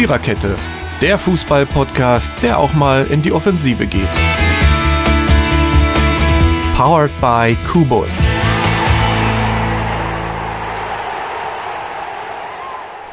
Viererkette, 0.00 0.56
der 1.02 1.18
Fußball-Podcast, 1.18 2.32
der 2.42 2.58
auch 2.58 2.72
mal 2.72 3.04
in 3.08 3.20
die 3.20 3.32
Offensive 3.32 3.86
geht. 3.86 4.10
Powered 6.74 7.12
by 7.20 7.54
Kubus. 7.70 8.08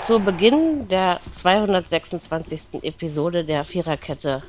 Zu 0.02 0.18
Beginn 0.22 0.88
der 0.88 1.20
226. 1.42 2.82
Episode 2.84 3.44
der 3.44 3.66
Viererkette 3.66 4.42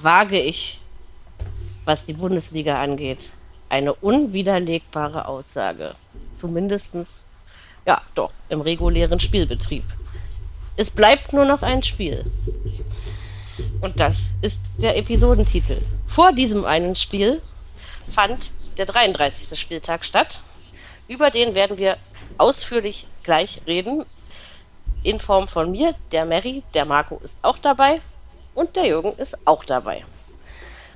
wage 0.00 0.40
ich, 0.40 0.80
was 1.84 2.02
die 2.06 2.14
Bundesliga 2.14 2.80
angeht, 2.80 3.30
eine 3.68 3.92
unwiderlegbare 3.92 5.28
Aussage. 5.28 5.96
Zumindest, 6.40 6.96
ja, 7.84 8.00
doch, 8.14 8.32
im 8.48 8.62
regulären 8.62 9.20
Spielbetrieb. 9.20 9.84
Es 10.76 10.90
bleibt 10.90 11.32
nur 11.32 11.44
noch 11.44 11.62
ein 11.62 11.82
Spiel. 11.82 12.24
Und 13.80 14.00
das 14.00 14.16
ist 14.40 14.58
der 14.78 14.96
Episodentitel. 14.96 15.78
Vor 16.08 16.32
diesem 16.32 16.64
einen 16.64 16.96
Spiel 16.96 17.42
fand 18.06 18.50
der 18.78 18.86
33. 18.86 19.58
Spieltag 19.58 20.04
statt. 20.04 20.38
Über 21.08 21.30
den 21.30 21.54
werden 21.54 21.76
wir 21.76 21.98
ausführlich 22.38 23.06
gleich 23.22 23.60
reden 23.66 24.04
in 25.02 25.20
Form 25.20 25.48
von 25.48 25.70
mir, 25.70 25.94
der 26.12 26.24
Mary, 26.24 26.62
der 26.74 26.84
Marco 26.84 27.20
ist 27.24 27.34
auch 27.42 27.58
dabei 27.58 28.00
und 28.54 28.76
der 28.76 28.86
Jürgen 28.86 29.14
ist 29.18 29.36
auch 29.46 29.64
dabei. 29.64 30.04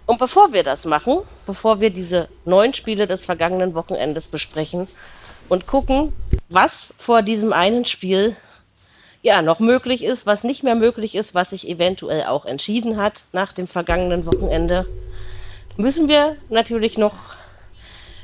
Und 0.06 0.18
bevor 0.18 0.52
wir 0.52 0.62
das 0.62 0.84
machen, 0.84 1.18
bevor 1.46 1.80
wir 1.80 1.90
diese 1.90 2.28
neun 2.44 2.72
Spiele 2.72 3.06
des 3.08 3.24
vergangenen 3.24 3.74
Wochenendes 3.74 4.28
besprechen 4.28 4.86
und 5.48 5.66
gucken, 5.66 6.12
was 6.48 6.94
vor 6.98 7.22
diesem 7.22 7.52
einen 7.52 7.84
Spiel 7.84 8.36
ja 9.26 9.42
noch 9.42 9.58
möglich 9.58 10.04
ist, 10.04 10.24
was 10.24 10.44
nicht 10.44 10.62
mehr 10.62 10.76
möglich 10.76 11.16
ist, 11.16 11.34
was 11.34 11.50
sich 11.50 11.68
eventuell 11.68 12.26
auch 12.26 12.44
entschieden 12.44 12.96
hat 12.96 13.24
nach 13.32 13.52
dem 13.52 13.66
vergangenen 13.66 14.24
Wochenende, 14.24 14.86
müssen 15.76 16.06
wir 16.06 16.36
natürlich 16.48 16.96
noch 16.96 17.14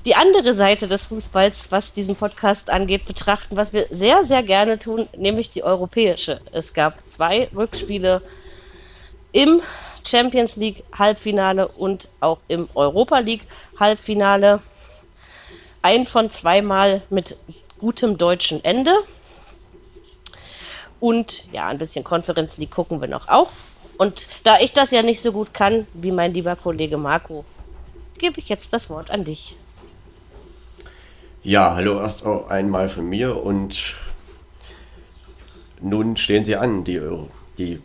die 0.05 0.15
andere 0.15 0.55
Seite 0.55 0.87
des 0.87 1.05
Fußballs, 1.09 1.57
was 1.71 1.93
diesen 1.93 2.15
Podcast 2.15 2.71
angeht, 2.71 3.05
betrachten, 3.05 3.57
was 3.57 3.73
wir 3.73 3.89
sehr, 3.91 4.27
sehr 4.29 4.45
gerne 4.45 4.79
tun, 4.79 5.09
nämlich 5.17 5.51
die 5.51 5.65
europäische. 5.65 6.41
Es 6.53 6.73
gab 6.73 6.95
zwei 7.11 7.49
Rückspiele 7.53 8.23
im 9.33 9.61
Champions 10.07 10.55
League 10.55 10.85
Halbfinale 10.97 11.67
und 11.67 12.09
auch 12.21 12.39
im 12.47 12.69
Europa 12.77 13.19
League 13.19 13.49
Halbfinale. 13.79 14.61
Ein 15.83 16.07
von 16.07 16.31
zweimal 16.31 17.03
mit 17.11 17.37
gutem 17.81 18.19
deutschen 18.19 18.65
Ende. 18.65 18.93
Und 21.03 21.53
ja, 21.53 21.67
ein 21.67 21.79
bisschen 21.79 22.05
Conference 22.05 22.59
League 22.59 22.71
gucken 22.71 23.01
wir 23.01 23.09
noch 23.09 23.27
auch. 23.27 23.51
Und 23.99 24.29
da 24.45 24.61
ich 24.61 24.73
das 24.73 24.93
ja 24.93 25.03
nicht 25.03 25.21
so 25.21 25.33
gut 25.33 25.53
kann 25.53 25.89
wie 25.95 26.13
mein 26.13 26.33
lieber 26.33 26.55
Kollege 26.55 26.97
Marco, 26.97 27.45
gebe 28.19 28.39
ich 28.39 28.49
jetzt 28.49 28.73
das 28.73 28.89
Wort 28.89 29.11
an 29.11 29.25
dich. 29.25 29.57
Ja, 31.43 31.75
hallo 31.75 31.99
erst 31.99 32.25
auch 32.25 32.49
einmal 32.51 32.89
von 32.89 33.09
mir 33.09 33.43
und 33.43 33.95
nun 35.81 36.17
stehen 36.17 36.45
sie 36.45 36.55
an, 36.55 36.85
die, 36.85 37.01
die, 37.59 37.83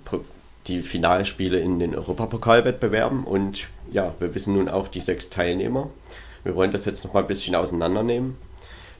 die 0.67 0.83
Finalspiele 0.83 1.59
in 1.59 1.79
den 1.79 1.95
Europapokalwettbewerben 1.95 3.23
und 3.23 3.65
ja, 3.91 4.13
wir 4.19 4.35
wissen 4.35 4.53
nun 4.53 4.69
auch 4.69 4.88
die 4.88 5.01
sechs 5.01 5.31
Teilnehmer. 5.31 5.89
Wir 6.43 6.53
wollen 6.53 6.71
das 6.71 6.85
jetzt 6.85 7.03
noch 7.03 7.13
mal 7.13 7.21
ein 7.21 7.27
bisschen 7.27 7.55
auseinandernehmen, 7.55 8.35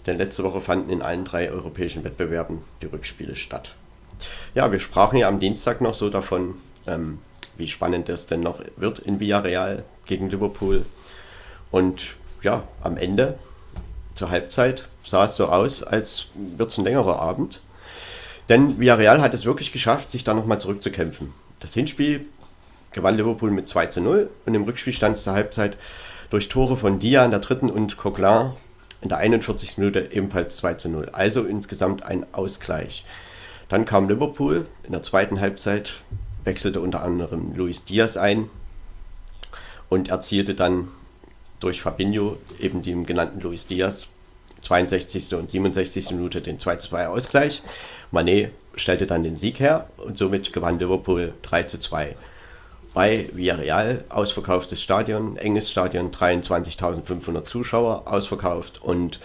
denn 0.07 0.17
letzte 0.17 0.43
Woche 0.43 0.59
fanden 0.59 0.89
in 0.89 1.03
allen 1.03 1.23
drei 1.23 1.51
europäischen 1.51 2.03
Wettbewerben 2.03 2.63
die 2.81 2.88
Rückspiele 2.88 3.35
statt. 3.35 3.75
Ja, 4.55 4.71
wir 4.71 4.79
sprachen 4.79 5.17
ja 5.17 5.27
am 5.27 5.39
Dienstag 5.39 5.81
noch 5.81 5.93
so 5.93 6.09
davon, 6.09 6.55
ähm, 6.85 7.19
wie 7.57 7.67
spannend 7.67 8.09
es 8.09 8.25
denn 8.25 8.41
noch 8.41 8.61
wird 8.75 8.99
in 8.99 9.19
Villarreal 9.19 9.83
gegen 10.05 10.29
Liverpool. 10.29 10.85
Und 11.72 12.16
ja, 12.44 12.63
am 12.81 12.97
Ende 12.97 13.38
zur 14.16 14.29
Halbzeit 14.29 14.88
sah 15.03 15.25
es 15.25 15.35
so 15.35 15.47
aus, 15.47 15.83
als 15.83 16.27
wird 16.35 16.72
es 16.72 16.77
ein 16.77 16.83
längerer 16.83 17.19
Abend. 17.19 17.61
Denn 18.50 18.79
Villarreal 18.79 19.22
hat 19.22 19.33
es 19.33 19.45
wirklich 19.45 19.72
geschafft, 19.72 20.11
sich 20.11 20.23
da 20.23 20.33
nochmal 20.33 20.59
zurückzukämpfen. 20.59 21.33
Das 21.59 21.73
Hinspiel 21.73 22.25
gewann 22.91 23.17
Liverpool 23.17 23.51
mit 23.51 23.67
2 23.67 23.88
zu 23.88 24.01
0 24.01 24.29
und 24.45 24.56
im 24.56 24.63
Rückspiel 24.63 24.94
stand 24.94 25.17
es 25.17 25.23
zur 25.23 25.33
Halbzeit 25.33 25.77
durch 26.29 26.50
Tore 26.50 26.77
von 26.77 27.00
Dia 27.00 27.25
in 27.25 27.31
der 27.31 27.39
dritten 27.39 27.69
und 27.69 27.97
Coquelin 27.97 28.53
in 29.01 29.09
der 29.09 29.19
41. 29.19 29.77
Minute 29.77 30.09
ebenfalls 30.11 30.57
2 30.57 30.73
zu 30.75 30.89
0. 30.89 31.09
Also 31.11 31.44
insgesamt 31.44 32.03
ein 32.03 32.25
Ausgleich. 32.31 33.06
Dann 33.69 33.85
kam 33.85 34.07
Liverpool 34.07 34.66
in 34.83 34.91
der 34.91 35.03
zweiten 35.03 35.39
Halbzeit, 35.41 35.95
wechselte 36.44 36.79
unter 36.79 37.03
anderem 37.03 37.53
Luis 37.55 37.83
Diaz 37.83 38.16
ein 38.16 38.50
und 39.89 40.09
erzielte 40.09 40.55
dann 40.55 40.88
durch 41.59 41.81
Fabinho, 41.81 42.38
eben 42.59 42.83
dem 42.83 43.06
genannten 43.06 43.41
Luis 43.41 43.67
Diaz, 43.67 44.07
62. 44.61 45.33
und 45.35 45.50
67. 45.50 46.11
Minute 46.11 46.41
den 46.41 46.57
2-2 46.57 47.07
Ausgleich. 47.07 47.61
Manet 48.11 48.51
stellte 48.75 49.07
dann 49.07 49.23
den 49.23 49.35
Sieg 49.35 49.59
her 49.59 49.89
und 49.97 50.17
somit 50.17 50.53
gewann 50.53 50.79
Liverpool 50.79 51.33
3 51.41 51.63
2. 51.63 52.16
Bei 52.94 53.29
Villarreal 53.33 54.06
ausverkauftes 54.09 54.81
Stadion, 54.81 55.38
enges 55.38 55.69
Stadion, 55.69 56.11
23.500 56.11 57.44
Zuschauer 57.44 58.07
ausverkauft 58.07 58.81
und 58.81 59.19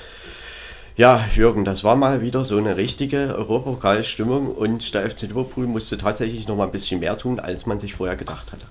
ja, 0.97 1.25
Jürgen, 1.35 1.65
das 1.65 1.85
war 1.85 1.97
mal 1.97 2.21
wieder 2.21 2.45
so 2.45 2.59
eine 2.59 2.77
richtige 2.77 3.35
Europapokalstimmung 3.37 4.49
und 4.49 4.93
der 4.95 5.11
FC 5.11 5.23
Liverpool 5.23 5.67
musste 5.67 5.97
tatsächlich 5.97 6.47
noch 6.47 6.57
mal 6.57 6.65
ein 6.65 6.73
bisschen 6.73 7.01
mehr 7.01 7.17
tun, 7.17 7.41
als 7.41 7.67
man 7.67 7.81
sich 7.81 7.95
vorher 7.95 8.17
gedacht 8.17 8.53
hatte. 8.53 8.67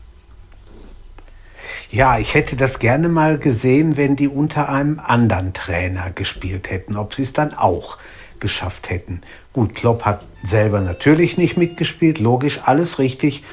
Ja, 1.90 2.20
ich 2.20 2.36
hätte 2.36 2.56
das 2.56 2.80
gerne 2.80 3.10
mal 3.10 3.38
gesehen, 3.38 3.98
wenn 3.98 4.16
die 4.16 4.28
unter 4.28 4.70
einem 4.70 5.02
anderen 5.04 5.54
Trainer 5.54 6.12
gespielt 6.12 6.70
hätten, 6.70 6.96
ob 6.96 7.14
sie 7.14 7.24
es 7.24 7.34
dann 7.34 7.54
auch 7.54 7.98
geschafft 8.40 8.90
hätten. 8.90 9.22
Gut, 9.52 9.76
Klopp 9.76 10.06
hat 10.06 10.24
selber 10.44 10.80
natürlich 10.80 11.38
nicht 11.38 11.58
mitgespielt, 11.58 12.20
logisch, 12.20 12.62
alles 12.66 13.00
richtig. 13.00 13.44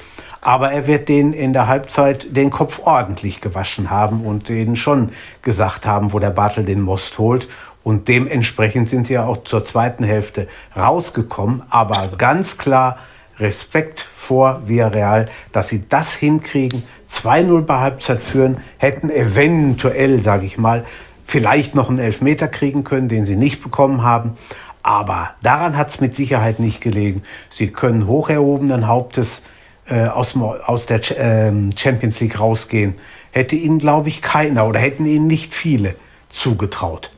Aber 0.40 0.70
er 0.70 0.86
wird 0.86 1.08
denen 1.08 1.32
in 1.32 1.52
der 1.52 1.66
Halbzeit 1.66 2.36
den 2.36 2.50
Kopf 2.50 2.80
ordentlich 2.84 3.40
gewaschen 3.40 3.90
haben 3.90 4.24
und 4.24 4.48
denen 4.48 4.76
schon 4.76 5.10
gesagt 5.42 5.84
haben, 5.84 6.12
wo 6.12 6.20
der 6.20 6.30
Bartel 6.30 6.64
den 6.64 6.80
Most 6.80 7.18
holt. 7.18 7.48
Und 7.88 8.06
dementsprechend 8.08 8.90
sind 8.90 9.06
sie 9.06 9.14
ja 9.14 9.24
auch 9.24 9.44
zur 9.44 9.64
zweiten 9.64 10.04
Hälfte 10.04 10.46
rausgekommen. 10.76 11.62
Aber 11.70 12.08
ganz 12.18 12.58
klar 12.58 12.98
Respekt 13.40 14.06
vor 14.14 14.60
Villarreal, 14.66 15.30
dass 15.52 15.68
sie 15.68 15.88
das 15.88 16.12
hinkriegen, 16.12 16.82
2-0 17.10 17.62
bei 17.62 17.78
Halbzeit 17.78 18.20
führen, 18.20 18.58
hätten 18.76 19.08
eventuell, 19.08 20.22
sage 20.22 20.44
ich 20.44 20.58
mal, 20.58 20.84
vielleicht 21.24 21.74
noch 21.74 21.88
einen 21.88 21.98
Elfmeter 21.98 22.46
kriegen 22.46 22.84
können, 22.84 23.08
den 23.08 23.24
sie 23.24 23.36
nicht 23.36 23.62
bekommen 23.62 24.02
haben. 24.02 24.34
Aber 24.82 25.30
daran 25.42 25.78
hat 25.78 25.88
es 25.88 25.98
mit 25.98 26.14
Sicherheit 26.14 26.60
nicht 26.60 26.82
gelegen. 26.82 27.22
Sie 27.48 27.68
können 27.68 28.06
hoch 28.06 28.28
erhobenen 28.28 28.86
Hauptes 28.86 29.40
äh, 29.86 30.08
aus, 30.08 30.36
aus 30.36 30.84
der 30.84 31.00
äh, 31.18 31.70
Champions 31.74 32.20
League 32.20 32.38
rausgehen. 32.38 32.96
Hätte 33.30 33.56
ihnen, 33.56 33.78
glaube 33.78 34.10
ich, 34.10 34.20
keiner 34.20 34.66
oder 34.66 34.78
hätten 34.78 35.06
ihnen 35.06 35.26
nicht 35.26 35.54
viele 35.54 35.94
zugetraut. 36.28 37.12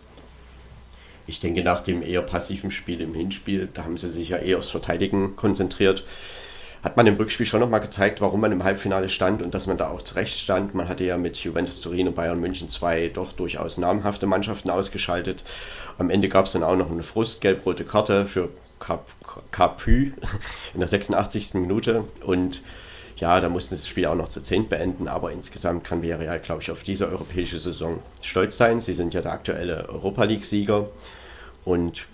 Ich 1.26 1.40
denke, 1.40 1.62
nach 1.62 1.82
dem 1.82 2.02
eher 2.02 2.22
passiven 2.22 2.70
Spiel 2.70 3.00
im 3.00 3.14
Hinspiel, 3.14 3.68
da 3.72 3.84
haben 3.84 3.96
sie 3.96 4.10
sich 4.10 4.30
ja 4.30 4.38
eher 4.38 4.58
aufs 4.58 4.70
Verteidigen 4.70 5.36
konzentriert 5.36 6.04
hat 6.82 6.96
man 6.96 7.06
im 7.06 7.16
Rückspiel 7.16 7.46
schon 7.46 7.60
nochmal 7.60 7.80
gezeigt, 7.80 8.20
warum 8.20 8.40
man 8.40 8.52
im 8.52 8.64
Halbfinale 8.64 9.08
stand 9.10 9.42
und 9.42 9.52
dass 9.52 9.66
man 9.66 9.76
da 9.76 9.90
auch 9.90 10.02
zurecht 10.02 10.38
stand. 10.38 10.74
Man 10.74 10.88
hatte 10.88 11.04
ja 11.04 11.18
mit 11.18 11.36
Juventus 11.36 11.80
Turin 11.80 12.08
und 12.08 12.14
Bayern 12.14 12.40
München 12.40 12.68
zwei 12.68 13.08
doch 13.08 13.32
durchaus 13.32 13.76
namhafte 13.76 14.26
Mannschaften 14.26 14.70
ausgeschaltet. 14.70 15.44
Am 15.98 16.08
Ende 16.08 16.28
gab 16.28 16.46
es 16.46 16.52
dann 16.52 16.62
auch 16.62 16.76
noch 16.76 16.90
eine 16.90 17.02
Frust-gelb-rote 17.02 17.84
Karte 17.84 18.26
für 18.26 18.48
Capü 19.50 20.12
in 20.72 20.80
der 20.80 20.88
86. 20.88 21.54
Minute 21.54 22.04
und 22.24 22.62
ja, 23.20 23.40
da 23.40 23.48
mussten 23.48 23.76
sie 23.76 23.82
das 23.82 23.88
Spiel 23.88 24.06
auch 24.06 24.14
noch 24.14 24.30
zu 24.30 24.42
10 24.42 24.68
beenden, 24.68 25.06
aber 25.06 25.30
insgesamt 25.30 25.84
kann 25.84 26.02
Villarreal, 26.02 26.40
glaube 26.40 26.62
ich, 26.62 26.70
auf 26.70 26.82
diese 26.82 27.06
europäische 27.06 27.60
Saison 27.60 28.00
stolz 28.22 28.56
sein. 28.56 28.80
Sie 28.80 28.94
sind 28.94 29.14
ja 29.14 29.20
der 29.20 29.32
aktuelle 29.32 29.88
Europa 29.88 30.24
League-Sieger 30.24 30.88
und 31.64 32.06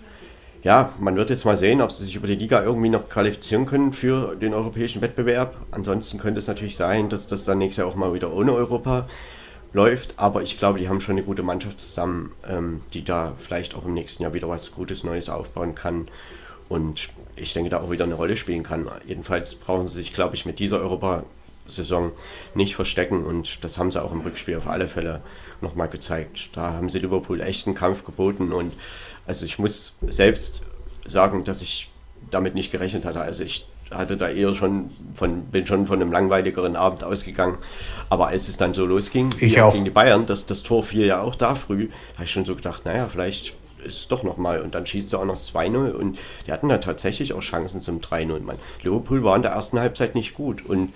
ja, 0.63 0.91
man 0.99 1.15
wird 1.15 1.29
jetzt 1.29 1.45
mal 1.45 1.55
sehen, 1.55 1.81
ob 1.81 1.93
sie 1.93 2.03
sich 2.03 2.15
über 2.15 2.27
die 2.27 2.35
Liga 2.35 2.61
irgendwie 2.61 2.89
noch 2.89 3.07
qualifizieren 3.07 3.65
können 3.65 3.93
für 3.93 4.35
den 4.35 4.53
europäischen 4.53 5.01
Wettbewerb. 5.01 5.55
Ansonsten 5.71 6.17
könnte 6.17 6.39
es 6.39 6.47
natürlich 6.47 6.75
sein, 6.75 7.09
dass 7.09 7.27
das 7.27 7.45
dann 7.45 7.59
nächstes 7.59 7.83
Jahr 7.83 7.87
auch 7.87 7.95
mal 7.95 8.13
wieder 8.13 8.33
ohne 8.33 8.51
Europa 8.51 9.07
läuft. 9.71 10.15
Aber 10.17 10.41
ich 10.41 10.57
glaube, 10.57 10.79
die 10.79 10.89
haben 10.89 10.99
schon 10.99 11.15
eine 11.15 11.23
gute 11.23 11.43
Mannschaft 11.43 11.79
zusammen, 11.79 12.33
ähm, 12.45 12.81
die 12.93 13.05
da 13.05 13.33
vielleicht 13.39 13.75
auch 13.75 13.85
im 13.85 13.93
nächsten 13.93 14.23
Jahr 14.23 14.33
wieder 14.33 14.49
was 14.49 14.73
Gutes 14.73 15.05
Neues 15.05 15.29
aufbauen 15.29 15.73
kann. 15.73 16.09
Und 16.67 17.07
ich 17.37 17.53
denke, 17.53 17.69
da 17.69 17.79
auch 17.79 17.91
wieder 17.91 18.05
eine 18.05 18.15
Rolle 18.15 18.37
spielen 18.37 18.63
kann. 18.63 18.89
Jedenfalls 19.05 19.55
brauchen 19.55 19.87
sie 19.87 19.95
sich, 19.95 20.13
glaube 20.13 20.35
ich, 20.35 20.45
mit 20.45 20.59
dieser 20.59 20.79
Europasaison 20.79 22.11
nicht 22.55 22.75
verstecken. 22.75 23.25
Und 23.25 23.63
das 23.63 23.77
haben 23.77 23.91
sie 23.91 24.01
auch 24.01 24.11
im 24.11 24.21
Rückspiel 24.21 24.57
auf 24.57 24.67
alle 24.67 24.87
Fälle 24.87 25.21
nochmal 25.61 25.87
gezeigt. 25.87 26.49
Da 26.53 26.73
haben 26.73 26.89
sie 26.89 26.99
Liverpool 26.99 27.41
echt 27.41 27.67
einen 27.67 27.75
Kampf 27.75 28.05
geboten 28.05 28.51
und 28.51 28.73
also 29.25 29.45
ich 29.45 29.59
muss 29.59 29.95
selbst 30.07 30.63
sagen, 31.05 31.43
dass 31.43 31.61
ich 31.61 31.89
damit 32.31 32.55
nicht 32.55 32.71
gerechnet 32.71 33.05
hatte. 33.05 33.19
Also 33.19 33.43
ich 33.43 33.67
hatte 33.91 34.17
da 34.17 34.29
eher 34.29 34.53
schon 34.53 34.91
von, 35.13 35.43
bin 35.45 35.65
schon 35.65 35.87
von 35.87 36.01
einem 36.01 36.11
langweiligeren 36.11 36.75
Abend 36.75 37.03
ausgegangen. 37.03 37.57
Aber 38.09 38.27
als 38.27 38.47
es 38.47 38.57
dann 38.57 38.73
so 38.73 38.85
losging, 38.85 39.29
ich 39.39 39.61
auch. 39.61 39.73
gegen 39.73 39.85
die 39.85 39.91
Bayern, 39.91 40.25
das, 40.25 40.45
das 40.45 40.63
Tor 40.63 40.83
fiel 40.83 41.05
ja 41.05 41.21
auch 41.21 41.35
da 41.35 41.55
früh, 41.55 41.89
habe 42.15 42.25
ich 42.25 42.31
schon 42.31 42.45
so 42.45 42.55
gedacht, 42.55 42.85
naja, 42.85 43.07
vielleicht 43.09 43.53
ist 43.83 43.99
es 43.99 44.07
doch 44.07 44.23
nochmal. 44.23 44.61
Und 44.61 44.75
dann 44.75 44.85
schießt 44.85 45.13
er 45.13 45.19
auch 45.19 45.25
noch 45.25 45.37
2-0 45.37 45.91
und 45.91 46.17
die 46.45 46.51
hatten 46.51 46.69
da 46.69 46.77
tatsächlich 46.77 47.33
auch 47.33 47.41
Chancen 47.41 47.81
zum 47.81 47.99
3-0. 47.99 48.41
Liverpool 48.83 49.23
war 49.23 49.35
in 49.35 49.41
der 49.41 49.51
ersten 49.51 49.79
Halbzeit 49.79 50.15
nicht 50.15 50.33
gut 50.33 50.65
und 50.65 50.93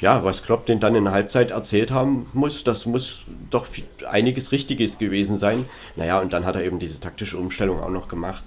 ja, 0.00 0.24
was 0.24 0.42
Klopp 0.42 0.66
denn 0.66 0.80
dann 0.80 0.94
in 0.94 1.04
der 1.04 1.12
Halbzeit 1.12 1.50
erzählt 1.50 1.90
haben 1.90 2.26
muss, 2.32 2.64
das 2.64 2.86
muss 2.86 3.22
doch 3.50 3.66
einiges 4.08 4.50
Richtiges 4.50 4.96
gewesen 4.96 5.36
sein. 5.36 5.66
Naja, 5.96 6.20
und 6.20 6.32
dann 6.32 6.46
hat 6.46 6.54
er 6.54 6.64
eben 6.64 6.78
diese 6.78 7.00
taktische 7.00 7.36
Umstellung 7.36 7.80
auch 7.80 7.90
noch 7.90 8.08
gemacht. 8.08 8.42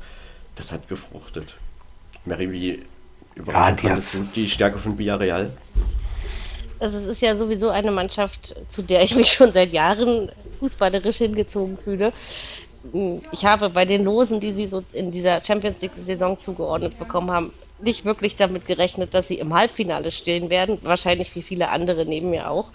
Das 0.56 0.72
hat 0.72 0.88
gefruchtet. 0.88 1.56
Mary, 2.26 2.52
wie 2.52 2.84
überrascht 3.36 3.84
ja, 3.84 3.96
die, 3.96 4.26
die 4.36 4.50
Stärke 4.50 4.80
von 4.80 4.98
Villarreal? 4.98 5.52
Also 6.80 6.98
es 6.98 7.06
ist 7.06 7.22
ja 7.22 7.36
sowieso 7.36 7.70
eine 7.70 7.92
Mannschaft, 7.92 8.56
zu 8.72 8.82
der 8.82 9.04
ich 9.04 9.16
mich 9.16 9.32
schon 9.32 9.52
seit 9.52 9.72
Jahren 9.72 10.32
fußballerisch 10.60 11.18
hingezogen 11.18 11.78
fühle. 11.78 12.14
Ich 13.32 13.46
habe 13.46 13.70
bei 13.70 13.86
den 13.86 14.04
Losen, 14.04 14.40
die 14.42 14.52
sie 14.52 14.68
so 14.68 14.84
in 14.92 15.12
dieser 15.12 15.44
Champions 15.44 15.80
League-Saison 15.82 16.38
zugeordnet 16.40 17.00
bekommen 17.00 17.32
haben, 17.32 17.54
nicht 17.80 18.04
wirklich 18.04 18.36
damit 18.36 18.66
gerechnet, 18.66 19.14
dass 19.14 19.28
sie 19.28 19.40
im 19.40 19.54
Halbfinale 19.54 20.12
stehen 20.12 20.50
werden. 20.50 20.80
Wahrscheinlich 20.82 21.34
wie 21.36 21.44
viele 21.44 21.70
andere 21.70 22.06
neben 22.06 22.30
mir 22.30 22.50
auch. 22.50 22.72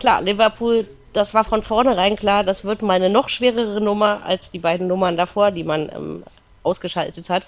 Klar, 0.00 0.22
Liverpool, 0.22 0.88
das 1.12 1.32
war 1.32 1.44
von 1.44 1.62
vornherein 1.62 2.16
klar, 2.16 2.44
das 2.44 2.64
wird 2.64 2.82
mal 2.82 2.94
eine 2.94 3.08
noch 3.08 3.28
schwerere 3.28 3.80
Nummer 3.80 4.22
als 4.24 4.50
die 4.50 4.58
beiden 4.58 4.88
Nummern 4.88 5.16
davor, 5.16 5.52
die 5.52 5.64
man 5.64 5.90
ähm, 5.94 6.24
ausgeschaltet 6.62 7.30
hat. 7.30 7.46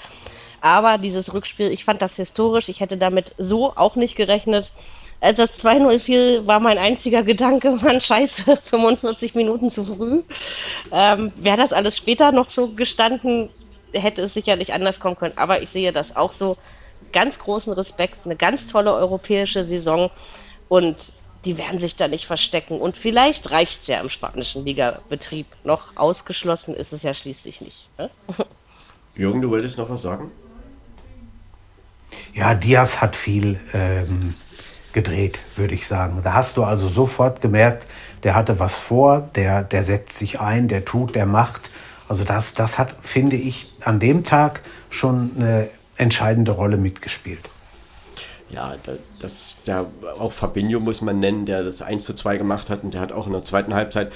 Aber 0.60 0.98
dieses 0.98 1.34
Rückspiel, 1.34 1.70
ich 1.70 1.84
fand 1.84 2.00
das 2.00 2.16
historisch. 2.16 2.68
Ich 2.68 2.80
hätte 2.80 2.96
damit 2.96 3.34
so 3.38 3.76
auch 3.76 3.96
nicht 3.96 4.16
gerechnet. 4.16 4.72
Als 5.20 5.36
das 5.36 5.58
2-0 5.58 5.98
fiel, 5.98 6.46
war 6.46 6.60
mein 6.60 6.78
einziger 6.78 7.22
Gedanke, 7.22 7.70
man 7.82 8.00
scheiße, 8.00 8.56
45 8.62 9.34
Minuten 9.34 9.72
zu 9.72 9.84
früh. 9.84 10.22
Ähm, 10.92 11.32
Wäre 11.36 11.56
das 11.56 11.72
alles 11.72 11.96
später 11.96 12.32
noch 12.32 12.50
so 12.50 12.68
gestanden, 12.68 13.50
hätte 13.92 14.22
es 14.22 14.34
sicherlich 14.34 14.72
anders 14.72 15.00
kommen 15.00 15.16
können. 15.16 15.36
Aber 15.36 15.62
ich 15.62 15.70
sehe 15.70 15.92
das 15.92 16.14
auch 16.14 16.32
so 16.32 16.56
ganz 17.12 17.38
großen 17.38 17.72
Respekt, 17.72 18.18
eine 18.24 18.36
ganz 18.36 18.66
tolle 18.66 18.92
europäische 18.92 19.64
Saison 19.64 20.10
und 20.68 21.12
die 21.44 21.56
werden 21.56 21.80
sich 21.80 21.96
da 21.96 22.08
nicht 22.08 22.26
verstecken. 22.26 22.80
Und 22.80 22.96
vielleicht 22.96 23.50
reicht 23.50 23.82
es 23.82 23.86
ja 23.86 24.00
im 24.00 24.08
spanischen 24.08 24.64
Ligabetrieb 24.64 25.46
noch. 25.64 25.96
Ausgeschlossen 25.96 26.74
ist 26.74 26.92
es 26.92 27.02
ja 27.02 27.14
schließlich 27.14 27.60
nicht. 27.60 27.88
Ne? 27.96 28.10
Jürgen, 29.14 29.40
du 29.40 29.50
wolltest 29.50 29.78
noch 29.78 29.88
was 29.88 30.02
sagen? 30.02 30.30
Ja, 32.34 32.54
Diaz 32.54 33.00
hat 33.00 33.16
viel 33.16 33.60
ähm, 33.72 34.34
gedreht, 34.98 35.38
würde 35.54 35.74
ich 35.74 35.86
sagen. 35.86 36.22
Da 36.24 36.34
hast 36.34 36.56
du 36.56 36.64
also 36.64 36.88
sofort 36.88 37.40
gemerkt, 37.40 37.86
der 38.24 38.34
hatte 38.34 38.58
was 38.58 38.76
vor, 38.76 39.30
der, 39.36 39.62
der 39.62 39.84
setzt 39.84 40.18
sich 40.18 40.40
ein, 40.40 40.66
der 40.66 40.84
tut, 40.84 41.14
der 41.14 41.24
macht. 41.24 41.70
Also 42.08 42.24
das, 42.24 42.54
das 42.54 42.80
hat, 42.80 42.96
finde 43.00 43.36
ich, 43.36 43.68
an 43.84 44.00
dem 44.00 44.24
Tag 44.24 44.62
schon 44.90 45.30
eine 45.36 45.68
entscheidende 45.98 46.50
Rolle 46.50 46.78
mitgespielt. 46.78 47.38
Ja, 48.50 48.74
das, 49.20 49.54
der, 49.68 49.86
auch 50.18 50.32
Fabinho 50.32 50.80
muss 50.80 51.00
man 51.00 51.20
nennen, 51.20 51.46
der 51.46 51.62
das 51.62 51.80
1 51.80 52.02
zu 52.02 52.12
2 52.12 52.36
gemacht 52.36 52.68
hat 52.68 52.82
und 52.82 52.92
der 52.92 53.00
hat 53.00 53.12
auch 53.12 53.28
in 53.28 53.34
der 53.34 53.44
zweiten 53.44 53.74
Halbzeit 53.74 54.10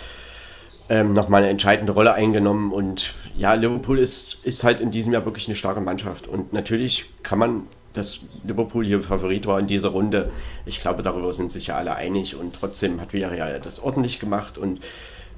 ähm, 0.89 1.13
nochmal 1.13 1.43
eine 1.43 1.51
entscheidende 1.51 1.93
Rolle 1.93 2.15
eingenommen. 2.15 2.73
Und 2.73 3.15
ja, 3.37 3.55
Liverpool 3.55 4.01
ist, 4.01 4.39
ist 4.43 4.65
halt 4.65 4.81
in 4.81 4.91
diesem 4.91 5.13
Jahr 5.13 5.25
wirklich 5.25 5.47
eine 5.47 5.55
starke 5.55 5.81
Mannschaft. 5.81 6.27
Und 6.27 6.53
natürlich 6.53 7.05
kann 7.23 7.39
man, 7.39 7.69
dass 7.93 8.21
Liverpool 8.45 8.85
hier 8.85 9.03
Favorit 9.03 9.47
war 9.47 9.59
in 9.59 9.67
dieser 9.67 9.91
Runde, 9.91 10.31
ich 10.67 10.81
glaube, 10.81 11.03
darüber 11.03 11.33
sind 11.35 11.53
sich 11.53 11.69
ja 11.69 11.77
alle 11.77 11.95
einig. 11.95 12.37
Und 12.37 12.55
trotzdem 12.55 13.01
hat 13.01 13.13
Villarreal 13.13 13.61
das 13.61 13.81
ordentlich 13.81 14.19
gemacht 14.19 14.59
und 14.59 14.81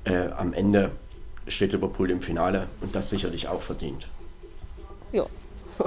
äh, 0.05 0.29
am 0.37 0.53
Ende 0.53 0.91
steht 1.49 1.73
Liverpool 1.73 2.11
im 2.11 2.23
Finale 2.23 2.67
und 2.81 2.95
das 2.95 3.11
sicherlich 3.11 3.49
auch 3.49 3.63
verdient. 3.63 4.07
Ja. 5.13 5.27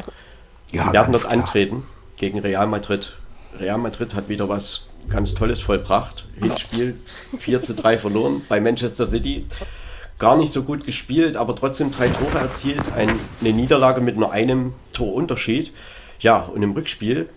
Ja, 0.73 0.87
Sie 0.87 0.91
werden 0.91 1.13
dort 1.13 1.25
antreten 1.25 1.83
gegen 2.17 2.39
Real 2.39 2.67
Madrid. 2.67 3.15
Real 3.57 3.77
Madrid 3.77 4.13
hat 4.13 4.27
wieder 4.27 4.49
was 4.49 4.83
ganz 5.09 5.33
Tolles 5.33 5.61
vollbracht. 5.61 6.25
Hinspiel 6.37 6.99
4 7.39 7.63
zu 7.63 7.73
3 7.73 7.97
verloren 7.97 8.41
bei 8.49 8.59
Manchester 8.59 9.07
City. 9.07 9.45
Gar 10.19 10.35
nicht 10.35 10.51
so 10.51 10.63
gut 10.63 10.83
gespielt, 10.83 11.37
aber 11.37 11.55
trotzdem 11.55 11.91
drei 11.91 12.09
Tore 12.09 12.39
erzielt. 12.39 12.81
Eine 12.95 13.13
Niederlage 13.41 14.01
mit 14.01 14.17
nur 14.17 14.31
einem 14.31 14.73
Torunterschied. 14.91 15.71
Ja, 16.19 16.39
und 16.39 16.63
im 16.63 16.71
Rückspiel 16.71 17.29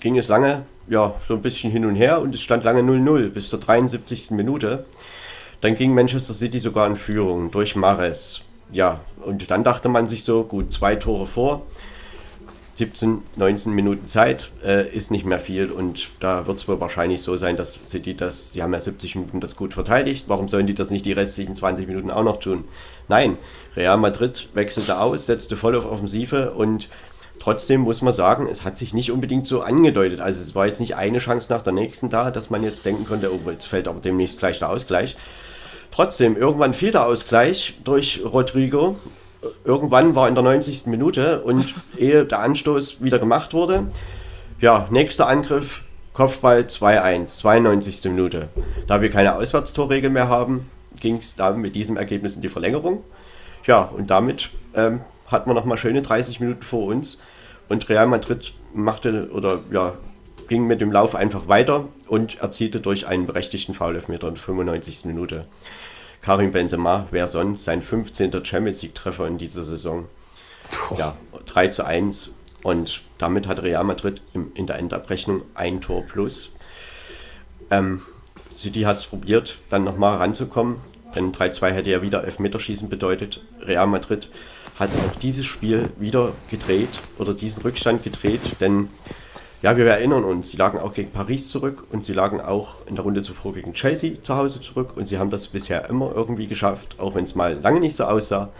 ging 0.00 0.18
es 0.18 0.28
lange, 0.28 0.66
ja, 0.88 1.14
so 1.26 1.34
ein 1.34 1.42
bisschen 1.42 1.72
hin 1.72 1.84
und 1.84 1.96
her 1.96 2.20
und 2.20 2.34
es 2.34 2.42
stand 2.42 2.64
lange 2.64 2.82
0-0 2.82 3.30
bis 3.30 3.48
zur 3.48 3.60
73. 3.60 4.32
Minute. 4.32 4.84
Dann 5.60 5.76
ging 5.76 5.94
Manchester 5.94 6.34
City 6.34 6.58
sogar 6.58 6.86
in 6.86 6.96
Führung 6.96 7.50
durch 7.50 7.74
Mares. 7.74 8.42
Ja, 8.70 9.00
und 9.24 9.50
dann 9.50 9.64
dachte 9.64 9.88
man 9.88 10.06
sich 10.06 10.24
so, 10.24 10.44
gut, 10.44 10.72
zwei 10.72 10.96
Tore 10.96 11.26
vor, 11.26 11.62
17, 12.76 13.22
19 13.36 13.72
Minuten 13.72 14.06
Zeit 14.08 14.50
äh, 14.64 14.88
ist 14.88 15.10
nicht 15.10 15.24
mehr 15.24 15.38
viel 15.38 15.70
und 15.70 16.10
da 16.18 16.46
wird 16.46 16.58
es 16.58 16.66
wohl 16.66 16.80
wahrscheinlich 16.80 17.22
so 17.22 17.36
sein, 17.36 17.56
dass 17.56 17.78
City 17.86 18.16
das, 18.16 18.50
die 18.50 18.62
haben 18.62 18.72
ja 18.72 18.80
70 18.80 19.14
Minuten 19.14 19.40
das 19.40 19.54
gut 19.54 19.74
verteidigt, 19.74 20.24
warum 20.26 20.48
sollen 20.48 20.66
die 20.66 20.74
das 20.74 20.90
nicht 20.90 21.06
die 21.06 21.12
restlichen 21.12 21.54
20 21.54 21.86
Minuten 21.86 22.10
auch 22.10 22.24
noch 22.24 22.40
tun? 22.40 22.64
Nein, 23.06 23.38
Real 23.76 23.96
Madrid 23.96 24.48
wechselte 24.54 24.98
aus, 24.98 25.26
setzte 25.26 25.56
voll 25.56 25.76
auf 25.76 25.86
Offensive 25.86 26.50
und 26.52 26.88
trotzdem 27.44 27.82
muss 27.82 28.00
man 28.00 28.14
sagen, 28.14 28.48
es 28.50 28.64
hat 28.64 28.78
sich 28.78 28.94
nicht 28.94 29.12
unbedingt 29.12 29.46
so 29.46 29.60
angedeutet. 29.60 30.20
Also 30.20 30.40
es 30.40 30.54
war 30.54 30.64
jetzt 30.64 30.80
nicht 30.80 30.96
eine 30.96 31.18
Chance 31.18 31.52
nach 31.52 31.60
der 31.60 31.74
nächsten 31.74 32.08
da, 32.08 32.30
dass 32.30 32.48
man 32.48 32.62
jetzt 32.62 32.86
denken 32.86 33.04
konnte, 33.04 33.30
oh, 33.30 33.50
jetzt 33.50 33.66
fällt 33.66 33.86
aber 33.86 34.00
demnächst 34.00 34.38
gleich 34.38 34.58
der 34.58 34.70
Ausgleich. 34.70 35.14
Trotzdem, 35.90 36.36
irgendwann 36.36 36.72
fiel 36.72 36.90
der 36.90 37.06
Ausgleich 37.06 37.78
durch 37.84 38.22
Rodrigo 38.24 38.96
irgendwann 39.62 40.14
war 40.14 40.26
in 40.26 40.34
der 40.34 40.42
90. 40.42 40.86
Minute 40.86 41.42
und 41.42 41.74
ehe 41.98 42.24
der 42.24 42.40
Anstoß 42.40 43.02
wieder 43.02 43.18
gemacht 43.18 43.52
wurde, 43.52 43.88
ja, 44.58 44.86
nächster 44.90 45.28
Angriff, 45.28 45.82
Kopfball 46.14 46.60
2-1, 46.62 47.26
92. 47.26 48.04
Minute. 48.04 48.48
Da 48.86 49.02
wir 49.02 49.10
keine 49.10 49.36
Auswärtstorregel 49.36 50.08
mehr 50.08 50.28
haben, 50.28 50.70
ging 50.98 51.16
es 51.16 51.36
da 51.36 51.52
mit 51.52 51.74
diesem 51.74 51.98
Ergebnis 51.98 52.36
in 52.36 52.42
die 52.42 52.48
Verlängerung. 52.48 53.04
Ja, 53.66 53.82
und 53.82 54.10
damit 54.10 54.48
ähm, 54.74 55.00
hatten 55.26 55.50
wir 55.50 55.54
nochmal 55.54 55.76
schöne 55.76 56.00
30 56.00 56.40
Minuten 56.40 56.62
vor 56.62 56.86
uns 56.86 57.18
und 57.68 57.88
Real 57.88 58.06
Madrid 58.06 58.54
machte 58.72 59.30
oder 59.32 59.60
ja, 59.70 59.94
ging 60.48 60.66
mit 60.66 60.80
dem 60.80 60.92
Lauf 60.92 61.14
einfach 61.14 61.48
weiter 61.48 61.88
und 62.06 62.40
erzielte 62.40 62.80
durch 62.80 63.06
einen 63.06 63.26
berechtigten 63.26 63.74
Foulelfmeter 63.74 64.28
in 64.28 64.34
der 64.34 64.42
95. 64.42 65.04
Minute. 65.06 65.46
Karim 66.22 66.52
Benzema, 66.52 67.06
wer 67.10 67.28
sonst, 67.28 67.64
sein 67.64 67.82
15. 67.82 68.44
Champions 68.44 68.82
League-Treffer 68.82 69.26
in 69.26 69.38
dieser 69.38 69.64
Saison. 69.64 70.06
Puh. 70.70 70.96
Ja, 70.96 71.16
3 71.46 71.68
zu 71.68 71.84
1. 71.84 72.30
Und 72.62 73.02
damit 73.18 73.46
hat 73.46 73.62
Real 73.62 73.84
Madrid 73.84 74.22
im, 74.32 74.50
in 74.54 74.66
der 74.66 74.78
Endabrechnung 74.78 75.42
ein 75.54 75.82
Tor 75.82 76.02
plus. 76.02 76.50
Ähm, 77.70 78.02
City 78.54 78.82
hat 78.82 78.98
es 78.98 79.06
probiert, 79.06 79.58
dann 79.68 79.84
nochmal 79.84 80.16
ranzukommen, 80.16 80.76
denn 81.14 81.32
3-2 81.32 81.70
hätte 81.70 81.90
ja 81.90 82.02
wieder 82.02 82.24
Elfmeterschießen 82.24 82.88
bedeutet. 82.88 83.42
Real 83.60 83.86
Madrid 83.86 84.28
hat 84.78 84.90
auch 84.90 85.16
dieses 85.16 85.46
Spiel 85.46 85.90
wieder 85.98 86.32
gedreht 86.50 86.88
oder 87.18 87.34
diesen 87.34 87.62
Rückstand 87.62 88.02
gedreht, 88.02 88.40
denn 88.60 88.88
ja, 89.62 89.76
wir 89.78 89.86
erinnern 89.86 90.24
uns, 90.24 90.50
sie 90.50 90.58
lagen 90.58 90.78
auch 90.78 90.92
gegen 90.92 91.10
Paris 91.10 91.48
zurück 91.48 91.84
und 91.90 92.04
sie 92.04 92.12
lagen 92.12 92.40
auch 92.40 92.86
in 92.86 92.96
der 92.96 93.04
Runde 93.04 93.22
zuvor 93.22 93.54
gegen 93.54 93.72
Chelsea 93.72 94.20
zu 94.20 94.36
Hause 94.36 94.60
zurück 94.60 94.90
und 94.96 95.06
sie 95.06 95.18
haben 95.18 95.30
das 95.30 95.46
bisher 95.46 95.88
immer 95.88 96.12
irgendwie 96.14 96.46
geschafft, 96.46 96.96
auch 96.98 97.14
wenn 97.14 97.24
es 97.24 97.34
mal 97.34 97.54
lange 97.54 97.80
nicht 97.80 97.96
so 97.96 98.04
aussah. 98.04 98.50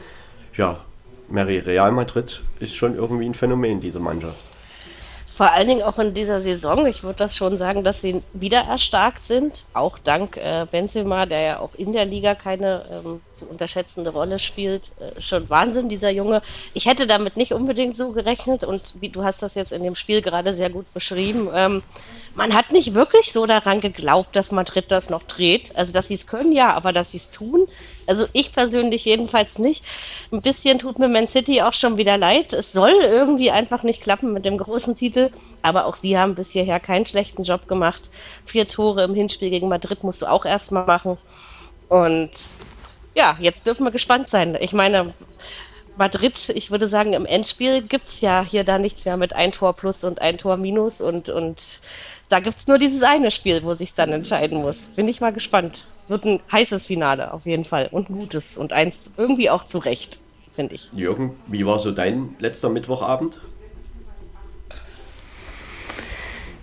Ja, 0.57 0.81
Mary 1.29 1.59
Real 1.59 1.93
Madrid 1.93 2.43
ist 2.59 2.75
schon 2.75 2.95
irgendwie 2.97 3.27
ein 3.27 3.35
Phänomen 3.35 3.81
dieser 3.81 4.01
Mannschaft. 4.01 4.54
Vor 5.37 5.51
allen 5.51 5.67
Dingen 5.67 5.83
auch 5.83 5.99
in 5.99 6.15
dieser 6.15 6.43
Saison. 6.43 6.87
Ich 6.87 7.03
würde 7.03 7.19
das 7.19 7.35
schon 7.35 7.59
sagen, 7.59 7.83
dass 7.83 8.01
sie 8.01 8.23
wieder 8.35 8.61
erstarkt 8.61 9.27
sind. 9.27 9.65
Auch 9.73 9.99
dank 9.99 10.37
äh, 10.37 10.65
Benzema, 10.71 11.27
der 11.27 11.41
ja 11.41 11.59
auch 11.59 11.75
in 11.75 11.93
der 11.93 12.05
Liga 12.05 12.37
keine 12.37 12.85
ähm, 12.89 13.21
zu 13.37 13.47
unterschätzende 13.47 14.11
Rolle 14.11 14.39
spielt. 14.39 14.93
Äh, 15.01 15.21
schon 15.21 15.51
Wahnsinn, 15.51 15.89
dieser 15.89 16.11
Junge. 16.11 16.41
Ich 16.73 16.87
hätte 16.87 17.09
damit 17.09 17.37
nicht 17.37 17.53
unbedingt 17.53 17.97
so 17.97 18.13
gerechnet 18.13 18.63
und 18.63 18.95
wie 19.01 19.09
du 19.09 19.25
hast 19.25 19.43
das 19.43 19.57
jetzt 19.57 19.73
in 19.73 19.83
dem 19.83 19.97
Spiel 19.97 20.23
gerade 20.23 20.55
sehr 20.55 20.71
gut 20.71 20.87
beschrieben. 20.95 21.49
Ähm, 21.53 21.83
man 22.37 22.55
hat 22.55 22.71
nicht 22.71 22.95
wirklich 22.95 23.33
so 23.33 23.45
daran 23.45 23.81
geglaubt, 23.81 24.37
dass 24.37 24.53
Madrid 24.53 24.85
das 24.89 25.11
noch 25.11 25.25
dreht. 25.25 25.75
Also, 25.75 25.93
dass 25.93 26.07
sie 26.07 26.15
es 26.15 26.29
können, 26.29 26.53
ja, 26.53 26.73
aber 26.75 26.93
dass 26.93 27.11
sie 27.11 27.19
es 27.19 27.33
tun, 27.33 27.67
also 28.09 28.27
ich 28.33 28.53
persönlich 28.53 29.05
jedenfalls 29.05 29.59
nicht. 29.59 29.85
Ein 30.33 30.43
bisschen 30.43 30.79
tut 30.79 30.99
mir 30.99 31.09
Man 31.09 31.29
City 31.29 31.63
auch 31.63 31.73
schon 31.73 31.97
wieder 31.97 32.19
leid. 32.19 32.53
Es 32.53 32.73
soll 32.73 32.95
irgendwie 33.03 33.51
einfach 33.51 33.83
nicht 33.83 34.03
klappen 34.03 34.33
mit 34.33 34.45
dem 34.45 34.59
großen 34.59 34.95
Titel. 34.95 35.31
Aber 35.63 35.87
auch 35.87 35.97
sie 35.97 36.19
haben 36.19 36.35
bis 36.35 36.51
hierher 36.51 36.81
keinen 36.81 37.07
schlechten 37.07 37.45
Job 37.45 37.69
gemacht. 37.69 38.03
Vier 38.45 38.69
Tore 38.69 39.05
im 39.05 39.15
Hinspiel 39.15 39.51
gegen 39.51 39.69
Madrid 39.69 40.05
musst 40.05 40.23
du 40.23 40.27
auch 40.27 40.45
erstmal 40.45 40.87
machen. 40.87 41.19
Und 41.89 42.31
ja, 43.15 43.37
jetzt 43.41 43.67
dürfen 43.67 43.85
wir 43.85 43.91
gespannt 43.91 44.29
sein. 44.31 44.57
Ich 44.61 44.73
meine, 44.73 45.15
Madrid, 45.97 46.49
ich 46.49 46.71
würde 46.71 46.89
sagen, 46.89 47.13
im 47.13 47.27
Endspiel 47.27 47.83
gibt 47.83 48.09
es 48.09 48.21
ja 48.21 48.45
hier 48.45 48.65
da 48.65 48.79
nichts 48.79 49.05
mehr 49.05 49.17
mit 49.17 49.33
ein 49.33 49.53
Tor 49.53 49.75
plus 49.75 50.03
und 50.03 50.21
ein 50.21 50.39
Tor 50.39 50.57
minus 50.57 50.95
und, 50.99 51.29
und 51.29 51.59
da 52.29 52.41
gibt 52.41 52.59
es 52.61 52.67
nur 52.67 52.79
dieses 52.79 53.03
eine 53.03 53.31
Spiel, 53.31 53.63
wo 53.63 53.75
sich 53.75 53.95
dann 53.95 54.13
entscheiden 54.13 54.61
muss. 54.61 54.77
Bin 54.97 55.07
ich 55.07 55.21
mal 55.21 55.33
gespannt. 55.33 55.87
Wird 56.09 56.25
ein 56.25 56.41
heißes 56.53 56.87
Finale 56.87 57.33
auf 57.33 57.47
jeden 57.47 57.65
Fall 57.65 57.89
und 57.91 58.11
ein 58.11 58.19
gutes 58.19 58.57
und 58.57 58.73
eins 58.73 58.95
irgendwie 59.17 59.49
auch 59.49 59.69
zurecht, 59.69 60.19
finde 60.53 60.75
ich. 60.75 60.91
Jürgen, 60.93 61.37
wie 61.47 61.65
war 61.65 61.79
so 61.79 61.93
dein 61.93 62.37
letzter 62.39 62.69
Mittwochabend? 62.69 63.41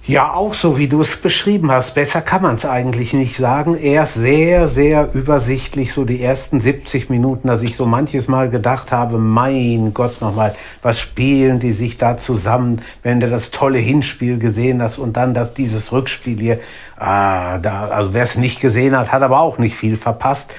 Ja, 0.07 0.33
auch 0.33 0.55
so, 0.55 0.79
wie 0.79 0.87
du 0.87 1.01
es 1.01 1.15
beschrieben 1.15 1.71
hast. 1.71 1.93
Besser 1.93 2.21
kann 2.21 2.41
man 2.41 2.55
es 2.55 2.65
eigentlich 2.65 3.13
nicht 3.13 3.37
sagen. 3.37 3.77
Erst 3.77 4.15
sehr, 4.15 4.67
sehr 4.67 5.13
übersichtlich, 5.13 5.93
so 5.93 6.05
die 6.05 6.23
ersten 6.23 6.59
70 6.59 7.11
Minuten, 7.11 7.47
dass 7.47 7.61
ich 7.61 7.75
so 7.75 7.85
manches 7.85 8.27
Mal 8.27 8.49
gedacht 8.49 8.91
habe, 8.91 9.19
mein 9.19 9.93
Gott 9.93 10.19
nochmal, 10.19 10.55
was 10.81 10.99
spielen 10.99 11.59
die 11.59 11.71
sich 11.71 11.97
da 11.97 12.17
zusammen, 12.17 12.81
wenn 13.03 13.19
du 13.19 13.29
das 13.29 13.51
tolle 13.51 13.77
Hinspiel 13.77 14.39
gesehen 14.39 14.81
hast 14.81 14.97
und 14.97 15.17
dann 15.17 15.35
das, 15.35 15.53
dieses 15.53 15.91
Rückspiel 15.91 16.39
hier. 16.39 16.59
Ah, 16.97 17.59
da, 17.59 17.89
also 17.89 18.15
wer 18.15 18.23
es 18.23 18.35
nicht 18.35 18.59
gesehen 18.59 18.97
hat, 18.97 19.11
hat 19.11 19.21
aber 19.21 19.39
auch 19.39 19.59
nicht 19.59 19.75
viel 19.75 19.97
verpasst. 19.97 20.49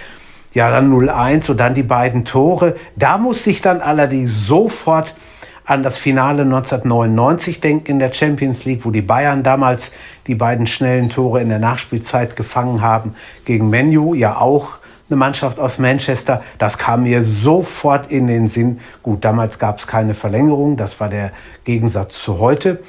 Ja, 0.54 0.70
dann 0.70 0.92
0-1 0.92 1.50
und 1.50 1.58
dann 1.58 1.74
die 1.74 1.82
beiden 1.82 2.24
Tore. 2.24 2.76
Da 2.94 3.18
musste 3.18 3.50
ich 3.50 3.60
dann 3.60 3.80
allerdings 3.80 4.46
sofort 4.46 5.16
an 5.64 5.82
das 5.82 5.96
Finale 5.96 6.42
1999 6.42 7.60
denken 7.60 7.92
in 7.92 7.98
der 7.98 8.12
Champions 8.12 8.64
League, 8.64 8.84
wo 8.84 8.90
die 8.90 9.02
Bayern 9.02 9.42
damals 9.42 9.92
die 10.26 10.34
beiden 10.34 10.66
schnellen 10.66 11.08
Tore 11.08 11.40
in 11.40 11.48
der 11.48 11.58
Nachspielzeit 11.58 12.36
gefangen 12.36 12.82
haben 12.82 13.14
gegen 13.44 13.70
Menu, 13.70 14.14
ja 14.14 14.36
auch 14.36 14.78
eine 15.08 15.16
Mannschaft 15.18 15.60
aus 15.60 15.78
Manchester. 15.78 16.42
Das 16.58 16.78
kam 16.78 17.04
mir 17.04 17.22
sofort 17.22 18.10
in 18.10 18.26
den 18.26 18.48
Sinn. 18.48 18.80
Gut, 19.02 19.24
damals 19.24 19.58
gab 19.58 19.78
es 19.78 19.86
keine 19.86 20.14
Verlängerung, 20.14 20.76
das 20.76 20.98
war 21.00 21.08
der 21.08 21.32
Gegensatz 21.64 22.22
zu 22.22 22.38
heute. 22.38 22.80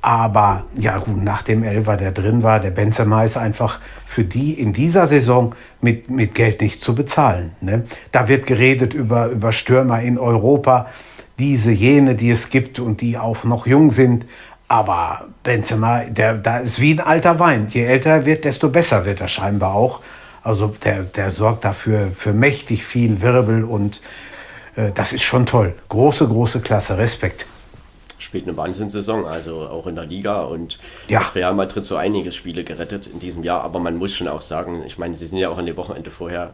Aber 0.00 0.66
ja 0.76 0.98
gut, 0.98 1.24
nach 1.24 1.40
dem 1.40 1.64
Elfer, 1.64 1.96
der 1.96 2.12
drin 2.12 2.42
war, 2.42 2.60
der 2.60 2.70
Benzema 2.70 3.24
ist 3.24 3.38
einfach 3.38 3.80
für 4.04 4.22
die 4.22 4.52
in 4.52 4.74
dieser 4.74 5.06
Saison 5.06 5.54
mit, 5.80 6.10
mit 6.10 6.34
Geld 6.34 6.60
nicht 6.60 6.84
zu 6.84 6.94
bezahlen. 6.94 7.52
Ne? 7.62 7.84
Da 8.12 8.28
wird 8.28 8.46
geredet 8.46 8.92
über, 8.92 9.28
über 9.28 9.50
Stürmer 9.50 10.02
in 10.02 10.18
Europa 10.18 10.88
diese, 11.38 11.72
jene, 11.72 12.14
die 12.14 12.30
es 12.30 12.48
gibt 12.48 12.78
und 12.78 13.00
die 13.00 13.18
auch 13.18 13.44
noch 13.44 13.66
jung 13.66 13.90
sind. 13.90 14.26
Aber 14.68 15.26
Benzema, 15.42 16.04
der, 16.04 16.34
da 16.34 16.58
ist 16.58 16.80
wie 16.80 16.92
ein 16.92 17.00
alter 17.00 17.38
Wein. 17.38 17.66
Je 17.68 17.84
älter 17.84 18.10
er 18.10 18.26
wird, 18.26 18.44
desto 18.44 18.68
besser 18.68 19.04
wird 19.04 19.20
er 19.20 19.28
scheinbar 19.28 19.74
auch. 19.74 20.00
Also 20.42 20.74
der, 20.84 21.02
der 21.02 21.30
sorgt 21.30 21.64
dafür 21.64 22.10
für 22.14 22.32
mächtig 22.32 22.84
viel 22.84 23.20
Wirbel 23.22 23.64
und 23.64 24.00
äh, 24.76 24.92
das 24.92 25.12
ist 25.12 25.22
schon 25.22 25.46
toll. 25.46 25.74
Große, 25.88 26.26
große 26.26 26.60
Klasse. 26.60 26.98
Respekt. 26.98 27.46
Spielt 28.18 28.46
eine 28.46 28.56
Wahnsinnssaison, 28.56 29.26
also 29.26 29.60
auch 29.60 29.86
in 29.86 29.96
der 29.96 30.06
Liga 30.06 30.42
und 30.42 30.78
ja. 31.08 31.20
Real 31.34 31.54
Madrid 31.54 31.84
so 31.84 31.96
einige 31.96 32.32
Spiele 32.32 32.64
gerettet 32.64 33.06
in 33.06 33.20
diesem 33.20 33.42
Jahr. 33.42 33.62
Aber 33.62 33.80
man 33.80 33.96
muss 33.96 34.14
schon 34.14 34.28
auch 34.28 34.42
sagen, 34.42 34.82
ich 34.86 34.98
meine, 34.98 35.14
sie 35.14 35.26
sind 35.26 35.38
ja 35.38 35.50
auch 35.50 35.58
an 35.58 35.66
dem 35.66 35.76
Wochenende 35.76 36.10
vorher 36.10 36.52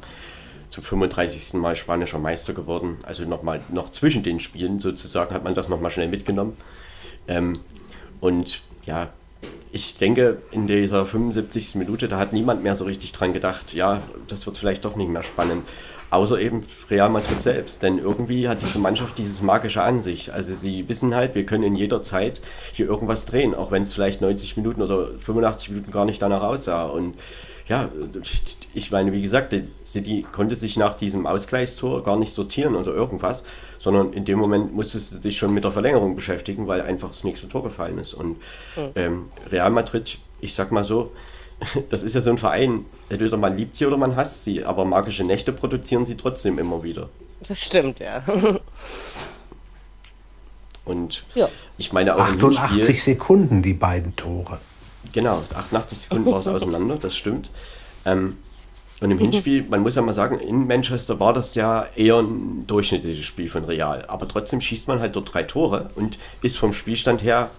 zum 0.71 0.85
35. 0.85 1.55
Mal 1.55 1.77
spanischer 1.77 2.19
Meister 2.19 2.55
geworden. 2.55 2.99
Also 3.03 3.25
nochmal 3.25 3.61
noch 3.69 3.91
zwischen 3.91 4.23
den 4.23 4.41
Spielen 4.41 4.79
sozusagen 4.79 5.35
hat 5.35 5.45
man 5.45 5.55
das 5.55 5.69
nochmal 5.69 5.91
schnell 5.91 6.09
mitgenommen. 6.09 6.57
Ähm, 7.29 7.53
und 8.21 8.63
ja, 8.87 9.11
ich 9.73 9.97
denke, 9.99 10.39
in 10.51 10.67
dieser 10.67 11.07
75. 11.07 11.77
Minute, 11.77 12.09
da 12.09 12.19
hat 12.19 12.33
niemand 12.33 12.63
mehr 12.63 12.75
so 12.75 12.85
richtig 12.85 13.13
dran 13.13 13.33
gedacht, 13.33 13.73
ja, 13.73 14.03
das 14.29 14.47
wird 14.47 14.59
vielleicht 14.59 14.85
doch 14.85 14.97
nicht 14.97 15.11
mehr 15.11 15.23
spannend. 15.23 15.65
Außer 16.11 16.41
eben 16.41 16.67
Real 16.91 17.09
Madrid 17.09 17.41
selbst. 17.41 17.85
Denn 17.85 17.99
irgendwie 17.99 18.49
hat 18.49 18.63
diese 18.63 18.81
Mannschaft 18.81 19.17
dieses 19.19 19.43
magische 19.43 19.83
an 19.83 20.03
sich. 20.03 20.33
Also 20.33 20.55
sie 20.55 20.89
wissen 20.89 21.15
halt, 21.15 21.37
wir 21.37 21.47
können 21.47 21.63
in 21.63 21.77
jeder 21.77 22.03
Zeit 22.03 22.41
hier 22.73 22.87
irgendwas 22.87 23.27
drehen, 23.27 23.55
auch 23.55 23.71
wenn 23.71 23.83
es 23.83 23.93
vielleicht 23.93 24.21
90 24.21 24.57
Minuten 24.57 24.83
oder 24.83 25.11
85 25.21 25.71
Minuten 25.71 25.93
gar 25.93 26.05
nicht 26.05 26.21
danach 26.21 26.43
aussah. 26.43 26.85
Und 26.87 27.15
ja, 27.71 27.89
ich 28.75 28.91
meine, 28.91 29.13
wie 29.13 29.23
gesagt, 29.23 29.55
City 29.85 30.27
konnte 30.33 30.57
sich 30.57 30.77
nach 30.77 30.97
diesem 30.97 31.25
Ausgleichstor 31.25 32.03
gar 32.03 32.17
nicht 32.17 32.35
sortieren 32.35 32.75
oder 32.75 32.93
irgendwas, 32.93 33.45
sondern 33.79 34.13
in 34.13 34.25
dem 34.25 34.41
Moment 34.41 34.75
musste 34.75 34.99
sie 34.99 35.19
sich 35.19 35.39
schon 35.39 35.55
mit 35.55 35.63
der 35.63 35.71
Verlängerung 35.71 36.17
beschäftigen, 36.17 36.67
weil 36.67 36.81
einfach 36.81 37.11
das 37.11 37.23
nächste 37.23 37.49
Tor 37.49 37.63
gefallen 37.63 37.99
ist. 37.99 38.13
Und 38.13 38.39
mhm. 38.77 38.91
ähm, 38.97 39.29
Real 39.53 39.71
Madrid, 39.71 40.19
ich 40.41 40.57
sag 40.57 40.73
mal 40.73 40.83
so, 40.83 41.13
das 41.91 42.03
ist 42.03 42.15
ja 42.15 42.21
so 42.21 42.31
ein 42.31 42.39
Verein, 42.39 42.87
entweder 43.09 43.37
man 43.37 43.57
liebt 43.57 43.77
sie 43.77 43.87
oder 43.87 43.97
man 43.97 44.17
hasst 44.17 44.43
sie, 44.43 44.65
aber 44.65 44.85
magische 44.85 45.23
Nächte 45.23 45.53
produzieren 45.53 46.07
sie 46.07 46.17
trotzdem 46.17 46.59
immer 46.59 46.83
wieder. 46.83 47.09
Das 47.47 47.61
stimmt, 47.61 48.01
ja. 48.01 48.25
Und 50.85 51.23
ja. 51.37 51.49
ich 51.79 51.93
meine 51.93 52.17
auch 52.17 52.21
88 52.21 52.89
Spiel, 52.89 52.97
Sekunden 52.97 53.63
die 53.63 53.75
beiden 53.75 54.17
Tore. 54.17 54.59
Genau, 55.13 55.43
88 55.55 55.99
Sekunden 55.99 56.31
war 56.31 56.41
es 56.41 56.47
auseinander, 56.49 56.97
das 56.97 57.17
stimmt. 57.17 57.51
Ähm, 58.05 58.37
und 59.01 59.11
im 59.11 59.19
Hinspiel, 59.19 59.65
man 59.69 59.81
muss 59.81 59.95
ja 59.95 60.03
mal 60.03 60.13
sagen, 60.13 60.39
in 60.39 60.67
Manchester 60.67 61.19
war 61.19 61.33
das 61.33 61.55
ja 61.55 61.87
eher 61.97 62.19
ein 62.19 62.67
durchschnittliches 62.67 63.25
Spiel 63.25 63.49
von 63.49 63.65
Real. 63.65 64.05
Aber 64.09 64.29
trotzdem 64.29 64.61
schießt 64.61 64.89
man 64.89 65.01
halt 65.01 65.17
dort 65.17 65.33
drei 65.33 65.43
Tore 65.43 65.91
und 65.95 66.19
ist 66.43 66.59
vom 66.59 66.75
Spielstand 66.75 67.23
her 67.23 67.51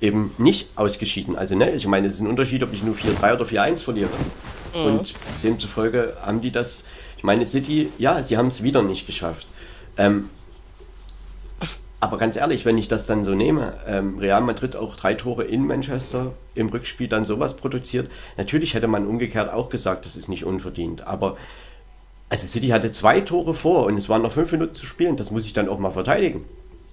eben 0.00 0.32
nicht 0.38 0.68
ausgeschieden. 0.76 1.34
Also, 1.34 1.56
ne, 1.56 1.72
ich 1.72 1.86
meine, 1.86 2.06
es 2.06 2.14
ist 2.14 2.20
ein 2.20 2.28
Unterschied, 2.28 2.62
ob 2.62 2.72
ich 2.72 2.84
nur 2.84 2.94
4-3 2.94 3.34
oder 3.34 3.44
4-1 3.44 3.82
verliere. 3.82 4.10
Mhm. 4.72 4.80
Und 4.80 5.14
demzufolge 5.42 6.16
haben 6.24 6.40
die 6.40 6.52
das, 6.52 6.84
ich 7.16 7.24
meine, 7.24 7.44
City, 7.44 7.90
ja, 7.98 8.22
sie 8.22 8.36
haben 8.36 8.48
es 8.48 8.62
wieder 8.62 8.82
nicht 8.82 9.06
geschafft. 9.06 9.48
Ähm, 9.96 10.30
aber 12.04 12.18
ganz 12.18 12.36
ehrlich, 12.36 12.66
wenn 12.66 12.76
ich 12.76 12.86
das 12.86 13.06
dann 13.06 13.24
so 13.24 13.34
nehme, 13.34 13.72
ähm, 13.86 14.18
Real 14.18 14.42
Madrid 14.42 14.76
auch 14.76 14.94
drei 14.94 15.14
Tore 15.14 15.44
in 15.44 15.66
Manchester 15.66 16.32
im 16.54 16.68
Rückspiel 16.68 17.08
dann 17.08 17.24
sowas 17.24 17.56
produziert, 17.56 18.10
natürlich 18.36 18.74
hätte 18.74 18.88
man 18.88 19.06
umgekehrt 19.06 19.50
auch 19.50 19.70
gesagt, 19.70 20.04
das 20.04 20.14
ist 20.14 20.28
nicht 20.28 20.44
unverdient. 20.44 21.06
Aber 21.06 21.38
also 22.28 22.46
City 22.46 22.68
hatte 22.68 22.92
zwei 22.92 23.22
Tore 23.22 23.54
vor 23.54 23.86
und 23.86 23.96
es 23.96 24.10
waren 24.10 24.20
noch 24.20 24.32
fünf 24.32 24.52
Minuten 24.52 24.74
zu 24.74 24.84
spielen, 24.84 25.16
das 25.16 25.30
muss 25.30 25.46
ich 25.46 25.54
dann 25.54 25.66
auch 25.66 25.78
mal 25.78 25.92
verteidigen. 25.92 26.44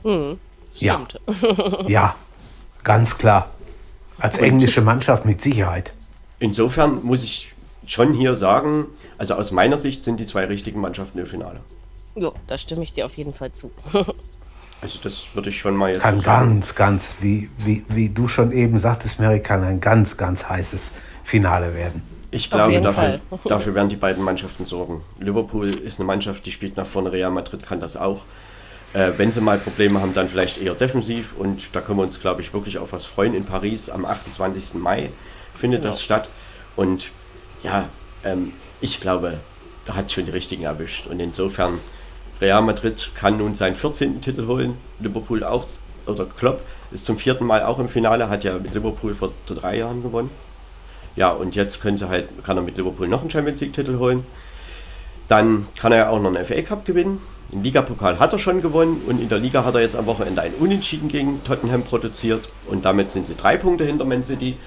Mhm, 0.06 0.40
ja. 0.76 1.06
ja, 1.88 2.16
ganz 2.86 3.18
klar. 3.18 3.50
Als 4.18 4.38
und 4.38 4.46
englische 4.46 4.80
Mannschaft 4.80 5.26
mit 5.26 5.42
Sicherheit. 5.42 5.92
Insofern 6.40 7.04
muss 7.04 7.22
ich 7.22 7.52
schon 7.86 8.14
hier 8.14 8.38
sagen, 8.38 8.86
also 9.18 9.34
aus 9.34 9.52
meiner 9.52 9.78
Sicht 9.78 10.06
sind 10.06 10.22
die 10.22 10.26
zwei 10.26 10.46
richtigen 10.46 10.80
Mannschaften 10.80 11.20
im 11.20 11.26
Finale. 11.26 11.60
Ja, 12.16 12.32
da 12.48 12.58
stimme 12.58 12.84
ich 12.84 12.94
dir 12.94 13.06
auf 13.06 13.16
jeden 13.16 13.34
Fall 13.34 13.52
zu. 13.60 13.72
Also 14.82 15.00
das 15.02 15.26
würde 15.34 15.50
ich 15.50 15.60
schon 15.60 15.76
mal 15.76 15.92
jetzt 15.92 16.02
Kann 16.02 16.22
sagen. 16.22 16.56
ganz, 16.56 16.76
ganz, 16.76 17.16
wie, 17.22 17.50
wie, 17.60 17.86
wie 17.88 18.10
du 18.10 18.28
schon 18.28 18.52
eben 18.52 18.80
sagtest, 18.80 19.20
Mary, 19.20 19.40
kann 19.40 19.64
ein 19.64 19.80
ganz, 19.80 20.18
ganz 20.18 20.50
heißes 20.50 20.94
Finale 21.24 21.76
werden. 21.76 22.02
Ich 22.32 22.50
glaube, 22.50 22.82
dafür, 22.82 23.20
dafür 23.46 23.76
werden 23.76 23.90
die 23.90 23.96
beiden 23.96 24.24
Mannschaften 24.24 24.66
sorgen. 24.66 25.02
Liverpool 25.20 25.70
ist 25.70 26.00
eine 26.00 26.08
Mannschaft, 26.08 26.46
die 26.46 26.52
spielt 26.52 26.78
nach 26.78 26.88
vorne, 26.88 27.12
Real 27.12 27.30
Madrid 27.30 27.64
kann 27.64 27.80
das 27.80 27.96
auch. 27.96 28.24
Äh, 28.94 29.12
wenn 29.18 29.32
sie 29.32 29.40
mal 29.40 29.60
Probleme 29.60 30.02
haben, 30.02 30.14
dann 30.14 30.28
vielleicht 30.28 30.62
eher 30.62 30.74
defensiv 30.74 31.34
und 31.38 31.74
da 31.74 31.82
können 31.82 32.00
wir 32.00 32.04
uns, 32.04 32.20
glaube 32.20 32.42
ich, 32.42 32.54
wirklich 32.54 32.78
auf 32.78 32.92
was 32.92 33.06
freuen. 33.06 33.36
In 33.36 33.46
Paris 33.46 33.90
am 33.90 34.06
28. 34.06 34.74
Mai 34.76 35.12
findet 35.58 35.84
ja. 35.84 35.92
das 35.92 36.04
statt 36.04 36.28
und 36.76 37.12
ja, 37.64 37.88
ähm, 38.24 38.54
ich 38.82 39.00
glaube, 39.00 39.40
da 39.86 39.96
hat 39.96 40.08
es 40.08 40.14
schon 40.14 40.26
die 40.26 40.32
richtigen 40.32 40.64
erwischt 40.64 41.08
und 41.08 41.20
insofern 41.20 41.80
Real 42.42 42.64
Madrid 42.64 43.12
kann 43.14 43.38
nun 43.38 43.56
seinen 43.56 43.76
14. 43.76 44.20
Titel 44.20 44.48
holen, 44.48 44.78
Liverpool 45.00 45.44
auch, 45.44 45.68
oder 46.08 46.26
Klopp 46.26 46.64
ist 46.92 47.06
zum 47.06 47.20
vierten 47.20 47.46
Mal 47.46 47.64
auch 47.64 47.78
im 47.78 47.88
Finale, 47.88 48.30
hat 48.30 48.44
ja 48.44 48.58
mit 48.58 48.74
Liverpool 48.74 49.14
vor 49.14 49.32
drei 49.46 49.78
Jahren 49.78 50.02
gewonnen. 50.02 50.32
Ja, 51.16 51.30
und 51.30 51.56
jetzt 51.56 51.82
können 51.82 51.98
sie 51.98 52.10
halt, 52.10 52.30
kann 52.44 52.58
er 52.58 52.64
mit 52.64 52.78
Liverpool 52.78 53.08
noch 53.08 53.22
einen 53.22 53.30
Champions 53.30 53.62
League-Titel 53.62 54.00
holen. 54.00 54.26
Dann 55.28 55.68
kann 55.78 55.92
er 55.92 55.98
ja 56.00 56.10
auch 56.10 56.20
noch 56.20 56.34
einen 56.34 56.44
FA 56.44 56.62
Cup 56.64 56.84
gewinnen. 56.84 57.22
Den 57.54 57.64
Ligapokal 57.64 58.18
hat 58.18 58.34
er 58.34 58.40
schon 58.40 58.62
gewonnen 58.62 59.02
und 59.08 59.22
in 59.22 59.30
der 59.30 59.38
Liga 59.38 59.64
hat 59.64 59.76
er 59.76 59.82
jetzt 59.82 59.96
am 59.96 60.08
Wochenende 60.08 60.42
ein 60.42 60.54
Unentschieden 60.56 61.10
gegen 61.10 61.44
Tottenham 61.44 61.84
produziert 61.84 62.50
und 62.68 62.86
damit 62.86 63.12
sind 63.12 63.28
sie 63.28 63.36
drei 63.36 63.58
Punkte 63.58 63.84
hinter 63.84 64.06
Man 64.06 64.24
City. 64.24 64.58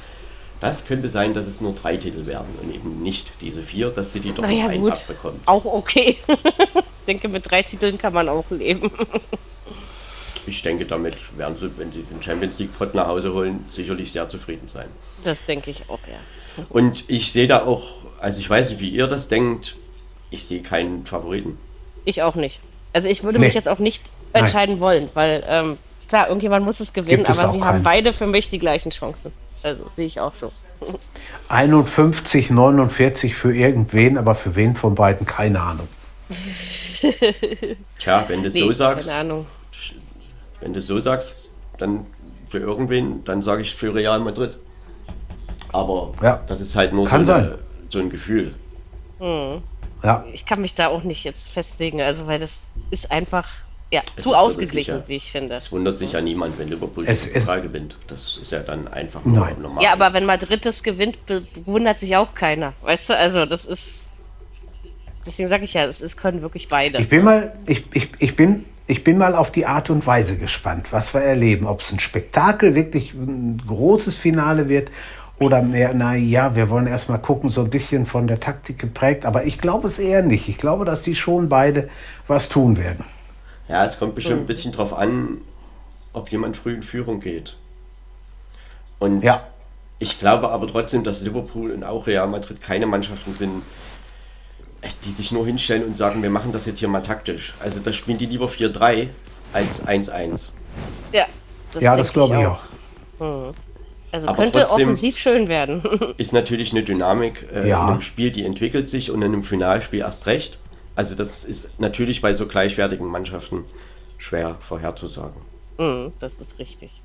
Das 0.65 0.87
könnte 0.87 1.11
sein, 1.11 1.35
dass 1.35 1.47
es 1.47 1.61
nur 1.61 1.75
drei 1.75 1.99
Titel 1.99 2.25
werden 2.25 2.59
und 2.59 2.75
eben 2.75 3.03
nicht 3.03 3.35
diese 3.43 3.61
vier, 3.61 3.91
dass 3.91 4.13
City 4.13 4.33
doch 4.33 4.45
naja, 4.45 4.63
noch 4.63 4.71
einen 4.71 4.83
gut. 4.85 4.93
abbekommt. 4.93 5.41
Auch 5.45 5.67
okay. 5.67 6.17
ich 6.27 7.05
denke, 7.07 7.29
mit 7.29 7.51
drei 7.51 7.63
Titeln 7.63 7.99
kann 7.99 8.15
man 8.15 8.31
auch 8.31 8.47
leben. 8.49 8.91
ich 10.47 10.63
denke, 10.63 10.87
damit 10.87 11.17
werden 11.37 11.59
sie, 11.59 11.71
wenn 11.77 11.93
sie 11.93 12.03
den 12.05 12.23
Champions 12.23 12.59
League 12.59 12.73
Pot 12.79 12.95
nach 12.95 13.09
Hause 13.09 13.35
holen, 13.35 13.67
sicherlich 13.69 14.11
sehr 14.11 14.27
zufrieden 14.31 14.67
sein. 14.67 14.87
Das 15.23 15.37
denke 15.45 15.71
ich 15.71 15.85
auch, 15.91 15.99
ja. 16.09 16.65
Und 16.71 17.05
ich 17.09 17.31
sehe 17.31 17.47
da 17.47 17.67
auch, 17.67 17.97
also 18.19 18.41
ich 18.41 18.49
weiß 18.49 18.71
nicht, 18.71 18.81
wie 18.81 18.89
ihr 18.89 19.07
das 19.07 19.29
denkt, 19.29 19.77
ich 20.31 20.47
sehe 20.47 20.63
keinen 20.63 21.05
Favoriten. 21.05 21.59
Ich 22.07 22.23
auch 22.23 22.37
nicht. 22.37 22.63
Also 22.95 23.07
ich 23.07 23.23
würde 23.23 23.39
nee. 23.39 23.49
mich 23.49 23.55
jetzt 23.55 23.69
auch 23.69 23.81
nicht 23.81 24.03
entscheiden 24.33 24.77
Nein. 24.77 24.81
wollen, 24.81 25.09
weil 25.13 25.45
ähm, 25.47 25.77
klar, 26.09 26.29
irgendjemand 26.29 26.65
muss 26.65 26.81
es 26.81 26.91
gewinnen, 26.95 27.27
es 27.29 27.39
aber 27.39 27.53
sie 27.53 27.59
keinen. 27.59 27.69
haben 27.69 27.83
beide 27.83 28.15
für 28.15 28.27
mich 28.27 28.49
die 28.49 28.59
gleichen 28.59 28.89
Chancen. 28.89 29.31
Also 29.65 29.89
sehe 29.97 30.07
ich 30.07 30.21
auch 30.21 30.35
so. 30.41 30.53
51, 31.49 32.51
49 32.51 33.35
für 33.35 33.55
irgendwen, 33.55 34.19
aber 34.19 34.35
für 34.35 34.55
wen 34.57 34.77
von 34.77 34.95
beiden 34.95 35.27
keine 35.27 35.61
Ahnung. 35.61 35.89
Tja, 37.99 38.25
wenn 38.29 38.43
du 38.43 38.51
Nee, 38.51 38.61
so 38.61 38.73
sagst, 38.73 39.09
Keine 39.09 39.21
Ahnung. 39.21 39.47
wenn 40.61 40.75
du 40.75 40.83
so 40.83 41.01
sagst, 41.01 41.51
dann 41.79 42.05
für 42.51 42.59
irgendwen, 42.59 43.25
dann 43.25 43.41
sage 43.41 43.63
ich 43.63 43.75
für 43.75 43.95
Real 43.95 44.21
Madrid. 44.21 44.59
Aber 45.73 46.13
Ja. 46.23 46.41
das 46.47 46.61
ist 46.61 46.77
halt 46.77 46.93
nur 46.93 47.07
Kann 47.07 47.25
so, 47.25 47.33
eine, 47.33 47.59
so 47.89 47.99
ein 47.99 48.11
Gefühl. 48.11 48.55
Ja, 50.03 50.25
Ich 50.35 50.45
kann 50.45 50.61
mich 50.61 50.75
da 50.75 50.89
auch 50.89 51.03
nicht 51.03 51.25
jetzt 51.25 51.49
festlegen, 51.49 52.03
also 52.03 52.27
weil 52.27 52.39
das 52.39 52.51
ist 52.91 53.11
einfach 53.11 53.49
ja, 53.91 54.03
Es 54.17 54.25
zu 54.25 54.35
ausgeglichen, 54.35 54.97
ja. 54.99 55.09
wie 55.09 55.17
ich 55.17 55.31
finde. 55.31 55.55
Es 55.55 55.71
wundert 55.71 55.97
sich 55.99 56.13
ja 56.13 56.21
niemand, 56.21 56.59
wenn 56.59 56.69
Liverpool 56.69 57.05
Es 57.07 57.27
ist- 57.27 57.47
Pokal 57.47 57.63
gewinnt. 57.63 57.97
Das 58.09 58.39
ist 58.41 58.51
ja 58.51 58.61
dann 58.61 58.89
einfach 58.89 59.25
nur 59.25 59.39
Nein. 59.39 59.57
normal. 59.61 59.85
Ja, 59.85 59.93
aber 59.93 60.13
wenn 60.13 60.25
Madrid 60.25 60.67
das 60.67 60.83
gewinnt, 60.83 61.17
wundert 61.65 62.01
sich 62.01 62.17
auch 62.17 62.35
keiner. 62.35 62.73
Weißt 62.83 63.09
du, 63.09 63.17
also 63.17 63.47
das 63.47 63.65
ist. 63.65 63.83
Deswegen 65.27 65.49
sage 65.49 65.65
ich 65.65 65.73
ja, 65.75 65.87
es 65.87 66.01
ist, 66.03 66.17
können 66.17 66.43
wirklich 66.43 66.69
beide. 66.69 66.99
ich 67.01 67.09
bin 67.09 67.25
mal, 67.25 67.53
ich, 67.67 67.85
ich, 67.95 68.11
ich 68.19 68.37
bin, 68.37 68.65
ich 68.87 69.05
bin 69.05 69.17
mal 69.17 69.35
auf 69.35 69.51
die 69.51 69.65
Art 69.65 69.89
und 69.89 70.07
Weise 70.07 70.37
gespannt, 70.37 70.89
was 70.93 71.15
wir 71.15 71.23
erleben. 71.23 71.67
Ob 71.67 71.81
es 71.81 71.93
ein 71.93 71.99
Spektakel, 71.99 72.75
wirklich 72.75 73.15
ein 73.15 73.63
großes 73.67 74.17
Finale 74.17 74.69
wird 74.69 74.91
oder 75.39 75.63
mehr, 75.63 75.93
na 75.95 76.15
ja, 76.15 76.55
wir 76.57 76.69
wollen 76.69 76.87
erst 76.87 77.09
mal 77.09 77.19
gucken, 77.19 77.49
so 77.49 77.63
ein 77.63 77.71
bisschen 77.71 78.05
von 78.07 78.27
der 78.27 78.39
Taktik 78.39 78.79
geprägt. 78.79 79.25
Aber 79.25 79.45
ich 79.45 79.59
glaube 79.59 79.87
es 79.87 79.99
eher 79.99 80.23
nicht. 80.23 80.49
Ich 80.49 80.59
glaube, 80.59 80.85
dass 80.85 81.01
die 81.03 81.15
schon 81.15 81.49
beide 81.49 81.89
was 82.29 82.49
tun 82.51 82.77
werden. 82.77 83.05
Ja, 83.69 83.85
es 83.85 83.99
kommt 83.99 84.15
bestimmt 84.15 84.43
ein 84.43 84.47
bisschen 84.47 84.73
drauf 84.73 84.93
an, 84.93 85.41
ob 86.13 86.31
jemand 86.31 86.57
früh 86.57 86.75
in 86.75 86.83
Führung 86.83 87.21
geht. 87.21 87.57
Und 88.99 89.23
Ja. 89.23 89.47
ich 89.99 90.19
glaube 90.19 90.51
aber 90.51 90.67
trotzdem, 90.69 91.03
dass 91.05 91.21
Liverpool 91.23 91.71
und 91.73 91.85
auch 91.85 92.07
Real 92.07 92.27
Madrid 92.29 92.61
keine 92.61 92.87
Mannschaften 92.87 93.33
sind, 93.35 93.63
die 95.05 95.11
sich 95.13 95.33
nur 95.33 95.47
hinstellen 95.47 95.85
und 95.85 95.97
sagen, 95.97 96.23
wir 96.23 96.31
machen 96.31 96.53
das 96.53 96.67
jetzt 96.67 96.79
hier 96.79 96.89
mal 96.89 97.01
taktisch. 97.03 97.55
Also 97.61 97.81
da 97.81 97.93
spielen 97.93 98.19
die 98.19 98.27
lieber 98.27 98.49
4-3 98.49 99.09
als 99.53 99.87
1-1. 99.87 100.51
ja, 101.13 101.25
ja, 101.75 101.81
denk 101.81 101.97
das 101.97 102.13
glaube 102.13 102.39
ich 102.41 102.47
auch. 102.47 102.63
Also 104.13 104.29
Aber 104.29 104.37
könnte 104.45 104.61
trotzdem- 104.61 104.91
offensiv 104.91 105.19
schön 105.19 105.49
werden. 105.49 105.83
Ist 106.19 106.33
natürlich 106.33 106.73
eine 106.73 106.83
Dynamik 106.85 107.49
äh, 107.53 107.69
Ja. 107.69 107.85
in 107.85 107.93
einem 107.95 108.01
Spiel, 108.03 108.31
die 108.31 108.45
entwickelt 108.45 108.89
sich 108.89 109.11
und 109.11 109.23
in 109.23 109.33
einem 109.33 109.43
Finalspiel 109.43 110.01
erst 110.01 110.27
recht. 110.27 110.59
Also 110.97 111.15
das 111.15 111.45
ist 111.45 111.81
natürlich 111.81 112.21
bei 112.21 112.35
so 112.35 112.47
gleichwertigen 112.47 113.07
Mannschaften 113.07 113.65
schwer 114.19 114.57
vorherzusagen. 114.61 115.41
Mhm, 115.79 116.13
das 116.21 116.33
ist 116.41 116.59
richtig. 116.59 117.01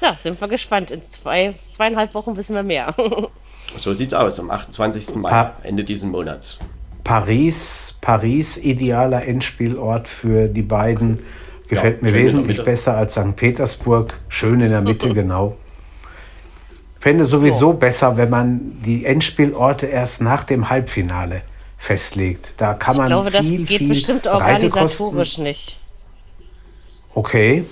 Ja, 0.00 0.16
sind 0.22 0.40
wir 0.40 0.48
gespannt. 0.48 0.90
In 0.90 1.02
zwei, 1.10 1.54
zweieinhalb 1.74 2.14
Wochen 2.14 2.36
wissen 2.36 2.54
wir 2.54 2.62
mehr. 2.62 2.94
So 3.76 3.92
sieht's 3.92 4.14
aus, 4.14 4.40
am 4.40 4.50
28. 4.50 5.16
Mai, 5.16 5.28
Pa- 5.28 5.52
Ende 5.62 5.84
diesen 5.84 6.10
Monats. 6.10 6.58
Paris, 7.04 7.94
Paris, 8.00 8.56
idealer 8.56 9.26
Endspielort 9.26 10.08
für 10.08 10.48
die 10.48 10.62
beiden. 10.62 11.18
Gefällt 11.68 12.00
Ja, 12.00 12.08
mir 12.08 12.14
wesentlich 12.14 12.62
besser 12.62 12.96
als 12.96 13.12
St. 13.12 13.36
Petersburg. 13.36 14.18
Schön 14.30 14.62
in 14.62 14.70
der 14.70 14.80
Mitte, 14.80 15.12
genau. 15.12 15.58
Fände 16.98 17.26
sowieso 17.26 17.74
besser, 17.74 18.16
wenn 18.16 18.30
man 18.30 18.80
die 18.82 19.04
Endspielorte 19.04 19.84
erst 19.84 20.22
nach 20.22 20.44
dem 20.44 20.70
Halbfinale 20.70 21.42
festlegt. 21.78 22.54
Da 22.58 22.74
kann 22.74 22.94
ich 22.94 22.98
man 22.98 23.06
glaube, 23.08 23.30
das 23.30 23.40
viel, 23.40 23.64
geht 23.64 23.78
viel 23.78 23.88
bestimmt 23.88 24.26
Reisekosten. 24.26 25.06
organisatorisch 25.06 25.38
nicht. 25.38 25.78
Okay, 27.14 27.64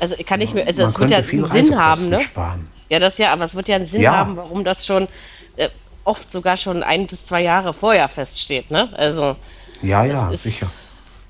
Also 0.00 0.14
kann 0.24 0.40
ich 0.40 0.54
mir, 0.54 0.66
also 0.66 0.82
man 0.82 0.90
es 0.92 0.98
wird 0.98 1.10
ja 1.10 1.22
viel 1.22 1.44
einen 1.44 1.64
Sinn 1.66 1.78
haben, 1.78 2.08
ne? 2.08 2.20
sparen. 2.20 2.68
Ja, 2.88 2.98
das 3.00 3.18
ja, 3.18 3.32
aber 3.32 3.44
es 3.46 3.54
wird 3.54 3.68
ja 3.68 3.76
einen 3.76 3.90
Sinn 3.90 4.02
Ja. 4.02 4.16
haben, 4.16 4.36
warum 4.36 4.64
das 4.64 4.86
schon 4.86 5.08
äh, 5.56 5.68
oft 6.04 6.30
sogar 6.32 6.56
schon 6.56 6.82
ein 6.82 7.06
bis 7.06 7.24
zwei 7.26 7.42
Jahre 7.42 7.74
vorher 7.74 8.08
feststeht, 8.08 8.70
ne? 8.70 8.88
Also 8.96 9.36
Ja, 9.82 10.04
ja, 10.04 10.30
ist- 10.30 10.44
sicher. 10.44 10.70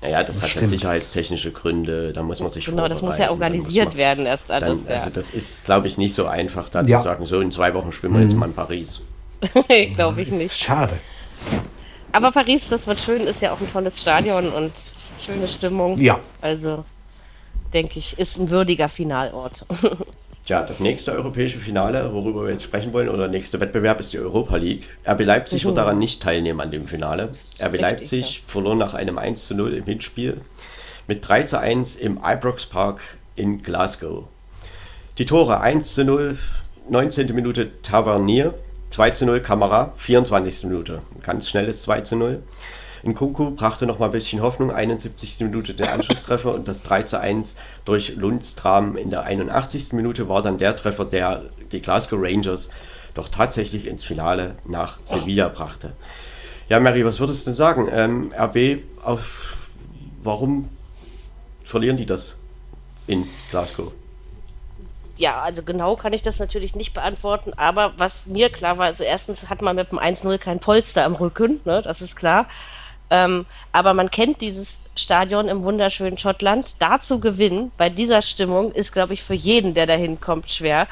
Naja, 0.01 0.23
das, 0.23 0.41
hat 0.41 0.55
ja 0.55 0.63
sicherheitstechnische 0.63 1.51
Gründe, 1.51 2.13
da 2.13 2.23
muss 2.23 2.39
man 2.39 2.49
sich 2.49 2.63
genau, 2.63 2.87
das 2.87 3.01
muss 3.01 3.17
ja 3.17 3.25
muss 3.25 3.31
organisiert 3.33 3.87
man- 3.89 3.97
werden 3.97 4.25
erst 4.25 4.49
alles. 4.49 4.69
Dann, 4.69 4.87
also 4.87 5.09
das 5.09 5.29
ist, 5.31 5.65
glaube 5.65 5.87
ich, 5.87 5.97
nicht 5.97 6.15
so 6.15 6.25
einfach, 6.25 6.69
da 6.69 6.81
Ja. 6.83 6.99
zu 6.99 7.03
sagen, 7.03 7.25
so 7.25 7.41
in 7.41 7.51
zwei 7.51 7.73
Wochen 7.73 7.91
spielen 7.91 8.13
wir 8.13 8.21
jetzt 8.21 8.33
mal 8.35 8.45
in 8.45 8.53
Paris. 8.53 9.01
Glaube 9.95 10.21
ich 10.21 10.29
Ist 10.29 10.37
nicht. 10.37 10.55
schade. 10.57 11.01
Aber 12.11 12.31
Paris, 12.31 12.63
das 12.69 12.87
wird 12.87 12.99
schön, 12.99 13.21
ist 13.21 13.41
ja 13.41 13.51
auch 13.51 13.61
ein 13.61 13.71
tolles 13.71 13.99
Stadion 13.99 14.49
und 14.49 14.71
schöne 15.21 15.47
Stimmung. 15.47 15.99
Ja. 15.99 16.19
Also 16.41 16.83
denke 17.73 17.99
ich, 17.99 18.17
ist 18.17 18.37
ein 18.37 18.49
würdiger 18.49 18.89
Finalort. 18.89 19.65
Tja, 20.45 20.63
das 20.63 20.79
nächste 20.79 21.11
europäische 21.11 21.59
Finale, 21.59 22.11
worüber 22.11 22.45
wir 22.45 22.51
jetzt 22.51 22.63
sprechen 22.63 22.91
wollen, 22.91 23.09
oder 23.09 23.27
nächste 23.27 23.59
Wettbewerb 23.59 23.99
ist 23.99 24.13
die 24.13 24.19
Europa 24.19 24.55
League. 24.55 24.85
RB 25.07 25.23
Leipzig 25.23 25.63
wird 25.63 25.77
daran 25.77 25.99
nicht 25.99 26.23
teilnehmen 26.23 26.59
an 26.59 26.71
dem 26.71 26.87
Finale. 26.87 27.25
RB 27.25 27.29
Mhm. 27.29 27.63
Richtig, 27.63 27.81
Leipzig 27.81 28.43
verlor 28.47 28.75
nach 28.75 28.95
einem 28.95 29.19
1 29.19 29.45
zu 29.45 29.53
0 29.53 29.73
im 29.73 29.85
Hinspiel 29.85 30.41
mit 31.09 31.27
3 31.27 31.43
zu 31.43 31.59
1 31.59 31.95
im 31.95 32.19
Ibrox 32.23 32.67
Park 32.67 33.01
in 33.35 33.61
Glasgow. 33.63 34.25
Die 35.17 35.25
Tore 35.25 35.59
1 35.59 35.95
zu 35.95 36.05
0, 36.05 36.37
19. 36.89 37.33
Minute 37.33 37.81
Tavernier, 37.81 38.53
2 38.89 39.11
zu 39.11 39.25
0 39.25 39.39
Kamera, 39.41 39.93
24. 39.97 40.65
Minute. 40.65 41.01
Ganz 41.21 41.49
schnelles 41.49 41.83
2 41.83 42.01
zu 42.01 42.15
0. 42.15 42.43
Nkunku 43.03 43.51
brachte 43.51 43.85
noch 43.85 43.99
mal 43.99 44.07
ein 44.07 44.11
bisschen 44.11 44.41
Hoffnung, 44.41 44.71
71. 44.71 45.39
Minute 45.41 45.73
der 45.73 45.93
Anschlusstreffer 45.93 46.53
und 46.53 46.67
das 46.67 46.83
3 46.83 47.03
zu 47.03 47.19
1 47.19 47.55
durch 47.85 48.15
Lundstram 48.15 48.97
in 48.97 49.09
der 49.09 49.23
81. 49.23 49.93
Minute 49.93 50.27
war 50.27 50.41
dann 50.41 50.57
der 50.57 50.75
Treffer, 50.75 51.05
der 51.05 51.43
die 51.71 51.81
Glasgow 51.81 52.19
Rangers 52.21 52.69
doch 53.13 53.29
tatsächlich 53.29 53.85
ins 53.85 54.03
Finale 54.03 54.55
nach 54.65 54.99
Sevilla 55.03 55.49
brachte. 55.49 55.93
Ja, 56.67 56.79
Mary, 56.79 57.05
was 57.05 57.19
würdest 57.19 57.47
du 57.47 57.51
sagen? 57.51 57.87
Ähm, 57.91 58.31
RB, 58.37 58.83
auf, 59.03 59.21
warum 60.23 60.69
verlieren 61.63 61.97
die 61.97 62.05
das 62.05 62.37
in 63.07 63.27
Glasgow? 63.49 63.91
Ja, 65.19 65.41
also 65.41 65.63
genau 65.63 65.95
kann 65.95 66.13
ich 66.13 66.23
das 66.23 66.39
natürlich 66.39 66.75
nicht 66.75 66.93
beantworten, 66.93 67.51
aber 67.57 67.93
was 67.97 68.25
mir 68.25 68.49
klar 68.49 68.77
war, 68.77 68.85
also 68.85 69.03
erstens 69.03 69.49
hat 69.49 69.61
man 69.61 69.75
mit 69.75 69.91
dem 69.91 69.99
1-0 69.99 70.37
kein 70.37 70.59
Polster 70.59 71.03
am 71.03 71.15
Rücken, 71.15 71.59
ne, 71.65 71.81
das 71.81 71.99
ist 72.01 72.15
klar. 72.15 72.47
Ähm, 73.09 73.45
aber 73.73 73.93
man 73.93 74.11
kennt 74.11 74.39
dieses 74.39 74.79
Stadion 74.95 75.49
im 75.49 75.63
wunderschönen 75.63 76.17
Schottland. 76.17 76.81
Da 76.81 77.01
zu 77.01 77.19
gewinnen, 77.19 77.71
bei 77.77 77.89
dieser 77.89 78.21
Stimmung, 78.21 78.71
ist, 78.71 78.91
glaube 78.91 79.13
ich, 79.13 79.23
für 79.23 79.33
jeden, 79.33 79.73
der 79.73 79.87
dahin 79.87 80.19
kommt, 80.19 80.51
schwer. 80.51 80.87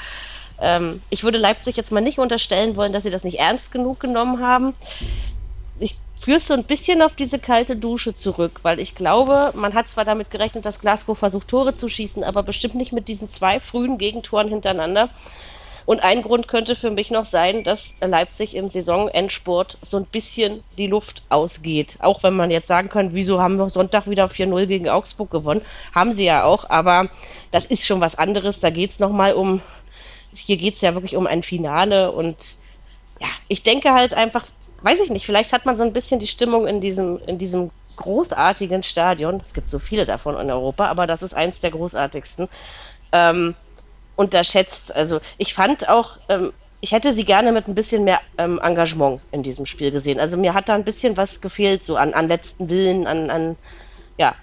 Ähm, 0.60 1.02
ich 1.10 1.24
würde 1.24 1.38
Leipzig 1.38 1.78
jetzt 1.78 1.92
mal 1.92 2.02
nicht 2.02 2.20
unterstellen 2.20 2.76
wollen, 2.76 2.94
dass 2.94 3.04
sie 3.04 3.12
das 3.12 3.24
nicht 3.24 3.40
ernst 3.40 3.72
genug 3.72 4.00
genommen 4.00 4.42
haben. 4.42 4.76
Ich 5.80 5.96
führe 6.18 6.40
so 6.40 6.54
ein 6.56 6.64
bisschen 6.64 7.02
auf 7.04 7.16
diese 7.16 7.38
kalte 7.38 7.76
Dusche 7.76 8.16
zurück, 8.16 8.62
weil 8.64 8.80
ich 8.80 8.96
glaube, 8.96 9.52
man 9.56 9.76
hat 9.76 9.88
zwar 9.90 10.06
damit 10.06 10.32
gerechnet, 10.32 10.66
dass 10.66 10.80
Glasgow 10.80 11.18
versucht, 11.18 11.48
Tore 11.48 11.76
zu 11.76 11.88
schießen, 11.88 12.24
aber 12.24 12.42
bestimmt 12.42 12.76
nicht 12.76 12.94
mit 12.94 13.08
diesen 13.08 13.32
zwei 13.32 13.60
frühen 13.60 13.98
Gegentoren 14.00 14.48
hintereinander. 14.48 15.10
Und 15.86 16.04
ein 16.04 16.22
Grund 16.22 16.50
könnte 16.50 16.76
für 16.76 16.92
mich 16.92 17.12
noch 17.12 17.26
sein, 17.26 17.64
dass 17.64 17.82
Leipzig 18.02 18.56
im 18.56 18.68
Saisonendsport 18.68 19.78
so 19.86 19.96
ein 19.96 20.06
bisschen 20.06 20.64
die 20.78 20.88
Luft 20.88 21.24
ausgeht. 21.30 21.96
Auch 22.00 22.24
wenn 22.24 22.36
man 22.36 22.52
jetzt 22.52 22.68
sagen 22.68 22.90
kann, 22.90 23.14
wieso 23.14 23.40
haben 23.40 23.56
wir 23.56 23.70
Sonntag 23.70 24.10
wieder 24.10 24.26
4-0 24.26 24.66
gegen 24.66 24.90
Augsburg 24.90 25.32
gewonnen? 25.32 25.62
Haben 25.96 26.12
sie 26.12 26.26
ja 26.26 26.44
auch, 26.44 26.70
aber 26.70 27.10
das 27.52 27.68
ist 27.68 27.86
schon 27.86 28.02
was 28.02 28.18
anderes. 28.18 28.60
Da 28.60 28.70
geht 28.70 28.92
es 28.92 29.00
nochmal 29.00 29.34
um, 29.34 29.62
hier 30.34 30.58
geht 30.58 30.76
es 30.76 30.82
ja 30.82 30.94
wirklich 30.94 31.16
um 31.16 31.26
ein 31.26 31.42
Finale 31.42 32.12
und 32.12 32.36
ja, 33.22 33.30
ich 33.48 33.64
denke 33.64 33.94
halt 33.94 34.14
einfach, 34.14 34.46
weiß 34.82 35.00
ich 35.00 35.10
nicht, 35.10 35.26
vielleicht 35.26 35.54
hat 35.54 35.66
man 35.66 35.78
so 35.78 35.84
ein 35.84 35.94
bisschen 35.94 36.20
die 36.20 36.28
Stimmung 36.28 36.68
in 36.68 36.82
diesem, 36.82 37.20
in 37.26 37.38
diesem 37.38 37.72
großartigen 37.96 38.84
Stadion. 38.84 39.42
Es 39.46 39.54
gibt 39.54 39.72
so 39.72 39.80
viele 39.80 40.06
davon 40.06 40.40
in 40.40 40.52
Europa, 40.52 40.88
aber 40.88 41.08
das 41.08 41.24
ist 41.24 41.34
eins 41.34 41.60
der 41.60 41.72
großartigsten. 41.72 42.48
Ähm, 43.12 43.56
unterschätzt. 44.18 44.94
Also 44.94 45.22
ich 45.38 45.54
fand 45.54 45.88
auch, 45.88 46.18
ähm, 46.28 46.52
ich 46.82 46.92
hätte 46.92 47.14
sie 47.14 47.24
gerne 47.24 47.54
mit 47.54 47.68
ein 47.68 47.76
bisschen 47.76 48.04
mehr 48.04 48.20
ähm, 48.38 48.60
Engagement 48.62 49.22
in 49.32 49.44
diesem 49.44 49.66
Spiel 49.66 49.92
gesehen. 49.92 50.20
Also 50.20 50.36
mir 50.36 50.54
hat 50.54 50.68
da 50.68 50.76
ein 50.76 50.84
bisschen 50.84 51.16
was 51.16 51.40
gefehlt, 51.40 51.86
so 51.86 51.96
an, 51.96 52.14
an 52.14 52.28
letzten 52.28 52.70
Willen, 52.70 53.08
an, 53.08 53.30
an 53.30 53.56
ja, 54.18 54.36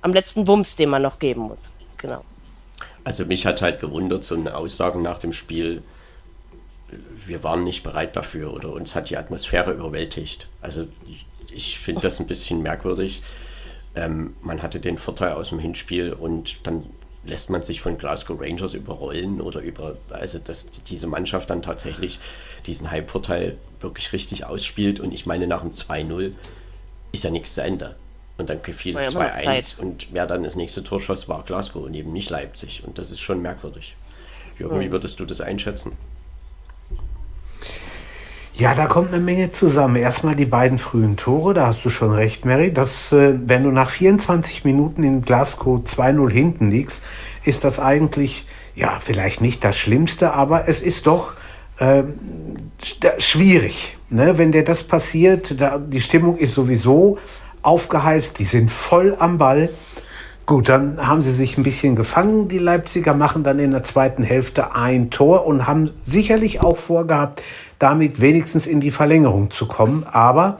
am 0.00 0.14
letzten 0.14 0.48
Wumms, 0.48 0.76
den 0.76 0.88
man 0.88 1.02
noch 1.02 1.18
geben 1.18 1.42
muss. 1.42 1.58
Genau. 1.98 2.24
Also 3.04 3.24
mich 3.24 3.46
hat 3.46 3.62
halt 3.62 3.80
gewundert, 3.80 4.24
so 4.24 4.34
eine 4.34 4.56
Aussagen 4.56 5.02
nach 5.02 5.18
dem 5.18 5.32
Spiel, 5.32 5.82
wir 7.26 7.42
waren 7.42 7.64
nicht 7.64 7.82
bereit 7.82 8.16
dafür 8.16 8.52
oder 8.52 8.72
uns 8.72 8.94
hat 8.94 9.10
die 9.10 9.16
Atmosphäre 9.16 9.72
überwältigt. 9.72 10.48
Also 10.60 10.86
ich, 11.08 11.26
ich 11.52 11.78
finde 11.78 12.02
das 12.02 12.20
ein 12.20 12.26
bisschen 12.26 12.62
merkwürdig. 12.62 13.22
Ähm, 13.94 14.36
man 14.42 14.62
hatte 14.62 14.78
den 14.78 14.98
Vorteil 14.98 15.32
aus 15.32 15.48
dem 15.48 15.58
Hinspiel 15.58 16.12
und 16.12 16.58
dann 16.64 16.84
lässt 17.24 17.50
man 17.50 17.62
sich 17.62 17.80
von 17.80 17.98
Glasgow 17.98 18.40
Rangers 18.40 18.74
überrollen 18.74 19.40
oder 19.40 19.60
über, 19.60 19.96
also 20.10 20.38
dass 20.38 20.70
diese 20.70 21.08
Mannschaft 21.08 21.50
dann 21.50 21.62
tatsächlich 21.62 22.20
diesen 22.66 22.90
Heimvorteil 22.90 23.58
wirklich 23.80 24.12
richtig 24.12 24.44
ausspielt 24.44 25.00
und 25.00 25.12
ich 25.12 25.26
meine 25.26 25.46
nach 25.46 25.62
dem 25.62 25.72
2-0 25.72 26.32
ist 27.12 27.24
ja 27.24 27.30
nichts 27.30 27.54
zu 27.54 27.62
Ende. 27.62 27.96
Und 28.38 28.50
dann 28.50 28.60
fiel 28.60 28.94
War 28.94 29.02
es 29.02 29.14
ja 29.14 29.20
immer 29.20 29.28
noch 29.28 29.34
2-1 29.34 29.44
Zeit. 29.44 29.78
und 29.80 30.06
wer 30.12 30.26
dann 30.26 30.44
das 30.44 30.56
nächste 30.56 30.84
Tor 30.84 31.00
schoss, 31.00 31.28
war 31.28 31.42
Glasgow 31.42 31.84
und 31.84 31.94
eben 31.94 32.12
nicht 32.12 32.28
Leipzig. 32.28 32.82
Und 32.86 32.98
das 32.98 33.10
ist 33.10 33.20
schon 33.20 33.40
merkwürdig. 33.40 33.96
Jürgen, 34.58 34.80
wie 34.80 34.90
würdest 34.92 35.18
du 35.20 35.24
das 35.24 35.40
einschätzen? 35.40 35.96
Ja, 38.58 38.74
da 38.74 38.86
kommt 38.86 39.12
eine 39.12 39.22
Menge 39.22 39.50
zusammen. 39.50 39.96
Erstmal 39.96 40.34
die 40.34 40.46
beiden 40.46 40.78
frühen 40.78 41.18
Tore, 41.18 41.52
da 41.52 41.66
hast 41.66 41.84
du 41.84 41.90
schon 41.90 42.10
recht, 42.10 42.46
Mary. 42.46 42.72
Das, 42.72 43.12
äh, 43.12 43.38
wenn 43.44 43.62
du 43.62 43.70
nach 43.70 43.90
24 43.90 44.64
Minuten 44.64 45.02
in 45.02 45.20
Glasgow 45.20 45.82
2-0 45.84 46.30
hinten 46.30 46.70
liegst, 46.70 47.04
ist 47.44 47.64
das 47.64 47.78
eigentlich, 47.78 48.46
ja, 48.74 48.98
vielleicht 48.98 49.42
nicht 49.42 49.62
das 49.62 49.76
Schlimmste, 49.76 50.32
aber 50.32 50.68
es 50.68 50.80
ist 50.80 51.06
doch 51.06 51.34
äh, 51.78 52.04
schwierig. 53.18 53.98
Ne? 54.08 54.38
Wenn 54.38 54.52
dir 54.52 54.64
das 54.64 54.84
passiert, 54.84 55.60
da, 55.60 55.76
die 55.76 56.00
Stimmung 56.00 56.38
ist 56.38 56.54
sowieso 56.54 57.18
aufgeheißt, 57.60 58.38
die 58.38 58.46
sind 58.46 58.72
voll 58.72 59.16
am 59.18 59.36
Ball. 59.36 59.68
Gut, 60.46 60.68
dann 60.68 61.04
haben 61.04 61.22
sie 61.22 61.32
sich 61.32 61.58
ein 61.58 61.64
bisschen 61.64 61.96
gefangen. 61.96 62.46
Die 62.46 62.58
Leipziger 62.58 63.14
machen 63.14 63.42
dann 63.42 63.58
in 63.58 63.72
der 63.72 63.82
zweiten 63.82 64.22
Hälfte 64.22 64.76
ein 64.76 65.10
Tor 65.10 65.44
und 65.44 65.66
haben 65.66 65.90
sicherlich 66.04 66.62
auch 66.62 66.76
vorgehabt, 66.76 67.42
damit 67.80 68.20
wenigstens 68.20 68.68
in 68.68 68.80
die 68.80 68.92
Verlängerung 68.92 69.50
zu 69.50 69.66
kommen. 69.66 70.04
Aber 70.04 70.58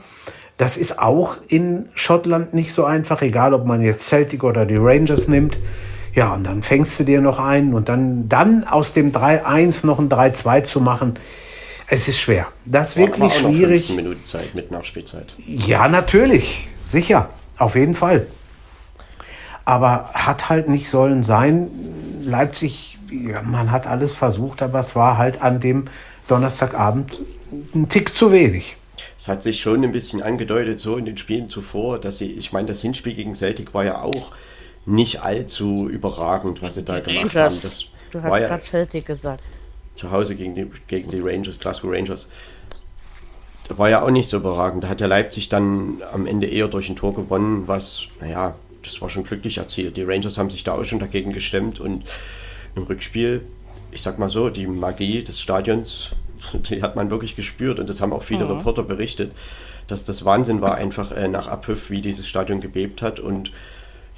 das 0.57 0.75
ist 0.75 0.99
auch 0.99 1.37
in 1.47 1.87
Schottland 1.93 2.53
nicht 2.53 2.73
so 2.73 2.83
einfach, 2.83 3.21
egal 3.21 3.53
ob 3.53 3.65
man 3.65 3.81
jetzt 3.81 4.09
Celtic 4.09 4.43
oder 4.43 4.65
die 4.65 4.75
Rangers 4.75 5.29
nimmt. 5.29 5.57
Ja, 6.13 6.33
und 6.33 6.43
dann 6.45 6.63
fängst 6.63 6.99
du 6.99 7.05
dir 7.05 7.21
noch 7.21 7.39
ein 7.39 7.73
und 7.73 7.87
dann, 7.87 8.27
dann 8.27 8.65
aus 8.65 8.91
dem 8.91 9.13
3-1 9.13 9.85
noch 9.85 9.99
ein 9.99 10.09
3-2 10.09 10.63
zu 10.63 10.81
machen, 10.81 11.17
es 11.87 12.09
ist 12.09 12.19
schwer. 12.19 12.47
Das 12.65 12.89
ist 12.89 12.97
wirklich 12.97 13.33
schwierig. 13.35 13.95
Minuten 13.95 14.25
Zeit 14.25 14.53
mit 14.53 14.69
Nachspielzeit. 14.69 15.27
Ja, 15.47 15.87
natürlich. 15.87 16.67
Sicher. 16.91 17.29
Auf 17.57 17.75
jeden 17.75 17.95
Fall. 17.95 18.27
Aber 19.67 20.11
hat 20.13 20.47
halt 20.47 20.69
nicht 20.69 20.89
sollen 20.89 21.25
sein. 21.25 21.67
Leipzig, 22.21 22.97
ja, 23.11 23.41
man 23.41 23.69
hat 23.69 23.85
alles 23.85 24.13
versucht, 24.13 24.61
aber 24.61 24.79
es 24.79 24.95
war 24.95 25.17
halt 25.17 25.41
an 25.41 25.59
dem 25.59 25.85
Donnerstagabend 26.29 27.19
ein 27.75 27.89
Tick 27.89 28.15
zu 28.15 28.31
wenig. 28.31 28.77
Es 29.19 29.27
hat 29.27 29.43
sich 29.43 29.59
schon 29.59 29.83
ein 29.83 29.91
bisschen 29.91 30.23
angedeutet, 30.23 30.79
so 30.79 30.95
in 30.95 31.03
den 31.03 31.17
Spielen 31.17 31.49
zuvor, 31.49 31.99
dass 31.99 32.17
sie, 32.17 32.31
ich 32.31 32.53
meine, 32.53 32.69
das 32.69 32.79
Hinspiel 32.79 33.13
gegen 33.13 33.35
Celtic 33.35 33.73
war 33.73 33.83
ja 33.83 34.01
auch 34.01 34.33
nicht 34.85 35.21
allzu 35.21 35.89
überragend, 35.89 36.61
was 36.61 36.75
sie 36.75 36.83
da 36.83 37.01
gemacht 37.01 37.35
Rangers. 37.35 37.53
haben. 37.53 37.61
Das 37.61 37.85
du 38.11 38.23
hast 38.23 38.39
ja 38.39 38.47
gerade 38.47 38.63
Celtic 38.65 39.05
gesagt. 39.05 39.43
Zu 39.95 40.11
Hause 40.11 40.35
gegen 40.35 40.55
die, 40.55 40.71
gegen 40.87 41.11
die 41.11 41.19
Rangers, 41.19 41.59
Glasgow 41.59 41.91
Rangers. 41.91 42.29
Da 43.67 43.77
war 43.77 43.89
ja 43.89 44.01
auch 44.01 44.11
nicht 44.11 44.29
so 44.29 44.37
überragend. 44.37 44.85
Da 44.85 44.87
hat 44.87 45.01
ja 45.01 45.07
Leipzig 45.07 45.49
dann 45.49 46.01
am 46.13 46.25
Ende 46.25 46.47
eher 46.47 46.69
durch 46.69 46.87
ein 46.87 46.95
Tor 46.95 47.13
gewonnen, 47.13 47.67
was, 47.67 48.03
naja, 48.21 48.55
das 48.87 49.01
war 49.01 49.09
schon 49.09 49.23
glücklich 49.23 49.57
erzielt. 49.57 49.97
Die 49.97 50.03
Rangers 50.03 50.37
haben 50.37 50.49
sich 50.49 50.63
da 50.63 50.73
auch 50.73 50.83
schon 50.83 50.99
dagegen 50.99 51.33
gestemmt 51.33 51.79
und 51.79 52.05
im 52.75 52.83
Rückspiel, 52.83 53.41
ich 53.91 54.01
sag 54.01 54.19
mal 54.19 54.29
so, 54.29 54.49
die 54.49 54.67
Magie 54.67 55.23
des 55.23 55.39
Stadions, 55.41 56.11
die 56.69 56.81
hat 56.81 56.95
man 56.95 57.09
wirklich 57.09 57.35
gespürt 57.35 57.79
und 57.79 57.89
das 57.89 58.01
haben 58.01 58.13
auch 58.13 58.23
viele 58.23 58.45
mhm. 58.45 58.57
Reporter 58.57 58.83
berichtet, 58.83 59.31
dass 59.87 60.03
das 60.03 60.25
Wahnsinn 60.25 60.61
war, 60.61 60.75
einfach 60.75 61.11
äh, 61.11 61.27
nach 61.27 61.47
Abpfiff, 61.47 61.89
wie 61.89 62.01
dieses 62.01 62.27
Stadion 62.27 62.61
gebebt 62.61 63.01
hat 63.01 63.19
und 63.19 63.51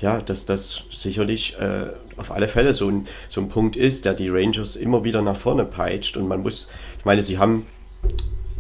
ja, 0.02 0.22
dass 0.22 0.46
das 0.46 0.84
sicherlich 0.94 1.58
äh, 1.60 1.88
auf 2.16 2.32
alle 2.32 2.48
Fälle 2.48 2.74
so 2.74 2.90
ein, 2.90 3.08
so 3.28 3.42
ein 3.42 3.50
Punkt 3.50 3.76
ist, 3.76 4.06
der 4.06 4.14
die 4.14 4.30
Rangers 4.30 4.78
immer 4.78 5.04
wieder 5.04 5.22
nach 5.22 5.36
vorne 5.36 5.66
peitscht 5.66 6.16
und 6.16 6.28
man 6.28 6.42
muss, 6.42 6.70
ich 6.98 7.06
meine, 7.06 7.22
sie 7.22 7.38
haben 7.38 7.66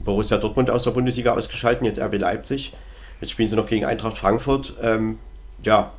Borussia 0.04 0.38
Dortmund 0.38 0.70
aus 0.70 0.84
der 0.84 0.92
Bundesliga 0.92 1.34
ausgeschalten, 1.34 1.86
jetzt 1.86 2.00
RB 2.00 2.18
Leipzig. 2.18 2.74
Jetzt 3.22 3.32
spielen 3.32 3.50
sie 3.50 3.56
noch 3.56 3.68
gegen 3.68 3.86
Eintracht 3.86 4.18
Frankfurt. 4.18 4.74
Ähm, 4.82 5.20
ja, 5.64 5.92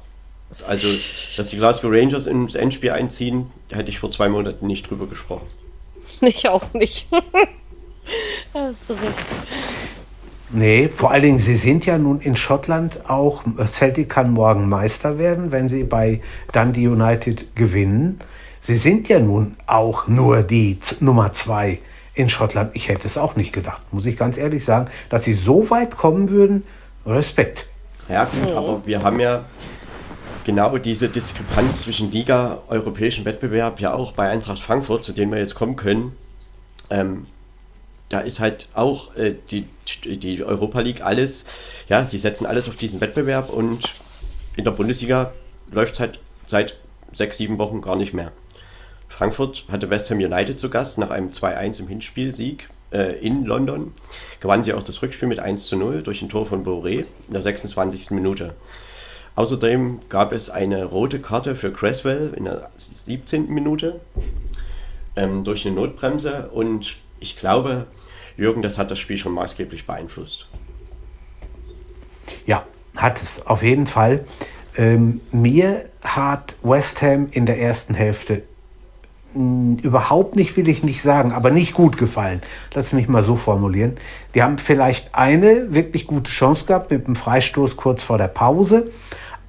also, 0.66 0.88
dass 1.36 1.48
die 1.48 1.56
Glasgow 1.56 1.90
Rangers 1.92 2.26
ins 2.26 2.54
Endspiel 2.54 2.90
einziehen, 2.90 3.50
da 3.68 3.76
hätte 3.76 3.90
ich 3.90 3.98
vor 3.98 4.10
zwei 4.10 4.28
Monaten 4.28 4.66
nicht 4.66 4.88
drüber 4.90 5.06
gesprochen. 5.06 5.46
Ich 6.22 6.48
auch 6.48 6.74
nicht. 6.74 7.08
Nee, 10.52 10.88
vor 10.88 11.12
allen 11.12 11.22
Dingen, 11.22 11.38
sie 11.38 11.54
sind 11.54 11.86
ja 11.86 11.96
nun 11.96 12.20
in 12.20 12.36
Schottland 12.36 13.08
auch, 13.08 13.44
Celtic 13.68 14.08
kann 14.08 14.32
morgen 14.32 14.68
Meister 14.68 15.16
werden, 15.16 15.52
wenn 15.52 15.68
sie 15.68 15.84
bei 15.84 16.22
Dundee 16.52 16.88
United 16.88 17.54
gewinnen. 17.54 18.18
Sie 18.58 18.76
sind 18.76 19.08
ja 19.08 19.20
nun 19.20 19.54
auch 19.68 20.08
nur 20.08 20.42
die 20.42 20.80
Z 20.80 21.02
Nummer 21.02 21.32
zwei 21.32 21.78
in 22.14 22.28
Schottland. 22.28 22.72
Ich 22.74 22.88
hätte 22.88 23.06
es 23.06 23.16
auch 23.16 23.36
nicht 23.36 23.52
gedacht, 23.52 23.80
muss 23.92 24.06
ich 24.06 24.16
ganz 24.16 24.36
ehrlich 24.36 24.64
sagen, 24.64 24.90
dass 25.08 25.22
sie 25.22 25.34
so 25.34 25.70
weit 25.70 25.96
kommen 25.96 26.30
würden. 26.30 26.64
Respekt. 27.06 27.68
Ja, 28.08 28.24
gut, 28.24 28.50
aber 28.52 28.82
wir 28.84 29.04
haben 29.04 29.20
ja 29.20 29.44
genau 30.50 30.78
diese 30.78 31.08
Diskrepanz 31.08 31.82
zwischen 31.82 32.10
Liga, 32.10 32.58
europäischen 32.66 33.24
Wettbewerb 33.24 33.78
ja 33.78 33.94
auch 33.94 34.10
bei 34.10 34.28
Eintracht 34.28 34.58
Frankfurt, 34.58 35.04
zu 35.04 35.12
dem 35.12 35.30
wir 35.30 35.38
jetzt 35.38 35.54
kommen 35.54 35.76
können. 35.76 36.16
Ähm, 36.90 37.26
da 38.08 38.18
ist 38.18 38.40
halt 38.40 38.68
auch 38.74 39.14
äh, 39.14 39.36
die, 39.52 39.68
die 40.04 40.42
Europa 40.42 40.80
League 40.80 41.02
alles, 41.02 41.44
ja, 41.88 42.04
sie 42.04 42.18
setzen 42.18 42.46
alles 42.46 42.68
auf 42.68 42.74
diesen 42.74 43.00
Wettbewerb 43.00 43.48
und 43.48 43.84
in 44.56 44.64
der 44.64 44.72
Bundesliga 44.72 45.32
läuft 45.70 45.94
es 45.94 46.00
halt 46.00 46.18
seit 46.48 46.74
sechs, 47.12 47.36
sieben 47.38 47.58
Wochen 47.58 47.80
gar 47.80 47.94
nicht 47.94 48.12
mehr. 48.12 48.32
Frankfurt 49.08 49.66
hatte 49.70 49.88
West 49.88 50.10
Ham 50.10 50.18
United 50.18 50.58
zu 50.58 50.68
Gast 50.68 50.98
nach 50.98 51.10
einem 51.10 51.30
2-1 51.30 51.78
im 51.78 51.86
Hinspielsieg 51.86 52.68
äh, 52.92 53.24
in 53.24 53.44
London. 53.44 53.94
Gewannen 54.40 54.64
sie 54.64 54.72
auch 54.72 54.82
das 54.82 55.00
Rückspiel 55.00 55.28
mit 55.28 55.38
1 55.38 55.68
zu 55.68 55.76
0 55.76 56.02
durch 56.02 56.22
ein 56.22 56.28
Tor 56.28 56.46
von 56.46 56.64
Boré 56.64 57.04
in 57.28 57.34
der 57.34 57.42
26. 57.42 58.10
Minute. 58.10 58.56
Außerdem 59.36 60.00
gab 60.08 60.32
es 60.32 60.50
eine 60.50 60.84
rote 60.84 61.20
Karte 61.20 61.56
für 61.56 61.72
Cresswell 61.72 62.34
in 62.36 62.44
der 62.44 62.70
17. 62.76 63.48
Minute 63.48 64.00
ähm, 65.16 65.44
durch 65.44 65.66
eine 65.66 65.76
Notbremse 65.76 66.50
und 66.52 66.96
ich 67.20 67.36
glaube, 67.36 67.86
Jürgen, 68.36 68.62
das 68.62 68.78
hat 68.78 68.90
das 68.90 68.98
Spiel 68.98 69.18
schon 69.18 69.32
maßgeblich 69.32 69.86
beeinflusst. 69.86 70.46
Ja, 72.46 72.64
hat 72.96 73.22
es 73.22 73.46
auf 73.46 73.62
jeden 73.62 73.86
Fall. 73.86 74.24
Ähm, 74.76 75.20
mir 75.30 75.84
hat 76.02 76.56
West 76.62 77.02
Ham 77.02 77.28
in 77.30 77.46
der 77.46 77.60
ersten 77.60 77.94
Hälfte 77.94 78.42
mh, 79.34 79.82
überhaupt 79.82 80.36
nicht, 80.36 80.56
will 80.56 80.68
ich 80.68 80.82
nicht 80.82 81.02
sagen, 81.02 81.32
aber 81.32 81.50
nicht 81.50 81.74
gut 81.74 81.96
gefallen. 81.96 82.40
Lass 82.74 82.92
mich 82.92 83.08
mal 83.08 83.22
so 83.22 83.36
formulieren. 83.36 83.96
Die 84.34 84.42
haben 84.42 84.58
vielleicht 84.58 85.14
eine 85.14 85.72
wirklich 85.74 86.06
gute 86.06 86.30
Chance 86.30 86.64
gehabt 86.64 86.90
mit 86.90 87.06
dem 87.06 87.16
Freistoß 87.16 87.76
kurz 87.76 88.02
vor 88.02 88.18
der 88.18 88.28
Pause. 88.28 88.90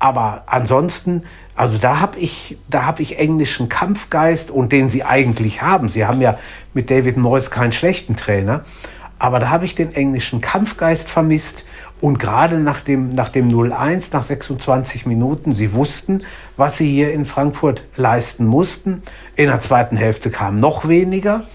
Aber 0.01 0.45
ansonsten, 0.47 1.21
also 1.55 1.77
da 1.77 1.99
habe 1.99 2.17
ich, 2.17 2.57
da 2.67 2.95
ich 2.97 3.19
englischen 3.19 3.69
Kampfgeist 3.69 4.49
und 4.49 4.71
den 4.71 4.89
sie 4.89 5.03
eigentlich 5.03 5.61
haben. 5.61 5.89
Sie 5.89 6.07
haben 6.07 6.21
ja 6.21 6.39
mit 6.73 6.89
David 6.89 7.17
Moyes 7.17 7.51
keinen 7.51 7.71
schlechten 7.71 8.15
Trainer. 8.15 8.63
Aber 9.19 9.37
da 9.37 9.51
habe 9.51 9.65
ich 9.65 9.75
den 9.75 9.93
englischen 9.93 10.41
Kampfgeist 10.41 11.07
vermisst. 11.07 11.65
Und 11.99 12.17
gerade 12.17 12.57
nach 12.57 12.81
dem, 12.81 13.09
nach 13.09 13.29
dem 13.29 13.49
0-1, 13.49 14.05
nach 14.11 14.23
26 14.23 15.05
Minuten, 15.05 15.53
sie 15.53 15.71
wussten, 15.73 16.23
was 16.57 16.79
sie 16.79 16.89
hier 16.89 17.13
in 17.13 17.27
Frankfurt 17.27 17.83
leisten 17.95 18.47
mussten. 18.47 19.03
In 19.35 19.45
der 19.49 19.59
zweiten 19.59 19.97
Hälfte 19.97 20.31
kam 20.31 20.59
noch 20.59 20.87
weniger. 20.87 21.45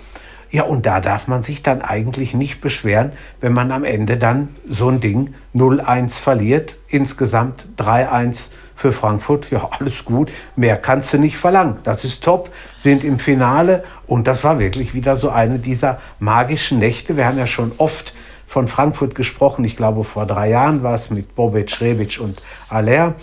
Ja, 0.51 0.63
und 0.63 0.87
da 0.87 1.01
darf 1.01 1.27
man 1.27 1.43
sich 1.43 1.63
dann 1.63 1.83
eigentlich 1.83 2.35
nicht 2.35 2.61
beschweren, 2.61 3.13
wenn 3.41 3.53
man 3.53 3.73
am 3.73 3.85
Ende 3.85 4.17
dann 4.17 4.55
so 4.69 4.89
ein 4.89 5.01
Ding 5.01 5.35
0-1 5.55 6.21
verliert. 6.21 6.77
Insgesamt 6.89 7.67
3-1 7.79 8.51
für 8.77 8.93
Frankfurt. 8.93 9.51
Ja, 9.51 9.69
alles 9.79 10.05
gut. 10.05 10.31
Mehr 10.55 10.77
kannst 10.77 11.13
du 11.13 11.19
nicht 11.19 11.37
verlangen. 11.37 11.79
Das 11.83 12.05
ist 12.05 12.23
top. 12.23 12.51
Sind 12.77 13.03
im 13.03 13.19
Finale. 13.19 13.85
Und 14.07 14.27
das 14.27 14.45
war 14.45 14.59
wirklich 14.59 14.95
wieder 14.95 15.17
so 15.17 15.31
eine 15.31 15.59
dieser 15.59 15.99
magischen 16.21 16.79
Nächte. 16.79 17.17
Wir 17.17 17.27
haben 17.27 17.39
ja 17.39 17.47
schon 17.47 17.73
oft 17.79 18.15
von 18.47 18.69
Frankfurt 18.69 19.15
gesprochen. 19.15 19.65
Ich 19.65 19.77
glaube, 19.77 20.05
vor 20.05 20.27
drei 20.27 20.51
Jahren 20.51 20.83
war 20.83 20.95
es 20.95 21.11
mit 21.11 21.35
Bobic, 21.35 21.81
Rebic 21.81 22.21
und 22.21 22.43
Aller. 22.69 23.17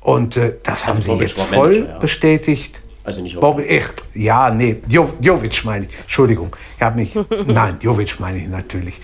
Und 0.00 0.36
äh, 0.36 0.54
das 0.62 0.86
also 0.86 1.10
haben 1.10 1.18
sie 1.18 1.24
jetzt 1.24 1.40
voll 1.40 1.70
Manager, 1.70 1.92
ja. 1.92 1.98
bestätigt. 1.98 2.79
Also 3.02 3.22
nicht 3.22 3.38
Bobby, 3.40 3.64
echt? 3.64 4.04
Ja, 4.14 4.50
nee, 4.50 4.80
jo, 4.88 5.12
Jovic 5.20 5.64
meine 5.64 5.86
ich. 5.86 5.98
Entschuldigung, 6.00 6.54
ich 6.76 6.82
habe 6.82 6.96
mich. 6.96 7.18
nein, 7.46 7.76
Jovic 7.80 8.20
meine 8.20 8.38
ich 8.38 8.48
natürlich. 8.48 9.00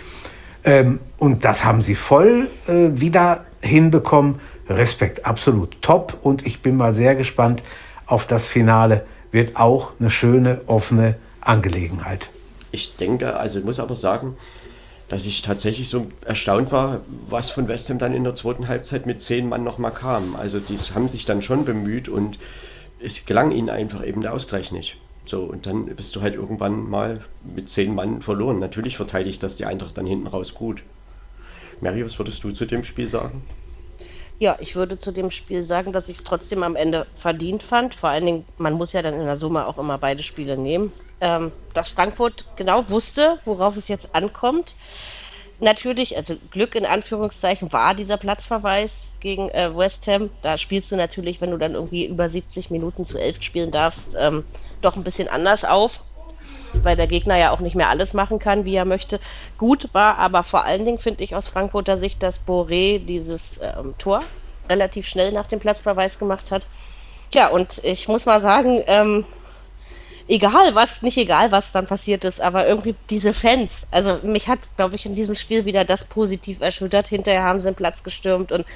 Ähm, 0.65 1.01
und 1.19 1.45
das 1.45 1.65
haben 1.65 1.81
sie 1.81 1.95
voll 1.95 2.51
äh, 2.67 2.89
wieder 2.93 3.47
hinbekommen. 3.63 4.41
Respekt, 4.69 5.25
absolut 5.25 5.81
top. 5.81 6.19
Und 6.23 6.45
ich 6.45 6.61
bin 6.61 6.77
mal 6.77 6.93
sehr 6.93 7.15
gespannt 7.15 7.63
auf 8.07 8.27
das 8.27 8.47
Finale. 8.47 9.07
Wird 9.31 9.57
auch 9.57 9.93
eine 9.99 10.11
schöne, 10.11 10.61
offene 10.67 11.17
Angelegenheit. 11.41 12.31
Ich 12.73 12.97
denke, 12.97 13.37
also 13.37 13.59
ich 13.59 13.65
muss 13.65 13.79
aber 13.79 13.97
sagen, 13.97 14.37
dass 15.09 15.25
ich 15.25 15.43
tatsächlich 15.43 15.89
so 15.89 16.09
erstaunt 16.25 16.73
war, 16.73 17.01
was 17.29 17.51
von 17.51 17.69
West 17.69 17.89
Ham 17.91 17.99
dann 17.99 18.13
in 18.13 18.25
der 18.25 18.35
zweiten 18.35 18.67
Halbzeit 18.67 19.07
mit 19.07 19.23
zehn 19.23 19.49
Mann 19.49 19.63
nochmal 19.63 19.93
kam. 19.93 20.35
Also 20.37 20.59
die 20.59 20.77
haben 20.95 21.09
sich 21.09 21.25
dann 21.25 21.43
schon 21.43 21.65
bemüht 21.65 22.09
und 22.09 22.39
es 23.01 23.25
gelang 23.27 23.53
ihnen 23.53 23.71
einfach 23.71 24.05
eben 24.05 24.23
der 24.23 24.33
Ausgleich 24.33 24.73
nicht. 24.73 24.99
So, 25.27 25.43
und 25.43 25.67
dann 25.67 25.87
bist 25.97 26.15
du 26.15 26.23
halt 26.23 26.35
irgendwann 26.35 26.89
mal 26.89 27.25
mit 27.43 27.69
zehn 27.69 27.95
Mann 27.95 28.23
verloren. 28.23 28.61
Natürlich 28.61 28.97
verteidigt 28.97 29.43
das 29.43 29.57
die 29.57 29.65
Eintracht 29.65 29.99
dann 29.99 30.07
hinten 30.07 30.29
raus 30.29 30.55
gut. 30.55 30.83
Mary, 31.81 32.05
was 32.05 32.19
würdest 32.19 32.43
du 32.45 32.53
zu 32.53 32.65
dem 32.65 32.85
Spiel 32.85 33.07
sagen? 33.07 33.43
Ja, 34.39 34.57
ich 34.61 34.77
würde 34.77 34.97
zu 34.97 35.13
dem 35.13 35.31
Spiel 35.31 35.65
sagen, 35.65 35.93
dass 35.93 36.09
ich 36.09 36.19
es 36.19 36.25
trotzdem 36.25 36.63
am 36.63 36.77
Ende 36.77 37.07
verdient 37.17 37.63
fand. 37.63 37.95
Vor 37.95 38.11
allen 38.11 38.27
Dingen, 38.27 38.45
man 38.59 38.75
muss 38.75 38.93
ja 38.93 39.01
dann 39.03 39.15
in 39.15 39.25
der 39.25 39.39
Summe 39.39 39.67
auch 39.67 39.79
immer 39.79 39.99
beide 39.99 40.23
Spiele 40.23 40.59
nehmen. 40.59 40.93
Ähm, 41.21 41.53
dass 41.73 41.89
Frankfurt 41.89 42.47
genau 42.57 42.89
wusste, 42.91 43.39
worauf 43.47 43.77
es 43.77 43.89
jetzt 43.89 44.15
ankommt. 44.15 44.77
natürlich, 45.59 46.17
also 46.17 46.35
Glück 46.51 46.75
in 46.75 46.85
Anführungszeichen 46.85 47.73
war 47.73 47.95
dieser 47.95 48.19
Platzverweis 48.19 49.06
gegen 49.21 49.49
äh, 49.51 49.77
West 49.77 50.07
Ham. 50.07 50.31
Da 50.43 50.57
spielst 50.57 50.91
du 50.93 50.97
natürlich, 50.97 51.41
wenn 51.41 51.51
du 51.51 51.59
dann 51.59 51.75
irgendwie 51.75 52.07
über 52.07 52.29
70 52.29 52.71
Minuten 52.71 53.07
zu 53.07 53.19
elf 53.19 53.43
spielen 53.43 53.71
darfst, 53.71 54.17
ähm, 54.19 54.45
doch 54.83 54.97
ein 54.97 55.05
bisschen 55.05 55.29
anders 55.29 55.65
auf, 55.65 56.03
weil 56.83 56.97
der 56.97 57.07
Gegner 57.07 57.37
ja 57.37 57.51
auch 57.51 57.61
nicht 57.61 57.77
mehr 57.77 57.91
alles 57.91 58.13
machen 58.13 58.39
kann, 58.39 58.65
wie 58.65 58.75
er 58.75 58.85
möchte. 58.85 59.21
Gut 59.59 59.89
war 59.93 60.19
aber 60.19 60.43
vor 60.43 60.65
allen 60.65 60.85
Dingen, 60.85 60.99
finde 60.99 61.23
ich 61.23 61.35
aus 61.35 61.49
Frankfurter 61.49 61.99
Sicht, 61.99 62.23
dass 62.23 62.47
Boré 62.47 62.99
dieses 62.99 63.61
ähm, 63.63 63.95
Tor 63.99 64.21
relativ 64.69 65.07
schnell 65.07 65.33
nach 65.33 65.47
dem 65.47 65.61
Platzverweis 65.61 66.19
gemacht 66.19 66.51
hat. 66.51 66.63
Ja, 67.35 67.49
und 67.49 67.83
ich 67.85 68.09
muss 68.09 68.27
mal 68.27 68.41
sagen, 68.41 68.83
ähm, 68.87 69.25
egal 70.29 70.75
was, 70.75 71.03
nicht 71.03 71.17
egal 71.19 71.53
was 71.53 71.73
dann 71.73 71.87
passiert 71.87 72.25
ist, 72.25 72.41
aber 72.41 72.67
irgendwie 72.67 72.95
diese 73.11 73.33
Fans, 73.33 73.87
also 73.91 74.21
mich 74.23 74.49
hat, 74.49 74.61
glaube 74.77 74.97
ich, 74.97 75.07
in 75.07 75.15
diesem 75.15 75.35
Spiel 75.35 75.65
wieder 75.65 75.85
das 75.85 76.05
positiv 76.05 76.61
erschüttert. 76.61 77.09
Hinterher 77.09 77.43
haben 77.43 77.59
sie 77.59 77.69
den 77.69 77.75
Platz 77.75 78.03
gestürmt 78.03 78.53
und 78.53 78.67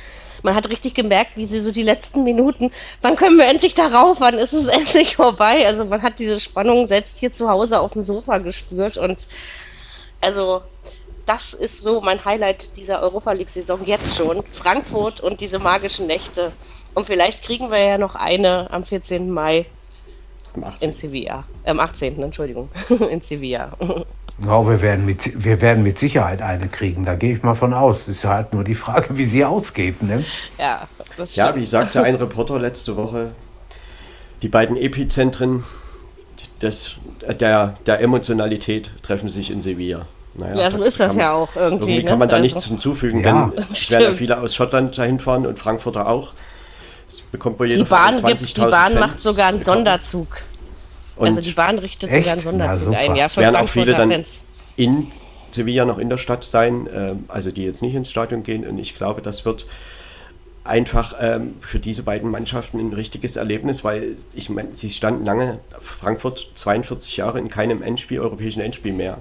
man 0.42 0.54
hat 0.54 0.68
richtig 0.70 0.94
gemerkt, 0.94 1.36
wie 1.36 1.46
sie 1.46 1.60
so 1.60 1.72
die 1.72 1.82
letzten 1.82 2.24
Minuten, 2.24 2.72
wann 3.02 3.16
können 3.16 3.38
wir 3.38 3.46
endlich 3.46 3.74
da 3.74 3.88
rauf, 3.88 4.20
wann 4.20 4.38
ist 4.38 4.52
es 4.52 4.66
endlich 4.68 5.16
vorbei? 5.16 5.66
Also 5.66 5.84
man 5.84 6.02
hat 6.02 6.18
diese 6.18 6.40
Spannung 6.40 6.86
selbst 6.86 7.18
hier 7.18 7.34
zu 7.34 7.48
Hause 7.48 7.80
auf 7.80 7.92
dem 7.92 8.04
Sofa 8.04 8.38
gespürt 8.38 8.98
und 8.98 9.18
also 10.20 10.62
das 11.26 11.54
ist 11.54 11.82
so 11.82 12.00
mein 12.00 12.24
Highlight 12.24 12.76
dieser 12.76 13.00
Europa 13.02 13.32
League-Saison 13.32 13.84
jetzt 13.84 14.16
schon. 14.16 14.42
Frankfurt 14.50 15.20
und 15.20 15.40
diese 15.40 15.58
magischen 15.58 16.06
Nächte. 16.06 16.52
Und 16.94 17.06
vielleicht 17.06 17.44
kriegen 17.44 17.70
wir 17.70 17.78
ja 17.78 17.98
noch 17.98 18.16
eine 18.16 18.68
am 18.72 18.84
14. 18.84 19.30
Mai 19.30 19.66
in 20.80 20.94
Sevilla. 20.96 21.44
Am 21.64 21.78
18. 21.78 22.20
Entschuldigung. 22.20 22.68
in 22.88 23.20
Sevilla. 23.22 23.72
Ja, 24.44 24.66
wir 24.66 24.80
werden, 24.80 25.04
mit, 25.04 25.44
wir 25.44 25.60
werden 25.60 25.82
mit 25.82 25.98
Sicherheit 25.98 26.40
eine 26.40 26.68
kriegen, 26.68 27.04
da 27.04 27.14
gehe 27.14 27.36
ich 27.36 27.42
mal 27.42 27.54
von 27.54 27.74
aus. 27.74 28.02
Es 28.02 28.08
ist 28.08 28.24
halt 28.24 28.54
nur 28.54 28.64
die 28.64 28.74
Frage, 28.74 29.18
wie 29.18 29.24
sie 29.26 29.44
ausgeht. 29.44 30.02
Ne? 30.02 30.24
Ja, 30.58 30.88
ja, 31.32 31.54
wie 31.54 31.66
sagte 31.66 32.02
ein 32.02 32.14
Reporter 32.14 32.58
letzte 32.58 32.96
Woche, 32.96 33.32
die 34.42 34.48
beiden 34.48 34.76
Epizentren 34.76 35.64
des, 36.62 36.92
der, 37.40 37.76
der 37.86 38.00
Emotionalität 38.00 38.90
treffen 39.02 39.28
sich 39.28 39.50
in 39.50 39.60
Sevilla. 39.60 40.06
Naja, 40.34 40.56
ja, 40.56 40.70
so 40.70 40.84
ist 40.84 41.00
das 41.00 41.16
ja 41.16 41.32
auch 41.32 41.54
irgendwie. 41.56 41.92
Irgendwie 41.92 42.04
kann 42.04 42.18
man 42.18 42.28
ne? 42.28 42.34
da 42.34 42.40
nichts 42.40 42.58
also 42.58 42.70
hinzufügen, 42.70 43.20
ja, 43.22 43.50
denn 43.54 43.64
es 43.70 43.90
werden 43.90 44.04
ja 44.04 44.12
viele 44.12 44.40
aus 44.40 44.54
Schottland 44.54 44.96
dahin 44.96 45.18
fahren 45.18 45.46
und 45.46 45.58
Frankfurter 45.58 46.08
auch. 46.08 46.32
Das 47.06 47.20
bekommt 47.22 47.58
wohl 47.58 47.66
jeder 47.66 47.82
die 47.82 47.90
Bahn, 47.90 48.16
20 48.16 48.54
die 48.54 48.60
Bahn 48.60 48.70
Fans 48.70 49.00
macht 49.00 49.20
sogar 49.20 49.48
einen 49.48 49.64
Sonderzug. 49.64 50.28
Und 51.20 51.28
also 51.28 51.40
die 51.40 51.52
Bahn 51.52 51.78
richtet 51.78 52.10
echt? 52.10 52.24
sogar 52.24 52.32
einen 52.32 52.42
Sonderzug 52.42 52.94
ein. 52.94 53.16
Ja, 53.16 53.26
es 53.26 53.36
werden 53.36 53.56
auch 53.56 53.68
viele 53.68 53.92
dann 53.92 54.10
Fans. 54.10 54.28
in 54.76 55.12
Sevilla 55.50 55.84
noch 55.84 55.98
in 55.98 56.08
der 56.08 56.16
Stadt 56.16 56.44
sein, 56.44 56.86
äh, 56.86 57.14
also 57.28 57.50
die 57.50 57.64
jetzt 57.64 57.82
nicht 57.82 57.94
ins 57.94 58.10
Stadion 58.10 58.42
gehen. 58.42 58.66
Und 58.66 58.78
ich 58.78 58.96
glaube, 58.96 59.20
das 59.20 59.44
wird 59.44 59.66
einfach 60.64 61.14
ähm, 61.20 61.54
für 61.60 61.78
diese 61.78 62.02
beiden 62.02 62.30
Mannschaften 62.30 62.78
ein 62.78 62.92
richtiges 62.92 63.36
Erlebnis, 63.36 63.82
weil 63.82 64.14
ich 64.34 64.50
meine, 64.50 64.72
sie 64.72 64.90
standen 64.90 65.24
lange, 65.24 65.58
Frankfurt 65.80 66.50
42 66.54 67.16
Jahre 67.16 67.38
in 67.38 67.48
keinem 67.48 67.82
Endspiel, 67.82 68.20
europäischen 68.20 68.60
Endspiel 68.60 68.92
mehr. 68.92 69.18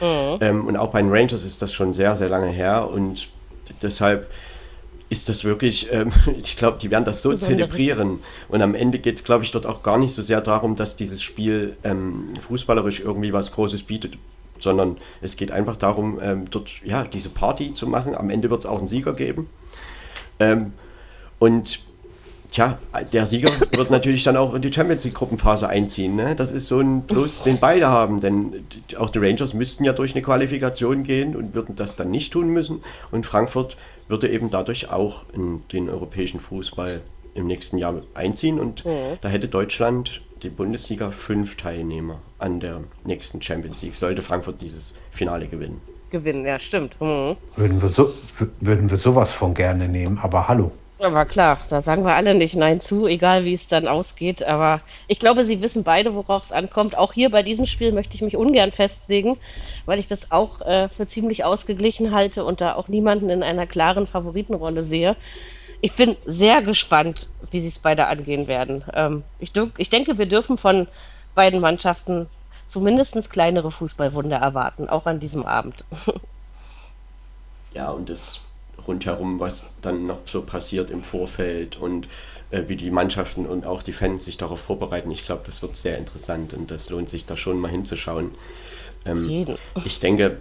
Mhm. 0.00 0.38
Ähm, 0.40 0.66
und 0.66 0.76
auch 0.76 0.90
bei 0.90 1.00
den 1.00 1.10
Rangers 1.10 1.44
ist 1.44 1.62
das 1.62 1.72
schon 1.72 1.94
sehr, 1.94 2.16
sehr 2.16 2.28
lange 2.28 2.48
her 2.48 2.88
und 2.90 3.28
deshalb 3.82 4.30
ist 5.08 5.28
das 5.28 5.44
wirklich, 5.44 5.92
ähm, 5.92 6.12
ich 6.38 6.56
glaube, 6.56 6.78
die 6.80 6.90
werden 6.90 7.04
das 7.04 7.22
so 7.22 7.34
zelebrieren. 7.34 8.20
Und 8.48 8.62
am 8.62 8.74
Ende 8.74 8.98
geht 8.98 9.16
es, 9.16 9.24
glaube 9.24 9.44
ich, 9.44 9.52
dort 9.52 9.66
auch 9.66 9.82
gar 9.82 9.98
nicht 9.98 10.14
so 10.14 10.22
sehr 10.22 10.40
darum, 10.40 10.76
dass 10.76 10.96
dieses 10.96 11.22
Spiel 11.22 11.76
ähm, 11.84 12.34
fußballerisch 12.46 13.00
irgendwie 13.00 13.32
was 13.32 13.52
Großes 13.52 13.84
bietet, 13.84 14.18
sondern 14.58 14.96
es 15.20 15.36
geht 15.36 15.50
einfach 15.50 15.76
darum, 15.76 16.18
ähm, 16.22 16.50
dort 16.50 16.70
ja, 16.84 17.04
diese 17.04 17.28
Party 17.28 17.74
zu 17.74 17.86
machen. 17.86 18.14
Am 18.14 18.30
Ende 18.30 18.50
wird 18.50 18.60
es 18.60 18.66
auch 18.66 18.78
einen 18.78 18.88
Sieger 18.88 19.14
geben. 19.14 19.48
Ähm, 20.38 20.72
und 21.38 21.80
Tja, 22.50 22.78
der 23.12 23.26
Sieger 23.26 23.50
wird 23.76 23.90
natürlich 23.90 24.24
dann 24.24 24.36
auch 24.36 24.54
in 24.54 24.62
die 24.62 24.72
Champions 24.72 25.04
League 25.04 25.14
Gruppenphase 25.14 25.68
einziehen. 25.68 26.16
Ne? 26.16 26.36
Das 26.36 26.52
ist 26.52 26.66
so 26.66 26.80
ein 26.80 27.06
Plus, 27.06 27.42
den 27.42 27.58
beide 27.60 27.88
haben, 27.88 28.20
denn 28.20 28.64
auch 28.96 29.10
die 29.10 29.18
Rangers 29.18 29.52
müssten 29.52 29.84
ja 29.84 29.92
durch 29.92 30.14
eine 30.14 30.22
Qualifikation 30.22 31.02
gehen 31.02 31.34
und 31.36 31.54
würden 31.54 31.76
das 31.76 31.96
dann 31.96 32.10
nicht 32.10 32.32
tun 32.32 32.48
müssen. 32.48 32.82
Und 33.10 33.26
Frankfurt 33.26 33.76
würde 34.08 34.28
eben 34.28 34.50
dadurch 34.50 34.90
auch 34.90 35.24
in 35.32 35.62
den 35.72 35.88
europäischen 35.90 36.40
Fußball 36.40 37.00
im 37.34 37.46
nächsten 37.46 37.78
Jahr 37.78 38.02
einziehen. 38.14 38.58
Und 38.58 38.84
mhm. 38.84 39.18
da 39.20 39.28
hätte 39.28 39.48
Deutschland 39.48 40.22
die 40.42 40.50
Bundesliga 40.50 41.10
fünf 41.10 41.56
Teilnehmer 41.56 42.20
an 42.38 42.60
der 42.60 42.82
nächsten 43.04 43.40
Champions 43.40 43.82
League, 43.82 43.94
sollte 43.94 44.22
Frankfurt 44.22 44.60
dieses 44.60 44.94
Finale 45.10 45.48
gewinnen. 45.48 45.80
Gewinnen, 46.10 46.44
ja, 46.44 46.58
stimmt. 46.58 47.00
Mhm. 47.00 47.36
Würden, 47.56 47.82
wir 47.82 47.88
so, 47.88 48.12
würden 48.60 48.90
wir 48.90 48.96
sowas 48.96 49.32
von 49.32 49.54
gerne 49.54 49.88
nehmen, 49.88 50.18
aber 50.18 50.48
hallo. 50.48 50.72
Aber 50.98 51.26
klar, 51.26 51.58
da 51.68 51.82
sagen 51.82 52.04
wir 52.04 52.14
alle 52.14 52.34
nicht 52.34 52.56
Nein 52.56 52.80
zu, 52.80 53.06
egal 53.06 53.44
wie 53.44 53.52
es 53.52 53.68
dann 53.68 53.86
ausgeht. 53.86 54.42
Aber 54.42 54.80
ich 55.08 55.18
glaube, 55.18 55.44
sie 55.44 55.60
wissen 55.60 55.84
beide, 55.84 56.14
worauf 56.14 56.44
es 56.44 56.52
ankommt. 56.52 56.96
Auch 56.96 57.12
hier 57.12 57.30
bei 57.30 57.42
diesem 57.42 57.66
Spiel 57.66 57.92
möchte 57.92 58.14
ich 58.14 58.22
mich 58.22 58.36
ungern 58.36 58.72
festlegen, 58.72 59.36
weil 59.84 59.98
ich 59.98 60.06
das 60.06 60.30
auch 60.32 60.62
äh, 60.62 60.88
für 60.88 61.06
ziemlich 61.06 61.44
ausgeglichen 61.44 62.14
halte 62.14 62.46
und 62.46 62.62
da 62.62 62.74
auch 62.74 62.88
niemanden 62.88 63.28
in 63.28 63.42
einer 63.42 63.66
klaren 63.66 64.06
Favoritenrolle 64.06 64.84
sehe. 64.84 65.16
Ich 65.82 65.92
bin 65.92 66.16
sehr 66.24 66.62
gespannt, 66.62 67.26
wie 67.50 67.60
sie 67.60 67.68
es 67.68 67.78
beide 67.78 68.06
angehen 68.06 68.46
werden. 68.46 68.82
Ähm, 68.94 69.22
ich, 69.38 69.52
ich 69.76 69.90
denke, 69.90 70.16
wir 70.16 70.26
dürfen 70.26 70.56
von 70.56 70.88
beiden 71.34 71.60
Mannschaften 71.60 72.26
zumindest 72.70 73.30
kleinere 73.30 73.70
Fußballwunder 73.70 74.38
erwarten, 74.38 74.88
auch 74.88 75.04
an 75.04 75.20
diesem 75.20 75.44
Abend. 75.44 75.84
Ja, 77.74 77.90
und 77.90 78.08
das 78.08 78.40
rundherum, 78.86 79.40
was 79.40 79.66
dann 79.82 80.06
noch 80.06 80.20
so 80.26 80.42
passiert 80.42 80.90
im 80.90 81.02
Vorfeld 81.02 81.76
und 81.76 82.08
äh, 82.50 82.62
wie 82.66 82.76
die 82.76 82.90
Mannschaften 82.90 83.46
und 83.46 83.66
auch 83.66 83.82
die 83.82 83.92
Fans 83.92 84.24
sich 84.24 84.38
darauf 84.38 84.60
vorbereiten. 84.60 85.10
Ich 85.10 85.24
glaube, 85.24 85.42
das 85.44 85.62
wird 85.62 85.76
sehr 85.76 85.98
interessant 85.98 86.54
und 86.54 86.70
das 86.70 86.90
lohnt 86.90 87.08
sich 87.08 87.24
da 87.26 87.36
schon 87.36 87.60
mal 87.60 87.70
hinzuschauen. 87.70 88.32
Ähm, 89.04 89.56
ich 89.84 90.00
denke, 90.00 90.38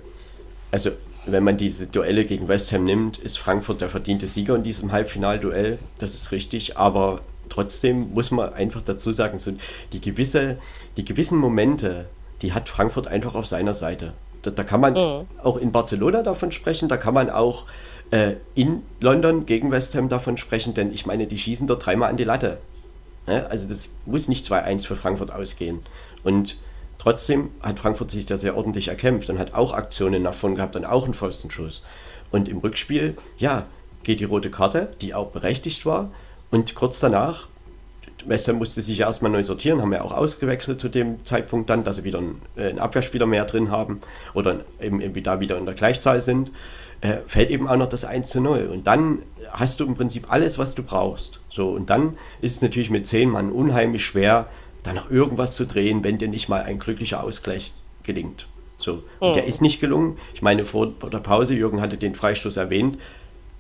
also 0.71 0.91
wenn 1.25 1.43
man 1.43 1.57
diese 1.57 1.87
Duelle 1.87 2.25
gegen 2.25 2.47
West 2.47 2.71
Ham 2.71 2.83
nimmt, 2.83 3.17
ist 3.17 3.39
Frankfurt 3.39 3.81
der 3.81 3.89
verdiente 3.89 4.27
Sieger 4.27 4.55
in 4.55 4.63
diesem 4.63 4.91
Halbfinalduell. 4.91 5.79
Das 5.97 6.13
ist 6.13 6.31
richtig, 6.31 6.77
aber 6.77 7.21
trotzdem 7.49 8.13
muss 8.13 8.31
man 8.31 8.53
einfach 8.53 8.81
dazu 8.81 9.11
sagen, 9.11 9.39
so 9.39 9.53
die, 9.91 10.01
gewisse, 10.01 10.57
die 10.97 11.05
gewissen 11.05 11.37
Momente, 11.37 12.05
die 12.41 12.53
hat 12.53 12.69
Frankfurt 12.69 13.07
einfach 13.07 13.33
auf 13.35 13.47
seiner 13.47 13.73
Seite. 13.73 14.13
Da, 14.43 14.51
da 14.51 14.63
kann 14.63 14.81
man 14.81 14.93
mhm. 14.93 15.25
auch 15.41 15.57
in 15.57 15.71
Barcelona 15.71 16.21
davon 16.21 16.51
sprechen, 16.51 16.89
da 16.89 16.97
kann 16.97 17.13
man 17.13 17.29
auch 17.29 17.65
äh, 18.15 18.37
in 18.55 18.83
London 19.01 19.45
gegen 19.45 19.71
West 19.71 19.93
Ham 19.95 20.07
davon 20.07 20.37
sprechen, 20.37 20.73
denn 20.73 20.93
ich 20.93 21.05
meine, 21.05 21.27
die 21.27 21.37
schießen 21.37 21.67
dort 21.67 21.85
dreimal 21.85 22.09
an 22.09 22.15
die 22.15 22.23
Latte. 22.23 22.59
Ja, 23.27 23.47
also 23.47 23.67
das 23.67 23.93
muss 24.05 24.29
nicht 24.29 24.45
2-1 24.45 24.87
für 24.87 24.95
Frankfurt 24.95 25.33
ausgehen. 25.33 25.81
Und 26.23 26.57
trotzdem 26.97 27.49
hat 27.61 27.79
Frankfurt 27.79 28.11
sich 28.11 28.25
da 28.25 28.37
sehr 28.37 28.55
ordentlich 28.55 28.87
erkämpft 28.87 29.29
und 29.29 29.37
hat 29.37 29.53
auch 29.53 29.73
Aktionen 29.73 30.23
nach 30.23 30.33
vorn 30.33 30.55
gehabt 30.55 30.77
und 30.77 30.85
auch 30.85 31.03
einen 31.03 31.13
Pfostenschuss. 31.13 31.81
Und 32.31 32.47
im 32.47 32.59
Rückspiel, 32.59 33.17
ja, 33.37 33.65
geht 34.03 34.21
die 34.21 34.25
rote 34.25 34.49
Karte, 34.49 34.93
die 35.01 35.13
auch 35.13 35.31
berechtigt 35.31 35.85
war. 35.85 36.11
Und 36.51 36.73
kurz 36.73 37.01
danach, 37.01 37.49
West 38.25 38.47
Ham 38.47 38.59
musste 38.59 38.81
sich 38.81 38.99
erstmal 39.01 39.31
neu 39.31 39.43
sortieren, 39.43 39.81
haben 39.81 39.91
ja 39.91 40.03
auch 40.03 40.13
ausgewechselt 40.13 40.79
zu 40.79 40.87
dem 40.87 41.25
Zeitpunkt 41.25 41.69
dann, 41.69 41.83
dass 41.83 41.97
sie 41.97 42.05
wieder 42.05 42.19
einen, 42.19 42.41
äh, 42.55 42.69
einen 42.69 42.79
Abwehrspieler 42.79 43.25
mehr 43.25 43.43
drin 43.43 43.71
haben 43.71 43.99
oder 44.33 44.61
eben, 44.79 45.01
eben 45.01 45.21
da 45.21 45.41
wieder 45.41 45.57
in 45.57 45.65
der 45.65 45.75
Gleichzahl 45.75 46.21
sind 46.21 46.51
äh, 47.01 47.17
fällt 47.27 47.49
eben 47.49 47.67
auch 47.67 47.77
noch 47.77 47.87
das 47.87 48.05
1 48.05 48.29
zu 48.29 48.41
0. 48.41 48.69
Und 48.71 48.87
dann 48.87 49.21
hast 49.51 49.79
du 49.79 49.85
im 49.85 49.95
Prinzip 49.95 50.31
alles, 50.31 50.57
was 50.57 50.75
du 50.75 50.83
brauchst. 50.83 51.39
So, 51.49 51.69
und 51.69 51.89
dann 51.89 52.17
ist 52.41 52.55
es 52.55 52.61
natürlich 52.61 52.89
mit 52.89 53.07
10 53.07 53.29
Mann 53.29 53.51
unheimlich 53.51 54.05
schwer, 54.05 54.47
da 54.83 54.93
noch 54.93 55.09
irgendwas 55.09 55.55
zu 55.55 55.65
drehen, 55.65 56.03
wenn 56.03 56.17
dir 56.17 56.27
nicht 56.27 56.49
mal 56.49 56.61
ein 56.61 56.79
glücklicher 56.79 57.23
Ausgleich 57.23 57.73
gelingt. 58.03 58.47
So, 58.77 59.03
und 59.19 59.29
oh. 59.31 59.33
der 59.33 59.45
ist 59.45 59.61
nicht 59.61 59.79
gelungen. 59.79 60.17
Ich 60.33 60.41
meine, 60.41 60.65
vor 60.65 60.87
der 60.87 61.19
Pause, 61.19 61.53
Jürgen 61.53 61.81
hatte 61.81 61.97
den 61.97 62.13
Freistoß 62.13 62.57
erwähnt, 62.57 62.97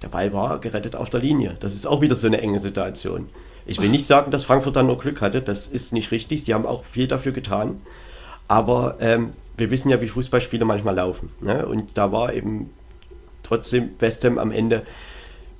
der 0.01 0.09
Ball 0.09 0.33
war 0.33 0.59
gerettet 0.59 0.95
auf 0.95 1.09
der 1.09 1.21
Linie. 1.21 1.57
Das 1.59 1.73
ist 1.73 1.87
auch 1.87 2.01
wieder 2.01 2.15
so 2.15 2.27
eine 2.27 2.41
enge 2.41 2.59
Situation. 2.59 3.29
Ich 3.65 3.79
will 3.79 3.89
nicht 3.89 4.05
sagen, 4.05 4.29
dass 4.29 4.43
Frankfurt 4.43 4.75
dann 4.75 4.85
nur 4.85 4.99
Glück 4.99 5.21
hatte, 5.21 5.41
das 5.41 5.67
ist 5.67 5.93
nicht 5.93 6.11
richtig. 6.11 6.43
Sie 6.43 6.53
haben 6.53 6.65
auch 6.65 6.83
viel 6.85 7.07
dafür 7.07 7.31
getan. 7.31 7.81
Aber 8.47 8.97
ähm, 8.99 9.33
wir 9.57 9.71
wissen 9.71 9.89
ja, 9.89 10.01
wie 10.01 10.07
Fußballspiele 10.07 10.65
manchmal 10.65 10.95
laufen. 10.95 11.29
Ne? 11.41 11.65
Und 11.65 11.97
da 11.97 12.11
war 12.11 12.33
eben 12.33 12.69
trotzdem 13.45 13.91
West 13.99 14.23
Ham 14.25 14.37
am 14.37 14.51
Ende, 14.51 14.83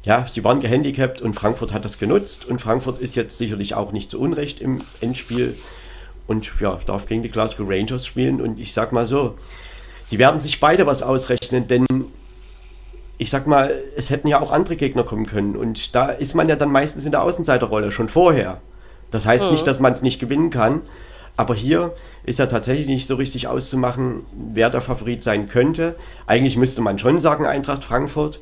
ja, 0.03 0.27
sie 0.27 0.43
waren 0.43 0.59
gehandicapt 0.59 1.21
und 1.21 1.33
Frankfurt 1.33 1.73
hat 1.73 1.83
das 1.83 1.97
genutzt. 1.97 2.45
Und 2.45 2.61
Frankfurt 2.61 2.99
ist 2.99 3.15
jetzt 3.15 3.37
sicherlich 3.37 3.73
auch 3.73 3.91
nicht 3.91 4.11
zu 4.11 4.19
Unrecht 4.19 4.61
im 4.61 4.81
Endspiel. 5.01 5.57
Und 6.27 6.51
ja, 6.59 6.79
darf 6.85 7.07
gegen 7.07 7.23
die 7.23 7.29
Glasgow 7.29 7.67
Rangers 7.67 8.05
spielen. 8.05 8.39
Und 8.39 8.59
ich 8.59 8.73
sag 8.73 8.91
mal 8.91 9.07
so, 9.07 9.35
sie 10.05 10.19
werden 10.19 10.39
sich 10.39 10.59
beide 10.59 10.85
was 10.85 11.01
ausrechnen, 11.01 11.67
denn 11.67 11.85
ich 13.17 13.29
sag 13.29 13.47
mal, 13.47 13.81
es 13.95 14.09
hätten 14.09 14.27
ja 14.27 14.41
auch 14.41 14.51
andere 14.51 14.75
Gegner 14.75 15.03
kommen 15.03 15.25
können. 15.25 15.55
Und 15.55 15.95
da 15.95 16.09
ist 16.09 16.35
man 16.35 16.49
ja 16.49 16.55
dann 16.55 16.71
meistens 16.71 17.05
in 17.05 17.11
der 17.11 17.23
Außenseiterrolle 17.23 17.91
schon 17.91 18.09
vorher. 18.09 18.61
Das 19.09 19.25
heißt 19.25 19.45
mhm. 19.45 19.51
nicht, 19.53 19.65
dass 19.65 19.79
man 19.79 19.93
es 19.93 20.01
nicht 20.01 20.19
gewinnen 20.19 20.49
kann, 20.49 20.81
Aber 21.37 21.55
hier 21.55 21.93
ist 22.23 22.39
ja 22.39 22.45
tatsächlich 22.45 22.87
nicht 22.87 23.07
so 23.07 23.15
richtig 23.15 23.47
auszumachen, 23.47 24.25
wer 24.53 24.69
der 24.69 24.81
Favorit 24.81 25.21
sein 25.21 25.49
könnte. 25.49 25.95
Eigentlich 26.27 26.57
müsste 26.57 26.81
man 26.81 26.97
schon 26.97 27.19
sagen 27.19 27.45
Eintracht 27.45 27.83
Frankfurt, 27.83 28.39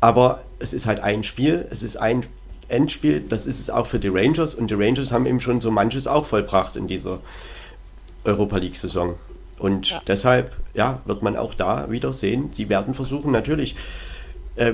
aber 0.00 0.42
es 0.58 0.72
ist 0.72 0.86
halt 0.86 1.00
ein 1.00 1.22
Spiel, 1.22 1.66
es 1.70 1.82
ist 1.82 1.96
ein 1.96 2.26
Endspiel, 2.68 3.20
das 3.20 3.46
ist 3.46 3.60
es 3.60 3.70
auch 3.70 3.86
für 3.86 3.98
die 3.98 4.08
Rangers 4.08 4.54
und 4.54 4.70
die 4.70 4.74
Rangers 4.74 5.12
haben 5.12 5.26
eben 5.26 5.40
schon 5.40 5.60
so 5.60 5.70
manches 5.70 6.06
auch 6.06 6.26
vollbracht 6.26 6.74
in 6.74 6.88
dieser 6.88 7.20
Europa 8.24 8.56
League-Saison. 8.56 9.14
Und 9.58 9.90
ja. 9.90 10.02
deshalb, 10.06 10.56
ja, 10.74 11.00
wird 11.04 11.22
man 11.22 11.36
auch 11.36 11.54
da 11.54 11.90
wieder 11.90 12.12
sehen, 12.12 12.50
sie 12.52 12.68
werden 12.68 12.94
versuchen, 12.94 13.30
natürlich, 13.30 13.76
äh, 14.56 14.72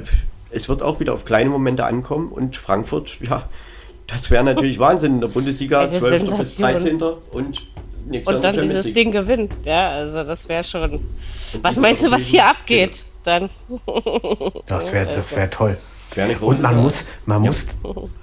es 0.50 0.68
wird 0.68 0.83
auch 0.83 0.98
wieder 1.00 1.12
auf 1.12 1.26
kleine 1.26 1.50
Momente 1.50 1.85
ankommen 1.85 2.28
und 2.28 2.57
Frankfurt, 2.57 3.18
ja, 3.20 3.42
das 4.09 4.31
wäre 4.31 4.42
natürlich 4.42 4.79
Wahnsinn 4.81 5.14
in 5.14 5.21
der 5.21 5.29
Bundesliga, 5.29 5.90
12. 5.90 6.37
bis 6.38 6.57
13. 6.57 7.01
und 7.01 7.62
nichts 8.07 8.29
Und 8.29 8.42
dann 8.42 8.61
dieses. 8.61 8.92
Ding 8.92 9.12
gewinnen, 9.12 9.49
ja, 9.64 9.90
also 9.90 10.25
das 10.25 10.49
wäre 10.49 10.64
schon. 10.64 10.83
Und 10.90 11.03
was 11.62 11.77
meinst 11.77 12.05
du, 12.05 12.11
was 12.11 12.23
hier 12.23 12.47
abgeht? 12.47 13.05
Dann. 13.25 13.51
Das 14.66 14.92
wäre 14.92 15.07
das 15.14 15.37
wär 15.37 15.51
toll. 15.51 15.79
Und 16.40 16.62
man 16.62 16.83
muss, 16.83 17.05
man 17.27 17.44
ja. 17.44 17.51
muss, 17.51 17.66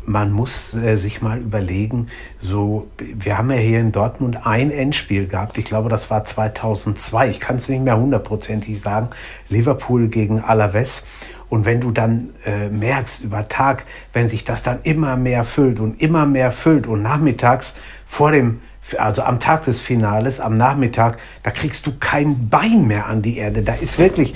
man 0.06 0.32
muss 0.32 0.74
äh, 0.74 0.96
sich 0.98 1.22
mal 1.22 1.40
überlegen, 1.40 2.08
so, 2.40 2.88
wir 2.98 3.38
haben 3.38 3.52
ja 3.52 3.58
hier 3.58 3.80
in 3.80 3.92
Dortmund 3.92 4.46
ein 4.46 4.72
Endspiel 4.72 5.28
gehabt, 5.28 5.58
ich 5.58 5.66
glaube, 5.66 5.88
das 5.90 6.10
war 6.10 6.26
2002, 6.26 7.30
ich 7.30 7.40
kann 7.40 7.58
es 7.58 7.70
nicht 7.70 7.84
mehr 7.84 7.98
hundertprozentig 7.98 8.82
sagen, 8.82 9.12
Liverpool 9.50 10.08
gegen 10.08 10.40
Alaves. 10.40 11.04
Und 11.50 11.66
wenn 11.66 11.82
du 11.82 11.92
dann 11.92 12.30
äh, 12.46 12.70
merkst 12.70 13.24
über 13.24 13.48
Tag, 13.48 13.86
wenn 14.14 14.30
sich 14.30 14.44
das 14.44 14.64
dann 14.64 14.80
immer 14.84 15.16
mehr 15.16 15.44
füllt 15.44 15.80
und 15.80 16.02
immer 16.02 16.26
mehr 16.26 16.52
füllt 16.52 16.88
und 16.88 17.02
nachmittags 17.02 17.76
vor 18.06 18.32
dem 18.32 18.62
also 19.00 19.24
am 19.24 19.40
Tag 19.40 19.66
des 19.66 19.80
Finales, 19.80 20.40
am 20.40 20.58
Nachmittag, 20.58 21.18
da 21.42 21.50
kriegst 21.50 21.88
du 21.88 21.94
kein 22.00 22.50
Bein 22.50 22.86
mehr 22.86 23.08
an 23.08 23.24
die 23.24 23.38
Erde. 23.38 23.64
Da 23.64 23.74
ist 23.74 23.98
wirklich 23.98 24.36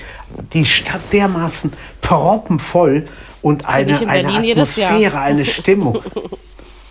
die 0.53 0.65
Stadt 0.65 1.01
dermaßen 1.11 1.71
proppenvoll 2.01 3.05
und 3.43 3.69
eine, 3.69 4.07
eine 4.07 4.29
Atmosphäre, 4.29 5.19
eine 5.19 5.45
Stimmung. 5.45 6.01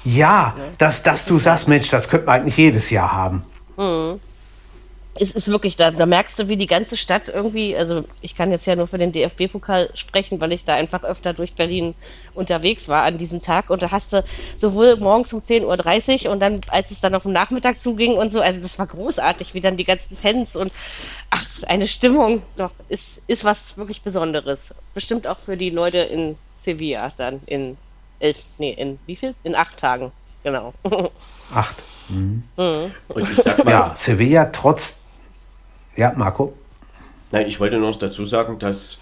Ja, 0.04 0.54
dass, 0.78 1.02
dass 1.02 1.26
du 1.26 1.38
sagst, 1.38 1.68
Mensch, 1.68 1.90
das 1.90 2.08
könnte 2.08 2.26
man 2.26 2.40
eigentlich 2.40 2.56
jedes 2.56 2.88
Jahr 2.88 3.12
haben. 3.12 3.42
Mhm 3.76 4.20
es 5.20 5.32
ist 5.32 5.48
wirklich, 5.48 5.76
da, 5.76 5.90
da 5.90 6.06
merkst 6.06 6.38
du, 6.38 6.48
wie 6.48 6.56
die 6.56 6.66
ganze 6.66 6.96
Stadt 6.96 7.28
irgendwie, 7.28 7.76
also 7.76 8.04
ich 8.20 8.36
kann 8.36 8.50
jetzt 8.50 8.66
ja 8.66 8.76
nur 8.76 8.86
für 8.86 8.98
den 8.98 9.12
DFB-Pokal 9.12 9.90
sprechen, 9.94 10.40
weil 10.40 10.52
ich 10.52 10.64
da 10.64 10.74
einfach 10.74 11.02
öfter 11.02 11.32
durch 11.32 11.54
Berlin 11.54 11.94
unterwegs 12.34 12.88
war 12.88 13.02
an 13.02 13.18
diesem 13.18 13.40
Tag 13.40 13.70
und 13.70 13.82
da 13.82 13.90
hast 13.90 14.12
du 14.12 14.24
sowohl 14.60 14.96
morgens 14.96 15.32
um 15.32 15.40
10.30 15.40 16.26
Uhr 16.26 16.32
und 16.32 16.40
dann, 16.40 16.60
als 16.68 16.90
es 16.90 17.00
dann 17.00 17.14
auf 17.14 17.24
dem 17.24 17.32
Nachmittag 17.32 17.82
zuging 17.82 18.14
und 18.14 18.32
so, 18.32 18.40
also 18.40 18.60
das 18.60 18.78
war 18.78 18.86
großartig, 18.86 19.54
wie 19.54 19.60
dann 19.60 19.76
die 19.76 19.84
ganzen 19.84 20.16
Fans 20.16 20.54
und 20.54 20.72
ach, 21.30 21.46
eine 21.66 21.88
Stimmung, 21.88 22.42
doch, 22.56 22.70
ist, 22.88 23.22
ist 23.26 23.44
was 23.44 23.76
wirklich 23.76 24.02
Besonderes. 24.02 24.58
Bestimmt 24.94 25.26
auch 25.26 25.38
für 25.38 25.56
die 25.56 25.70
Leute 25.70 25.98
in 25.98 26.36
Sevilla 26.64 27.10
dann 27.16 27.40
in 27.46 27.76
elf, 28.20 28.42
nee, 28.58 28.72
in 28.72 28.98
wie 29.06 29.16
viel? 29.16 29.34
In 29.42 29.54
acht 29.54 29.78
Tagen, 29.78 30.12
genau. 30.42 30.74
Acht. 31.52 31.76
Mhm. 32.08 32.44
Mhm. 32.56 32.94
Und 33.08 33.30
ich 33.30 33.36
sag 33.36 33.64
mal, 33.64 33.70
ja, 33.70 33.92
Sevilla 33.96 34.46
trotz 34.46 34.98
ja, 35.98 36.12
Marco? 36.16 36.54
Nein, 37.32 37.46
ich 37.46 37.60
wollte 37.60 37.76
nur 37.76 37.90
noch 37.90 37.98
dazu 37.98 38.24
sagen, 38.24 38.58
dass 38.58 38.96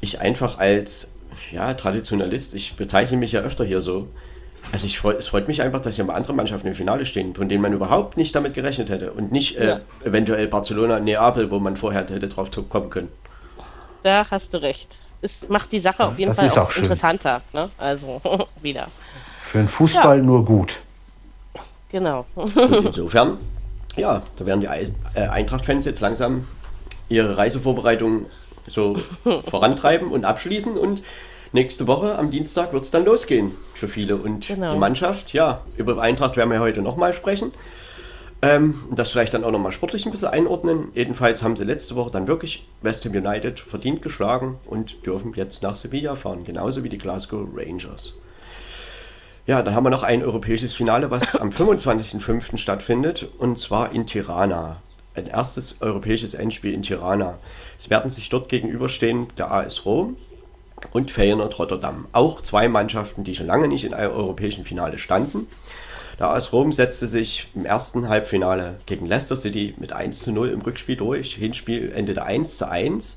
ich 0.00 0.20
einfach 0.20 0.58
als 0.58 1.10
ja, 1.50 1.74
Traditionalist, 1.74 2.54
ich 2.54 2.76
bezeichne 2.76 3.16
mich 3.16 3.32
ja 3.32 3.40
öfter 3.40 3.64
hier 3.64 3.80
so, 3.80 4.08
also 4.72 4.86
ich 4.86 4.98
freu, 4.98 5.14
es 5.18 5.28
freut 5.28 5.48
mich 5.48 5.62
einfach, 5.62 5.80
dass 5.80 5.96
hier 5.96 6.04
mal 6.04 6.14
andere 6.14 6.34
Mannschaften 6.34 6.66
im 6.66 6.74
Finale 6.74 7.06
stehen, 7.06 7.34
von 7.34 7.48
denen 7.48 7.62
man 7.62 7.72
überhaupt 7.72 8.16
nicht 8.16 8.34
damit 8.34 8.54
gerechnet 8.54 8.90
hätte. 8.90 9.12
Und 9.12 9.32
nicht 9.32 9.56
äh, 9.56 9.68
ja. 9.68 9.80
eventuell 10.04 10.46
Barcelona, 10.48 11.00
Neapel, 11.00 11.50
wo 11.50 11.58
man 11.58 11.76
vorher 11.76 12.00
hätte 12.02 12.28
drauf 12.28 12.50
kommen 12.68 12.90
können. 12.90 13.08
Da 14.02 14.26
hast 14.30 14.52
du 14.52 14.60
recht. 14.60 14.88
Es 15.22 15.48
macht 15.48 15.72
die 15.72 15.80
Sache 15.80 16.02
ja, 16.02 16.08
auf 16.08 16.18
jeden 16.18 16.34
Fall 16.34 16.48
auch, 16.50 16.56
auch 16.58 16.76
interessanter. 16.76 17.42
Ne? 17.52 17.70
Also 17.78 18.20
wieder. 18.60 18.88
Für 19.40 19.58
den 19.58 19.68
Fußball 19.68 20.18
ja. 20.18 20.22
nur 20.22 20.44
gut. 20.44 20.80
Genau. 21.90 22.26
Und 22.34 22.56
insofern 22.56 23.38
ja, 23.96 24.22
da 24.36 24.46
werden 24.46 24.60
die 24.60 24.66
äh, 24.66 25.20
Eintracht-Fans 25.20 25.84
jetzt 25.84 26.00
langsam 26.00 26.46
ihre 27.08 27.36
Reisevorbereitungen 27.36 28.26
so 28.66 28.98
vorantreiben 29.48 30.10
und 30.10 30.24
abschließen 30.24 30.76
und 30.76 31.02
nächste 31.52 31.86
Woche 31.86 32.18
am 32.18 32.30
Dienstag 32.30 32.72
wird 32.72 32.84
es 32.84 32.90
dann 32.90 33.04
losgehen 33.04 33.52
für 33.74 33.88
viele. 33.88 34.16
Und 34.16 34.46
genau. 34.46 34.72
die 34.72 34.78
Mannschaft, 34.78 35.32
ja, 35.32 35.62
über 35.76 36.00
Eintracht 36.00 36.36
werden 36.36 36.50
wir 36.50 36.60
heute 36.60 36.82
nochmal 36.82 37.14
sprechen. 37.14 37.52
Ähm, 38.42 38.82
das 38.90 39.10
vielleicht 39.10 39.32
dann 39.32 39.44
auch 39.44 39.50
nochmal 39.50 39.72
sportlich 39.72 40.04
ein 40.04 40.12
bisschen 40.12 40.28
einordnen. 40.28 40.88
Jedenfalls 40.94 41.42
haben 41.42 41.56
sie 41.56 41.64
letzte 41.64 41.96
Woche 41.96 42.10
dann 42.10 42.26
wirklich 42.26 42.66
West 42.82 43.04
Ham 43.06 43.12
United 43.12 43.58
verdient 43.60 44.02
geschlagen 44.02 44.58
und 44.66 45.06
dürfen 45.06 45.32
jetzt 45.34 45.62
nach 45.62 45.74
Sevilla 45.74 46.16
fahren, 46.16 46.44
genauso 46.44 46.84
wie 46.84 46.90
die 46.90 46.98
Glasgow 46.98 47.48
Rangers. 47.56 48.14
Ja, 49.46 49.62
dann 49.62 49.76
haben 49.76 49.84
wir 49.84 49.90
noch 49.90 50.02
ein 50.02 50.24
europäisches 50.24 50.74
Finale, 50.74 51.12
was 51.12 51.36
am 51.36 51.50
25.05. 51.50 52.56
stattfindet, 52.56 53.28
und 53.38 53.60
zwar 53.60 53.92
in 53.92 54.04
Tirana. 54.04 54.82
Ein 55.14 55.28
erstes 55.28 55.76
europäisches 55.78 56.34
Endspiel 56.34 56.74
in 56.74 56.82
Tirana. 56.82 57.38
Es 57.78 57.88
werden 57.88 58.10
sich 58.10 58.28
dort 58.28 58.48
gegenüberstehen 58.48 59.28
der 59.38 59.52
AS 59.52 59.84
Rom 59.84 60.16
und 60.90 61.12
Feyenoord 61.12 61.60
Rotterdam. 61.60 62.08
Auch 62.10 62.42
zwei 62.42 62.68
Mannschaften, 62.68 63.22
die 63.22 63.36
schon 63.36 63.46
lange 63.46 63.68
nicht 63.68 63.84
in 63.84 63.94
einem 63.94 64.14
europäischen 64.14 64.64
Finale 64.64 64.98
standen. 64.98 65.46
Der 66.18 66.30
AS 66.30 66.52
Rom 66.52 66.72
setzte 66.72 67.06
sich 67.06 67.46
im 67.54 67.64
ersten 67.64 68.08
Halbfinale 68.08 68.80
gegen 68.86 69.06
Leicester 69.06 69.36
City 69.36 69.76
mit 69.78 69.92
1 69.92 70.24
zu 70.24 70.32
0 70.32 70.48
im 70.48 70.62
Rückspiel 70.62 70.96
durch. 70.96 71.36
Hinspiel 71.36 71.92
endete 71.94 72.24
1 72.24 72.56
zu 72.56 72.68
1. 72.68 73.16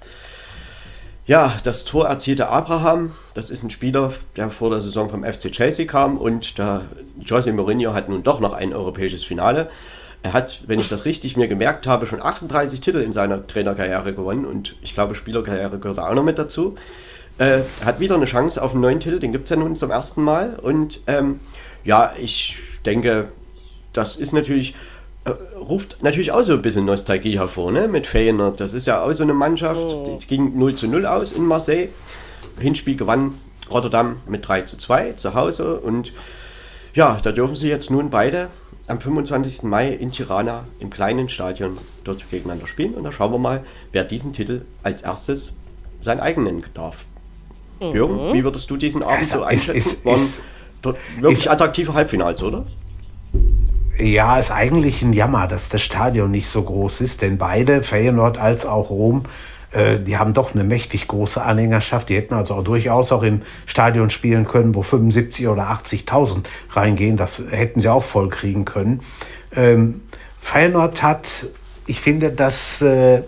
Ja, 1.30 1.58
das 1.64 1.86
Tor 1.86 2.08
erzielte 2.08 2.48
Abraham. 2.48 3.12
Das 3.36 3.52
ist 3.52 3.62
ein 3.62 3.70
Spieler, 3.70 4.14
der 4.36 4.50
vor 4.50 4.72
der 4.72 4.82
Saison 4.82 5.12
vom 5.12 5.24
FC 5.24 5.52
Chelsea 5.52 5.86
kam 5.86 6.18
und 6.18 6.58
der 6.58 6.86
Jose 7.24 7.54
Mourinho 7.54 7.94
hat 7.94 8.10
nun 8.10 8.24
doch 8.24 8.40
noch 8.40 8.54
ein 8.54 8.74
europäisches 8.74 9.24
Finale. 9.24 9.70
Er 10.24 10.34
hat, 10.34 10.64
wenn 10.66 10.80
ich 10.80 10.90
das 10.90 11.06
richtig 11.06 11.38
mir 11.38 11.48
gemerkt 11.48 11.86
habe, 11.86 12.08
schon 12.08 12.20
38 12.20 12.82
Titel 12.82 12.98
in 12.98 13.14
seiner 13.14 13.46
Trainerkarriere 13.46 14.16
gewonnen 14.16 14.44
und 14.44 14.76
ich 14.82 14.96
glaube, 14.96 15.14
Spielerkarriere 15.14 15.78
gehört 15.78 16.00
auch 16.00 16.16
noch 16.16 16.24
mit 16.24 16.40
dazu. 16.40 16.76
Äh, 17.38 17.60
er 17.82 17.86
hat 17.86 18.00
wieder 18.00 18.16
eine 18.16 18.26
Chance 18.26 18.60
auf 18.60 18.72
einen 18.72 18.82
neuen 18.82 19.00
Titel, 19.00 19.20
den 19.20 19.32
gibt 19.32 19.44
es 19.44 19.52
ja 19.52 19.56
nun 19.56 19.76
zum 19.76 19.92
ersten 19.92 20.24
Mal. 20.24 20.58
Und 20.60 21.02
ähm, 21.06 21.42
ja, 21.84 22.12
ich 22.20 22.58
denke, 22.88 23.28
das 23.94 24.18
ist 24.18 24.34
natürlich 24.34 24.74
ruft 25.58 25.98
natürlich 26.02 26.32
auch 26.32 26.42
so 26.42 26.54
ein 26.54 26.62
bisschen 26.62 26.86
Nostalgie 26.86 27.38
hervor, 27.38 27.72
ne? 27.72 27.88
Mit 27.88 28.08
Feyenoord. 28.08 28.60
Das 28.60 28.74
ist 28.74 28.88
ja 28.88 29.04
auch 29.04 29.14
so 29.14 29.24
eine 29.24 29.34
Mannschaft. 29.34 29.82
Oh. 29.82 30.16
Es 30.18 30.28
ging 30.28 30.58
0 30.58 30.76
zu 30.76 30.88
0 30.88 31.06
aus 31.06 31.32
in 31.32 31.46
Marseille. 31.46 31.90
Hinspiel 32.60 32.96
gewann 32.96 33.36
Rotterdam 33.70 34.18
mit 34.28 34.48
3 34.48 34.62
zu 34.62 34.78
2 34.78 35.14
zu 35.14 35.34
Hause. 35.34 35.80
Und 35.80 36.14
ja, 36.94 37.20
da 37.22 37.32
dürfen 37.32 37.56
sie 37.56 37.70
jetzt 37.70 37.92
nun 37.92 38.10
beide 38.10 38.50
am 38.88 39.00
25. 39.00 39.64
Mai 39.64 39.90
in 39.90 40.12
Tirana 40.12 40.66
im 40.80 40.90
kleinen 40.90 41.30
Stadion 41.30 41.78
dort 42.04 42.28
gegeneinander 42.30 42.68
spielen. 42.68 42.96
Und 42.96 43.04
da 43.04 43.12
schauen 43.12 43.32
wir 43.32 43.40
mal, 43.40 43.64
wer 43.92 44.04
diesen 44.04 44.34
Titel 44.34 44.64
als 44.84 45.04
erstes 45.04 45.54
sein 46.02 46.20
eigen 46.20 46.44
nennen 46.44 46.64
darf. 46.74 46.98
Mhm. 47.80 47.94
Jürgen, 47.94 48.34
wie 48.34 48.44
würdest 48.44 48.70
du 48.70 48.78
diesen 48.78 49.04
Abend 49.04 49.26
so 49.26 49.44
einschätzen? 49.44 49.98
Waren 50.04 50.20
dort 50.82 50.98
wirklich 51.20 51.40
ist, 51.40 51.48
attraktive 51.48 51.94
Halbfinals, 51.94 52.42
oder? 52.42 52.66
Ja, 54.00 54.40
ist 54.40 54.52
eigentlich 54.52 55.02
ein 55.02 55.12
Jammer, 55.12 55.46
dass 55.46 55.68
das 55.68 55.82
Stadion 55.82 56.32
nicht 56.32 56.48
so 56.48 56.64
groß 56.64 57.02
ist, 57.02 57.22
denn 57.22 57.38
beide, 57.38 57.84
Feyenoord 57.84 58.38
als 58.38 58.66
auch 58.66 58.90
Rom, 58.90 59.24
äh, 59.72 60.00
die 60.00 60.18
haben 60.18 60.32
doch 60.32 60.56
eine 60.56 60.64
mächtig 60.64 61.10
große 61.10 61.42
Anhängerschaft. 61.42 62.08
Die 62.08 62.16
hätten 62.16 62.34
also 62.34 62.56
auch 62.56 62.64
durchaus 62.64 63.12
auch 63.12 63.24
im 63.24 63.42
Stadion 63.66 64.10
spielen 64.10 64.48
können, 64.48 64.74
wo 64.74 64.84
75 64.84 65.50
oder 65.50 65.64
80.000 65.64 66.46
reingehen. 66.72 67.18
Das 67.18 67.42
hätten 67.52 67.82
sie 67.82 67.90
auch 67.90 68.04
voll 68.04 68.30
kriegen 68.30 68.64
können. 68.64 69.02
Ähm, 69.54 70.02
Feyenoord 70.40 71.04
hat, 71.04 71.28
ich 71.86 72.00
finde, 72.00 72.32
das 72.32 72.82
äh, 72.82 73.24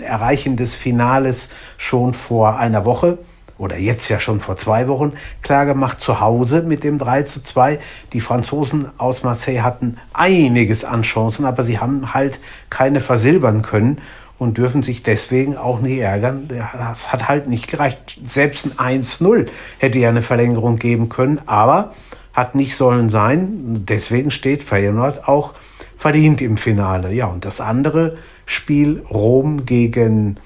Erreichen 0.00 0.56
des 0.56 0.74
Finales 0.74 1.50
schon 1.76 2.14
vor 2.14 2.58
einer 2.58 2.86
Woche 2.86 3.18
oder 3.58 3.76
jetzt 3.78 4.08
ja 4.08 4.18
schon 4.18 4.40
vor 4.40 4.56
zwei 4.56 4.88
Wochen 4.88 5.12
klar 5.42 5.66
gemacht, 5.66 6.00
zu 6.00 6.20
Hause 6.20 6.62
mit 6.62 6.84
dem 6.84 6.98
3 6.98 7.22
zu 7.22 7.42
2. 7.42 7.78
Die 8.12 8.20
Franzosen 8.20 8.90
aus 8.98 9.22
Marseille 9.22 9.62
hatten 9.62 9.96
einiges 10.12 10.84
an 10.84 11.02
Chancen, 11.02 11.44
aber 11.44 11.62
sie 11.62 11.78
haben 11.78 12.14
halt 12.14 12.38
keine 12.70 13.00
versilbern 13.00 13.62
können 13.62 14.00
und 14.38 14.58
dürfen 14.58 14.82
sich 14.82 15.02
deswegen 15.02 15.56
auch 15.56 15.80
nicht 15.80 15.98
ärgern. 15.98 16.48
Das 16.48 17.12
hat 17.12 17.28
halt 17.28 17.48
nicht 17.48 17.68
gereicht. 17.68 18.18
Selbst 18.24 18.78
ein 18.78 19.02
1-0 19.02 19.48
hätte 19.78 19.98
ja 19.98 20.08
eine 20.08 20.22
Verlängerung 20.22 20.76
geben 20.76 21.08
können, 21.08 21.40
aber 21.46 21.94
hat 22.34 22.54
nicht 22.54 22.74
sollen 22.76 23.10
sein. 23.10 23.84
Deswegen 23.88 24.30
steht 24.30 24.62
Feyenoord 24.62 25.28
auch 25.28 25.54
verdient 25.96 26.42
im 26.42 26.56
Finale. 26.56 27.12
Ja, 27.12 27.26
und 27.26 27.44
das 27.44 27.60
andere 27.60 28.16
Spiel 28.44 29.02
Rom 29.08 29.64
gegen 29.64 30.36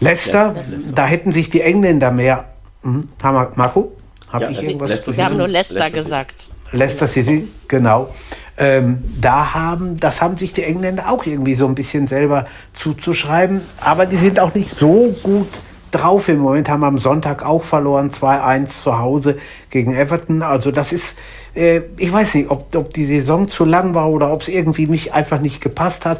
Leicester, 0.00 0.54
Leicester, 0.54 0.92
da 0.94 1.06
hätten 1.06 1.32
sich 1.32 1.50
die 1.50 1.60
Engländer 1.60 2.10
mehr. 2.10 2.44
Hm, 2.82 3.08
Marco? 3.56 3.92
Habe 4.32 4.44
ja, 4.44 4.50
ich 4.50 4.62
irgendwas? 4.62 5.06
Wir 5.06 5.24
haben 5.24 5.36
nur 5.36 5.48
Leicester, 5.48 5.74
Leicester 5.74 6.02
gesagt. 6.02 6.34
Leicester 6.72 7.08
City, 7.08 7.48
genau. 7.66 8.10
Ähm, 8.58 9.02
da 9.20 9.54
haben, 9.54 9.98
das 9.98 10.20
haben 10.20 10.36
sich 10.36 10.52
die 10.52 10.64
Engländer 10.64 11.10
auch 11.10 11.24
irgendwie 11.24 11.54
so 11.54 11.66
ein 11.66 11.74
bisschen 11.74 12.08
selber 12.08 12.46
zuzuschreiben. 12.74 13.62
Aber 13.80 14.06
die 14.06 14.16
sind 14.16 14.38
auch 14.38 14.54
nicht 14.54 14.76
so 14.76 15.14
gut 15.22 15.48
drauf 15.90 16.28
im 16.28 16.38
Moment, 16.38 16.68
haben 16.68 16.84
am 16.84 16.98
Sonntag 16.98 17.44
auch 17.44 17.64
verloren, 17.64 18.10
2-1 18.10 18.66
zu 18.66 18.98
Hause 18.98 19.38
gegen 19.70 19.94
Everton. 19.94 20.42
Also 20.42 20.70
das 20.70 20.92
ist, 20.92 21.14
äh, 21.54 21.80
ich 21.96 22.12
weiß 22.12 22.34
nicht, 22.34 22.50
ob, 22.50 22.74
ob 22.74 22.92
die 22.92 23.04
Saison 23.04 23.48
zu 23.48 23.64
lang 23.64 23.94
war 23.94 24.10
oder 24.10 24.32
ob 24.32 24.42
es 24.42 24.48
irgendwie 24.48 24.86
mich 24.86 25.14
einfach 25.14 25.40
nicht 25.40 25.60
gepasst 25.60 26.04
hat. 26.04 26.18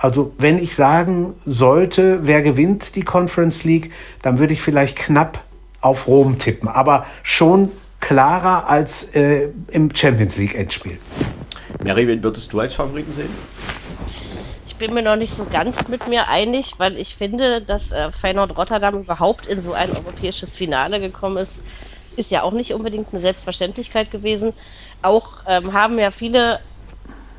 Also 0.00 0.32
wenn 0.38 0.58
ich 0.58 0.74
sagen 0.74 1.34
sollte, 1.44 2.20
wer 2.22 2.40
gewinnt 2.40 2.96
die 2.96 3.02
Conference 3.02 3.64
League, 3.64 3.92
dann 4.22 4.38
würde 4.38 4.54
ich 4.54 4.62
vielleicht 4.62 4.96
knapp 4.96 5.44
auf 5.82 6.08
Rom 6.08 6.38
tippen, 6.38 6.68
aber 6.68 7.04
schon 7.22 7.70
klarer 8.00 8.68
als 8.68 9.14
äh, 9.14 9.50
im 9.70 9.94
Champions 9.94 10.38
League 10.38 10.54
Endspiel. 10.54 10.98
Mary, 11.84 12.08
wen 12.08 12.22
würdest 12.22 12.50
du 12.50 12.60
als 12.60 12.72
Favoriten 12.72 13.12
sehen? 13.12 13.28
Ich 14.66 14.76
bin 14.76 14.94
mir 14.94 15.02
noch 15.02 15.16
nicht 15.16 15.36
so 15.36 15.44
ganz 15.44 15.88
mit 15.88 16.08
mir 16.08 16.28
einig, 16.28 16.74
weil 16.78 16.96
ich 16.96 17.14
finde, 17.14 17.60
dass 17.60 17.82
äh, 17.90 18.10
Feyenoord 18.12 18.56
Rotterdam 18.56 19.00
überhaupt 19.00 19.46
in 19.46 19.62
so 19.62 19.74
ein 19.74 19.90
europäisches 19.90 20.56
Finale 20.56 20.98
gekommen 21.00 21.36
ist, 21.36 21.52
ist 22.16 22.30
ja 22.30 22.42
auch 22.42 22.52
nicht 22.52 22.72
unbedingt 22.72 23.08
eine 23.12 23.20
Selbstverständlichkeit 23.20 24.10
gewesen. 24.10 24.54
Auch 25.02 25.28
ähm, 25.46 25.74
haben 25.74 25.98
ja 25.98 26.10
viele 26.10 26.58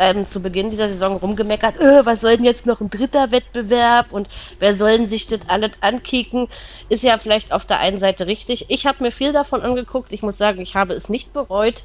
ähm, 0.01 0.27
zu 0.31 0.41
Beginn 0.41 0.71
dieser 0.71 0.89
Saison 0.89 1.17
rumgemeckert, 1.17 1.79
äh, 1.79 2.03
was 2.03 2.21
soll 2.21 2.35
denn 2.35 2.45
jetzt 2.45 2.65
noch 2.65 2.81
ein 2.81 2.89
dritter 2.89 3.29
Wettbewerb 3.29 4.11
und 4.11 4.27
wer 4.57 4.73
sollen 4.73 5.05
sich 5.05 5.27
das 5.27 5.47
alles 5.47 5.71
ankicken? 5.81 6.47
Ist 6.89 7.03
ja 7.03 7.19
vielleicht 7.19 7.53
auf 7.53 7.65
der 7.65 7.79
einen 7.79 7.99
Seite 7.99 8.25
richtig. 8.25 8.65
Ich 8.69 8.87
habe 8.87 9.03
mir 9.03 9.11
viel 9.11 9.31
davon 9.31 9.61
angeguckt. 9.61 10.11
Ich 10.11 10.23
muss 10.23 10.39
sagen, 10.39 10.59
ich 10.59 10.73
habe 10.73 10.95
es 10.95 11.07
nicht 11.07 11.33
bereut. 11.33 11.83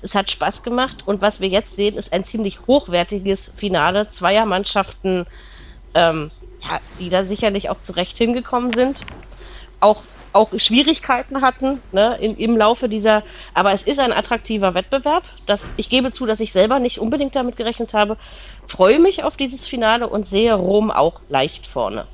Es 0.00 0.14
hat 0.14 0.30
Spaß 0.30 0.62
gemacht 0.62 1.06
und 1.06 1.20
was 1.20 1.42
wir 1.42 1.48
jetzt 1.48 1.76
sehen, 1.76 1.98
ist 1.98 2.14
ein 2.14 2.24
ziemlich 2.24 2.60
hochwertiges 2.66 3.52
Finale 3.54 4.10
zweier 4.12 4.46
Mannschaften, 4.46 5.26
ähm, 5.92 6.30
ja, 6.62 6.80
die 6.98 7.10
da 7.10 7.24
sicherlich 7.24 7.68
auch 7.68 7.82
zurecht 7.84 8.16
hingekommen 8.16 8.72
sind. 8.72 9.00
Auch 9.80 10.02
auch 10.32 10.50
Schwierigkeiten 10.56 11.42
hatten 11.42 11.80
ne, 11.92 12.18
im, 12.20 12.36
im 12.36 12.56
Laufe 12.56 12.88
dieser, 12.88 13.22
aber 13.54 13.72
es 13.72 13.82
ist 13.84 13.98
ein 13.98 14.12
attraktiver 14.12 14.74
Wettbewerb. 14.74 15.24
Das, 15.46 15.62
ich 15.76 15.88
gebe 15.88 16.12
zu, 16.12 16.26
dass 16.26 16.40
ich 16.40 16.52
selber 16.52 16.78
nicht 16.78 16.98
unbedingt 16.98 17.34
damit 17.36 17.56
gerechnet 17.56 17.94
habe. 17.94 18.16
Freue 18.66 18.98
mich 18.98 19.24
auf 19.24 19.36
dieses 19.36 19.66
Finale 19.66 20.08
und 20.08 20.28
sehe 20.28 20.54
Rom 20.54 20.90
auch 20.90 21.20
leicht 21.28 21.66
vorne. 21.66 22.06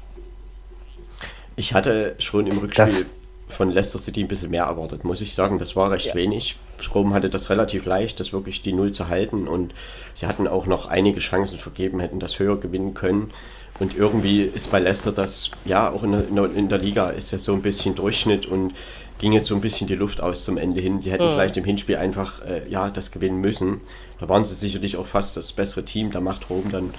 Ich 1.56 1.74
hatte 1.74 2.16
schon 2.18 2.46
im 2.46 2.58
Rückspiel 2.58 2.86
das 2.86 3.06
von 3.48 3.70
Leicester 3.70 3.98
City 3.98 4.22
ein 4.22 4.28
bisschen 4.28 4.50
mehr 4.50 4.64
erwartet, 4.64 5.04
muss 5.04 5.20
ich 5.20 5.34
sagen. 5.34 5.58
Das 5.58 5.76
war 5.76 5.90
recht 5.90 6.06
ja. 6.06 6.14
wenig. 6.14 6.56
Rom 6.94 7.14
hatte 7.14 7.30
das 7.30 7.50
relativ 7.50 7.86
leicht, 7.86 8.20
das 8.20 8.32
wirklich 8.32 8.62
die 8.62 8.72
Null 8.72 8.92
zu 8.92 9.08
halten 9.08 9.48
und 9.48 9.72
sie 10.12 10.26
hatten 10.26 10.46
auch 10.46 10.66
noch 10.66 10.86
einige 10.86 11.20
Chancen 11.20 11.58
vergeben, 11.58 12.00
hätten 12.00 12.20
das 12.20 12.38
höher 12.38 12.58
gewinnen 12.58 12.94
können. 12.94 13.32
Und 13.80 13.96
irgendwie 13.96 14.42
ist 14.42 14.70
bei 14.70 14.78
Leicester 14.78 15.10
das, 15.10 15.50
ja, 15.64 15.90
auch 15.90 16.04
in 16.04 16.12
der, 16.12 16.54
in 16.54 16.68
der 16.68 16.78
Liga 16.78 17.08
ist 17.08 17.32
ja 17.32 17.38
so 17.38 17.54
ein 17.54 17.62
bisschen 17.62 17.94
Durchschnitt 17.96 18.46
und 18.46 18.72
ging 19.18 19.32
jetzt 19.32 19.48
so 19.48 19.54
ein 19.54 19.60
bisschen 19.60 19.86
die 19.88 19.96
Luft 19.96 20.20
aus 20.20 20.44
zum 20.44 20.58
Ende 20.58 20.80
hin. 20.80 21.00
Die 21.00 21.10
hätten 21.10 21.26
mhm. 21.26 21.32
vielleicht 21.32 21.56
im 21.56 21.64
Hinspiel 21.64 21.96
einfach, 21.96 22.40
äh, 22.44 22.68
ja, 22.68 22.90
das 22.90 23.10
gewinnen 23.10 23.40
müssen. 23.40 23.80
Da 24.20 24.28
waren 24.28 24.44
sie 24.44 24.54
sicherlich 24.54 24.96
auch 24.96 25.06
fast 25.06 25.36
das 25.36 25.52
bessere 25.52 25.84
Team. 25.84 26.12
Da 26.12 26.20
macht 26.20 26.50
Rom 26.50 26.70
dann, 26.70 26.94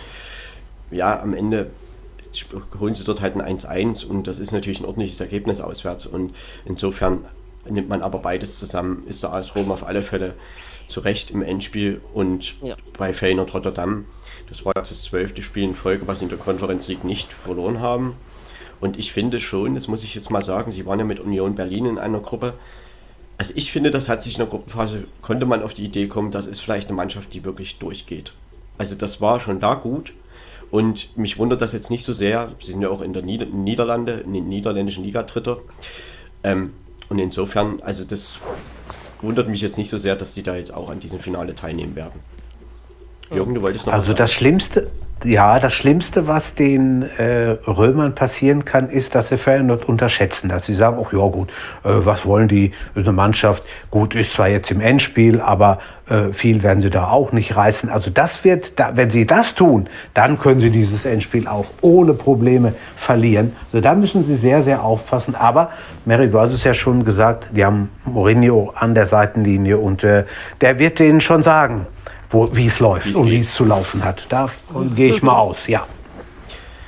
ja, 0.92 1.22
am 1.22 1.34
Ende 1.34 1.68
holen 2.80 2.96
sie 2.96 3.06
dort 3.06 3.22
halt 3.22 3.36
ein 3.40 3.58
1-1 3.58 4.06
und 4.06 4.28
das 4.28 4.40
ist 4.40 4.52
natürlich 4.52 4.82
ein 4.82 4.86
ordentliches 4.86 5.22
Ergebnis 5.22 5.62
auswärts. 5.62 6.06
Und 6.06 6.34
insofern 6.66 7.26
nimmt 7.70 7.88
man 7.88 8.02
aber 8.02 8.20
beides 8.20 8.60
zusammen, 8.60 9.04
ist 9.08 9.24
der 9.24 9.34
AS 9.34 9.56
Rom 9.56 9.72
auf 9.72 9.86
alle 9.86 10.04
Fälle 10.04 10.34
zu 10.88 11.00
Recht 11.00 11.32
im 11.32 11.42
Endspiel 11.42 12.02
und 12.14 12.56
ja. 12.62 12.76
bei 12.98 13.14
Feyenoord 13.14 13.54
Rotterdam 13.54 14.06
das 14.50 14.64
war 14.66 14.74
jetzt 14.76 14.92
das 14.92 15.04
zwölfte 15.04 15.42
Spiel 15.42 15.64
in 15.64 15.76
Folge, 15.76 16.08
was 16.08 16.22
in 16.22 16.30
der 16.30 16.38
Konferenz 16.38 16.88
League 16.88 17.04
nicht 17.04 17.34
verloren 17.34 17.80
haben. 17.80 18.16
Und 18.80 19.00
ich 19.00 19.12
finde 19.12 19.40
schon, 19.40 19.76
das 19.76 19.88
muss 19.88 20.04
ich 20.04 20.14
jetzt 20.14 20.30
mal 20.30 20.44
sagen, 20.44 20.72
sie 20.72 20.86
waren 20.86 21.00
ja 21.00 21.06
mit 21.06 21.20
Union 21.20 21.56
Berlin 21.56 21.86
in 21.86 21.98
einer 21.98 22.20
Gruppe. 22.20 22.54
Also 23.38 23.54
ich 23.56 23.72
finde, 23.72 23.92
das 23.92 24.08
hat 24.08 24.22
sich 24.22 24.34
in 24.34 24.40
der 24.40 24.48
Gruppenphase, 24.48 25.06
konnte 25.22 25.46
man 25.46 25.64
auf 25.64 25.74
die 25.74 25.86
Idee 25.86 26.08
kommen, 26.08 26.32
das 26.32 26.48
ist 26.48 26.60
vielleicht 26.60 26.88
eine 26.88 26.96
Mannschaft, 26.96 27.34
die 27.34 27.44
wirklich 27.44 27.80
durchgeht. 27.80 28.34
Also 28.78 28.96
das 28.96 29.22
war 29.22 29.40
schon 29.40 29.60
da 29.60 29.76
gut. 29.76 30.14
Und 30.72 31.16
mich 31.18 31.38
wundert 31.38 31.62
das 31.62 31.74
jetzt 31.74 31.90
nicht 31.90 32.04
so 32.04 32.14
sehr. 32.14 32.52
Sie 32.60 32.72
sind 32.72 32.82
ja 32.82 32.90
auch 32.90 33.02
in 33.02 33.14
der 33.14 33.24
Nieder 33.24 33.46
Niederlande, 33.46 34.14
in 34.14 34.34
der 34.34 34.42
niederländischen 34.42 35.04
Liga 35.04 35.24
Dritter. 35.24 35.60
Ähm, 36.44 36.74
und 37.08 37.20
insofern, 37.20 37.82
also 37.82 38.04
das 38.04 38.40
wundert 39.22 39.48
mich 39.48 39.62
jetzt 39.62 39.78
nicht 39.78 39.90
so 39.90 39.98
sehr, 39.98 40.16
dass 40.16 40.34
sie 40.34 40.44
da 40.44 40.56
jetzt 40.56 40.74
auch 40.74 40.90
an 40.90 41.00
diesem 41.00 41.20
Finale 41.20 41.56
teilnehmen 41.56 41.96
werden. 41.96 42.20
Jürgen, 43.32 43.54
du 43.54 43.62
wolltest 43.62 43.88
noch 43.88 43.94
Also 43.94 44.14
das 44.14 44.32
Schlimmste, 44.32 44.88
ja, 45.24 45.60
das 45.60 45.74
Schlimmste, 45.74 46.28
was 46.28 46.54
den 46.54 47.04
äh, 47.18 47.58
Römern 47.68 48.14
passieren 48.14 48.66
kann, 48.66 48.90
ist, 48.90 49.16
dass 49.16 49.30
sie 49.30 49.38
Feyenoord 49.38 49.88
unterschätzen. 49.88 50.50
Dass 50.50 50.66
sie 50.66 50.74
sagen, 50.74 51.04
ach 51.04 51.12
ja 51.12 51.26
gut, 51.28 51.50
äh, 51.84 51.90
was 52.06 52.26
wollen 52.26 52.48
die, 52.48 52.72
eine 52.96 53.12
Mannschaft, 53.12 53.64
gut, 53.90 54.14
ist 54.14 54.34
zwar 54.34 54.50
jetzt 54.50 54.70
im 54.70 54.82
Endspiel, 54.82 55.42
aber 55.42 55.80
äh, 56.10 56.34
viel 56.34 56.62
werden 56.62 56.82
sie 56.82 56.90
da 56.90 57.10
auch 57.10 57.32
nicht 57.32 57.56
reißen. 57.56 57.90
Also 57.90 58.12
das 58.12 58.44
wird, 58.44 58.80
da, 58.80 58.92
wenn 58.96 59.10
sie 59.10 59.26
das 59.26 59.56
tun, 59.56 59.88
dann 60.14 60.38
können 60.38 60.60
sie 60.60 60.70
dieses 60.70 61.06
Endspiel 61.06 61.48
auch 61.48 61.66
ohne 61.82 62.14
Probleme 62.14 62.74
verlieren. 62.96 63.56
Also 63.68 63.82
da 63.82 63.96
müssen 63.96 64.24
sie 64.24 64.36
sehr, 64.36 64.62
sehr 64.62 64.84
aufpassen. 64.84 65.34
Aber, 65.34 65.72
Mary, 66.04 66.30
du 66.30 66.40
hast 66.40 66.54
es 66.54 66.64
ja 66.64 66.74
schon 66.74 67.04
gesagt, 67.04 67.48
die 67.52 67.66
haben 67.66 67.90
Mourinho 68.04 68.74
an 68.76 68.94
der 68.94 69.08
Seitenlinie 69.08 69.78
und 69.78 70.04
äh, 70.04 70.26
der 70.62 70.78
wird 70.78 71.00
denen 71.00 71.22
schon 71.22 71.42
sagen, 71.42 71.88
wie 72.54 72.68
es 72.68 72.80
läuft 72.80 73.08
Wie's 73.08 73.16
und 73.16 73.30
wie 73.30 73.40
es 73.40 73.54
zu 73.54 73.66
laufen 73.66 74.04
hat. 74.04 74.26
Da 74.30 74.50
gehe 74.96 75.10
ich 75.10 75.24
mal 75.24 75.38
aus, 75.38 75.68
ja. 75.68 75.88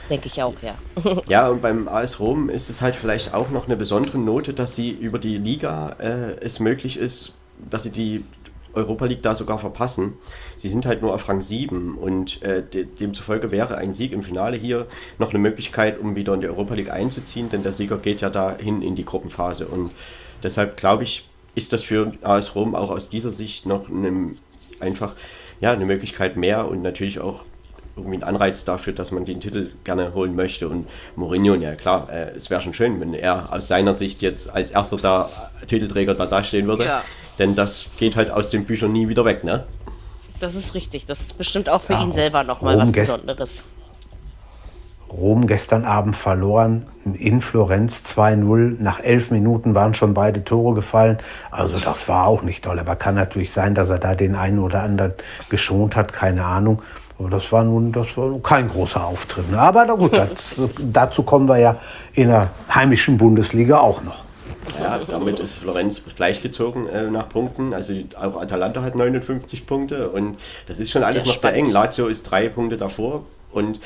Denke 0.09 0.27
ich 0.27 0.41
auch, 0.41 0.55
ja. 0.61 0.75
ja, 1.27 1.49
und 1.49 1.61
beim 1.61 1.87
AS 1.87 2.19
Rom 2.19 2.49
ist 2.49 2.69
es 2.69 2.81
halt 2.81 2.95
vielleicht 2.95 3.33
auch 3.33 3.49
noch 3.49 3.65
eine 3.65 3.75
besondere 3.75 4.17
Note, 4.17 4.53
dass 4.53 4.75
sie 4.75 4.89
über 4.89 5.19
die 5.19 5.37
Liga 5.37 5.95
äh, 5.99 6.39
es 6.39 6.59
möglich 6.59 6.97
ist, 6.97 7.33
dass 7.69 7.83
sie 7.83 7.91
die 7.91 8.23
Europa 8.73 9.05
League 9.05 9.23
da 9.23 9.35
sogar 9.35 9.59
verpassen. 9.59 10.13
Sie 10.55 10.69
sind 10.69 10.85
halt 10.85 11.01
nur 11.01 11.13
auf 11.13 11.27
Rang 11.27 11.41
7 11.41 11.97
und 11.97 12.41
äh, 12.41 12.63
de 12.63 12.85
demzufolge 12.85 13.51
wäre 13.51 13.77
ein 13.77 13.93
Sieg 13.93 14.13
im 14.13 14.23
Finale 14.23 14.55
hier 14.55 14.87
noch 15.17 15.31
eine 15.31 15.39
Möglichkeit, 15.39 15.99
um 15.99 16.15
wieder 16.15 16.33
in 16.33 16.41
die 16.41 16.47
Europa 16.47 16.75
League 16.75 16.91
einzuziehen, 16.91 17.49
denn 17.49 17.63
der 17.63 17.73
Sieger 17.73 17.97
geht 17.97 18.21
ja 18.21 18.29
dahin 18.29 18.81
in 18.81 18.95
die 18.95 19.05
Gruppenphase 19.05 19.67
und 19.67 19.91
deshalb 20.43 20.77
glaube 20.77 21.03
ich, 21.03 21.27
ist 21.55 21.73
das 21.73 21.83
für 21.83 22.13
AS 22.21 22.53
Rom 22.55 22.75
auch 22.75 22.91
aus 22.91 23.09
dieser 23.09 23.31
Sicht 23.31 23.65
noch 23.65 23.89
eine 23.89 24.31
einfach 24.79 25.13
ja, 25.59 25.71
eine 25.71 25.85
Möglichkeit 25.85 26.37
mehr 26.37 26.67
und 26.67 26.81
natürlich 26.81 27.19
auch 27.19 27.43
irgendwie 27.95 28.17
ein 28.17 28.23
Anreiz 28.23 28.63
dafür, 28.63 28.93
dass 28.93 29.11
man 29.11 29.25
den 29.25 29.41
Titel 29.41 29.71
gerne 29.83 30.13
holen 30.13 30.35
möchte. 30.35 30.67
Und 30.69 30.87
Mourinho, 31.15 31.55
ja 31.55 31.75
klar, 31.75 32.07
äh, 32.11 32.31
es 32.35 32.49
wäre 32.49 32.61
schon 32.61 32.73
schön, 32.73 32.99
wenn 32.99 33.13
er 33.13 33.51
aus 33.51 33.67
seiner 33.67 33.93
Sicht 33.93 34.21
jetzt 34.21 34.53
als 34.53 34.71
erster 34.71 34.97
da, 34.97 35.29
Titelträger 35.67 36.13
da 36.13 36.27
dastehen 36.27 36.67
würde. 36.67 36.85
Ja. 36.85 37.03
Denn 37.39 37.55
das 37.55 37.87
geht 37.97 38.15
halt 38.15 38.31
aus 38.31 38.49
den 38.49 38.65
Büchern 38.65 38.91
nie 38.91 39.09
wieder 39.09 39.25
weg, 39.25 39.43
ne? 39.43 39.65
Das 40.39 40.55
ist 40.55 40.73
richtig. 40.73 41.05
Das 41.07 41.19
ist 41.19 41.37
bestimmt 41.37 41.69
auch 41.69 41.81
für 41.81 41.93
ja, 41.93 42.03
ihn 42.03 42.13
selber 42.13 42.43
nochmal 42.43 42.77
was 42.77 42.91
Besonderes. 42.91 43.49
Rom 45.09 45.47
gestern 45.47 45.85
Abend 45.85 46.15
verloren 46.15 46.85
in 47.17 47.41
Florenz 47.41 48.03
2-0. 48.05 48.75
Nach 48.79 48.99
elf 48.99 49.31
Minuten 49.31 49.73
waren 49.73 49.93
schon 49.93 50.13
beide 50.13 50.43
Tore 50.43 50.75
gefallen. 50.75 51.17
Also 51.49 51.79
das 51.79 52.07
war 52.09 52.27
auch 52.27 52.41
nicht 52.41 52.63
toll. 52.63 52.79
Aber 52.79 52.95
kann 52.95 53.15
natürlich 53.15 53.51
sein, 53.51 53.73
dass 53.73 53.89
er 53.89 53.99
da 53.99 54.15
den 54.15 54.35
einen 54.35 54.59
oder 54.59 54.83
anderen 54.83 55.13
geschont 55.49 55.95
hat, 55.95 56.11
keine 56.11 56.43
Ahnung. 56.43 56.81
Aber 57.19 57.29
das 57.29 57.51
war 57.51 57.63
nun 57.63 57.91
das 57.91 58.15
war 58.17 58.37
kein 58.43 58.67
großer 58.69 59.03
Auftritt. 59.03 59.49
Ne? 59.49 59.59
Aber 59.59 59.85
na 59.85 59.93
gut, 59.93 60.13
das, 60.17 60.55
dazu 60.77 61.23
kommen 61.23 61.47
wir 61.47 61.57
ja 61.57 61.77
in 62.13 62.27
der 62.27 62.49
heimischen 62.73 63.17
Bundesliga 63.17 63.79
auch 63.79 64.03
noch. 64.03 64.25
Ja, 64.77 64.99
damit 65.07 65.39
ist 65.39 65.55
Florenz 65.55 66.03
gleichgezogen 66.17 66.87
äh, 66.87 67.09
nach 67.09 67.29
Punkten. 67.29 67.73
Also 67.73 67.93
auch 68.19 68.41
Atalanta 68.41 68.81
hat 68.81 68.95
59 68.95 69.65
Punkte 69.65 70.09
und 70.09 70.37
das 70.67 70.79
ist 70.79 70.91
schon 70.91 71.03
alles 71.03 71.25
noch 71.25 71.37
sehr 71.37 71.53
eng. 71.53 71.67
Lazio 71.67 72.07
ist 72.07 72.23
drei 72.23 72.49
Punkte 72.49 72.75
davor 72.75 73.23
und 73.51 73.79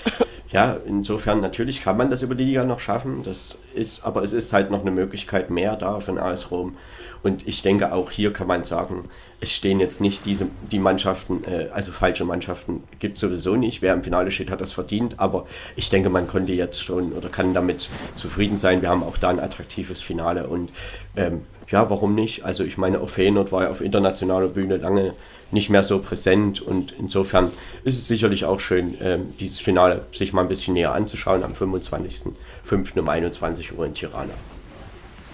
ja, 0.52 0.78
insofern 0.86 1.40
natürlich 1.40 1.82
kann 1.82 1.96
man 1.96 2.10
das 2.10 2.24
über 2.24 2.36
die 2.36 2.44
Liga 2.44 2.66
noch 2.66 2.80
schaffen. 2.80 3.24
Das 3.24 3.56
ist, 3.74 4.04
aber 4.04 4.22
es 4.24 4.34
ist 4.34 4.52
halt 4.52 4.70
noch 4.70 4.82
eine 4.82 4.92
Möglichkeit 4.92 5.50
mehr 5.50 5.78
da 5.78 6.00
von 6.02 6.18
AS 6.18 6.52
Rom. 6.52 6.76
Und 7.24 7.48
ich 7.48 7.62
denke, 7.62 7.94
auch 7.94 8.12
hier 8.12 8.34
kann 8.34 8.48
man 8.48 8.64
sagen, 8.64 9.06
es 9.40 9.52
stehen 9.54 9.80
jetzt 9.80 10.02
nicht 10.02 10.26
diese, 10.26 10.48
die 10.72 10.80
Mannschaften, 10.80 11.44
äh, 11.46 11.68
also 11.72 11.92
falsche 11.92 12.26
Mannschaften 12.26 12.84
gibt 13.00 13.16
es 13.16 13.22
sowieso 13.22 13.56
nicht. 13.56 13.82
Wer 13.82 13.94
im 13.94 14.04
Finale 14.04 14.32
steht, 14.32 14.50
hat 14.50 14.60
das 14.60 14.74
verdient. 14.74 15.20
Aber 15.20 15.46
ich 15.76 15.90
denke, 15.90 16.10
man 16.10 16.28
konnte 16.28 16.54
jetzt 16.54 16.84
schon 16.84 17.14
oder 17.14 17.30
kann 17.30 17.54
damit 17.54 17.88
zufrieden 18.16 18.58
sein. 18.58 18.82
Wir 18.82 18.90
haben 18.90 19.04
auch 19.04 19.18
da 19.18 19.30
ein 19.30 19.40
attraktives 19.40 20.02
Finale. 20.02 20.48
Und 20.48 20.72
ähm, 21.16 21.42
ja, 21.70 21.90
warum 21.90 22.16
nicht? 22.16 22.44
Also 22.44 22.64
ich 22.64 22.78
meine, 22.78 23.00
auch 23.00 23.10
Feyenoord 23.10 23.52
war 23.52 23.64
ja 23.64 23.70
auf 23.70 23.82
internationaler 23.82 24.50
Bühne 24.50 24.78
lange 24.78 25.14
nicht 25.52 25.70
mehr 25.70 25.84
so 25.84 26.00
präsent 26.00 26.62
und 26.62 26.94
insofern 26.98 27.52
ist 27.84 27.98
es 27.98 28.08
sicherlich 28.08 28.46
auch 28.46 28.60
schön, 28.60 28.98
ähm, 29.02 29.34
dieses 29.40 29.60
Finale 29.60 30.06
sich 30.14 30.34
mal 30.34 30.42
ein 30.44 30.48
bisschen 30.48 30.74
näher 30.74 30.94
anzuschauen 30.94 31.44
am 31.44 31.54
25.05. 31.54 33.00
um 33.00 33.10
21 33.10 33.78
Uhr 33.78 33.86
in 33.86 33.94
Tirana. 33.94 34.34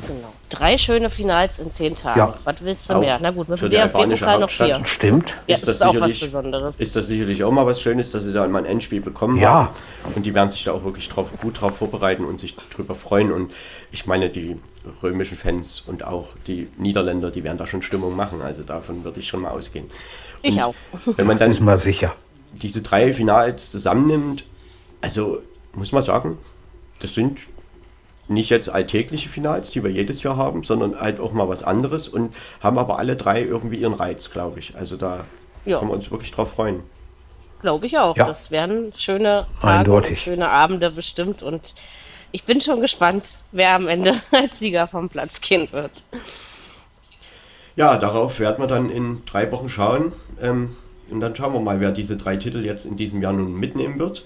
Genau. 0.07 0.32
drei 0.51 0.78
schöne 0.78 1.09
Finals 1.09 1.57
in 1.57 1.74
zehn 1.74 1.95
Tagen. 1.95 2.20
Ja. 2.20 2.34
Was 2.43 2.57
willst 2.61 2.88
du 2.88 2.93
Auch 2.93 2.99
mehr? 2.99 3.18
Na 3.20 3.32
gut, 3.32 3.49
mit 3.49 3.57
für 3.57 3.68
die 3.68 3.78
DFB-Pokal 3.78 4.07
noch 4.07 4.22
albanische 4.28 4.63
vier. 4.63 4.74
Hauptstadt. 4.76 4.89
Stimmt. 4.89 5.34
Ja, 5.47 5.55
ist 5.55 5.68
das 5.68 5.78
ist 5.78 5.82
auch 5.82 5.95
was 5.95 6.11
sicherlich- 6.11 6.20
Besonderes. 6.34 6.76
ist 6.78 6.95
das 6.95 7.07
sicherlich 7.07 7.43
auch 7.43 7.51
mal 7.51 7.65
was 7.65 7.82
Schönes, 7.82 8.11
dass 8.11 8.24
sie 8.24 8.32
da 8.32 8.47
mal 8.47 8.59
ein 8.59 8.65
Endspiel 8.65 9.01
bekommen 9.01 9.38
Ja. 9.39 9.49
haben. 9.49 9.70
Und 10.15 10.26
die 10.28 10.36
werden 10.36 10.51
sich 10.51 10.63
da 10.65 10.74
auch 10.74 10.84
wirklich 10.84 11.09
drauf, 11.09 11.30
gut 11.41 11.59
drauf 11.61 11.78
vorbereiten 11.78 12.26
und 12.26 12.39
sich 12.39 12.55
drüber 12.76 12.93
freuen. 12.93 13.32
Und 13.32 13.51
ich 13.91 14.05
meine, 14.05 14.30
die 14.30 14.57
römischen 15.03 15.38
Fans 15.38 15.83
und 15.85 16.03
auch 16.03 16.29
die 16.47 16.67
Niederländer, 16.77 17.31
die 17.31 17.43
werden 17.43 17.57
da 17.57 17.67
schon 17.67 17.81
Stimmung 17.81 18.15
machen. 18.15 18.41
Also 18.41 18.63
davon 18.63 19.03
würde 19.03 19.19
ich 19.19 19.27
schon 19.27 19.41
mal 19.41 19.51
ausgehen. 19.51 19.89
Ich 20.41 20.55
und 20.57 20.63
auch. 20.63 20.75
Wenn 21.05 21.27
man 21.27 21.35
Das 21.38 21.45
dann 21.45 21.51
ist 21.51 21.59
mal 21.61 21.77
sicher. 21.77 22.15
diese 22.53 22.81
drei 22.81 23.13
Finals 23.13 23.71
zusammennimmt, 23.71 24.43
also 25.01 25.39
muss 25.73 25.91
man 25.91 26.03
sagen, 26.03 26.38
das 26.99 27.13
sind 27.13 27.39
nicht 28.27 28.49
jetzt 28.49 28.67
alltägliche 28.69 29.29
Finals, 29.29 29.71
die 29.71 29.83
wir 29.83 29.89
jedes 29.91 30.21
Jahr 30.23 30.35
haben, 30.35 30.63
sondern 30.63 30.99
halt 30.99 31.19
auch 31.19 31.31
mal 31.31 31.47
was 31.47 31.63
anderes 31.63 32.07
und 32.09 32.35
haben 32.61 32.77
aber 32.77 32.99
alle 32.99 33.15
drei 33.15 33.41
irgendwie 33.41 33.77
ihren 33.77 33.93
Reiz, 33.93 34.31
glaube 34.31 34.59
ich. 34.59 34.75
Also 34.75 34.97
da 34.97 35.23
Ja. 35.65 35.79
können 35.79 35.91
wir 35.91 35.95
uns 35.95 36.11
wirklich 36.11 36.31
drauf 36.31 36.51
freuen. 36.51 36.81
Glaube 37.61 37.85
ich 37.88 37.97
auch. 37.97 38.15
Ja. 38.17 38.25
Das 38.27 38.51
werden 38.51 38.91
schöne 38.97 39.47
Tage 39.61 39.79
Eindeutig. 39.79 40.11
und 40.11 40.17
schöne 40.17 40.49
Abende 40.49 40.91
bestimmt. 40.91 41.41
Und 41.41 41.73
ich 42.32 42.43
bin 42.43 42.61
schon 42.61 42.82
gespannt, 42.82 43.30
wer 43.51 43.75
am 43.75 43.88
Ende 43.88 44.15
als 44.32 44.57
Sieger 44.59 44.88
vom 44.88 45.09
Platz 45.09 45.32
gehen 45.41 45.67
wird. 45.71 45.91
Ja, 47.75 47.97
darauf 47.97 48.39
werden 48.39 48.59
wir 48.59 48.67
dann 48.67 48.89
in 48.89 49.23
drei 49.25 49.51
Wochen 49.51 49.69
schauen. 49.69 50.13
Ähm, 50.41 50.75
und 51.09 51.19
dann 51.21 51.36
schauen 51.36 51.53
wir 51.53 51.59
mal, 51.59 51.80
wer 51.80 51.91
diese 51.91 52.17
drei 52.17 52.36
Titel 52.36 52.65
jetzt 52.65 52.86
in 52.86 52.97
diesem 52.97 53.21
Jahr 53.21 53.34
nun 53.34 53.53
mitnehmen 53.55 53.99
wird. 53.99 54.25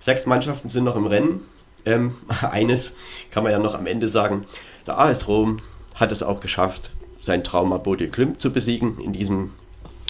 Sechs 0.00 0.26
Mannschaften 0.26 0.68
sind 0.68 0.84
noch 0.84 0.96
im 0.96 1.06
Rennen. 1.06 1.46
Ähm, 1.86 2.16
eines 2.42 2.92
kann 3.30 3.42
man 3.42 3.52
ja 3.52 3.58
noch 3.58 3.74
am 3.74 3.86
Ende 3.86 4.08
sagen. 4.08 4.46
Der 4.86 4.98
AS 4.98 5.28
Rom 5.28 5.60
hat 5.94 6.12
es 6.12 6.22
auch 6.22 6.40
geschafft, 6.40 6.90
sein 7.20 7.44
Trauma 7.44 7.76
Bode 7.78 8.08
Klimt 8.08 8.40
zu 8.40 8.52
besiegen 8.52 8.98
in 9.00 9.12
diesem, 9.12 9.52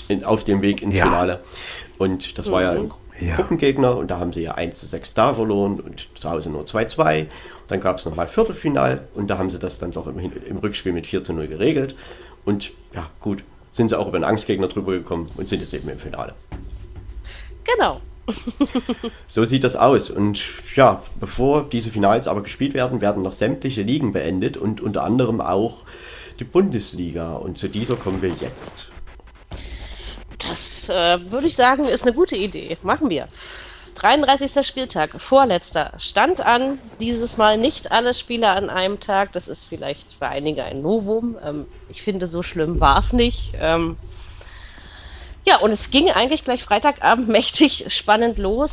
in, 0.09 0.25
auf 0.25 0.45
dem 0.45 0.63
Weg 0.63 0.83
ins 0.83 0.97
Ja. 0.97 1.05
Finale. 1.05 1.41
Und 1.99 2.39
das 2.39 2.51
war 2.51 2.63
ja 2.63 2.71
ein 2.73 2.91
Ja. 3.21 3.37
Gruppengegner 3.37 3.97
und 3.97 4.11
da 4.11 4.19
haben 4.19 4.33
sie 4.33 4.43
ja 4.43 4.53
1 4.53 4.79
zu 4.79 4.87
6 4.87 5.15
da 5.15 5.35
verloren 5.35 5.81
und 5.81 6.09
zu 6.15 6.31
Hause 6.31 6.51
nur 6.51 6.65
2-2. 6.65 7.27
Dann 7.69 7.81
gab 7.81 7.99
es 7.99 8.05
nochmal 8.05 8.29
Viertelfinal 8.29 9.07
und 9.15 9.29
da 9.29 9.39
haben 9.39 9.51
sie 9.51 9.59
das 9.59 9.79
dann 9.79 9.93
doch 9.93 10.07
im, 10.07 10.19
im 10.19 10.57
Rückspiel 10.57 10.93
mit 10.93 11.07
4 11.07 11.23
zu 11.25 11.33
0 11.33 11.47
geregelt. 11.47 11.95
Und 12.45 12.73
ja, 12.95 13.07
gut, 13.21 13.45
sind 13.73 13.89
sie 13.89 13.99
auch 13.99 14.09
über 14.09 14.19
den 14.19 14.25
Angstgegner 14.25 14.69
drüber 14.69 14.93
gekommen 14.93 15.31
und 15.37 15.49
sind 15.49 15.61
jetzt 15.61 15.75
eben 15.75 15.89
im 15.89 15.99
Finale. 15.99 16.35
Genau. 17.65 18.01
So 19.27 19.45
sieht 19.45 19.65
das 19.65 19.77
aus. 19.77 20.11
Und 20.11 20.43
ja, 20.75 21.03
bevor 21.19 21.69
diese 21.69 21.91
Finals 21.91 22.27
aber 22.27 22.43
gespielt 22.43 22.75
werden, 22.75 23.01
werden 23.01 23.23
noch 23.23 23.33
sämtliche 23.33 23.83
Ligen 23.83 24.13
beendet 24.13 24.57
und 24.57 24.81
unter 24.81 25.05
anderem 25.05 25.41
auch 25.41 25.85
die 26.39 26.45
Bundesliga. 26.45 27.35
Und 27.35 27.59
zu 27.59 27.69
dieser 27.69 27.97
kommen 27.97 28.23
wir 28.23 28.31
jetzt. 28.31 28.89
Das 30.39 30.80
äh, 30.91 31.31
würde 31.31 31.47
ich 31.47 31.57
sagen, 31.57 31.87
ist 31.87 32.03
eine 32.03 32.13
gute 32.13 32.37
Idee. 32.37 32.77
Machen 32.83 33.09
wir. 33.11 33.29
33. 33.95 34.67
Spieltag, 34.67 35.21
vorletzter, 35.21 35.93
stand 35.99 36.41
an. 36.41 36.79
Dieses 37.01 37.37
Mal 37.37 37.59
nicht 37.59 37.93
alle 37.93 38.15
Spiele 38.15 38.49
an 38.49 38.71
einem 38.71 39.01
Tag. 39.01 39.33
Das 39.33 39.49
ist 39.49 39.67
vielleicht 39.67 40.13
für 40.15 40.27
einige 40.27 40.65
ein 40.65 40.83
Novum. 40.83 41.39
Ähm, 41.45 41.67
ich 41.89 42.03
finde, 42.03 42.29
so 42.29 42.43
schlimm 42.43 42.81
war 42.81 42.99
es 42.99 43.13
nicht. 43.13 43.55
Ähm, 43.61 43.97
ja, 45.45 45.59
und 45.59 45.73
es 45.73 45.91
ging 45.91 46.11
eigentlich 46.11 46.45
gleich 46.45 46.63
Freitagabend 46.63 47.29
mächtig 47.39 47.87
spannend 47.89 48.39
los. 48.39 48.71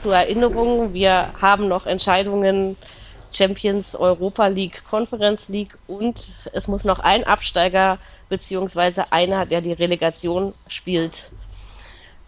Zur 0.00 0.14
Erinnerung, 0.14 0.94
wir 0.94 1.34
haben 1.40 1.68
noch 1.68 1.86
Entscheidungen 1.86 2.76
Champions, 3.32 3.96
Europa 3.96 4.46
League, 4.46 4.82
Conference 4.88 5.48
League 5.48 5.76
und 5.86 6.22
es 6.52 6.68
muss 6.68 6.84
noch 6.84 6.98
ein 6.98 7.24
Absteiger 7.24 7.98
beziehungsweise 8.28 9.12
einer, 9.12 9.46
der 9.46 9.60
die 9.60 9.72
Relegation 9.72 10.54
spielt, 10.68 11.32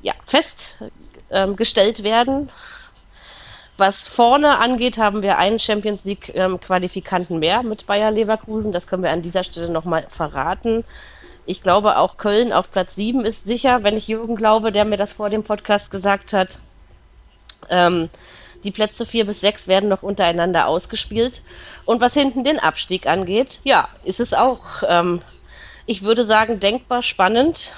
ja, 0.04 0.12
festgestellt 0.26 2.04
werden. 2.04 2.50
Was 3.76 4.06
vorne 4.06 4.58
angeht, 4.60 4.98
haben 4.98 5.22
wir 5.22 5.38
einen 5.38 5.58
Champions 5.58 6.04
League 6.04 6.32
ähm, 6.34 6.60
mehr 7.30 7.62
mit 7.64 7.86
Bayer 7.86 8.12
Leverkusen. 8.12 8.70
Das 8.70 8.86
können 8.86 9.02
wir 9.02 9.10
an 9.10 9.22
dieser 9.22 9.42
Stelle 9.42 9.70
nochmal 9.70 10.06
verraten. 10.10 10.84
Ich 11.46 11.62
glaube, 11.62 11.98
auch 11.98 12.16
Köln 12.16 12.52
auf 12.52 12.70
Platz 12.70 12.94
7 12.94 13.24
ist 13.24 13.42
sicher, 13.44 13.82
wenn 13.82 13.96
ich 13.96 14.06
Jürgen 14.06 14.36
glaube, 14.36 14.70
der 14.70 14.84
mir 14.84 14.96
das 14.96 15.12
vor 15.12 15.28
dem 15.28 15.42
Podcast 15.42 15.90
gesagt 15.90 16.32
hat. 16.32 16.50
Ähm, 17.68 18.10
die 18.62 18.70
Plätze 18.70 19.06
4 19.06 19.26
bis 19.26 19.40
6 19.40 19.66
werden 19.66 19.88
noch 19.88 20.02
untereinander 20.02 20.68
ausgespielt. 20.68 21.42
Und 21.84 22.00
was 22.00 22.12
hinten 22.12 22.44
den 22.44 22.60
Abstieg 22.60 23.06
angeht, 23.06 23.60
ja, 23.64 23.88
ist 24.04 24.20
es 24.20 24.34
auch, 24.34 24.82
ähm, 24.86 25.22
ich 25.86 26.02
würde 26.02 26.24
sagen, 26.24 26.60
denkbar 26.60 27.02
spannend. 27.02 27.74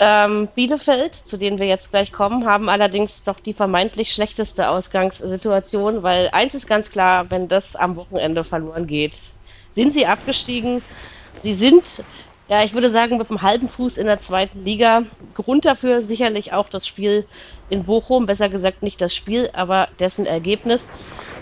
Ähm, 0.00 0.48
Bielefeld, 0.54 1.16
zu 1.16 1.36
denen 1.36 1.58
wir 1.58 1.66
jetzt 1.66 1.90
gleich 1.90 2.12
kommen, 2.12 2.46
haben 2.46 2.68
allerdings 2.68 3.24
doch 3.24 3.40
die 3.40 3.52
vermeintlich 3.52 4.12
schlechteste 4.12 4.68
Ausgangssituation, 4.68 6.04
weil 6.04 6.28
eins 6.32 6.54
ist 6.54 6.68
ganz 6.68 6.90
klar, 6.90 7.30
wenn 7.30 7.48
das 7.48 7.74
am 7.74 7.96
Wochenende 7.96 8.44
verloren 8.44 8.86
geht, 8.86 9.18
sind 9.74 9.94
sie 9.94 10.06
abgestiegen. 10.06 10.82
Sie 11.42 11.54
sind, 11.54 12.04
ja, 12.48 12.62
ich 12.62 12.74
würde 12.74 12.92
sagen, 12.92 13.18
mit 13.18 13.28
einem 13.28 13.42
halben 13.42 13.68
Fuß 13.68 13.98
in 13.98 14.06
der 14.06 14.22
zweiten 14.22 14.64
Liga. 14.64 15.02
Grund 15.34 15.64
dafür 15.64 16.06
sicherlich 16.06 16.52
auch 16.52 16.68
das 16.68 16.86
Spiel 16.86 17.26
in 17.68 17.84
Bochum, 17.84 18.26
besser 18.26 18.48
gesagt 18.48 18.82
nicht 18.82 19.00
das 19.00 19.14
Spiel, 19.14 19.50
aber 19.52 19.88
dessen 19.98 20.26
Ergebnis. 20.26 20.80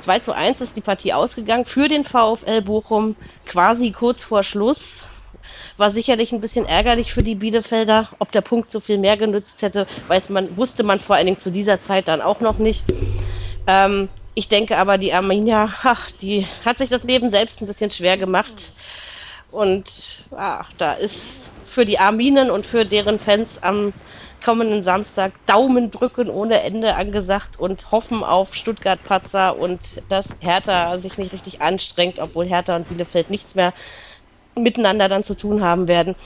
2 0.00 0.20
zu 0.20 0.32
1 0.32 0.61
ist 0.62 0.76
die 0.76 0.80
Partie 0.80 1.12
ausgegangen 1.12 1.66
für 1.66 1.88
den 1.88 2.04
VfL 2.04 2.62
Bochum, 2.62 3.16
quasi 3.44 3.90
kurz 3.92 4.24
vor 4.24 4.42
Schluss. 4.42 5.05
War 5.77 5.93
sicherlich 5.93 6.33
ein 6.33 6.41
bisschen 6.41 6.66
ärgerlich 6.66 7.12
für 7.12 7.22
die 7.22 7.35
Bielefelder. 7.35 8.09
Ob 8.18 8.33
der 8.33 8.41
Punkt 8.41 8.70
so 8.70 8.81
viel 8.81 8.99
mehr 8.99 9.16
genützt 9.16 9.61
hätte, 9.62 9.87
weiß 10.09 10.31
man, 10.31 10.57
wusste 10.57 10.83
man 10.83 10.99
vor 10.99 11.16
allen 11.16 11.27
Dingen 11.27 11.43
zu 11.43 11.51
dieser 11.51 11.83
Zeit 11.83 12.09
dann 12.09 12.22
auch 12.22 12.41
noch 12.41 12.59
nicht. 12.59 12.85
Ähm, 13.66 14.09
ich 14.35 14.49
denke 14.49 14.77
aber, 14.79 14.99
die 14.99 15.12
Arminia, 15.12 15.74
ach, 15.83 16.11
die 16.11 16.47
hat 16.64 16.79
sich 16.79 16.89
das 16.89 17.03
Leben 17.03 17.29
selbst 17.29 17.61
ein 17.61 17.66
bisschen 17.66 17.91
schwer 17.91 18.16
gemacht. 18.16 18.55
Und 19.51 20.24
ah, 20.33 20.64
da 20.79 20.95
ist 20.95 21.51
für 21.64 21.85
die 21.85 21.99
Arminen 21.99 22.51
und 22.51 22.66
für 22.66 22.85
deren 22.85 23.18
Fans 23.18 23.62
am 23.62 23.93
kommenden 24.45 24.85
Samstag 24.85 25.33
Daumen 25.47 25.91
drücken 25.91 26.31
ohne 26.31 26.62
Ende 26.62 26.95
angesagt 26.95 27.59
und 27.59 27.91
hoffen 27.91 28.22
auf 28.22 28.55
Stuttgart-Patzer 28.55 29.59
und 29.59 30.03
dass 30.09 30.27
Hertha 30.41 30.99
sich 30.99 31.18
nicht 31.18 31.33
richtig 31.33 31.61
anstrengt, 31.61 32.18
obwohl 32.18 32.47
Hertha 32.47 32.77
und 32.77 32.89
Bielefeld 32.89 33.31
nichts 33.31 33.55
mehr 33.55 33.72
miteinander 34.57 35.09
dann 35.09 35.24
zu 35.24 35.34
tun 35.34 35.62
haben 35.62 35.88
werden. 35.88 36.16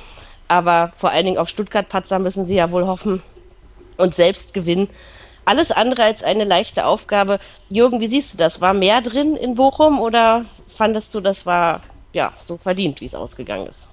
Aber 0.49 0.93
vor 0.97 1.11
allen 1.11 1.27
Dingen 1.27 1.39
auf 1.39 1.49
Stuttgart-Patzer 1.49 2.19
müssen 2.19 2.47
sie 2.47 2.55
ja 2.55 2.71
wohl 2.71 2.87
hoffen 2.87 3.23
und 3.97 4.15
selbst 4.15 4.55
gewinnen. 4.55 4.89
Alles 5.45 5.71
andere 5.73 6.05
als 6.05 6.23
eine 6.23 6.45
leichte 6.45 6.87
Aufgabe. 6.87 7.41
Jürgen, 7.69 8.01
wie 8.01 8.07
siehst 8.09 8.35
du 8.35 8.39
das? 8.39 8.61
War 8.61 8.75
mehr 8.75 9.01
drin 9.03 9.37
in 9.37 9.55
Bochum 9.55 10.01
oder 10.01 10.47
fandest 10.69 11.15
du, 11.15 11.21
das 11.21 11.47
war 11.47 11.83
ja 12.13 12.33
so 12.39 12.57
verdient, 12.57 13.01
wie 13.01 13.07
es 13.07 13.15
ausgegangen 13.15 13.67
ist? 13.67 13.90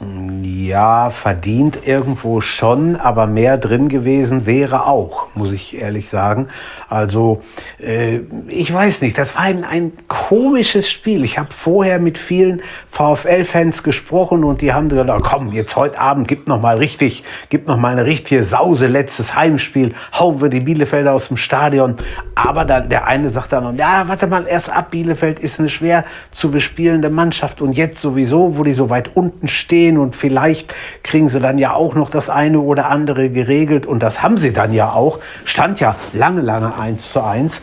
Ja, 0.00 1.10
verdient 1.10 1.86
irgendwo 1.86 2.40
schon, 2.40 2.96
aber 2.96 3.26
mehr 3.26 3.58
drin 3.58 3.88
gewesen 3.88 4.44
wäre 4.44 4.86
auch, 4.86 5.28
muss 5.34 5.52
ich 5.52 5.78
ehrlich 5.80 6.08
sagen. 6.08 6.48
Also, 6.88 7.42
äh, 7.78 8.20
ich 8.48 8.74
weiß 8.74 9.02
nicht, 9.02 9.16
das 9.16 9.36
war 9.36 9.42
ein, 9.42 9.62
ein 9.64 9.92
komisches 10.08 10.90
Spiel. 10.90 11.22
Ich 11.22 11.38
habe 11.38 11.50
vorher 11.52 12.00
mit 12.00 12.18
vielen 12.18 12.60
VfL-Fans 12.90 13.82
gesprochen 13.82 14.42
und 14.42 14.60
die 14.62 14.72
haben 14.72 14.88
gesagt, 14.88 15.10
oh, 15.10 15.18
komm, 15.22 15.52
jetzt 15.52 15.76
heute 15.76 16.00
Abend 16.00 16.26
gibt 16.26 16.48
noch 16.48 16.60
mal 16.60 16.76
richtig, 16.76 17.22
gibt 17.48 17.68
noch 17.68 17.76
mal 17.76 17.92
eine 17.92 18.04
richtige 18.04 18.42
Sause, 18.42 18.88
letztes 18.88 19.34
Heimspiel, 19.34 19.94
hauen 20.18 20.40
wir 20.40 20.48
die 20.48 20.60
Bielefelder 20.60 21.12
aus 21.12 21.28
dem 21.28 21.36
Stadion. 21.36 21.96
Aber 22.34 22.64
dann 22.64 22.88
der 22.88 23.06
eine 23.06 23.30
sagt 23.30 23.52
dann, 23.52 23.76
ja, 23.76 24.08
warte 24.08 24.26
mal 24.26 24.46
erst 24.46 24.70
ab, 24.70 24.90
Bielefeld 24.90 25.38
ist 25.38 25.58
eine 25.58 25.68
schwer 25.68 26.04
zu 26.32 26.50
bespielende 26.50 27.10
Mannschaft 27.10 27.60
und 27.60 27.72
jetzt 27.72 28.00
sowieso, 28.00 28.56
wo 28.56 28.64
die 28.64 28.74
so 28.74 28.90
weit 28.90 29.16
unten 29.16 29.48
stehen 29.48 29.93
und 29.98 30.16
vielleicht 30.16 30.74
kriegen 31.02 31.28
sie 31.28 31.40
dann 31.40 31.58
ja 31.58 31.72
auch 31.72 31.94
noch 31.94 32.10
das 32.10 32.28
eine 32.28 32.60
oder 32.60 32.90
andere 32.90 33.30
geregelt 33.30 33.86
und 33.86 34.02
das 34.02 34.22
haben 34.22 34.38
sie 34.38 34.52
dann 34.52 34.72
ja 34.72 34.92
auch. 34.92 35.18
Stand 35.44 35.80
ja 35.80 35.96
lange, 36.12 36.40
lange 36.40 36.78
eins 36.78 37.12
zu 37.12 37.22
eins. 37.22 37.60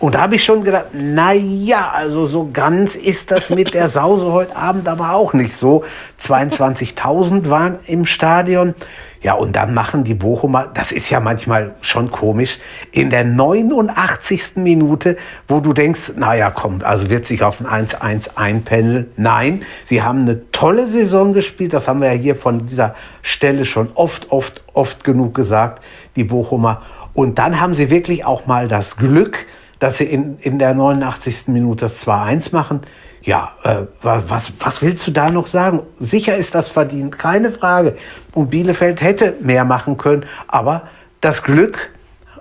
Und 0.00 0.14
da 0.14 0.20
habe 0.20 0.36
ich 0.36 0.44
schon 0.44 0.62
gedacht, 0.62 0.86
na 0.92 1.32
ja, 1.32 1.90
also 1.92 2.26
so 2.26 2.50
ganz 2.52 2.94
ist 2.94 3.32
das 3.32 3.50
mit 3.50 3.74
der 3.74 3.88
Sause 3.88 4.32
heute 4.32 4.54
Abend 4.54 4.86
aber 4.86 5.12
auch 5.12 5.32
nicht 5.32 5.56
so. 5.56 5.84
22.000 6.22 7.50
waren 7.50 7.78
im 7.86 8.06
Stadion. 8.06 8.74
Ja, 9.20 9.34
und 9.34 9.56
dann 9.56 9.74
machen 9.74 10.04
die 10.04 10.14
Bochumer, 10.14 10.68
das 10.72 10.92
ist 10.92 11.10
ja 11.10 11.18
manchmal 11.18 11.74
schon 11.80 12.12
komisch, 12.12 12.58
in 12.92 13.10
der 13.10 13.24
89. 13.24 14.56
Minute, 14.56 15.16
wo 15.48 15.58
du 15.60 15.72
denkst, 15.72 16.12
naja, 16.16 16.50
komm, 16.50 16.80
also 16.84 17.10
wird 17.10 17.26
sich 17.26 17.42
auf 17.42 17.60
ein 17.60 17.86
1-1 17.86 18.36
einpendeln. 18.36 19.10
Nein, 19.16 19.62
sie 19.84 20.02
haben 20.02 20.20
eine 20.20 20.50
tolle 20.52 20.86
Saison 20.86 21.32
gespielt, 21.32 21.72
das 21.72 21.88
haben 21.88 22.00
wir 22.00 22.12
ja 22.12 22.18
hier 22.18 22.36
von 22.36 22.66
dieser 22.66 22.94
Stelle 23.22 23.64
schon 23.64 23.90
oft, 23.94 24.30
oft, 24.30 24.62
oft 24.72 25.02
genug 25.02 25.34
gesagt, 25.34 25.82
die 26.14 26.24
Bochumer. 26.24 26.82
Und 27.12 27.38
dann 27.38 27.60
haben 27.60 27.74
sie 27.74 27.90
wirklich 27.90 28.24
auch 28.24 28.46
mal 28.46 28.68
das 28.68 28.96
Glück, 28.96 29.46
dass 29.80 29.98
sie 29.98 30.04
in, 30.04 30.38
in 30.38 30.58
der 30.58 30.74
89. 30.74 31.48
Minute 31.48 31.86
das 31.86 32.06
2-1 32.06 32.52
machen. 32.52 32.80
Ja, 33.22 33.52
äh, 33.62 33.82
was, 34.02 34.52
was 34.60 34.82
willst 34.82 35.06
du 35.06 35.10
da 35.10 35.30
noch 35.30 35.46
sagen? 35.46 35.82
Sicher 35.98 36.36
ist 36.36 36.54
das 36.54 36.68
verdient, 36.68 37.18
keine 37.18 37.50
Frage. 37.50 37.96
Und 38.32 38.50
Bielefeld 38.50 39.00
hätte 39.00 39.34
mehr 39.40 39.64
machen 39.64 39.96
können, 39.96 40.26
aber 40.46 40.84
das 41.20 41.42
Glück, 41.42 41.90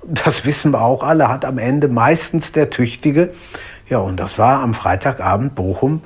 das 0.03 0.45
wissen 0.45 0.71
wir 0.71 0.82
auch 0.82 1.03
alle, 1.03 1.30
hat 1.30 1.45
am 1.45 1.57
Ende 1.57 1.88
meistens 1.88 2.51
der 2.51 2.69
Tüchtige. 2.69 3.32
Ja, 3.89 3.99
und 3.99 4.17
das 4.19 4.38
war 4.38 4.61
am 4.61 4.73
Freitagabend 4.73 5.55
Bochum. 5.55 6.01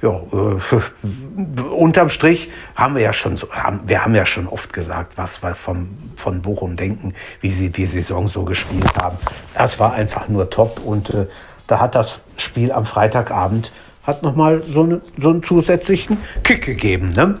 Ja, 0.00 0.20
äh, 0.32 1.62
unterm 1.62 2.08
Strich 2.08 2.50
haben 2.74 2.96
wir 2.96 3.02
ja 3.02 3.12
schon 3.12 3.36
so, 3.36 3.48
haben, 3.52 3.80
wir 3.86 4.04
haben 4.04 4.14
ja 4.14 4.26
schon 4.26 4.48
oft 4.48 4.72
gesagt, 4.72 5.16
was 5.16 5.42
wir 5.42 5.54
vom, 5.54 5.96
von 6.16 6.42
Bochum 6.42 6.74
denken, 6.74 7.14
wie 7.40 7.50
sie 7.52 7.70
die 7.70 7.86
Saison 7.86 8.26
so 8.26 8.42
gespielt 8.44 8.96
haben. 9.00 9.16
Das 9.54 9.78
war 9.78 9.92
einfach 9.92 10.28
nur 10.28 10.50
top 10.50 10.80
und 10.84 11.10
äh, 11.10 11.26
da 11.68 11.78
hat 11.78 11.94
das 11.94 12.20
Spiel 12.36 12.72
am 12.72 12.84
Freitagabend 12.84 13.70
hat 14.04 14.22
noch 14.22 14.34
mal 14.34 14.62
so, 14.66 14.82
eine, 14.82 15.00
so 15.16 15.30
einen 15.30 15.42
zusätzlichen 15.42 16.18
Kick 16.42 16.64
gegeben, 16.64 17.12
ne? 17.12 17.38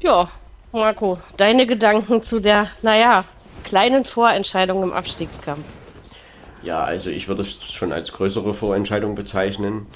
Ja, 0.00 0.30
Marco, 0.72 1.18
deine 1.36 1.66
Gedanken 1.66 2.22
zu 2.22 2.40
der, 2.40 2.68
naja, 2.82 3.24
kleinen 3.64 4.04
Vorentscheidung 4.04 4.82
im 4.82 4.92
Abstiegskampf. 4.92 5.64
Ja, 6.62 6.84
also 6.84 7.10
ich 7.10 7.28
würde 7.28 7.42
es 7.42 7.72
schon 7.72 7.92
als 7.92 8.12
größere 8.12 8.54
Vorentscheidung 8.54 9.14
bezeichnen, 9.14 9.86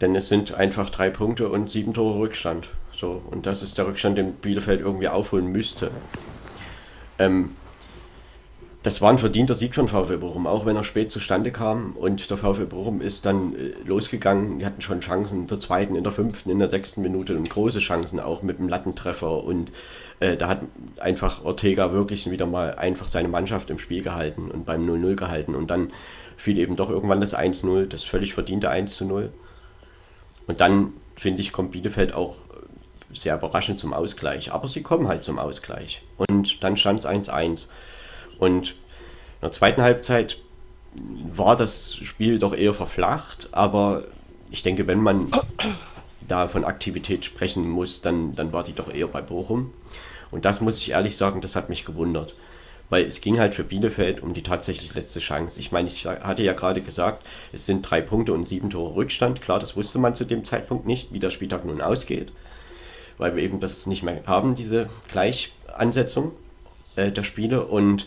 denn 0.00 0.14
es 0.14 0.28
sind 0.28 0.54
einfach 0.54 0.90
drei 0.90 1.10
Punkte 1.10 1.48
und 1.48 1.70
sieben 1.70 1.94
Tore 1.94 2.18
Rückstand. 2.18 2.68
So, 2.92 3.22
und 3.30 3.46
das 3.46 3.62
ist 3.62 3.78
der 3.78 3.86
Rückstand, 3.86 4.18
den 4.18 4.34
Bielefeld 4.34 4.80
irgendwie 4.80 5.08
aufholen 5.08 5.46
müsste. 5.46 5.90
Ähm, 7.18 7.56
das 8.82 9.02
war 9.02 9.10
ein 9.10 9.18
verdienter 9.18 9.54
Sieg 9.54 9.74
von 9.74 9.88
VfL 9.88 10.16
Bochum, 10.16 10.46
auch 10.46 10.64
wenn 10.64 10.74
er 10.74 10.84
spät 10.84 11.10
zustande 11.10 11.50
kam. 11.50 11.94
Und 11.96 12.30
der 12.30 12.38
VfL 12.38 12.64
Bochum 12.64 13.02
ist 13.02 13.26
dann 13.26 13.54
äh, 13.54 13.72
losgegangen. 13.84 14.58
Die 14.58 14.64
hatten 14.64 14.80
schon 14.80 15.00
Chancen 15.00 15.42
in 15.42 15.46
der 15.48 15.60
zweiten, 15.60 15.96
in 15.96 16.02
der 16.02 16.12
fünften, 16.12 16.48
in 16.48 16.58
der 16.58 16.70
sechsten 16.70 17.02
Minute 17.02 17.36
und 17.36 17.50
große 17.50 17.78
Chancen 17.78 18.18
auch 18.20 18.42
mit 18.42 18.58
dem 18.58 18.68
Lattentreffer. 18.68 19.44
Und 19.44 19.70
äh, 20.20 20.38
da 20.38 20.48
hat 20.48 20.62
einfach 20.98 21.44
Ortega 21.44 21.92
wirklich 21.92 22.30
wieder 22.30 22.46
mal 22.46 22.74
einfach 22.74 23.08
seine 23.08 23.28
Mannschaft 23.28 23.68
im 23.68 23.78
Spiel 23.78 24.02
gehalten 24.02 24.50
und 24.50 24.64
beim 24.64 24.88
0-0 24.88 25.14
gehalten. 25.14 25.54
Und 25.54 25.70
dann 25.70 25.92
fiel 26.38 26.56
eben 26.56 26.76
doch 26.76 26.88
irgendwann 26.88 27.20
das 27.20 27.36
1-0, 27.36 27.86
das 27.86 28.04
völlig 28.04 28.32
verdiente 28.32 28.70
1-0. 28.70 29.28
Und 30.46 30.60
dann, 30.62 30.94
finde 31.16 31.42
ich, 31.42 31.52
kommt 31.52 31.72
Bielefeld 31.72 32.14
auch 32.14 32.36
sehr 33.12 33.36
überraschend 33.36 33.78
zum 33.78 33.92
Ausgleich. 33.92 34.52
Aber 34.52 34.68
sie 34.68 34.82
kommen 34.82 35.06
halt 35.06 35.22
zum 35.22 35.38
Ausgleich. 35.38 36.00
Und 36.16 36.64
dann 36.64 36.78
stand 36.78 37.00
es 37.00 37.06
1-1. 37.06 37.66
Und 38.40 38.70
in 38.70 39.42
der 39.42 39.52
zweiten 39.52 39.82
Halbzeit 39.82 40.38
war 41.34 41.56
das 41.56 41.94
Spiel 41.94 42.38
doch 42.38 42.54
eher 42.54 42.74
verflacht, 42.74 43.48
aber 43.52 44.04
ich 44.50 44.62
denke, 44.62 44.86
wenn 44.88 45.00
man 45.00 45.30
da 46.26 46.48
von 46.48 46.64
Aktivität 46.64 47.24
sprechen 47.24 47.68
muss, 47.68 48.00
dann, 48.00 48.34
dann 48.34 48.52
war 48.52 48.64
die 48.64 48.72
doch 48.72 48.92
eher 48.92 49.06
bei 49.06 49.20
Bochum. 49.20 49.72
Und 50.30 50.44
das 50.44 50.60
muss 50.60 50.78
ich 50.78 50.90
ehrlich 50.90 51.16
sagen, 51.16 51.40
das 51.40 51.54
hat 51.54 51.68
mich 51.68 51.84
gewundert. 51.84 52.34
Weil 52.88 53.04
es 53.04 53.20
ging 53.20 53.38
halt 53.38 53.54
für 53.54 53.62
Bielefeld 53.62 54.20
um 54.20 54.34
die 54.34 54.42
tatsächlich 54.42 54.94
letzte 54.94 55.20
Chance. 55.20 55.60
Ich 55.60 55.70
meine, 55.70 55.86
ich 55.86 56.06
hatte 56.06 56.42
ja 56.42 56.54
gerade 56.54 56.80
gesagt, 56.80 57.24
es 57.52 57.66
sind 57.66 57.82
drei 57.82 58.00
Punkte 58.00 58.32
und 58.32 58.48
sieben 58.48 58.70
Tore 58.70 58.96
Rückstand. 58.96 59.42
Klar, 59.42 59.60
das 59.60 59.76
wusste 59.76 59.98
man 59.98 60.16
zu 60.16 60.24
dem 60.24 60.44
Zeitpunkt 60.44 60.86
nicht, 60.86 61.12
wie 61.12 61.20
der 61.20 61.30
Spieltag 61.30 61.64
nun 61.64 61.80
ausgeht. 61.80 62.32
Weil 63.16 63.36
wir 63.36 63.42
eben 63.44 63.60
das 63.60 63.86
nicht 63.86 64.02
mehr 64.02 64.22
haben, 64.26 64.56
diese 64.56 64.88
Gleichansetzung 65.10 66.32
äh, 66.96 67.12
der 67.12 67.22
Spiele. 67.22 67.64
Und 67.64 68.06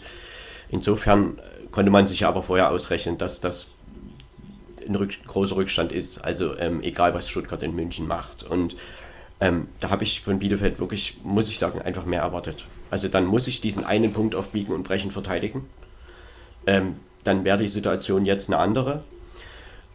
insofern 0.74 1.40
konnte 1.72 1.92
man 1.92 2.08
sich 2.08 2.22
ja 2.22 2.30
aber 2.30 2.44
vorher 2.44 2.72
ausrechnen, 2.72 3.18
dass 3.18 3.40
das 3.40 3.72
ein 4.86 4.96
rück 4.96 5.12
großer 5.28 5.56
Rückstand 5.56 5.92
ist. 5.92 6.18
Also 6.18 6.58
ähm, 6.58 6.82
egal, 6.82 7.14
was 7.14 7.30
Stuttgart 7.30 7.62
in 7.62 7.76
München 7.76 8.08
macht. 8.08 8.44
Und 8.44 8.76
ähm, 9.40 9.68
da 9.80 9.92
habe 9.92 10.04
ich 10.04 10.22
von 10.22 10.40
Bielefeld 10.40 10.80
wirklich, 10.80 11.18
muss 11.24 11.48
ich 11.48 11.60
sagen, 11.60 11.82
einfach 11.82 12.06
mehr 12.06 12.22
erwartet. 12.22 12.66
Also 12.90 13.08
dann 13.08 13.26
muss 13.26 13.48
ich 13.48 13.62
diesen 13.62 13.84
einen 13.84 14.14
Punkt 14.14 14.36
auf 14.36 14.50
Biegen 14.50 14.74
und 14.74 14.84
Brechen 14.84 15.12
verteidigen. 15.12 15.70
Ähm, 16.66 16.96
dann 17.24 17.44
wäre 17.46 17.60
die 17.60 17.70
Situation 17.70 18.26
jetzt 18.26 18.50
eine 18.50 18.58
andere. 18.58 19.04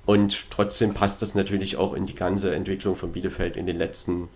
Und 0.07 0.47
trotzdem 0.51 0.95
passt 0.95 1.21
das 1.23 1.35
natürlich 1.35 1.77
auch 1.77 1.93
in 1.93 2.07
die 2.07 2.15
ganze 2.15 2.55
Entwicklung 2.55 2.97
von 2.97 3.13
Bielefeld 3.13 3.57
in 3.57 3.67
den 3.67 3.77
letzten 3.77 4.29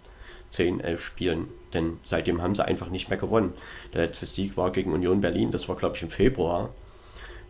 10, 0.51 0.80
11 0.80 1.03
Spielen. 1.03 1.49
Denn 1.75 1.99
seitdem 2.05 2.43
haben 2.43 2.55
sie 2.55 2.64
einfach 2.64 2.91
nicht 2.91 3.09
mehr 3.09 3.18
gewonnen. 3.18 3.55
Der 3.95 4.03
letzte 4.03 4.27
Sieg 4.27 4.57
war 4.57 4.73
gegen 4.73 4.93
Union 4.93 5.20
Berlin, 5.20 5.51
das 5.51 5.68
war 5.68 5.77
glaube 5.77 5.97
ich 5.97 6.03
im 6.03 6.11
Februar. 6.11 6.70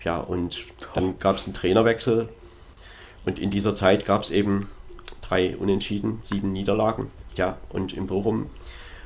Ja, 0.05 0.19
und 0.19 0.65
dann 0.95 1.19
gab 1.19 1.37
es 1.37 1.47
einen 1.47 1.55
Trainerwechsel. 1.55 2.29
Und 3.25 3.39
in 3.39 3.51
dieser 3.51 3.75
Zeit 3.75 4.05
gab 4.05 4.23
es 4.23 4.31
eben 4.31 4.69
drei 5.21 5.57
Unentschieden, 5.57 6.19
sieben 6.23 6.53
Niederlagen. 6.53 7.11
Ja, 7.37 7.59
und 7.69 7.93
in 7.93 8.07
Bochum, 8.07 8.51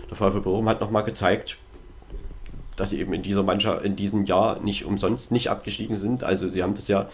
der 0.09 0.17
VfL 0.17 0.41
Bochum 0.41 0.69
hat 0.69 0.81
nochmal 0.81 1.05
gezeigt, 1.05 1.59
dass 2.77 2.91
sie 2.91 3.01
eben 3.01 3.13
in 3.13 3.23
dieser 3.23 3.43
Mannschaft, 3.43 3.85
in 3.85 3.97
diesem 3.97 4.25
Jahr 4.27 4.61
nicht 4.61 4.85
umsonst 4.85 5.33
nicht 5.33 5.51
abgestiegen 5.51 5.97
sind. 5.97 6.25
Also 6.25 6.51
sie 6.51 6.63
haben 6.63 6.75
das 6.75 6.89
ja 6.89 7.09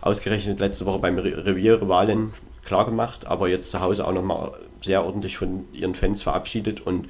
ausgerechnet 0.00 0.60
letzte 0.60 0.86
Woche 0.86 0.98
beim 0.98 1.18
Revierrivalen 1.18 2.32
klar 2.64 2.84
gemacht, 2.84 3.26
aber 3.26 3.48
jetzt 3.48 3.70
zu 3.70 3.80
Hause 3.80 4.06
auch 4.06 4.12
nochmal 4.12 4.52
sehr 4.82 5.04
ordentlich 5.04 5.36
von 5.36 5.64
ihren 5.72 5.94
Fans 5.94 6.22
verabschiedet. 6.22 6.80
Und 6.80 7.08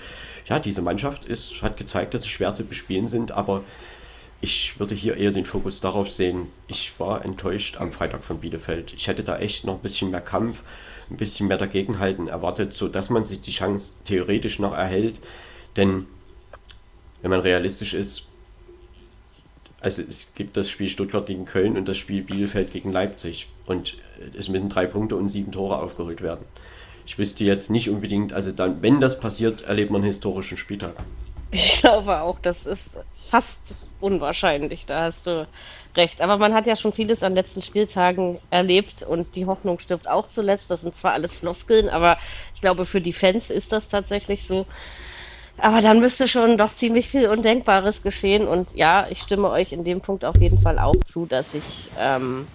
ja, 0.48 0.58
diese 0.58 0.82
Mannschaft 0.82 1.24
ist, 1.24 1.62
hat 1.62 1.76
gezeigt, 1.76 2.14
dass 2.14 2.22
sie 2.22 2.28
schwer 2.28 2.54
zu 2.54 2.64
bespielen 2.64 3.08
sind, 3.08 3.32
aber 3.32 3.62
ich 4.40 4.78
würde 4.78 4.94
hier 4.94 5.16
eher 5.16 5.32
den 5.32 5.44
Fokus 5.44 5.80
darauf 5.80 6.10
sehen. 6.10 6.46
Ich 6.66 6.92
war 6.98 7.24
enttäuscht 7.24 7.76
am 7.76 7.92
Freitag 7.92 8.24
von 8.24 8.40
Bielefeld. 8.40 8.94
Ich 8.94 9.06
hätte 9.06 9.22
da 9.22 9.38
echt 9.38 9.64
noch 9.64 9.74
ein 9.74 9.82
bisschen 9.82 10.10
mehr 10.10 10.22
Kampf, 10.22 10.62
ein 11.10 11.18
bisschen 11.18 11.46
mehr 11.48 11.58
dagegenhalten 11.58 12.28
erwartet, 12.28 12.76
sodass 12.76 13.10
man 13.10 13.26
sich 13.26 13.42
die 13.42 13.50
Chance 13.50 13.96
theoretisch 14.04 14.58
noch 14.58 14.72
erhält. 14.72 15.20
Denn 15.76 16.06
wenn 17.20 17.30
man 17.30 17.40
realistisch 17.40 17.92
ist, 17.92 18.26
also 19.80 20.02
es 20.02 20.32
gibt 20.34 20.56
das 20.56 20.70
Spiel 20.70 20.88
Stuttgart 20.88 21.26
gegen 21.26 21.44
Köln 21.44 21.76
und 21.76 21.88
das 21.88 21.96
Spiel 21.98 22.22
Bielefeld 22.22 22.72
gegen 22.72 22.92
Leipzig. 22.92 23.48
Und 23.66 23.96
es 24.38 24.48
müssen 24.48 24.68
drei 24.68 24.86
Punkte 24.86 25.16
und 25.16 25.28
sieben 25.28 25.52
Tore 25.52 25.78
aufgeholt 25.78 26.22
werden. 26.22 26.44
Ich 27.10 27.18
wüsste 27.18 27.42
jetzt 27.42 27.70
nicht 27.70 27.90
unbedingt, 27.90 28.32
also 28.32 28.52
dann, 28.52 28.82
wenn 28.82 29.00
das 29.00 29.18
passiert, 29.18 29.62
erlebt 29.62 29.90
man 29.90 30.00
einen 30.00 30.12
historischen 30.12 30.56
Spieltag. 30.56 30.94
Ich 31.50 31.80
glaube 31.80 32.20
auch, 32.20 32.38
das 32.40 32.64
ist 32.64 32.84
fast 33.18 33.84
unwahrscheinlich, 33.98 34.86
da 34.86 35.02
hast 35.02 35.26
du 35.26 35.48
recht. 35.96 36.20
Aber 36.20 36.38
man 36.38 36.54
hat 36.54 36.68
ja 36.68 36.76
schon 36.76 36.92
vieles 36.92 37.24
an 37.24 37.34
letzten 37.34 37.62
Spieltagen 37.62 38.38
erlebt 38.50 39.02
und 39.02 39.34
die 39.34 39.46
Hoffnung 39.46 39.80
stirbt 39.80 40.06
auch 40.06 40.28
zuletzt. 40.32 40.66
Das 40.68 40.82
sind 40.82 41.00
zwar 41.00 41.14
alles 41.14 41.32
Floskeln, 41.32 41.88
aber 41.88 42.16
ich 42.54 42.60
glaube, 42.60 42.86
für 42.86 43.00
die 43.00 43.12
Fans 43.12 43.50
ist 43.50 43.72
das 43.72 43.88
tatsächlich 43.88 44.46
so. 44.46 44.66
Aber 45.58 45.80
dann 45.80 45.98
müsste 45.98 46.28
schon 46.28 46.58
doch 46.58 46.76
ziemlich 46.76 47.08
viel 47.08 47.28
Undenkbares 47.28 48.04
geschehen. 48.04 48.46
Und 48.46 48.72
ja, 48.76 49.08
ich 49.10 49.18
stimme 49.18 49.50
euch 49.50 49.72
in 49.72 49.82
dem 49.82 50.00
Punkt 50.00 50.24
auf 50.24 50.36
jeden 50.36 50.60
Fall 50.60 50.78
auch 50.78 50.94
zu, 51.12 51.26
dass 51.26 51.46
ich 51.54 51.88
ähm, 51.98 52.46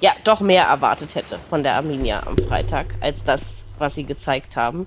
ja 0.00 0.10
doch 0.24 0.40
mehr 0.40 0.64
erwartet 0.64 1.14
hätte 1.14 1.38
von 1.48 1.62
der 1.62 1.76
Arminia 1.76 2.26
am 2.26 2.36
Freitag, 2.36 2.86
als 3.00 3.16
das, 3.24 3.40
was 3.84 3.94
sie 3.94 4.04
gezeigt 4.04 4.56
haben. 4.56 4.86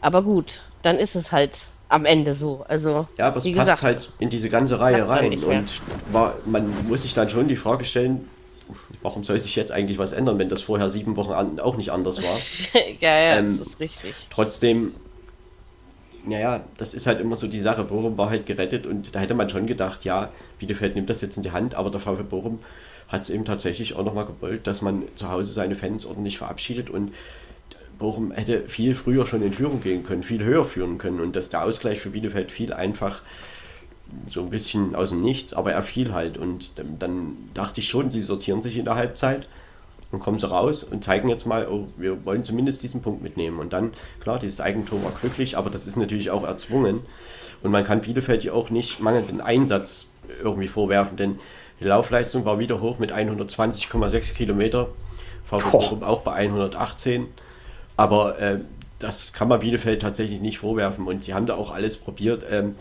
Aber 0.00 0.22
gut, 0.22 0.62
dann 0.82 0.98
ist 0.98 1.14
es 1.14 1.30
halt 1.32 1.58
am 1.88 2.04
Ende 2.04 2.34
so. 2.34 2.64
Also, 2.68 3.06
ja, 3.16 3.28
aber 3.28 3.38
es 3.38 3.44
passt 3.44 3.58
gesagt, 3.58 3.82
halt 3.82 4.12
in 4.18 4.30
diese 4.30 4.50
ganze 4.50 4.80
Reihe 4.80 5.08
rein. 5.08 5.42
Und 5.42 5.80
war, 6.12 6.34
man 6.44 6.88
muss 6.88 7.02
sich 7.02 7.14
dann 7.14 7.30
schon 7.30 7.48
die 7.48 7.56
Frage 7.56 7.84
stellen, 7.84 8.28
warum 9.02 9.24
soll 9.24 9.38
sich 9.38 9.56
jetzt 9.56 9.72
eigentlich 9.72 9.98
was 9.98 10.12
ändern, 10.12 10.38
wenn 10.38 10.48
das 10.48 10.62
vorher 10.62 10.90
sieben 10.90 11.16
Wochen 11.16 11.32
an, 11.32 11.60
auch 11.60 11.76
nicht 11.76 11.90
anders 11.90 12.18
war? 12.18 12.82
ja, 13.00 13.20
ja, 13.20 13.38
ähm, 13.38 13.58
das 13.58 13.68
ist 13.68 13.80
richtig. 13.80 14.14
Trotzdem 14.30 14.92
naja, 16.24 16.64
das 16.76 16.92
ist 16.92 17.06
halt 17.06 17.18
immer 17.18 17.34
so 17.34 17.46
die 17.46 17.60
Sache. 17.60 17.82
Bochum 17.84 18.18
war 18.18 18.28
halt 18.28 18.44
gerettet 18.44 18.86
und 18.86 19.14
da 19.14 19.20
hätte 19.20 19.34
man 19.34 19.48
schon 19.48 19.66
gedacht, 19.66 20.04
ja, 20.04 20.28
Bielefeld 20.58 20.94
nimmt 20.94 21.08
das 21.08 21.22
jetzt 21.22 21.38
in 21.38 21.42
die 21.42 21.52
Hand, 21.52 21.74
aber 21.74 21.90
der 21.90 22.00
VfB 22.00 22.24
Bochum 22.24 22.58
hat 23.08 23.22
es 23.22 23.30
eben 23.30 23.44
tatsächlich 23.44 23.94
auch 23.94 24.04
nochmal 24.04 24.26
gewollt, 24.26 24.66
dass 24.66 24.82
man 24.82 25.04
zu 25.16 25.30
Hause 25.30 25.52
seine 25.52 25.74
Fans 25.74 26.04
ordentlich 26.04 26.38
verabschiedet 26.38 26.90
und 26.90 27.12
Bochum 28.00 28.32
hätte 28.32 28.68
viel 28.68 28.96
früher 28.96 29.26
schon 29.26 29.42
in 29.42 29.52
Führung 29.52 29.80
gehen 29.80 30.02
können, 30.02 30.24
viel 30.24 30.42
höher 30.42 30.64
führen 30.64 30.98
können 30.98 31.20
und 31.20 31.36
dass 31.36 31.50
der 31.50 31.64
Ausgleich 31.64 32.00
für 32.00 32.10
Bielefeld 32.10 32.50
fiel 32.50 32.72
einfach 32.72 33.22
so 34.28 34.40
ein 34.40 34.50
bisschen 34.50 34.96
aus 34.96 35.10
dem 35.10 35.22
Nichts, 35.22 35.54
aber 35.54 35.72
er 35.72 35.84
fiel 35.84 36.12
halt 36.12 36.36
und 36.36 36.72
dann 36.98 37.36
dachte 37.54 37.78
ich 37.78 37.88
schon, 37.88 38.10
sie 38.10 38.20
sortieren 38.20 38.60
sich 38.60 38.76
in 38.76 38.84
der 38.84 38.96
Halbzeit 38.96 39.46
dann 40.10 40.20
kommen 40.20 40.38
sie 40.38 40.48
raus 40.48 40.82
und 40.82 41.04
zeigen 41.04 41.28
jetzt 41.28 41.46
mal, 41.46 41.68
oh, 41.68 41.86
wir 41.96 42.24
wollen 42.24 42.42
zumindest 42.42 42.82
diesen 42.82 43.00
Punkt 43.00 43.22
mitnehmen. 43.22 43.60
Und 43.60 43.72
dann, 43.72 43.92
klar, 44.20 44.38
dieses 44.38 44.60
Eigentor 44.60 45.02
war 45.04 45.12
glücklich, 45.12 45.56
aber 45.56 45.70
das 45.70 45.86
ist 45.86 45.96
natürlich 45.96 46.30
auch 46.30 46.44
erzwungen. 46.44 47.00
Und 47.62 47.70
man 47.70 47.84
kann 47.84 48.00
Bielefeld 48.00 48.42
ja 48.42 48.52
auch 48.52 48.70
nicht 48.70 49.00
mangelnden 49.00 49.40
Einsatz 49.40 50.06
irgendwie 50.42 50.68
vorwerfen, 50.68 51.16
denn 51.16 51.38
die 51.78 51.84
Laufleistung 51.84 52.44
war 52.44 52.58
wieder 52.58 52.80
hoch 52.80 52.98
mit 52.98 53.12
120,6 53.12 54.34
Kilometer. 54.34 54.88
VfB 55.44 56.04
auch 56.04 56.22
bei 56.22 56.32
118. 56.32 57.26
Aber 58.00 58.38
äh, 58.38 58.60
das 58.98 59.34
kann 59.34 59.48
man 59.48 59.60
Bielefeld 59.60 60.00
tatsächlich 60.00 60.40
nicht 60.40 60.60
vorwerfen. 60.60 61.06
Und 61.06 61.22
sie 61.22 61.34
haben 61.34 61.44
da 61.44 61.54
auch 61.54 61.70
alles 61.70 61.98
probiert. 61.98 62.46
Ähm, 62.50 62.76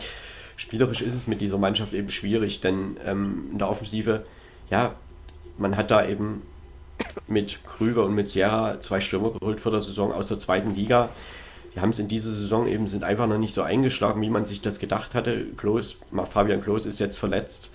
spielerisch 0.55 1.01
ist 1.01 1.13
es 1.13 1.27
mit 1.27 1.41
dieser 1.41 1.57
Mannschaft 1.57 1.91
eben 1.91 2.09
schwierig, 2.09 2.61
denn 2.61 2.95
ähm, 3.05 3.49
in 3.51 3.57
der 3.57 3.69
Offensive, 3.69 4.25
ja, 4.69 4.95
man 5.57 5.75
hat 5.75 5.91
da 5.91 6.07
eben 6.07 6.43
mit 7.27 7.59
Krüger 7.65 8.05
und 8.05 8.15
mit 8.15 8.29
Sierra 8.29 8.79
zwei 8.79 9.01
Stürmer 9.01 9.31
geholt 9.31 9.59
vor 9.59 9.73
der 9.73 9.81
Saison 9.81 10.13
aus 10.13 10.27
der 10.27 10.39
zweiten 10.39 10.73
Liga. 10.73 11.09
Die 11.75 11.81
haben 11.81 11.89
es 11.89 11.99
in 11.99 12.07
dieser 12.07 12.31
Saison 12.31 12.65
eben, 12.65 12.87
sind 12.87 13.03
einfach 13.03 13.27
noch 13.27 13.37
nicht 13.37 13.53
so 13.53 13.61
eingeschlagen, 13.61 14.21
wie 14.21 14.29
man 14.29 14.45
sich 14.45 14.61
das 14.61 14.79
gedacht 14.79 15.15
hatte. 15.15 15.47
Klos, 15.57 15.97
Fabian 16.31 16.61
Klos 16.61 16.85
ist 16.85 16.99
jetzt 16.99 17.17
verletzt. 17.17 17.71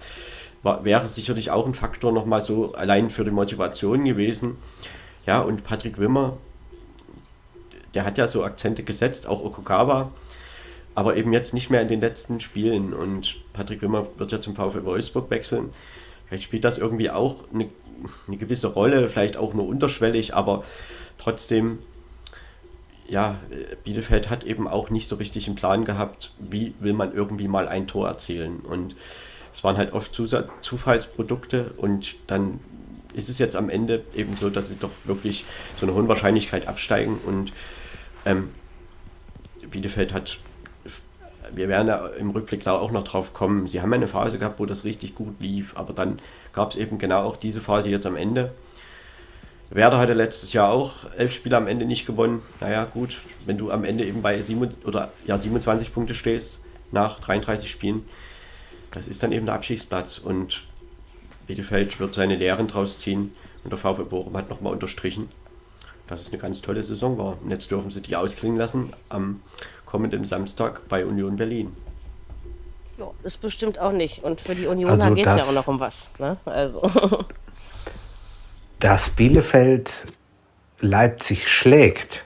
War, 0.63 0.83
wäre 0.87 1.09
sicherlich 1.09 1.51
auch 1.51 1.67
ein 1.67 1.75
Faktor 1.75 2.11
nochmal 2.11 2.41
so 2.41 2.73
allein 2.73 3.11
für 3.11 3.23
die 3.23 3.31
Motivation 3.31 4.03
gewesen. 4.03 4.57
Ja, 5.27 5.43
und 5.43 5.63
Patrick 5.63 5.99
Wimmer, 5.99 6.39
der 7.95 8.05
hat 8.05 8.19
ja 8.19 8.29
so 8.29 8.45
Akzente 8.45 8.83
gesetzt, 8.83 9.27
auch 9.27 9.43
Okugawa, 9.43 10.11
aber 10.95 11.17
eben 11.17 11.33
jetzt 11.33 11.55
nicht 11.55 11.71
mehr 11.71 11.83
in 11.83 11.89
den 11.89 12.01
letzten 12.01 12.41
Spielen. 12.41 12.93
Und 12.93 13.37
Patrick 13.53 13.83
Wimmer 13.83 14.07
wird 14.17 14.33
ja 14.33 14.41
zum 14.41 14.55
VfL 14.55 14.85
Wolfsburg 14.85 15.31
wechseln. 15.31 15.71
Vielleicht 16.27 16.45
spielt 16.45 16.65
das 16.65 16.79
irgendwie 16.79 17.11
auch 17.11 17.45
eine, 17.53 17.69
eine 18.27 18.37
gewisse 18.37 18.69
Rolle, 18.69 19.09
vielleicht 19.09 19.37
auch 19.37 19.55
nur 19.55 19.67
unterschwellig, 19.67 20.35
aber 20.35 20.65
trotzdem, 21.19 21.79
ja, 23.09 23.39
Bielefeld 23.85 24.31
hat 24.31 24.45
eben 24.45 24.67
auch 24.67 24.91
nicht 24.91 25.09
so 25.09 25.17
richtig 25.17 25.47
einen 25.47 25.57
Plan 25.57 25.85
gehabt, 25.85 26.33
wie 26.39 26.75
will 26.81 26.95
man 26.95 27.15
irgendwie 27.15 27.49
mal 27.49 27.69
ein 27.69 27.87
Tor 27.87 28.09
erzielen. 28.09 28.61
Und 28.61 28.97
es 29.53 29.63
waren 29.63 29.77
halt 29.77 29.93
oft 29.93 30.19
Zufallsprodukte 30.63 31.75
und 31.77 32.17
dann 32.27 32.61
ist 33.15 33.29
es 33.29 33.39
jetzt 33.39 33.57
am 33.57 33.71
Ende 33.71 34.03
eben 34.15 34.37
so, 34.37 34.51
dass 34.51 34.69
sie 34.69 34.77
doch 34.77 34.91
wirklich 35.05 35.45
so 35.79 35.87
eine 35.87 35.95
hohe 35.95 36.09
Wahrscheinlichkeit 36.09 36.67
absteigen 36.67 37.19
und 37.25 37.53
ähm, 38.25 38.51
Bielefeld 39.71 40.13
hat, 40.13 40.39
wir 41.55 41.69
werden 41.69 41.89
ja 41.89 42.07
im 42.07 42.31
Rückblick 42.31 42.65
da 42.65 42.79
auch 42.79 42.91
noch 42.91 43.05
drauf 43.05 43.33
kommen, 43.33 43.69
sie 43.69 43.81
haben 43.81 43.93
eine 43.93 44.09
Phase 44.09 44.39
gehabt, 44.39 44.59
wo 44.59 44.67
das 44.67 44.85
richtig 44.85 45.15
gut 45.15 45.41
lief, 45.41 45.77
aber 45.77 45.93
dann 45.93 46.19
gab 46.53 46.71
es 46.71 46.77
eben 46.77 46.99
genau 46.99 47.23
auch 47.23 47.37
diese 47.37 47.61
Phase 47.61 47.89
jetzt 47.89 48.07
am 48.07 48.17
Ende. 48.17 48.53
Werder 49.71 49.99
hatte 49.99 50.13
letztes 50.15 50.53
Jahr 50.53 50.71
auch 50.71 51.11
elf 51.17 51.33
Spiele 51.33 51.57
am 51.57 51.67
Ende 51.67 51.85
nicht 51.85 52.07
gewonnen. 52.07 52.43
Naja, 52.61 52.85
gut, 52.85 53.19
wenn 53.45 53.59
du 53.59 53.71
am 53.71 53.83
Ende 53.83 54.05
eben 54.05 54.23
bei 54.23 54.41
7, 54.41 54.75
oder, 54.85 55.13
ja, 55.27 55.39
27 55.39 55.93
Punkte 55.93 56.15
stehst 56.15 56.61
nach 56.93 57.19
33 57.21 57.69
Spielen, 57.69 58.07
das 58.93 59.09
ist 59.09 59.23
dann 59.23 59.33
eben 59.33 59.47
der 59.47 59.57
Abschiedsplatz 59.57 60.19
und 60.19 60.63
Bielefeld 61.47 61.99
wird 61.99 62.15
seine 62.15 62.37
Lehren 62.37 62.69
draus 62.69 63.01
ziehen 63.01 63.35
und 63.65 63.71
der 63.71 63.79
VfB 63.79 64.05
Bochum 64.05 64.37
hat 64.37 64.49
nochmal 64.49 64.73
unterstrichen, 64.73 65.29
dass 66.07 66.23
es 66.23 66.29
eine 66.29 66.39
ganz 66.39 66.63
tolle 66.63 66.83
Saison 66.83 67.19
war. 67.19 67.37
Und 67.43 67.51
jetzt 67.51 67.71
dürfen 67.71 67.91
sie 67.91 68.01
die 68.03 68.17
ausklingen 68.17 68.59
lassen 68.59 68.93
am 69.09 69.43
kommenden 69.87 70.25
Samstag 70.25 70.89
bei 70.89 71.05
Union 71.07 71.37
Berlin. 71.37 71.75
Ja, 72.99 73.11
ist 73.25 73.41
bestimmt 73.41 73.79
auch 73.79 73.93
nicht. 73.93 74.23
Und 74.23 74.41
für 74.41 74.55
die 74.55 74.67
Unioner 74.67 75.05
also 75.05 75.15
geht 75.15 75.27
es 75.27 75.39
ja 75.39 75.45
auch 75.45 75.53
noch 75.53 75.67
um 75.67 75.81
was. 75.81 75.95
Ne? 76.19 76.37
Also. 76.45 76.91
dass 78.81 79.11
Bielefeld 79.11 80.07
Leipzig 80.81 81.49
schlägt, 81.49 82.25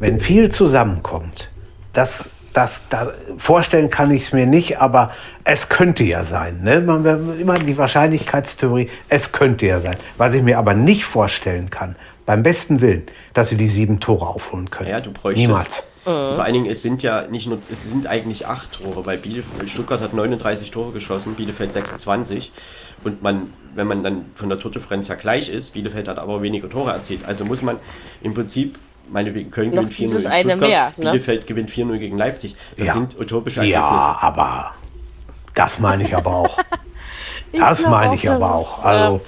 wenn 0.00 0.18
viel 0.18 0.50
zusammenkommt, 0.50 1.50
das 1.92 2.28
das, 2.56 2.80
das, 2.88 3.12
vorstellen 3.36 3.90
kann 3.90 4.10
ich 4.10 4.22
es 4.22 4.32
mir 4.32 4.46
nicht, 4.46 4.80
aber 4.80 5.12
es 5.44 5.68
könnte 5.68 6.04
ja 6.04 6.22
sein. 6.22 6.62
Ne? 6.62 6.80
Man, 6.80 7.38
immer 7.38 7.58
die 7.58 7.76
Wahrscheinlichkeitstheorie, 7.76 8.88
es 9.10 9.30
könnte 9.30 9.66
ja 9.66 9.78
sein. 9.78 9.96
Was 10.16 10.32
ich 10.32 10.42
mir 10.42 10.56
aber 10.56 10.72
nicht 10.72 11.04
vorstellen 11.04 11.68
kann, 11.68 11.96
beim 12.26 12.42
besten 12.42 12.80
Willen, 12.80 13.04
dass 13.32 13.48
sie 13.48 13.56
die 13.56 13.68
sieben 13.68 14.00
Tore 14.00 14.26
aufholen 14.26 14.70
können. 14.70 14.90
Ja, 14.90 15.00
du 15.00 15.12
bräuchtest. 15.12 15.46
Niemals. 15.46 15.82
Vor 16.06 16.44
allen 16.44 16.52
Dingen, 16.52 16.66
es 16.66 16.82
sind 16.82 17.02
ja 17.02 17.22
nicht 17.22 17.48
nur, 17.48 17.58
es 17.68 17.82
sind 17.82 18.06
eigentlich 18.06 18.46
acht 18.46 18.74
Tore, 18.80 19.06
weil 19.06 19.18
Bielefeld, 19.18 19.68
Stuttgart 19.68 20.00
hat 20.00 20.14
39 20.14 20.70
Tore 20.70 20.92
geschossen, 20.92 21.34
Bielefeld 21.34 21.72
26. 21.72 22.52
Und 23.02 23.24
man, 23.24 23.52
wenn 23.74 23.88
man 23.88 24.04
dann 24.04 24.26
von 24.36 24.48
der 24.48 24.60
Tordifferenz 24.60 25.08
her 25.08 25.16
gleich 25.16 25.48
ist, 25.48 25.72
Bielefeld 25.72 26.06
hat 26.06 26.18
aber 26.18 26.42
weniger 26.42 26.70
Tore 26.70 26.92
erzielt. 26.92 27.24
Also 27.24 27.44
muss 27.44 27.60
man 27.60 27.78
im 28.22 28.34
Prinzip 28.34 28.78
meinetwegen 29.10 29.50
Köln 29.50 29.72
gewinnt 29.72 29.92
4-0 29.92 29.96
gegen 29.96 30.10
Stuttgart, 30.20 30.60
mehr, 30.60 30.92
ne? 30.96 31.10
Bielefeld 31.10 31.46
gewinnt 31.48 31.70
4-0 31.70 31.98
gegen 31.98 32.16
Leipzig. 32.16 32.54
Das 32.76 32.86
ja. 32.86 32.92
sind 32.92 33.18
utopische 33.18 33.60
Ergebnisse. 33.60 33.82
Ja, 33.82 34.18
aber 34.20 34.74
das 35.54 35.80
meine 35.80 36.04
ich 36.04 36.14
aber 36.14 36.36
auch. 36.36 36.58
das 37.52 37.82
meine 37.82 38.14
ich 38.14 38.28
aber 38.28 38.54
auch. 38.54 38.84
Also, 38.84 39.20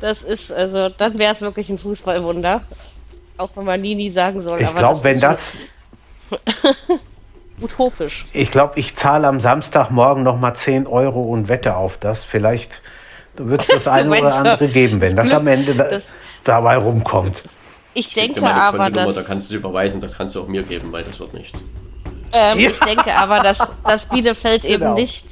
das 0.00 0.22
ist, 0.22 0.52
also, 0.52 0.88
dann 0.88 1.18
wäre 1.18 1.34
es 1.34 1.40
wirklich 1.40 1.68
ein 1.70 1.78
Fußballwunder. 1.78 2.62
Auch 3.36 3.50
wenn 3.56 3.64
man 3.64 3.80
nie, 3.80 3.94
nie 3.94 4.10
sagen 4.10 4.42
soll. 4.42 4.60
Ich 4.60 4.74
glaube, 4.76 5.02
wenn 5.02 5.20
das. 5.20 5.52
utopisch. 7.60 8.26
Ich 8.32 8.50
glaube, 8.50 8.78
ich 8.78 8.96
zahle 8.96 9.26
am 9.26 9.40
Samstagmorgen 9.40 10.22
nochmal 10.22 10.54
10 10.54 10.86
Euro 10.86 11.22
und 11.22 11.48
wette 11.48 11.76
auf 11.76 11.96
das. 11.98 12.24
Vielleicht 12.24 12.80
wird 13.36 13.62
es 13.62 13.68
das 13.68 13.88
eine 13.88 14.10
oder 14.10 14.34
andere 14.34 14.68
geben, 14.68 15.00
wenn 15.00 15.16
das 15.16 15.30
am 15.32 15.46
Ende 15.46 15.74
da, 15.74 16.00
dabei 16.44 16.76
rumkommt. 16.76 17.42
Ich, 17.94 18.08
ich 18.08 18.14
denke 18.14 18.44
aber, 18.44 18.90
dass... 18.90 19.14
Da 19.14 19.22
kannst 19.22 19.50
du 19.50 19.56
überweisen, 19.56 20.00
das 20.00 20.16
kannst 20.16 20.34
du 20.34 20.42
auch 20.42 20.48
mir 20.48 20.62
geben, 20.62 20.90
weil 20.90 21.04
das 21.04 21.20
wird 21.20 21.32
nichts. 21.34 21.60
Ähm, 22.32 22.58
ja. 22.58 22.70
Ich 22.70 22.80
denke 22.80 23.14
aber, 23.14 23.40
dass, 23.40 23.58
dass 23.84 24.08
Bielefeld 24.08 24.62
genau. 24.62 24.86
eben 24.86 24.94
nicht 24.94 25.26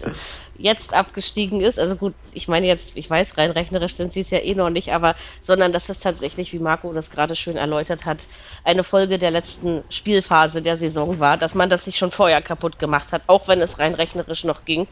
jetzt 0.62 0.94
abgestiegen 0.94 1.60
ist. 1.60 1.78
Also 1.78 1.96
gut, 1.96 2.14
ich 2.32 2.46
meine 2.46 2.66
jetzt, 2.66 2.96
ich 2.96 3.10
weiß, 3.10 3.36
rein 3.36 3.50
rechnerisch 3.50 3.94
sind 3.94 4.14
sie 4.14 4.20
es 4.20 4.30
ja 4.30 4.38
eh 4.38 4.54
noch 4.54 4.70
nicht, 4.70 4.92
aber 4.92 5.16
sondern 5.44 5.72
dass 5.72 5.88
es 5.88 5.98
tatsächlich, 5.98 6.52
wie 6.52 6.60
Marco 6.60 6.92
das 6.92 7.10
gerade 7.10 7.34
schön 7.34 7.56
erläutert 7.56 8.06
hat, 8.06 8.18
eine 8.62 8.84
Folge 8.84 9.18
der 9.18 9.32
letzten 9.32 9.82
Spielphase 9.90 10.62
der 10.62 10.76
Saison 10.76 11.18
war, 11.18 11.36
dass 11.36 11.54
man 11.54 11.68
das 11.68 11.84
sich 11.84 11.98
schon 11.98 12.12
vorher 12.12 12.40
kaputt 12.40 12.78
gemacht 12.78 13.12
hat, 13.12 13.22
auch 13.26 13.48
wenn 13.48 13.60
es 13.60 13.80
rein 13.80 13.94
rechnerisch 13.94 14.44
noch 14.44 14.64
ging. 14.64 14.86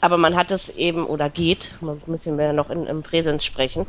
Aber 0.00 0.18
man 0.18 0.36
hat 0.36 0.50
es 0.52 0.68
eben, 0.76 1.06
oder 1.06 1.28
geht, 1.28 1.76
müssen 2.06 2.38
wir 2.38 2.46
ja 2.46 2.52
noch 2.52 2.70
in, 2.70 2.86
im 2.86 3.02
Präsens 3.02 3.44
sprechen, 3.44 3.86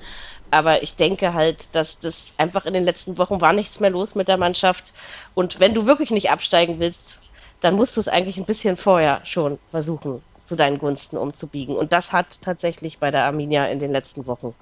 aber 0.50 0.84
ich 0.84 0.96
denke 0.96 1.34
halt, 1.34 1.76
dass 1.76 2.00
das 2.00 2.34
einfach 2.38 2.66
in 2.66 2.74
den 2.74 2.84
letzten 2.84 3.18
Wochen 3.20 3.40
war 3.40 3.54
nichts 3.54 3.80
mehr 3.80 3.90
los 3.90 4.16
mit 4.16 4.28
der 4.28 4.38
Mannschaft. 4.38 4.94
Und 5.34 5.60
wenn 5.60 5.74
du 5.74 5.86
wirklich 5.86 6.12
nicht 6.12 6.30
absteigen 6.30 6.80
willst, 6.80 7.20
dann 7.62 7.76
musst 7.76 7.98
du 7.98 8.02
es 8.02 8.08
eigentlich 8.08 8.38
ein 8.38 8.46
bisschen 8.46 8.78
vorher 8.78 9.22
schon 9.26 9.58
versuchen, 9.72 10.22
zu 10.54 10.58
deinen 10.58 10.78
Gunsten 10.78 11.18
umzubiegen. 11.18 11.76
Und 11.76 11.92
das 11.92 12.14
hat 12.14 12.40
tatsächlich 12.44 13.00
bei 13.00 13.10
der 13.10 13.24
Arminia 13.24 13.66
in 13.66 13.80
den 13.80 13.92
letzten 13.92 14.28
Wochen 14.28 14.54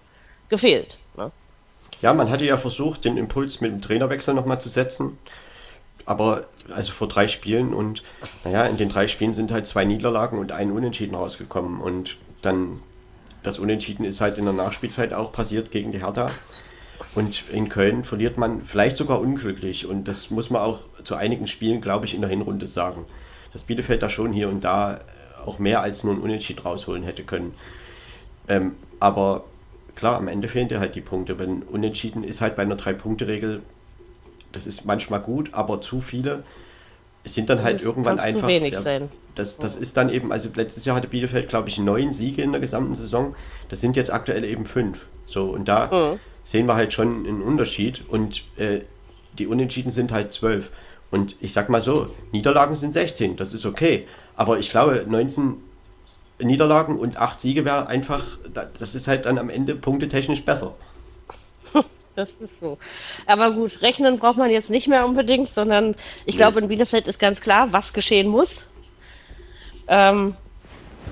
gefehlt. 0.48 0.98
Ne? 1.18 1.32
Ja, 2.02 2.14
man 2.14 2.30
hatte 2.30 2.46
ja 2.46 2.58
versucht, 2.58 3.04
den 3.04 3.18
Impuls 3.18 3.60
mit 3.60 3.72
dem 3.74 3.82
Trainerwechsel 3.82 4.34
nochmal 4.34 4.62
zu 4.62 4.70
setzen. 4.70 5.18
Aber 6.06 6.46
also 6.74 6.94
vor 6.94 7.10
drei 7.10 7.28
Spielen 7.28 7.74
und 7.74 8.04
naja, 8.46 8.66
in 8.66 8.78
den 8.78 8.88
drei 8.88 9.10
Spielen 9.10 9.34
sind 9.34 9.52
halt 9.52 9.68
zwei 9.68 9.84
Niederlagen 9.84 10.40
und 10.40 10.54
ein 10.54 10.72
Unentschieden 10.72 11.14
rausgekommen. 11.14 11.82
Und 11.82 12.16
dann 12.42 12.80
das 13.44 13.60
Unentschieden 13.60 14.06
ist 14.06 14.22
halt 14.22 14.38
in 14.38 14.46
der 14.46 14.54
Nachspielzeit 14.54 15.14
auch 15.14 15.34
passiert 15.34 15.72
gegen 15.72 15.92
die 15.92 16.00
Hertha. 16.00 16.32
Und 17.16 17.44
in 17.52 17.68
Köln 17.68 18.06
verliert 18.06 18.38
man 18.38 18.62
vielleicht 18.62 18.96
sogar 18.96 19.20
unglücklich. 19.20 19.86
Und 19.86 20.06
das 20.08 20.30
muss 20.30 20.50
man 20.50 20.62
auch 20.62 20.80
zu 21.04 21.16
einigen 21.16 21.48
Spielen, 21.48 21.82
glaube 21.82 22.06
ich, 22.06 22.16
in 22.16 22.22
der 22.22 22.30
Hinrunde 22.30 22.66
sagen. 22.66 23.06
Dass 23.52 23.64
Bielefeld 23.64 24.02
da 24.02 24.10
schon 24.10 24.32
hier 24.32 24.48
und 24.48 24.64
da 24.64 25.02
auch 25.46 25.60
mehr 25.60 25.82
als 25.82 26.04
nur 26.04 26.14
ein 26.14 26.20
Unentschieden 26.22 26.62
rausholen 26.62 27.04
hätte 27.04 27.24
können. 27.24 27.54
Ähm, 28.48 28.74
aber 29.00 29.46
klar, 29.96 30.18
am 30.18 30.28
Ende 30.28 30.48
fehlen 30.48 30.68
dir 30.68 30.80
halt 30.80 30.96
die 30.96 31.02
Punkte. 31.02 31.40
Wenn 31.40 31.64
Unentschieden 31.64 32.24
ist 32.24 32.42
halt 32.42 32.56
bei 32.56 32.64
einer 32.64 32.76
Drei-Punkte-Regel, 32.76 33.62
das 34.52 34.68
ist 34.68 34.86
manchmal 34.86 35.22
gut, 35.22 35.54
aber 35.54 35.82
zu 35.82 36.02
viele 36.02 36.44
es 37.24 37.34
sind 37.34 37.50
dann 37.50 37.64
halt 37.64 37.78
das 37.78 37.86
irgendwann 37.86 38.20
einfach. 38.20 38.48
Ja, 39.02 39.08
das, 39.36 39.58
das 39.58 39.76
ist 39.78 39.96
dann 39.98 40.10
eben, 40.10 40.32
also 40.32 40.50
letztes 40.56 40.86
Jahr 40.86 40.96
hatte 40.96 41.08
Bielefeld, 41.08 41.50
glaube 41.50 41.70
ich, 41.70 41.78
neun 41.78 42.14
Siege 42.14 42.42
in 42.42 42.52
der 42.52 42.62
gesamten 42.62 42.96
Saison. 42.96 43.36
Das 43.70 43.80
sind 43.80 43.96
jetzt 43.96 44.12
aktuell 44.12 44.44
eben 44.44 44.66
fünf. 44.66 45.06
So, 45.26 45.46
und 45.46 45.68
da 45.68 45.88
mhm. 46.14 46.20
sehen 46.44 46.68
wir 46.68 46.76
halt 46.76 46.94
schon 46.94 47.26
einen 47.28 47.42
Unterschied. 47.42 48.02
Und 48.10 48.44
äh, 48.58 48.82
die 49.38 49.48
Unentschieden 49.48 49.92
sind 49.92 50.12
halt 50.12 50.34
zwölf. 50.34 50.72
Und 51.12 51.36
ich 51.42 51.54
sag 51.54 51.70
mal 51.70 51.82
so, 51.82 52.10
Niederlagen 52.32 52.76
sind 52.76 52.94
16, 52.94 53.38
das 53.38 53.54
ist 53.54 53.66
okay. 53.66 54.08
Aber 54.36 54.60
ich 54.60 54.70
glaube, 54.70 55.06
19 55.08 55.58
Niederlagen 56.40 56.98
und 57.00 57.18
8 57.18 57.40
Siege 57.40 57.66
wäre 57.66 57.88
einfach, 57.88 58.38
das 58.80 58.96
ist 58.96 59.08
halt 59.08 59.26
dann 59.26 59.38
am 59.38 59.50
Ende 59.50 59.76
punktetechnisch 59.76 60.44
besser. 60.44 60.74
Das 62.14 62.28
ist 62.42 62.60
so. 62.60 62.78
Aber 63.26 63.52
gut, 63.52 63.82
rechnen 63.82 64.20
braucht 64.20 64.38
man 64.38 64.50
jetzt 64.50 64.70
nicht 64.70 64.90
mehr 64.90 65.06
unbedingt, 65.06 65.50
sondern 65.56 65.96
ich 66.26 66.34
nee. 66.34 66.40
glaube, 66.40 66.60
in 66.60 66.68
Bielefeld 66.68 67.08
ist 67.08 67.20
ganz 67.20 67.40
klar, 67.40 67.72
was 67.72 67.94
geschehen 67.94 68.28
muss. 68.28 68.54
Ähm, 69.88 70.36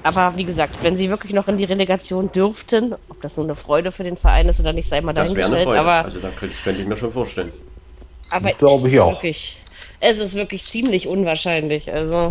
aber 0.04 0.34
wie 0.36 0.44
gesagt, 0.44 0.76
wenn 0.84 0.98
sie 0.98 1.10
wirklich 1.10 1.32
noch 1.32 1.48
in 1.48 1.58
die 1.58 1.64
Relegation 1.64 2.30
dürften, 2.34 2.96
ob 3.08 3.22
das 3.22 3.36
nur 3.38 3.46
eine 3.46 3.56
Freude 3.56 3.94
für 3.94 4.04
den 4.04 4.18
Verein 4.18 4.50
ist 4.50 4.60
oder 4.60 4.74
nicht, 4.74 4.90
sei 4.90 5.00
mal 5.00 5.14
dahingestellt. 5.14 5.54
Das 5.54 5.66
wäre 5.66 5.72
eine 5.72 5.84
Freude. 5.84 6.04
also 6.04 6.20
da 6.20 6.30
könnte, 6.32 6.56
könnte 6.64 6.82
ich 6.82 6.88
mir 6.88 6.98
schon 6.98 7.14
vorstellen. 7.14 7.54
Aber 8.30 8.50
das 8.50 8.58
glaube 8.58 8.90
ich 8.90 9.00
auch. 9.00 9.14
Wirklich, 9.14 9.64
es 10.02 10.20
ist 10.20 10.36
wirklich 10.36 10.64
ziemlich 10.64 11.08
unwahrscheinlich. 11.08 11.92
Also 11.92 12.28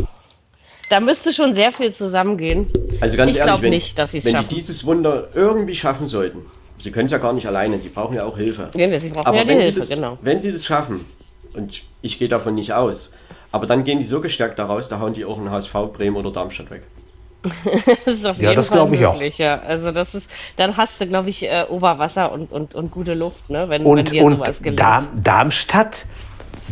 da 0.90 1.00
müsste 1.00 1.32
schon 1.32 1.54
sehr 1.54 1.72
viel 1.72 1.94
zusammengehen. 1.94 2.70
Also 3.00 3.16
ganz 3.16 3.32
ich 3.32 3.38
ehrlich, 3.38 3.62
wenn, 3.62 3.70
nicht, 3.70 3.98
dass 3.98 4.12
wenn 4.12 4.40
die 4.42 4.54
dieses 4.54 4.84
Wunder 4.84 5.28
irgendwie 5.34 5.74
schaffen 5.74 6.06
sollten, 6.06 6.46
Sie 6.80 6.92
können 6.92 7.06
es 7.06 7.12
ja 7.12 7.18
gar 7.18 7.32
nicht 7.32 7.46
alleine, 7.46 7.80
Sie 7.80 7.88
brauchen 7.88 8.14
ja 8.16 8.24
auch 8.24 8.38
Hilfe. 8.38 8.70
Ja, 8.74 9.00
Sie 9.00 9.08
brauchen 9.08 9.26
aber 9.26 9.38
ja 9.38 9.46
wenn 9.48 9.60
Hilfe, 9.60 9.80
das, 9.80 9.88
genau. 9.88 10.16
Wenn 10.22 10.38
Sie 10.38 10.52
das 10.52 10.64
schaffen, 10.64 11.06
und 11.54 11.82
ich 12.02 12.18
gehe 12.18 12.28
davon 12.28 12.54
nicht 12.54 12.72
aus, 12.72 13.10
aber 13.50 13.66
dann 13.66 13.82
gehen 13.84 13.98
die 13.98 14.04
so 14.06 14.20
gestärkt 14.20 14.58
daraus, 14.58 14.88
da 14.88 15.00
hauen 15.00 15.14
die 15.14 15.24
auch 15.24 15.38
einen 15.38 15.50
HSV, 15.50 15.72
Bremen 15.92 16.16
oder 16.16 16.30
Darmstadt 16.30 16.70
weg. 16.70 16.82
das 18.04 18.14
ist 18.14 18.26
auf 18.26 18.36
Ja, 18.38 18.50
jeden 18.50 18.56
das 18.56 18.68
Fall 18.68 18.78
glaube 18.78 18.96
ich 18.96 19.06
auch. 19.06 19.14
möglich, 19.14 19.38
ja. 19.38 19.60
Also 19.60 19.90
das 19.92 20.14
ist, 20.14 20.26
dann 20.56 20.76
hast 20.76 21.00
du, 21.00 21.06
glaube 21.06 21.30
ich, 21.30 21.44
äh, 21.44 21.64
Oberwasser 21.68 22.30
und, 22.32 22.50
und, 22.52 22.74
und 22.74 22.90
gute 22.90 23.14
Luft, 23.14 23.48
ne? 23.50 23.68
Wenn, 23.68 23.82
wenn 23.82 23.90
Und, 23.90 24.10
dir 24.10 24.24
und 24.24 24.34
sowas 24.34 24.58
gelingt. 24.58 24.80
Darm, 24.80 25.08
Darmstadt, 25.22 26.04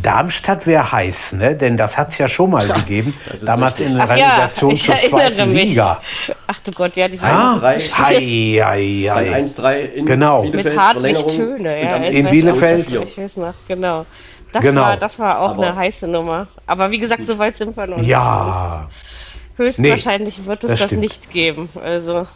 Darmstadt 0.02 0.66
wäre 0.66 0.92
heiß, 0.92 1.32
ne? 1.32 1.56
Denn 1.56 1.76
das 1.76 1.96
hat 1.96 2.10
es 2.10 2.18
ja 2.18 2.28
schon 2.28 2.50
mal 2.50 2.66
gegeben. 2.66 3.14
das 3.26 3.36
ist 3.36 3.48
Damals 3.48 3.78
richtig. 3.78 3.92
in 3.94 3.98
der 4.06 4.16
ja, 4.16 4.28
Relegation 4.34 4.70
ich 4.72 4.84
zur 4.84 4.94
erinnere 4.94 5.20
zweiten 5.20 5.52
mich. 5.52 5.68
Liga. 5.70 6.00
Ach 6.46 6.58
du 6.60 6.72
Gott, 6.72 6.96
ja, 6.96 7.08
die 7.08 7.18
Ah, 7.20 7.54
1-3. 7.62 7.98
hei, 7.98 8.62
hei, 8.64 9.10
Bei 9.14 9.30
hei. 9.32 9.42
1-3 9.42 9.78
in 9.94 10.06
Genau. 10.06 10.42
Bielefeld. 10.42 10.64
mit 10.74 10.78
Hartwig 10.82 11.28
Töne, 11.28 11.82
ja. 11.82 11.96
In 11.96 12.28
Bielefeld. 12.28 12.90
Ich 12.92 13.16
weiß 13.18 13.36
noch, 13.36 13.54
genau. 13.66 14.04
Das, 14.52 14.62
Genau. 14.62 14.82
war, 14.82 14.96
das 14.96 15.18
war 15.18 15.40
auch 15.40 15.50
Aber- 15.50 15.66
eine 15.66 15.76
heiße 15.76 16.06
Nummer. 16.06 16.46
Aber 16.66 16.90
wie 16.90 16.98
gesagt, 16.98 17.22
so 17.26 17.38
weit 17.38 17.58
sind 17.58 17.76
wir 17.76 17.86
noch. 17.86 17.96
nicht. 17.98 18.08
Ja, 18.08 18.88
Höchstwahrscheinlich 19.56 20.44
wird 20.44 20.64
es 20.64 20.70
das 20.70 20.80
das, 20.90 20.92
nicht 20.92 21.30
geben. 21.30 21.68
Also, 21.82 22.26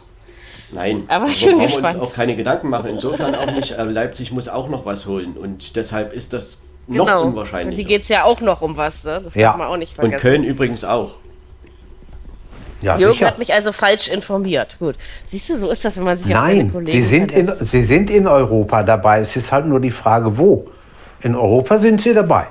Nein, 0.73 1.03
Aber 1.09 1.27
ich 1.27 1.41
wir 1.41 1.49
bin 1.49 1.57
brauchen 1.59 1.71
gespannt. 1.73 1.99
uns 1.99 2.07
auch 2.09 2.13
keine 2.15 2.35
Gedanken 2.35 2.69
machen. 2.69 2.89
Insofern 2.91 3.35
auch 3.35 3.45
nicht. 3.51 3.75
Leipzig 3.77 4.31
muss 4.31 4.47
auch 4.47 4.69
noch 4.69 4.85
was 4.85 5.05
holen 5.05 5.33
und 5.37 5.75
deshalb 5.75 6.13
ist 6.13 6.31
das 6.33 6.61
noch 6.87 7.05
genau. 7.05 7.23
Die 7.23 7.27
unwahrscheinlicher. 7.29 7.83
geht 7.87 8.01
es 8.03 8.07
ja 8.09 8.23
auch 8.23 8.41
noch 8.41 8.61
um 8.61 8.75
was, 8.77 8.93
ne? 9.03 9.21
Das 9.23 9.35
Ja. 9.35 9.49
darf 9.49 9.57
man 9.57 9.67
auch 9.67 9.77
nicht 9.77 9.91
Und 9.91 9.95
vergessen. 10.09 10.21
Köln 10.21 10.43
übrigens 10.43 10.83
auch. 10.83 11.15
ja 12.81 12.97
Jürgen 12.97 13.13
sicher. 13.13 13.27
hat 13.27 13.37
mich 13.39 13.53
also 13.53 13.71
falsch 13.71 14.09
informiert. 14.09 14.77
Gut. 14.79 14.95
Siehst 15.31 15.49
du, 15.49 15.59
so 15.59 15.69
ist 15.71 15.85
das, 15.85 15.95
wenn 15.97 16.03
man 16.03 16.19
sich 16.21 16.31
Nein, 16.31 16.71
Kollegen 16.71 16.91
sie 16.91 17.01
sind, 17.03 17.31
in, 17.31 17.51
sie 17.61 17.83
sind 17.83 18.09
in 18.09 18.27
Europa 18.27 18.83
dabei. 18.83 19.19
Es 19.19 19.35
ist 19.35 19.51
halt 19.51 19.65
nur 19.67 19.79
die 19.79 19.91
Frage, 19.91 20.37
wo. 20.37 20.67
In 21.21 21.35
Europa 21.35 21.77
sind 21.77 22.01
sie 22.01 22.13
dabei. 22.13 22.47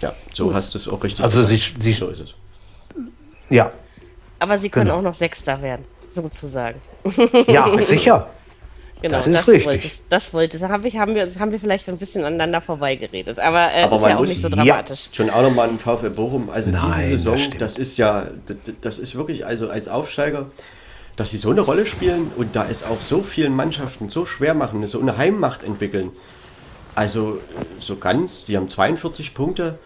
Ja, 0.00 0.12
so 0.32 0.54
hast 0.54 0.74
du 0.74 0.78
es 0.78 0.86
auch 0.88 1.02
richtig 1.02 1.24
Also 1.24 1.40
gesagt. 1.40 1.74
sie- 1.76 1.82
sie- 1.82 1.92
so 1.92 2.08
ist 2.08 2.20
es. 2.20 2.34
Ja, 3.50 3.70
Aber 4.38 4.58
sie 4.58 4.68
können 4.68 4.86
Genau. 4.86 4.98
auch 4.98 5.02
noch 5.02 5.18
Sechster 5.18 5.60
werden, 5.62 5.84
sozusagen. 6.14 6.80
ja, 7.46 7.68
sicher. 7.82 8.26
Genau, 9.04 9.18
Das 9.18 9.26
ist 9.26 9.46
richtig. 9.48 9.66
Wollte, 9.66 9.90
das 10.08 10.32
wollte. 10.32 10.58
Da 10.58 10.70
haben 10.70 10.82
wir, 10.82 10.90
haben, 10.94 11.14
wir, 11.14 11.30
haben 11.38 11.52
wir 11.52 11.60
vielleicht 11.60 11.86
ein 11.90 11.98
bisschen 11.98 12.24
aneinander 12.24 12.62
vorbeigeredet. 12.62 13.38
Aber 13.38 13.70
äh, 13.70 13.80
es 13.84 13.92
Aber 13.92 13.96
ist 13.96 14.08
ja 14.08 14.14
auch 14.16 14.20
muss- 14.20 14.28
nicht 14.30 14.40
so 14.40 14.48
ja. 14.48 14.54
dramatisch. 14.56 15.08
Schon 15.12 15.28
auch 15.28 15.42
nochmal 15.42 15.68
ein 15.68 15.78
VfL 15.78 16.08
Bochum. 16.08 16.48
Also 16.48 16.70
Nein, 16.70 16.82
diese 16.86 16.96
das 17.00 17.08
Saison, 17.10 17.36
stimmt. 17.36 17.60
das, 17.60 17.76
ist 17.76 17.98
ja, 17.98 18.28
d- 18.48 18.54
d- 18.54 18.72
das 18.80 18.98
ist 18.98 19.14
wirklich, 19.14 19.44
also 19.44 19.68
als 19.68 19.88
Aufsteiger, 19.88 20.46
dass 21.16 21.30
sie 21.32 21.36
so 21.36 21.50
eine 21.50 21.60
Rolle 21.60 21.84
spielen 21.84 22.30
und 22.34 22.56
da 22.56 22.64
es 22.66 22.82
auch 22.82 23.02
so 23.02 23.22
vielen 23.22 23.54
Mannschaften 23.54 24.08
so 24.08 24.24
schwer 24.24 24.54
machen, 24.54 24.86
so 24.86 24.98
eine 25.02 25.18
Heimmacht 25.18 25.64
entwickeln. 25.64 26.10
Also 26.94 27.40
so 27.80 27.96
ganz, 27.96 28.46
die 28.46 28.56
haben 28.56 28.70
42 28.70 29.34
Punkte. 29.34 29.78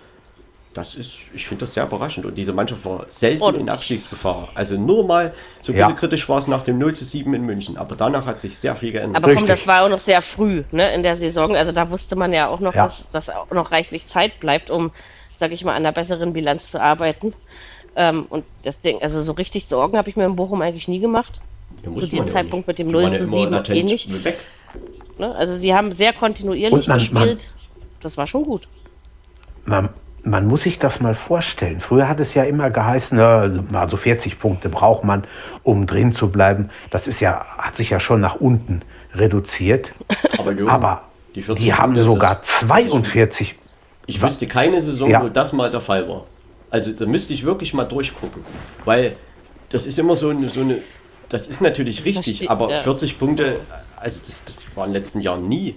Das 0.74 0.94
ist, 0.94 1.18
ich 1.34 1.46
finde 1.48 1.64
das 1.64 1.74
sehr 1.74 1.84
überraschend. 1.84 2.26
Und 2.26 2.36
diese 2.36 2.52
Mannschaft 2.52 2.84
war 2.84 3.06
selten 3.08 3.36
in 3.38 3.42
Ordentlich. 3.42 3.70
Abstiegsgefahr. 3.70 4.48
Also 4.54 4.76
nur 4.76 5.04
mal, 5.06 5.32
so 5.60 5.72
Ja. 5.72 5.90
kritisch 5.92 6.28
war 6.28 6.38
es 6.38 6.46
nach 6.46 6.62
dem 6.62 6.78
0 6.78 6.94
zu 6.94 7.04
7 7.04 7.32
in 7.34 7.42
München. 7.42 7.76
Aber 7.76 7.96
danach 7.96 8.26
hat 8.26 8.38
sich 8.38 8.56
sehr 8.58 8.76
viel 8.76 8.92
geändert. 8.92 9.16
Aber 9.16 9.34
komm, 9.34 9.42
Richtig. 9.44 9.64
das 9.64 9.66
war 9.66 9.84
auch 9.84 9.88
noch 9.88 9.98
sehr 9.98 10.22
früh 10.22 10.62
ne, 10.70 10.92
in 10.94 11.02
der 11.02 11.16
Saison. 11.16 11.56
Also 11.56 11.72
da 11.72 11.90
wusste 11.90 12.16
man 12.16 12.32
ja 12.32 12.48
auch 12.48 12.60
noch, 12.60 12.74
Ja. 12.74 12.86
dass, 12.88 13.10
dass 13.26 13.30
auch 13.36 13.50
noch 13.50 13.72
reichlich 13.72 14.06
Zeit 14.06 14.38
bleibt, 14.40 14.70
um, 14.70 14.92
sag 15.40 15.50
ich 15.52 15.64
mal, 15.64 15.72
an 15.72 15.78
einer 15.84 15.92
besseren 15.92 16.32
Bilanz 16.32 16.70
zu 16.70 16.80
arbeiten. 16.80 17.32
Ähm, 17.96 18.26
und 18.28 18.44
das 18.62 18.80
Ding, 18.80 19.02
also 19.02 19.22
so 19.22 19.32
richtig 19.32 19.66
Sorgen 19.66 19.96
habe 19.98 20.08
ich 20.10 20.16
mir 20.16 20.26
in 20.26 20.36
Bochum 20.36 20.60
eigentlich 20.62 20.86
nie 20.86 21.00
gemacht. 21.00 21.40
Ja, 21.84 21.92
zu 22.06 22.16
man 22.16 22.28
auch 22.28 22.32
Zeitpunkt 22.32 22.68
nicht. 22.68 22.78
mit 22.78 22.78
dem 22.78 22.86
Die 22.88 22.92
0 22.92 23.02
waren 23.04 23.12
ja 23.12 23.18
zu 23.18 23.24
immer 23.24 23.36
7 23.38 23.50
latent 23.52 23.78
ähnlich. 23.78 24.24
Weg. 24.24 24.36
Ne? 25.18 25.34
Also 25.34 25.54
sie 25.56 25.74
haben 25.74 25.90
sehr 25.92 26.12
kontinuierlich 26.12 26.72
Und 26.72 26.88
man- 26.88 26.98
gespielt. 26.98 27.50
Das 28.00 28.16
war 28.16 28.26
schon 28.28 28.44
gut. 28.44 28.68
Man, 29.64 29.88
man 30.24 30.46
muss 30.46 30.62
sich 30.64 30.78
das 30.78 31.00
mal 31.00 31.14
vorstellen. 31.14 31.80
Früher 31.80 32.08
hat 32.08 32.20
es 32.20 32.34
ja 32.34 32.42
immer 32.44 32.70
geheißen, 32.70 33.18
also 33.18 33.96
40 33.96 34.38
Punkte 34.38 34.68
braucht 34.68 35.04
man, 35.04 35.24
um 35.62 35.86
drin 35.86 36.12
zu 36.12 36.28
bleiben. 36.30 36.70
Das 36.90 37.06
ist 37.06 37.20
ja, 37.20 37.44
hat 37.56 37.76
sich 37.76 37.90
ja 37.90 38.00
schon 38.00 38.20
nach 38.20 38.36
unten 38.36 38.82
reduziert. 39.14 39.94
Aber, 40.38 40.52
Jürgen, 40.52 40.68
Aber 40.70 41.02
die 41.34 41.40
die, 41.40 41.42
40 41.42 41.72
haben 41.78 41.92
Punkte, 41.94 42.02
sogar 42.04 42.34
das- 42.36 42.58
42. 42.60 43.54
Ich 44.06 44.22
wüsste 44.22 44.46
keine 44.46 44.80
Saison, 44.80 45.10
Ja. 45.10 45.22
wo 45.22 45.28
das 45.28 45.52
mal 45.52 45.70
der 45.70 45.80
Fall 45.82 46.08
war. 46.08 46.24
Also 46.70 46.92
da 46.92 47.06
müsste 47.06 47.32
ich 47.34 47.44
wirklich 47.44 47.74
mal 47.74 47.84
durchgucken. 47.84 48.42
Weil 48.84 49.16
das 49.68 49.86
ist 49.86 49.98
immer 49.98 50.16
so 50.16 50.30
eine, 50.30 50.48
so 50.50 50.60
eine 50.62 50.78
das 51.28 51.46
ist 51.46 51.60
natürlich 51.60 52.06
richtig, 52.06 52.50
aber 52.50 52.70
ja. 52.70 52.80
40 52.80 53.18
Punkte, 53.18 53.60
also 53.96 54.20
das, 54.26 54.44
das 54.46 54.66
war 54.74 54.86
in 54.86 54.92
den 54.92 55.02
letzten 55.02 55.20
Jahren 55.20 55.46
nie. 55.46 55.76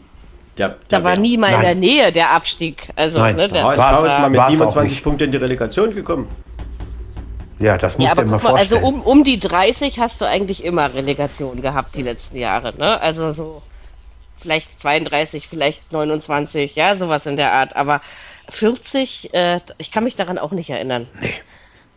Der, 0.68 0.76
Da 0.90 1.04
war 1.04 1.12
Wert. 1.14 1.22
nie 1.22 1.38
mal 1.38 1.54
in 1.54 1.62
der 1.62 1.76
Nähe 1.76 2.12
der 2.12 2.30
Abstieg. 2.32 2.90
Also, 2.96 3.20
Nein, 3.20 3.36
ne, 3.36 3.48
Der 3.50 3.64
HSV 3.64 3.78
War's- 3.80 4.04
ist 4.14 4.20
mal 4.20 4.30
mit 4.30 4.38
war's 4.40 4.48
auch 4.48 4.52
27 4.52 4.92
nicht. 4.92 5.04
Punkten 5.04 5.24
in 5.26 5.32
die 5.32 5.38
Relegation 5.38 5.96
gekommen. 5.96 6.28
Ja, 7.60 7.78
das 7.78 7.98
muss 7.98 8.06
Ja, 8.06 8.12
aber 8.12 8.22
man 8.26 8.42
mal 8.42 8.54
also 8.56 8.76
vorstellen. 8.78 8.84
um, 8.84 9.02
um 9.02 9.24
die 9.24 9.40
30 9.40 10.00
hast 10.00 10.20
du 10.22 10.26
eigentlich 10.26 10.64
immer 10.64 10.94
Relegation 10.94 11.62
gehabt 11.62 11.96
die 11.96 12.02
letzten 12.04 12.38
Jahre, 12.38 12.74
ne? 12.78 13.00
Also 13.02 13.34
so 13.34 13.62
vielleicht 14.40 14.82
32, 14.82 15.48
vielleicht 15.48 15.92
29, 15.92 16.76
ja, 16.76 16.96
sowas 16.96 17.26
in 17.28 17.38
der 17.38 17.54
Art. 17.54 17.76
Aber 17.76 18.02
40, 18.50 19.34
äh, 19.34 19.60
ich 19.78 19.92
kann 19.92 20.04
mich 20.04 20.16
daran 20.16 20.38
auch 20.40 20.52
nicht 20.52 20.70
erinnern. 20.72 21.08
Nee. 21.22 21.34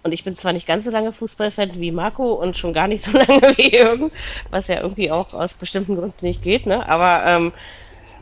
Und 0.02 0.12
ich 0.12 0.22
bin 0.24 0.36
zwar 0.36 0.52
nicht 0.52 0.66
ganz 0.66 0.84
so 0.84 0.90
lange 0.90 1.12
Fußballfan 1.12 1.70
wie 1.80 1.90
Marco 1.90 2.34
und 2.34 2.58
schon 2.58 2.74
gar 2.74 2.86
nicht 2.88 3.04
so 3.06 3.12
lange 3.16 3.56
wie 3.56 3.74
Jürgen, 3.74 4.10
was 4.50 4.68
ja 4.68 4.82
irgendwie 4.82 5.10
auch 5.10 5.32
aus 5.32 5.54
bestimmten 5.54 5.96
Gründen 5.96 6.26
nicht 6.26 6.42
geht, 6.42 6.66
ne? 6.66 6.86
Aber 6.86 7.24
ähm, 7.26 7.52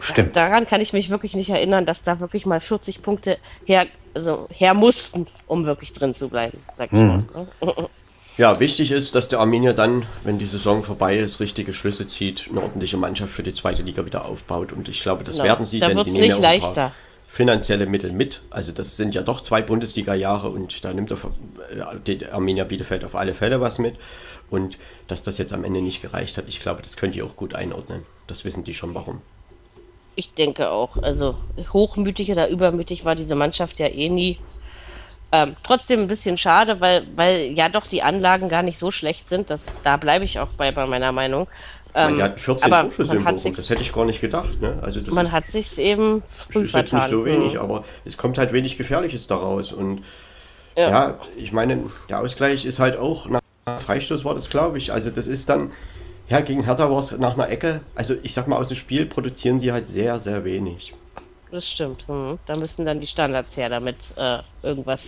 Stimmt. 0.03 0.37
daran 0.37 0.67
kann 0.67 0.81
ich 0.81 0.93
mich 0.93 1.11
wirklich 1.11 1.35
nicht 1.35 1.51
erinnern, 1.51 1.87
dass 1.87 2.03
da 2.03 2.21
wirklich 2.21 2.45
mal 2.47 2.61
40 2.61 3.03
Punkte 3.03 3.39
her, 3.65 3.87
also 4.15 4.49
her 4.51 4.75
mussten, 4.75 5.27
um 5.47 5.65
wirklich 5.65 5.93
drin 5.93 6.15
zu 6.15 6.29
bleiben, 6.29 6.59
sag 6.77 6.87
ich 6.93 6.99
Mhm. 6.99 7.27
mal. 7.33 7.47
Ne? 7.63 7.89
Ja, 8.39 8.59
wichtig 8.61 8.93
ist, 8.93 9.15
dass 9.15 9.29
der 9.29 9.41
Arminia 9.41 9.75
dann, 9.75 10.07
wenn 10.25 10.39
die 10.39 10.47
Saison 10.47 10.85
vorbei 10.85 11.19
ist, 11.19 11.39
richtige 11.39 11.75
Schlüsse 11.75 12.07
zieht, 12.07 12.47
eine 12.51 12.63
ordentliche 12.63 12.97
Mannschaft 12.97 13.35
für 13.35 13.43
die 13.43 13.53
zweite 13.53 13.83
Liga 13.83 14.07
wieder 14.07 14.25
aufbaut. 14.25 14.73
Und 14.73 14.89
ich 14.89 15.03
glaube, 15.03 15.23
das 15.23 15.37
Genau. 15.37 15.49
werden 15.49 15.67
sie, 15.67 15.81
Da 15.81 15.89
denn 15.89 16.01
sie 16.01 16.13
nehmen 16.13 16.25
ja 16.25 16.37
auch 16.37 16.41
leichter. 16.41 16.93
finanzielle 17.29 17.85
Mittel 17.85 18.11
mit. 18.11 18.41
Also 18.49 18.73
das 18.73 18.97
sind 18.97 19.15
ja 19.15 19.21
doch 19.23 19.43
zwei 19.43 19.61
Bundesliga-Jahre 19.61 20.49
und 20.49 20.83
da 20.83 20.95
nimmt 20.95 21.11
der, 21.11 21.19
die 22.07 22.25
Arminia 22.27 22.65
Bielefeld 22.65 23.05
auf 23.05 23.17
alle 23.17 23.35
Fälle 23.35 23.61
was 23.61 23.79
mit. 23.79 23.97
Und 24.51 24.79
dass 25.09 25.23
das 25.23 25.37
jetzt 25.37 25.53
am 25.53 25.63
Ende 25.63 25.83
nicht 25.83 26.01
gereicht 26.01 26.39
hat, 26.39 26.45
ich 26.49 26.61
glaube, 26.63 26.81
das 26.81 26.97
können 26.97 27.13
die 27.13 27.23
auch 27.23 27.37
gut 27.37 27.55
einordnen. 27.55 28.05
Das 28.29 28.47
wissen 28.47 28.65
die 28.65 28.73
schon 28.73 28.95
warum. 28.95 29.21
Ich 30.15 30.35
denke 30.35 30.71
auch. 30.71 31.03
Also 31.03 31.37
hochmütig 31.73 32.31
oder 32.31 32.49
übermütig 32.49 33.05
war 33.05 33.15
diese 33.15 33.35
Mannschaft 33.35 33.79
ja 33.79 33.87
eh 33.89 34.09
nie. 34.09 34.39
Ähm, 35.35 35.57
trotzdem 35.63 36.01
ein 36.01 36.09
bisschen 36.09 36.37
schade, 36.37 36.81
weil, 36.81 37.07
weil 37.17 37.53
ja 37.57 37.71
doch 37.71 37.87
die 37.87 38.03
Anlagen 38.03 38.51
gar 38.51 38.63
nicht 38.63 38.79
so 38.79 38.91
schlecht 38.91 39.31
sind. 39.31 39.49
Das, 39.49 39.61
da 39.83 39.97
bleibe 39.97 40.25
ich 40.27 40.39
auch 40.39 40.49
bei, 40.59 40.71
bei 40.73 40.87
meiner 40.87 41.11
Meinung. 41.13 41.49
Man, 41.95 42.11
Ähm, 42.11 42.17
die 42.17 42.23
hatten 42.23 42.39
14 42.39 42.73
aber 42.73 42.83
Torschüsse 42.89 43.15
man 43.15 43.25
hat 43.25 43.35
Bochum, 43.37 43.57
das 43.57 43.71
hätte 43.71 43.81
ich 43.83 43.93
gar 43.93 44.05
nicht 44.05 44.21
gedacht. 44.21 44.61
Ne? 44.61 44.79
Also 44.83 45.01
das 45.01 45.15
Man 45.15 45.27
ist, 45.27 45.33
hat 45.33 45.51
sich 45.51 45.79
eben 45.79 46.23
früh 46.35 46.65
ist 46.65 46.75
jetzt 46.75 46.93
nicht 46.93 47.09
so 47.09 47.25
wenig, 47.25 47.55
Mhm. 47.55 47.61
aber 47.61 47.85
es 48.05 48.17
kommt 48.19 48.37
halt 48.37 48.53
wenig 48.53 48.77
Gefährliches 48.77 49.27
daraus. 49.27 49.73
Und 49.73 50.03
Ja. 50.77 50.91
ja, 50.91 51.19
ich 51.37 51.53
meine, 51.53 51.91
der 52.11 52.21
Ausgleich 52.21 52.65
ist 52.67 52.79
halt 52.79 52.97
auch 52.99 53.27
nach 53.29 53.41
Freistoß 53.81 54.25
war 54.25 54.35
das, 54.35 54.51
glaube 54.51 54.77
ich. 54.79 54.93
Also 54.93 55.11
das 55.11 55.27
ist 55.27 55.49
dann, 55.49 55.71
ja, 56.29 56.41
gegen 56.41 56.65
Hertha 56.65 56.91
war 56.91 56.99
es 56.99 57.13
nach 57.13 57.35
einer 57.35 57.49
Ecke. 57.49 57.81
Also 57.95 58.15
ich 58.23 58.35
sag 58.35 58.49
mal, 58.49 58.57
aus 58.57 58.69
dem 58.69 58.77
Spiel 58.77 59.07
produzieren 59.07 59.61
sie 59.61 59.73
halt 59.73 59.89
sehr, 59.89 60.21
sehr 60.21 60.45
wenig. 60.45 60.95
Das 61.51 61.69
stimmt. 61.69 62.09
Mhm. 62.09 62.39
Da 62.47 62.57
müssen 62.57 62.87
dann 62.87 63.01
die 63.01 63.07
Standards 63.07 63.57
her, 63.59 63.69
damit 63.69 63.97
äh, 64.17 64.39
irgendwas 64.63 65.01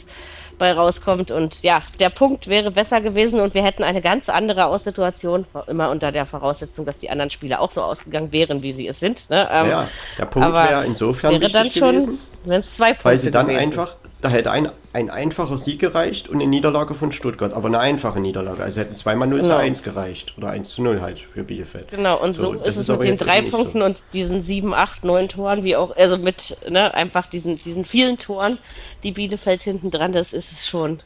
bei 0.59 0.73
rauskommt. 0.73 1.31
Und 1.31 1.63
ja, 1.63 1.83
der 1.99 2.11
Punkt 2.11 2.49
wäre 2.49 2.71
besser 2.71 3.01
gewesen 3.01 3.41
und 3.41 3.55
wir 3.55 3.65
hätten 3.65 3.83
eine 3.83 4.03
ganz 4.03 4.29
andere 4.29 4.67
Aussituation, 4.67 5.47
immer 5.67 5.91
unter 5.91 6.13
der 6.13 6.27
Voraussetzung, 6.27 6.85
dass 6.85 6.99
die 6.99 7.11
anderen 7.11 7.31
Spiele 7.31 7.61
auch 7.61 7.73
so 7.73 7.83
ausgegangen 7.83 8.31
wären, 8.31 8.63
wie 8.63 8.75
sie 8.75 8.89
es 8.89 9.01
sind. 9.01 9.29
Ne? 9.31 9.49
Ähm, 9.51 9.69
ja, 9.69 9.89
der 10.19 10.27
Punkt 10.27 10.53
wäre 10.53 10.85
insofern 10.85 11.41
wäre 11.41 11.51
dann 11.51 11.71
schon, 11.71 11.95
gewesen, 11.95 12.19
wenn 12.47 12.61
es 12.61 12.67
zwei 12.77 12.89
Punkte 12.89 13.05
weil 13.05 13.19
sie 13.19 13.31
dann 13.31 13.51
einfach, 13.51 13.97
da 14.21 14.29
hätte 14.29 14.51
ein, 14.51 14.71
ein 14.93 15.11
einfacher 15.11 15.59
Sieg 15.59 15.81
gereicht 15.81 16.29
und 16.29 16.37
eine 16.37 16.47
Niederlage 16.47 16.95
von 16.95 17.13
Stuttgart, 17.13 17.53
aber 17.53 17.69
eine 17.69 17.79
einfache 17.79 18.21
Niederlage. 18.21 18.63
Also 18.63 18.81
hätten 18.81 18.97
zweimal 18.97 19.29
0 19.29 19.43
zu 19.43 19.49
Genau. 19.49 19.57
1 19.59 19.83
gereicht 19.83 20.35
oder 20.39 20.51
1 20.51 20.71
zu 20.71 20.83
0 20.83 21.01
halt 21.01 21.21
für 21.21 21.43
Bielefeld. 21.45 21.91
Genau, 21.91 22.21
und 22.23 22.35
so, 22.35 22.55
das 22.55 22.75
ist 22.75 22.83
es 22.83 22.91
aber 22.91 23.01
mit 23.05 23.09
den 23.09 23.17
drei 23.27 23.41
nicht 23.41 23.51
so. 23.51 23.57
Punkten 23.59 23.83
und 23.83 23.97
diesen 24.13 24.45
sieben, 24.47 24.73
acht, 24.75 25.05
neun 25.05 25.29
Toren, 25.29 25.65
wie 25.65 25.77
auch, 25.77 25.97
also 25.97 26.17
mit, 26.17 26.57
ne, 26.71 26.93
einfach 26.95 27.27
diesen, 27.27 27.57
diesen 27.57 27.85
vielen 27.85 28.19
Toren, 28.19 28.59
die 29.03 29.13
Bielefeld 29.13 29.63
hinten 29.63 29.91
dran 29.91 30.15
ist, 30.15 30.33
ist 30.33 30.53
es 30.53 30.67
schon. 30.67 31.01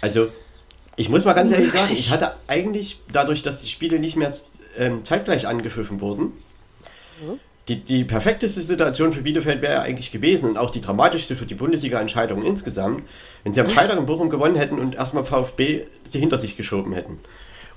Also, 0.00 0.28
ich 0.96 1.08
muss 1.08 1.24
mal 1.24 1.32
ganz 1.34 1.50
ehrlich 1.52 1.72
sagen, 1.72 1.92
ich 1.92 2.10
hatte 2.10 2.34
eigentlich, 2.46 2.98
dadurch, 3.12 3.42
dass 3.42 3.62
die 3.62 3.68
Spiele 3.68 3.98
nicht 3.98 4.16
mehr 4.16 4.32
ähm, 4.78 5.04
zeitgleich 5.04 5.46
angepfiffen 5.46 6.00
wurden, 6.00 6.32
die, 7.70 7.84
die 7.84 8.04
perfekteste 8.04 8.60
Situation 8.60 9.12
für 9.12 9.22
Bielefeld 9.22 9.62
wäre 9.62 9.74
ja 9.74 9.82
eigentlich 9.82 10.10
gewesen 10.10 10.50
und 10.50 10.58
auch 10.58 10.70
die 10.70 10.80
dramatischste 10.80 11.36
für 11.36 11.46
die 11.46 11.54
Bundesliga-Entscheidung 11.54 12.44
insgesamt, 12.44 13.04
wenn 13.44 13.52
sie 13.52 13.60
am 13.60 13.68
Freitag 13.68 13.96
in 13.96 14.06
Bochum 14.06 14.28
gewonnen 14.28 14.56
hätten 14.56 14.78
und 14.80 14.96
erstmal 14.96 15.24
VfB 15.24 15.86
sie 16.04 16.18
hinter 16.18 16.38
sich 16.38 16.56
geschoben 16.56 16.92
hätten. 16.92 17.20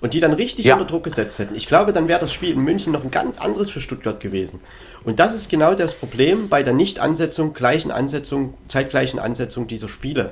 Und 0.01 0.13
die 0.13 0.19
dann 0.19 0.33
richtig 0.33 0.65
Ja. 0.65 0.73
unter 0.73 0.87
Druck 0.87 1.03
gesetzt 1.03 1.37
hätten. 1.39 1.55
Ich 1.55 1.67
glaube, 1.67 1.93
dann 1.93 2.07
wäre 2.07 2.19
das 2.19 2.33
Spiel 2.33 2.51
in 2.51 2.59
München 2.61 2.91
noch 2.91 3.03
ein 3.03 3.11
ganz 3.11 3.37
anderes 3.37 3.69
für 3.69 3.79
Stuttgart 3.79 4.19
gewesen. 4.19 4.59
Und 5.05 5.19
das 5.19 5.33
ist 5.33 5.49
genau 5.49 5.75
das 5.75 5.93
Problem 5.93 6.49
bei 6.49 6.63
der 6.63 6.73
Nicht-Ansetzung, 6.73 7.53
gleichen 7.53 7.91
Ansetzung, 7.91 8.55
zeitgleichen 8.67 9.19
Ansetzung 9.19 9.67
dieser 9.67 9.87
Spiele. 9.87 10.31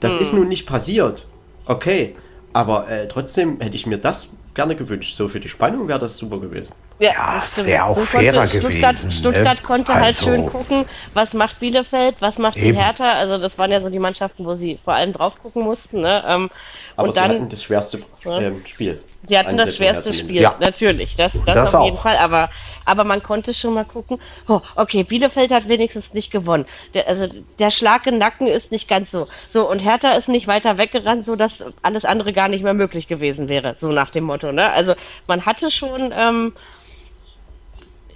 Das 0.00 0.16
ist 0.16 0.32
nun 0.32 0.48
nicht 0.48 0.66
passiert. 0.66 1.26
Okay. 1.66 2.16
Aber 2.52 2.88
äh, 2.88 3.06
trotzdem 3.06 3.60
hätte 3.60 3.76
ich 3.76 3.86
mir 3.86 3.98
das 3.98 4.28
gerne 4.54 4.74
gewünscht. 4.74 5.14
So 5.14 5.28
für 5.28 5.38
die 5.38 5.48
Spannung 5.48 5.86
wäre 5.86 6.00
das 6.00 6.16
super 6.16 6.40
gewesen. 6.40 6.72
Ja, 6.98 7.08
ja 7.10 7.34
das 7.34 7.64
wäre 7.64 7.84
auch 7.84 7.96
so 7.96 8.04
fairer 8.04 8.46
Stuttgart, 8.46 8.96
gewesen. 8.96 9.10
Stuttgart 9.10 9.60
ne? 9.60 9.66
konnte 9.66 9.94
halt 9.94 10.06
also, 10.06 10.26
schön 10.26 10.46
gucken, 10.46 10.86
was 11.14 11.34
macht 11.34 11.60
Bielefeld, 11.60 12.16
was 12.20 12.38
macht 12.38 12.56
eben. 12.56 12.72
die 12.72 12.74
Hertha. 12.74 13.12
Also 13.12 13.38
das 13.38 13.58
waren 13.58 13.70
ja 13.70 13.80
so 13.80 13.90
die 13.90 13.98
Mannschaften, 13.98 14.44
wo 14.46 14.54
sie 14.54 14.78
vor 14.82 14.94
allem 14.94 15.12
drauf 15.12 15.40
gucken 15.42 15.62
mussten. 15.62 16.00
Ne? 16.00 16.24
Ähm, 16.26 16.50
Aber 16.96 17.08
und 17.08 17.14
sie 17.14 17.20
dann, 17.20 17.30
hatten 17.30 17.48
das 17.48 17.62
schwerste 17.62 17.98
äh, 18.24 18.52
Spiel. 18.64 19.02
Sie 19.28 19.36
hatten 19.36 19.56
das 19.56 19.76
schwerste 19.76 20.12
Spiel, 20.14 20.40
ja. 20.40 20.54
natürlich, 20.60 21.16
das, 21.16 21.32
das, 21.32 21.44
das 21.44 21.68
auf 21.68 21.74
auch. 21.74 21.84
jeden 21.84 21.98
Fall. 21.98 22.16
Aber, 22.16 22.48
aber 22.84 23.02
man 23.02 23.22
konnte 23.22 23.52
schon 23.52 23.74
mal 23.74 23.84
gucken, 23.84 24.20
oh, 24.46 24.60
okay, 24.76 25.02
Bielefeld 25.02 25.50
hat 25.50 25.68
wenigstens 25.68 26.14
nicht 26.14 26.30
gewonnen. 26.30 26.64
Der, 26.94 27.08
also 27.08 27.26
der 27.58 27.72
Schlag 27.72 28.06
im 28.06 28.18
Nacken 28.18 28.46
ist 28.46 28.70
nicht 28.70 28.88
ganz 28.88 29.10
so. 29.10 29.26
So, 29.50 29.68
und 29.68 29.84
Hertha 29.84 30.12
ist 30.12 30.28
nicht 30.28 30.46
weiter 30.46 30.78
weggerannt, 30.78 31.26
sodass 31.26 31.64
alles 31.82 32.04
andere 32.04 32.32
gar 32.32 32.48
nicht 32.48 32.62
mehr 32.62 32.74
möglich 32.74 33.08
gewesen 33.08 33.48
wäre, 33.48 33.76
so 33.80 33.90
nach 33.90 34.10
dem 34.10 34.24
Motto. 34.24 34.52
Ne? 34.52 34.70
Also 34.70 34.94
man 35.26 35.44
hatte 35.44 35.72
schon 35.72 36.14
ähm, 36.16 36.52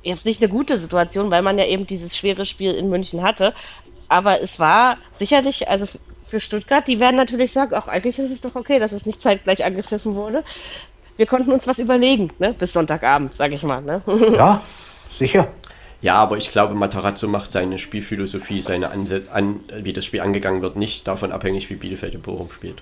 jetzt 0.02 0.24
nicht 0.24 0.42
eine 0.42 0.50
gute 0.50 0.78
Situation, 0.78 1.30
weil 1.30 1.42
man 1.42 1.58
ja 1.58 1.66
eben 1.66 1.86
dieses 1.86 2.16
schwere 2.16 2.44
Spiel 2.44 2.72
in 2.72 2.88
München 2.88 3.22
hatte. 3.22 3.54
Aber 4.08 4.40
es 4.40 4.58
war 4.58 4.98
sicherlich, 5.18 5.68
also 5.68 5.86
für 6.24 6.40
Stuttgart, 6.40 6.86
die 6.86 7.00
werden 7.00 7.16
natürlich 7.16 7.52
sagen, 7.52 7.74
auch 7.74 7.88
eigentlich 7.88 8.18
ist 8.18 8.30
es 8.30 8.40
doch 8.40 8.54
okay, 8.54 8.78
dass 8.78 8.92
es 8.92 9.06
nicht 9.06 9.22
zeitgleich 9.22 9.64
angepfiffen 9.64 10.14
wurde 10.14 10.44
wir 11.20 11.26
konnten 11.26 11.52
uns 11.52 11.66
was 11.66 11.78
überlegen, 11.78 12.30
ne? 12.38 12.54
bis 12.58 12.72
Sonntagabend, 12.72 13.34
sag 13.34 13.52
ich 13.52 13.62
mal. 13.62 13.82
Ne? 13.82 14.00
Ja, 14.36 14.62
sicher. 15.10 15.48
Ja, 16.00 16.14
aber 16.14 16.38
ich 16.38 16.50
glaube, 16.50 16.74
Matarazzo 16.74 17.28
macht 17.28 17.52
seine 17.52 17.78
Spielphilosophie, 17.78 18.62
seine 18.62 18.90
Ansätze, 18.90 19.30
an, 19.30 19.60
wie 19.82 19.92
das 19.92 20.06
Spiel 20.06 20.22
angegangen 20.22 20.62
wird, 20.62 20.76
nicht 20.76 21.06
davon 21.06 21.30
abhängig, 21.30 21.68
wie 21.68 21.74
Bielefeld 21.74 22.14
in 22.14 22.22
Bochum 22.22 22.50
spielt. 22.50 22.80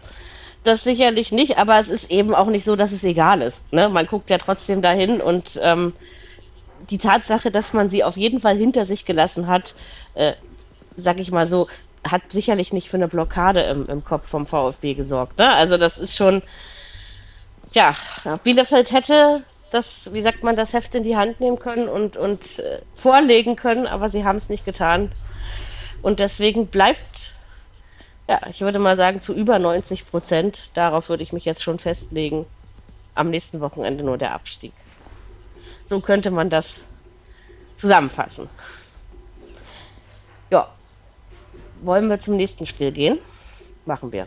Das 0.62 0.84
sicherlich 0.84 1.32
nicht, 1.32 1.58
aber 1.58 1.80
es 1.80 1.88
ist 1.88 2.12
eben 2.12 2.32
auch 2.32 2.46
nicht 2.46 2.64
so, 2.64 2.76
dass 2.76 2.92
es 2.92 3.02
egal 3.02 3.42
ist. 3.42 3.72
Ne? 3.72 3.88
Man 3.88 4.06
guckt 4.06 4.30
ja 4.30 4.38
trotzdem 4.38 4.82
dahin 4.82 5.20
und 5.20 5.58
ähm, 5.60 5.92
die 6.90 6.98
Tatsache, 6.98 7.50
dass 7.50 7.72
man 7.72 7.90
sie 7.90 8.04
auf 8.04 8.16
jeden 8.16 8.40
Fall 8.40 8.56
hinter 8.56 8.84
sich 8.84 9.04
gelassen 9.04 9.46
hat, 9.46 9.74
äh, 10.14 10.34
sag 10.96 11.18
ich 11.18 11.30
mal 11.30 11.46
so, 11.46 11.68
hat 12.04 12.22
sicherlich 12.30 12.72
nicht 12.72 12.88
für 12.88 12.96
eine 12.96 13.08
Blockade 13.08 13.62
im, 13.62 13.86
im 13.86 14.04
Kopf 14.04 14.28
vom 14.28 14.46
VfB 14.46 14.94
gesorgt. 14.94 15.38
Ne? 15.38 15.52
Also 15.52 15.76
das 15.76 15.98
ist 15.98 16.16
schon, 16.16 16.42
ja, 17.72 17.96
Bielefeld 18.44 18.92
hätte 18.92 19.42
das, 19.70 20.12
wie 20.12 20.22
sagt 20.22 20.42
man, 20.42 20.56
das 20.56 20.72
Heft 20.72 20.94
in 20.94 21.04
die 21.04 21.16
Hand 21.16 21.40
nehmen 21.40 21.58
können 21.58 21.88
und, 21.88 22.16
und 22.16 22.58
äh, 22.60 22.80
vorlegen 22.94 23.56
können, 23.56 23.86
aber 23.86 24.08
sie 24.08 24.24
haben 24.24 24.36
es 24.36 24.48
nicht 24.48 24.64
getan. 24.64 25.12
Und 26.00 26.20
deswegen 26.20 26.68
bleibt, 26.68 27.34
ja, 28.28 28.40
ich 28.50 28.60
würde 28.60 28.78
mal 28.78 28.96
sagen, 28.96 29.22
zu 29.22 29.34
über 29.34 29.58
90 29.58 30.10
Prozent, 30.10 30.70
darauf 30.74 31.08
würde 31.08 31.22
ich 31.22 31.32
mich 31.32 31.44
jetzt 31.44 31.62
schon 31.62 31.78
festlegen, 31.78 32.46
am 33.14 33.30
nächsten 33.30 33.60
Wochenende 33.60 34.04
nur 34.04 34.16
der 34.16 34.32
Abstieg. 34.32 34.72
So 35.88 36.00
könnte 36.00 36.30
man 36.30 36.50
das 36.50 36.88
zusammenfassen. 37.78 38.48
Ja. 40.50 40.68
Wollen 41.80 42.08
wir 42.08 42.20
zum 42.22 42.36
nächsten 42.36 42.66
Spiel 42.66 42.92
gehen? 42.92 43.18
Machen 43.86 44.12
wir. 44.12 44.26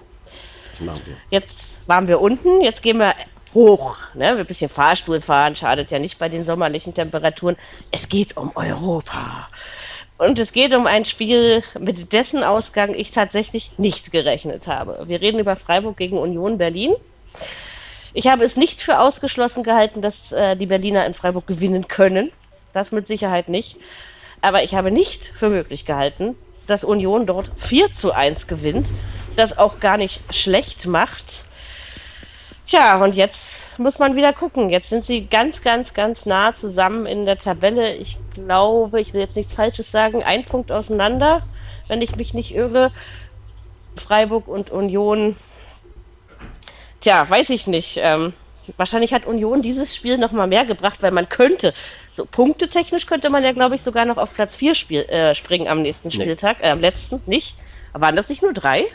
Machen 0.80 1.01
wir. 1.05 1.18
Jetzt 1.30 1.88
waren 1.88 2.07
wir 2.07 2.22
unten, 2.22 2.62
jetzt 2.62 2.82
gehen 2.82 2.97
wir 2.97 3.14
hoch. 3.53 3.97
Ne? 4.14 4.38
Ein 4.38 4.45
bisschen 4.45 4.70
Fahrstuhl 4.70 5.20
fahren 5.22 5.55
schadet 5.55 5.91
ja 5.91 5.99
nicht 5.99 6.18
bei 6.18 6.30
den 6.30 6.45
sommerlichen 6.45 6.93
Temperaturen. 6.93 7.57
Es 7.91 8.07
geht 8.07 8.38
um 8.38 8.51
Europa. 8.55 9.49
Und 10.18 10.39
es 10.39 10.53
geht 10.53 10.74
um 10.74 10.86
ein 10.86 11.03
Spiel, 11.05 11.64
mit 11.80 12.14
dessen 12.14 12.43
Ausgang 12.43 12.93
ich 12.93 13.12
tatsächlich 13.12 13.72
nicht 13.78 14.12
gerechnet 14.12 14.68
habe. 14.68 15.03
Wir 15.07 15.20
reden 15.20 15.39
über 15.39 15.55
Freiburg 15.55 15.97
gegen 15.97 16.18
Union 16.18 16.57
Berlin. 16.57 16.93
Ich 18.14 18.28
habe 18.28 18.43
es 18.43 18.57
nicht 18.57 18.82
für 18.82 18.99
ausgeschlossen 18.99 19.64
gehalten, 19.64 20.01
dass 20.01 20.32
äh, 20.32 20.55
die 20.55 20.66
Berliner 20.66 21.05
in 21.05 21.14
Freiburg 21.14 21.47
gewinnen 21.47 21.88
können. 21.88 22.32
Das 22.74 22.91
mit 22.91 23.07
Sicherheit 23.07 23.49
nicht. 23.49 23.78
Aber 24.41 24.64
ich 24.64 24.76
habe 24.76 24.91
nicht 24.91 25.26
für 25.26 25.49
möglich 25.49 25.86
gehalten, 25.86 26.36
dass 26.68 26.84
Union 26.84 27.26
dort 27.26 27.51
4 27.57 27.93
zu 27.93 28.12
1 28.12 28.47
gewinnt. 28.47 28.89
Das 29.36 29.57
auch 29.57 29.80
gar 29.80 29.97
nicht 29.97 30.22
schlecht 30.34 30.88
macht. 30.88 31.45
Tja, 32.66 33.01
und 33.03 33.16
jetzt 33.16 33.80
muss 33.80 33.99
man 33.99 34.16
wieder 34.16 34.34
gucken. 34.34 34.70
Jetzt 34.70 34.89
sind 34.89 35.05
sie 35.05 35.26
ganz, 35.28 35.62
ganz, 35.62 35.93
ganz 35.93 36.26
nah 36.26 36.55
zusammen 36.55 37.05
in 37.05 37.26
der 37.26 37.38
Tabelle. 37.38 37.95
Ich 37.95 38.18
glaube, 38.34 38.99
ich 38.99 39.14
will 39.14 39.22
jetzt 39.22 39.36
nichts 39.36 39.55
Falsches 39.55 39.91
sagen, 39.91 40.24
ein 40.24 40.45
Punkt 40.45 40.72
auseinander, 40.72 41.43
wenn 41.88 42.01
ich 42.01 42.16
mich 42.16 42.34
nicht 42.34 42.53
irre. 42.55 42.91
Freiburg 43.95 44.47
und 44.47 44.70
Union. 44.70 45.36
Tja, 47.01 47.29
weiß 47.29 47.49
ich 47.49 47.67
nicht. 47.67 47.99
Ähm, 48.01 48.33
wahrscheinlich 48.77 49.13
hat 49.13 49.25
Union 49.25 49.61
dieses 49.61 49.95
Spiel 49.95 50.17
noch 50.17 50.31
mal 50.31 50.47
mehr 50.47 50.65
gebracht, 50.65 51.01
weil 51.01 51.11
man 51.11 51.29
könnte, 51.29 51.73
so 52.15 52.25
punktetechnisch 52.25 53.07
könnte 53.07 53.29
man 53.29 53.43
ja, 53.43 53.51
glaube 53.51 53.75
ich, 53.75 53.81
sogar 53.81 54.05
noch 54.05 54.17
auf 54.17 54.33
Platz 54.33 54.55
4 54.55 54.75
Spiel, 54.75 55.01
äh, 55.01 55.35
springen 55.35 55.67
am 55.67 55.81
nächsten 55.81 56.11
Spieltag, 56.11 56.59
nee. 56.59 56.67
äh, 56.67 56.71
am 56.71 56.79
letzten, 56.79 57.21
nicht? 57.25 57.57
Aber 57.93 58.05
waren 58.05 58.15
das 58.15 58.29
nicht 58.29 58.41
nur 58.41 58.53
drei? 58.53 58.85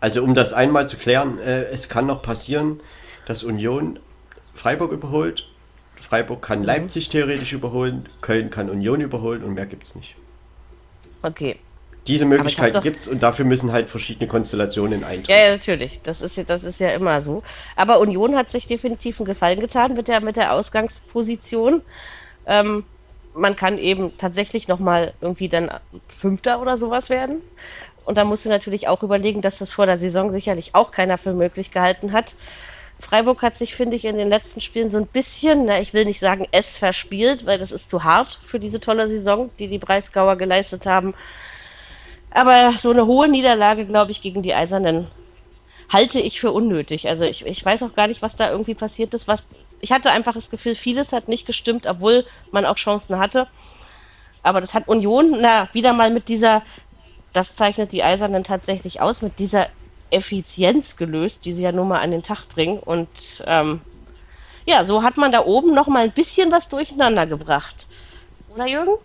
Also 0.00 0.22
um 0.22 0.34
das 0.34 0.52
einmal 0.52 0.88
zu 0.88 0.96
klären, 0.96 1.38
äh, 1.38 1.64
es 1.64 1.88
kann 1.88 2.06
noch 2.06 2.22
passieren, 2.22 2.80
dass 3.26 3.42
Union 3.42 3.98
Freiburg 4.54 4.92
überholt. 4.92 5.46
Freiburg 6.08 6.42
kann 6.42 6.60
mhm. 6.60 6.66
Leipzig 6.66 7.08
theoretisch 7.08 7.52
überholen, 7.52 8.08
Köln 8.20 8.50
kann 8.50 8.70
Union 8.70 9.00
überholen 9.00 9.42
und 9.42 9.54
mehr 9.54 9.66
gibt 9.66 9.84
es 9.84 9.94
nicht. 9.94 10.14
Okay. 11.22 11.58
Diese 12.06 12.24
Möglichkeiten 12.24 12.80
gibt 12.82 13.00
es 13.00 13.08
und 13.08 13.22
dafür 13.22 13.44
müssen 13.44 13.72
halt 13.72 13.88
verschiedene 13.88 14.28
Konstellationen 14.28 15.04
eintreten. 15.04 15.30
Ja, 15.30 15.46
ja, 15.46 15.52
natürlich. 15.52 16.00
Das 16.02 16.20
ist, 16.20 16.48
das 16.48 16.62
ist 16.62 16.80
ja 16.80 16.90
immer 16.90 17.22
so. 17.22 17.42
Aber 17.74 17.98
Union 18.00 18.36
hat 18.36 18.50
sich 18.50 18.66
definitiv 18.66 19.18
einen 19.20 19.26
Gefallen 19.26 19.60
getan 19.60 19.94
mit 19.94 20.08
der, 20.08 20.20
mit 20.20 20.36
der 20.36 20.52
Ausgangsposition. 20.52 21.82
Ähm, 22.46 22.84
man 23.34 23.56
kann 23.56 23.78
eben 23.78 24.16
tatsächlich 24.18 24.68
nochmal 24.68 25.14
irgendwie 25.20 25.48
dann 25.48 25.70
Fünfter 26.20 26.60
oder 26.60 26.78
sowas 26.78 27.10
werden. 27.10 27.42
Und 28.04 28.16
da 28.16 28.24
musst 28.24 28.44
du 28.44 28.48
natürlich 28.48 28.88
auch 28.88 29.02
überlegen, 29.02 29.42
dass 29.42 29.58
das 29.58 29.72
vor 29.72 29.86
der 29.86 29.98
Saison 29.98 30.30
sicherlich 30.30 30.74
auch 30.74 30.92
keiner 30.92 31.18
für 31.18 31.32
möglich 31.32 31.72
gehalten 31.72 32.12
hat. 32.12 32.34
Freiburg 32.98 33.42
hat 33.42 33.58
sich, 33.58 33.74
finde 33.74 33.96
ich, 33.96 34.04
in 34.04 34.16
den 34.16 34.28
letzten 34.28 34.60
Spielen 34.60 34.90
so 34.90 34.96
ein 34.96 35.06
bisschen, 35.06 35.66
na, 35.66 35.80
ich 35.80 35.92
will 35.92 36.06
nicht 36.06 36.20
sagen 36.20 36.46
es 36.50 36.76
verspielt, 36.76 37.44
weil 37.44 37.58
das 37.58 37.72
ist 37.72 37.90
zu 37.90 38.04
hart 38.04 38.38
für 38.46 38.58
diese 38.58 38.80
tolle 38.80 39.08
Saison, 39.08 39.50
die 39.58 39.68
die 39.68 39.78
Breisgauer 39.78 40.36
geleistet 40.36 40.86
haben. 40.86 41.14
Aber 42.36 42.72
so 42.72 42.90
eine 42.90 43.06
hohe 43.06 43.28
Niederlage, 43.28 43.86
glaube 43.86 44.10
ich, 44.10 44.20
gegen 44.20 44.42
die 44.42 44.52
Eisernen 44.52 45.06
halte 45.88 46.20
ich 46.20 46.38
für 46.38 46.52
unnötig. 46.52 47.08
Also 47.08 47.24
ich, 47.24 47.46
ich 47.46 47.64
weiß 47.64 47.82
auch 47.82 47.94
gar 47.94 48.08
nicht, 48.08 48.20
was 48.20 48.36
da 48.36 48.50
irgendwie 48.50 48.74
passiert 48.74 49.14
ist. 49.14 49.26
Was, 49.26 49.40
ich 49.80 49.90
hatte 49.90 50.10
einfach 50.10 50.34
das 50.34 50.50
Gefühl, 50.50 50.74
vieles 50.74 51.12
hat 51.12 51.28
nicht 51.28 51.46
gestimmt, 51.46 51.86
obwohl 51.86 52.26
man 52.50 52.66
auch 52.66 52.76
Chancen 52.76 53.18
hatte. 53.18 53.48
Aber 54.42 54.60
das 54.60 54.74
hat 54.74 54.86
Union, 54.86 55.38
na, 55.40 55.70
wieder 55.72 55.94
mal 55.94 56.10
mit 56.10 56.28
dieser, 56.28 56.62
das 57.32 57.56
zeichnet 57.56 57.94
die 57.94 58.02
Eisernen 58.02 58.44
tatsächlich 58.44 59.00
aus, 59.00 59.22
mit 59.22 59.38
dieser 59.38 59.68
Effizienz 60.10 60.98
gelöst, 60.98 61.46
die 61.46 61.54
sie 61.54 61.62
ja 61.62 61.72
nun 61.72 61.88
mal 61.88 62.00
an 62.02 62.10
den 62.10 62.22
Tag 62.22 62.50
bringen. 62.50 62.80
Und 62.80 63.08
ähm, 63.46 63.80
ja, 64.66 64.84
so 64.84 65.02
hat 65.02 65.16
man 65.16 65.32
da 65.32 65.42
oben 65.42 65.72
noch 65.72 65.86
mal 65.86 66.02
ein 66.02 66.12
bisschen 66.12 66.52
was 66.52 66.68
durcheinander 66.68 67.26
gebracht. 67.26 67.86
Oder 68.54 68.66
Jürgen? 68.66 68.98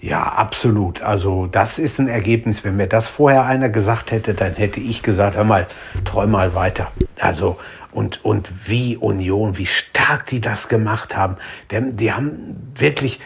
Ja, 0.00 0.22
absolut. 0.22 1.02
Also 1.02 1.46
das 1.46 1.78
ist 1.78 1.98
ein 1.98 2.08
Ergebnis. 2.08 2.62
Wenn 2.64 2.76
mir 2.76 2.86
das 2.86 3.08
vorher 3.08 3.44
einer 3.44 3.68
gesagt 3.68 4.12
hätte, 4.12 4.32
dann 4.34 4.54
hätte 4.54 4.78
ich 4.80 5.02
gesagt, 5.02 5.36
hör 5.36 5.44
mal, 5.44 5.66
träum 6.04 6.30
mal 6.30 6.54
weiter. 6.54 6.92
Also 7.20 7.56
und, 7.90 8.24
und 8.24 8.48
wie 8.66 8.96
Union, 8.96 9.58
wie 9.58 9.66
stark 9.66 10.26
die 10.26 10.40
das 10.40 10.68
gemacht 10.68 11.16
haben. 11.16 11.36
Denn 11.70 11.96
die 11.96 12.12
haben 12.12 12.72
wirklich 12.76 13.18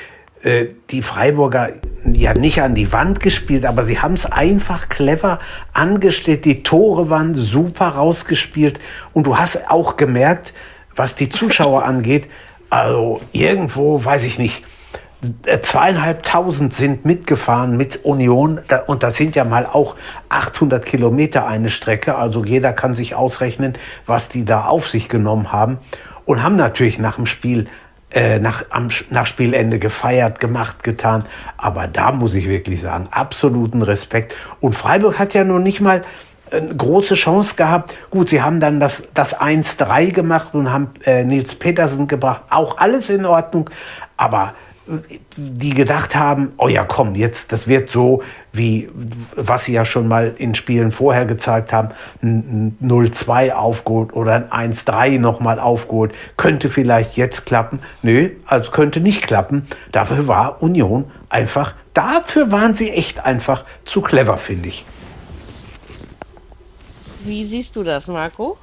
äh, 0.43 0.67
die 0.91 1.03
Freiburger 1.03 1.71
ja 2.05 2.33
nicht 2.33 2.63
an 2.63 2.75
die 2.75 2.91
Wand 2.91 3.21
gespielt, 3.21 3.67
aber 3.67 3.85
sie 3.85 4.01
haben 4.01 4.15
es 4.15 4.25
einfach 4.25 4.89
clever 4.89 5.41
angestellt. 5.75 6.45
Die 6.47 6.63
Tore 6.63 7.11
waren 7.11 7.35
super 7.35 7.89
rausgespielt 7.89 8.81
und 9.13 9.27
du 9.27 9.37
hast 9.37 9.71
auch 9.71 9.97
gemerkt, 9.97 10.55
was 10.97 11.15
die 11.15 11.29
Zuschauer 11.29 11.85
angeht, 11.85 12.29
also 12.71 13.21
irgendwo, 13.33 14.03
weiß 14.03 14.25
ich 14.25 14.39
nicht, 14.39 14.65
zweieinhalbtausend 15.63 16.75
sind 16.75 17.05
mitgefahren 17.05 17.77
mit 17.77 18.05
Union 18.05 18.61
und 18.87 19.03
das 19.03 19.17
sind 19.17 19.37
ja 19.37 19.45
mal 19.45 19.67
auch 19.67 19.95
800 20.29 20.85
Kilometer 20.85 21.47
eine 21.47 21.71
Strecke, 21.71 22.17
also 22.17 22.45
jeder 22.45 22.73
kann 22.73 22.95
sich 22.95 23.15
ausrechnen, 23.15 23.75
was 24.07 24.29
die 24.29 24.45
da 24.45 24.65
auf 24.65 24.89
sich 24.89 25.09
genommen 25.09 25.53
haben 25.53 25.79
und 26.25 26.43
haben 26.43 26.57
natürlich 26.57 26.99
nach 26.99 27.17
dem 27.17 27.27
Spiel 27.27 27.69
äh, 28.15 28.39
nach, 28.41 28.65
am, 28.69 28.89
nach 29.09 29.27
Spielende 29.27 29.79
gefeiert, 29.79 30.39
gemacht, 30.39 30.83
getan. 30.83 31.25
Aber 31.57 31.87
da 31.87 32.13
muss 32.13 32.35
ich 32.35 32.47
wirklich 32.47 32.83
sagen, 32.83 33.09
absoluten 33.11 33.81
Respekt. 33.81 34.37
Und 34.61 34.75
Freiburg 34.75 35.19
hat 35.19 35.33
ja 35.33 35.45
noch 35.45 35.59
nicht 35.59 35.81
mal 35.81 36.03
eine 36.51 36.75
große 36.77 37.15
Chance 37.15 37.55
gehabt. 37.57 37.97
Gut, 38.11 38.29
sie 38.29 38.43
haben 38.43 38.61
dann 38.61 38.81
das, 38.81 39.03
das 39.15 39.35
1-3 39.35 40.13
gemacht 40.13 40.55
und 40.55 40.71
haben 40.71 40.91
äh, 41.07 41.25
Nils 41.25 41.55
Petersen 41.55 42.07
gebracht. 42.07 42.43
Auch 42.51 42.77
alles 42.77 43.09
in 43.09 43.25
Ordnung. 43.25 43.71
Aber 44.19 44.53
die 45.37 45.75
gedacht 45.75 46.17
haben, 46.17 46.53
oh 46.57 46.69
ja, 46.69 46.85
komm, 46.85 47.15
jetzt, 47.15 47.53
das 47.53 47.69
wird 47.69 47.89
so, 47.91 48.23
wie 48.53 48.91
was 49.37 49.65
sie 49.65 49.73
ja 49.73 49.85
schon 49.85 50.09
mal 50.09 50.35
in 50.37 50.55
Spielen 50.55 50.91
vorher 50.91 51.25
gezeigt 51.25 51.73
haben, 51.73 51.91
ein 52.23 52.77
0-2 52.83 53.53
aufgeholt 53.53 54.13
oder 54.13 54.51
ein 54.51 54.73
1-3 54.73 55.19
nochmal 55.21 55.61
aufgeholt, 55.61 56.15
könnte 56.37 56.69
vielleicht 56.69 57.17
jetzt 57.17 57.47
klappen. 57.47 57.81
Nö, 58.03 58.31
also 58.47 58.73
könnte 58.73 59.01
nicht 59.01 59.23
klappen. 59.23 59.67
Dafür 59.93 60.27
war 60.27 60.63
Union 60.63 61.05
einfach, 61.29 61.75
dafür 61.95 62.51
waren 62.51 62.75
sie 62.75 62.91
echt 62.91 63.25
einfach 63.25 63.65
zu 63.85 64.01
clever, 64.01 64.37
finde 64.37 64.69
ich. 64.69 64.85
Wie 67.25 67.47
siehst 67.47 67.77
du 67.77 67.85
das, 67.85 68.09
Marco? 68.09 68.59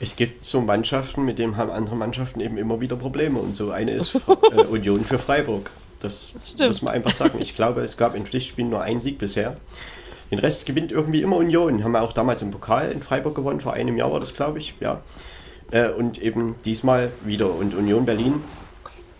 Es 0.00 0.14
gibt 0.14 0.44
so 0.44 0.60
Mannschaften, 0.60 1.24
mit 1.24 1.38
denen 1.38 1.56
haben 1.56 1.70
andere 1.70 1.96
Mannschaften 1.96 2.40
eben 2.40 2.56
immer 2.56 2.80
wieder 2.80 2.96
Probleme. 2.96 3.40
Und 3.40 3.56
so 3.56 3.70
eine 3.70 3.92
ist 3.92 4.14
äh, 4.52 4.60
Union 4.62 5.04
für 5.04 5.18
Freiburg. 5.18 5.70
Das, 6.00 6.32
das 6.56 6.68
muss 6.68 6.82
man 6.82 6.94
einfach 6.94 7.10
sagen. 7.10 7.40
Ich 7.40 7.56
glaube, 7.56 7.80
es 7.80 7.96
gab 7.96 8.14
in 8.14 8.24
Pflichtspielen 8.24 8.70
nur 8.70 8.80
einen 8.80 9.00
Sieg 9.00 9.18
bisher. 9.18 9.56
Den 10.30 10.38
Rest 10.38 10.66
gewinnt 10.66 10.92
irgendwie 10.92 11.22
immer 11.22 11.36
Union. 11.36 11.82
Haben 11.82 11.92
wir 11.92 12.02
auch 12.02 12.12
damals 12.12 12.42
im 12.42 12.50
Pokal 12.50 12.92
in 12.92 13.02
Freiburg 13.02 13.34
gewonnen, 13.34 13.60
vor 13.60 13.72
einem 13.72 13.96
Jahr 13.96 14.12
war 14.12 14.20
das, 14.20 14.34
glaube 14.34 14.58
ich. 14.58 14.74
Ja. 14.78 15.00
Äh, 15.70 15.88
und 15.88 16.22
eben 16.22 16.54
diesmal 16.64 17.10
wieder. 17.24 17.52
Und 17.52 17.74
Union 17.74 18.06
Berlin, 18.06 18.44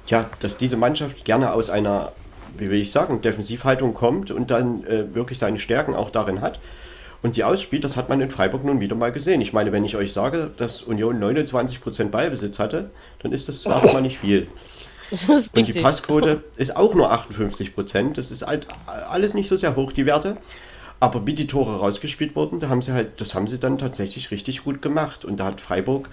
ja, 0.06 0.26
dass 0.40 0.58
diese 0.58 0.76
Mannschaft 0.76 1.24
gerne 1.24 1.52
aus 1.52 1.70
einer, 1.70 2.12
wie 2.56 2.70
will 2.70 2.80
ich 2.80 2.92
sagen, 2.92 3.20
Defensivhaltung 3.20 3.94
kommt 3.94 4.30
und 4.30 4.52
dann 4.52 4.84
äh, 4.84 5.12
wirklich 5.12 5.38
seine 5.38 5.58
Stärken 5.58 5.96
auch 5.96 6.10
darin 6.10 6.40
hat 6.40 6.60
und 7.22 7.34
sie 7.34 7.44
ausspielt, 7.44 7.84
das 7.84 7.96
hat 7.96 8.08
man 8.08 8.20
in 8.20 8.30
Freiburg 8.30 8.64
nun 8.64 8.80
wieder 8.80 8.94
mal 8.94 9.10
gesehen. 9.10 9.40
Ich 9.40 9.52
meine, 9.52 9.72
wenn 9.72 9.84
ich 9.84 9.96
euch 9.96 10.12
sage, 10.12 10.50
dass 10.56 10.82
Union 10.82 11.22
29% 11.22 12.10
Ballbesitz 12.10 12.58
hatte, 12.58 12.90
dann 13.22 13.32
ist 13.32 13.48
das 13.48 13.66
erstmal 13.66 14.02
nicht 14.02 14.18
viel. 14.18 14.46
Und 15.28 15.68
die 15.68 15.80
Passquote 15.80 16.44
ist 16.56 16.76
auch 16.76 16.94
nur 16.94 17.12
58%. 17.12 18.14
Das 18.14 18.30
ist 18.30 18.46
halt 18.46 18.68
alles 18.86 19.34
nicht 19.34 19.48
so 19.48 19.56
sehr 19.56 19.74
hoch, 19.74 19.92
die 19.92 20.06
Werte. 20.06 20.36
Aber 21.00 21.26
wie 21.26 21.34
die 21.34 21.46
Tore 21.46 21.78
rausgespielt 21.78 22.36
wurden, 22.36 22.60
da 22.60 22.68
haben 22.68 22.82
sie 22.82 22.92
halt, 22.92 23.20
das 23.20 23.34
haben 23.34 23.46
sie 23.46 23.58
dann 23.58 23.78
tatsächlich 23.78 24.30
richtig 24.30 24.64
gut 24.64 24.82
gemacht. 24.82 25.24
Und 25.24 25.38
da 25.38 25.46
hat 25.46 25.60
Freiburg 25.60 26.08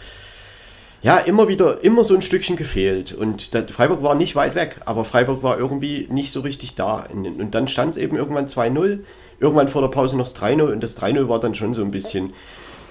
ja 1.03 1.17
immer 1.17 1.47
wieder, 1.47 1.83
immer 1.83 2.03
so 2.03 2.15
ein 2.15 2.21
Stückchen 2.23 2.55
gefehlt. 2.55 3.11
Und 3.11 3.53
der, 3.53 3.67
Freiburg 3.67 4.01
war 4.01 4.15
nicht 4.15 4.35
weit 4.35 4.55
weg, 4.55 4.81
aber 4.85 5.05
Freiburg 5.05 5.43
war 5.43 5.59
irgendwie 5.59 6.07
nicht 6.09 6.31
so 6.31 6.41
richtig 6.41 6.73
da. 6.75 7.07
Und 7.11 7.51
dann 7.51 7.67
stand 7.67 7.91
es 7.91 8.01
eben 8.01 8.17
irgendwann 8.17 8.47
2-0 8.47 8.99
irgendwann 9.39 9.67
vor 9.67 9.81
der 9.81 9.89
Pause 9.89 10.17
noch 10.17 10.25
das 10.25 10.35
3-0 10.35 10.71
und 10.71 10.81
das 10.81 10.97
3-0 10.97 11.27
war 11.27 11.39
dann 11.39 11.55
schon 11.55 11.73
so 11.73 11.81
ein 11.81 11.91
bisschen 11.91 12.33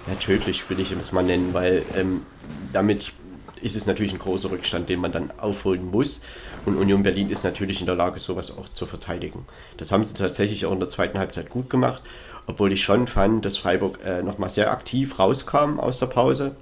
ja, 0.06 0.14
tödlich, 0.14 0.68
will 0.68 0.80
ich 0.80 0.92
es 0.92 1.12
mal 1.12 1.22
nennen, 1.22 1.54
weil 1.54 1.82
ähm, 1.96 2.22
damit 2.72 3.12
ist 3.62 3.76
es 3.76 3.86
natürlich 3.86 4.12
ein 4.12 4.18
großer 4.18 4.50
Rückstand, 4.50 4.90
den 4.90 5.00
man 5.00 5.10
dann 5.10 5.32
aufholen 5.38 5.90
muss. 5.90 6.20
Und 6.66 6.76
Union 6.76 7.02
Berlin 7.02 7.30
ist 7.30 7.44
natürlich 7.44 7.80
in 7.80 7.86
der 7.86 7.94
Lage, 7.94 8.20
sowas 8.20 8.50
auch 8.50 8.68
zu 8.74 8.84
verteidigen. 8.84 9.46
Das 9.78 9.90
haben 9.90 10.04
sie 10.04 10.14
tatsächlich 10.14 10.66
auch 10.66 10.72
in 10.72 10.80
der 10.80 10.90
zweiten 10.90 11.18
Halbzeit 11.18 11.48
gut 11.48 11.70
gemacht, 11.70 12.02
obwohl 12.46 12.72
ich 12.72 12.82
schon 12.82 13.06
fand, 13.06 13.44
dass 13.44 13.56
Freiburg 13.56 13.98
äh, 14.04 14.22
nochmal 14.22 14.50
sehr 14.50 14.70
aktiv 14.70 15.18
rauskam 15.18 15.80
aus 15.80 15.98
der 15.98 16.06
Pause 16.06 16.56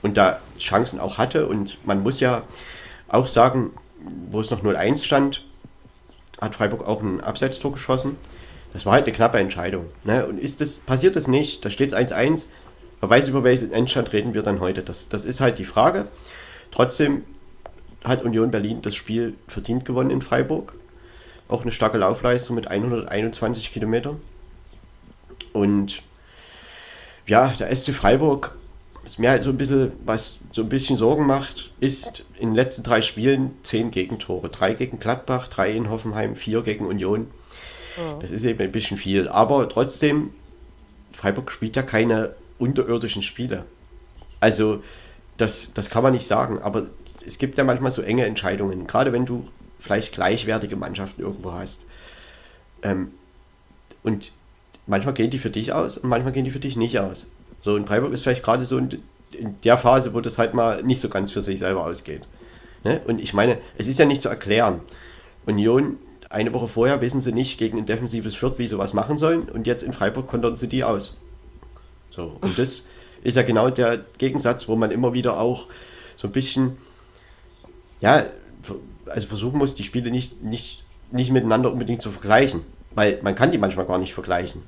und 0.00 0.16
da 0.16 0.40
Chancen 0.58 1.00
auch 1.00 1.18
hatte. 1.18 1.46
Und 1.46 1.86
man 1.86 2.02
muss 2.02 2.20
ja 2.20 2.42
auch 3.08 3.28
sagen, 3.28 3.72
wo 4.30 4.40
es 4.40 4.50
noch 4.50 4.62
0-1 4.62 5.04
stand, 5.04 5.44
hat 6.40 6.54
Freiburg 6.54 6.86
auch 6.86 7.02
ein 7.02 7.20
Abseitstor 7.20 7.72
geschossen. 7.72 8.16
Das 8.72 8.86
war 8.86 8.94
halt 8.94 9.04
eine 9.04 9.14
knappe 9.14 9.38
Entscheidung. 9.38 9.86
Ne? 10.04 10.26
Und 10.26 10.38
ist 10.38 10.60
das, 10.60 10.78
passiert 10.78 11.16
das 11.16 11.28
nicht, 11.28 11.64
da 11.64 11.70
steht 11.70 11.92
es 11.92 11.98
1-1, 11.98 12.46
wer 13.00 13.10
weiß, 13.10 13.28
über 13.28 13.44
welchen 13.44 13.72
Endstand 13.72 14.12
reden 14.12 14.34
wir 14.34 14.42
dann 14.42 14.60
heute. 14.60 14.82
Das, 14.82 15.08
das 15.08 15.24
ist 15.24 15.40
halt 15.40 15.58
die 15.58 15.64
Frage. 15.64 16.08
Trotzdem 16.70 17.24
hat 18.04 18.24
Union 18.24 18.50
Berlin 18.50 18.82
das 18.82 18.94
Spiel 18.94 19.34
verdient 19.46 19.84
gewonnen 19.84 20.10
in 20.10 20.22
Freiburg. 20.22 20.74
Auch 21.48 21.62
eine 21.62 21.72
starke 21.72 21.98
Laufleistung 21.98 22.56
mit 22.56 22.68
121 22.68 23.72
Kilometern. 23.72 24.20
Und 25.52 26.02
ja, 27.26 27.48
der 27.48 27.74
SC 27.74 27.92
Freiburg, 27.92 28.56
was 29.02 29.18
mir 29.18 29.30
halt 29.30 29.42
so 29.42 29.50
ein 29.50 29.58
bisschen, 29.58 29.92
was 30.04 30.38
so 30.50 30.62
ein 30.62 30.68
bisschen 30.68 30.96
Sorgen 30.96 31.26
macht, 31.26 31.72
ist 31.80 32.24
in 32.38 32.50
den 32.50 32.54
letzten 32.54 32.82
drei 32.82 33.02
Spielen 33.02 33.52
zehn 33.62 33.90
Gegentore. 33.90 34.48
Drei 34.48 34.74
gegen 34.74 34.98
Gladbach, 34.98 35.48
drei 35.48 35.72
in 35.72 35.90
Hoffenheim, 35.90 36.36
vier 36.36 36.62
gegen 36.62 36.86
Union. 36.86 37.28
Das 38.20 38.30
ist 38.30 38.44
eben 38.44 38.60
ein 38.60 38.72
bisschen 38.72 38.96
viel. 38.96 39.28
Aber 39.28 39.68
trotzdem, 39.68 40.30
Freiburg 41.12 41.52
spielt 41.52 41.76
ja 41.76 41.82
keine 41.82 42.34
unterirdischen 42.58 43.22
Spiele. 43.22 43.64
Also, 44.40 44.82
das, 45.36 45.72
das 45.74 45.90
kann 45.90 46.02
man 46.02 46.12
nicht 46.12 46.26
sagen. 46.26 46.60
Aber 46.60 46.86
es 47.26 47.38
gibt 47.38 47.58
ja 47.58 47.64
manchmal 47.64 47.92
so 47.92 48.02
enge 48.02 48.24
Entscheidungen. 48.24 48.86
Gerade 48.86 49.12
wenn 49.12 49.26
du 49.26 49.48
vielleicht 49.80 50.12
gleichwertige 50.12 50.76
Mannschaften 50.76 51.22
irgendwo 51.22 51.52
hast. 51.52 51.86
Ähm, 52.82 53.12
und 54.02 54.32
manchmal 54.86 55.14
gehen 55.14 55.30
die 55.30 55.38
für 55.38 55.50
dich 55.50 55.72
aus 55.72 55.98
und 55.98 56.08
manchmal 56.08 56.32
gehen 56.32 56.44
die 56.44 56.50
für 56.50 56.60
dich 56.60 56.76
nicht 56.76 56.98
aus. 56.98 57.26
So, 57.60 57.74
und 57.74 57.86
Freiburg 57.86 58.12
ist 58.12 58.22
vielleicht 58.22 58.42
gerade 58.42 58.64
so 58.64 58.78
in, 58.78 59.02
in 59.32 59.60
der 59.62 59.78
Phase, 59.78 60.14
wo 60.14 60.20
das 60.20 60.38
halt 60.38 60.54
mal 60.54 60.82
nicht 60.82 61.00
so 61.00 61.08
ganz 61.08 61.30
für 61.30 61.42
sich 61.42 61.60
selber 61.60 61.84
ausgeht. 61.84 62.22
Ne? 62.84 63.00
Und 63.06 63.20
ich 63.20 63.34
meine, 63.34 63.58
es 63.78 63.86
ist 63.86 63.98
ja 63.98 64.04
nicht 64.04 64.22
zu 64.22 64.28
erklären. 64.28 64.80
Union 65.46 65.98
eine 66.32 66.52
Woche 66.52 66.68
vorher 66.68 67.00
wissen 67.00 67.20
sie 67.20 67.32
nicht 67.32 67.58
gegen 67.58 67.78
ein 67.78 67.86
defensives 67.86 68.34
Fürth, 68.34 68.58
wie 68.58 68.66
sie 68.66 68.78
was 68.78 68.94
machen 68.94 69.18
sollen. 69.18 69.42
Und 69.48 69.66
jetzt 69.66 69.82
in 69.82 69.92
Freiburg 69.92 70.26
kontern 70.26 70.56
sie 70.56 70.68
die 70.68 70.82
aus. 70.82 71.16
So, 72.10 72.36
und 72.40 72.58
das 72.58 72.82
ist 73.22 73.36
ja 73.36 73.42
genau 73.42 73.70
der 73.70 74.04
Gegensatz, 74.18 74.66
wo 74.68 74.76
man 74.76 74.90
immer 74.90 75.12
wieder 75.12 75.38
auch 75.38 75.66
so 76.16 76.28
ein 76.28 76.32
bisschen, 76.32 76.78
ja, 78.00 78.26
also 79.06 79.26
versuchen 79.26 79.58
muss, 79.58 79.74
die 79.74 79.82
Spiele 79.82 80.10
nicht, 80.10 80.42
nicht, 80.42 80.84
nicht 81.10 81.30
miteinander 81.30 81.70
unbedingt 81.70 82.02
zu 82.02 82.10
vergleichen. 82.10 82.62
Weil 82.94 83.18
man 83.22 83.34
kann 83.34 83.52
die 83.52 83.58
manchmal 83.58 83.86
gar 83.86 83.98
nicht 83.98 84.14
vergleichen. 84.14 84.62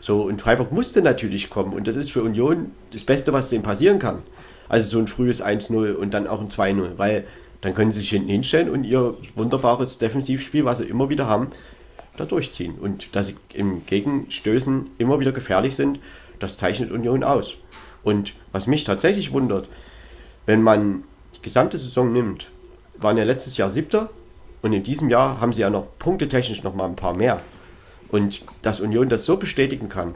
So, 0.00 0.22
und 0.22 0.40
Freiburg 0.40 0.72
musste 0.72 1.02
natürlich 1.02 1.50
kommen. 1.50 1.72
Und 1.72 1.88
das 1.88 1.96
ist 1.96 2.12
für 2.12 2.22
Union 2.22 2.72
das 2.92 3.04
Beste, 3.04 3.32
was 3.32 3.48
denen 3.50 3.62
passieren 3.62 3.98
kann. 3.98 4.22
Also 4.68 4.90
so 4.90 4.98
ein 4.98 5.08
frühes 5.08 5.42
1-0 5.42 5.94
und 5.94 6.12
dann 6.12 6.26
auch 6.26 6.40
ein 6.40 6.48
2-0. 6.48 6.96
Weil 6.96 7.24
dann 7.60 7.74
können 7.74 7.92
sie 7.92 8.00
sich 8.00 8.10
hinten 8.10 8.28
hinstellen 8.28 8.70
und 8.70 8.84
ihr 8.84 9.14
wunderbares 9.34 9.98
Defensivspiel, 9.98 10.64
was 10.64 10.78
sie 10.78 10.84
immer 10.84 11.08
wieder 11.08 11.26
haben, 11.26 11.50
da 12.16 12.24
durchziehen. 12.24 12.74
Und 12.78 13.14
dass 13.14 13.28
sie 13.28 13.36
im 13.52 13.84
Gegenstößen 13.86 14.90
immer 14.98 15.20
wieder 15.20 15.32
gefährlich 15.32 15.74
sind, 15.76 15.98
das 16.38 16.56
zeichnet 16.56 16.90
Union 16.90 17.24
aus. 17.24 17.54
Und 18.04 18.34
was 18.52 18.66
mich 18.66 18.84
tatsächlich 18.84 19.32
wundert, 19.32 19.68
wenn 20.46 20.62
man 20.62 21.02
die 21.36 21.42
gesamte 21.42 21.78
Saison 21.78 22.12
nimmt, 22.12 22.48
waren 22.96 23.16
ja 23.16 23.24
letztes 23.24 23.56
Jahr 23.56 23.70
siebter 23.70 24.10
und 24.62 24.72
in 24.72 24.82
diesem 24.82 25.08
Jahr 25.10 25.40
haben 25.40 25.52
sie 25.52 25.62
ja 25.62 25.70
noch 25.70 25.86
punktetechnisch 25.98 26.62
noch 26.62 26.74
mal 26.74 26.86
ein 26.86 26.96
paar 26.96 27.16
mehr. 27.16 27.40
Und 28.10 28.42
dass 28.62 28.80
Union 28.80 29.08
das 29.08 29.24
so 29.24 29.36
bestätigen 29.36 29.88
kann, 29.88 30.14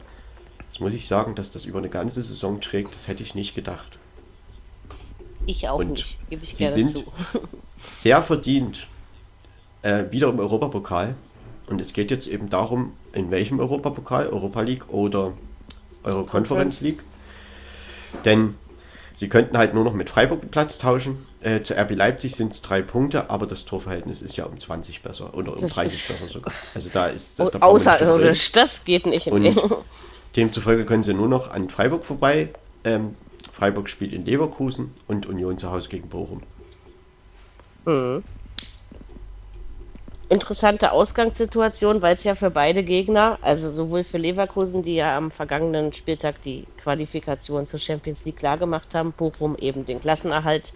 das 0.70 0.80
muss 0.80 0.95
ich 0.95 1.07
sagen, 1.07 1.34
dass 1.34 1.51
das 1.51 1.66
über 1.66 1.78
eine 1.78 1.90
ganze 1.90 2.22
Saison 2.22 2.61
trägt, 2.61 2.95
das 2.95 3.09
hätte 3.09 3.22
ich 3.22 3.34
nicht 3.34 3.55
gedacht. 3.55 3.99
Ich 5.47 5.68
auch 5.68 5.78
und 5.78 5.93
nicht, 5.93 6.16
gebe 6.30 6.45
ich 6.45 6.55
sie 6.55 6.64
gerne 6.64 6.74
sind 6.74 6.99
zu. 6.99 7.05
sehr 7.93 8.22
verdient 8.22 8.86
äh, 9.82 10.05
wieder 10.11 10.28
im 10.28 10.38
Europapokal. 10.38 11.14
Und 11.66 11.80
es 11.80 11.93
geht 11.93 12.11
jetzt 12.11 12.26
eben 12.26 12.51
darum, 12.51 12.93
in 13.12 13.30
welchem 13.30 13.61
Europapokal, 13.61 14.28
Europa 14.28 14.61
League 14.62 14.88
oder 14.88 15.32
Euro 16.05 16.24
Conference 16.24 16.80
League. 16.80 17.03
Denn 18.24 18.55
sie 19.14 19.28
könnten 19.28 19.56
halt 19.56 19.74
nur 19.74 19.85
noch 19.85 19.94
mit 19.94 20.10
Freiburg 20.10 20.51
Platz 20.51 20.78
tauschen. 20.78 21.27
Äh, 21.40 21.62
zu 21.62 21.74
RB 21.74 21.93
Leipzig 21.93 22.36
sind 22.36 22.52
es 22.52 22.62
drei 22.62 22.82
Punkte, 22.82 23.31
aber 23.31 23.47
das 23.47 23.64
Torverhältnis 23.64 24.23
ist 24.23 24.36
ja 24.36 24.44
um 24.44 24.59
20 24.59 25.02
besser 25.02 25.35
oder 25.35 25.56
um 25.56 25.69
30 25.69 26.06
besser 26.06 26.28
sogar. 26.28 26.52
Also 26.74 26.89
da 26.93 27.06
ist 27.06 27.40
da, 27.40 27.51
da 27.51 27.59
außerirdisch, 27.59 28.52
das 28.52 28.85
geht 28.85 29.06
nicht 29.06 29.28
Und 29.28 29.44
demzufolge 30.36 30.85
können 30.85 31.02
sie 31.02 31.14
nur 31.14 31.28
noch 31.28 31.51
an 31.51 31.69
Freiburg 31.69 32.05
vorbei. 32.05 32.51
Ähm, 32.85 33.16
Freiburg 33.62 33.89
spielt 33.89 34.12
in 34.12 34.24
Leverkusen 34.24 34.93
und 35.06 35.26
Union 35.26 35.56
zu 35.56 35.70
Hause 35.70 35.89
gegen 35.89 36.09
Bochum. 36.09 36.43
Mhm. 37.86 38.24
Interessante 40.28 40.90
Ausgangssituation, 40.90 42.02
weil 42.02 42.16
es 42.16 42.24
ja 42.24 42.34
für 42.34 42.51
beide 42.51 42.82
Gegner, 42.82 43.39
also 43.40 43.70
sowohl 43.70 44.02
für 44.02 44.18
Leverkusen, 44.18 44.82
die 44.82 44.97
ja 44.97 45.16
am 45.16 45.30
vergangenen 45.30 45.93
Spieltag 45.93 46.43
die 46.43 46.66
Qualifikation 46.82 47.68
zur 47.68 47.78
Champions 47.78 48.24
League 48.24 48.39
klar 48.39 48.59
gemacht 48.59 48.97
haben, 48.97 49.12
Bochum 49.12 49.56
eben 49.56 49.86
den 49.86 50.01
Klassenerhalt 50.01 50.72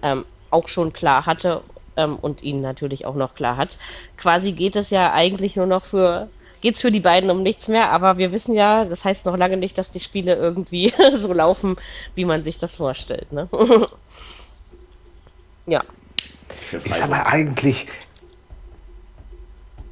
ähm, 0.00 0.24
auch 0.52 0.68
schon 0.68 0.92
klar 0.92 1.26
hatte 1.26 1.62
ähm, 1.96 2.14
und 2.14 2.44
ihn 2.44 2.60
natürlich 2.60 3.06
auch 3.06 3.16
noch 3.16 3.34
klar 3.34 3.56
hat. 3.56 3.76
Quasi 4.16 4.52
geht 4.52 4.76
es 4.76 4.90
ja 4.90 5.12
eigentlich 5.12 5.56
nur 5.56 5.66
noch 5.66 5.84
für 5.84 6.28
geht 6.60 6.74
es 6.74 6.80
für 6.80 6.90
die 6.90 7.00
beiden 7.00 7.30
um 7.30 7.42
nichts 7.42 7.68
mehr, 7.68 7.90
aber 7.90 8.18
wir 8.18 8.32
wissen 8.32 8.54
ja, 8.54 8.84
das 8.84 9.04
heißt 9.04 9.26
noch 9.26 9.36
lange 9.36 9.56
nicht, 9.56 9.78
dass 9.78 9.90
die 9.90 10.00
Spiele 10.00 10.34
irgendwie 10.34 10.92
so 11.16 11.32
laufen, 11.32 11.76
wie 12.14 12.24
man 12.24 12.44
sich 12.44 12.58
das 12.58 12.76
vorstellt. 12.76 13.32
Ne? 13.32 13.48
ja. 15.66 15.84
Ist 16.84 17.02
aber 17.02 17.26
eigentlich. 17.26 17.86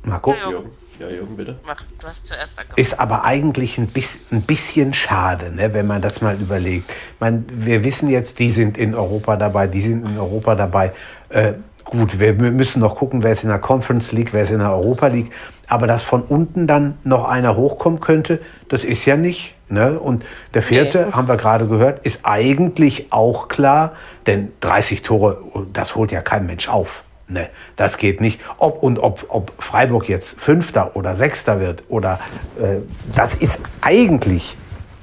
Marco? 0.02 0.34
Ja, 0.34 0.50
Jürgen. 0.50 0.70
Ja, 0.98 1.10
Jürgen, 1.10 1.36
bitte. 1.36 1.58
Mach, 1.66 1.82
du 2.00 2.06
hast 2.06 2.26
zuerst 2.26 2.58
angefangen. 2.58 2.80
Ist 2.80 2.98
aber 2.98 3.24
eigentlich 3.24 3.76
ein 3.76 3.88
bisschen, 3.88 4.20
ein 4.30 4.42
bisschen 4.42 4.94
schade, 4.94 5.50
ne, 5.50 5.74
wenn 5.74 5.86
man 5.86 6.00
das 6.00 6.22
mal 6.22 6.40
überlegt. 6.40 6.94
Man, 7.20 7.44
wir 7.50 7.84
wissen 7.84 8.08
jetzt, 8.08 8.38
die 8.38 8.50
sind 8.50 8.78
in 8.78 8.94
Europa 8.94 9.36
dabei, 9.36 9.66
die 9.66 9.82
sind 9.82 10.06
in 10.06 10.18
Europa 10.18 10.54
dabei. 10.54 10.92
Äh, 11.28 11.54
gut, 11.84 12.18
wir 12.18 12.32
müssen 12.32 12.80
noch 12.80 12.96
gucken, 12.96 13.22
wer 13.22 13.32
ist 13.32 13.42
in 13.42 13.50
der 13.50 13.58
Conference 13.58 14.12
League, 14.12 14.32
wer 14.32 14.44
ist 14.44 14.52
in 14.52 14.58
der 14.58 14.72
Europa 14.72 15.08
League. 15.08 15.30
Aber 15.68 15.86
dass 15.86 16.02
von 16.02 16.22
unten 16.22 16.66
dann 16.66 16.98
noch 17.04 17.28
einer 17.28 17.56
hochkommen 17.56 18.00
könnte, 18.00 18.40
das 18.68 18.84
ist 18.84 19.04
ja 19.04 19.16
nicht. 19.16 19.56
Ne? 19.68 19.98
Und 19.98 20.24
der 20.54 20.62
vierte, 20.62 21.06
nee. 21.06 21.12
haben 21.12 21.28
wir 21.28 21.36
gerade 21.36 21.66
gehört, 21.66 22.06
ist 22.06 22.20
eigentlich 22.22 23.08
auch 23.10 23.48
klar, 23.48 23.92
denn 24.26 24.52
30 24.60 25.02
Tore, 25.02 25.38
das 25.72 25.94
holt 25.96 26.12
ja 26.12 26.20
kein 26.20 26.46
Mensch 26.46 26.68
auf. 26.68 27.02
Ne, 27.28 27.48
das 27.74 27.96
geht 27.96 28.20
nicht. 28.20 28.40
Ob 28.58 28.84
und 28.84 29.00
ob, 29.00 29.24
ob 29.28 29.52
Freiburg 29.58 30.08
jetzt 30.08 30.40
Fünfter 30.40 30.94
oder 30.94 31.16
Sechster 31.16 31.58
wird 31.58 31.82
oder 31.88 32.20
äh, 32.56 32.76
das 33.16 33.34
ist 33.34 33.58
eigentlich 33.80 34.56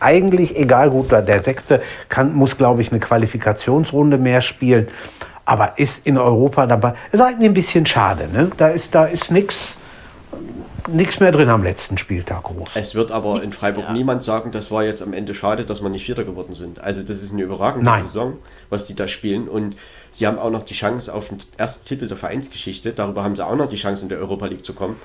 eigentlich 0.03 0.57
egal. 0.57 0.89
Gut, 0.89 1.11
der 1.11 1.43
Sechste 1.43 1.81
kann, 2.09 2.33
muss, 2.33 2.57
glaube 2.57 2.81
ich, 2.81 2.91
eine 2.91 2.99
Qualifikationsrunde 2.99 4.17
mehr 4.17 4.41
spielen, 4.41 4.87
aber 5.45 5.73
ist 5.77 6.05
in 6.05 6.17
Europa 6.17 6.65
dabei. 6.65 6.93
Ist 7.11 7.21
eigentlich 7.21 7.49
ein 7.49 7.53
bisschen 7.53 7.85
schade. 7.85 8.27
Ne? 8.31 8.51
Da 8.57 8.69
ist, 8.69 8.93
da 8.93 9.05
ist 9.05 9.31
nichts 9.31 9.77
nichts 10.87 11.19
mehr 11.19 11.31
drin 11.31 11.49
am 11.49 11.63
letzten 11.63 11.97
Spieltag 11.97 12.43
groß. 12.43 12.69
Es 12.75 12.95
wird 12.95 13.11
aber 13.11 13.43
in 13.43 13.53
Freiburg 13.53 13.85
ja. 13.85 13.93
niemand 13.93 14.23
sagen, 14.23 14.51
das 14.51 14.71
war 14.71 14.83
jetzt 14.83 15.01
am 15.01 15.13
Ende 15.13 15.33
schade, 15.33 15.65
dass 15.65 15.81
wir 15.81 15.89
nicht 15.89 16.05
Vierter 16.05 16.23
geworden 16.23 16.53
sind. 16.53 16.79
Also 16.79 17.03
das 17.03 17.21
ist 17.21 17.33
eine 17.33 17.43
überragende 17.43 17.85
Nein. 17.85 18.03
Saison, 18.03 18.37
was 18.69 18.87
die 18.87 18.95
da 18.95 19.07
spielen. 19.07 19.47
Und 19.47 19.75
sie 20.11 20.27
haben 20.27 20.39
auch 20.39 20.49
noch 20.49 20.63
die 20.63 20.73
Chance 20.73 21.13
auf 21.13 21.29
den 21.29 21.39
ersten 21.57 21.85
Titel 21.85 22.07
der 22.07 22.17
Vereinsgeschichte. 22.17 22.93
Darüber 22.93 23.23
haben 23.23 23.35
sie 23.35 23.45
auch 23.45 23.55
noch 23.55 23.69
die 23.69 23.77
Chance, 23.77 24.03
in 24.03 24.09
der 24.09 24.19
Europa 24.19 24.45
League 24.47 24.65
zu 24.65 24.73
kommen, 24.73 24.97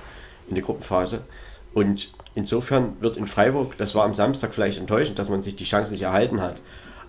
in 0.49 0.55
die 0.55 0.63
Gruppenphase. 0.63 1.23
Und 1.75 2.13
insofern 2.35 2.97
wird 3.01 3.17
in 3.17 3.27
Freiburg, 3.27 3.77
das 3.79 3.95
war 3.95 4.05
am 4.05 4.15
Samstag 4.15 4.55
vielleicht 4.55 4.79
enttäuschend, 4.79 5.19
dass 5.19 5.29
man 5.29 5.43
sich 5.43 5.57
die 5.57 5.65
Chance 5.65 5.93
nicht 5.93 6.03
erhalten 6.03 6.41
hat. 6.41 6.57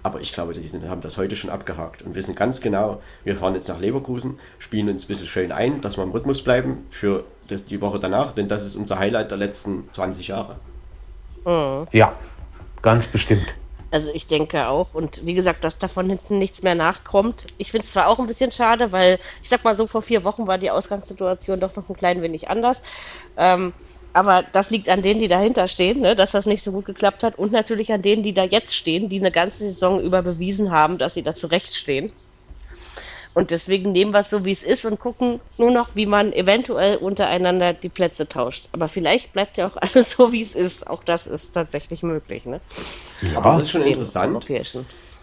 Aber 0.02 0.22
ich 0.22 0.32
glaube, 0.32 0.54
die 0.54 0.66
sind, 0.68 0.88
haben 0.88 1.02
das 1.02 1.18
heute 1.18 1.36
schon 1.36 1.50
abgehakt 1.50 2.02
und 2.02 2.16
wissen 2.16 2.36
ganz 2.36 2.62
genau, 2.62 3.02
wir 3.26 3.36
fahren 3.36 3.56
jetzt 3.56 3.68
nach 3.68 3.80
Leverkusen, 3.80 4.40
spielen 4.58 4.88
uns 4.88 5.04
ein 5.04 5.08
bisschen 5.08 5.28
schön 5.28 5.52
ein, 5.52 5.82
dass 5.82 5.98
wir 5.98 6.04
im 6.04 6.12
Rhythmus 6.12 6.42
bleiben 6.42 6.86
für 6.90 7.26
das, 7.50 7.66
die 7.66 7.82
Woche 7.82 8.00
danach, 8.00 8.34
denn 8.34 8.48
das 8.48 8.66
ist 8.66 8.76
unser 8.76 9.00
Highlight 9.00 9.32
der 9.32 9.38
letzten 9.38 9.90
20 9.92 10.28
Jahre. 10.28 10.56
Mhm. 11.46 11.88
Ja, 11.92 12.14
ganz 12.82 13.08
bestimmt. 13.08 13.54
Also 13.92 14.12
ich 14.14 14.28
denke 14.28 14.68
auch. 14.68 14.94
Und 14.94 15.26
wie 15.26 15.34
gesagt, 15.34 15.64
dass 15.64 15.78
da 15.78 15.88
von 15.88 16.08
hinten 16.10 16.38
nichts 16.38 16.62
mehr 16.62 16.76
nachkommt. 16.76 17.48
Ich 17.58 17.72
finde 17.72 17.88
es 17.88 17.94
zwar 17.94 18.08
auch 18.08 18.20
ein 18.20 18.28
bisschen 18.28 18.52
schade, 18.52 18.92
weil 18.92 19.20
ich 19.42 19.50
sag 19.50 19.64
mal 19.64 19.76
so, 19.76 19.88
vor 19.88 20.02
vier 20.02 20.24
Wochen 20.24 20.48
war 20.48 20.58
die 20.58 20.70
Ausgangssituation 20.70 21.60
doch 21.60 21.76
noch 21.76 21.90
ein 21.90 21.96
klein 21.96 22.22
wenig 22.22 22.50
anders. 22.50 22.82
Ähm, 23.38 23.74
aber 24.14 24.44
das 24.54 24.70
liegt 24.70 24.90
an 24.90 25.02
denen, 25.02 25.20
die 25.20 25.28
dahinter 25.28 25.68
stehen, 25.68 26.02
ne, 26.02 26.16
dass 26.16 26.32
das 26.32 26.46
nicht 26.46 26.64
so 26.64 26.72
gut 26.72 26.86
geklappt 26.86 27.24
hat 27.24 27.38
und 27.38 27.52
natürlich 27.52 27.92
an 27.92 28.02
denen, 28.02 28.24
die 28.24 28.34
da 28.34 28.44
jetzt 28.44 28.76
stehen, 28.76 29.08
die 29.10 29.20
eine 29.20 29.32
ganze 29.32 29.60
Saison 29.60 30.00
über 30.00 30.22
bewiesen 30.24 30.72
haben, 30.72 30.98
dass 30.98 31.14
sie 31.14 31.24
da 31.24 31.36
zurechtstehen. 31.36 32.12
Und 33.34 33.52
deswegen 33.52 33.92
nehmen 33.92 34.12
wir 34.12 34.22
es 34.22 34.30
so, 34.30 34.44
wie 34.44 34.52
es 34.52 34.64
ist 34.64 34.86
und 34.86 35.00
gucken 35.00 35.40
nur 35.58 35.72
noch, 35.72 35.96
wie 35.96 36.06
man 36.06 36.34
eventuell 36.34 36.98
untereinander 36.98 37.74
die 37.74 37.90
Plätze 37.90 38.28
tauscht. 38.28 38.68
Aber 38.72 38.88
vielleicht 38.88 39.34
bleibt 39.34 39.58
ja 39.58 39.68
auch 39.68 39.78
alles 39.82 40.12
so, 40.12 40.32
wie 40.32 40.42
es 40.42 40.54
ist. 40.54 40.88
Auch 40.88 41.04
das 41.04 41.28
ist 41.28 41.54
tatsächlich 41.54 42.04
möglich. 42.04 42.46
Ne? 42.46 42.60
Ja, 43.22 43.38
aber 43.38 43.56
es 43.56 43.62
ist 43.62 43.72
schon 43.72 43.84
interessant, 43.84 44.46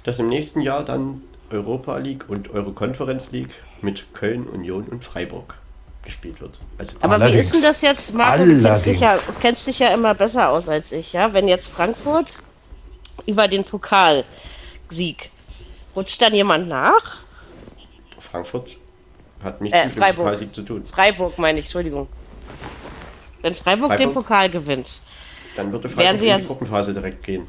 dass 0.04 0.18
im 0.18 0.28
nächsten 0.28 0.60
Jahr 0.60 0.84
dann 0.84 1.22
Europa 1.50 1.96
League 1.98 2.24
und 2.28 2.50
Euro 2.50 2.72
Conference 2.72 3.32
League 3.32 3.54
mit 3.82 4.14
Köln, 4.14 4.46
Union 4.46 4.84
und 4.84 5.04
Freiburg 5.04 5.54
gespielt 6.02 6.40
wird. 6.40 6.58
Also 6.78 6.96
Aber 7.00 7.14
Allerdings. 7.14 7.36
wie 7.36 7.40
ist 7.40 7.54
denn 7.54 7.62
das 7.62 7.82
jetzt, 7.82 8.14
Marco? 8.14 8.44
Du 8.44 8.62
kennst 8.62 8.86
dich, 8.86 9.00
ja, 9.00 9.18
kennst 9.40 9.66
dich 9.66 9.78
ja 9.80 9.88
immer 9.88 10.14
besser 10.14 10.50
aus 10.50 10.68
als 10.68 10.92
ich, 10.92 11.12
ja? 11.12 11.32
Wenn 11.32 11.48
jetzt 11.48 11.68
Frankfurt 11.68 12.36
über 13.26 13.48
den 13.48 13.64
Pokalsieg 13.64 14.24
rutscht 15.94 16.22
dann 16.22 16.34
jemand 16.34 16.68
nach? 16.68 17.25
Frankfurt 18.36 18.76
hat 19.42 19.60
nichts 19.60 19.78
äh, 19.78 19.86
mit 19.86 19.96
dem 19.96 20.16
Pokalsieg 20.16 20.54
zu 20.54 20.62
tun. 20.62 20.84
Freiburg 20.84 21.38
meine 21.38 21.60
ich, 21.60 21.66
Entschuldigung. 21.66 22.08
Wenn 23.42 23.54
Freiburg, 23.54 23.88
Freiburg 23.88 23.98
den 23.98 24.12
Pokal 24.12 24.50
gewinnt, 24.50 25.00
dann 25.56 25.72
würde 25.72 25.88
Freiburg 25.88 26.22
in 26.22 26.38
die 26.38 26.46
Gruppenphase 26.46 26.92
direkt 26.92 27.22
gehen. 27.22 27.46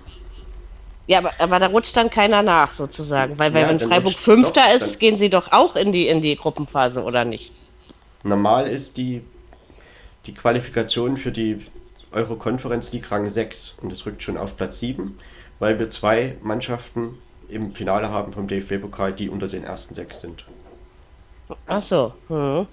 Ja, 1.07 1.19
aber, 1.19 1.31
aber 1.39 1.59
da 1.59 1.67
rutscht 1.67 1.95
dann 1.95 2.09
keiner 2.09 2.41
nach 2.41 2.71
sozusagen, 2.71 3.39
weil, 3.39 3.53
weil 3.53 3.63
ja, 3.63 3.69
wenn 3.69 3.79
Freiburg 3.79 4.13
Fünfter 4.13 4.63
doch, 4.77 4.85
ist, 4.85 4.99
gehen 4.99 5.17
sie 5.17 5.29
doch 5.29 5.51
auch 5.51 5.75
in 5.75 5.91
die, 5.91 6.07
in 6.07 6.21
die 6.21 6.35
Gruppenphase, 6.35 7.03
oder 7.03 7.23
nicht? 7.23 7.51
Normal 8.23 8.67
ist 8.67 8.97
die, 8.97 9.21
die 10.25 10.33
Qualifikation 10.33 11.17
für 11.17 11.31
die 11.31 11.65
Euro 12.11 12.35
Conference 12.35 12.91
League 12.91 13.09
Rang 13.09 13.29
6 13.29 13.75
und 13.81 13.91
es 13.91 14.05
rückt 14.05 14.21
schon 14.21 14.37
auf 14.37 14.57
Platz 14.57 14.79
7, 14.79 15.17
weil 15.59 15.79
wir 15.79 15.89
zwei 15.89 16.35
Mannschaften 16.41 17.17
im 17.49 17.73
Finale 17.73 18.09
haben 18.09 18.33
vom 18.33 18.47
DFB-Pokal, 18.47 19.13
die 19.13 19.29
unter 19.29 19.47
den 19.47 19.63
ersten 19.63 19.93
sechs 19.93 20.21
sind. 20.21 20.45
Ach 21.67 21.83
so. 21.83 22.13
Hm. 22.27 22.67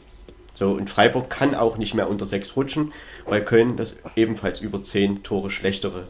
So, 0.54 0.70
und 0.70 0.88
Freiburg 0.88 1.30
kann 1.30 1.54
auch 1.54 1.78
nicht 1.78 1.94
mehr 1.94 2.08
unter 2.08 2.26
6 2.26 2.56
rutschen, 2.56 2.92
weil 3.26 3.44
Köln 3.44 3.76
das 3.76 3.96
ebenfalls 4.14 4.60
über 4.60 4.82
10 4.82 5.24
Tore 5.24 5.50
schlechtere 5.50 6.06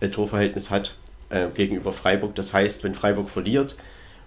äh, 0.00 0.08
Torverhältnis 0.08 0.70
hat 0.70 0.94
äh, 1.30 1.48
gegenüber 1.48 1.92
Freiburg. 1.92 2.34
Das 2.36 2.54
heißt, 2.54 2.84
wenn 2.84 2.94
Freiburg 2.94 3.28
verliert 3.28 3.74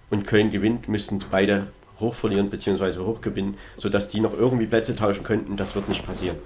und 0.09 0.27
Köln 0.27 0.51
gewinnt, 0.51 0.89
müssen 0.89 1.23
beide 1.31 1.67
hoch 1.99 2.15
verlieren 2.15 2.49
bzw. 2.49 2.99
hoch 2.99 3.21
gewinnen, 3.21 3.57
sodass 3.77 4.09
die 4.09 4.19
noch 4.19 4.33
irgendwie 4.33 4.65
Plätze 4.65 4.95
tauschen 4.95 5.23
könnten. 5.23 5.55
Das 5.55 5.75
wird 5.75 5.87
nicht 5.87 6.05
passieren. 6.05 6.37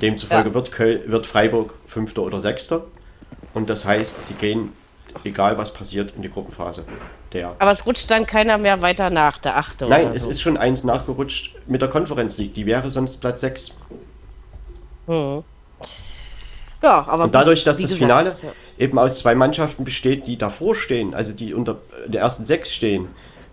Demzufolge 0.00 0.50
ja. 0.50 0.54
wird, 0.54 0.72
Köl 0.72 1.02
wird 1.06 1.26
Freiburg 1.26 1.74
Fünfter 1.86 2.22
oder 2.22 2.40
Sechster. 2.40 2.84
Und 3.52 3.68
das 3.68 3.84
heißt, 3.84 4.26
sie 4.26 4.34
gehen, 4.34 4.72
egal 5.24 5.58
was 5.58 5.72
passiert, 5.72 6.14
in 6.14 6.22
die 6.22 6.30
Gruppenphase. 6.30 6.84
Der 7.32 7.54
Aber 7.58 7.72
es 7.72 7.86
rutscht 7.86 8.10
dann 8.10 8.26
keiner 8.26 8.58
mehr 8.58 8.82
weiter 8.82 9.10
nach, 9.10 9.38
der 9.38 9.56
Achte. 9.56 9.86
Nein, 9.86 10.12
es 10.14 10.24
so. 10.24 10.30
ist 10.30 10.40
schon 10.40 10.56
eins 10.56 10.82
nachgerutscht 10.84 11.54
mit 11.66 11.80
der 11.80 11.88
Konferenz 11.88 12.38
League. 12.38 12.54
Die 12.54 12.66
wäre 12.66 12.90
sonst 12.90 13.18
Platz 13.18 13.40
6. 13.42 13.72
Hm. 15.06 15.44
Ja, 16.82 17.06
aber. 17.06 17.24
Und 17.24 17.34
dadurch, 17.34 17.62
dass 17.62 17.78
das 17.78 17.92
Finale 17.92 18.34
ja. 18.42 18.52
eben 18.78 18.98
aus 18.98 19.18
zwei 19.18 19.34
Mannschaften 19.34 19.84
besteht, 19.84 20.26
die 20.26 20.38
davor 20.38 20.74
stehen, 20.74 21.14
also 21.14 21.32
die 21.32 21.54
unter 21.54 21.78
der 22.06 22.22
ersten 22.22 22.46
sechs 22.46 22.74
stehen, 22.74 23.08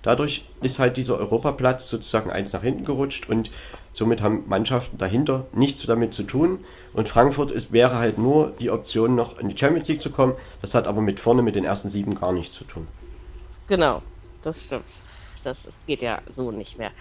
Dadurch 0.07 0.45
ist 0.61 0.79
halt 0.79 0.95
dieser 0.95 1.17
Europaplatz 1.17 1.89
sozusagen 1.89 2.31
eins 2.31 2.53
nach 2.53 2.61
hinten 2.61 2.85
gerutscht 2.85 3.27
und 3.27 3.51
somit 3.91 4.21
haben 4.21 4.45
Mannschaften 4.47 4.97
dahinter 4.97 5.47
nichts 5.51 5.85
damit 5.85 6.13
zu 6.13 6.23
tun. 6.23 6.59
Und 6.93 7.09
Frankfurt 7.09 7.51
ist, 7.51 7.73
wäre 7.73 7.97
halt 7.97 8.17
nur 8.17 8.53
die 8.57 8.69
Option, 8.69 9.15
noch 9.15 9.37
in 9.37 9.49
die 9.49 9.57
Champions 9.57 9.89
League 9.89 10.01
zu 10.01 10.09
kommen. 10.09 10.35
Das 10.61 10.73
hat 10.75 10.87
aber 10.87 11.01
mit 11.01 11.19
vorne 11.19 11.41
mit 11.41 11.55
den 11.55 11.65
ersten 11.65 11.89
sieben 11.89 12.15
gar 12.15 12.31
nichts 12.31 12.55
zu 12.55 12.63
tun. 12.63 12.87
Genau, 13.67 14.01
das 14.41 14.63
stimmt. 14.65 15.01
Das, 15.43 15.67
geht 15.85 16.01
ja 16.01 16.21
so 16.35 16.51
nicht 16.51 16.77
mehr. 16.77 16.91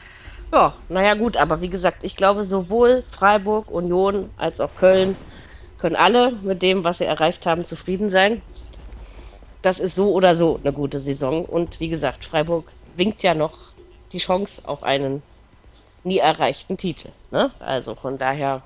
Ja, 0.53 0.77
naja 0.89 1.15
gut, 1.15 1.37
aber 1.37 1.61
wie 1.61 1.71
gesagt, 1.71 1.99
ich 2.03 2.17
glaube 2.17 2.45
sowohl 2.45 3.05
Freiburg, 3.11 3.71
Union 3.71 4.31
als 4.37 4.61
auch 4.61 4.75
Köln 4.77 5.17
können 5.79 5.97
alle 5.97 6.33
mit 6.33 6.63
dem, 6.63 6.85
was 6.85 6.99
sie 6.99 7.05
erreicht 7.05 7.47
haben, 7.47 7.67
zufrieden 7.67 8.11
sein. 8.11 8.43
Das 9.63 9.79
ist 9.79 9.95
so 9.97 10.13
oder 10.13 10.37
so 10.37 10.59
eine 10.63 10.73
gute 10.73 11.01
Saison. 11.01 11.45
Und 11.45 11.81
wie 11.81 11.89
gesagt, 11.89 12.25
Freiburg 12.25 12.73
winkt 12.95 13.23
ja 13.23 13.35
noch 13.35 13.59
die 14.13 14.19
Chance 14.19 14.67
auf 14.69 14.83
einen 14.83 15.23
nie 16.05 16.19
erreichten 16.19 16.79
Titel. 16.79 17.13
Ne? 17.31 17.53
Also 17.61 17.95
von 17.95 18.19
daher, 18.19 18.63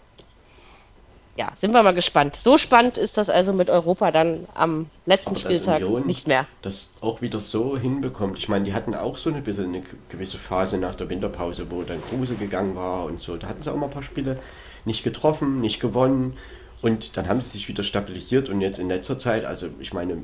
ja, 1.37 1.53
sind 1.59 1.73
wir 1.73 1.83
mal 1.83 1.95
gespannt. 1.95 2.37
So 2.37 2.59
spannend 2.59 2.99
ist 2.99 3.17
das 3.17 3.31
also 3.31 3.53
mit 3.53 3.71
Europa 3.71 4.11
dann 4.11 4.47
am 4.55 4.87
letzten 5.07 5.37
Spieltag 5.37 5.83
Union 5.83 6.07
nicht 6.07 6.27
mehr. 6.27 6.47
Das 6.63 6.93
auch 7.01 7.23
wieder 7.23 7.41
so 7.41 7.79
hinbekommt. 7.79 8.39
Ich 8.39 8.49
meine, 8.49 8.65
die 8.65 8.75
hatten 8.75 8.95
auch 8.95 9.17
so 9.17 9.31
eine 9.31 9.41
bisschen 9.41 9.69
eine 9.69 9.83
gewisse 10.09 10.39
Phase 10.39 10.77
nach 10.79 10.95
der 10.95 11.09
Winterpause, 11.09 11.71
wo 11.71 11.83
dann 11.83 12.03
Kruse 12.03 12.35
gegangen 12.35 12.77
war 12.77 13.05
und 13.05 13.21
so. 13.21 13.37
Da 13.37 13.49
hatten 13.49 13.63
sie 13.63 13.73
auch 13.73 13.77
mal 13.77 13.87
ein 13.87 13.93
paar 13.93 14.03
Spiele 14.03 14.39
nicht 14.85 15.03
getroffen, 15.03 15.61
nicht 15.61 15.81
gewonnen. 15.81 16.37
Und 16.83 17.17
dann 17.17 17.29
haben 17.29 17.41
sie 17.43 17.51
sich 17.51 17.69
wieder 17.69 17.85
stabilisiert 17.85 18.49
und 18.49 18.63
jetzt 18.63 18.79
in 18.79 18.89
letzter 18.89 19.19
Zeit, 19.19 19.45
also 19.45 19.67
ich 19.81 19.93
meine, 19.93 20.17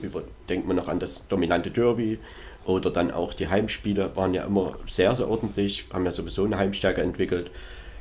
überdenkt 0.00 0.66
man 0.66 0.76
noch 0.76 0.86
an 0.86 1.00
das 1.00 1.26
dominante 1.26 1.72
Derby, 1.72 2.20
oder 2.68 2.90
dann 2.90 3.10
auch 3.10 3.32
die 3.32 3.48
Heimspiele 3.48 4.14
waren 4.14 4.34
ja 4.34 4.44
immer 4.44 4.76
sehr, 4.86 5.16
sehr 5.16 5.28
ordentlich, 5.28 5.86
haben 5.92 6.04
ja 6.04 6.12
sowieso 6.12 6.44
eine 6.44 6.58
Heimstärke 6.58 7.00
entwickelt. 7.00 7.50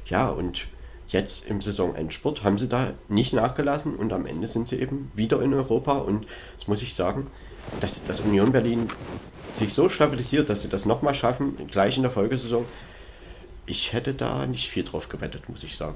Ja, 0.05 0.27
und 0.29 0.67
jetzt 1.07 1.47
im 1.47 1.61
Saisonendsport 1.61 2.43
haben 2.43 2.57
sie 2.57 2.67
da 2.67 2.93
nicht 3.07 3.33
nachgelassen 3.33 3.95
und 3.95 4.13
am 4.13 4.25
Ende 4.25 4.47
sind 4.47 4.67
sie 4.67 4.77
eben 4.77 5.11
wieder 5.15 5.41
in 5.41 5.53
Europa. 5.53 5.97
Und 5.97 6.25
das 6.57 6.67
muss 6.67 6.81
ich 6.81 6.93
sagen, 6.93 7.27
dass 7.79 8.03
das 8.03 8.19
Union 8.19 8.51
Berlin 8.51 8.87
sich 9.55 9.73
so 9.73 9.89
stabilisiert, 9.89 10.49
dass 10.49 10.61
sie 10.61 10.69
das 10.69 10.85
nochmal 10.85 11.15
schaffen, 11.15 11.55
gleich 11.71 11.97
in 11.97 12.03
der 12.03 12.11
Folgesaison. 12.11 12.65
Ich 13.65 13.93
hätte 13.93 14.13
da 14.13 14.45
nicht 14.45 14.69
viel 14.69 14.83
drauf 14.83 15.09
gewettet, 15.09 15.49
muss 15.49 15.63
ich 15.63 15.75
sagen. 15.75 15.95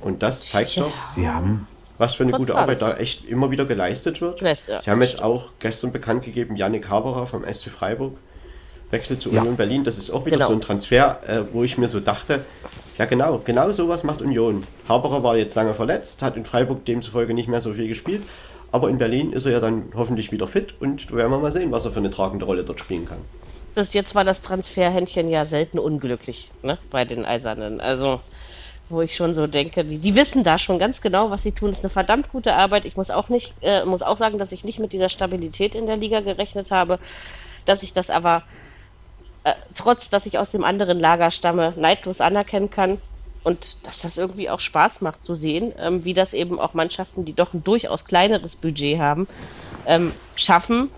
Und 0.00 0.22
das 0.22 0.46
zeigt 0.46 0.76
ja. 0.76 0.84
doch, 0.84 0.92
sie 1.14 1.28
haben 1.28 1.66
was 1.98 2.14
für 2.14 2.22
eine 2.22 2.32
gute 2.32 2.54
Arbeit 2.54 2.80
da 2.80 2.96
echt 2.96 3.24
immer 3.24 3.50
wieder 3.50 3.66
geleistet 3.66 4.20
wird. 4.20 4.40
Ja. 4.40 4.80
Sie 4.80 4.88
haben 4.90 5.02
jetzt 5.02 5.20
auch 5.20 5.50
gestern 5.58 5.92
bekannt 5.92 6.24
gegeben, 6.24 6.56
Yannick 6.56 6.88
Haberer 6.88 7.26
vom 7.26 7.42
SC 7.42 7.70
Freiburg 7.70 8.16
wechselt 8.90 9.20
zu 9.20 9.30
ja. 9.30 9.40
Union 9.40 9.56
Berlin. 9.56 9.84
Das 9.84 9.98
ist 9.98 10.10
auch 10.10 10.24
wieder 10.24 10.36
genau. 10.36 10.48
so 10.48 10.54
ein 10.54 10.60
Transfer, 10.60 11.20
äh, 11.26 11.42
wo 11.52 11.64
ich 11.64 11.78
mir 11.78 11.88
so 11.88 12.00
dachte, 12.00 12.44
ja 12.98 13.04
genau, 13.04 13.40
genau 13.44 13.70
sowas 13.72 14.04
macht 14.04 14.22
Union. 14.22 14.64
Haberer 14.88 15.22
war 15.22 15.36
jetzt 15.36 15.54
lange 15.54 15.74
verletzt, 15.74 16.22
hat 16.22 16.36
in 16.36 16.44
Freiburg 16.44 16.84
demzufolge 16.84 17.34
nicht 17.34 17.48
mehr 17.48 17.60
so 17.60 17.72
viel 17.72 17.88
gespielt, 17.88 18.22
aber 18.72 18.88
in 18.88 18.98
Berlin 18.98 19.32
ist 19.32 19.46
er 19.46 19.52
ja 19.52 19.60
dann 19.60 19.84
hoffentlich 19.94 20.32
wieder 20.32 20.48
fit 20.48 20.74
und 20.80 21.12
werden 21.12 21.30
wir 21.30 21.38
mal 21.38 21.52
sehen, 21.52 21.72
was 21.72 21.84
er 21.84 21.92
für 21.92 22.00
eine 22.00 22.10
tragende 22.10 22.44
Rolle 22.44 22.64
dort 22.64 22.80
spielen 22.80 23.06
kann. 23.06 23.18
bis 23.74 23.92
jetzt 23.92 24.14
war 24.14 24.24
das 24.24 24.42
Transferhändchen 24.42 25.28
ja 25.28 25.46
selten 25.46 25.78
unglücklich, 25.78 26.50
ne, 26.62 26.78
bei 26.90 27.04
den 27.04 27.24
Eisernen. 27.24 27.80
Also, 27.80 28.20
wo 28.88 29.02
ich 29.02 29.14
schon 29.14 29.34
so 29.34 29.46
denke, 29.46 29.84
die, 29.84 29.98
die 29.98 30.14
wissen 30.16 30.42
da 30.44 30.58
schon 30.58 30.78
ganz 30.78 31.00
genau, 31.00 31.30
was 31.30 31.42
sie 31.42 31.52
tun. 31.52 31.70
Das 31.70 31.78
ist 31.78 31.84
eine 31.84 31.90
verdammt 31.90 32.30
gute 32.30 32.54
Arbeit. 32.54 32.86
Ich 32.86 32.96
muss 32.96 33.10
auch 33.10 33.28
nicht, 33.28 33.52
äh, 33.60 33.84
muss 33.84 34.02
auch 34.02 34.18
sagen, 34.18 34.38
dass 34.38 34.50
ich 34.50 34.64
nicht 34.64 34.78
mit 34.78 34.92
dieser 34.92 35.10
Stabilität 35.10 35.74
in 35.74 35.86
der 35.86 35.98
Liga 35.98 36.20
gerechnet 36.20 36.70
habe, 36.70 36.98
dass 37.66 37.82
ich 37.82 37.92
das 37.92 38.08
aber 38.08 38.44
äh, 39.48 39.54
trotz, 39.74 40.10
dass 40.10 40.26
ich 40.26 40.38
aus 40.38 40.50
dem 40.50 40.64
anderen 40.64 40.98
Lager 40.98 41.30
stamme, 41.30 41.72
neidlos 41.76 42.20
anerkennen 42.20 42.70
kann 42.70 42.98
und 43.44 43.86
dass 43.86 44.02
das 44.02 44.18
irgendwie 44.18 44.50
auch 44.50 44.60
Spaß 44.60 45.00
macht 45.00 45.24
zu 45.24 45.34
sehen, 45.34 45.72
ähm, 45.78 46.04
wie 46.04 46.14
das 46.14 46.34
eben 46.34 46.58
auch 46.60 46.74
Mannschaften, 46.74 47.24
die 47.24 47.34
doch 47.34 47.54
ein 47.54 47.64
durchaus 47.64 48.04
kleineres 48.04 48.56
Budget 48.56 48.98
haben, 48.98 49.26
ähm, 49.86 50.12
schaffen, 50.36 50.90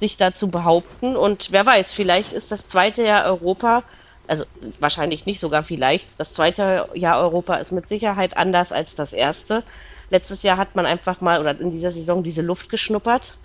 sich 0.00 0.16
da 0.16 0.32
zu 0.32 0.50
behaupten. 0.50 1.16
Und 1.16 1.52
wer 1.52 1.66
weiß, 1.66 1.92
vielleicht 1.92 2.32
ist 2.32 2.50
das 2.50 2.66
zweite 2.68 3.04
Jahr 3.04 3.24
Europa, 3.26 3.82
also 4.26 4.44
wahrscheinlich 4.78 5.26
nicht 5.26 5.40
sogar 5.40 5.62
vielleicht, 5.62 6.06
das 6.18 6.32
zweite 6.34 6.88
Jahr 6.94 7.20
Europa 7.20 7.56
ist 7.56 7.72
mit 7.72 7.88
Sicherheit 7.88 8.36
anders 8.36 8.72
als 8.72 8.94
das 8.94 9.12
erste. 9.12 9.64
Letztes 10.10 10.42
Jahr 10.42 10.56
hat 10.56 10.76
man 10.76 10.86
einfach 10.86 11.20
mal, 11.20 11.40
oder 11.40 11.58
in 11.60 11.72
dieser 11.72 11.92
Saison, 11.92 12.22
diese 12.22 12.42
Luft 12.42 12.70
geschnuppert, 12.70 13.36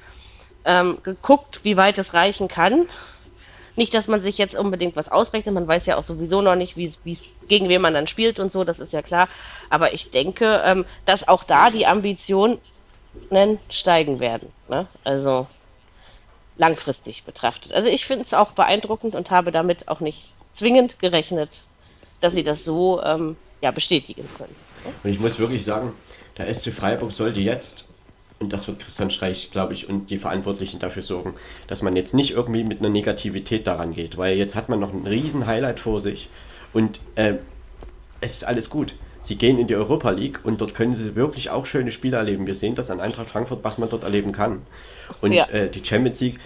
ähm, 0.65 0.99
geguckt, 1.03 1.61
wie 1.63 1.75
weit 1.75 1.97
es 1.97 2.13
reichen 2.13 2.47
kann. 2.47 2.87
Nicht, 3.75 3.93
dass 3.93 4.07
man 4.07 4.21
sich 4.21 4.37
jetzt 4.37 4.55
unbedingt 4.55 4.95
was 4.95 5.09
ausrechnet, 5.11 5.55
man 5.55 5.67
weiß 5.67 5.85
ja 5.85 5.97
auch 5.97 6.03
sowieso 6.03 6.41
noch 6.41 6.55
nicht, 6.55 6.77
wie 6.77 6.85
es 6.85 7.23
gegen 7.47 7.69
wen 7.69 7.81
man 7.81 7.93
dann 7.93 8.07
spielt 8.07 8.39
und 8.39 8.51
so, 8.51 8.63
das 8.63 8.79
ist 8.79 8.93
ja 8.93 9.01
klar. 9.01 9.27
Aber 9.69 9.93
ich 9.93 10.11
denke, 10.11 10.61
ähm, 10.63 10.85
dass 11.05 11.27
auch 11.27 11.43
da 11.43 11.69
die 11.71 11.85
Ambitionen 11.85 12.59
steigen 13.69 14.19
werden. 14.19 14.49
Ne? 14.69 14.87
Also 15.03 15.47
langfristig 16.57 17.23
betrachtet. 17.23 17.73
Also 17.73 17.87
ich 17.87 18.05
finde 18.05 18.25
es 18.25 18.33
auch 18.33 18.51
beeindruckend 18.51 19.15
und 19.15 19.31
habe 19.31 19.51
damit 19.51 19.87
auch 19.87 19.99
nicht 19.99 20.29
zwingend 20.55 20.99
gerechnet, 20.99 21.63
dass 22.21 22.33
sie 22.33 22.43
das 22.43 22.63
so 22.63 23.01
ähm, 23.01 23.37
ja, 23.61 23.71
bestätigen 23.71 24.27
können. 24.37 24.55
Und 25.03 25.09
ich 25.09 25.19
muss 25.19 25.39
wirklich 25.39 25.63
sagen, 25.63 25.93
der 26.37 26.53
SC 26.53 26.71
Freiburg 26.71 27.11
sollte 27.11 27.39
jetzt, 27.39 27.87
und 28.43 28.53
das 28.53 28.67
wird 28.67 28.79
Christian 28.79 29.09
Streich, 29.09 29.49
glaube 29.51 29.73
ich, 29.73 29.89
und 29.89 30.09
die 30.09 30.17
Verantwortlichen 30.17 30.79
dafür 30.79 31.01
sorgen, 31.01 31.33
dass 31.67 31.81
man 31.81 31.95
jetzt 31.95 32.13
nicht 32.13 32.31
irgendwie 32.31 32.63
mit 32.63 32.79
einer 32.79 32.89
Negativität 32.89 33.65
daran 33.65 33.93
geht, 33.93 34.17
weil 34.17 34.37
jetzt 34.37 34.55
hat 34.55 34.69
man 34.69 34.79
noch 34.79 34.93
ein 34.93 35.07
riesen 35.07 35.47
Highlight 35.47 35.79
vor 35.79 36.01
sich 36.01 36.29
und 36.73 36.99
äh, 37.15 37.35
es 38.21 38.35
ist 38.35 38.43
alles 38.43 38.69
gut. 38.69 38.95
Sie 39.19 39.37
gehen 39.37 39.57
in 39.57 39.67
die 39.67 39.75
Europa 39.75 40.09
League 40.09 40.41
und 40.43 40.59
dort 40.59 40.75
können 40.75 40.95
sie 40.95 41.15
wirklich 41.15 41.49
auch 41.49 41.65
schöne 41.65 41.91
Spiele 41.91 42.17
erleben. 42.17 42.45
Wir 42.45 42.55
sehen 42.55 42.75
das 42.75 42.91
an 42.91 42.99
Eintracht 42.99 43.29
Frankfurt, 43.29 43.63
was 43.63 43.77
man 43.77 43.89
dort 43.89 44.03
erleben 44.03 44.33
kann. 44.33 44.63
Und 45.21 45.31
ja. 45.31 45.47
äh, 45.47 45.69
die 45.69 45.83
Champions 45.83 46.19
League 46.19 46.39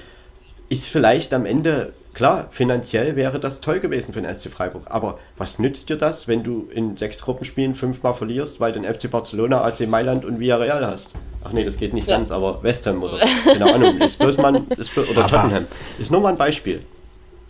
ist 0.69 0.89
vielleicht 0.89 1.33
am 1.33 1.47
Ende, 1.47 1.93
klar, 2.13 2.49
finanziell 2.51 3.15
wäre 3.15 3.39
das 3.39 3.61
toll 3.61 3.79
gewesen 3.79 4.13
für 4.13 4.21
den 4.21 4.31
SC 4.31 4.49
Freiburg. 4.51 4.83
Aber 4.85 5.17
was 5.37 5.57
nützt 5.57 5.89
dir 5.89 5.97
das, 5.97 6.27
wenn 6.27 6.43
du 6.43 6.69
in 6.71 6.97
sechs 6.97 7.21
Gruppenspielen 7.21 7.73
fünfmal 7.73 8.13
verlierst, 8.13 8.59
weil 8.59 8.73
du 8.73 8.81
den 8.81 8.93
FC 8.93 9.09
Barcelona, 9.09 9.63
AC 9.63 9.87
Mailand 9.87 10.23
und 10.23 10.39
Villarreal 10.39 10.85
hast? 10.85 11.13
Ach 11.47 11.53
nee, 11.53 11.63
das 11.63 11.77
geht 11.77 11.93
nicht 11.93 12.07
ja. 12.07 12.17
ganz, 12.17 12.31
aber 12.31 12.61
West 12.61 12.85
Ham 12.87 13.01
oder 13.01 13.19
keine 13.45 13.73
Ahnung, 13.73 13.97
ist 14.01 14.19
bloß 14.19 14.37
mal, 14.37 14.63
ist 14.77 14.93
bloß, 14.93 15.09
oder 15.09 15.27
Tottenham. 15.27 15.65
Ist 15.97 16.11
nur 16.11 16.19
mal 16.19 16.29
ein 16.29 16.37
Beispiel. 16.37 16.81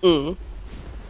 Mhm. 0.03 0.37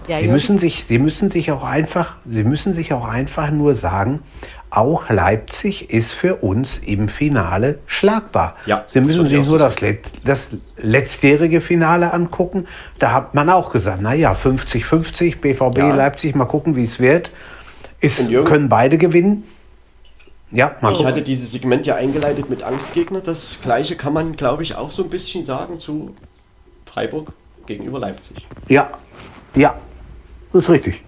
Ja, 0.08 0.20
sie, 0.20 0.30
müssen 0.30 0.58
sich, 0.58 0.86
sie 0.88 1.00
müssen 1.00 1.30
sich 1.30 1.52
auch 1.52 1.64
einfach, 1.64 2.16
sie 2.26 2.46
müssen 2.46 2.74
sich 2.74 2.94
auch 2.94 3.06
einfach 3.06 3.52
nur 3.52 3.76
sagen, 3.76 4.22
auch 4.70 5.10
Leipzig 5.10 5.90
ist 5.90 6.14
für 6.14 6.36
uns 6.36 6.78
im 6.78 7.10
Finale 7.10 7.80
schlagbar. 7.88 8.56
Ja, 8.66 8.84
Sie 8.88 9.02
müssen 9.02 9.28
sich 9.28 9.46
nur 9.46 9.58
das, 9.58 9.82
Let 9.82 10.12
das 10.24 10.48
letztjährige 10.78 11.62
Finale 11.62 12.14
angucken. 12.14 12.68
Da 13.00 13.12
hat 13.12 13.34
man 13.34 13.50
auch 13.50 13.72
gesagt, 13.72 14.02
naja, 14.02 14.34
50-50, 14.34 15.40
BVB, 15.40 15.78
ja. 15.78 15.96
Leipzig, 15.96 16.36
mal 16.36 16.46
gucken, 16.46 16.76
wie 16.76 16.84
es 16.84 17.00
wird. 17.00 17.32
Ist, 18.00 18.30
können 18.46 18.70
beide 18.70 18.98
gewinnen. 18.98 19.44
Ja, 20.52 20.76
mal 20.82 20.94
Ich 20.94 21.04
hatte 21.06 21.22
dieses 21.22 21.52
Segment 21.52 21.86
ja 21.86 21.96
eingeleitet 21.96 22.50
mit 22.50 22.64
Angstgegner. 22.64 23.22
Das 23.22 23.60
gleiche 23.62 23.96
kann 23.96 24.14
man, 24.14 24.38
glaube 24.38 24.64
ich, 24.64 24.76
auch 24.76 24.92
so 24.92 25.04
ein 25.04 25.10
bisschen 25.10 25.44
sagen 25.44 25.80
zu 25.80 26.16
Freiburg 26.86 27.34
gegenüber 27.66 28.00
Leipzig. 28.00 28.48
Ja, 28.70 28.92
ja, 29.56 29.76
das 30.54 30.64
ist 30.64 30.70
richtig. 30.70 31.04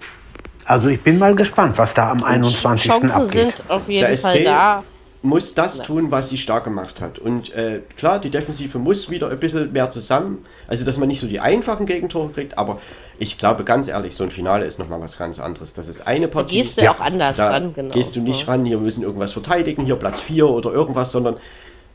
Also 0.66 0.90
ich 0.90 1.02
bin 1.02 1.18
mal 1.18 1.34
gespannt, 1.36 1.78
was 1.78 1.94
da 1.94 2.12
am 2.12 2.24
21. 2.24 2.92
Chancen 2.92 3.12
abgeht. 3.12 3.56
sind 3.56 3.70
auf 3.70 3.88
jeden 3.90 4.08
Der 4.08 4.18
Fall 4.18 4.36
SC 4.38 4.44
da. 4.44 4.84
muss 5.22 5.56
das 5.56 5.82
tun, 5.82 6.12
was 6.12 6.30
sie 6.30 6.38
stark 6.38 6.66
gemacht 6.66 7.02
hat. 7.02 7.18
Und 7.18 7.52
äh, 7.54 7.82
klar, 7.98 8.20
die 8.20 8.30
Defensive 8.30 8.78
muss 8.78 9.10
wieder 9.10 9.30
ein 9.30 9.40
bisschen 9.40 9.72
mehr 9.72 9.90
zusammen. 9.90 10.46
Also, 10.68 10.86
dass 10.86 10.98
man 10.98 11.08
nicht 11.08 11.22
so 11.22 11.28
die 11.28 11.40
einfachen 11.40 11.86
Gegentore 11.86 12.30
kriegt, 12.30 12.58
aber 12.58 12.80
ich 13.20 13.38
glaube, 13.38 13.66
ganz 13.66 13.88
ehrlich, 13.88 14.16
so 14.16 14.24
ein 14.24 14.32
Finale 14.32 14.66
ist 14.66 14.80
nochmal 14.80 15.02
was 15.02 15.18
ganz 15.18 15.40
anderes. 15.40 15.74
Das 15.74 15.88
ist 15.88 16.08
eine 16.08 16.28
Partie. 16.28 16.58
Da 16.58 16.64
gehst 16.64 16.78
du 16.78 16.84
ja, 16.84 16.94
auch 16.94 17.00
anders 17.00 17.36
da 17.36 17.52
ran, 17.52 17.74
genau. 17.74 17.94
Gehst 17.94 18.16
du 18.16 18.22
nicht 18.22 18.42
ja. 18.42 18.48
ran, 18.48 18.66
hier 18.66 18.78
müssen 18.78 19.04
irgendwas 19.04 19.34
verteidigen, 19.34 19.86
hier 19.86 19.98
Platz 19.98 20.22
4 20.22 20.48
oder 20.48 20.72
irgendwas, 20.72 21.12
sondern 21.12 21.38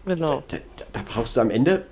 genau. 0.04 0.42
da, 0.48 0.58
da, 0.76 0.84
da 0.92 1.00
brauchst 1.04 1.36
du 1.36 1.40
am 1.40 1.50
Ende, 1.50 1.86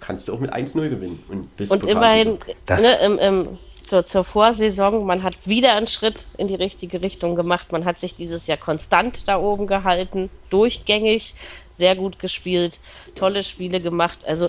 kannst 0.00 0.28
du 0.28 0.34
auch 0.34 0.40
mit 0.40 0.52
1-0 0.52 0.88
gewinnen. 0.88 1.22
Und, 1.28 1.56
bist 1.56 1.70
und 1.70 1.84
immerhin 1.84 2.38
ne, 2.68 2.98
im, 3.04 3.18
im 3.18 3.58
zur, 3.86 4.04
zur 4.04 4.24
Vorsaison. 4.24 5.06
Man 5.06 5.22
hat 5.22 5.34
wieder 5.44 5.74
einen 5.74 5.86
Schritt 5.86 6.24
in 6.36 6.48
die 6.48 6.54
richtige 6.54 7.02
Richtung 7.02 7.36
gemacht. 7.36 7.70
Man 7.70 7.84
hat 7.84 8.00
sich 8.00 8.16
dieses 8.16 8.46
Jahr 8.46 8.58
konstant 8.58 9.28
da 9.28 9.38
oben 9.38 9.66
gehalten, 9.66 10.28
durchgängig, 10.50 11.34
sehr 11.76 11.94
gut 11.94 12.18
gespielt, 12.18 12.78
tolle 13.14 13.42
Spiele 13.42 13.80
gemacht. 13.80 14.18
Also, 14.26 14.48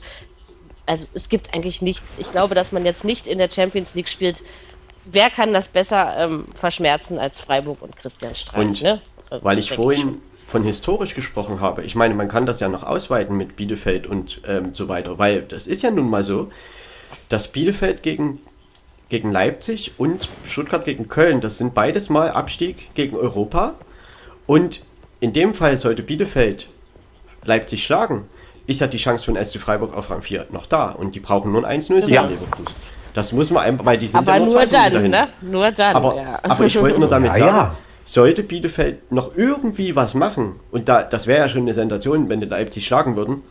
also 0.88 1.06
es 1.14 1.30
gibt 1.30 1.54
eigentlich 1.54 1.82
nichts. 1.82 2.04
Ich 2.18 2.32
glaube, 2.32 2.56
dass 2.56 2.72
man 2.72 2.86
jetzt 2.86 3.04
nicht 3.04 3.28
in 3.28 3.38
der 3.38 3.52
Champions 3.52 3.94
League 3.94 4.10
spielt. 4.10 4.38
Wer 5.06 5.30
kann 5.30 5.54
das 5.54 5.68
besser 5.68 6.16
ähm, 6.18 6.46
verschmerzen 6.56 7.20
als 7.20 7.40
Freiburg 7.40 7.82
und 7.82 7.96
Christian 7.96 8.36
Streich? 8.36 8.60
Und 8.60 8.82
ne? 8.82 9.02
also, 9.30 9.46
weil 9.46 9.60
ich 9.60 9.72
vorhin 9.72 10.22
ich 10.46 10.50
von 10.50 10.64
historisch 10.64 11.14
gesprochen 11.14 11.62
habe, 11.62 11.84
ich 11.84 11.96
meine, 11.96 12.16
man 12.16 12.30
kann 12.30 12.46
das 12.46 12.60
ja 12.60 12.70
noch 12.70 12.84
ausweiten 12.84 13.38
mit 13.38 13.56
Bielefeld 13.56 14.08
und 14.08 14.42
ähm, 14.48 14.74
so 14.74 14.88
weiter, 14.88 15.18
weil 15.18 15.42
das 15.44 15.68
ist 15.68 15.84
ja 15.84 15.92
nun 15.92 16.10
mal 16.10 16.24
so, 16.24 16.52
dass 17.30 17.50
Bielefeld 17.50 18.02
gegen 18.02 18.40
gegen 19.10 19.32
Leipzig 19.32 19.94
und 19.98 20.30
Stuttgart 20.46 20.84
gegen 20.86 21.08
Köln. 21.08 21.42
Das 21.42 21.58
sind 21.58 21.74
beides 21.74 22.10
mal 22.10 22.32
Abstieg 22.32 22.94
gegen 22.94 23.16
Europa. 23.16 23.76
Und 24.46 24.84
in 25.20 25.34
dem 25.34 25.54
Fall 25.54 25.78
sollte 25.78 26.04
Bielefeld 26.04 26.68
Leipzig 27.44 27.84
schlagen, 27.84 28.26
ist 28.68 28.82
ja 28.82 28.88
die 28.88 28.98
Chance 28.98 29.26
von 29.26 29.44
SC 29.44 29.60
Freiburg 29.60 29.96
auf 29.96 30.10
Rang 30.10 30.22
4 30.22 30.48
noch 30.52 30.66
da. 30.66 30.92
Und 30.92 31.16
die 31.16 31.20
brauchen 31.20 31.52
nur 31.52 31.66
ein 31.66 31.82
1-0 31.82 32.08
ja. 32.08 32.24
Leverkusen. 32.24 32.76
Das 33.14 33.32
muss 33.32 33.50
man 33.50 33.64
einfach, 33.64 33.86
weil 33.86 33.98
die 33.98 34.08
sind 34.08 34.20
aber 34.20 34.40
nur 34.40 34.66
dann, 34.68 35.10
ne? 35.10 35.30
Nur 35.42 35.72
dann, 35.72 35.96
aber, 35.96 36.16
ja. 36.16 36.40
aber 36.44 36.66
ich 36.66 36.80
wollte 36.80 37.00
nur 37.00 37.10
damit 37.10 37.32
ja, 37.36 37.40
sagen, 37.40 37.56
ja. 37.56 37.76
sollte 38.06 38.44
Bielefeld 38.44 39.12
noch 39.12 39.32
irgendwie 39.36 39.96
was 39.96 40.14
machen, 40.14 40.58
und 40.72 40.88
da, 40.88 41.02
das 41.02 41.26
wäre 41.26 41.40
ja 41.40 41.50
schon 41.50 41.62
eine 41.62 41.74
Sensation, 41.74 42.30
wenn 42.30 42.42
die 42.42 42.46
Leipzig 42.46 42.86
schlagen 42.86 43.16
würden, 43.16 43.42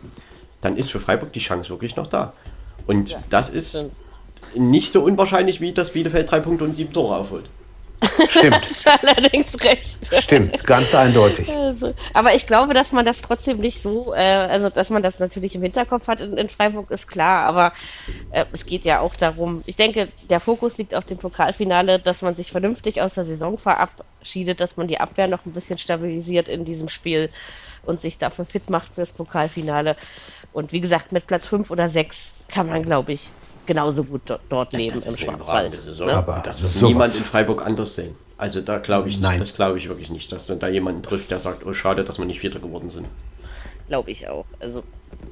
dann 0.61 0.77
ist 0.77 0.93
für 0.93 1.01
Freiburg 1.01 1.33
die 1.33 1.41
Chance 1.41 1.71
wirklich 1.71 1.97
noch 1.97 2.07
da. 2.07 2.33
Und 2.87 3.17
das 3.29 3.51
ist, 3.51 3.71
stimmt 3.71 3.93
nicht 4.55 4.93
so 4.93 5.03
unwahrscheinlich, 5.03 5.61
wie 5.61 5.73
dass 5.73 5.91
Bielefeld 5.91 6.31
drei 6.31 6.41
Punkte 6.41 6.65
und 6.65 6.75
sieben 6.75 6.93
Tore 6.93 7.17
aufholt. 7.17 7.45
Stimmt. 8.29 8.55
Hast 8.85 8.87
allerdings 8.87 9.65
recht. 9.65 9.99
Stimmt, 10.21 10.65
ganz 10.65 10.95
eindeutig. 10.95 11.49
Also, 11.49 11.89
aber 12.15 12.35
ich 12.35 12.47
glaube, 12.47 12.75
dass 12.75 12.93
man 12.93 13.05
das 13.05 13.21
trotzdem 13.21 13.59
nicht 13.59 13.83
so, 13.83 14.15
äh, 14.15 14.19
also 14.19 14.69
dass 14.69 14.91
man 14.91 15.03
das 15.03 15.19
natürlich 15.19 15.55
im 15.55 15.63
Hinterkopf 15.63 16.07
hat 16.07 16.21
in, 16.21 16.37
in 16.37 16.49
Freiburg, 16.49 16.91
ist 16.91 17.09
klar, 17.09 17.45
aber 17.45 17.73
äh, 18.31 18.45
es 18.53 18.67
geht 18.67 18.85
ja 18.85 19.01
auch 19.01 19.17
darum, 19.17 19.63
ich 19.67 19.77
denke, 19.77 20.09
der 20.29 20.41
Fokus 20.41 20.77
liegt 20.77 20.95
auf 20.95 21.05
dem 21.05 21.19
Pokalfinale, 21.19 21.99
dass 21.99 22.23
man 22.23 22.35
sich 22.35 22.53
vernünftig 22.53 23.01
aus 23.01 23.15
der 23.15 23.25
Saison 23.25 23.59
verabschiedet, 23.59 24.61
dass 24.61 24.77
man 24.77 24.89
die 24.89 25.01
Abwehr 25.01 25.29
noch 25.29 25.45
ein 25.47 25.53
bisschen 25.53 25.79
stabilisiert 25.79 26.49
in 26.49 26.65
diesem 26.65 26.89
Spiel 26.89 27.31
und 27.85 28.03
sich 28.03 28.19
dafür 28.19 28.45
fit 28.45 28.69
macht 28.69 28.95
fürs 28.95 29.13
Pokalfinale. 29.13 29.97
Und 30.53 30.73
wie 30.73 30.81
gesagt, 30.81 31.13
mit 31.13 31.27
Platz 31.27 31.47
5 31.47 31.71
oder 31.71 31.89
6 31.89 32.45
kann 32.49 32.69
man, 32.69 32.83
glaube 32.83 33.13
ich, 33.13 33.31
genauso 33.67 34.05
gut 34.05 34.23
dort 34.49 34.73
leben 34.73 34.95
das 34.95 35.07
im 35.07 35.17
Schwarzwald. 35.17 35.99
Ne? 35.99 36.15
Aber 36.15 36.43
das 36.45 36.63
wird 36.63 36.83
niemand 36.83 37.15
in 37.15 37.23
Freiburg 37.23 37.65
anders 37.65 37.95
sehen. 37.95 38.15
Also 38.39 38.61
da 38.61 38.79
glaube 38.79 39.09
ich, 39.09 39.19
Nein. 39.19 39.39
das 39.39 39.55
glaube 39.55 39.79
ich 39.79 39.89
wirklich 39.89 40.11
nicht, 40.11 40.31
dass 40.31 40.47
dann 40.47 40.59
da 40.59 40.69
jemanden 40.69 41.03
trifft, 41.03 41.31
der 41.31 41.39
sagt, 41.39 41.65
oh 41.65 41.73
schade, 41.73 42.05
dass 42.05 42.19
wir 42.19 42.27
nicht 42.27 42.41
Vierter 42.41 42.59
geworden 42.59 42.91
sind. 42.91 43.09
Glaube 43.89 44.11
ich 44.11 44.29
auch. 44.29 44.45
Also 44.61 44.83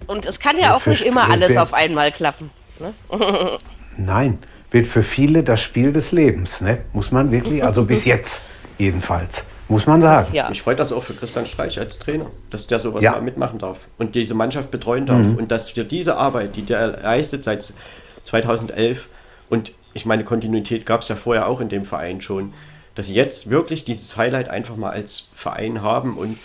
und 0.06 0.26
es 0.26 0.38
kann 0.38 0.56
ja, 0.56 0.62
ja 0.62 0.76
auch 0.76 0.86
nicht 0.86 1.04
immer 1.04 1.28
alles 1.28 1.56
auf 1.56 1.74
einmal 1.74 2.12
klappen. 2.12 2.50
Ne? 2.78 2.94
Nein, 3.96 4.38
wird 4.70 4.86
für 4.86 5.02
viele 5.02 5.42
das 5.42 5.60
Spiel 5.60 5.92
des 5.92 6.12
Lebens, 6.12 6.60
ne? 6.60 6.78
Muss 6.92 7.10
man 7.10 7.30
wirklich, 7.30 7.62
also 7.62 7.84
bis 7.84 8.04
jetzt 8.06 8.40
jedenfalls. 8.78 9.44
Muss 9.68 9.86
man 9.86 10.02
sagen. 10.02 10.28
Ja. 10.32 10.48
Mich 10.48 10.62
freut 10.62 10.78
das 10.78 10.92
auch 10.92 11.04
für 11.04 11.14
Christian 11.14 11.46
Streich 11.46 11.78
als 11.78 11.98
Trainer, 11.98 12.26
dass 12.50 12.66
der 12.66 12.80
sowas 12.80 13.02
ja. 13.02 13.12
mal 13.12 13.22
mitmachen 13.22 13.58
darf 13.58 13.78
und 13.98 14.14
diese 14.14 14.34
Mannschaft 14.34 14.70
betreuen 14.70 15.06
darf 15.06 15.22
mhm. 15.22 15.36
und 15.36 15.50
dass 15.50 15.70
für 15.70 15.84
diese 15.84 16.16
Arbeit, 16.16 16.56
die 16.56 16.62
der 16.62 16.88
leistet 16.88 17.44
seit 17.44 17.72
2011 18.24 19.08
und 19.50 19.72
ich 19.92 20.06
meine, 20.06 20.24
Kontinuität 20.24 20.86
gab 20.86 21.02
es 21.02 21.08
ja 21.08 21.16
vorher 21.16 21.46
auch 21.48 21.60
in 21.60 21.68
dem 21.68 21.84
Verein 21.84 22.20
schon, 22.20 22.52
dass 22.94 23.06
sie 23.06 23.14
jetzt 23.14 23.50
wirklich 23.50 23.84
dieses 23.84 24.16
Highlight 24.16 24.48
einfach 24.48 24.76
mal 24.76 24.90
als 24.90 25.24
Verein 25.34 25.82
haben 25.82 26.16
und 26.18 26.38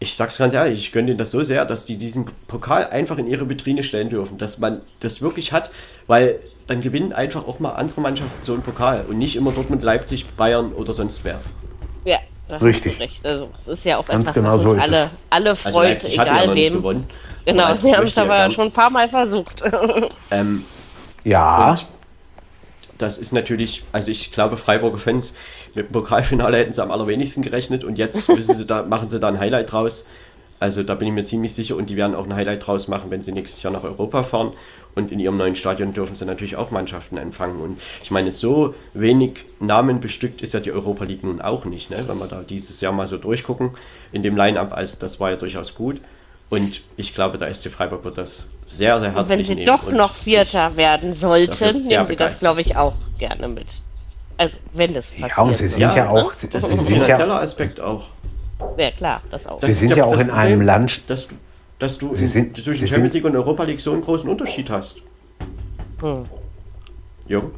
ich 0.00 0.14
sag's 0.14 0.38
ganz 0.38 0.54
ehrlich, 0.54 0.78
ich 0.78 0.92
gönne 0.92 1.08
denen 1.08 1.18
das 1.18 1.32
so 1.32 1.42
sehr, 1.42 1.64
dass 1.64 1.84
die 1.84 1.96
diesen 1.96 2.26
Pokal 2.46 2.86
einfach 2.88 3.18
in 3.18 3.26
ihre 3.26 3.48
Vitrine 3.48 3.82
stellen 3.82 4.10
dürfen, 4.10 4.38
dass 4.38 4.58
man 4.58 4.80
das 5.00 5.20
wirklich 5.20 5.52
hat, 5.52 5.70
weil 6.06 6.38
dann 6.68 6.80
gewinnen 6.82 7.12
einfach 7.12 7.48
auch 7.48 7.58
mal 7.58 7.72
andere 7.72 8.00
Mannschaften 8.00 8.44
so 8.44 8.52
einen 8.52 8.62
Pokal 8.62 9.04
und 9.08 9.18
nicht 9.18 9.34
immer 9.34 9.50
Dortmund, 9.50 9.82
Leipzig, 9.82 10.26
Bayern 10.36 10.72
oder 10.72 10.94
sonst 10.94 11.20
wer. 11.24 11.40
Ja, 12.04 12.18
da 12.46 12.56
hast 12.56 12.62
Richtig. 12.62 13.00
recht. 13.00 13.26
Also, 13.26 13.50
das 13.66 13.78
ist 13.78 13.84
ja 13.84 13.96
auch 13.96 14.06
Ganz 14.06 14.20
etwas, 14.20 14.34
genau 14.34 14.58
so 14.58 14.70
alle, 14.70 14.96
es. 15.04 15.10
alle 15.30 15.50
Also 15.50 15.70
freut, 15.70 16.04
ja 16.04 16.22
egal 16.22 16.54
wem. 16.54 16.74
gewonnen. 16.74 17.06
Genau, 17.44 17.82
wir 17.82 17.96
haben 17.96 18.06
es 18.06 18.18
aber 18.18 18.50
schon 18.50 18.66
ein 18.68 18.72
paar 18.72 18.90
Mal 18.90 19.08
versucht. 19.08 19.62
Ähm, 20.30 20.64
Ja, 21.24 21.72
Und 21.72 21.86
das 22.98 23.18
ist 23.18 23.32
natürlich, 23.32 23.84
also 23.92 24.10
ich 24.10 24.32
glaube, 24.32 24.56
Freiburger 24.56 24.98
Fans 24.98 25.34
mit 25.74 25.88
dem 25.88 25.92
Pokalfinale 25.92 26.58
hätten 26.58 26.72
sie 26.74 26.82
am 26.82 26.90
allerwenigsten 26.90 27.42
gerechnet 27.42 27.84
und 27.84 27.96
jetzt 27.96 28.28
müssen 28.34 28.56
sie 28.56 28.66
da, 28.66 28.82
machen 28.82 29.10
sie 29.10 29.20
da 29.20 29.28
ein 29.28 29.38
Highlight 29.38 29.72
draus. 29.72 30.04
Also 30.60 30.82
da 30.82 30.96
bin 30.96 31.08
ich 31.08 31.14
mir 31.14 31.24
ziemlich 31.24 31.54
sicher 31.54 31.76
und 31.76 31.88
die 31.88 31.96
werden 31.96 32.16
auch 32.16 32.24
ein 32.24 32.34
Highlight 32.34 32.66
draus 32.66 32.88
machen, 32.88 33.10
wenn 33.10 33.22
sie 33.22 33.30
nächstes 33.30 33.62
Jahr 33.62 33.72
nach 33.72 33.84
Europa 33.84 34.24
fahren. 34.24 34.52
Und 34.96 35.12
in 35.12 35.20
ihrem 35.20 35.36
neuen 35.36 35.54
Stadion 35.54 35.92
dürfen 35.92 36.16
sie 36.16 36.24
natürlich 36.24 36.56
auch 36.56 36.72
Mannschaften 36.72 37.18
empfangen. 37.18 37.60
Und 37.60 37.80
ich 38.02 38.10
meine, 38.10 38.32
so 38.32 38.74
wenig 38.94 39.44
Namen 39.60 40.00
bestückt 40.00 40.42
ist 40.42 40.54
ja 40.54 40.60
die 40.60 40.72
Europa 40.72 41.04
League 41.04 41.22
nun 41.22 41.40
auch 41.40 41.64
nicht, 41.64 41.90
ne? 41.90 42.02
wenn 42.08 42.18
wir 42.18 42.26
da 42.26 42.42
dieses 42.42 42.80
Jahr 42.80 42.92
mal 42.92 43.06
so 43.06 43.16
durchgucken 43.16 43.70
in 44.10 44.24
dem 44.24 44.36
Line-Up. 44.36 44.72
Also 44.72 44.96
das 44.98 45.20
war 45.20 45.30
ja 45.30 45.36
durchaus 45.36 45.76
gut. 45.76 46.00
Und 46.48 46.82
ich 46.96 47.14
glaube, 47.14 47.38
der 47.38 47.54
SC 47.54 47.70
Freiburg 47.70 48.02
wird 48.02 48.18
das 48.18 48.48
sehr, 48.68 49.00
sehr 49.00 49.08
Und 49.10 49.16
herzlich 49.16 49.38
wenn 49.38 49.44
sie 49.46 49.54
nehmen 49.56 49.66
doch 49.66 49.86
und 49.86 49.94
noch 49.96 50.14
Vierter 50.14 50.76
werden 50.76 51.14
sollten, 51.14 51.86
nehmen 51.88 52.06
sie 52.06 52.16
das, 52.16 52.38
glaube 52.40 52.60
ich, 52.60 52.76
auch 52.76 52.94
gerne 53.18 53.48
mit. 53.48 53.66
Also, 54.36 54.56
wenn 54.74 54.94
das 54.94 55.10
passiert. 55.10 55.30
ja, 55.36 55.42
und 55.42 55.56
sie 55.56 55.68
sind 55.68 55.80
Ja, 55.80 55.96
ja, 55.96 56.10
auch, 56.10 56.32
sie, 56.32 56.48
Das 56.48 56.62
sie 56.62 56.70
ist 56.70 56.78
ein 56.78 56.86
finanzieller 56.86 57.26
ja, 57.34 57.40
Aspekt 57.40 57.80
auch. 57.80 58.04
Ja, 58.76 58.90
klar, 58.92 59.22
das 59.30 59.46
auch. 59.46 59.60
Sie 59.60 59.66
Das 59.66 59.80
sind 59.80 59.96
ja 59.96 60.04
auch 60.04 60.18
in 60.20 60.30
einem 60.30 60.60
Land- 60.60 61.02
Dass 61.10 61.26
du, 61.28 61.34
dass 61.78 61.98
du 61.98 62.14
Sie 62.14 62.24
in, 62.24 62.30
sind- 62.30 62.56
zwischen 62.56 62.86
Sie 62.86 62.88
Champions 62.88 63.12
sind- 63.12 63.22
League 63.24 63.32
und 63.32 63.36
Europa 63.36 63.64
League 63.64 63.80
so 63.80 63.92
einen 63.92 64.02
großen 64.02 64.28
Unterschied 64.28 64.70
hast. 64.70 64.96
Hm. 66.00 66.22
Jung? 67.26 67.50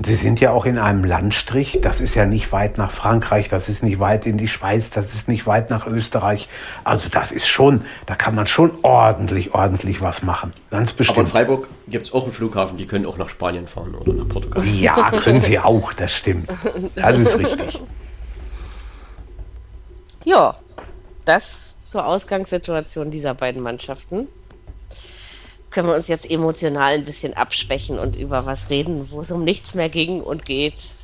Sie 0.00 0.14
sind 0.14 0.38
ja 0.38 0.52
auch 0.52 0.64
in 0.64 0.78
einem 0.78 1.02
Landstrich, 1.02 1.80
das 1.82 2.00
ist 2.00 2.14
ja 2.14 2.24
nicht 2.24 2.52
weit 2.52 2.78
nach 2.78 2.92
Frankreich, 2.92 3.48
das 3.48 3.68
ist 3.68 3.82
nicht 3.82 3.98
weit 3.98 4.26
in 4.26 4.38
die 4.38 4.46
Schweiz, 4.46 4.90
das 4.90 5.12
ist 5.12 5.26
nicht 5.26 5.44
weit 5.48 5.70
nach 5.70 5.88
Österreich. 5.88 6.48
Also 6.84 7.08
das 7.08 7.32
ist 7.32 7.48
schon, 7.48 7.82
da 8.06 8.14
kann 8.14 8.36
man 8.36 8.46
schon 8.46 8.70
ordentlich, 8.82 9.54
ordentlich 9.54 10.00
was 10.00 10.22
machen. 10.22 10.52
Ganz 10.70 10.90
Aber 10.90 10.92
in 10.92 10.96
bestimmt. 10.98 11.28
Freiburg 11.30 11.68
gibt 11.88 12.06
es 12.06 12.12
auch 12.12 12.22
einen 12.22 12.32
Flughafen, 12.32 12.78
die 12.78 12.86
können 12.86 13.06
auch 13.06 13.18
nach 13.18 13.28
Spanien 13.28 13.66
fahren 13.66 13.96
oder 13.96 14.12
nach 14.12 14.28
Portugal. 14.28 14.64
Ja, 14.64 15.10
können 15.18 15.40
Sie 15.40 15.58
auch, 15.58 15.92
das 15.92 16.14
stimmt. 16.14 16.48
Das 16.94 17.18
ist 17.18 17.36
richtig. 17.36 17.82
Ja, 20.24 20.54
das 21.24 21.74
zur 21.90 22.06
Ausgangssituation 22.06 23.10
dieser 23.10 23.34
beiden 23.34 23.62
Mannschaften. 23.62 24.28
Können 25.70 25.88
wir 25.88 25.94
uns 25.94 26.08
jetzt 26.08 26.30
emotional 26.30 26.94
ein 26.94 27.04
bisschen 27.04 27.34
abschwächen 27.34 27.98
und 27.98 28.16
über 28.16 28.46
was 28.46 28.70
reden, 28.70 29.10
wo 29.10 29.22
es 29.22 29.30
um 29.30 29.44
nichts 29.44 29.74
mehr 29.74 29.88
ging 29.88 30.20
und 30.20 30.44
geht. 30.44 30.94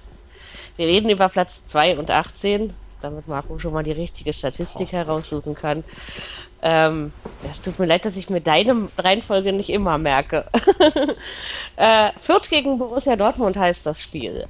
Wir 0.76 0.86
reden 0.86 1.10
über 1.10 1.28
Platz 1.28 1.50
2 1.70 1.98
und 1.98 2.10
18, 2.10 2.72
damit 3.00 3.28
Marco 3.28 3.58
schon 3.58 3.72
mal 3.72 3.84
die 3.84 3.92
richtige 3.92 4.32
Statistik 4.32 4.92
heraussuchen 4.92 5.54
kann. 5.54 5.84
Ähm, 6.62 7.12
es 7.50 7.60
tut 7.60 7.78
mir 7.78 7.84
leid, 7.84 8.06
dass 8.06 8.16
ich 8.16 8.30
mir 8.30 8.40
deine 8.40 8.88
Reihenfolge 8.96 9.52
nicht 9.52 9.68
immer 9.68 9.98
merke. 9.98 10.46
äh, 11.76 12.10
Fürth 12.16 12.48
gegen 12.48 12.78
Borussia 12.78 13.16
Dortmund 13.16 13.58
heißt 13.58 13.84
das 13.84 14.02
Spiel. 14.02 14.46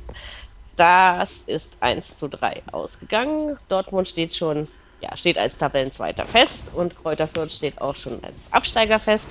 Das 0.76 1.28
ist 1.46 1.76
1 1.80 2.04
zu 2.18 2.28
3 2.28 2.62
ausgegangen. 2.70 3.58
Dortmund 3.68 4.08
steht 4.08 4.34
schon, 4.34 4.68
ja, 5.00 5.16
steht 5.16 5.38
als 5.38 5.58
Tabellenzweiter 5.58 6.24
fest 6.24 6.72
und 6.72 6.96
Kräuter 6.96 7.26
Fürth 7.26 7.52
steht 7.52 7.80
auch 7.80 7.96
schon 7.96 8.22
als 8.22 8.34
Absteiger 8.52 9.00
fest. 9.00 9.26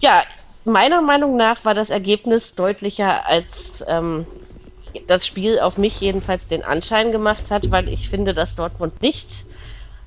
Ja, 0.00 0.22
meiner 0.64 1.02
Meinung 1.02 1.36
nach 1.36 1.64
war 1.64 1.74
das 1.74 1.90
Ergebnis 1.90 2.54
deutlicher, 2.54 3.26
als 3.26 3.84
ähm, 3.86 4.26
das 5.06 5.26
Spiel 5.26 5.60
auf 5.60 5.78
mich 5.78 6.00
jedenfalls 6.00 6.46
den 6.48 6.64
Anschein 6.64 7.12
gemacht 7.12 7.50
hat, 7.50 7.70
weil 7.70 7.88
ich 7.88 8.08
finde, 8.08 8.34
dass 8.34 8.54
Dortmund 8.54 9.00
nicht 9.02 9.46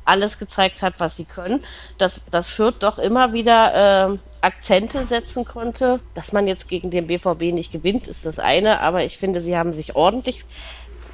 alles 0.05 0.37
gezeigt 0.39 0.81
hat, 0.81 0.99
was 0.99 1.15
sie 1.15 1.25
können. 1.25 1.65
Dass 1.97 2.25
das 2.31 2.49
Fürth 2.49 2.77
doch 2.81 2.97
immer 2.97 3.33
wieder 3.33 4.13
äh, 4.13 4.17
Akzente 4.41 5.05
setzen 5.07 5.45
konnte. 5.45 6.01
Dass 6.15 6.31
man 6.33 6.47
jetzt 6.47 6.67
gegen 6.67 6.91
den 6.91 7.07
BVB 7.07 7.53
nicht 7.53 7.71
gewinnt, 7.71 8.07
ist 8.07 8.25
das 8.25 8.39
eine, 8.39 8.81
aber 8.81 9.03
ich 9.05 9.17
finde, 9.17 9.41
sie 9.41 9.57
haben 9.57 9.73
sich 9.73 9.95
ordentlich 9.95 10.43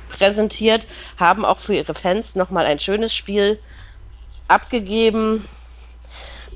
präsentiert, 0.09 0.87
haben 1.17 1.45
auch 1.45 1.59
für 1.59 1.75
ihre 1.75 1.93
Fans 1.93 2.33
nochmal 2.35 2.65
ein 2.65 2.79
schönes 2.79 3.13
Spiel 3.13 3.59
abgegeben. 4.47 5.47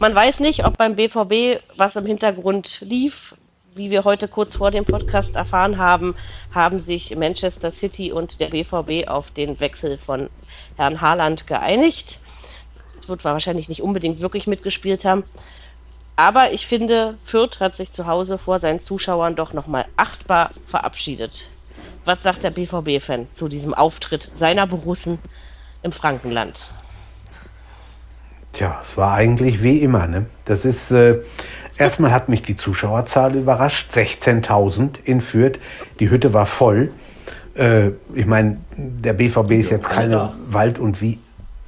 Man 0.03 0.13
weiß 0.13 0.41
nicht, 0.41 0.65
ob 0.65 0.75
beim 0.75 0.97
BVB 0.97 1.63
was 1.77 1.95
im 1.95 2.05
Hintergrund 2.05 2.81
lief. 2.81 3.37
Wie 3.73 3.89
wir 3.89 4.03
heute 4.03 4.27
kurz 4.27 4.53
vor 4.57 4.69
dem 4.69 4.83
Podcast 4.83 5.33
erfahren 5.37 5.77
haben, 5.77 6.15
haben 6.53 6.81
sich 6.81 7.15
Manchester 7.15 7.71
City 7.71 8.11
und 8.11 8.41
der 8.41 8.49
BVB 8.49 9.07
auf 9.07 9.31
den 9.31 9.61
Wechsel 9.61 9.97
von 9.97 10.29
Herrn 10.75 10.99
Haaland 10.99 11.47
geeinigt. 11.47 12.19
Es 12.99 13.07
wird 13.07 13.23
wahrscheinlich 13.23 13.69
nicht 13.69 13.81
unbedingt 13.81 14.19
wirklich 14.19 14.45
mitgespielt 14.45 15.05
haben. 15.05 15.23
Aber 16.17 16.51
ich 16.51 16.67
finde, 16.67 17.17
Fürth 17.23 17.61
hat 17.61 17.77
sich 17.77 17.93
zu 17.93 18.05
Hause 18.05 18.37
vor 18.37 18.59
seinen 18.59 18.83
Zuschauern 18.83 19.37
doch 19.37 19.53
nochmal 19.53 19.85
achtbar 19.95 20.51
verabschiedet. 20.65 21.47
Was 22.03 22.21
sagt 22.23 22.43
der 22.43 22.51
BVB-Fan 22.51 23.29
zu 23.37 23.47
diesem 23.47 23.73
Auftritt 23.73 24.23
seiner 24.35 24.67
Borussen 24.67 25.19
im 25.81 25.93
Frankenland? 25.93 26.65
Tja, 28.53 28.79
es 28.81 28.95
war 28.97 29.13
eigentlich 29.13 29.61
wie 29.61 29.79
immer. 29.79 30.07
Ne? 30.07 30.27
Das 30.45 30.63
ist, 30.63 30.91
äh, 30.91 31.19
erstmal 31.77 32.11
hat 32.11 32.29
mich 32.29 32.43
die 32.43 32.55
Zuschauerzahl 32.55 33.35
überrascht. 33.35 33.91
16.000 33.91 34.99
in 35.03 35.21
Fürth. 35.21 35.59
Die 35.99 36.09
Hütte 36.09 36.33
war 36.33 36.45
voll. 36.45 36.91
Äh, 37.55 37.89
ich 38.13 38.25
meine, 38.25 38.57
der 38.77 39.13
BVB 39.13 39.51
ist 39.51 39.71
jetzt 39.71 39.89
keine. 39.89 40.33
Wald- 40.47 40.79
und 40.79 41.01
Wie 41.01 41.19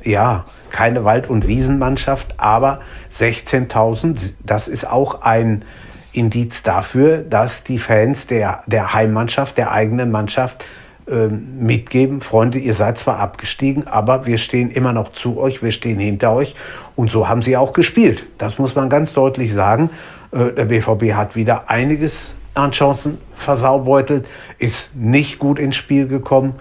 ja, 0.06 0.46
keine 0.70 1.04
Wald- 1.04 1.30
und 1.30 1.48
Wiesenmannschaft, 1.48 2.36
aber 2.38 2.82
16.000, 3.12 4.34
das 4.44 4.68
ist 4.68 4.88
auch 4.88 5.22
ein 5.22 5.66
Indiz 6.12 6.64
dafür, 6.64 7.18
dass 7.18 7.64
die 7.64 7.80
Fans 7.80 8.28
der, 8.28 8.62
der 8.68 8.94
Heimmannschaft, 8.94 9.58
der 9.58 9.72
eigenen 9.72 10.12
Mannschaft 10.12 10.64
mitgeben, 11.08 12.22
Freunde, 12.22 12.58
ihr 12.58 12.74
seid 12.74 12.98
zwar 12.98 13.20
abgestiegen, 13.20 13.88
aber 13.88 14.26
wir 14.26 14.38
stehen 14.40 14.72
immer 14.72 14.92
noch 14.92 15.12
zu 15.12 15.40
euch, 15.40 15.62
wir 15.62 15.72
stehen 15.72 16.00
hinter 16.00 16.34
euch. 16.34 16.56
Und 16.96 17.12
so 17.12 17.28
haben 17.28 17.42
sie 17.42 17.58
auch 17.58 17.74
gespielt. 17.74 18.26
Das 18.38 18.58
muss 18.58 18.76
man 18.76 18.90
ganz 18.90 19.14
deutlich 19.14 19.54
sagen. 19.54 19.92
Äh, 20.32 20.52
der 20.54 20.66
BVB 20.66 21.14
hat 21.14 21.36
wieder 21.36 21.70
einiges 21.70 22.34
an 22.56 22.72
Chancen 22.72 23.18
versaubeutelt, 23.34 24.26
ist 24.60 24.96
nicht 24.96 25.40
gut 25.40 25.60
ins 25.60 25.76
Spiel 25.76 26.08
gekommen. 26.08 26.56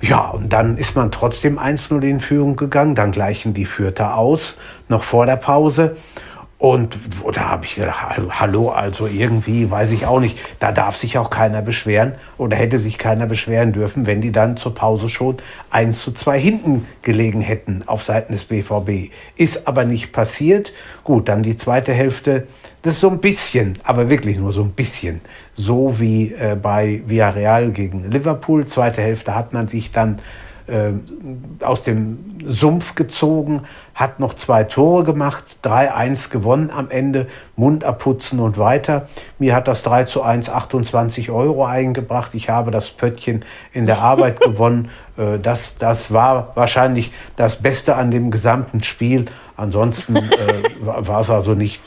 Ja, 0.00 0.30
und 0.30 0.52
dann 0.52 0.76
ist 0.76 0.96
man 0.96 1.10
trotzdem 1.10 1.58
1-0 1.58 2.02
in 2.02 2.20
Führung 2.20 2.56
gegangen. 2.56 2.94
Dann 2.94 3.12
gleichen 3.12 3.54
die 3.54 3.64
Fürther 3.64 4.16
aus, 4.16 4.56
noch 4.88 5.04
vor 5.04 5.26
der 5.26 5.36
Pause. 5.36 5.96
Und 6.62 6.96
da 7.34 7.48
habe 7.48 7.64
ich 7.64 7.74
gedacht, 7.74 8.16
hallo, 8.38 8.70
also 8.70 9.08
irgendwie, 9.08 9.68
weiß 9.68 9.90
ich 9.90 10.06
auch 10.06 10.20
nicht, 10.20 10.38
da 10.60 10.70
darf 10.70 10.94
sich 10.96 11.18
auch 11.18 11.28
keiner 11.28 11.60
beschweren 11.60 12.14
oder 12.38 12.56
hätte 12.56 12.78
sich 12.78 12.98
keiner 12.98 13.26
beschweren 13.26 13.72
dürfen, 13.72 14.06
wenn 14.06 14.20
die 14.20 14.30
dann 14.30 14.56
zur 14.56 14.72
Pause 14.72 15.08
schon 15.08 15.38
1 15.70 16.00
zu 16.00 16.12
2 16.12 16.38
hinten 16.38 16.86
gelegen 17.02 17.40
hätten 17.40 17.82
auf 17.86 18.04
Seiten 18.04 18.32
des 18.32 18.44
BVB. 18.44 19.10
Ist 19.34 19.66
aber 19.66 19.84
nicht 19.84 20.12
passiert. 20.12 20.72
Gut, 21.02 21.28
dann 21.28 21.42
die 21.42 21.56
zweite 21.56 21.92
Hälfte, 21.92 22.46
das 22.82 22.94
ist 22.94 23.00
so 23.00 23.10
ein 23.10 23.18
bisschen, 23.18 23.76
aber 23.82 24.08
wirklich 24.08 24.38
nur 24.38 24.52
so 24.52 24.62
ein 24.62 24.70
bisschen, 24.70 25.20
so 25.54 25.98
wie 25.98 26.32
äh, 26.32 26.54
bei 26.54 27.02
Villarreal 27.06 27.72
gegen 27.72 28.08
Liverpool. 28.08 28.68
Zweite 28.68 29.02
Hälfte 29.02 29.34
hat 29.34 29.52
man 29.52 29.66
sich 29.66 29.90
dann 29.90 30.20
äh, 30.66 30.92
aus 31.64 31.82
dem 31.82 32.36
Sumpf 32.46 32.94
gezogen, 32.94 33.62
hat 33.94 34.20
noch 34.20 34.34
zwei 34.34 34.64
Tore 34.64 35.04
gemacht, 35.04 35.44
3-1 35.64 36.30
gewonnen 36.30 36.70
am 36.70 36.90
Ende, 36.90 37.26
Mund 37.56 37.84
abputzen 37.84 38.40
und 38.40 38.58
weiter. 38.58 39.08
Mir 39.38 39.54
hat 39.54 39.68
das 39.68 39.82
3 39.82 40.04
zu 40.04 40.22
1 40.22 40.48
28 40.48 41.30
Euro 41.30 41.64
eingebracht. 41.64 42.34
Ich 42.34 42.48
habe 42.48 42.70
das 42.70 42.90
Pöttchen 42.90 43.44
in 43.72 43.86
der 43.86 43.98
Arbeit 44.00 44.40
gewonnen. 44.42 44.90
Äh, 45.16 45.38
das, 45.38 45.76
das 45.78 46.12
war 46.12 46.52
wahrscheinlich 46.54 47.12
das 47.36 47.56
Beste 47.56 47.96
an 47.96 48.10
dem 48.10 48.30
gesamten 48.30 48.82
Spiel. 48.82 49.26
Ansonsten 49.56 50.16
äh, 50.16 50.62
war 50.80 51.20
es 51.20 51.30
also 51.30 51.54
nicht, 51.54 51.82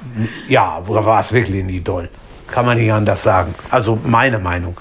ja, 0.47 0.81
war 0.85 1.19
es 1.19 1.33
wirklich 1.33 1.63
nie 1.63 1.81
doll. 1.81 2.09
Kann 2.47 2.65
man 2.65 2.77
nicht 2.77 2.91
anders 2.93 3.23
sagen. 3.23 3.55
Also 3.71 3.97
meine 4.03 4.37
Meinung. 4.37 4.77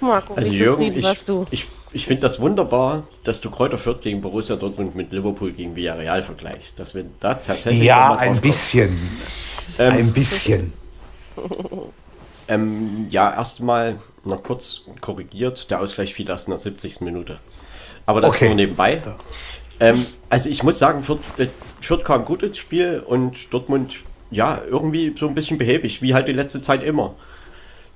Marco, 0.00 0.34
Also 0.34 0.50
wie 0.50 0.56
Jürgen, 0.56 0.76
zufrieden 0.76 0.98
ich, 0.98 1.04
warst 1.04 1.28
du? 1.28 1.46
ich, 1.50 1.68
ich 1.96 2.06
finde 2.06 2.20
das 2.22 2.40
wunderbar, 2.40 3.04
dass 3.24 3.40
du 3.40 3.50
Kräuter 3.50 3.78
Fürth 3.78 4.02
gegen 4.02 4.20
Borussia 4.20 4.56
Dortmund 4.56 4.94
mit 4.94 5.12
Liverpool 5.12 5.52
gegen 5.52 5.74
Villarreal 5.74 6.22
vergleichst. 6.22 6.78
Dass 6.78 6.94
wir 6.94 7.06
da 7.20 7.34
tatsächlich 7.34 7.82
Ja, 7.82 8.14
ein 8.16 8.40
bisschen. 8.40 8.98
Ähm, 9.78 9.92
Ein 9.92 10.12
bisschen. 10.12 10.72
Ähm, 12.48 13.08
ja, 13.10 13.34
erstmal 13.34 13.96
noch 14.24 14.44
kurz 14.44 14.82
korrigiert. 15.00 15.68
Der 15.68 15.80
Ausgleich 15.80 16.14
fiel 16.14 16.28
erst 16.28 16.46
in 16.46 16.52
der 16.52 16.58
70. 16.60 17.00
Minute. 17.00 17.40
Aber 18.06 18.20
das 18.20 18.36
Okay. 18.36 18.46
nur 18.46 18.54
nebenbei. 18.54 19.02
Ähm, 19.80 20.06
also 20.30 20.48
ich 20.48 20.62
muss 20.62 20.78
sagen, 20.78 21.02
Fürth, 21.02 21.18
äh, 21.38 21.48
Fürth 21.80 22.04
kam 22.04 22.24
gut 22.24 22.44
ins 22.44 22.58
Spiel 22.58 23.02
und 23.04 23.52
Dortmund 23.52 23.96
ja, 24.30 24.60
irgendwie 24.64 25.12
so 25.18 25.26
ein 25.26 25.34
bisschen 25.34 25.58
behäbig, 25.58 26.02
wie 26.02 26.14
halt 26.14 26.28
die 26.28 26.32
letzte 26.32 26.60
Zeit 26.62 26.84
immer. 26.84 27.16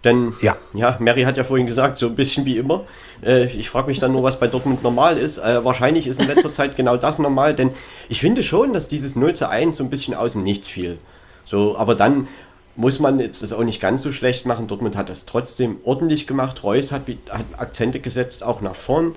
Denn, 0.04 0.32
ja, 0.40 0.56
ja 0.72 0.96
Mary 0.98 1.22
hat 1.22 1.36
ja 1.36 1.44
vorhin 1.44 1.66
gesagt, 1.66 1.98
so 1.98 2.06
ein 2.06 2.14
bisschen 2.14 2.44
wie 2.46 2.56
immer. 2.56 2.84
Äh, 3.22 3.46
ich 3.46 3.68
frage 3.68 3.88
mich 3.88 3.98
dann 3.98 4.12
nur, 4.12 4.22
was 4.22 4.38
bei 4.38 4.46
Dortmund 4.46 4.82
normal 4.82 5.18
ist. 5.18 5.38
Äh, 5.38 5.64
wahrscheinlich 5.64 6.06
ist 6.06 6.20
in 6.20 6.26
letzter 6.26 6.52
Zeit 6.52 6.76
genau 6.76 6.96
das 6.96 7.18
normal, 7.18 7.54
denn 7.54 7.72
ich 8.08 8.20
finde 8.20 8.42
schon, 8.42 8.72
dass 8.72 8.88
dieses 8.88 9.16
0 9.16 9.34
zu 9.34 9.48
1 9.48 9.76
so 9.76 9.84
ein 9.84 9.90
bisschen 9.90 10.14
aus 10.14 10.32
dem 10.32 10.42
Nichts 10.42 10.68
fiel. 10.68 10.98
So, 11.44 11.76
aber 11.76 11.94
dann 11.94 12.28
muss 12.76 12.98
man 12.98 13.20
jetzt 13.20 13.42
das 13.42 13.52
auch 13.52 13.64
nicht 13.64 13.80
ganz 13.80 14.02
so 14.02 14.12
schlecht 14.12 14.46
machen. 14.46 14.68
Dortmund 14.68 14.96
hat 14.96 15.08
das 15.08 15.26
trotzdem 15.26 15.78
ordentlich 15.84 16.26
gemacht. 16.26 16.64
Reus 16.64 16.92
hat, 16.92 17.02
hat 17.28 17.44
Akzente 17.58 18.00
gesetzt, 18.00 18.42
auch 18.42 18.62
nach 18.62 18.76
vorn. 18.76 19.14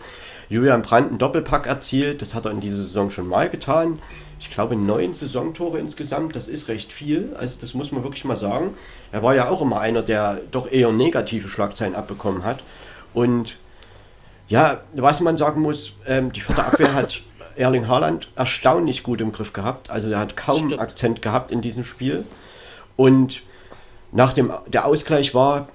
Julian 0.50 0.82
Brandt 0.82 1.10
einen 1.10 1.18
Doppelpack 1.18 1.66
erzielt. 1.66 2.22
Das 2.22 2.36
hat 2.36 2.46
er 2.46 2.52
in 2.52 2.60
dieser 2.60 2.78
Saison 2.78 3.10
schon 3.10 3.28
mal 3.28 3.50
getan. 3.50 4.00
Ich 4.44 4.52
glaube, 4.52 4.76
neun 4.76 5.14
Saisontore 5.14 5.80
insgesamt. 5.80 6.36
Das 6.36 6.50
ist 6.50 6.68
recht 6.68 6.92
viel. 6.92 7.34
Also, 7.40 7.56
das 7.62 7.74
muss 7.74 7.94
man 7.94 8.04
wirklich 8.04 8.26
mal 8.26 8.36
sagen. 8.36 8.76
Er 9.14 9.24
war 9.24 9.34
ja 9.34 9.48
auch 9.48 9.62
immer 9.62 9.80
einer, 9.80 10.02
der 10.02 10.42
doch 10.52 10.70
eher 10.70 10.92
negative 10.92 11.48
Schlagzeilen 11.48 11.96
abbekommen 11.96 12.44
hat. 12.44 12.60
Und 13.14 13.56
ja, 14.50 14.82
was 14.96 15.22
man 15.22 15.38
sagen 15.38 15.62
muss, 15.62 15.94
ähm, 16.06 16.34
die 16.34 16.42
vierte 16.42 16.66
Abwehr 16.66 16.94
hat 16.94 17.22
Erling 17.56 17.88
Haaland 17.88 18.28
erstaunlich 18.36 19.04
gut 19.04 19.22
im 19.22 19.32
Griff 19.32 19.54
gehabt. 19.54 19.90
Also, 19.90 20.10
er 20.10 20.20
hat 20.20 20.36
kaum 20.36 20.68
Stimmt. 20.68 20.82
Akzent 20.82 21.22
gehabt 21.22 21.50
in 21.50 21.62
diesem 21.62 21.86
Spiel. 21.86 22.26
Und 22.98 23.44
nach 24.12 24.34
dem, 24.34 24.52
der 24.68 24.86
Ausgleich 24.86 25.34
war 25.34 25.70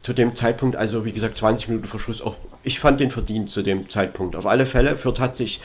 zu 0.00 0.14
dem 0.14 0.34
Zeitpunkt, 0.34 0.76
also 0.76 1.04
wie 1.04 1.12
gesagt, 1.12 1.36
20 1.36 1.68
Minuten 1.68 1.88
Verschluss, 1.88 2.22
auch 2.22 2.36
ich 2.62 2.80
fand 2.80 3.00
den 3.00 3.10
verdient 3.10 3.50
zu 3.50 3.60
dem 3.60 3.90
Zeitpunkt. 3.90 4.34
Auf 4.34 4.46
alle 4.46 4.64
Fälle, 4.64 4.96
Fürth 4.96 5.20
hat 5.20 5.36
sich 5.36 5.60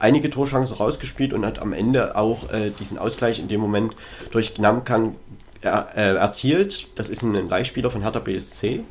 einige 0.00 0.30
Torchancen 0.30 0.76
rausgespielt 0.76 1.32
und 1.32 1.46
hat 1.46 1.60
am 1.60 1.72
Ende 1.72 2.16
auch 2.16 2.50
äh, 2.52 2.70
diesen 2.80 2.98
Ausgleich 2.98 3.38
in 3.38 3.48
dem 3.48 3.60
Moment 3.60 3.94
durch 4.32 4.54
Gnamkang 4.54 5.14
er, 5.60 5.88
äh, 5.94 6.14
erzielt. 6.16 6.88
Das 6.96 7.08
ist 7.08 7.22
ein 7.22 7.48
Leihspieler 7.48 7.90
von 7.90 8.02
Hertha 8.02 8.18
BSC. 8.18 8.82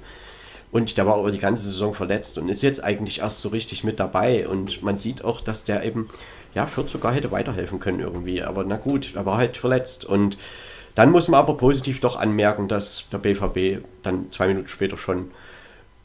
Und 0.71 0.97
der 0.97 1.07
war 1.07 1.15
aber 1.15 1.31
die 1.31 1.39
ganze 1.39 1.63
Saison 1.63 1.95
verletzt 1.95 2.37
und 2.37 2.47
ist 2.47 2.61
jetzt 2.61 2.83
eigentlich 2.83 3.19
erst 3.19 3.41
so 3.41 3.49
richtig 3.49 3.83
mit 3.83 3.99
dabei. 3.99 4.47
Und 4.47 4.83
man 4.83 4.99
sieht 4.99 5.25
auch, 5.25 5.41
dass 5.41 5.63
der 5.63 5.83
eben, 5.83 6.09
ja, 6.53 6.67
Fürth 6.67 6.89
sogar 6.89 7.13
hätte 7.13 7.31
weiterhelfen 7.31 7.79
können 7.79 7.99
irgendwie. 7.99 8.43
Aber 8.43 8.63
na 8.63 8.77
gut, 8.77 9.13
er 9.15 9.25
war 9.25 9.37
halt 9.37 9.57
verletzt. 9.57 10.05
Und 10.05 10.37
dann 10.93 11.11
muss 11.11 11.27
man 11.27 11.39
aber 11.39 11.57
positiv 11.57 12.01
doch 12.01 12.17
anmerken, 12.17 12.67
dass 12.67 13.05
der 13.11 13.17
BVB 13.17 13.83
dann 14.03 14.31
zwei 14.31 14.47
Minuten 14.47 14.67
später 14.67 14.97
schon 14.97 15.31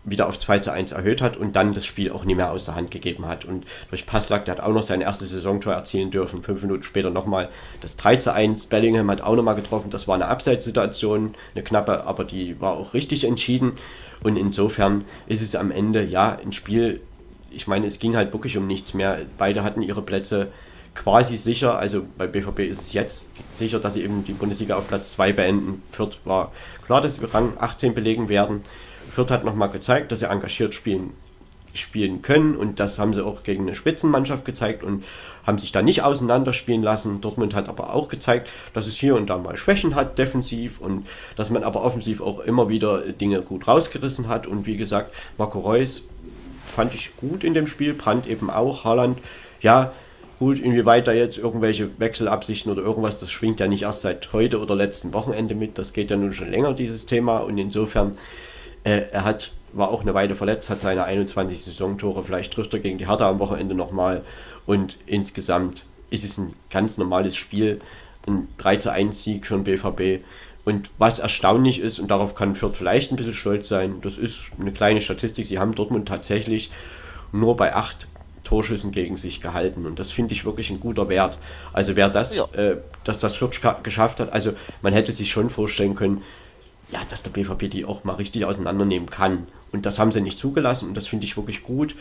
wieder 0.05 0.29
auf 0.29 0.39
2 0.39 0.59
zu 0.61 0.73
1 0.73 0.93
erhöht 0.93 1.23
hat 1.23 1.37
und 1.37 1.57
dann 1.57 1.73
das 1.73 1.87
Spiel 1.87 2.13
auch 2.13 2.25
nie 2.25 2.35
mehr 2.35 2.51
aus 2.51 2.67
der 2.67 2.75
Hand 2.75 2.91
gegeben 2.91 3.27
hat. 3.27 3.45
Und 3.45 3.65
durch 3.89 4.07
Passlack, 4.07 4.45
der 4.45 4.57
hat 4.57 4.63
auch 4.63 4.73
noch 4.73 4.83
sein 4.83 5.01
erstes 5.01 5.31
Saisontor 5.31 5.73
erzielen 5.73 6.11
dürfen, 6.11 6.43
fünf 6.43 6.63
Minuten 6.63 6.83
später 6.83 7.11
nochmal 7.11 7.49
das 7.81 7.97
3 7.97 8.17
zu 8.17 8.33
1. 8.33 8.67
Bellingham 8.67 9.11
hat 9.11 9.23
auch 9.23 9.35
nochmal 9.35 9.57
getroffen, 9.57 9.91
das 9.91 10.07
war 10.07 10.15
eine 10.15 10.29
Abseitssituation, 10.29 11.35
eine 11.55 11.65
knappe, 11.65 12.05
aber 12.05 12.25
die 12.25 12.61
war 12.61 12.73
auch 12.75 12.95
richtig 12.95 13.25
entschieden. 13.25 13.73
Und 14.23 14.37
insofern 14.37 15.05
ist 15.27 15.43
es 15.43 15.55
am 15.55 15.71
Ende, 15.71 16.05
ja, 16.05 16.39
ein 16.43 16.53
Spiel, 16.53 17.01
ich 17.51 17.67
meine, 17.67 17.87
es 17.87 17.99
ging 17.99 18.17
halt 18.17 18.33
wirklich 18.33 18.57
um 18.57 18.67
nichts 18.67 18.95
mehr. 18.95 19.19
Beide 19.39 19.63
hatten 19.63 19.83
ihre 19.83 20.03
Plätze 20.03 20.49
quasi 20.95 21.37
sicher. 21.37 21.79
Also 21.79 22.05
bei 22.17 22.27
BVB 22.27 22.61
ist 22.61 22.81
es 22.81 22.93
jetzt 22.93 23.33
sicher, 23.53 23.79
dass 23.79 23.95
sie 23.95 24.03
eben 24.03 24.25
die 24.25 24.33
Bundesliga 24.33 24.77
auf 24.77 24.89
Platz 24.89 25.13
2 25.13 25.33
beenden. 25.33 25.83
Fürth 25.93 26.19
war 26.25 26.53
klar, 26.87 27.01
dass 27.01 27.21
wir 27.21 27.33
Rang 27.33 27.55
18 27.59 27.95
belegen 27.95 28.29
werden. 28.29 28.65
Fürth 29.15 29.31
hat 29.31 29.45
nochmal 29.45 29.71
gezeigt, 29.71 30.13
dass 30.13 30.19
sie 30.19 30.29
engagiert 30.29 30.75
spielen, 30.75 31.13
spielen 31.73 32.23
können 32.23 32.57
und 32.57 32.81
das 32.81 32.99
haben 32.99 33.15
sie 33.15 33.25
auch 33.25 33.43
gegen 33.43 33.63
eine 33.63 33.75
Spitzenmannschaft 33.75 34.45
gezeigt 34.45 34.83
und 34.83 35.05
haben 35.47 35.59
sich 35.59 35.73
da 35.73 35.83
nicht 35.83 36.03
auseinanderspielen 36.03 36.83
lassen. 36.83 37.21
Dortmund 37.21 37.55
hat 37.55 37.69
aber 37.69 37.95
auch 37.95 38.09
gezeigt, 38.09 38.49
dass 38.73 38.87
es 38.87 38.97
hier 38.97 39.17
und 39.17 39.29
da 39.29 39.39
mal 39.39 39.57
Schwächen 39.57 39.95
hat, 39.95 40.19
defensiv 40.19 40.81
und 40.81 41.07
dass 41.37 41.51
man 41.51 41.65
aber 41.65 41.83
offensiv 41.83 42.21
auch 42.21 42.41
immer 42.41 42.69
wieder 42.69 43.01
Dinge 43.13 43.43
gut 43.43 43.67
rausgerissen 43.67 44.29
hat 44.29 44.47
und 44.47 44.67
wie 44.67 44.77
gesagt, 44.77 45.15
Marco 45.39 45.61
Reus 45.61 46.03
fand 46.75 46.95
ich 46.95 47.17
gut 47.17 47.45
in 47.45 47.55
dem 47.55 47.67
Spiel, 47.67 47.95
Brandt 47.95 48.27
eben 48.27 48.51
auch, 48.51 48.85
Haaland, 48.85 49.19
ja, 49.61 49.93
Gut, 50.41 50.59
inwieweit 50.59 51.07
da 51.07 51.13
jetzt 51.13 51.39
irgendwelche 51.39 51.89
Wechselabsichten 51.99 52.71
oder 52.73 52.83
irgendwas, 52.83 53.21
das 53.21 53.31
schwingt 53.31 53.61
ja 53.61 53.69
nicht 53.69 53.83
erst 53.83 54.01
seit 54.01 54.33
heute 54.33 54.61
oder 54.61 54.75
letzten 54.75 55.13
Wochenende 55.13 55.55
mit. 55.55 55.79
Das 55.79 55.93
geht 55.93 56.11
ja 56.11 56.17
nun 56.17 56.33
schon 56.33 56.51
länger, 56.51 56.75
dieses 56.75 57.07
Thema. 57.07 57.39
Und 57.39 57.57
insofern, 57.57 58.19
äh, 58.85 59.03
er 59.11 59.25
hat, 59.25 59.53
war 59.73 59.89
auch 59.89 60.03
eine 60.03 60.15
Weile 60.15 60.37
verletzt, 60.37 60.71
hat 60.71 60.81
seine 60.81 61.05
21 61.05 61.65
Saisontore. 61.65 62.23
Vielleicht 62.25 62.53
trifft 62.53 62.73
er 62.75 62.81
gegen 62.81 62.99
die 62.99 63.09
Hertha 63.09 63.29
am 63.29 63.39
Wochenende 63.41 63.75
nochmal. 63.75 64.23
Und 64.67 64.99
insgesamt 65.07 65.85
ist 66.11 66.25
es 66.25 66.39
ein 66.39 66.55
ganz 66.71 66.97
normales 66.99 67.37
Spiel. 67.37 67.81
Ein 68.27 68.49
3 68.59 68.77
zu 68.77 68.93
1 68.93 69.25
Sieg 69.25 69.47
für 69.47 69.57
den 69.57 69.65
BVB. 69.65 70.25
Und 70.65 70.91
was 70.99 71.19
erstaunlich 71.19 71.81
ist, 71.81 71.99
und 71.99 72.11
darauf 72.11 72.35
kann 72.35 72.55
Fürth 72.55 72.77
vielleicht 72.77 73.13
ein 73.13 73.17
bisschen 73.17 73.35
stolz 73.35 73.69
sein, 73.69 74.01
das 74.01 74.17
ist 74.17 74.45
eine 74.59 74.73
kleine 74.73 75.03
Statistik. 75.03 75.47
Sie 75.47 75.59
haben 75.59 75.75
Dortmund 75.75 76.09
tatsächlich 76.09 76.71
nur 77.33 77.57
bei 77.57 77.75
acht 77.75 78.07
Torschüssen 78.45 78.93
gegen 78.93 79.17
sich 79.17 79.41
gehalten. 79.41 79.85
Und 79.87 79.99
das 79.99 80.11
finde 80.11 80.35
ich 80.35 80.45
wirklich 80.45 80.71
ein 80.71 80.81
guter 80.81 81.09
Wert. 81.09 81.39
Also 81.73 81.97
wer 81.97 82.09
das, 82.09 82.37
ja. 82.37 82.45
äh, 82.53 82.77
dass 83.03 83.21
das 83.21 83.37
Fürth 83.37 83.61
geschafft 83.83 84.21
hat, 84.21 84.33
also 84.33 84.53
man 84.83 84.93
hätte 84.93 85.13
sich 85.13 85.31
schon 85.31 85.51
vorstellen 85.51 85.95
können, 85.95 86.23
ja, 86.91 87.01
dass 87.09 87.23
der 87.23 87.31
BVP 87.31 87.69
die 87.69 87.85
auch 87.85 88.05
mal 88.05 88.15
richtig 88.15 88.45
auseinandernehmen 88.45 89.11
kann. 89.11 89.47
Und 89.73 89.87
das 89.87 89.99
haben 89.99 90.13
sie 90.13 90.21
nicht 90.21 90.39
zugelassen 90.39 90.89
und 90.89 90.95
das 90.95 91.07
finde 91.07 91.27
ich 91.27 91.37
wirklich 91.37 91.63
gut. 91.63 91.95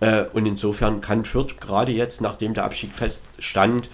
Äh, 0.00 0.24
und 0.32 0.46
insofern 0.46 1.00
kann 1.00 1.24
Fürth 1.24 1.60
gerade 1.60 1.92
jetzt, 1.92 2.20
nachdem 2.20 2.54
der 2.54 2.64
Abschied 2.64 2.92
feststand, 2.92 3.88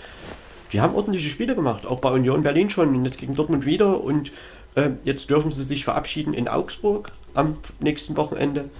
die 0.73 0.81
haben 0.81 0.95
ordentliche 0.95 1.31
Spiele 1.31 1.55
gemacht, 1.55 1.87
auch 1.87 2.01
bei 2.01 2.11
Union 2.11 2.43
Berlin 2.43 2.71
schon 2.71 2.95
und 2.95 3.05
jetzt 3.05 3.19
gegen 3.19 3.35
Dortmund 3.35 3.67
wieder. 3.67 4.03
Und 4.03 4.33
äh, 4.75 4.91
jetzt 5.05 5.31
dürfen 5.31 5.53
sie 5.53 5.65
sich 5.65 5.85
verabschieden 5.85 6.35
in 6.35 6.49
Augsburg 6.49 7.11
am 7.35 7.57
nächsten 7.81 8.17
Wochenende. 8.17 8.71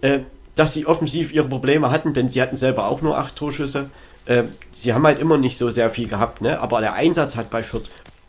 Äh, 0.00 0.20
dass 0.54 0.72
sie 0.72 0.86
offensiv 0.86 1.32
ihre 1.32 1.48
Probleme 1.48 1.90
hatten, 1.90 2.14
denn 2.14 2.28
sie 2.28 2.40
hatten 2.40 2.56
selber 2.56 2.86
auch 2.86 3.02
nur 3.02 3.18
acht 3.18 3.36
Torschüsse. 3.36 3.90
Äh, 4.26 4.44
sie 4.72 4.92
haben 4.92 5.04
halt 5.04 5.20
immer 5.20 5.36
nicht 5.36 5.58
so 5.58 5.70
sehr 5.70 5.90
viel 5.90 6.08
gehabt, 6.08 6.40
ne? 6.40 6.60
aber 6.60 6.80
der 6.80 6.94
Einsatz 6.94 7.36
hat 7.36 7.50
bei 7.50 7.62
Fürth 7.62 7.88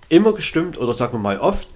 immer 0.10 0.34
gestimmt 0.34 0.78
oder 0.78 0.94
sagen 0.94 1.14
wir 1.14 1.20
mal 1.20 1.40
oft. 1.40 1.68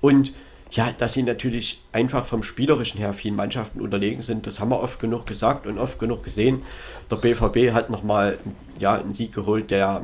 Und 0.00 0.32
ja, 0.70 0.92
dass 0.92 1.12
sie 1.12 1.22
natürlich 1.22 1.80
einfach 1.92 2.26
vom 2.26 2.42
Spielerischen 2.42 2.98
her 2.98 3.14
vielen 3.14 3.36
Mannschaften 3.36 3.80
unterlegen 3.80 4.22
sind, 4.22 4.46
das 4.46 4.60
haben 4.60 4.70
wir 4.70 4.82
oft 4.82 4.98
genug 4.98 5.26
gesagt 5.26 5.66
und 5.66 5.78
oft 5.78 5.98
genug 5.98 6.24
gesehen. 6.24 6.62
Der 7.10 7.16
BVB 7.16 7.72
hat 7.72 7.88
nochmal 7.88 8.38
ja, 8.78 8.94
einen 8.94 9.14
Sieg 9.14 9.32
geholt, 9.32 9.70
der 9.70 10.02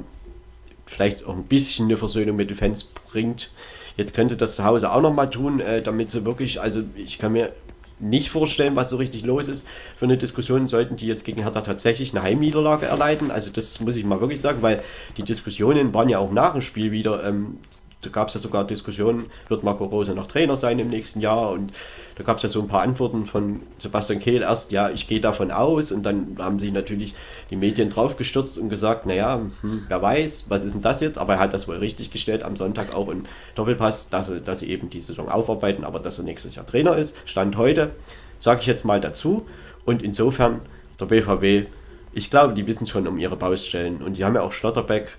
vielleicht 0.87 1.27
auch 1.27 1.35
ein 1.35 1.45
bisschen 1.45 1.87
eine 1.87 1.97
Versöhnung 1.97 2.37
mit 2.37 2.51
den 2.51 2.57
Fans 2.57 2.85
bringt. 2.85 3.51
Jetzt 3.97 4.15
könnte 4.15 4.37
das 4.37 4.57
zu 4.57 4.65
Hause 4.65 4.93
auch 4.93 5.03
nochmal 5.03 5.29
tun, 5.31 5.61
äh, 5.61 5.83
damit 5.83 6.11
sie 6.11 6.25
wirklich, 6.25 6.61
also 6.61 6.83
ich 6.95 7.19
kann 7.19 7.33
mir 7.33 7.53
nicht 7.99 8.31
vorstellen, 8.31 8.75
was 8.75 8.91
so 8.91 8.97
richtig 8.97 9.25
los 9.25 9.49
ist. 9.49 9.67
Für 9.97 10.07
eine 10.07 10.17
Diskussion 10.17 10.67
sollten 10.67 10.97
die 10.97 11.07
jetzt 11.07 11.25
gegen 11.25 11.43
Hertha 11.43 11.61
tatsächlich 11.61 12.13
eine 12.13 12.23
Heimniederlage 12.23 12.87
erleiden. 12.87 13.31
Also 13.31 13.51
das 13.51 13.81
muss 13.81 13.97
ich 13.97 14.05
mal 14.05 14.21
wirklich 14.21 14.41
sagen, 14.41 14.61
weil 14.61 14.83
die 15.17 15.23
Diskussionen 15.23 15.95
waren 15.95 16.09
ja 16.09 16.19
auch 16.19 16.33
nach 16.33 16.53
dem 16.53 16.63
Spiel 16.63 16.91
wieder 16.91 17.25
ähm, 17.25 17.59
da 18.03 18.11
gab 18.11 18.29
es 18.29 18.35
ja 18.35 18.41
sogar 18.41 18.67
Diskussionen, 18.67 19.31
wird 19.49 19.63
Marco 19.63 19.85
Rose 19.85 20.13
noch 20.13 20.27
Trainer 20.27 20.57
sein 20.57 20.79
im 20.81 20.89
nächsten 20.89 21.21
Jahr? 21.21 21.51
Und 21.51 21.73
da 22.17 22.25
gab 22.25 22.39
es 22.39 22.43
ja 22.43 22.49
so 22.49 22.61
ein 22.61 22.67
paar 22.67 22.83
Antworten 22.83 23.27
von 23.27 23.63
Sebastian 23.79 24.19
Kehl 24.19 24.43
erst, 24.43 24.73
ja, 24.73 24.91
ich 24.91 25.07
gehe 25.07 25.21
davon 25.21 25.53
aus. 25.53 25.93
Und 25.93 26.03
dann 26.03 26.37
haben 26.39 26.59
sich 26.59 26.73
natürlich 26.73 27.15
die 27.51 27.57
Medien 27.57 27.91
draufgestürzt 27.91 28.59
und 28.59 28.69
gesagt, 28.69 29.07
naja, 29.07 29.41
hm, 29.61 29.85
wer 29.87 30.03
weiß, 30.03 30.47
was 30.49 30.65
ist 30.65 30.75
denn 30.75 30.83
das 30.83 31.01
jetzt? 31.01 31.17
Aber 31.17 31.35
er 31.35 31.39
hat 31.39 31.55
das 31.55 31.69
wohl 31.69 31.77
richtig 31.77 32.11
gestellt 32.11 32.43
am 32.43 32.57
Sonntag 32.57 32.95
auch 32.95 33.09
im 33.09 33.25
Doppelpass, 33.55 34.11
dass, 34.11 34.31
dass 34.45 34.59
sie 34.59 34.69
eben 34.69 34.91
die 34.91 35.01
Saison 35.01 35.29
aufarbeiten, 35.29 35.85
aber 35.85 36.01
dass 36.01 36.19
er 36.19 36.25
nächstes 36.25 36.57
Jahr 36.57 36.67
Trainer 36.67 36.97
ist. 36.97 37.17
Stand 37.25 37.57
heute, 37.57 37.93
sage 38.41 38.63
ich 38.63 38.67
jetzt 38.67 38.85
mal 38.85 39.01
dazu. 39.01 39.47
Und 39.85 40.03
insofern, 40.03 40.61
der 40.99 41.07
BVB, 41.07 41.69
ich 42.15 42.31
glaube, 42.31 42.55
die 42.55 42.67
wissen 42.67 42.87
schon 42.87 43.07
um 43.07 43.17
ihre 43.19 43.37
Baustellen. 43.37 44.03
Und 44.03 44.17
sie 44.17 44.25
haben 44.25 44.35
ja 44.35 44.43
auch 44.43 44.53
Schlotterbeck 44.53 45.17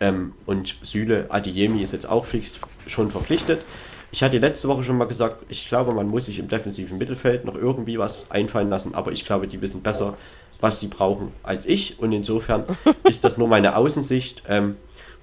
ähm, 0.00 0.32
und 0.44 0.76
Süle 0.82 1.26
Adiemi 1.28 1.82
ist 1.82 1.92
jetzt 1.92 2.08
auch 2.08 2.24
fix 2.24 2.60
schon 2.86 3.10
verpflichtet. 3.10 3.64
Ich 4.12 4.22
hatte 4.22 4.38
letzte 4.38 4.68
Woche 4.68 4.84
schon 4.84 4.98
mal 4.98 5.06
gesagt, 5.06 5.44
ich 5.48 5.68
glaube, 5.68 5.92
man 5.92 6.08
muss 6.08 6.26
sich 6.26 6.38
im 6.38 6.48
defensiven 6.48 6.98
Mittelfeld 6.98 7.44
noch 7.44 7.54
irgendwie 7.54 7.98
was 7.98 8.30
einfallen 8.30 8.70
lassen, 8.70 8.94
aber 8.94 9.12
ich 9.12 9.24
glaube, 9.24 9.48
die 9.48 9.60
wissen 9.60 9.82
besser, 9.82 10.16
was 10.60 10.80
sie 10.80 10.88
brauchen 10.88 11.32
als 11.42 11.66
ich. 11.66 11.98
Und 11.98 12.12
insofern 12.12 12.64
ist 13.04 13.24
das 13.24 13.36
nur 13.36 13.48
meine 13.48 13.76
Außensicht. 13.76 14.42
Ähm, 14.48 14.76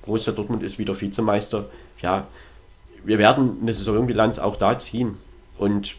Borussia 0.06 0.34
Dortmund 0.34 0.64
ist 0.64 0.78
wieder 0.78 1.00
Vizemeister. 1.00 1.70
Ja, 2.02 2.28
wir 3.04 3.18
werden 3.18 3.58
eine 3.62 3.74
Saisonbilanz 3.74 4.40
auch 4.40 4.58
da 4.58 4.78
ziehen. 4.78 5.18
Und 5.58 5.96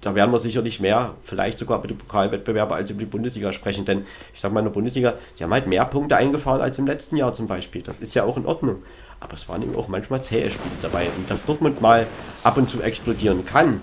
da 0.00 0.14
werden 0.14 0.30
wir 0.30 0.38
sicherlich 0.38 0.80
mehr, 0.80 1.14
vielleicht 1.24 1.58
sogar 1.58 1.78
über 1.78 1.88
die 1.88 1.94
Pokalwettbewerbe 1.94 2.74
als 2.74 2.90
über 2.90 3.00
die 3.00 3.06
Bundesliga 3.06 3.52
sprechen. 3.52 3.84
Denn 3.84 4.04
ich 4.34 4.40
sage 4.40 4.54
mal, 4.54 4.60
in 4.60 4.66
der 4.66 4.72
Bundesliga, 4.72 5.14
sie 5.34 5.44
haben 5.44 5.52
halt 5.52 5.66
mehr 5.66 5.84
Punkte 5.84 6.16
eingefahren 6.16 6.60
als 6.60 6.78
im 6.78 6.86
letzten 6.86 7.16
Jahr 7.16 7.32
zum 7.32 7.46
Beispiel. 7.46 7.82
Das 7.82 8.00
ist 8.00 8.14
ja 8.14 8.24
auch 8.24 8.36
in 8.36 8.46
Ordnung. 8.46 8.82
Aber 9.20 9.34
es 9.34 9.48
waren 9.48 9.62
eben 9.62 9.74
auch 9.76 9.88
manchmal 9.88 10.22
zähe 10.22 10.50
Spiele 10.50 10.74
dabei. 10.82 11.06
Und 11.16 11.30
dass 11.30 11.46
Dortmund 11.46 11.80
mal 11.80 12.06
ab 12.42 12.56
und 12.56 12.68
zu 12.68 12.82
explodieren 12.82 13.44
kann, 13.44 13.80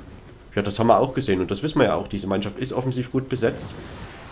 ja, 0.56 0.62
das 0.62 0.78
haben 0.78 0.88
wir 0.88 1.00
auch 1.00 1.14
gesehen. 1.14 1.42
Und 1.42 1.50
das 1.50 1.64
wissen 1.64 1.80
wir 1.80 1.88
ja 1.88 1.96
auch. 1.96 2.08
Diese 2.08 2.28
Mannschaft 2.28 2.60
ist 2.60 2.74
offensiv 2.74 3.12
gut 3.12 3.30
besetzt. 3.30 3.70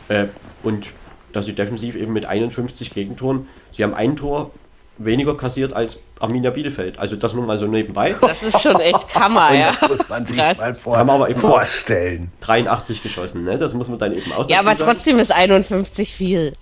Äh, 0.08 0.28
und 0.64 0.88
dass 1.34 1.46
sie 1.46 1.54
defensiv 1.54 1.96
eben 1.96 2.14
mit 2.14 2.26
51 2.26 2.94
Gegentoren, 2.94 3.48
sie 3.72 3.84
haben 3.84 3.94
ein 3.94 4.16
Tor 4.16 4.52
weniger 4.98 5.36
kassiert 5.36 5.74
als 5.74 6.00
Arminia 6.20 6.52
Bielefeld. 6.52 7.00
Also 7.00 7.16
das 7.16 7.34
nur 7.34 7.46
mal 7.46 7.58
so 7.58 7.66
nebenbei. 7.66 8.16
Das 8.22 8.44
ist 8.44 8.62
schon 8.62 8.80
echt 8.80 9.16
Hammer, 9.20 9.54
ja. 9.54 9.72
Das 9.80 9.90
muss 9.90 10.10
man 10.10 10.26
sich 10.26 10.38
mal 10.38 10.76
vor, 10.76 10.98
Haben 10.98 11.10
aber 11.10 11.30
eben 11.30 11.40
vorstellen. 11.40 12.32
83 12.42 13.02
geschossen, 13.02 13.44
ne? 13.44 13.58
Das 13.58 13.74
muss 13.74 13.88
man 13.90 13.98
dann 14.00 14.14
eben 14.16 14.32
auch 14.32 14.50
Ja, 14.50 14.60
aber 14.60 14.76
sagen. 14.76 14.92
trotzdem 14.94 15.20
ist 15.20 15.32
51 15.32 16.14
viel. 16.14 16.54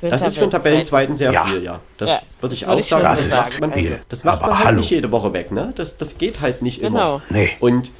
Das 0.00 0.22
ist 0.22 0.34
für 0.36 0.42
einen 0.42 0.50
Tabellenzweiten 0.50 1.16
sehr 1.16 1.32
Ja. 1.32 1.44
viel, 1.44 1.62
ja. 1.62 1.80
Das 1.98 2.10
Ja, 2.10 2.20
würde 2.40 2.54
ich 2.54 2.66
auch 2.66 2.78
ich 2.78 2.86
sagen. 2.88 3.02
Das 3.04 3.28
macht 3.30 3.60
man, 3.60 3.72
viel. 3.72 4.00
das 4.08 4.24
macht 4.24 4.38
Aber 4.38 4.48
man 4.48 4.58
halt 4.58 4.66
hallo. 4.68 4.78
nicht 4.80 4.90
jede 4.90 5.10
Woche 5.12 5.32
weg, 5.32 5.52
ne? 5.52 5.72
Das, 5.76 5.96
das 5.96 6.18
geht 6.18 6.40
halt 6.40 6.62
nicht 6.62 6.80
Genau. 6.80 7.16
immer. 7.16 7.22
Nee. 7.28 7.50
Und 7.60 7.90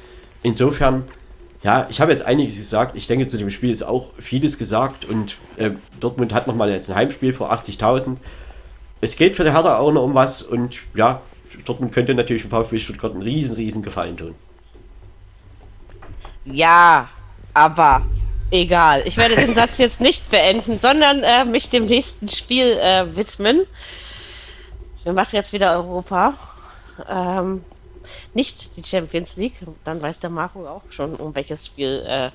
insofern, 0.43 1.03
ja, 1.63 1.87
ich 1.89 2.01
habe 2.01 2.11
jetzt 2.11 2.25
einiges 2.25 2.55
gesagt. 2.57 2.95
Ich 2.95 3.07
denke, 3.07 3.27
zu 3.27 3.37
dem 3.37 3.49
Spiel 3.51 3.71
ist 3.71 3.83
auch 3.83 4.09
vieles 4.19 4.57
gesagt. 4.57 5.05
Und 5.05 5.35
äh, 5.57 5.71
Dortmund 5.99 6.33
hat 6.33 6.47
nochmal 6.47 6.71
jetzt 6.71 6.89
ein 6.89 6.95
Heimspiel 6.95 7.31
vor 7.33 7.51
80.000. 7.53 8.17
Es 9.03 9.17
geht 9.17 9.35
für 9.35 9.43
die 9.43 9.51
Hertha 9.51 9.79
auch 9.79 9.91
noch 9.91 10.03
um 10.03 10.15
was. 10.15 10.41
Und 10.41 10.79
ja, 10.95 11.21
Dortmund 11.65 11.93
könnte 11.93 12.13
natürlich 12.13 12.43
dem 12.43 12.51
VfB 12.51 12.79
Stuttgart 12.79 13.11
einen 13.11 13.21
riesen, 13.21 13.55
riesen 13.55 13.83
Gefallen 13.83 14.15
tun. 14.15 14.33
Ja, 16.45 17.09
aber 17.53 18.05
egal. 18.49 19.03
Ich 19.05 19.17
werde 19.17 19.35
den 19.35 19.53
Satz 19.55 19.77
jetzt 19.77 19.99
nicht 19.99 20.31
beenden, 20.31 20.79
sondern 20.79 21.21
äh, 21.21 21.43
mich 21.43 21.69
dem 21.69 21.85
nächsten 21.85 22.29
Spiel 22.29 22.77
äh, 22.79 23.13
widmen. 23.13 23.65
Wir 25.03 25.11
machen 25.11 25.35
jetzt 25.35 25.51
wieder 25.51 25.73
Europa. 25.73 26.35
Ähm, 27.09 27.65
nicht 28.33 28.77
die 28.77 28.83
Champions 28.83 29.35
League. 29.35 29.57
Dann 29.83 30.01
weiß 30.01 30.19
der 30.19 30.29
Marco 30.29 30.65
auch 30.65 30.83
schon, 30.91 31.15
um 31.15 31.35
welches 31.35 31.65
Spiel 31.65 32.05
äh, 32.07 32.29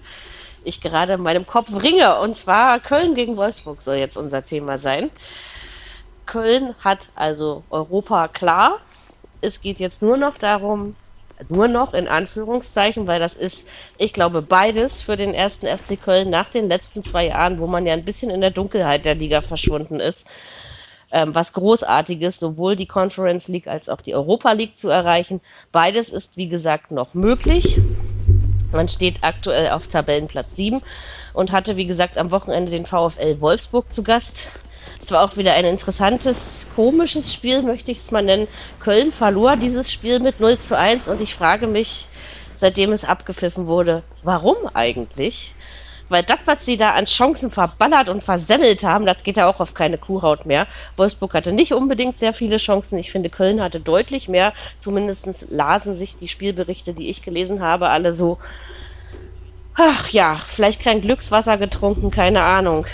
ich 0.64 0.82
gerade 0.82 1.14
in 1.14 1.22
meinem 1.22 1.46
Kopf 1.46 1.70
ringe. 1.82 2.20
Und 2.20 2.38
zwar 2.38 2.78
Köln 2.80 3.14
gegen 3.14 3.38
Wolfsburg 3.38 3.78
soll 3.86 3.96
jetzt 3.96 4.18
unser 4.18 4.44
Thema 4.44 4.78
sein. 4.78 5.10
Köln 6.28 6.74
hat 6.78 7.09
also 7.16 7.64
Europa 7.70 8.28
klar. 8.28 8.78
Es 9.40 9.60
geht 9.60 9.80
jetzt 9.80 10.02
nur 10.02 10.16
noch 10.16 10.38
darum, 10.38 10.94
nur 11.48 11.68
noch 11.68 11.94
in 11.94 12.09
Anführungszeichen, 12.09 13.06
weil 13.06 13.20
das 13.20 13.34
ist, 13.34 13.68
ich 13.96 14.12
glaube, 14.12 14.42
beides 14.42 15.00
für 15.02 15.16
den 15.16 15.34
ersten 15.34 15.66
FC 15.66 16.00
Köln 16.00 16.30
nach 16.30 16.48
den 16.48 16.68
letzten 16.68 17.05
zwei 17.05 17.26
Jahren, 17.26 17.59
wo 17.59 17.66
man 17.66 17.86
ja 17.86 17.92
ein 17.92 18.05
bisschen 18.05 18.30
in 18.30 18.40
der 18.40 18.50
Dunkelheit 18.50 19.05
der 19.05 19.14
Liga 19.14 19.40
verschwunden 19.40 20.00
ist. 20.00 20.26
Ähm, 21.10 21.34
was 21.34 21.55
großartiges, 21.55 22.38
sowohl 22.38 22.76
die 22.76 22.86
Conference 22.86 23.48
League 23.48 23.66
als 23.66 23.88
auch 23.88 24.02
die 24.02 24.14
Europa 24.14 24.52
League 24.52 24.78
zu 24.78 24.90
erreichen. 24.90 25.40
Beides 25.72 26.10
ist, 26.10 26.36
wie 26.36 26.48
gesagt, 26.48 26.90
noch 26.90 27.14
möglich. 27.14 27.80
Man 28.72 28.90
steht 28.90 29.16
aktuell 29.22 29.70
auf 29.70 29.88
Tabellenplatz 29.88 30.48
7 30.56 30.82
und 31.32 31.50
hatte, 31.52 31.76
wie 31.76 31.86
gesagt, 31.86 32.18
am 32.18 32.30
Wochenende 32.30 32.70
den 32.70 32.84
VfL 32.84 33.40
Wolfsburg 33.40 33.94
zu 33.94 34.02
Gast. 34.02 34.50
Es 35.09 35.12
war 35.12 35.24
auch 35.24 35.39
wieder 35.39 35.55
ein 35.55 35.64
interessantes, 35.64 36.36
komisches 36.76 37.32
Spiel, 37.32 37.62
möchte 37.62 37.90
ich 37.90 37.97
es 37.97 38.10
mal 38.10 38.22
nennen. 38.22 38.47
Köln 38.78 39.10
verlor 39.10 39.56
dieses 39.56 39.90
Spiel 39.90 40.20
mit 40.20 40.39
0 40.39 40.59
zu 40.59 40.76
1 40.76 41.09
und 41.09 41.22
ich 41.22 41.35
frage 41.35 41.66
mich, 41.66 42.05
seitdem 42.60 42.93
es 42.93 43.05
abgepfiffen 43.05 43.66
wurde, 43.66 44.02
warum 44.22 44.56
eigentlich? 44.74 45.55
Weil 46.10 46.24
das, 46.24 46.40
was 46.44 46.66
sie 46.66 46.76
da 46.76 46.90
an 46.90 47.06
Chancen 47.06 47.51
verballert 47.51 48.10
und 48.10 48.22
versemmelt 48.22 48.82
haben, 48.82 49.06
das 49.06 49.22
geht 49.22 49.39
ja 49.39 49.48
auch 49.48 49.60
auf 49.60 49.72
keine 49.72 49.97
Kuhhaut 49.97 50.44
mehr. 50.44 50.66
Wolfsburg 50.98 51.32
hatte 51.32 51.52
nicht 51.52 51.72
unbedingt 51.72 52.18
sehr 52.18 52.35
viele 52.35 52.59
Chancen. 52.59 52.98
Ich 52.98 53.10
finde, 53.10 53.30
Köln 53.30 53.62
hatte 53.62 53.80
deutlich 53.80 54.28
mehr. 54.28 54.52
Zumindest 54.78 55.26
lasen 55.48 55.97
sich 55.97 56.18
die 56.18 56.28
Spielberichte, 56.28 56.93
die 56.93 57.09
ich 57.09 57.22
gelesen 57.22 57.62
habe, 57.62 57.89
alle 57.89 58.14
so. 58.14 58.36
Ach 59.74 60.10
ja, 60.10 60.43
vielleicht 60.44 60.82
kein 60.82 61.01
Glückswasser 61.01 61.56
getrunken, 61.56 62.10
keine 62.10 62.43
Ahnung. 62.43 62.85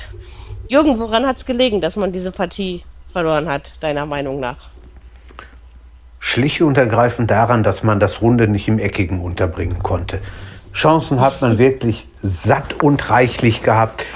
Jürgen, 0.69 0.99
woran 0.99 1.27
hat 1.27 1.41
es 1.41 1.47
gelegen, 1.47 1.81
dass 1.81 1.97
man 1.97 2.13
diese 2.13 2.31
Partie 2.31 2.83
verloren 3.09 3.49
hat, 3.49 3.71
deiner 3.81 4.07
Meinung 4.07 4.41
nach? 4.41 4.57
Schlicht 6.19 6.63
und 6.63 6.79
ergreifend 6.79 7.31
daran, 7.31 7.63
dass 7.63 7.83
man 7.83 8.01
das 8.01 8.23
Runde 8.23 8.49
nicht 8.49 8.67
im 8.67 8.79
Eckigen 8.79 9.21
unterbringen 9.21 9.83
konnte. 9.83 10.21
Chancen 10.73 11.21
hat 11.21 11.43
man 11.43 11.59
wirklich 11.59 12.09
satt 12.23 12.83
und 12.83 13.11
reichlich 13.11 13.63
gehabt. 13.63 14.07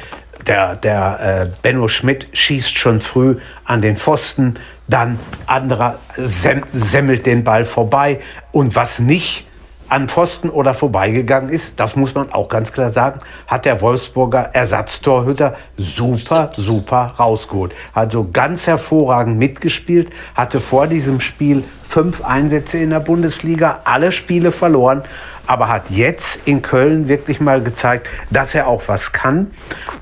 Der, 0.47 0.75
der 0.77 1.20
äh, 1.20 1.51
Benno 1.61 1.89
Schmidt 1.89 2.29
schießt 2.33 2.77
schon 2.77 3.03
früh 3.03 3.37
an 3.65 3.83
den 3.83 3.99
Pfosten, 3.99 4.55
dann 4.89 5.19
anderer 5.47 5.99
sem 6.16 6.62
semmelt 6.73 7.27
den 7.27 7.45
Ball 7.45 7.66
vorbei. 7.66 8.20
Und 8.51 8.75
was 8.75 8.99
nicht 8.99 9.47
an 9.89 10.09
Pfosten 10.09 10.51
oder 10.51 10.74
vorbeigegangen 10.74 11.51
ist, 11.51 11.81
das 11.81 11.97
muss 11.97 12.15
man 12.15 12.32
auch 12.32 12.48
ganz 12.48 12.73
klar 12.73 12.93
sagen, 12.93 13.20
hat 13.47 13.65
der 13.65 13.81
Wolfsburger 13.81 14.51
Ersatztorhüter 14.52 15.55
super, 15.77 16.51
super 16.55 17.15
rausgeholt. 17.19 17.74
Also 17.94 18.28
ganz 18.32 18.66
hervorragend 18.66 19.39
mitgespielt, 19.39 20.10
hatte 20.35 20.60
vor 20.60 20.86
diesem 20.86 21.20
Spiel 21.20 21.65
fünf 21.89 22.23
Einsätze 22.23 22.78
in 22.78 22.90
der 22.90 23.01
Bundesliga, 23.01 23.81
alle 23.85 24.12
Spiele 24.12 24.52
verloren, 24.52 25.02
aber 25.47 25.69
hat 25.69 25.89
jetzt 25.89 26.40
in 26.44 26.60
Köln 26.60 27.09
wirklich 27.09 27.40
mal 27.40 27.62
gezeigt, 27.62 28.09
dass 28.31 28.55
er 28.55 28.66
auch 28.66 28.82
was 28.86 29.12
kann. 29.12 29.51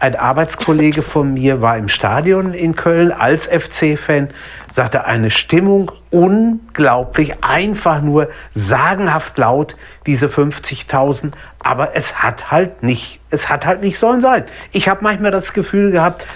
Ein 0.01 0.17
Arbeitskollege 0.17 1.03
von 1.03 1.35
mir 1.35 1.63
war 1.63 1.79
im 1.79 1.89
Stadion 1.89 2.53
in 2.53 2.75
Köln 2.75 3.13
als 3.13 3.47
FC-Fan, 3.47 4.31
sagte 4.73 5.07
eine 5.07 5.31
Stimmung 5.31 5.93
unglaublich, 6.11 7.45
einfach 7.45 8.03
nur 8.03 8.29
sagenhaft 8.53 9.39
laut, 9.39 9.77
diese 10.07 10.27
50.000, 10.27 11.31
aber 11.61 11.95
es 11.95 12.23
hat 12.23 12.51
halt 12.51 12.83
nicht, 12.83 13.21
es 13.31 13.49
hat 13.49 13.65
halt 13.65 13.83
nicht 13.83 13.99
sollen 13.99 14.23
sein. 14.23 14.45
Ich 14.73 14.89
habe 14.89 15.05
manchmal 15.05 15.31
das 15.31 15.53
Gefühl 15.53 15.93
gehabt, 15.93 16.27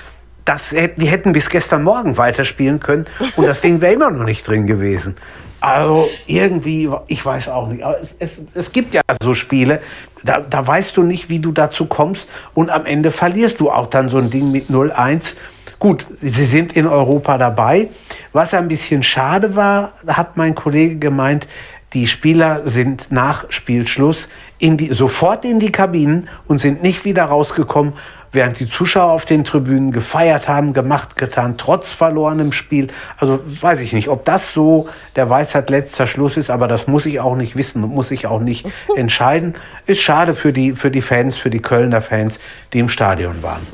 das, 0.44 0.70
die 0.70 1.06
hätten 1.06 1.32
bis 1.32 1.48
gestern 1.48 1.82
Morgen 1.82 2.16
weiterspielen 2.16 2.80
können 2.80 3.06
und 3.36 3.46
das 3.46 3.60
Ding 3.60 3.80
wäre 3.80 3.92
immer 3.92 4.10
noch 4.10 4.24
nicht 4.24 4.46
drin 4.46 4.66
gewesen. 4.66 5.16
Also 5.60 6.08
irgendwie, 6.26 6.88
ich 7.06 7.24
weiß 7.24 7.48
auch 7.48 7.68
nicht. 7.68 7.84
Aber 7.84 8.00
es, 8.00 8.16
es, 8.18 8.42
es 8.54 8.72
gibt 8.72 8.94
ja 8.94 9.02
so 9.22 9.34
Spiele, 9.34 9.80
da, 10.24 10.40
da 10.40 10.66
weißt 10.66 10.96
du 10.96 11.02
nicht, 11.02 11.28
wie 11.28 11.38
du 11.38 11.52
dazu 11.52 11.86
kommst 11.86 12.28
und 12.54 12.70
am 12.70 12.86
Ende 12.86 13.10
verlierst 13.10 13.60
du 13.60 13.70
auch 13.70 13.88
dann 13.88 14.08
so 14.08 14.16
ein 14.16 14.30
Ding 14.30 14.50
mit 14.50 14.70
0-1. 14.70 15.34
Gut, 15.78 16.06
sie 16.20 16.46
sind 16.46 16.76
in 16.76 16.86
Europa 16.86 17.38
dabei. 17.38 17.88
Was 18.32 18.54
ein 18.54 18.68
bisschen 18.68 19.02
schade 19.02 19.54
war, 19.54 19.92
hat 20.06 20.36
mein 20.36 20.54
Kollege 20.54 20.96
gemeint, 20.96 21.46
die 21.92 22.06
Spieler 22.06 22.68
sind 22.68 23.10
nach 23.10 23.46
Spielschluss 23.50 24.28
in 24.58 24.76
die, 24.76 24.92
sofort 24.92 25.44
in 25.44 25.58
die 25.58 25.72
Kabinen 25.72 26.28
und 26.46 26.60
sind 26.60 26.82
nicht 26.82 27.04
wieder 27.04 27.24
rausgekommen, 27.24 27.94
während 28.32 28.60
die 28.60 28.68
Zuschauer 28.68 29.12
auf 29.12 29.24
den 29.24 29.44
Tribünen 29.44 29.90
gefeiert 29.90 30.48
haben, 30.48 30.72
gemacht, 30.72 31.16
getan, 31.16 31.56
trotz 31.56 31.90
verlorenem 31.90 32.52
Spiel. 32.52 32.88
Also 33.18 33.40
weiß 33.44 33.80
ich 33.80 33.92
nicht, 33.92 34.08
ob 34.08 34.24
das 34.24 34.52
so 34.52 34.88
der 35.16 35.28
Weisheit 35.28 35.70
letzter 35.70 36.06
Schluss 36.06 36.36
ist, 36.36 36.50
aber 36.50 36.68
das 36.68 36.86
muss 36.86 37.06
ich 37.06 37.20
auch 37.20 37.36
nicht 37.36 37.56
wissen 37.56 37.82
und 37.82 37.90
muss 37.90 38.10
ich 38.10 38.26
auch 38.26 38.40
nicht 38.40 38.66
entscheiden. 38.96 39.54
Ist 39.86 40.00
schade 40.00 40.34
für 40.34 40.52
die, 40.52 40.72
für 40.72 40.90
die 40.90 41.02
Fans, 41.02 41.36
für 41.36 41.50
die 41.50 41.60
Kölner 41.60 42.02
Fans, 42.02 42.38
die 42.72 42.78
im 42.78 42.88
Stadion 42.88 43.42
waren. 43.42 43.66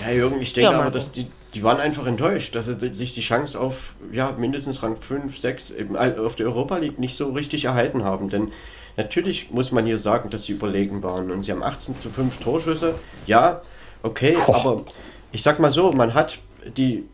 Ja, 0.00 0.12
Jürgen, 0.12 0.40
ich 0.40 0.52
denke 0.52 0.72
Ja, 0.72 0.80
aber, 0.80 0.90
dass 0.90 1.12
die, 1.12 1.28
die 1.54 1.62
waren 1.62 1.78
einfach 1.78 2.06
enttäuscht, 2.06 2.54
dass 2.54 2.66
sie 2.66 2.92
sich 2.92 3.14
die 3.14 3.20
Chance 3.20 3.60
auf 3.60 3.76
ja, 4.10 4.32
mindestens 4.36 4.82
Rang 4.82 4.96
5, 4.96 5.38
6 5.38 5.70
eben 5.70 5.96
auf 5.96 6.34
der 6.34 6.46
Europa 6.46 6.78
League 6.78 6.98
nicht 6.98 7.16
so 7.16 7.30
richtig 7.30 7.66
erhalten 7.66 8.02
haben. 8.02 8.30
Denn 8.30 8.50
natürlich 8.96 9.50
muss 9.50 9.72
man 9.72 9.86
hier 9.86 9.98
sagen, 9.98 10.30
dass 10.30 10.44
sie 10.44 10.52
überlegen 10.52 11.02
waren. 11.02 11.30
Und 11.30 11.44
sie 11.44 11.52
haben 11.52 11.62
18 11.62 12.00
zu 12.00 12.10
5 12.10 12.38
Torschüsse. 12.38 12.94
Ja, 13.26 13.62
okay, 14.02 14.36
Boah. 14.46 14.56
aber 14.56 14.84
ich 15.32 15.42
sag 15.42 15.58
mal 15.58 15.70
so, 15.70 15.92
man 15.92 16.14
hat 16.14 16.38
die, 16.76 17.04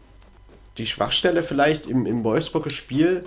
die 0.77 0.87
Schwachstelle 0.87 1.43
vielleicht 1.43 1.87
im, 1.87 2.07
im 2.07 2.25
Wolfsburger 2.25 2.71
Spiel 2.71 3.25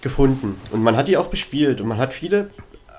gefunden. 0.00 0.56
Und 0.72 0.82
man 0.82 0.96
hat 0.96 1.08
die 1.08 1.16
auch 1.16 1.26
bespielt. 1.26 1.80
Und 1.80 1.88
man 1.88 1.98
hat 1.98 2.14
viele, 2.14 2.50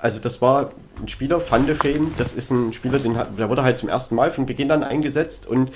also 0.02 0.20
das 0.20 0.42
war 0.42 0.72
ein 1.02 1.08
Spieler, 1.08 1.42
Van 1.50 1.66
de 1.66 1.76
das 2.18 2.34
ist 2.34 2.52
ein 2.52 2.74
Spieler, 2.74 3.00
den, 3.00 3.18
hat- 3.18 3.38
der 3.40 3.50
wurde 3.50 3.64
halt 3.64 3.78
zum 3.78 3.90
ersten 3.90 4.16
Mal 4.16 4.32
von 4.32 4.46
Beginn 4.46 4.72
an 4.72 4.84
eingesetzt 4.84 5.48
und 5.48 5.72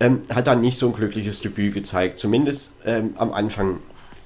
ähm, 0.00 0.22
hat 0.34 0.46
dann 0.46 0.60
nicht 0.60 0.78
so 0.78 0.86
ein 0.88 0.92
glückliches 0.94 1.40
Debüt 1.40 1.74
gezeigt. 1.74 2.18
Zumindest 2.18 2.74
ähm, 2.84 3.14
am 3.16 3.32
Anfang 3.32 3.80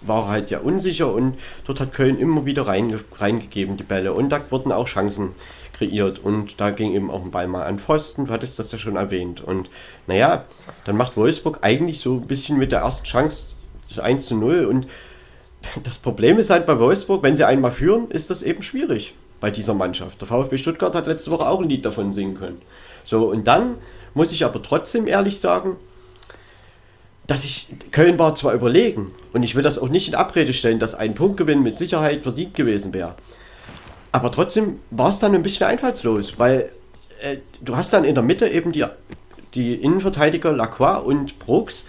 war 0.06 0.28
halt 0.28 0.48
sehr 0.48 0.64
unsicher 0.64 1.12
und 1.12 1.36
dort 1.64 1.80
hat 1.80 1.92
Köln 1.92 2.18
immer 2.18 2.44
wieder 2.44 2.66
reinge 2.66 3.00
reingegeben, 3.14 3.76
die 3.76 3.84
Bälle. 3.84 4.12
Und 4.12 4.30
da 4.30 4.40
wurden 4.50 4.72
auch 4.72 4.86
Chancen 4.86 5.32
kreiert 5.72 6.18
und 6.18 6.60
da 6.60 6.70
ging 6.70 6.94
eben 6.94 7.10
auch 7.10 7.22
ein 7.22 7.30
Ball 7.30 7.48
mal 7.48 7.64
an 7.64 7.78
Pfosten, 7.78 8.26
du 8.26 8.32
hattest 8.32 8.58
das 8.58 8.72
ja 8.72 8.78
schon 8.78 8.96
erwähnt. 8.96 9.42
Und 9.42 9.68
naja, 10.06 10.44
dann 10.84 10.96
macht 10.96 11.16
Wolfsburg 11.16 11.58
eigentlich 11.62 12.00
so 12.00 12.14
ein 12.14 12.26
bisschen 12.26 12.58
mit 12.58 12.72
der 12.72 12.80
ersten 12.80 13.06
Chance 13.06 13.48
so 13.86 14.00
1 14.00 14.26
zu 14.26 14.36
0 14.36 14.66
und 14.66 14.86
das 15.82 15.98
Problem 15.98 16.38
ist 16.38 16.50
halt 16.50 16.66
bei 16.66 16.78
Wolfsburg, 16.78 17.22
wenn 17.22 17.36
sie 17.36 17.46
einmal 17.46 17.72
führen, 17.72 18.10
ist 18.10 18.30
das 18.30 18.42
eben 18.42 18.62
schwierig 18.62 19.14
bei 19.40 19.50
dieser 19.50 19.74
Mannschaft. 19.74 20.20
Der 20.20 20.28
VfB 20.28 20.58
Stuttgart 20.58 20.94
hat 20.94 21.06
letzte 21.06 21.30
Woche 21.30 21.48
auch 21.48 21.60
ein 21.60 21.68
Lied 21.68 21.84
davon 21.84 22.12
singen 22.12 22.36
können. 22.36 22.62
So, 23.02 23.30
und 23.30 23.46
dann 23.46 23.76
muss 24.14 24.32
ich 24.32 24.44
aber 24.44 24.62
trotzdem 24.62 25.06
ehrlich 25.06 25.40
sagen, 25.40 25.76
dass 27.26 27.44
ich, 27.44 27.68
Köln 27.90 28.18
war 28.18 28.34
zwar 28.34 28.54
überlegen 28.54 29.12
und 29.32 29.42
ich 29.42 29.54
will 29.54 29.62
das 29.62 29.78
auch 29.78 29.88
nicht 29.88 30.08
in 30.08 30.14
Abrede 30.14 30.52
stellen, 30.52 30.78
dass 30.78 30.94
ein 30.94 31.14
Punktgewinn 31.14 31.62
mit 31.62 31.78
Sicherheit 31.78 32.22
verdient 32.22 32.54
gewesen 32.54 32.92
wäre. 32.92 33.14
Aber 34.12 34.30
trotzdem 34.30 34.78
war 34.90 35.08
es 35.08 35.18
dann 35.18 35.34
ein 35.34 35.42
bisschen 35.42 35.66
einfallslos, 35.66 36.38
weil 36.38 36.70
äh, 37.20 37.38
du 37.62 37.76
hast 37.76 37.92
dann 37.92 38.04
in 38.04 38.14
der 38.14 38.22
Mitte 38.22 38.48
eben 38.48 38.72
die, 38.72 38.84
die 39.54 39.74
Innenverteidiger 39.74 40.52
Lacroix 40.52 41.04
und 41.04 41.38
Brooks, 41.38 41.84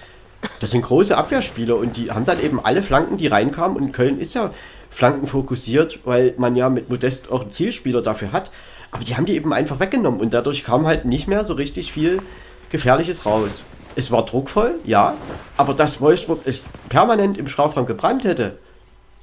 Das 0.60 0.72
sind 0.72 0.82
große 0.82 1.18
Abwehrspieler 1.18 1.76
und 1.76 1.98
die 1.98 2.12
haben 2.12 2.26
dann 2.26 2.42
eben 2.42 2.64
alle 2.64 2.84
Flanken, 2.84 3.18
die 3.18 3.28
reinkamen. 3.28 3.78
Und 3.78 3.92
Köln 3.92 4.20
ist 4.20 4.34
ja 4.34 4.52
flankenfokussiert, 4.90 6.00
weil 6.06 6.34
man 6.38 6.56
ja 6.56 6.70
mit 6.70 6.90
Modest 6.90 7.32
auch 7.32 7.42
einen 7.42 7.52
Zielspieler 7.52 8.02
dafür 8.02 8.32
hat. 8.32 8.52
Aber 8.92 9.04
die 9.04 9.16
haben 9.16 9.26
die 9.26 9.36
eben 9.36 9.54
einfach 9.54 9.80
weggenommen 9.80 10.22
und 10.22 10.34
dadurch 10.34 10.64
kam 10.64 10.88
halt 10.88 11.06
nicht 11.06 11.28
mehr 11.28 11.44
so 11.44 11.54
richtig 11.54 11.92
viel 11.92 12.22
Gefährliches 12.70 13.26
raus. 13.26 13.64
Es 13.96 14.12
war 14.12 14.26
druckvoll, 14.26 14.76
ja, 14.84 15.16
aber 15.58 15.74
dass 15.74 16.02
Wolfsburg 16.02 16.42
es 16.46 16.66
permanent 16.90 17.38
im 17.38 17.48
Strafraum 17.48 17.86
gebrannt 17.86 18.26
hätte, 18.26 18.58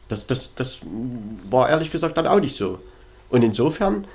das, 0.08 0.26
das, 0.26 0.54
das 0.54 0.80
war 1.50 1.68
ehrlich 1.68 1.90
gesagt 1.90 2.16
dann 2.16 2.26
auch 2.26 2.40
nicht 2.40 2.56
so. 2.56 2.78
Und 3.28 3.42
insofern 3.42 4.06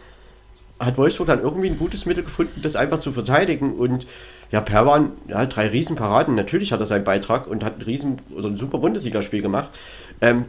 hat 0.80 0.98
Wolfsburg 0.98 1.28
dann 1.28 1.42
irgendwie 1.42 1.70
ein 1.70 1.80
gutes 1.80 2.06
Mittel 2.06 2.24
gefunden, 2.24 2.62
das 2.62 2.76
einfach 2.76 3.00
zu 3.00 3.12
verteidigen. 3.12 3.74
Und 3.74 4.06
ja, 4.52 4.62
Perwan, 4.62 5.14
ja, 5.28 5.46
drei 5.46 5.68
Riesenparaden, 5.68 6.36
natürlich 6.36 6.72
hat 6.72 6.80
er 6.80 6.86
seinen 6.86 7.04
Beitrag 7.04 7.48
und 7.48 7.64
hat 7.64 7.80
ein 7.80 7.82
riesen 7.82 8.22
oder 8.36 8.48
ein 8.48 8.58
super 8.58 8.78
Bundesligaspiel 8.78 9.42
gemacht. 9.42 9.70
Ähm, 10.22 10.46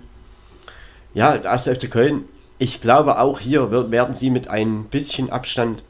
ja, 1.14 1.36
der 1.36 1.50
1. 1.50 1.64
FC 1.64 1.90
Köln, 1.90 2.26
ich 2.58 2.80
glaube 2.80 3.18
auch 3.18 3.40
hier 3.40 3.70
werden 3.70 4.14
sie 4.14 4.30
mit 4.30 4.48
ein 4.48 4.84
bisschen 4.84 5.30
Abstand 5.30 5.82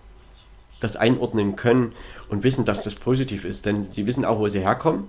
das 0.80 0.96
einordnen 0.96 1.56
können 1.56 1.92
und 2.28 2.44
wissen, 2.44 2.64
dass 2.64 2.84
das 2.84 2.94
positiv 2.94 3.44
ist. 3.44 3.66
Denn 3.66 3.84
sie 3.90 4.06
wissen 4.06 4.24
auch, 4.24 4.38
wo 4.38 4.48
sie 4.48 4.60
herkommen. 4.60 5.08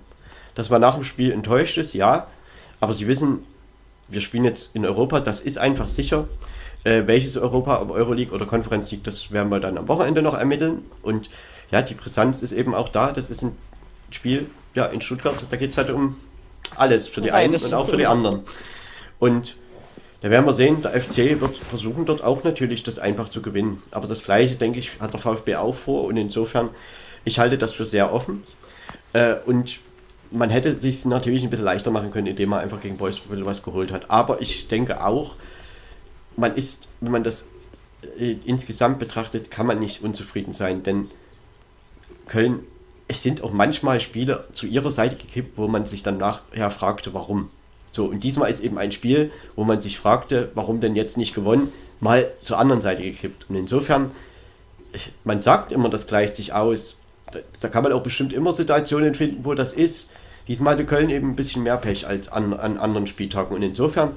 Dass 0.54 0.70
man 0.70 0.80
nach 0.80 0.94
dem 0.94 1.04
Spiel 1.04 1.32
enttäuscht 1.32 1.78
ist, 1.78 1.94
ja. 1.94 2.26
Aber 2.80 2.94
sie 2.94 3.06
wissen, 3.06 3.44
wir 4.08 4.20
spielen 4.20 4.44
jetzt 4.44 4.74
in 4.74 4.84
Europa, 4.84 5.20
das 5.20 5.40
ist 5.40 5.58
einfach 5.58 5.88
sicher. 5.88 6.28
Äh, 6.82 7.02
welches 7.06 7.36
Europa, 7.36 7.80
ob 7.80 7.90
Euroleague 7.90 8.34
oder 8.34 8.46
Conference 8.46 8.90
League, 8.90 9.04
das 9.04 9.30
werden 9.30 9.50
wir 9.50 9.60
dann 9.60 9.76
am 9.78 9.86
Wochenende 9.86 10.22
noch 10.22 10.34
ermitteln. 10.34 10.82
Und 11.02 11.30
ja, 11.70 11.82
die 11.82 11.94
Brisanz 11.94 12.42
ist 12.42 12.52
eben 12.52 12.74
auch 12.74 12.88
da. 12.88 13.12
Das 13.12 13.30
ist 13.30 13.42
ein 13.42 13.56
Spiel 14.10 14.46
ja, 14.74 14.86
in 14.86 15.00
Stuttgart, 15.00 15.36
da 15.50 15.56
geht 15.56 15.70
es 15.70 15.76
halt 15.76 15.90
um 15.90 16.16
alles, 16.76 17.08
für 17.08 17.20
die 17.20 17.32
einen 17.32 17.54
und 17.54 17.74
auch 17.74 17.88
für 17.88 17.96
die 17.96 18.06
anderen. 18.06 18.44
Und 19.18 19.56
da 20.22 20.30
werden 20.30 20.46
wir 20.46 20.52
sehen, 20.52 20.82
der 20.82 20.92
FC 21.00 21.40
wird 21.40 21.56
versuchen 21.58 22.04
dort 22.04 22.22
auch 22.22 22.44
natürlich 22.44 22.82
das 22.82 22.98
einfach 22.98 23.30
zu 23.30 23.42
gewinnen. 23.42 23.82
Aber 23.90 24.06
das 24.06 24.22
gleiche, 24.22 24.54
denke 24.54 24.78
ich, 24.78 24.92
hat 25.00 25.12
der 25.12 25.20
VfB 25.20 25.56
auch 25.56 25.74
vor 25.74 26.04
und 26.04 26.16
insofern, 26.16 26.70
ich 27.24 27.38
halte 27.38 27.58
das 27.58 27.72
für 27.72 27.86
sehr 27.86 28.12
offen. 28.12 28.44
Äh, 29.12 29.36
und 29.46 29.80
man 30.30 30.50
hätte 30.50 30.78
sich 30.78 31.04
natürlich 31.04 31.42
ein 31.42 31.50
bisschen 31.50 31.64
leichter 31.64 31.90
machen 31.90 32.10
können, 32.10 32.28
indem 32.28 32.50
man 32.50 32.60
einfach 32.60 32.80
gegen 32.80 33.00
Wolfsburg 33.00 33.44
was 33.44 33.62
geholt 33.62 33.92
hat. 33.92 34.10
Aber 34.10 34.40
ich 34.40 34.68
denke 34.68 35.04
auch, 35.04 35.34
man 36.36 36.54
ist, 36.54 36.88
wenn 37.00 37.12
man 37.12 37.24
das 37.24 37.48
äh, 38.18 38.36
insgesamt 38.44 38.98
betrachtet, 38.98 39.50
kann 39.50 39.66
man 39.66 39.78
nicht 39.78 40.02
unzufrieden 40.02 40.52
sein, 40.52 40.82
denn 40.82 41.08
Köln, 42.26 42.60
es 43.08 43.22
sind 43.24 43.42
auch 43.42 43.52
manchmal 43.52 44.00
Spiele 44.00 44.44
zu 44.52 44.66
ihrer 44.66 44.92
Seite 44.92 45.16
gekippt, 45.16 45.58
wo 45.58 45.66
man 45.66 45.84
sich 45.84 46.04
dann 46.04 46.18
nachher 46.18 46.70
fragte, 46.70 47.12
warum. 47.12 47.50
So, 47.92 48.04
und 48.04 48.22
diesmal 48.22 48.50
ist 48.50 48.60
eben 48.60 48.78
ein 48.78 48.92
Spiel, 48.92 49.32
wo 49.56 49.64
man 49.64 49.80
sich 49.80 49.98
fragte, 49.98 50.52
warum 50.54 50.80
denn 50.80 50.94
jetzt 50.94 51.18
nicht 51.18 51.34
gewonnen, 51.34 51.72
mal 51.98 52.30
zur 52.42 52.58
anderen 52.58 52.80
Seite 52.80 53.02
gekippt. 53.02 53.46
Und 53.48 53.56
insofern, 53.56 54.12
man 55.24 55.42
sagt 55.42 55.72
immer, 55.72 55.88
das 55.88 56.06
gleicht 56.06 56.36
sich 56.36 56.52
aus. 56.52 56.99
Da, 57.60 57.68
kann 57.68 57.82
man 57.82 57.92
auch 57.92 58.02
bestimmt 58.02 58.32
immer 58.32 58.52
Situationen 58.52 59.14
finden, 59.14 59.44
wo 59.44 59.54
das 59.54 59.72
ist. 59.72 60.10
Diesmal 60.48 60.74
hatte 60.74 60.86
Köln 60.86 61.10
eben 61.10 61.30
ein 61.30 61.36
bisschen 61.36 61.62
mehr 61.62 61.76
Pech 61.76 62.06
als 62.06 62.30
an, 62.30 62.52
an 62.54 62.78
anderen 62.78 63.06
Spieltagen. 63.06 63.54
Und 63.54 63.62
insofern 63.62 64.12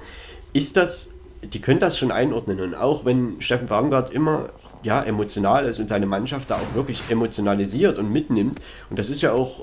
ist 0.54 0.78
das 0.78 1.14
die 1.46 1.60
können 1.60 1.80
das 1.80 1.98
schon 1.98 2.12
einordnen. 2.12 2.60
Und 2.62 2.76
auch 2.76 3.06
wenn 3.06 3.42
Steffen 3.42 3.68
Baumgart 3.68 4.14
immer 4.14 4.50
ja, 4.84 5.02
emotional 5.02 5.66
ist 5.66 5.80
und 5.80 5.90
seine 5.90 6.06
Mannschaft 6.06 6.50
da 6.50 6.56
auch 6.56 6.76
wirklich 6.76 7.02
emotionalisiert 7.10 7.98
und 7.98 8.12
mitnimmt, 8.12 8.60
und 8.90 9.00
das 9.00 9.10
ist 9.10 9.22
ja 9.22 9.32
auch 9.32 9.62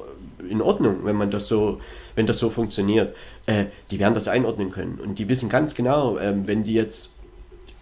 in 0.49 0.63
Ordnung, 0.63 1.05
wenn 1.05 1.17
man 1.17 1.31
das 1.31 1.47
so, 1.47 1.81
wenn 2.15 2.27
das 2.27 2.39
so 2.39 2.51
funktioniert, 2.51 3.15
äh, 3.47 3.67
die 3.91 3.99
werden 3.99 4.15
das 4.15 4.29
einordnen 4.29 4.71
können. 4.71 4.99
Und 4.99 5.19
die 5.19 5.29
wissen 5.29 5.49
ganz 5.49 5.75
genau, 5.75 6.17
äh, 6.17 6.35
wenn 6.47 6.65
die 6.65 6.75
jetzt 6.75 7.11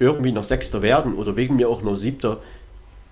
irgendwie 0.01 0.33
noch 0.33 0.45
Sechster 0.45 0.83
werden 0.83 1.15
oder 1.15 1.37
wegen 1.37 1.57
mir 1.57 1.69
auch 1.69 1.83
nur 1.83 1.97
Siebter, 1.97 2.39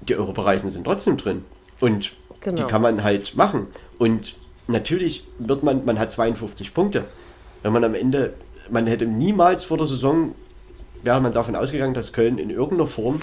die 0.01 0.17
Europareisen 0.17 0.71
sind 0.71 0.85
trotzdem 0.85 1.17
drin. 1.17 1.45
Und 1.81 2.13
genau. 2.47 2.63
die 2.63 2.71
kann 2.71 2.83
man 2.83 3.05
halt 3.05 3.37
machen. 3.37 3.67
Und 3.99 4.37
natürlich 4.67 5.27
wird 5.39 5.63
man, 5.63 5.85
man 5.85 5.99
hat 5.99 6.13
52 6.13 6.73
Punkte. 6.73 7.05
Wenn 7.63 7.73
man 7.73 7.85
am 7.85 7.95
Ende, 7.95 8.35
man 8.71 8.87
hätte 8.87 9.07
niemals 9.07 9.65
vor 9.65 9.77
der 9.77 9.87
Saison 9.87 10.35
wäre 11.03 11.21
man 11.21 11.33
davon 11.33 11.55
ausgegangen, 11.55 11.95
dass 11.95 12.13
Köln 12.13 12.39
in 12.39 12.51
irgendeiner 12.51 12.89
Form 12.89 13.21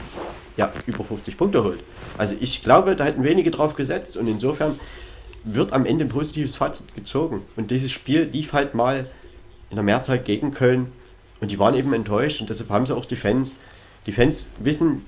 ja, 0.55 0.71
über 0.85 1.03
50 1.03 1.37
Punkte 1.37 1.63
holt. 1.63 1.79
Also 2.17 2.35
ich 2.39 2.63
glaube, 2.63 2.95
da 2.95 3.03
hätten 3.03 3.23
wenige 3.23 3.51
drauf 3.51 3.75
gesetzt 3.75 4.15
und 4.15 4.27
insofern 4.27 4.79
wird 5.43 5.73
am 5.73 5.85
Ende 5.85 6.05
ein 6.05 6.09
positives 6.09 6.55
Fazit 6.55 6.95
gezogen. 6.95 7.41
Und 7.55 7.71
dieses 7.71 7.91
Spiel 7.91 8.29
lief 8.31 8.53
halt 8.53 8.75
mal 8.75 9.07
in 9.69 9.75
der 9.75 9.83
Mehrzeit 9.83 10.23
gegen 10.23 10.53
Köln 10.53 10.91
und 11.41 11.51
die 11.51 11.59
waren 11.59 11.75
eben 11.75 11.93
enttäuscht 11.93 12.39
und 12.39 12.49
deshalb 12.49 12.69
haben 12.69 12.85
sie 12.85 12.95
auch 12.95 13.05
die 13.05 13.15
Fans. 13.15 13.57
Die 14.05 14.11
Fans 14.11 14.49
wissen, 14.59 15.05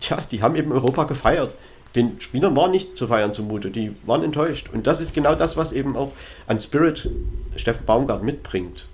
tja, 0.00 0.22
die 0.30 0.42
haben 0.42 0.56
eben 0.56 0.72
Europa 0.72 1.04
gefeiert. 1.04 1.54
Den 1.94 2.20
Spielern 2.20 2.54
war 2.54 2.68
nicht 2.68 2.96
zu 2.96 3.06
feiern 3.06 3.32
zumute, 3.32 3.70
die 3.70 3.94
waren 4.04 4.22
enttäuscht. 4.22 4.68
Und 4.72 4.86
das 4.86 5.00
ist 5.00 5.14
genau 5.14 5.34
das, 5.34 5.56
was 5.56 5.72
eben 5.72 5.96
auch 5.96 6.12
an 6.46 6.60
Spirit 6.60 7.10
Steffen 7.56 7.86
Baumgart 7.86 8.22
mitbringt. 8.22 8.86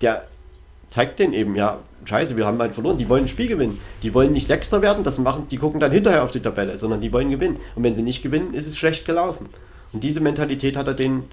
Der 0.00 0.24
zeigt 0.90 1.18
den 1.18 1.34
eben, 1.34 1.54
ja, 1.54 1.78
scheiße, 2.04 2.36
wir 2.36 2.46
haben 2.46 2.58
halt 2.58 2.74
verloren. 2.74 2.98
Die 2.98 3.08
wollen 3.08 3.24
ein 3.24 3.28
Spiel 3.28 3.48
gewinnen. 3.48 3.80
Die 4.02 4.14
wollen 4.14 4.32
nicht 4.32 4.46
Sechster 4.46 4.80
werden, 4.82 5.04
das 5.04 5.18
machen, 5.18 5.46
die 5.50 5.58
gucken 5.58 5.80
dann 5.80 5.92
hinterher 5.92 6.24
auf 6.24 6.32
die 6.32 6.40
Tabelle, 6.40 6.78
sondern 6.78 7.00
die 7.00 7.12
wollen 7.12 7.30
gewinnen. 7.30 7.58
Und 7.74 7.82
wenn 7.82 7.94
sie 7.94 8.02
nicht 8.02 8.22
gewinnen, 8.22 8.54
ist 8.54 8.66
es 8.66 8.78
schlecht 8.78 9.04
gelaufen. 9.04 9.48
Und 9.92 10.04
diese 10.04 10.20
Mentalität 10.20 10.76
hat 10.76 10.86
er 10.86 10.94
denen 10.94 11.24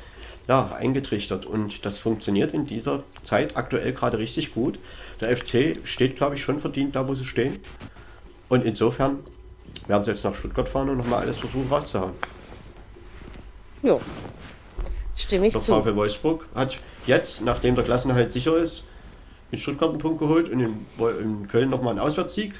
ja, 0.47 0.71
eingetrichtert. 0.77 1.45
Und 1.45 1.85
das 1.85 1.97
funktioniert 1.97 2.53
in 2.53 2.65
dieser 2.65 3.03
Zeit 3.23 3.55
aktuell 3.55 3.93
gerade 3.93 4.19
richtig 4.19 4.53
gut. 4.53 4.77
Der 5.21 5.35
FC 5.35 5.77
steht, 5.83 6.17
glaube 6.17 6.35
ich, 6.35 6.43
schon 6.43 6.59
verdient 6.59 6.95
da, 6.95 7.07
wo 7.07 7.15
sie 7.15 7.25
stehen. 7.25 7.59
Und 8.49 8.65
insofern 8.65 9.19
werden 9.87 10.03
sie 10.03 10.11
jetzt 10.11 10.23
nach 10.23 10.35
Stuttgart 10.35 10.67
fahren 10.67 10.89
und 10.89 10.97
nochmal 10.97 11.21
alles 11.21 11.37
versuchen 11.37 11.67
rauszuhauen. 11.69 12.13
Jo. 13.83 14.01
Stimme 15.15 15.47
ich 15.47 15.53
der 15.53 15.61
zu. 15.61 15.71
Der 15.71 15.83
VfL 15.83 15.95
Wolfsburg 15.95 16.45
hat 16.55 16.77
jetzt, 17.05 17.41
nachdem 17.41 17.75
der 17.75 17.83
Klassenerhalt 17.83 18.31
sicher 18.31 18.57
ist, 18.57 18.83
in 19.51 19.59
Stuttgart 19.59 19.89
einen 19.89 19.99
Punkt 19.99 20.19
geholt 20.19 20.49
und 20.49 20.59
in, 20.59 20.85
in 21.21 21.47
Köln 21.47 21.69
nochmal 21.69 21.91
einen 21.91 21.99
Auswärtssieg. 21.99 22.53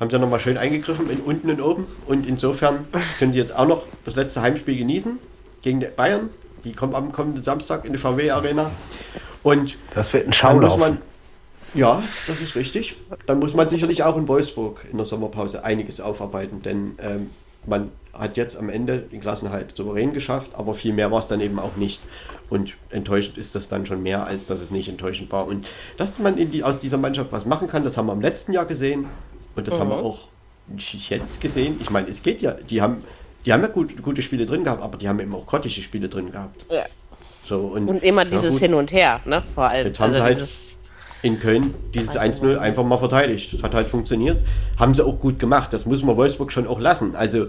Haben 0.00 0.10
sie 0.10 0.18
nochmal 0.18 0.40
schön 0.40 0.56
eingegriffen 0.56 1.08
in 1.08 1.20
unten 1.20 1.50
und 1.50 1.60
oben. 1.60 1.86
Und 2.06 2.26
insofern 2.26 2.86
können 3.18 3.32
sie 3.32 3.38
jetzt 3.38 3.54
auch 3.54 3.66
noch 3.66 3.82
das 4.04 4.16
letzte 4.16 4.42
Heimspiel 4.42 4.76
genießen 4.76 5.18
gegen 5.62 5.80
die 5.80 5.86
Bayern. 5.86 6.30
Die 6.64 6.72
kommen 6.72 6.94
am 6.94 7.12
kommenden 7.12 7.42
Samstag 7.42 7.84
in 7.84 7.92
die 7.92 7.98
VW 7.98 8.30
Arena. 8.30 8.70
Und 9.42 9.76
das 9.94 10.12
wird 10.12 10.26
ein 10.26 10.32
Schaulauf. 10.32 10.80
Ja, 11.74 11.96
das 11.96 12.40
ist 12.40 12.54
richtig. 12.54 12.96
Dann 13.26 13.38
muss 13.38 13.54
man 13.54 13.68
sicherlich 13.68 14.02
auch 14.04 14.16
in 14.16 14.28
Wolfsburg 14.28 14.86
in 14.90 14.96
der 14.96 15.06
Sommerpause 15.06 15.64
einiges 15.64 16.00
aufarbeiten, 16.00 16.62
denn 16.62 16.92
ähm, 17.00 17.30
man 17.66 17.90
hat 18.12 18.36
jetzt 18.36 18.56
am 18.56 18.68
Ende 18.68 18.98
den 18.98 19.20
Klassenhalt 19.20 19.76
souverän 19.76 20.12
geschafft, 20.12 20.54
aber 20.54 20.74
viel 20.74 20.92
mehr 20.92 21.10
war 21.10 21.18
es 21.18 21.26
dann 21.26 21.40
eben 21.40 21.58
auch 21.58 21.76
nicht. 21.76 22.00
Und 22.48 22.74
enttäuschend 22.90 23.38
ist 23.38 23.54
das 23.54 23.68
dann 23.68 23.86
schon 23.86 24.02
mehr, 24.02 24.26
als 24.26 24.46
dass 24.46 24.60
es 24.60 24.70
nicht 24.70 24.88
enttäuschend 24.88 25.32
war. 25.32 25.46
Und 25.46 25.66
dass 25.96 26.18
man 26.18 26.36
die, 26.36 26.62
aus 26.62 26.80
dieser 26.80 26.98
Mannschaft 26.98 27.32
was 27.32 27.46
machen 27.46 27.68
kann, 27.68 27.82
das 27.82 27.96
haben 27.96 28.06
wir 28.06 28.12
im 28.12 28.20
letzten 28.20 28.52
Jahr 28.52 28.66
gesehen. 28.66 29.06
Und 29.56 29.66
das 29.66 29.76
mhm. 29.76 29.80
haben 29.80 29.90
wir 29.90 29.96
mhm. 29.98 30.04
auch 30.04 30.28
jetzt 31.08 31.40
gesehen. 31.40 31.78
Ich 31.80 31.90
meine, 31.90 32.08
es 32.08 32.22
geht 32.22 32.42
ja, 32.42 32.52
die 32.52 32.80
haben, 32.80 33.02
die 33.44 33.52
haben 33.52 33.62
ja 33.62 33.68
gut, 33.68 34.00
gute 34.02 34.22
Spiele 34.22 34.46
drin 34.46 34.62
gehabt, 34.62 34.82
aber 34.82 34.96
die 34.96 35.08
haben 35.08 35.18
eben 35.18 35.34
auch 35.34 35.46
grottische 35.46 35.82
Spiele 35.82 36.08
drin 36.08 36.30
gehabt. 36.30 36.64
Ja. 36.70 36.84
So, 37.46 37.58
und, 37.58 37.88
und 37.88 38.02
immer 38.02 38.24
dieses 38.24 38.58
Hin 38.58 38.72
und 38.72 38.90
Her, 38.92 39.20
ne? 39.26 39.42
Vor 39.54 39.68
allem. 39.68 39.86
Jetzt 39.86 40.00
haben 40.00 40.14
also 40.14 40.18
sie 40.18 40.22
halt 40.22 40.48
in 41.24 41.40
Köln 41.40 41.74
dieses 41.94 42.16
1-0 42.16 42.58
einfach 42.58 42.84
mal 42.84 42.98
verteidigt. 42.98 43.52
Das 43.52 43.62
hat 43.62 43.74
halt 43.74 43.88
funktioniert. 43.88 44.38
Haben 44.78 44.94
sie 44.94 45.04
auch 45.04 45.18
gut 45.18 45.38
gemacht. 45.38 45.72
Das 45.72 45.86
muss 45.86 46.02
man 46.02 46.16
Wolfsburg 46.16 46.52
schon 46.52 46.66
auch 46.66 46.78
lassen. 46.78 47.16
Also, 47.16 47.46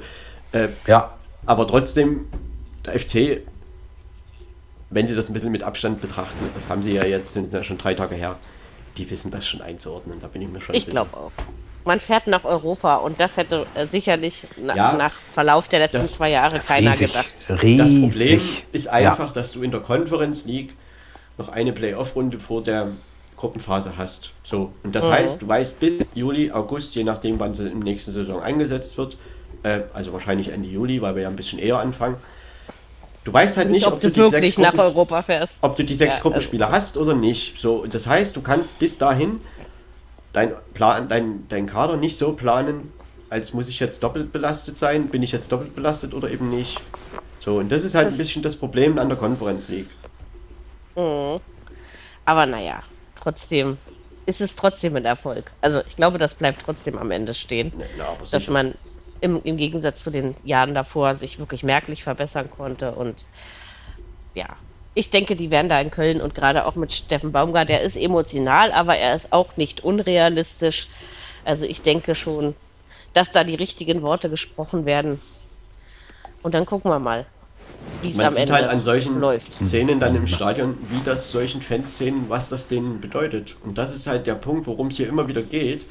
äh, 0.52 0.70
ja. 0.88 1.12
Aber 1.46 1.68
trotzdem, 1.68 2.26
der 2.86 3.00
FC 3.00 3.42
wenn 4.90 5.08
Sie 5.08 5.16
das 5.16 5.30
ein 5.30 5.34
bisschen 5.34 5.52
mit 5.52 5.64
Abstand 5.64 6.02
betrachten, 6.02 6.50
das 6.54 6.70
haben 6.70 6.84
Sie 6.84 6.94
ja 6.94 7.04
jetzt, 7.06 7.34
sind 7.34 7.54
ja 7.54 7.64
schon 7.64 7.78
drei 7.78 7.94
Tage 7.94 8.16
her, 8.16 8.38
die 8.98 9.10
wissen 9.10 9.32
das 9.32 9.48
schon 9.48 9.62
einzuordnen, 9.62 10.20
da 10.22 10.28
bin 10.28 10.42
ich 10.42 10.48
mir 10.48 10.62
schon 10.62 10.76
Ich 10.76 10.88
glaube 10.88 11.16
auch. 11.18 11.32
Man 11.86 12.00
fährt 12.00 12.28
nach 12.28 12.46
Europa 12.46 12.96
und 12.96 13.20
das 13.20 13.38
hätte 13.38 13.68
äh, 13.76 13.86
sicherlich 13.86 14.48
na, 14.58 14.76
ja, 14.76 14.94
nach 14.94 15.14
Verlauf 15.34 15.68
der 15.68 15.80
letzten 15.80 15.98
das, 15.98 16.14
zwei 16.14 16.32
Jahre 16.32 16.60
keiner 16.60 16.94
riesig, 16.94 17.08
gedacht. 17.12 17.62
Riesig. 17.62 17.78
Das 17.78 18.02
Problem 18.02 18.42
ist 18.72 18.88
einfach, 18.88 19.28
ja. 19.28 19.34
dass 19.34 19.52
du 19.52 19.62
in 19.62 19.70
der 19.70 19.82
Conference 19.82 20.46
League 20.46 20.74
noch 21.38 21.50
eine 21.50 21.74
Playoff-Runde 21.74 22.40
vor 22.40 22.64
der 22.64 22.88
Gruppenphase 23.46 23.94
hast. 23.98 24.32
So, 24.44 24.74
und 24.84 24.96
das 24.96 25.06
mhm. 25.06 25.12
heißt, 25.12 25.42
du 25.42 25.48
weißt 25.48 25.80
bis 25.80 26.08
Juli, 26.16 26.52
August, 26.52 26.96
je 26.96 27.04
nachdem, 27.04 27.40
wann 27.40 27.54
sie 27.54 27.66
der 27.66 27.76
nächsten 27.76 28.12
Saison 28.12 28.42
eingesetzt 28.42 28.98
wird, 28.98 29.18
äh, 29.64 29.82
also 29.94 30.14
wahrscheinlich 30.14 30.50
Ende 30.50 30.68
Juli, 30.68 31.02
weil 31.02 31.16
wir 31.16 31.24
ja 31.24 31.30
ein 31.30 31.36
bisschen 31.36 31.60
eher 31.60 31.80
anfangen, 31.80 32.18
Du 33.24 33.34
weißt 33.34 33.58
halt 33.58 33.72
nicht, 33.72 33.78
nicht 33.78 33.88
ob, 33.88 33.94
ob, 33.96 34.02
du, 34.02 34.12
du 34.12 34.32
wirklich 34.32 34.60
nach 34.60 34.78
Europa 34.78 35.24
fährst. 35.24 35.58
Ob 35.62 35.76
du 35.76 35.84
die 35.84 35.96
sechs 35.96 36.18
ja, 36.18 36.22
Gruppenspiele 36.22 36.64
also. 36.64 36.78
hast 36.78 36.98
oder 36.98 37.16
nicht. 37.16 37.60
So, 37.60 37.88
das 37.88 38.06
heißt, 38.06 38.36
du 38.36 38.42
kannst 38.42 38.78
bis 38.78 39.00
dahin 39.00 39.42
dein, 40.32 40.52
Plan, 40.76 41.10
dein, 41.10 41.46
dein 41.50 41.66
Kader 41.66 41.98
nicht 41.98 42.18
so 42.18 42.34
planen, 42.34 42.94
als 43.32 43.52
muss 43.52 43.68
ich 43.68 43.80
jetzt 43.80 44.04
doppelt 44.04 44.32
belastet 44.32 44.78
sein, 44.78 45.08
bin 45.08 45.24
ich 45.24 45.32
jetzt 45.32 45.52
doppelt 45.52 45.74
belastet 45.74 46.14
oder 46.14 46.30
eben 46.30 46.52
nicht. 46.52 46.80
So, 47.40 47.58
und 47.58 47.72
das 47.72 47.84
ist 47.84 47.96
halt 47.96 48.10
ein 48.10 48.18
bisschen 48.18 48.44
das 48.44 48.56
Problem 48.56 49.00
an 49.00 49.10
der 49.10 49.18
Conference 49.18 49.70
League. 49.70 49.90
Mhm. 50.96 51.40
Aber 52.26 52.46
naja, 52.46 52.84
trotzdem 53.26 53.80
ist 54.28 54.42
es 54.42 54.56
trotzdem 54.56 54.96
ein 54.96 55.06
Erfolg. 55.06 55.52
Also 55.62 55.82
ich 55.88 55.96
glaube, 55.96 56.18
das 56.20 56.36
bleibt 56.36 56.62
trotzdem 56.64 56.98
am 56.98 57.12
Ende 57.12 57.34
stehen. 57.34 57.72
Ja, 57.98 58.10
aber 58.10 58.20
dass 58.20 58.30
sicher. 58.30 58.52
man 58.52 58.76
im, 59.22 59.42
im 59.44 59.58
Gegensatz 59.58 60.04
zu 60.04 60.12
den 60.12 60.36
Jahren 60.44 60.76
davor 60.76 61.16
sich 61.16 61.40
wirklich 61.40 61.64
merklich 61.64 62.04
verbessern 62.04 62.50
konnte. 62.50 62.92
Und 62.92 63.26
ja, 64.36 64.46
ich 64.94 65.10
denke, 65.10 65.36
die 65.36 65.50
werden 65.50 65.70
da 65.70 65.82
in 65.82 65.90
Köln 65.90 66.22
und 66.22 66.36
gerade 66.36 66.66
auch 66.66 66.76
mit 66.76 66.94
Steffen 66.94 67.32
Baumgart, 67.32 67.70
der 67.70 67.82
ist 67.82 67.98
emotional, 67.98 68.72
aber 68.72 68.96
er 68.96 69.16
ist 69.16 69.34
auch 69.34 69.58
nicht 69.58 69.84
unrealistisch. 69.84 70.88
Also 71.44 71.66
ich 71.66 71.82
denke 71.82 72.14
schon, 72.14 72.56
dass 73.14 73.32
da 73.32 73.44
die 73.44 73.56
richtigen 73.56 74.04
Worte 74.04 74.30
gesprochen 74.30 74.86
werden. 74.86 75.20
Und 76.44 76.54
dann 76.54 76.68
gucken 76.68 76.92
wir 76.92 77.00
mal, 77.00 77.26
wie 78.02 78.12
es 78.12 78.18
Man 78.18 78.28
am 78.28 78.34
sieht 78.34 78.42
Ende 78.44 78.54
halt 78.54 78.70
an 78.70 78.82
solchen 78.82 79.20
läuft. 79.20 79.56
Szenen 79.56 80.00
dann 80.00 80.16
im 80.16 80.28
Stadion, 80.28 80.78
wie 80.90 81.02
das 81.04 81.32
solchen 81.32 81.62
Fanszenen, 81.62 82.30
was 82.30 82.50
das 82.50 82.68
denen 82.68 83.02
bedeutet. 83.02 83.56
Und 83.64 83.78
das 83.78 83.94
ist 83.94 84.08
halt 84.08 84.28
der 84.28 84.36
Punkt, 84.36 84.68
worum 84.68 84.88
es 84.88 84.98
hier 84.98 85.08
immer 85.08 85.28
wieder 85.28 85.42
geht, 85.42 85.86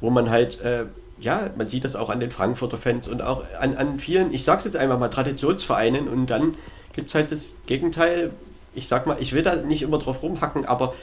wo 0.00 0.10
man 0.10 0.30
halt, 0.30 0.60
äh, 0.60 0.84
ja, 1.20 1.50
man 1.56 1.68
sieht 1.68 1.84
das 1.84 1.96
auch 1.96 2.10
an 2.10 2.20
den 2.20 2.30
Frankfurter 2.30 2.76
Fans 2.76 3.08
und 3.08 3.22
auch 3.22 3.44
an, 3.60 3.76
an 3.76 3.98
vielen, 3.98 4.32
ich 4.32 4.44
sag's 4.44 4.64
jetzt 4.64 4.76
einfach 4.76 4.98
mal, 4.98 5.08
Traditionsvereinen 5.08 6.08
und 6.08 6.28
dann 6.28 6.54
gibt's 6.92 7.14
halt 7.14 7.30
das 7.32 7.56
Gegenteil. 7.66 8.30
Ich 8.74 8.86
sag 8.88 9.06
mal, 9.06 9.16
ich 9.20 9.32
will 9.32 9.42
da 9.42 9.56
nicht 9.56 9.82
immer 9.82 9.98
drauf 9.98 10.22
rumhacken, 10.22 10.64
aber 10.66 10.94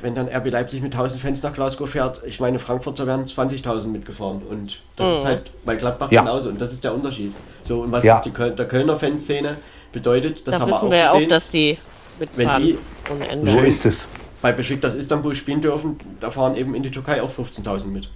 wenn 0.00 0.14
dann 0.14 0.28
RB 0.28 0.50
Leipzig 0.50 0.82
mit 0.82 0.92
1000 0.94 1.20
Fans 1.22 1.42
nach 1.42 1.52
Glasgow 1.54 1.88
fährt, 1.88 2.20
ich 2.24 2.40
meine, 2.40 2.58
Frankfurter 2.58 3.06
werden 3.06 3.26
20.000 3.26 3.88
mitgefahren 3.88 4.42
und 4.42 4.80
das 4.96 5.18
ist 5.18 5.24
halt 5.24 5.50
bei 5.64 5.76
Gladbach 5.76 6.10
Ja. 6.12 6.22
genauso 6.22 6.48
und 6.48 6.60
das 6.60 6.72
ist 6.72 6.84
der 6.84 6.94
Unterschied. 6.94 7.32
So, 7.64 7.82
und 7.82 7.92
was 7.92 8.04
Ja. 8.04 8.16
ist 8.16 8.22
die 8.22 8.30
Köl 8.30 8.50
der 8.52 8.66
Kölner 8.68 8.96
Fanszene 8.98 9.56
bedeutet, 9.92 10.46
das 10.46 10.54
Da 10.56 10.60
haben 10.60 10.68
wir 10.70 10.74
wissen 10.76 10.86
auch 10.86 10.90
wir 10.90 10.98
ja 10.98 11.10
auch, 11.10 11.14
gesehen. 11.14 11.28
dass 11.30 11.48
die 11.52 11.78
mitfahren 12.18 12.62
die- 12.62 12.78
ohne 13.10 13.28
Ende. 13.28 13.50
So 13.50 13.60
ist 13.60 13.86
es. 13.86 13.96
bei 14.40 14.52
Besiktas 14.52 14.94
Istanbul 14.94 15.34
spielen 15.34 15.60
dürfen, 15.60 15.98
da 16.20 16.30
fahren 16.30 16.56
eben 16.56 16.74
in 16.74 16.82
die 16.82 16.90
Türkei 16.90 17.22
auch 17.22 17.30
15.000 17.30 17.92
mit. 17.92 18.08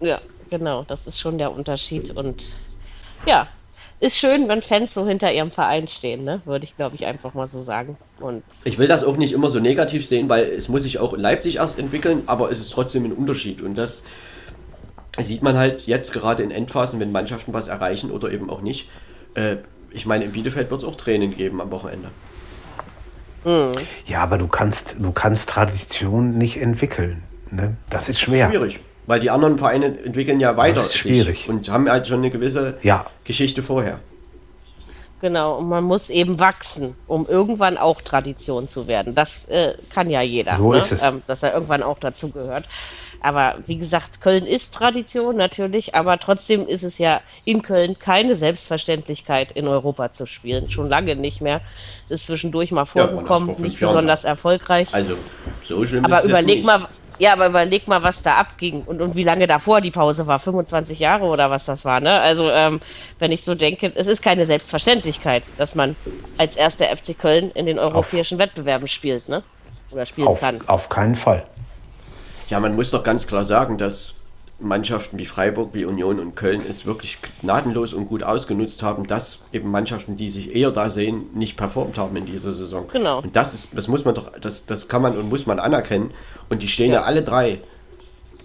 Ja, 0.00 0.20
genau, 0.50 0.84
das 0.86 0.98
ist 1.06 1.18
schon 1.18 1.38
der 1.38 1.50
Unterschied. 1.52 2.14
Und 2.16 2.44
ja, 3.24 3.48
ist 4.00 4.18
schön, 4.18 4.48
wenn 4.48 4.62
Fans 4.62 4.92
so 4.92 5.06
hinter 5.06 5.32
ihrem 5.32 5.50
Verein 5.50 5.88
stehen, 5.88 6.24
ne? 6.24 6.42
Würde 6.44 6.64
ich, 6.64 6.76
glaube 6.76 6.96
ich, 6.96 7.06
einfach 7.06 7.34
mal 7.34 7.48
so 7.48 7.60
sagen. 7.60 7.96
Und 8.20 8.42
Ich 8.64 8.78
will 8.78 8.88
das 8.88 9.04
auch 9.04 9.16
nicht 9.16 9.32
immer 9.32 9.50
so 9.50 9.60
negativ 9.60 10.06
sehen, 10.06 10.28
weil 10.28 10.44
es 10.44 10.68
muss 10.68 10.82
sich 10.82 10.98
auch 10.98 11.12
in 11.14 11.20
Leipzig 11.20 11.56
erst 11.56 11.78
entwickeln, 11.78 12.22
aber 12.26 12.50
es 12.50 12.60
ist 12.60 12.70
trotzdem 12.70 13.04
ein 13.04 13.12
Unterschied 13.12 13.62
und 13.62 13.76
das 13.76 14.04
sieht 15.20 15.42
man 15.42 15.56
halt 15.56 15.86
jetzt 15.86 16.12
gerade 16.12 16.42
in 16.42 16.50
Endphasen, 16.50 16.98
wenn 17.00 17.12
Mannschaften 17.12 17.52
was 17.52 17.68
erreichen 17.68 18.10
oder 18.10 18.30
eben 18.32 18.50
auch 18.50 18.60
nicht. 18.60 18.88
Äh, 19.34 19.56
ich 19.90 20.06
meine, 20.06 20.24
in 20.24 20.32
Bielefeld 20.32 20.70
wird 20.70 20.82
es 20.82 20.88
auch 20.88 20.96
Tränen 20.96 21.36
geben 21.36 21.60
am 21.60 21.70
Wochenende. 21.70 22.08
Ja, 24.06 24.22
aber 24.22 24.38
du 24.38 24.48
kannst, 24.48 24.96
du 24.98 25.12
kannst 25.12 25.48
Tradition 25.48 26.36
nicht 26.36 26.56
entwickeln. 26.60 27.22
Ne? 27.50 27.76
Das 27.90 28.08
ist 28.08 28.20
schwer. 28.20 28.48
Schwierig, 28.48 28.80
weil 29.06 29.20
die 29.20 29.30
anderen 29.30 29.58
Vereine 29.58 29.86
entwickeln 29.86 30.40
ja 30.40 30.56
weiter 30.56 30.80
ist 30.80 30.92
sich 30.92 31.00
schwierig. 31.02 31.48
und 31.48 31.68
haben 31.68 31.88
halt 31.90 32.06
schon 32.06 32.18
eine 32.18 32.30
gewisse 32.30 32.78
Ja. 32.82 33.06
Geschichte 33.24 33.62
vorher. 33.62 34.00
genau, 35.20 35.56
und 35.58 35.68
man 35.68 35.84
muss 35.84 36.10
eben 36.10 36.38
wachsen, 36.38 36.94
um 37.06 37.26
irgendwann 37.26 37.78
auch 37.78 38.02
Tradition 38.02 38.68
zu 38.68 38.86
werden. 38.86 39.14
Das 39.14 39.48
äh, 39.48 39.74
kann 39.92 40.10
ja 40.10 40.20
jeder, 40.22 40.56
So 40.58 40.72
ne? 40.72 40.78
ist 40.78 40.92
es. 40.92 41.02
Ähm, 41.02 41.22
dass 41.26 41.42
er 41.42 41.54
irgendwann 41.54 41.82
auch 41.82 41.98
dazu 41.98 42.28
gehört. 42.30 42.66
Aber 43.22 43.54
wie 43.66 43.78
gesagt, 43.78 44.20
Köln 44.20 44.44
ist 44.44 44.74
Tradition 44.74 45.36
natürlich, 45.36 45.94
aber 45.94 46.18
trotzdem 46.18 46.68
ist 46.68 46.82
es 46.82 46.98
ja 46.98 47.22
in 47.46 47.62
Köln 47.62 47.98
keine 47.98 48.36
Selbstverständlichkeit, 48.36 49.52
in 49.52 49.66
Europa 49.66 50.12
zu 50.12 50.26
spielen. 50.26 50.70
Schon 50.70 50.90
lange 50.90 51.16
nicht 51.16 51.40
mehr. 51.40 51.62
Ist 52.10 52.26
zwischendurch 52.26 52.70
mal 52.70 52.82
Ja, 52.82 53.06
vorgekommen, 53.08 53.48
nach 53.48 53.54
vor 53.56 53.64
nicht 53.64 53.80
Jahren. 53.80 53.92
besonders 53.94 54.24
erfolgreich. 54.24 54.92
Also, 54.92 55.14
so 55.62 55.86
schlimm 55.86 56.04
Aber 56.04 56.18
ist 56.18 56.24
es 56.24 56.30
überleg 56.30 56.56
nicht. 56.56 56.66
mal, 56.66 56.86
ja, 57.18 57.32
aber 57.32 57.46
überleg 57.46 57.86
mal, 57.86 58.02
was 58.02 58.22
da 58.22 58.34
abging 58.34 58.82
und, 58.82 59.00
und 59.00 59.14
wie 59.14 59.22
lange 59.22 59.46
davor 59.46 59.80
die 59.80 59.90
Pause 59.90 60.26
war. 60.26 60.38
25 60.38 60.98
Jahre 60.98 61.24
oder 61.24 61.50
was 61.50 61.64
das 61.64 61.84
war, 61.84 62.00
ne? 62.00 62.20
Also, 62.20 62.50
ähm, 62.50 62.80
wenn 63.18 63.32
ich 63.32 63.44
so 63.44 63.54
denke, 63.54 63.92
es 63.94 64.06
ist 64.06 64.22
keine 64.22 64.46
Selbstverständlichkeit, 64.46 65.44
dass 65.56 65.74
man 65.74 65.96
als 66.38 66.56
erster 66.56 66.86
FC 66.86 67.18
Köln 67.18 67.50
in 67.52 67.66
den 67.66 67.78
europäischen 67.78 68.38
Wettbewerben 68.38 68.88
spielt, 68.88 69.28
ne? 69.28 69.42
Oder 69.90 70.06
spielen 70.06 70.28
Auf, 70.28 70.40
kann. 70.40 70.60
auf 70.66 70.88
keinen 70.88 71.14
Fall. 71.14 71.46
Ja, 72.48 72.58
man 72.60 72.74
muss 72.74 72.90
doch 72.90 73.02
ganz 73.02 73.26
klar 73.26 73.44
sagen, 73.44 73.78
dass 73.78 74.13
Mannschaften 74.60 75.18
wie 75.18 75.26
Freiburg, 75.26 75.70
wie 75.74 75.84
Union 75.84 76.20
und 76.20 76.36
Köln 76.36 76.62
es 76.66 76.86
wirklich 76.86 77.18
gnadenlos 77.40 77.92
und 77.92 78.06
gut 78.06 78.22
ausgenutzt 78.22 78.82
haben, 78.82 79.06
dass 79.06 79.40
eben 79.52 79.70
Mannschaften, 79.70 80.16
die 80.16 80.30
sich 80.30 80.54
eher 80.54 80.70
da 80.70 80.90
sehen, 80.90 81.26
nicht 81.34 81.56
performt 81.56 81.98
haben 81.98 82.16
in 82.16 82.24
dieser 82.26 82.52
Saison. 82.52 82.86
Genau. 82.92 83.20
Und 83.20 83.34
das 83.36 83.52
ist, 83.52 83.76
das 83.76 83.88
muss 83.88 84.04
man 84.04 84.14
doch, 84.14 84.30
das, 84.40 84.64
das 84.66 84.88
kann 84.88 85.02
man 85.02 85.16
und 85.18 85.28
muss 85.28 85.46
man 85.46 85.58
anerkennen. 85.58 86.12
Und 86.48 86.62
die 86.62 86.68
stehen 86.68 86.90
ja, 86.92 87.00
Ja. 87.00 87.02
alle 87.02 87.22
drei 87.22 87.60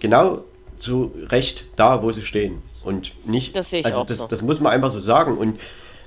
genau 0.00 0.44
zu 0.78 1.12
Recht 1.28 1.66
da, 1.76 2.02
wo 2.02 2.10
sie 2.12 2.22
stehen. 2.22 2.62
Und 2.82 3.12
nicht, 3.26 3.54
Das 3.54 3.70
sehe 3.70 3.80
ich 3.80 3.86
also 3.86 3.98
auch 4.00 4.06
das, 4.06 4.18
so. 4.18 4.26
das 4.26 4.42
muss 4.42 4.58
man 4.60 4.72
einfach 4.72 4.90
so 4.90 5.00
sagen. 5.00 5.36
Und 5.38 5.60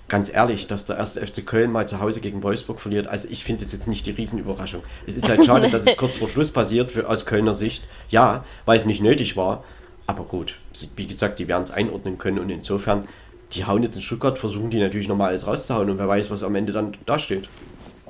ganz 0.10 0.34
ehrlich, 0.34 0.68
dass 0.68 0.86
der 0.86 0.98
erste 0.98 1.26
FC 1.26 1.46
Köln 1.46 1.72
mal 1.72 1.88
zu 1.88 2.00
Hause 2.00 2.20
gegen 2.20 2.44
Wolfsburg 2.44 2.80
verliert, 2.82 3.08
also 3.08 3.28
ich 3.32 3.44
finde 3.44 3.64
das 3.64 3.72
jetzt 3.72 3.88
nicht 3.88 4.06
die 4.06 4.12
Riesenüberraschung. 4.12 4.84
Es 5.08 5.16
ist 5.16 5.30
halt 5.30 5.46
schade, 5.46 5.70
dass 5.72 5.86
es 5.86 5.96
kurz 5.96 6.16
vor 6.16 6.28
Schluss 6.28 6.50
passiert, 6.50 6.92
für, 6.92 7.08
aus 7.08 7.26
Kölner 7.26 7.56
Sicht. 7.56 7.84
Ja, 8.10 8.44
weil 8.66 8.78
es 8.78 8.86
nicht 8.86 9.02
nötig 9.02 9.38
war. 9.38 9.64
Aber 10.08 10.24
gut, 10.24 10.56
wie 10.96 11.08
gesagt, 11.08 11.40
die 11.40 11.48
werden 11.48 11.64
es 11.64 11.72
einordnen 11.72 12.18
können 12.18 12.40
und 12.40 12.50
insofern, 12.50 13.08
die 13.54 13.66
hauen 13.66 13.84
jetzt 13.84 13.96
in 13.96 14.02
Stuttgart, 14.02 14.38
versuchen 14.38 14.70
die 14.70 14.80
natürlich 14.80 15.08
nochmal 15.08 15.30
alles 15.30 15.48
rauszuhauen 15.48 15.90
und 15.90 15.98
wer 15.98 16.08
weiß, 16.08 16.30
was 16.30 16.44
am 16.44 16.56
Ende 16.56 16.74
dann 16.74 16.98
dasteht. 17.06 17.48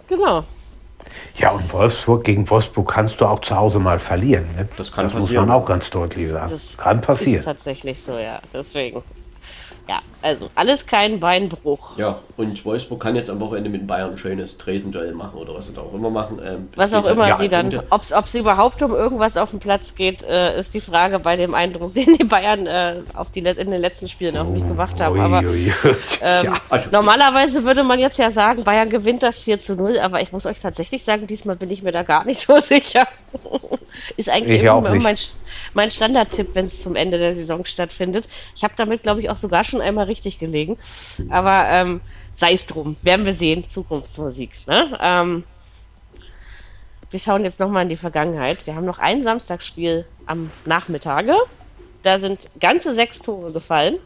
Genau. 0.07 0.43
Ja, 1.37 1.51
und 1.51 1.71
Wolfsburg 1.71 2.23
gegen 2.23 2.49
Wolfsburg 2.49 2.89
kannst 2.91 3.19
du 3.19 3.25
auch 3.25 3.41
zu 3.41 3.55
Hause 3.55 3.79
mal 3.79 3.99
verlieren. 3.99 4.45
Ne? 4.55 4.67
Das 4.77 4.91
kann 4.91 5.05
muss 5.05 5.13
passieren. 5.13 5.47
man 5.47 5.55
auch 5.55 5.65
ganz 5.65 5.89
deutlich 5.89 6.29
sagen. 6.29 6.51
Das 6.51 6.77
kann 6.77 6.99
ist 6.99 7.05
passieren. 7.05 7.43
tatsächlich 7.43 8.01
so, 8.01 8.17
ja. 8.17 8.39
Deswegen. 8.53 9.03
Ja, 9.87 10.01
also 10.21 10.49
alles 10.55 10.87
kein 10.87 11.19
Beinbruch. 11.19 11.97
Ja, 11.97 12.19
und 12.37 12.63
Wolfsburg 12.63 13.01
kann 13.01 13.17
jetzt 13.17 13.29
am 13.29 13.41
Wochenende 13.41 13.69
mit 13.69 13.85
Bayern 13.85 14.11
ein 14.11 14.17
schönes 14.17 14.57
Tresenduell 14.57 15.11
machen 15.11 15.37
oder 15.37 15.53
was 15.55 15.67
sie 15.67 15.73
da 15.73 15.81
auch 15.81 15.93
immer 15.93 16.09
machen. 16.09 16.39
Ähm, 16.41 16.69
Was 16.77 16.93
auch 16.93 17.03
halt 17.03 17.17
immer 17.17 17.37
sie 17.37 17.49
dann, 17.49 17.69
Punkte. 17.69 17.87
ob 17.89 18.25
es 18.25 18.33
überhaupt 18.33 18.81
um 18.81 18.93
irgendwas 18.93 19.35
auf 19.35 19.49
dem 19.49 19.59
Platz 19.59 19.93
geht, 19.95 20.23
äh, 20.23 20.57
ist 20.57 20.73
die 20.73 20.79
Frage 20.79 21.19
bei 21.19 21.35
dem 21.35 21.53
Eindruck, 21.53 21.93
den 21.95 22.13
die 22.13 22.23
Bayern 22.23 22.65
äh, 22.65 23.01
auf 23.13 23.31
die, 23.31 23.39
in 23.39 23.71
den 23.71 23.81
letzten 23.81 24.07
Spielen 24.07 24.37
auf 24.37 24.47
mich 24.47 24.65
gemacht 24.65 25.01
haben. 25.01 25.19
Aber 25.19 25.43
ähm, 26.21 26.45
ja. 26.45 26.53
Also, 26.69 26.87
normalerweise 26.91 27.65
würde 27.65 27.83
man 27.83 27.99
jetzt 27.99 28.17
ja 28.17 28.31
sagen, 28.31 28.63
Bayern 28.63 28.89
gewinnt 28.89 29.21
das 29.21 29.41
4 29.41 29.59
zu 29.65 29.75
0, 29.75 29.99
aber 29.99 30.21
ich 30.21 30.31
muss 30.31 30.45
euch 30.45 30.61
tatsächlich 30.61 31.03
sagen, 31.03 31.27
diesmal 31.27 31.57
bin 31.57 31.69
ich 31.69 31.83
mir 31.83 31.91
da 31.91 32.03
gar 32.03 32.23
nicht 32.23 32.47
so 32.47 32.57
sicher. 32.61 33.05
ist 34.15 34.29
eigentlich 34.29 34.61
immer 34.61 34.79
mein, 34.97 35.17
mein 35.73 35.91
Standardtipp, 35.91 36.49
wenn 36.53 36.67
es 36.67 36.81
zum 36.81 36.95
Ende 36.95 37.17
der 37.17 37.35
Saison 37.35 37.65
stattfindet. 37.65 38.27
Ich 38.55 38.63
habe 38.63 38.73
damit, 38.77 39.03
glaube 39.03 39.21
ich, 39.21 39.29
auch 39.29 39.37
sogar 39.37 39.63
schon 39.63 39.81
einmal 39.81 40.05
richtig 40.05 40.39
gelegen. 40.39 40.77
Aber 41.29 41.67
ähm, 41.69 42.01
sei 42.39 42.53
es 42.53 42.65
drum, 42.65 42.95
werden 43.01 43.25
wir 43.25 43.33
sehen, 43.33 43.65
Zukunftsmusik. 43.73 44.51
Ne? 44.67 44.97
Ähm, 45.01 45.43
wir 47.09 47.19
schauen 47.19 47.43
jetzt 47.43 47.59
nochmal 47.59 47.83
in 47.83 47.89
die 47.89 47.95
Vergangenheit. 47.95 48.65
Wir 48.65 48.75
haben 48.75 48.85
noch 48.85 48.99
ein 48.99 49.23
Samstagsspiel 49.23 50.05
am 50.25 50.49
Nachmittage. 50.65 51.35
Da 52.01 52.19
sind 52.19 52.39
ganze 52.59 52.95
sechs 52.95 53.19
Tore 53.19 53.51
gefallen. 53.51 53.99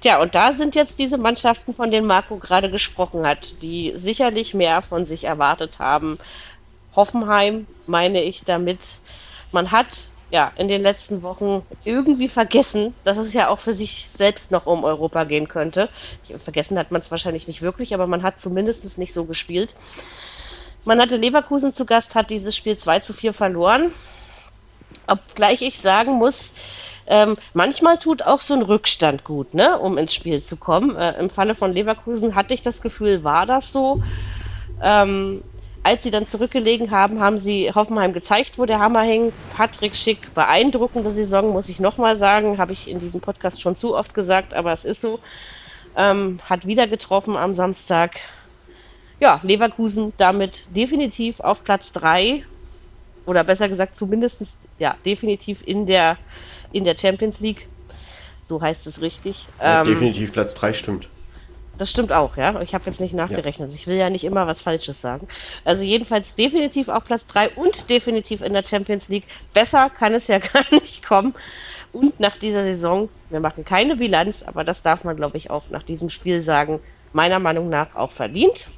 Tja, 0.00 0.20
und 0.20 0.34
da 0.34 0.52
sind 0.52 0.74
jetzt 0.74 0.98
diese 0.98 1.16
Mannschaften, 1.16 1.72
von 1.72 1.90
denen 1.90 2.06
Marco 2.06 2.36
gerade 2.36 2.70
gesprochen 2.70 3.26
hat, 3.26 3.62
die 3.62 3.94
sicherlich 3.96 4.52
mehr 4.52 4.82
von 4.82 5.06
sich 5.06 5.24
erwartet 5.24 5.78
haben. 5.78 6.18
Hoffenheim 6.94 7.66
meine 7.86 8.22
ich 8.22 8.44
damit. 8.44 8.80
Man 9.50 9.70
hat 9.70 10.08
ja 10.34 10.52
in 10.56 10.66
den 10.66 10.82
letzten 10.82 11.22
Wochen 11.22 11.62
irgendwie 11.84 12.26
vergessen, 12.26 12.92
dass 13.04 13.18
es 13.18 13.32
ja 13.32 13.48
auch 13.48 13.60
für 13.60 13.72
sich 13.72 14.08
selbst 14.14 14.50
noch 14.50 14.66
um 14.66 14.82
Europa 14.82 15.22
gehen 15.22 15.46
könnte. 15.46 15.88
Vergessen 16.42 16.76
hat 16.76 16.90
man 16.90 17.02
es 17.02 17.10
wahrscheinlich 17.12 17.46
nicht 17.46 17.62
wirklich, 17.62 17.94
aber 17.94 18.08
man 18.08 18.24
hat 18.24 18.40
zumindest 18.40 18.98
nicht 18.98 19.14
so 19.14 19.26
gespielt. 19.26 19.76
Man 20.84 21.00
hatte 21.00 21.16
Leverkusen 21.16 21.72
zu 21.72 21.86
Gast, 21.86 22.16
hat 22.16 22.30
dieses 22.30 22.56
Spiel 22.56 22.76
2 22.76 23.00
zu 23.00 23.12
4 23.12 23.32
verloren. 23.32 23.92
Obgleich 25.06 25.62
ich 25.62 25.78
sagen 25.78 26.14
muss, 26.14 26.52
ähm, 27.06 27.36
manchmal 27.52 27.96
tut 27.98 28.22
auch 28.22 28.40
so 28.40 28.54
ein 28.54 28.62
Rückstand 28.62 29.22
gut, 29.22 29.54
ne, 29.54 29.78
um 29.78 29.98
ins 29.98 30.14
Spiel 30.14 30.42
zu 30.42 30.56
kommen. 30.56 30.96
Äh, 30.96 31.16
Im 31.20 31.30
Falle 31.30 31.54
von 31.54 31.72
Leverkusen 31.72 32.34
hatte 32.34 32.54
ich 32.54 32.62
das 32.62 32.80
Gefühl, 32.80 33.22
war 33.22 33.46
das 33.46 33.70
so. 33.70 34.02
Ähm, 34.82 35.44
als 35.84 36.02
sie 36.02 36.10
dann 36.10 36.26
zurückgelegen 36.28 36.90
haben, 36.90 37.20
haben 37.20 37.42
sie 37.42 37.70
Hoffenheim 37.72 38.14
gezeigt, 38.14 38.58
wo 38.58 38.64
der 38.64 38.78
Hammer 38.78 39.02
hängt. 39.02 39.34
Patrick 39.54 39.94
Schick, 39.94 40.34
beeindruckende 40.34 41.12
Saison, 41.12 41.50
muss 41.52 41.68
ich 41.68 41.78
nochmal 41.78 42.16
sagen. 42.16 42.56
Habe 42.56 42.72
ich 42.72 42.88
in 42.88 43.00
diesem 43.00 43.20
Podcast 43.20 43.60
schon 43.60 43.76
zu 43.76 43.94
oft 43.94 44.14
gesagt, 44.14 44.54
aber 44.54 44.72
es 44.72 44.86
ist 44.86 45.02
so. 45.02 45.20
Ähm, 45.94 46.38
hat 46.44 46.66
wieder 46.66 46.88
getroffen 46.88 47.36
am 47.36 47.54
Samstag. 47.54 48.18
Ja, 49.20 49.40
Leverkusen 49.44 50.14
damit 50.16 50.74
definitiv 50.74 51.38
auf 51.40 51.62
Platz 51.62 51.84
3 51.92 52.44
oder 53.26 53.44
besser 53.44 53.68
gesagt 53.68 53.98
zumindest 53.98 54.42
ja, 54.78 54.96
definitiv 55.04 55.58
in 55.66 55.86
der, 55.86 56.16
in 56.72 56.84
der 56.84 56.96
Champions 56.98 57.40
League. 57.40 57.68
So 58.48 58.60
heißt 58.60 58.86
es 58.86 59.02
richtig. 59.02 59.46
ja, 59.60 59.82
Ähm, 59.82 59.86
definitiv 59.86 60.32
Platz 60.32 60.54
3 60.54 60.72
stimmt. 60.72 61.08
Das 61.78 61.90
stimmt 61.90 62.12
auch, 62.12 62.36
ja. 62.36 62.60
Ich 62.60 62.74
habe 62.74 62.88
jetzt 62.88 63.00
nicht 63.00 63.14
nachgerechnet. 63.14 63.70
Ja. 63.70 63.76
Ich 63.76 63.86
will 63.86 63.96
ja 63.96 64.10
nicht 64.10 64.24
immer 64.24 64.46
was 64.46 64.62
Falsches 64.62 65.00
sagen. 65.00 65.26
Also 65.64 65.82
jedenfalls 65.82 66.26
definitiv 66.38 66.88
auf 66.88 67.04
Platz 67.04 67.22
3 67.28 67.50
und 67.50 67.90
definitiv 67.90 68.42
in 68.42 68.52
der 68.52 68.64
Champions 68.64 69.08
League. 69.08 69.24
Besser 69.52 69.90
kann 69.90 70.14
es 70.14 70.26
ja 70.28 70.38
gar 70.52 70.64
nicht 70.70 71.04
kommen. 71.04 71.34
Und 71.92 72.18
nach 72.20 72.36
dieser 72.36 72.64
Saison, 72.64 73.08
wir 73.30 73.40
machen 73.40 73.64
keine 73.64 73.96
Bilanz, 73.96 74.36
aber 74.46 74.64
das 74.64 74.82
darf 74.82 75.04
man, 75.04 75.16
glaube 75.16 75.36
ich, 75.36 75.50
auch 75.50 75.64
nach 75.70 75.82
diesem 75.82 76.10
Spiel 76.10 76.42
sagen, 76.42 76.80
meiner 77.12 77.38
Meinung 77.38 77.68
nach 77.68 77.94
auch 77.94 78.12
verdient. 78.12 78.68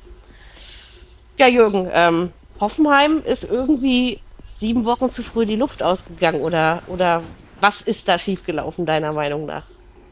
Ja, 1.38 1.48
Jürgen, 1.48 1.88
ähm, 1.92 2.32
Hoffenheim 2.60 3.16
ist 3.16 3.50
irgendwie 3.50 4.20
sieben 4.60 4.84
Wochen 4.84 5.08
zu 5.10 5.22
früh 5.22 5.46
die 5.46 5.56
Luft 5.56 5.82
ausgegangen 5.82 6.40
oder, 6.40 6.82
oder 6.86 7.22
was 7.60 7.82
ist 7.82 8.08
da 8.08 8.18
schiefgelaufen, 8.18 8.86
deiner 8.86 9.12
Meinung 9.12 9.46
nach? 9.46 9.64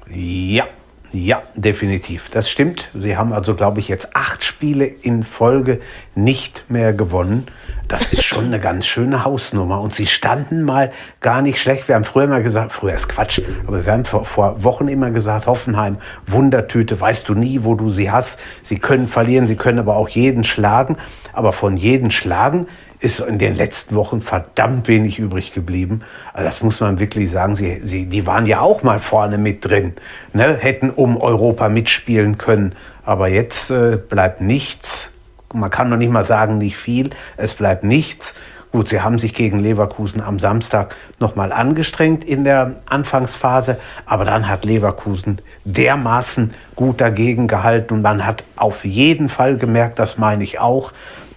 Ja, 0.09 0.66
ja, 1.15 1.45
definitiv. 1.55 2.28
Das 2.28 2.51
stimmt. 2.51 2.89
Sie 2.93 3.16
haben 3.16 3.32
also, 3.32 3.55
glaube 3.55 3.78
ich, 3.78 3.86
jetzt 3.86 4.16
acht 4.16 4.43
Spiele 4.43 4.85
in 4.85 5.23
Folge 5.23 5.78
nicht 6.16 6.65
mehr 6.69 6.93
gewonnen. 6.93 7.47
Das 7.86 8.07
ist 8.09 8.24
schon 8.24 8.47
eine 8.47 8.59
ganz 8.59 8.85
schöne 8.85 9.24
Hausnummer. 9.24 9.81
Und 9.81 9.95
sie 9.95 10.07
standen 10.07 10.65
mal 10.65 10.91
gar 11.20 11.41
nicht 11.41 11.61
schlecht. 11.61 11.86
Wir 11.86 11.95
haben 11.95 12.03
früher 12.03 12.24
immer 12.24 12.41
gesagt, 12.41 12.73
früher 12.73 12.95
ist 12.95 13.09
Quatsch, 13.09 13.41
aber 13.65 13.86
wir 13.86 13.93
haben 13.93 14.05
vor, 14.05 14.24
vor 14.24 14.65
Wochen 14.65 14.89
immer 14.89 15.12
gesagt, 15.12 15.47
Hoffenheim, 15.47 15.99
Wundertüte, 16.27 17.01
weißt 17.01 17.28
du 17.28 17.35
nie, 17.35 17.62
wo 17.62 17.77
du 17.77 17.91
sie 17.91 18.11
hast. 18.11 18.36
Sie 18.65 18.81
können 18.81 19.07
verlieren, 19.07 19.47
sie 19.47 19.55
können 19.55 19.78
aber 19.78 19.95
auch 19.95 20.09
jeden 20.09 20.43
schlagen. 20.43 20.97
Aber 21.32 21.53
von 21.53 21.77
jedem 21.77 22.11
schlagen 22.11 22.66
ist 23.05 23.21
in 23.21 23.39
den 23.39 23.55
letzten 23.55 23.95
Wochen 23.95 24.23
verdammt 24.23 24.89
wenig 24.89 25.19
übrig 25.19 25.53
geblieben. 25.53 26.01
Also 26.33 26.47
das 26.47 26.63
muss 26.63 26.81
man 26.81 26.99
wirklich 26.99 27.31
sagen. 27.31 27.55
Sie, 27.55 27.81
sie, 27.85 28.07
die 28.07 28.27
waren 28.27 28.47
ja 28.47 28.61
auch 28.61 28.83
mal 28.83 28.99
vorne 28.99 29.37
mit 29.37 29.65
drin, 29.65 29.93
ne? 30.33 30.57
hätten 30.59 30.91
um 30.91 31.17
Europa 31.19 31.69
mitspielen 31.69 32.39
können. 32.39 32.75
Aber 33.05 33.29
jetzt 33.29 33.71
äh, 33.71 33.97
bleibt 33.97 34.41
nichts. 34.41 35.11
Man 35.53 35.71
kann 35.71 35.91
noch 35.91 35.99
nicht 35.99 36.11
mal 36.11 36.25
sagen, 36.25 36.59
nicht 36.59 36.77
viel. 36.77 37.11
Es 37.37 37.55
bleibt 37.55 37.85
nichts. 37.85 38.35
Gut, 38.73 38.89
sie 38.89 39.03
haben 39.03 39.21
sich 39.21 39.35
gegen 39.35 39.61
Leverkusen 39.61 40.21
am 40.21 40.41
Samstag 40.41 40.97
nochmal 41.21 41.53
angestrengt 41.53 42.25
in 42.25 42.43
der 42.43 42.81
Anfangsphase, 42.87 43.79
aber 44.05 44.25
dann 44.25 44.49
hat 44.49 44.65
Leverkusen 44.65 45.41
dermaßen 45.65 46.55
gut 46.75 47.01
dagegen 47.01 47.47
gehalten 47.47 47.95
und 47.95 48.03
man 48.03 48.27
hat 48.27 48.43
auf 48.57 48.85
jeden 48.85 49.29
Fall 49.29 49.59
gemerkt, 49.59 50.01
das 50.01 50.19
meine 50.19 50.43
ich 50.43 50.59
auch, 50.59 50.93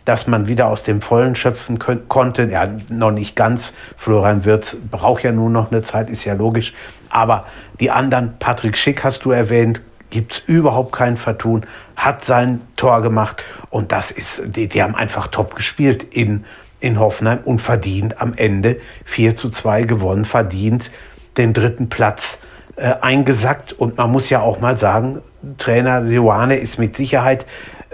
dass 0.07 0.25
man 0.25 0.47
wieder 0.47 0.67
aus 0.67 0.83
dem 0.83 1.01
Vollen 1.01 1.35
schöpfen 1.35 1.79
konnte. 1.79 2.43
Ja, 2.49 2.69
noch 2.89 3.11
nicht 3.11 3.35
ganz. 3.35 3.73
Florian 3.97 4.45
Wirtz 4.45 4.77
braucht 4.89 5.23
ja 5.23 5.33
nur 5.33 5.49
noch 5.49 5.69
eine 5.69 5.81
Zeit, 5.81 6.09
ist 6.09 6.23
ja 6.23 6.33
logisch. 6.33 6.73
Aber 7.09 7.45
die 7.81 7.91
anderen, 7.91 8.35
Patrick 8.39 8.77
Schick 8.77 9.03
hast 9.03 9.25
du 9.25 9.31
erwähnt, 9.31 9.81
gibt 10.09 10.31
es 10.31 10.39
überhaupt 10.45 10.93
kein 10.93 11.17
Vertun, 11.17 11.65
hat 11.97 12.23
sein 12.23 12.61
Tor 12.77 13.01
gemacht 13.01 13.43
und 13.69 13.91
das 13.91 14.09
ist, 14.11 14.41
die, 14.45 14.67
die 14.67 14.81
haben 14.81 14.95
einfach 14.95 15.27
top 15.27 15.55
gespielt 15.55 16.03
in, 16.03 16.45
in 16.79 16.97
Hoffenheim 16.99 17.39
und 17.43 17.61
verdient 17.61 18.21
am 18.21 18.33
Ende 18.33 18.77
4 19.03 19.35
zu 19.35 19.49
2 19.49 19.83
gewonnen, 19.83 20.23
verdient 20.23 20.89
den 21.35 21.51
dritten 21.51 21.89
Platz 21.89 22.37
äh, 22.77 22.93
eingesackt 23.01 23.73
und 23.73 23.97
man 23.97 24.09
muss 24.09 24.29
ja 24.29 24.39
auch 24.39 24.61
mal 24.61 24.77
sagen, 24.77 25.21
Trainer 25.57 26.05
Sioane 26.05 26.55
ist 26.55 26.79
mit 26.79 26.95
Sicherheit 26.95 27.45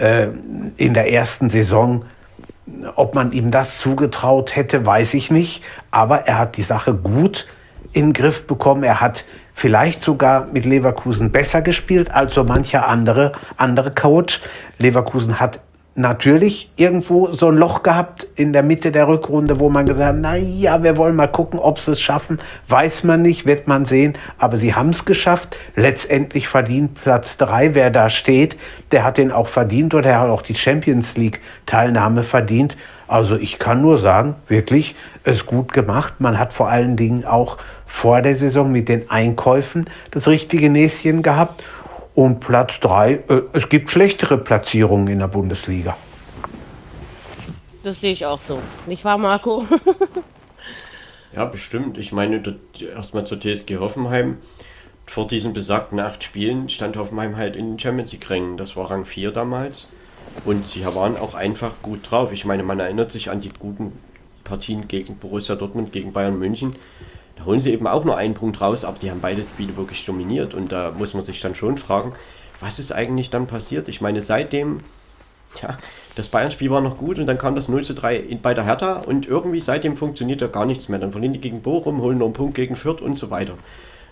äh, 0.03 0.27
in 0.75 0.93
der 0.93 1.11
ersten 1.11 1.49
Saison. 1.49 2.03
Ob 2.95 3.15
man 3.15 3.31
ihm 3.31 3.51
das 3.51 3.77
zugetraut 3.77 4.55
hätte, 4.55 4.85
weiß 4.85 5.13
ich 5.13 5.31
nicht. 5.31 5.63
Aber 5.91 6.27
er 6.27 6.37
hat 6.37 6.57
die 6.57 6.61
Sache 6.61 6.93
gut 6.93 7.47
in 7.93 8.07
den 8.07 8.13
Griff 8.13 8.45
bekommen. 8.45 8.83
Er 8.83 8.99
hat 8.99 9.23
vielleicht 9.53 10.03
sogar 10.03 10.47
mit 10.47 10.65
Leverkusen 10.65 11.31
besser 11.31 11.61
gespielt 11.61 12.11
als 12.11 12.33
so 12.33 12.43
mancher 12.43 12.87
andere, 12.87 13.31
andere 13.55 13.91
Coach. 13.91 14.41
Leverkusen 14.77 15.39
hat 15.39 15.59
natürlich 15.95 16.71
irgendwo 16.75 17.31
so 17.31 17.49
ein 17.49 17.57
Loch 17.57 17.83
gehabt 17.83 18.25
in 18.35 18.51
der 18.51 18.63
Mitte 18.63 18.91
der 18.91 19.07
Rückrunde, 19.07 19.59
wo 19.59 19.69
man 19.69 19.85
gesagt 19.85 20.15
hat, 20.15 20.21
na 20.21 20.35
ja, 20.35 20.81
wir 20.83 20.97
wollen 20.97 21.15
mal 21.15 21.27
gucken, 21.27 21.59
ob 21.59 21.79
sie 21.79 21.91
es 21.91 22.01
schaffen. 22.01 22.39
Weiß 22.67 23.03
man 23.03 23.21
nicht, 23.21 23.45
wird 23.45 23.67
man 23.67 23.85
sehen. 23.85 24.17
Aber 24.39 24.57
sie 24.57 24.73
haben 24.73 24.89
es 24.89 25.05
geschafft. 25.05 25.55
Letztendlich 25.75 26.47
verdient 26.47 26.95
Platz 26.95 27.37
drei. 27.37 27.75
Wer 27.75 27.91
da 27.91 28.09
steht, 28.09 28.57
der 28.91 29.03
hat 29.03 29.17
den 29.17 29.31
auch 29.31 29.47
verdient 29.47 29.93
oder 29.93 30.09
er 30.09 30.19
hat 30.21 30.29
auch 30.29 30.41
die 30.41 30.55
Champions 30.55 31.15
League 31.15 31.41
Teilnahme 31.65 32.23
verdient. 32.23 32.75
Also 33.07 33.35
ich 33.35 33.59
kann 33.59 33.81
nur 33.81 33.99
sagen, 33.99 34.35
wirklich, 34.47 34.95
es 35.23 35.45
gut 35.45 35.73
gemacht. 35.73 36.15
Man 36.19 36.39
hat 36.39 36.53
vor 36.53 36.69
allen 36.69 36.95
Dingen 36.95 37.25
auch 37.25 37.57
vor 37.85 38.23
der 38.23 38.35
Saison 38.35 38.71
mit 38.71 38.89
den 38.89 39.11
Einkäufen 39.11 39.85
das 40.09 40.27
richtige 40.27 40.69
Näschen 40.69 41.21
gehabt. 41.21 41.63
Und 42.15 42.39
Platz 42.39 42.79
3, 42.79 43.13
äh, 43.13 43.41
es 43.53 43.69
gibt 43.69 43.89
schlechtere 43.89 44.37
Platzierungen 44.37 45.07
in 45.07 45.19
der 45.19 45.27
Bundesliga. 45.27 45.97
Das 47.83 47.99
sehe 47.99 48.13
ich 48.13 48.25
auch 48.25 48.39
so. 48.47 48.61
Nicht 48.85 49.03
wahr, 49.03 49.17
Marco? 49.17 49.67
ja, 51.35 51.45
bestimmt. 51.45 51.97
Ich 51.97 52.11
meine, 52.11 52.41
erstmal 52.79 53.25
zur 53.25 53.39
TSG 53.39 53.77
Hoffenheim. 53.77 54.37
Vor 55.05 55.27
diesen 55.27 55.51
besagten 55.51 55.99
acht 55.99 56.23
Spielen 56.23 56.69
stand 56.69 56.95
Hoffenheim 56.95 57.35
halt 57.35 57.55
in 57.57 57.71
den 57.71 57.79
Champions 57.79 58.13
League-Rängen. 58.13 58.57
Das 58.57 58.77
war 58.77 58.89
Rang 58.89 59.05
4 59.05 59.31
damals. 59.31 59.87
Und 60.45 60.65
sie 60.65 60.85
waren 60.85 61.17
auch 61.17 61.33
einfach 61.33 61.73
gut 61.81 62.09
drauf. 62.09 62.31
Ich 62.31 62.45
meine, 62.45 62.63
man 62.63 62.79
erinnert 62.79 63.11
sich 63.11 63.29
an 63.29 63.41
die 63.41 63.51
guten 63.59 63.91
Partien 64.43 64.87
gegen 64.87 65.17
Borussia 65.17 65.55
Dortmund, 65.55 65.91
gegen 65.91 66.13
Bayern 66.13 66.39
München. 66.39 66.75
Da 67.35 67.45
holen 67.45 67.59
sie 67.59 67.71
eben 67.71 67.87
auch 67.87 68.03
nur 68.03 68.17
einen 68.17 68.33
Punkt 68.33 68.61
raus, 68.61 68.83
aber 68.83 68.99
die 68.99 69.09
haben 69.09 69.21
beide 69.21 69.41
Spiele 69.41 69.75
wirklich 69.75 70.05
dominiert. 70.05 70.53
Und 70.53 70.71
da 70.71 70.91
muss 70.97 71.13
man 71.13 71.23
sich 71.23 71.41
dann 71.41 71.55
schon 71.55 71.77
fragen, 71.77 72.13
was 72.59 72.79
ist 72.79 72.91
eigentlich 72.91 73.29
dann 73.29 73.47
passiert? 73.47 73.89
Ich 73.89 74.01
meine, 74.01 74.21
seitdem, 74.21 74.79
ja, 75.61 75.77
das 76.15 76.27
Bayern-Spiel 76.29 76.69
war 76.69 76.81
noch 76.81 76.97
gut 76.97 77.17
und 77.17 77.25
dann 77.25 77.37
kam 77.37 77.55
das 77.55 77.69
0 77.69 77.83
zu 77.83 77.93
3 77.93 78.17
in, 78.17 78.41
bei 78.41 78.53
der 78.53 78.65
Hertha 78.65 78.97
und 78.97 79.27
irgendwie 79.27 79.59
seitdem 79.59 79.97
funktioniert 79.97 80.41
da 80.41 80.47
gar 80.47 80.65
nichts 80.65 80.89
mehr. 80.89 80.99
Dann 80.99 81.11
verlieren 81.11 81.33
die 81.33 81.41
gegen 81.41 81.61
Bochum, 81.61 82.01
holen 82.01 82.19
noch 82.19 82.27
einen 82.27 82.33
Punkt 82.33 82.55
gegen 82.55 82.75
Fürth 82.75 83.01
und 83.01 83.17
so 83.17 83.31
weiter. 83.31 83.57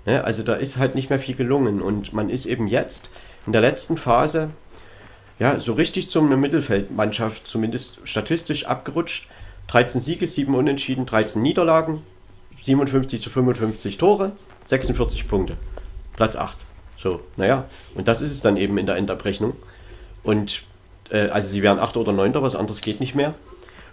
Ne? 0.05 0.23
Also 0.23 0.41
da 0.43 0.55
ist 0.55 0.77
halt 0.77 0.95
nicht 0.95 1.09
mehr 1.09 1.19
viel 1.19 1.35
gelungen 1.35 1.81
und 1.81 2.11
man 2.13 2.29
ist 2.29 2.45
eben 2.45 2.67
jetzt 2.67 3.09
in 3.45 3.51
der 3.51 3.61
letzten 3.61 3.97
Phase 3.97 4.49
ja, 5.39 5.59
so 5.59 5.73
richtig 5.73 6.09
zum 6.09 6.39
Mittelfeldmannschaft, 6.39 7.47
zumindest 7.47 7.99
statistisch 8.03 8.65
abgerutscht. 8.65 9.27
13 9.67 10.01
Siege, 10.01 10.27
7 10.27 10.53
Unentschieden, 10.53 11.05
13 11.05 11.41
Niederlagen, 11.41 12.03
57 12.61 13.21
zu 13.21 13.29
55 13.29 13.97
Tore, 13.97 14.33
46 14.65 15.27
Punkte. 15.27 15.57
Platz 16.15 16.35
8. 16.35 16.57
So, 16.97 17.21
naja, 17.35 17.65
und 17.95 18.07
das 18.07 18.21
ist 18.21 18.31
es 18.31 18.41
dann 18.41 18.57
eben 18.57 18.77
in 18.77 18.85
der 18.85 18.95
Endabrechnung. 18.95 19.53
Und 20.23 20.63
äh, 21.09 21.29
also 21.29 21.49
sie 21.49 21.63
wären 21.63 21.79
8 21.79 21.97
oder 21.97 22.11
9, 22.11 22.33
was 22.35 22.55
anderes 22.55 22.81
geht 22.81 22.99
nicht 22.99 23.15
mehr. 23.15 23.33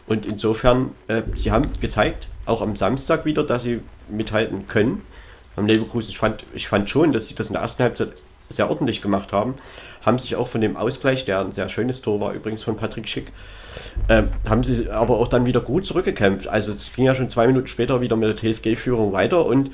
Und 0.06 0.26
insofern, 0.26 0.92
äh, 1.06 1.22
sie 1.34 1.50
haben 1.50 1.70
gezeigt, 1.80 2.28
auch 2.46 2.62
am 2.62 2.76
Samstag 2.76 3.24
wieder, 3.24 3.44
dass 3.44 3.62
sie 3.62 3.80
mithalten 4.08 4.66
können. 4.66 5.02
Am 5.56 5.66
Leverkusen, 5.66 6.10
ich 6.10 6.18
fand, 6.18 6.44
ich 6.54 6.68
fand 6.68 6.88
schon, 6.88 7.12
dass 7.12 7.28
sie 7.28 7.34
das 7.34 7.48
in 7.48 7.54
der 7.54 7.62
ersten 7.62 7.82
Halbzeit 7.82 8.12
sehr 8.48 8.70
ordentlich 8.70 9.02
gemacht 9.02 9.32
haben. 9.32 9.54
Haben 10.02 10.18
sich 10.18 10.36
auch 10.36 10.48
von 10.48 10.60
dem 10.60 10.76
Ausgleich, 10.76 11.24
der 11.24 11.40
ein 11.40 11.52
sehr 11.52 11.68
schönes 11.68 12.00
Tor 12.00 12.20
war, 12.20 12.32
übrigens 12.32 12.62
von 12.62 12.76
Patrick 12.76 13.08
Schick, 13.08 13.32
ähm, 14.08 14.28
haben 14.48 14.64
sie 14.64 14.90
aber 14.90 15.18
auch 15.18 15.28
dann 15.28 15.44
wieder 15.44 15.60
gut 15.60 15.86
zurückgekämpft. 15.86 16.48
Also 16.48 16.72
es 16.72 16.92
ging 16.94 17.04
ja 17.04 17.14
schon 17.14 17.28
zwei 17.28 17.46
Minuten 17.46 17.66
später 17.66 18.00
wieder 18.00 18.16
mit 18.16 18.28
der 18.28 18.36
TSG-Führung 18.36 19.12
weiter 19.12 19.46
und 19.46 19.70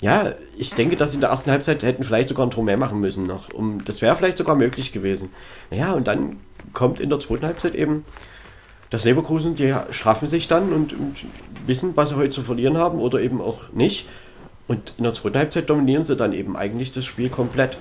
ja, 0.00 0.34
ich 0.58 0.74
denke, 0.74 0.96
dass 0.96 1.12
sie 1.12 1.16
in 1.16 1.20
der 1.22 1.30
ersten 1.30 1.50
Halbzeit 1.50 1.82
hätten 1.82 2.04
vielleicht 2.04 2.28
sogar 2.28 2.46
ein 2.46 2.50
Tor 2.50 2.64
mehr 2.64 2.76
machen 2.76 3.00
müssen 3.00 3.24
noch. 3.24 3.52
Um, 3.52 3.84
das 3.84 4.02
wäre 4.02 4.14
vielleicht 4.16 4.38
sogar 4.38 4.54
möglich 4.54 4.92
gewesen. 4.92 5.30
Naja, 5.70 5.92
und 5.92 6.06
dann 6.06 6.36
kommt 6.74 7.00
in 7.00 7.08
der 7.08 7.18
zweiten 7.18 7.46
Halbzeit 7.46 7.74
eben 7.74 8.04
das 8.90 9.04
Leverkusen, 9.04 9.56
die 9.56 9.74
straffen 9.90 10.28
sich 10.28 10.48
dann 10.48 10.72
und, 10.72 10.92
und, 10.92 11.16
wissen, 11.66 11.96
was 11.96 12.10
sie 12.10 12.16
heute 12.16 12.30
zu 12.30 12.42
verlieren 12.42 12.76
haben 12.76 13.00
oder 13.00 13.20
eben 13.20 13.40
auch 13.40 13.72
nicht. 13.72 14.06
Und 14.68 14.92
in 14.98 15.04
der 15.04 15.12
zweiten 15.12 15.38
Halbzeit 15.38 15.70
dominieren 15.70 16.04
sie 16.04 16.16
dann 16.16 16.32
eben 16.32 16.56
eigentlich 16.56 16.92
das 16.92 17.04
Spiel 17.04 17.28
komplett. 17.28 17.76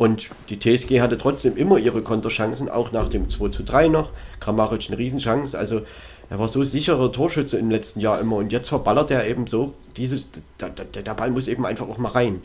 Und 0.00 0.30
die 0.48 0.58
TSG 0.58 1.02
hatte 1.02 1.18
trotzdem 1.18 1.58
immer 1.58 1.76
ihre 1.76 2.00
Konterchancen, 2.00 2.70
auch 2.70 2.90
nach 2.90 3.10
dem 3.10 3.28
2 3.28 3.50
zu 3.50 3.62
3 3.62 3.88
noch. 3.88 4.12
Kramaric 4.40 4.86
eine 4.88 4.96
Riesenchance. 4.96 5.58
Also 5.58 5.82
er 6.30 6.38
war 6.38 6.48
so 6.48 6.64
sicherer 6.64 7.12
Torschütze 7.12 7.58
im 7.58 7.70
letzten 7.70 8.00
Jahr 8.00 8.18
immer. 8.18 8.36
Und 8.36 8.50
jetzt 8.50 8.68
verballert 8.68 9.10
er 9.10 9.28
eben 9.28 9.46
so, 9.46 9.74
dieses, 9.98 10.26
der, 10.58 10.70
der, 10.70 11.02
der 11.02 11.12
Ball 11.12 11.30
muss 11.30 11.48
eben 11.48 11.66
einfach 11.66 11.86
auch 11.86 11.98
mal 11.98 12.12
rein. 12.12 12.40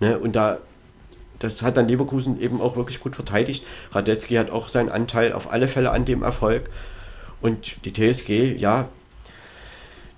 Ne? 0.00 0.18
Und 0.18 0.34
da, 0.34 0.60
das 1.40 1.60
hat 1.60 1.76
dann 1.76 1.88
Leverkusen 1.88 2.40
eben 2.40 2.62
auch 2.62 2.74
wirklich 2.74 3.00
gut 3.00 3.16
verteidigt. 3.16 3.66
Radetzky 3.92 4.36
hat 4.36 4.50
auch 4.50 4.70
seinen 4.70 4.88
Anteil 4.88 5.34
auf 5.34 5.52
alle 5.52 5.68
Fälle 5.68 5.90
an 5.90 6.06
dem 6.06 6.22
Erfolg. 6.22 6.70
Und 7.42 7.84
die 7.84 7.92
TSG, 7.92 8.56
ja, 8.56 8.88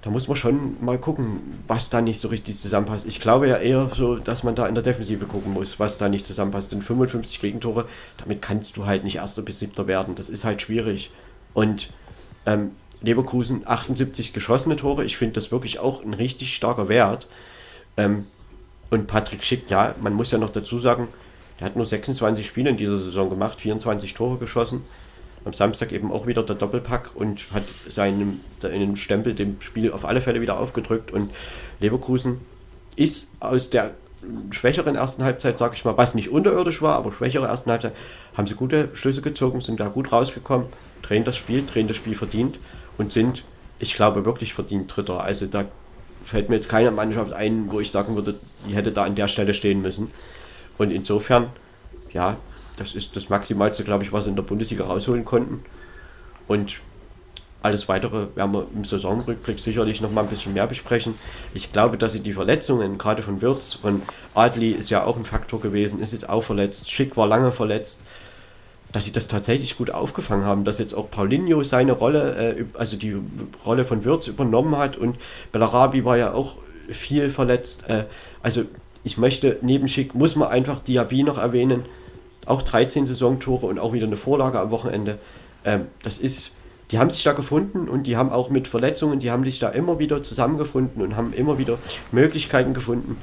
da 0.07 0.13
muss 0.13 0.29
man 0.29 0.37
schon 0.37 0.77
mal 0.85 0.99
gucken, 0.99 1.59
was 1.67 1.91
da 1.91 2.01
nicht 2.01 2.21
so 2.21 2.29
richtig 2.29 2.57
zusammenpasst. 2.57 3.07
Ich 3.09 3.21
glaube 3.21 3.49
ja 3.49 3.57
eher 3.57 3.91
so, 3.97 4.15
dass 4.15 4.45
man 4.45 4.55
da 4.55 4.69
in 4.69 4.77
der 4.77 4.85
Defensive 4.85 5.27
gucken 5.27 5.53
muss, 5.53 5.81
was 5.81 5.99
da 5.99 6.09
nicht 6.09 6.25
zusammenpasst. 6.25 6.71
Denn 6.71 6.81
55 6.81 7.41
Gegentore, 7.41 7.87
damit 8.17 8.41
kannst 8.41 8.77
du 8.77 8.87
halt 8.87 9.03
nicht 9.03 9.17
Erster 9.17 9.43
bis 9.43 9.59
Siebter 9.59 9.89
werden. 9.89 10.15
Das 10.15 10.29
ist 10.29 10.45
halt 10.45 10.63
schwierig. 10.63 11.11
Und 11.55 11.91
ähm, 12.47 12.71
Leverkusen 13.03 13.63
78 13.65 14.33
geschossene 14.33 14.77
Tore, 14.77 15.05
ich 15.05 15.17
finde 15.17 15.35
das 15.35 15.51
wirklich 15.51 15.81
auch 15.81 16.05
ein 16.05 16.15
richtig 16.15 16.55
starker 16.55 16.89
Wert. 16.89 17.27
Ähm, 17.97 18.27
und 18.91 19.09
Patrick 19.09 19.43
Schick, 19.43 19.69
ja, 19.71 19.97
man 20.01 20.13
muss 20.13 20.31
ja 20.31 20.39
noch 20.39 20.51
dazu 20.51 20.79
sagen, 20.79 21.09
Der 21.59 21.67
hat 21.67 21.75
nur 21.75 21.85
26 21.85 22.47
Spiele 22.47 22.71
in 22.71 22.77
dieser 22.77 22.99
Saison 22.99 23.29
gemacht, 23.29 23.61
24 23.61 24.15
Tore 24.15 24.39
geschossen. 24.39 24.83
Am 25.47 25.53
Samstag 25.53 25.93
eben 25.93 26.11
auch 26.11 26.27
wieder 26.27 26.43
der 26.43 26.57
Doppelpack 26.57 27.13
und 27.15 27.47
hat 27.53 27.63
seinen, 27.89 28.41
seinen 28.59 28.97
Stempel 28.97 29.33
dem 29.33 29.61
Spiel 29.61 29.93
auf 29.93 30.05
alle 30.05 30.21
Fälle 30.21 30.41
wieder 30.41 30.59
aufgedrückt. 30.59 31.13
Und 31.13 31.31
Leverkusen 31.79 32.41
ist 32.97 33.31
aus 33.39 33.71
der 33.71 33.93
schwächeren 34.51 34.97
ersten 34.97 35.23
Halbzeit, 35.23 35.57
sage 35.57 35.77
ich 35.77 35.85
mal, 35.85 35.97
was 35.97 36.17
nicht 36.17 36.31
unterirdisch 36.31 36.83
war, 36.83 36.97
aber 36.97 37.13
schwächere 37.13 37.47
ersten 37.47 37.71
Halbzeit, 37.71 37.95
haben 38.37 38.49
sie 38.49 38.55
gute 38.55 38.89
Schlüsse 38.95 39.23
gezogen, 39.23 39.61
sind 39.61 39.79
da 39.79 39.87
gut 39.87 40.11
rausgekommen, 40.11 40.67
drehen 41.03 41.25
das 41.25 41.37
Spiel, 41.37 41.65
drehen 41.65 41.87
das 41.87 41.97
Spiel 41.97 42.17
verdient 42.17 42.59
und 42.99 43.13
sind, 43.13 43.45
ich 43.79 43.95
glaube, 43.95 44.25
wirklich 44.25 44.53
verdient 44.53 44.95
Dritter. 44.95 45.21
Also 45.21 45.47
da 45.47 45.67
fällt 46.25 46.49
mir 46.49 46.57
jetzt 46.57 46.69
keine 46.69 46.91
Mannschaft 46.91 47.33
ein, 47.33 47.71
wo 47.71 47.79
ich 47.79 47.93
sagen 47.93 48.17
würde, 48.17 48.35
die 48.69 48.75
hätte 48.75 48.91
da 48.91 49.05
an 49.05 49.15
der 49.15 49.29
Stelle 49.29 49.55
stehen 49.55 49.81
müssen. 49.81 50.11
Und 50.77 50.91
insofern, 50.91 51.47
ja, 52.13 52.37
das 52.77 52.95
ist 52.95 53.17
das 53.17 53.29
Maximalste, 53.29 53.85
glaube 53.85 54.05
ich, 54.05 54.13
was 54.13 54.25
sie 54.25 54.31
in 54.31 54.37
der 54.37 54.43
Bundesliga 54.43 54.85
rausholen 54.85 55.25
konnten. 55.25 55.65
Und 56.47 56.81
alles 57.63 57.89
weitere 57.89 58.29
werden 58.37 58.53
wir 58.53 58.67
im 58.75 58.85
Saisonrückblick 58.85 59.59
sicherlich 59.59 60.01
noch 60.01 60.13
mal 60.13 60.23
ein 60.23 60.29
bisschen 60.29 60.53
mehr 60.53 60.67
besprechen. 60.67 61.15
Ich 61.53 61.73
glaube, 61.73 61.99
dass 61.99 62.13
sie 62.13 62.21
die 62.21 62.33
Verletzungen, 62.33 62.99
gerade 62.99 63.23
von 63.23 63.43
Wirtz, 63.43 63.75
von 63.75 64.03
Adli 64.35 64.71
ist 64.71 64.91
ja 64.91 65.05
auch 65.05 65.17
ein 65.17 65.25
Faktor 65.25 65.61
gewesen, 65.61 66.01
ist 66.01 66.13
jetzt 66.13 66.29
auch 66.29 66.43
verletzt, 66.43 66.91
Schick 66.91 67.17
war 67.17 67.27
lange 67.27 67.51
verletzt, 67.51 68.05
dass 68.93 69.05
sie 69.05 69.13
das 69.13 69.27
tatsächlich 69.27 69.77
gut 69.77 69.91
aufgefangen 69.91 70.45
haben, 70.45 70.65
dass 70.65 70.79
jetzt 70.79 70.95
auch 70.95 71.11
Paulinho 71.11 71.65
seine 71.65 71.93
Rolle, 71.93 72.57
äh, 72.57 72.65
also 72.75 72.97
die 72.97 73.17
Rolle 73.65 73.85
von 73.85 74.05
Wirtz 74.05 74.29
übernommen 74.29 74.77
hat 74.77 74.97
und 74.97 75.17
Bellarabi 75.51 76.05
war 76.05 76.17
ja 76.17 76.33
auch 76.33 76.55
viel 76.89 77.31
verletzt. 77.31 77.89
Äh, 77.89 78.05
also 78.43 78.63
ich 79.03 79.19
möchte 79.19 79.59
neben 79.61 79.89
Schick, 79.89 80.15
muss 80.15 80.37
man 80.37 80.49
einfach 80.49 80.81
Diaby 80.81 81.25
noch 81.25 81.39
erwähnen, 81.39 81.85
auch 82.47 82.63
13 82.63 83.07
Saisontore 83.07 83.67
und 83.67 83.79
auch 83.79 83.93
wieder 83.93 84.07
eine 84.07 84.17
Vorlage 84.17 84.59
am 84.59 84.71
Wochenende. 84.71 85.19
Ähm, 85.65 85.87
das 86.03 86.19
ist 86.19 86.57
die 86.91 86.99
haben 86.99 87.11
sich 87.11 87.25
da 87.25 87.33
gefunden 87.33 87.89
und 87.89 88.07
die 88.07 88.17
haben 88.17 88.31
auch 88.31 88.49
mit 88.49 88.69
Verletzungen, 88.69 89.19
die 89.19 89.31
haben 89.31 89.45
sich 89.45 89.59
da 89.59 89.71
immer 89.71 89.99
wieder 89.99 90.23
zusammengefunden 90.23 91.03
und 91.03 91.17
haben 91.17 91.33
immer 91.33 91.59
wieder 91.59 91.79
Möglichkeiten 92.13 92.75
gefunden, 92.75 93.17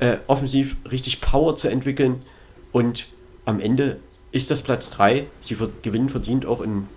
äh, 0.00 0.16
offensiv 0.26 0.76
richtig 0.90 1.20
Power 1.20 1.54
zu 1.54 1.68
entwickeln. 1.68 2.22
Und 2.72 3.06
am 3.44 3.60
Ende 3.60 3.98
ist 4.32 4.50
das 4.50 4.62
Platz 4.62 4.90
3. 4.90 5.26
Sie 5.40 5.56
gewinnen 5.82 6.08
verdient 6.08 6.44
auch 6.44 6.60
in 6.60 6.88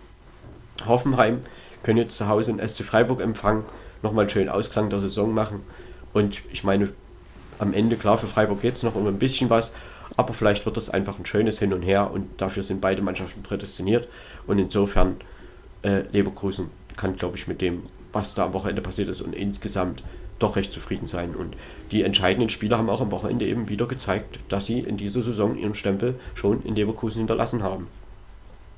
Hoffenheim, 0.88 1.41
können 1.84 1.99
jetzt 1.99 2.18
zu 2.18 2.28
Hause 2.28 2.52
in 2.52 2.68
SC 2.68 2.84
Freiburg 2.84 3.22
empfangen, 3.22 3.64
nochmal 4.02 4.24
einen 4.24 4.30
schönen 4.32 4.49
Ausklang 4.49 4.90
der 4.90 4.99
Saison 4.99 5.34
machen. 5.34 5.62
Und 6.14 6.41
ich 6.52 6.64
meine, 6.64 6.90
am 7.60 7.74
Ende, 7.74 7.95
klar, 7.95 8.18
für 8.18 8.28
Freiburg 8.28 8.62
geht 8.62 8.76
es 8.76 8.84
noch 8.84 8.95
um 8.95 9.06
ein 9.06 9.20
bisschen 9.20 9.52
was, 9.52 9.72
aber 10.18 10.34
vielleicht 10.34 10.65
wird 10.65 10.77
das 10.77 10.89
einfach 10.89 11.19
ein 11.19 11.26
schönes 11.26 11.60
Hin 11.60 11.73
und 11.73 11.84
Her 11.84 12.11
und 12.11 12.41
dafür 12.41 12.64
sind 12.64 12.81
beide 12.81 13.03
Mannschaften 13.03 13.44
prädestiniert. 13.44 14.07
Und 14.48 14.57
insofern 14.57 15.18
äh, 15.84 16.02
Leverkusen 16.11 16.72
kann, 16.95 17.15
glaube 17.15 17.38
ich, 17.38 17.48
mit 17.48 17.61
dem, 17.61 17.84
was 18.11 18.34
da 18.34 18.45
am 18.45 18.53
Wochenende 18.53 18.81
passiert 18.81 19.10
ist 19.10 19.22
und 19.22 19.34
insgesamt 19.34 20.02
doch 20.39 20.56
recht 20.56 20.72
zufrieden 20.72 21.06
sein. 21.06 21.35
Und 21.35 21.56
die 21.91 22.02
entscheidenden 22.02 22.49
Spieler 22.49 22.80
haben 22.80 22.89
auch 22.89 22.99
am 22.99 23.11
Wochenende 23.11 23.45
eben 23.45 23.69
wieder 23.69 23.85
gezeigt, 23.85 24.39
dass 24.49 24.65
sie 24.65 24.80
in 24.80 24.98
dieser 24.98 25.22
Saison 25.22 25.56
ihren 25.56 25.76
Stempel 25.76 26.19
schon 26.34 26.64
in 26.64 26.76
Leverkusen 26.76 27.19
hinterlassen 27.19 27.61
haben. 27.61 27.88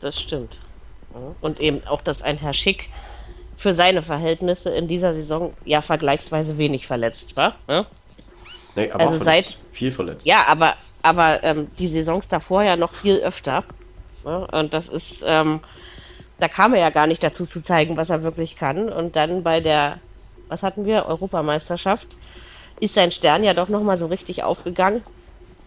Das 0.02 0.20
stimmt. 0.20 0.60
Und 1.40 1.60
eben 1.62 1.86
auch, 1.88 2.02
dass 2.02 2.22
ein 2.22 2.38
Herr 2.38 2.54
Schick 2.54 2.90
für 3.56 3.74
seine 3.74 4.04
Verhältnisse 4.04 4.70
in 4.72 4.88
dieser 4.88 5.14
Saison 5.14 5.54
ja 5.66 5.82
vergleichsweise 5.82 6.58
wenig 6.58 6.86
verletzt 6.86 7.36
war. 7.38 7.56
Ne? 7.68 7.86
Nee, 8.76 8.92
aber 8.92 9.08
also 9.08 9.24
verletzt. 9.24 9.50
seit 9.50 9.76
viel 9.76 9.92
verletzt. 9.92 10.26
Ja, 10.26 10.46
aber 10.48 10.76
aber 11.02 11.44
ähm, 11.44 11.68
die 11.78 11.88
Saisons 11.88 12.28
davor 12.28 12.64
ja 12.64 12.76
noch 12.76 12.94
viel 12.94 13.18
öfter. 13.18 13.64
Ne? 14.26 14.48
Und 14.52 14.74
das 14.74 14.88
ist 14.88 15.24
ähm, 15.26 15.62
da 16.40 16.48
kam 16.48 16.74
er 16.74 16.80
ja 16.80 16.90
gar 16.90 17.08
nicht 17.08 17.24
dazu 17.24 17.46
zu 17.46 17.62
zeigen, 17.62 17.98
was 17.98 18.10
er 18.10 18.24
wirklich 18.24 18.56
kann. 18.56 18.90
Und 18.90 19.16
dann 19.16 19.44
bei 19.44 19.60
der, 19.60 20.00
was 20.48 20.64
hatten 20.64 20.86
wir, 20.86 21.06
Europameisterschaft, 21.06 22.08
ist 22.80 22.96
sein 22.96 23.12
Stern 23.12 23.44
ja 23.44 23.54
doch 23.54 23.70
nochmal 23.70 24.00
so 24.00 24.06
richtig 24.06 24.44
aufgegangen, 24.44 25.04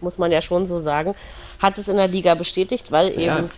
muss 0.01 0.17
man 0.17 0.31
ja 0.31 0.41
schon 0.41 0.67
so 0.67 0.81
sagen. 0.81 1.13
Hat 1.61 1.77
es 1.77 1.87
in 1.87 1.97
der 1.97 2.07
Liga 2.07 2.33
bestätigt, 2.33 2.91
weil 2.91 3.19
ja. 3.19 3.37
eben 3.37 3.51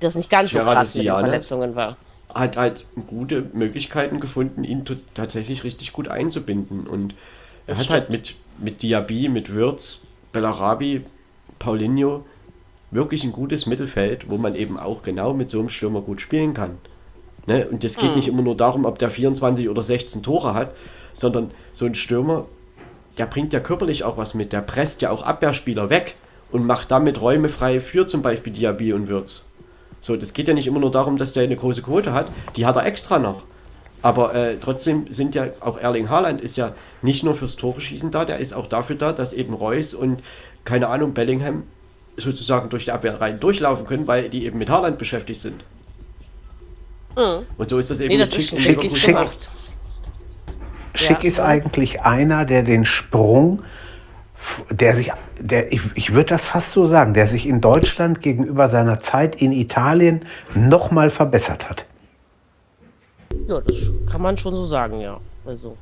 das 0.00 0.14
nicht 0.14 0.30
ganz 0.30 0.50
so 0.50 0.58
krass 0.58 0.94
mit 0.94 1.04
den 1.04 1.12
Verletzungen 1.12 1.74
war. 1.74 1.96
Hat 2.32 2.56
halt 2.56 2.84
gute 3.06 3.42
Möglichkeiten 3.52 4.20
gefunden, 4.20 4.64
ihn 4.64 4.84
tatsächlich 5.14 5.64
richtig 5.64 5.92
gut 5.92 6.08
einzubinden. 6.08 6.86
Und 6.86 7.14
er 7.66 7.76
hat 7.76 7.90
halt 7.90 7.90
halt 7.90 8.10
mit, 8.10 8.34
mit 8.58 8.82
Diaby, 8.82 9.28
mit 9.28 9.52
Würz, 9.52 10.00
Bellarabi, 10.32 11.04
Paulinho, 11.58 12.24
wirklich 12.90 13.24
ein 13.24 13.32
gutes 13.32 13.66
Mittelfeld, 13.66 14.28
wo 14.28 14.38
man 14.38 14.54
eben 14.54 14.78
auch 14.78 15.02
genau 15.02 15.34
mit 15.34 15.50
so 15.50 15.58
einem 15.60 15.68
Stürmer 15.68 16.00
gut 16.00 16.20
spielen 16.20 16.54
kann. 16.54 16.78
Ne? 17.46 17.66
Und 17.68 17.84
es 17.84 17.96
geht 17.96 18.10
mhm. 18.10 18.16
nicht 18.16 18.28
immer 18.28 18.42
nur 18.42 18.56
darum, 18.56 18.84
ob 18.84 18.98
der 18.98 19.10
24 19.10 19.68
oder 19.68 19.82
16 19.82 20.22
Tore 20.22 20.54
hat, 20.54 20.74
sondern 21.14 21.50
so 21.72 21.86
ein 21.86 21.94
Stürmer, 21.94 22.46
der 23.16 23.26
bringt 23.26 23.52
ja 23.52 23.60
körperlich 23.60 24.04
auch 24.04 24.16
was 24.16 24.34
mit. 24.34 24.52
Der 24.52 24.60
presst 24.60 25.02
ja 25.02 25.10
auch 25.10 25.22
Abwehrspieler 25.22 25.90
weg 25.90 26.14
und 26.52 26.66
macht 26.66 26.90
damit 26.90 27.20
Räume 27.20 27.48
frei 27.48 27.80
für 27.80 28.06
zum 28.06 28.22
Beispiel 28.22 28.52
Diaby 28.52 28.92
und 28.92 29.08
Würz. 29.08 29.44
So, 30.00 30.16
das 30.16 30.32
geht 30.32 30.46
ja 30.46 30.54
nicht 30.54 30.66
immer 30.66 30.78
nur 30.78 30.92
darum, 30.92 31.16
dass 31.16 31.32
der 31.32 31.42
eine 31.42 31.56
große 31.56 31.82
Quote 31.82 32.12
hat, 32.12 32.28
die 32.56 32.66
hat 32.66 32.76
er 32.76 32.86
extra 32.86 33.18
noch. 33.18 33.42
Aber 34.02 34.34
äh, 34.34 34.56
trotzdem 34.60 35.12
sind 35.12 35.34
ja 35.34 35.48
auch 35.60 35.78
Erling 35.78 36.08
Haaland 36.08 36.40
ist 36.40 36.56
ja 36.56 36.72
nicht 37.02 37.24
nur 37.24 37.34
fürs 37.34 37.56
Tore 37.56 37.80
schießen 37.80 38.10
da, 38.10 38.24
der 38.24 38.38
ist 38.38 38.52
auch 38.52 38.66
dafür 38.66 38.96
da, 38.96 39.12
dass 39.12 39.32
eben 39.32 39.54
Reus 39.54 39.94
und 39.94 40.22
keine 40.64 40.88
Ahnung 40.88 41.14
Bellingham 41.14 41.64
sozusagen 42.16 42.68
durch 42.68 42.84
die 42.84 42.92
Abwehr 42.92 43.20
rein 43.20 43.40
durchlaufen 43.40 43.86
können, 43.86 44.06
weil 44.06 44.28
die 44.28 44.44
eben 44.44 44.58
mit 44.58 44.70
Haaland 44.70 44.98
beschäftigt 44.98 45.40
sind. 45.40 45.64
Mhm. 47.16 47.46
Und 47.56 47.68
so 47.68 47.78
ist 47.78 47.90
das 47.90 48.00
eben 48.00 48.14
nee, 48.14 48.18
das 48.18 48.34
Schick, 48.34 48.52
ist 48.52 48.62
Schick, 48.62 48.96
Schick, 48.96 49.48
Schick 50.94 51.22
ja. 51.22 51.28
ist 51.28 51.40
eigentlich 51.40 52.02
einer, 52.02 52.44
der 52.44 52.62
den 52.62 52.84
Sprung, 52.84 53.62
der 54.70 54.94
sich, 54.94 55.12
der, 55.40 55.72
ich, 55.72 55.80
ich 55.94 56.12
würde 56.12 56.30
das 56.30 56.46
fast 56.46 56.72
so 56.72 56.86
sagen, 56.86 57.14
der 57.14 57.26
sich 57.26 57.46
in 57.46 57.60
Deutschland 57.60 58.20
gegenüber 58.20 58.68
seiner 58.68 59.00
Zeit 59.00 59.40
in 59.40 59.52
Italien 59.52 60.24
nochmal 60.54 61.10
verbessert 61.10 61.68
hat. 61.68 61.86
Ja, 63.46 63.60
das 63.60 63.76
kann 64.10 64.22
man 64.22 64.38
schon 64.38 64.54
so 64.54 64.64
sagen, 64.64 65.00
ja. 65.00 65.20
Also. 65.44 65.76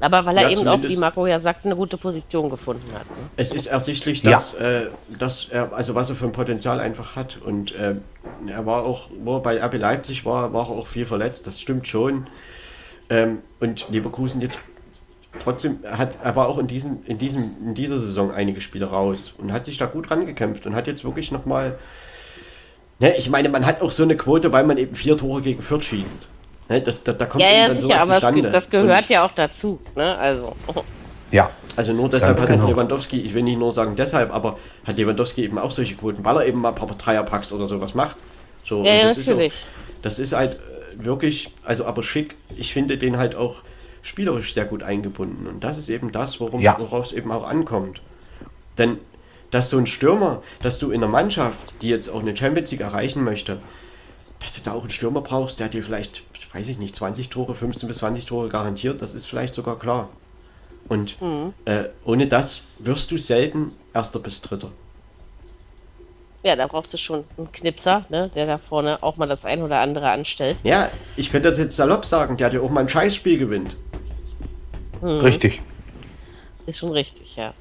Aber 0.00 0.26
weil 0.26 0.36
er 0.36 0.42
ja, 0.44 0.50
eben 0.50 0.68
auch, 0.68 0.82
wie 0.82 0.96
Marco 0.96 1.26
ja 1.26 1.40
sagt, 1.40 1.64
eine 1.64 1.74
gute 1.74 1.96
Position 1.96 2.50
gefunden 2.50 2.86
hat. 2.92 3.08
Ne? 3.08 3.16
Es 3.36 3.50
ist 3.52 3.66
ersichtlich, 3.66 4.20
dass, 4.20 4.54
ja. 4.58 4.82
äh, 4.82 4.86
dass 5.18 5.48
er, 5.50 5.72
also 5.72 5.94
was 5.94 6.10
er 6.10 6.16
für 6.16 6.26
ein 6.26 6.32
Potenzial 6.32 6.80
einfach 6.80 7.16
hat. 7.16 7.38
Und 7.42 7.74
äh, 7.74 7.94
er 8.46 8.66
war 8.66 8.84
auch, 8.84 9.08
wo 9.24 9.36
er 9.36 9.40
bei 9.40 9.62
RB 9.62 9.78
Leipzig 9.78 10.26
war, 10.26 10.52
war 10.52 10.68
er 10.68 10.76
auch 10.76 10.86
viel 10.86 11.06
verletzt, 11.06 11.46
das 11.46 11.60
stimmt 11.60 11.88
schon. 11.88 12.26
Ähm, 13.08 13.38
und 13.58 13.88
Leverkusen 13.88 14.42
jetzt 14.42 14.58
trotzdem 15.42 15.78
hat, 15.86 16.18
er 16.22 16.36
war 16.36 16.48
auch 16.48 16.58
in, 16.58 16.66
diesem, 16.66 16.98
in, 17.06 17.18
diesem, 17.18 17.52
in 17.64 17.74
dieser 17.74 17.98
Saison 17.98 18.32
einige 18.32 18.60
Spiele 18.60 18.86
raus 18.86 19.32
und 19.38 19.52
hat 19.52 19.64
sich 19.64 19.78
da 19.78 19.86
gut 19.86 20.10
rangekämpft 20.10 20.66
und 20.66 20.74
hat 20.74 20.86
jetzt 20.86 21.04
wirklich 21.04 21.32
nochmal. 21.32 21.78
Ne, 22.98 23.14
ich 23.16 23.28
meine, 23.28 23.48
man 23.50 23.66
hat 23.66 23.82
auch 23.82 23.90
so 23.90 24.02
eine 24.02 24.16
Quote, 24.16 24.52
weil 24.52 24.64
man 24.64 24.78
eben 24.78 24.96
vier 24.96 25.16
Tore 25.16 25.42
gegen 25.42 25.62
Fürth 25.62 25.84
schießt. 25.84 26.28
Ne, 26.68 26.80
das, 26.80 27.04
da, 27.04 27.12
da 27.12 27.26
kommt 27.26 27.42
ja, 27.42 27.50
ja, 27.50 27.68
dann 27.68 27.76
sicher, 27.76 28.00
aber 28.00 28.14
zustande. 28.14 28.50
das 28.50 28.70
gehört 28.70 29.02
und 29.02 29.10
ja 29.10 29.24
auch 29.24 29.32
dazu. 29.32 29.80
Ne? 29.94 30.16
Also. 30.16 30.54
Ja. 31.30 31.50
Also 31.76 31.92
nur 31.92 32.08
deshalb 32.08 32.40
hat 32.40 32.48
genau. 32.48 32.68
Lewandowski, 32.68 33.20
ich 33.20 33.34
will 33.34 33.42
nicht 33.42 33.58
nur 33.58 33.72
sagen 33.72 33.96
deshalb, 33.96 34.32
aber 34.32 34.58
hat 34.84 34.96
Lewandowski 34.96 35.44
eben 35.44 35.58
auch 35.58 35.70
solche 35.70 35.94
Quoten, 35.94 36.24
weil 36.24 36.36
er 36.36 36.46
eben 36.46 36.60
mal 36.60 36.70
ein 36.70 36.74
paar 36.74 36.88
Dreierpacks 36.88 37.52
oder 37.52 37.66
sowas 37.66 37.94
macht. 37.94 38.16
So, 38.64 38.82
ja, 38.82 38.94
ja 38.94 39.06
natürlich. 39.08 39.52
Ist 39.52 39.64
auch, 39.64 40.02
das 40.02 40.18
ist 40.18 40.32
halt 40.32 40.54
äh, 40.54 41.04
wirklich, 41.04 41.50
also 41.64 41.84
aber 41.84 42.02
schick, 42.02 42.34
ich 42.56 42.72
finde 42.72 42.96
den 42.96 43.18
halt 43.18 43.34
auch 43.34 43.56
spielerisch 44.02 44.54
sehr 44.54 44.64
gut 44.64 44.82
eingebunden. 44.82 45.46
Und 45.46 45.64
das 45.64 45.76
ist 45.78 45.90
eben 45.90 46.12
das, 46.12 46.40
worum 46.40 46.60
ja. 46.60 46.76
worauf 46.78 47.06
es 47.06 47.12
eben 47.12 47.30
auch 47.30 47.46
ankommt. 47.46 48.00
Denn 48.78 48.98
dass 49.50 49.70
so 49.70 49.78
ein 49.78 49.86
Stürmer, 49.86 50.42
dass 50.60 50.78
du 50.78 50.90
in 50.90 51.02
einer 51.02 51.10
Mannschaft, 51.10 51.74
die 51.82 51.88
jetzt 51.88 52.08
auch 52.08 52.20
eine 52.20 52.36
Champions 52.36 52.70
League 52.70 52.80
erreichen 52.80 53.22
möchte, 53.22 53.58
dass 54.40 54.54
du 54.54 54.60
da 54.62 54.72
auch 54.72 54.82
einen 54.82 54.90
Stürmer 54.90 55.20
brauchst, 55.20 55.60
der 55.60 55.68
dir 55.68 55.82
vielleicht 55.82 56.22
weiß 56.56 56.68
ich 56.68 56.78
nicht, 56.78 56.96
20 56.96 57.28
Tore, 57.28 57.54
15 57.54 57.86
bis 57.86 57.98
20 57.98 58.24
Tore 58.24 58.48
garantiert, 58.48 59.02
das 59.02 59.14
ist 59.14 59.26
vielleicht 59.26 59.54
sogar 59.54 59.78
klar. 59.78 60.08
Und 60.88 61.20
mhm. 61.20 61.52
äh, 61.66 61.84
ohne 62.04 62.26
das 62.26 62.62
wirst 62.78 63.10
du 63.10 63.18
selten 63.18 63.72
Erster 63.92 64.20
bis 64.20 64.40
Dritter. 64.40 64.70
Ja, 66.42 66.56
da 66.56 66.66
brauchst 66.66 66.94
du 66.94 66.96
schon 66.96 67.24
einen 67.36 67.50
Knipser, 67.52 68.06
ne, 68.08 68.30
der 68.34 68.46
da 68.46 68.58
vorne 68.58 69.02
auch 69.02 69.16
mal 69.16 69.26
das 69.26 69.44
ein 69.44 69.62
oder 69.62 69.80
andere 69.80 70.08
anstellt. 70.08 70.58
Ja, 70.62 70.90
ich 71.16 71.30
könnte 71.30 71.48
das 71.50 71.58
jetzt 71.58 71.76
salopp 71.76 72.04
sagen, 72.06 72.36
der 72.36 72.50
dir 72.50 72.62
auch 72.62 72.70
mal 72.70 72.80
ein 72.80 72.88
Scheißspiel 72.88 73.36
gewinnt. 73.36 73.76
Mhm. 75.02 75.20
Richtig. 75.20 75.60
Ist 76.66 76.78
schon 76.78 76.92
richtig, 76.92 77.36
ja. 77.36 77.52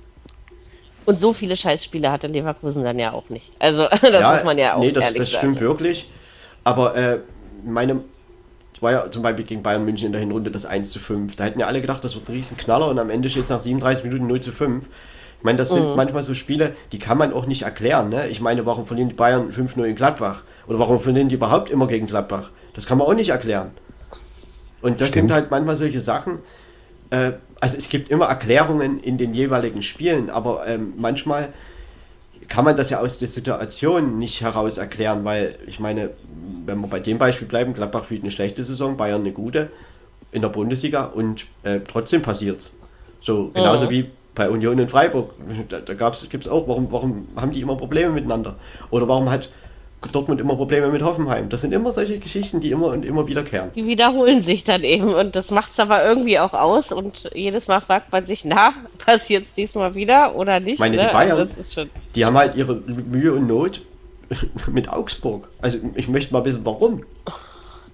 Und 1.06 1.20
so 1.20 1.34
viele 1.34 1.58
Scheißspiele 1.58 2.12
hat 2.12 2.24
der 2.24 2.30
Leverkusen 2.30 2.84
dann 2.84 2.98
ja 3.00 3.12
auch 3.12 3.30
nicht. 3.30 3.52
Also, 3.60 3.88
das 3.90 4.02
ja, 4.02 4.34
muss 4.34 4.44
man 4.44 4.58
ja 4.58 4.76
auch 4.76 4.80
nee, 4.80 4.92
das, 4.92 5.14
das 5.14 5.32
stimmt 5.32 5.60
wirklich. 5.60 6.08
Aber 6.64 6.96
äh, 6.96 7.20
meine 7.64 8.02
war 8.82 8.92
ja 8.92 9.12
zum 9.12 9.22
Beispiel 9.22 9.46
gegen 9.46 9.64
Bayern 9.64 9.86
München 9.86 10.08
in 10.08 10.12
der 10.12 10.22
Hinrunde 10.22 10.52
das 10.52 10.66
1 10.66 10.92
zu 10.92 11.00
5. 11.00 11.36
Da 11.36 11.46
hätten 11.46 11.60
ja 11.60 11.68
alle 11.68 11.82
gedacht, 11.82 12.04
das 12.04 12.16
wird 12.16 12.30
ein 12.30 12.34
Riesenknaller 12.34 12.90
und 12.90 13.00
am 13.00 13.10
Ende 13.10 13.30
steht 13.30 13.44
es 13.44 13.50
nach 13.50 13.60
37 13.60 14.04
Minuten 14.04 14.28
0 14.28 14.42
zu 14.42 14.52
5. 14.52 14.86
Ich 15.38 15.44
meine, 15.44 15.58
das 15.58 15.70
sind 15.70 15.88
mhm. 15.88 15.96
manchmal 15.96 16.24
so 16.24 16.34
Spiele, 16.34 16.76
die 16.92 17.00
kann 17.00 17.18
man 17.18 17.32
auch 17.32 17.46
nicht 17.46 17.64
erklären. 17.64 18.10
Ne? 18.10 18.28
Ich 18.30 18.42
meine, 18.42 18.66
warum 18.66 18.86
verlieren 18.86 19.10
die 19.10 19.16
Bayern 19.16 19.52
5-0 19.52 19.84
in 19.84 19.96
Gladbach? 19.96 20.42
Oder 20.68 20.80
warum 20.80 21.00
verlieren 21.00 21.30
die 21.30 21.36
überhaupt 21.36 21.70
immer 21.70 21.88
gegen 21.88 22.08
Gladbach? 22.08 22.50
Das 22.74 22.86
kann 22.86 22.98
man 22.98 23.08
auch 23.08 23.14
nicht 23.14 23.30
erklären. 23.30 23.72
Und 24.82 25.02
das 25.02 25.10
Stimmt. 25.10 25.30
sind 25.30 25.34
halt 25.34 25.52
manchmal 25.52 25.78
solche 25.78 26.02
Sachen. 26.02 26.40
Äh, 27.12 27.34
also 27.60 27.78
es 27.78 27.90
gibt 27.90 28.10
immer 28.10 28.26
Erklärungen 28.26 29.00
in 29.00 29.18
den 29.18 29.34
jeweiligen 29.34 29.84
Spielen, 29.84 30.30
aber 30.30 30.68
ähm, 30.68 30.94
manchmal 30.98 31.54
kann 32.48 32.66
man 32.66 32.78
das 32.78 32.90
ja 32.90 33.00
aus 33.00 33.20
der 33.20 33.28
Situation 33.28 34.18
nicht 34.18 34.42
heraus 34.42 34.78
erklären, 34.78 35.26
weil 35.26 35.58
ich 35.68 35.80
meine, 35.80 36.12
wenn 36.66 36.80
wir 36.80 36.88
bei 36.88 37.00
dem 37.00 37.18
Beispiel 37.18 37.48
bleiben, 37.48 37.74
Gladbach 37.74 38.06
spielt 38.06 38.24
eine 38.24 38.32
schlechte 38.32 38.64
Saison, 38.64 38.98
Bayern 38.98 39.22
eine 39.22 39.32
gute 39.32 39.70
in 40.32 40.42
der 40.42 40.50
Bundesliga 40.50 41.06
und 41.06 41.46
äh, 41.64 41.80
trotzdem 41.88 42.22
passiert 42.22 42.72
So, 43.22 43.52
genauso 43.54 43.86
mhm. 43.86 43.90
wie 43.90 44.12
bei 44.36 44.50
Union 44.50 44.80
und 44.80 44.92
Freiburg. 44.92 45.32
Da, 45.70 45.80
da 45.80 45.94
gibt 45.94 46.46
es 46.46 46.48
auch, 46.48 46.68
warum, 46.68 46.92
warum 46.92 47.28
haben 47.38 47.52
die 47.52 47.62
immer 47.62 47.78
Probleme 47.78 48.12
miteinander? 48.12 48.56
Oder 48.92 49.08
warum 49.08 49.30
hat 49.32 49.50
Dortmund 50.12 50.42
immer 50.42 50.56
Probleme 50.56 50.88
mit 50.88 51.02
Hoffenheim. 51.02 51.50
Das 51.50 51.62
sind 51.62 51.74
immer 51.74 51.92
solche 51.92 52.20
Geschichten, 52.20 52.62
die 52.62 52.72
immer 52.72 52.88
und 52.88 53.06
immer 53.06 53.28
wiederkehren. 53.28 53.72
Die 53.76 53.86
wiederholen 53.86 54.44
sich 54.44 54.64
dann 54.64 54.84
eben 54.84 55.14
und 55.14 55.36
das 55.36 55.50
macht 55.52 55.72
es 55.72 55.80
aber 55.80 56.04
irgendwie 56.04 56.40
auch 56.40 56.54
aus 56.54 56.92
und 56.92 57.30
jedes 57.34 57.68
Mal 57.68 57.82
fragt 57.82 58.12
man 58.12 58.26
sich, 58.26 58.46
na, 58.46 58.74
passiert 58.98 59.44
es 59.44 59.54
diesmal 59.56 59.96
wieder 59.96 60.36
oder 60.36 60.60
nicht? 60.60 60.80
Meine, 60.80 60.98
ne? 60.98 61.08
die 61.08 61.14
Bayern, 61.14 61.50
also 61.58 61.86
die 62.16 62.26
haben 62.26 62.38
halt 62.38 62.56
ihre 62.56 62.76
Mühe 62.76 63.34
und 63.34 63.48
Not 63.48 63.82
mit 64.72 64.90
Augsburg. 64.90 65.50
Also 65.62 65.78
ich 65.96 66.08
möchte 66.08 66.34
mal 66.34 66.44
wissen, 66.46 66.62
warum. 66.64 67.04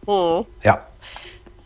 Hm. 0.06 0.46
Ja. 0.64 0.86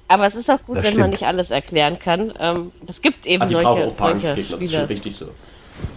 Aber 0.07 0.27
es 0.27 0.35
ist 0.35 0.49
auch 0.51 0.63
gut, 0.65 0.77
das 0.77 0.83
wenn 0.83 0.91
stimmt. 0.91 1.01
man 1.01 1.09
nicht 1.11 1.25
alles 1.25 1.51
erklären 1.51 1.97
kann. 1.97 2.33
Ähm, 2.39 2.71
es 2.87 3.01
gibt 3.01 3.25
eben 3.25 3.41
also 3.41 3.59
solche, 3.61 3.91
solche 3.97 4.43
Spiele. 4.43 4.49
Das 4.51 4.61
ist 4.61 4.73
schon 4.73 4.85
richtig 4.85 5.15
so. 5.15 5.25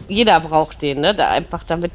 Jeder 0.09 0.41
braucht 0.41 0.81
den, 0.83 1.01
ne? 1.01 1.15
Da 1.15 1.29
einfach 1.29 1.63
damit 1.65 1.93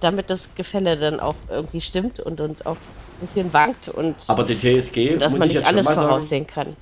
damit 0.00 0.30
das 0.30 0.54
Gefälle 0.54 0.96
dann 0.96 1.20
auch 1.20 1.36
irgendwie 1.48 1.80
stimmt 1.80 2.20
und, 2.20 2.40
und 2.40 2.66
auch 2.66 2.76
ein 2.76 3.26
bisschen 3.26 3.52
wankt 3.52 3.88
und 3.88 4.16
aber 4.28 4.44
die 4.44 4.56
TSG 4.56 5.18
dass 5.18 5.30
muss 5.30 5.40
man 5.40 5.48
ich 5.48 5.56
nicht 5.56 5.66
alles 5.66 5.86
voraussehen 5.86 6.46
kann. 6.46 6.76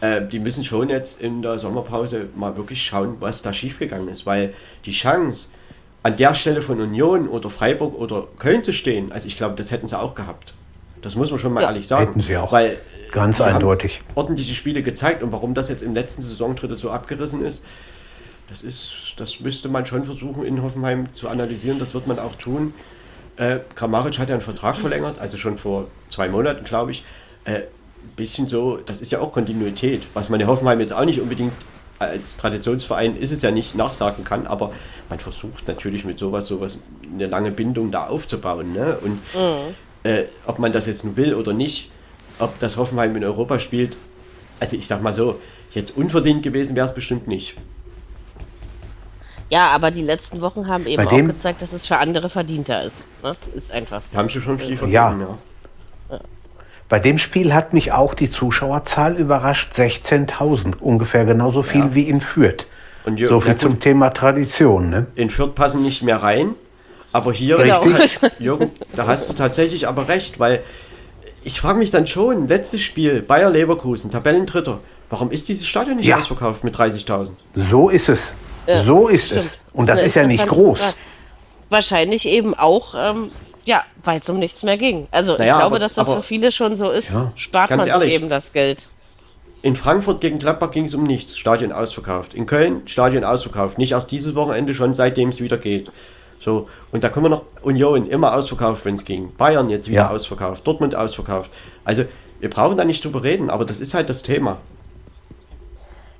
Äh, 0.00 0.26
die 0.26 0.38
müssen 0.38 0.64
schon 0.64 0.88
jetzt 0.88 1.20
in 1.22 1.42
der 1.42 1.58
Sommerpause 1.58 2.28
mal 2.34 2.56
wirklich 2.56 2.84
schauen, 2.84 3.16
was 3.20 3.42
da 3.42 3.52
schiefgegangen 3.52 4.08
ist, 4.08 4.26
weil 4.26 4.54
die 4.84 4.92
Chance 4.92 5.48
an 6.02 6.16
der 6.16 6.34
Stelle 6.34 6.62
von 6.62 6.80
Union 6.80 7.28
oder 7.28 7.50
Freiburg 7.50 7.98
oder 7.98 8.28
Köln 8.38 8.62
zu 8.62 8.72
stehen, 8.72 9.10
also 9.10 9.26
ich 9.26 9.36
glaube, 9.36 9.56
das 9.56 9.70
hätten 9.70 9.88
sie 9.88 9.98
auch 9.98 10.14
gehabt. 10.14 10.54
Das 11.02 11.14
muss 11.14 11.30
man 11.30 11.38
schon 11.38 11.52
mal 11.52 11.62
ja, 11.62 11.68
ehrlich 11.68 11.86
sagen. 11.86 12.06
Hätten 12.06 12.20
sie 12.20 12.36
auch. 12.36 12.52
Weil 12.52 12.78
ganz 13.12 13.40
eindeutig. 13.40 14.02
ordentliche 14.14 14.54
Spiele 14.54 14.82
gezeigt 14.82 15.22
und 15.22 15.32
warum 15.32 15.54
das 15.54 15.68
jetzt 15.68 15.82
im 15.82 15.94
letzten 15.94 16.22
Saisondrittel 16.22 16.78
so 16.78 16.90
abgerissen 16.90 17.44
ist, 17.44 17.64
das 18.48 18.62
ist, 18.62 19.05
das 19.16 19.40
müsste 19.40 19.68
man 19.68 19.86
schon 19.86 20.04
versuchen 20.04 20.44
in 20.44 20.62
Hoffenheim 20.62 21.08
zu 21.14 21.28
analysieren. 21.28 21.78
Das 21.78 21.94
wird 21.94 22.06
man 22.06 22.18
auch 22.18 22.34
tun. 22.36 22.74
Äh, 23.36 23.60
Kramaric 23.74 24.18
hat 24.18 24.28
ja 24.28 24.34
einen 24.34 24.44
Vertrag 24.44 24.80
verlängert, 24.80 25.18
also 25.18 25.36
schon 25.36 25.58
vor 25.58 25.88
zwei 26.08 26.28
Monaten, 26.28 26.64
glaube 26.64 26.92
ich. 26.92 27.04
Äh, 27.44 27.62
bisschen 28.14 28.46
so, 28.46 28.76
das 28.76 29.00
ist 29.00 29.10
ja 29.10 29.20
auch 29.20 29.32
Kontinuität, 29.32 30.02
was 30.14 30.28
man 30.28 30.40
in 30.40 30.46
Hoffenheim 30.46 30.78
jetzt 30.80 30.92
auch 30.92 31.04
nicht 31.04 31.20
unbedingt 31.20 31.52
als 31.98 32.36
Traditionsverein 32.36 33.16
ist 33.16 33.32
es 33.32 33.42
ja 33.42 33.50
nicht 33.50 33.74
nachsagen 33.74 34.24
kann, 34.24 34.46
aber 34.46 34.72
man 35.08 35.18
versucht 35.18 35.66
natürlich 35.66 36.04
mit 36.04 36.18
sowas, 36.18 36.46
sowas 36.46 36.78
eine 37.10 37.26
lange 37.26 37.50
Bindung 37.50 37.90
da 37.90 38.06
aufzubauen. 38.06 38.72
Ne? 38.72 38.98
Und 39.02 39.12
mhm. 39.34 39.74
äh, 40.02 40.24
ob 40.46 40.58
man 40.58 40.72
das 40.72 40.86
jetzt 40.86 41.04
nun 41.04 41.16
will 41.16 41.34
oder 41.34 41.52
nicht, 41.52 41.90
ob 42.38 42.58
das 42.58 42.76
Hoffenheim 42.76 43.16
in 43.16 43.24
Europa 43.24 43.58
spielt, 43.58 43.96
also 44.60 44.76
ich 44.76 44.86
sag 44.86 45.02
mal 45.02 45.14
so, 45.14 45.40
jetzt 45.72 45.96
unverdient 45.96 46.42
gewesen 46.42 46.76
wäre 46.76 46.86
es 46.86 46.94
bestimmt 46.94 47.28
nicht. 47.28 47.54
Ja, 49.48 49.68
aber 49.70 49.90
die 49.90 50.02
letzten 50.02 50.40
Wochen 50.40 50.66
haben 50.66 50.86
eben 50.86 51.06
auch 51.06 51.10
gezeigt, 51.10 51.62
dass 51.62 51.72
es 51.72 51.86
für 51.86 51.98
andere 51.98 52.28
verdienter 52.28 52.84
ist. 52.84 52.96
Ne? 53.22 53.36
Ist 53.54 53.70
einfach. 53.70 54.02
Haben 54.14 54.28
sie 54.28 54.40
schon 54.40 54.58
viel 54.58 54.76
von 54.76 54.90
ja. 54.90 55.16
ja. 55.18 55.38
Bei 56.88 57.00
dem 57.00 57.18
Spiel 57.18 57.52
hat 57.52 57.72
mich 57.72 57.92
auch 57.92 58.14
die 58.14 58.30
Zuschauerzahl 58.30 59.16
überrascht. 59.16 59.72
16.000, 59.72 60.76
ungefähr 60.78 61.24
genauso 61.24 61.62
viel 61.62 61.80
ja. 61.80 61.94
wie 61.94 62.08
in 62.08 62.20
Fürth. 62.20 62.66
Und 63.04 63.20
so 63.20 63.40
viel 63.40 63.56
zum 63.56 63.80
Thema 63.80 64.10
Tradition. 64.10 64.90
Ne? 64.90 65.06
In 65.14 65.30
Fürth 65.30 65.54
passen 65.54 65.82
nicht 65.82 66.02
mehr 66.02 66.22
rein, 66.22 66.54
aber 67.12 67.32
hier, 67.32 67.56
genau. 67.56 67.84
Jürgen, 68.38 68.70
da 68.94 69.06
hast 69.06 69.30
du 69.30 69.34
tatsächlich 69.34 69.86
aber 69.86 70.08
recht, 70.08 70.40
weil 70.40 70.62
ich 71.44 71.60
frage 71.60 71.78
mich 71.78 71.92
dann 71.92 72.08
schon, 72.08 72.48
letztes 72.48 72.82
Spiel, 72.82 73.22
Bayer 73.22 73.50
Leverkusen, 73.50 74.10
Tabellendritter, 74.10 74.80
warum 75.08 75.30
ist 75.30 75.48
dieses 75.48 75.66
Stadion 75.68 75.98
nicht 75.98 76.06
ja. 76.06 76.18
ausverkauft 76.18 76.64
mit 76.64 76.76
30.000? 76.76 77.30
So 77.54 77.90
ist 77.90 78.08
es. 78.08 78.20
So 78.84 79.08
ist 79.08 79.26
stimmt. 79.26 79.40
es. 79.40 79.58
Und 79.72 79.88
das, 79.88 79.98
das 79.98 80.08
ist 80.08 80.14
ja 80.14 80.26
nicht 80.26 80.46
groß. 80.46 80.80
Wahrscheinlich 81.68 82.26
eben 82.26 82.54
auch, 82.54 82.94
ähm, 82.96 83.30
ja, 83.64 83.84
weil 84.04 84.20
es 84.20 84.28
um 84.28 84.38
nichts 84.38 84.62
mehr 84.62 84.78
ging. 84.78 85.08
Also 85.10 85.36
naja, 85.36 85.44
ich 85.44 85.58
glaube, 85.58 85.64
aber, 85.64 85.78
dass 85.78 85.94
das 85.94 86.06
aber, 86.06 86.16
für 86.16 86.22
viele 86.22 86.52
schon 86.52 86.76
so 86.76 86.90
ist. 86.90 87.08
Ja, 87.10 87.32
spart 87.36 87.70
man 87.70 87.86
ehrlich, 87.86 88.14
eben 88.14 88.28
das 88.28 88.52
Geld. 88.52 88.88
In 89.62 89.74
Frankfurt 89.74 90.20
gegen 90.20 90.38
Gladbach 90.38 90.70
ging 90.70 90.84
es 90.84 90.94
um 90.94 91.02
nichts. 91.02 91.36
Stadion 91.36 91.72
ausverkauft. 91.72 92.34
In 92.34 92.46
Köln 92.46 92.82
Stadion 92.86 93.24
ausverkauft. 93.24 93.78
Nicht 93.78 93.92
erst 93.92 94.12
dieses 94.12 94.34
Wochenende, 94.34 94.74
schon 94.74 94.94
seitdem 94.94 95.30
es 95.30 95.40
wieder 95.40 95.58
geht. 95.58 95.90
So, 96.38 96.68
und 96.92 97.02
da 97.02 97.08
kommen 97.08 97.26
wir 97.26 97.30
noch 97.30 97.42
Union 97.62 98.06
immer 98.06 98.34
ausverkauft, 98.34 98.84
wenn 98.84 98.94
es 98.94 99.04
ging. 99.04 99.34
Bayern 99.36 99.68
jetzt 99.68 99.88
wieder 99.88 100.02
ja. 100.02 100.10
ausverkauft, 100.10 100.66
Dortmund 100.66 100.94
ausverkauft. 100.94 101.50
Also 101.84 102.04
wir 102.40 102.50
brauchen 102.50 102.76
da 102.76 102.84
nicht 102.84 103.04
drüber 103.04 103.22
reden, 103.22 103.50
aber 103.50 103.64
das 103.64 103.80
ist 103.80 103.94
halt 103.94 104.10
das 104.10 104.22
Thema. 104.22 104.58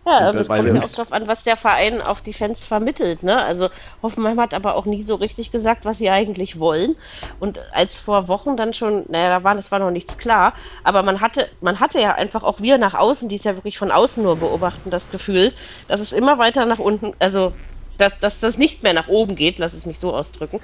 Ja, 0.06 0.18
also 0.18 0.38
es 0.38 0.48
kommt 0.48 0.72
ja 0.72 0.80
auch 0.80 0.88
darauf 0.88 1.12
an, 1.12 1.26
was 1.26 1.42
der 1.42 1.56
Verein 1.56 2.00
auf 2.00 2.20
die 2.20 2.32
Fans 2.32 2.64
vermittelt. 2.64 3.24
Ne? 3.24 3.42
Also 3.42 3.70
Hoffenheim 4.02 4.38
hat 4.38 4.54
aber 4.54 4.76
auch 4.76 4.84
nie 4.84 5.02
so 5.02 5.16
richtig 5.16 5.50
gesagt, 5.50 5.84
was 5.84 5.98
sie 5.98 6.10
eigentlich 6.10 6.60
wollen. 6.60 6.94
Und 7.40 7.60
als 7.72 7.98
vor 7.98 8.28
Wochen 8.28 8.56
dann 8.56 8.72
schon, 8.72 9.04
naja, 9.08 9.30
da 9.30 9.44
war 9.44 9.56
das 9.56 9.72
war 9.72 9.80
noch 9.80 9.90
nichts 9.90 10.16
klar, 10.16 10.52
aber 10.84 11.02
man 11.02 11.20
hatte, 11.20 11.48
man 11.60 11.80
hatte 11.80 12.00
ja 12.00 12.14
einfach 12.14 12.44
auch 12.44 12.60
wir 12.60 12.78
nach 12.78 12.94
außen, 12.94 13.28
die 13.28 13.34
es 13.34 13.42
ja 13.42 13.56
wirklich 13.56 13.78
von 13.78 13.90
außen 13.90 14.22
nur 14.22 14.36
beobachten, 14.36 14.90
das 14.90 15.10
Gefühl, 15.10 15.52
dass 15.88 16.00
es 16.00 16.12
immer 16.12 16.38
weiter 16.38 16.66
nach 16.66 16.78
unten, 16.78 17.14
also 17.18 17.52
dass, 17.98 18.16
dass 18.20 18.38
das 18.38 18.58
nicht 18.58 18.84
mehr 18.84 18.92
nach 18.92 19.08
oben 19.08 19.34
geht, 19.34 19.58
lass 19.58 19.72
es 19.72 19.86
mich 19.86 19.98
so 19.98 20.14
ausdrücken. 20.14 20.60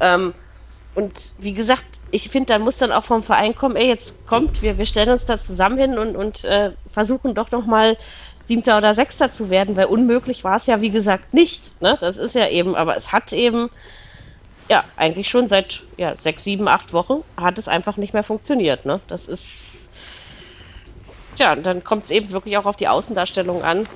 Ähm, 0.00 0.34
und 0.94 1.32
wie 1.38 1.54
gesagt, 1.54 1.84
ich 2.10 2.28
finde, 2.28 2.52
da 2.52 2.58
muss 2.58 2.76
dann 2.76 2.92
auch 2.92 3.04
vom 3.04 3.22
Verein 3.22 3.54
kommen, 3.54 3.76
ey, 3.76 3.88
jetzt 3.88 4.26
kommt, 4.26 4.60
wir, 4.60 4.76
wir 4.76 4.84
stellen 4.84 5.08
uns 5.08 5.24
da 5.24 5.42
zusammen 5.42 5.78
hin 5.78 5.98
und, 5.98 6.14
und 6.14 6.44
äh, 6.44 6.72
versuchen 6.86 7.34
doch 7.34 7.50
nochmal 7.50 7.92
mal 7.92 7.96
Siebter 8.48 8.78
oder 8.78 8.94
Sechster 8.94 9.32
zu 9.32 9.50
werden, 9.50 9.76
weil 9.76 9.86
unmöglich 9.86 10.44
war 10.44 10.56
es 10.56 10.66
ja, 10.66 10.80
wie 10.80 10.90
gesagt, 10.90 11.32
nicht. 11.34 11.80
Ne? 11.80 11.96
Das 12.00 12.16
ist 12.16 12.34
ja 12.34 12.48
eben, 12.48 12.74
aber 12.74 12.96
es 12.96 13.12
hat 13.12 13.32
eben, 13.32 13.70
ja, 14.68 14.84
eigentlich 14.96 15.28
schon 15.28 15.48
seit 15.48 15.82
ja, 15.96 16.16
sechs, 16.16 16.44
sieben, 16.44 16.68
acht 16.68 16.92
Wochen 16.92 17.22
hat 17.36 17.58
es 17.58 17.68
einfach 17.68 17.96
nicht 17.96 18.14
mehr 18.14 18.24
funktioniert. 18.24 18.84
Ne? 18.84 19.00
Das 19.08 19.26
ist, 19.26 19.88
tja, 21.36 21.56
dann 21.56 21.84
kommt 21.84 22.06
es 22.06 22.10
eben 22.10 22.32
wirklich 22.32 22.56
auch 22.56 22.66
auf 22.66 22.76
die 22.76 22.88
Außendarstellung 22.88 23.62
an. 23.62 23.86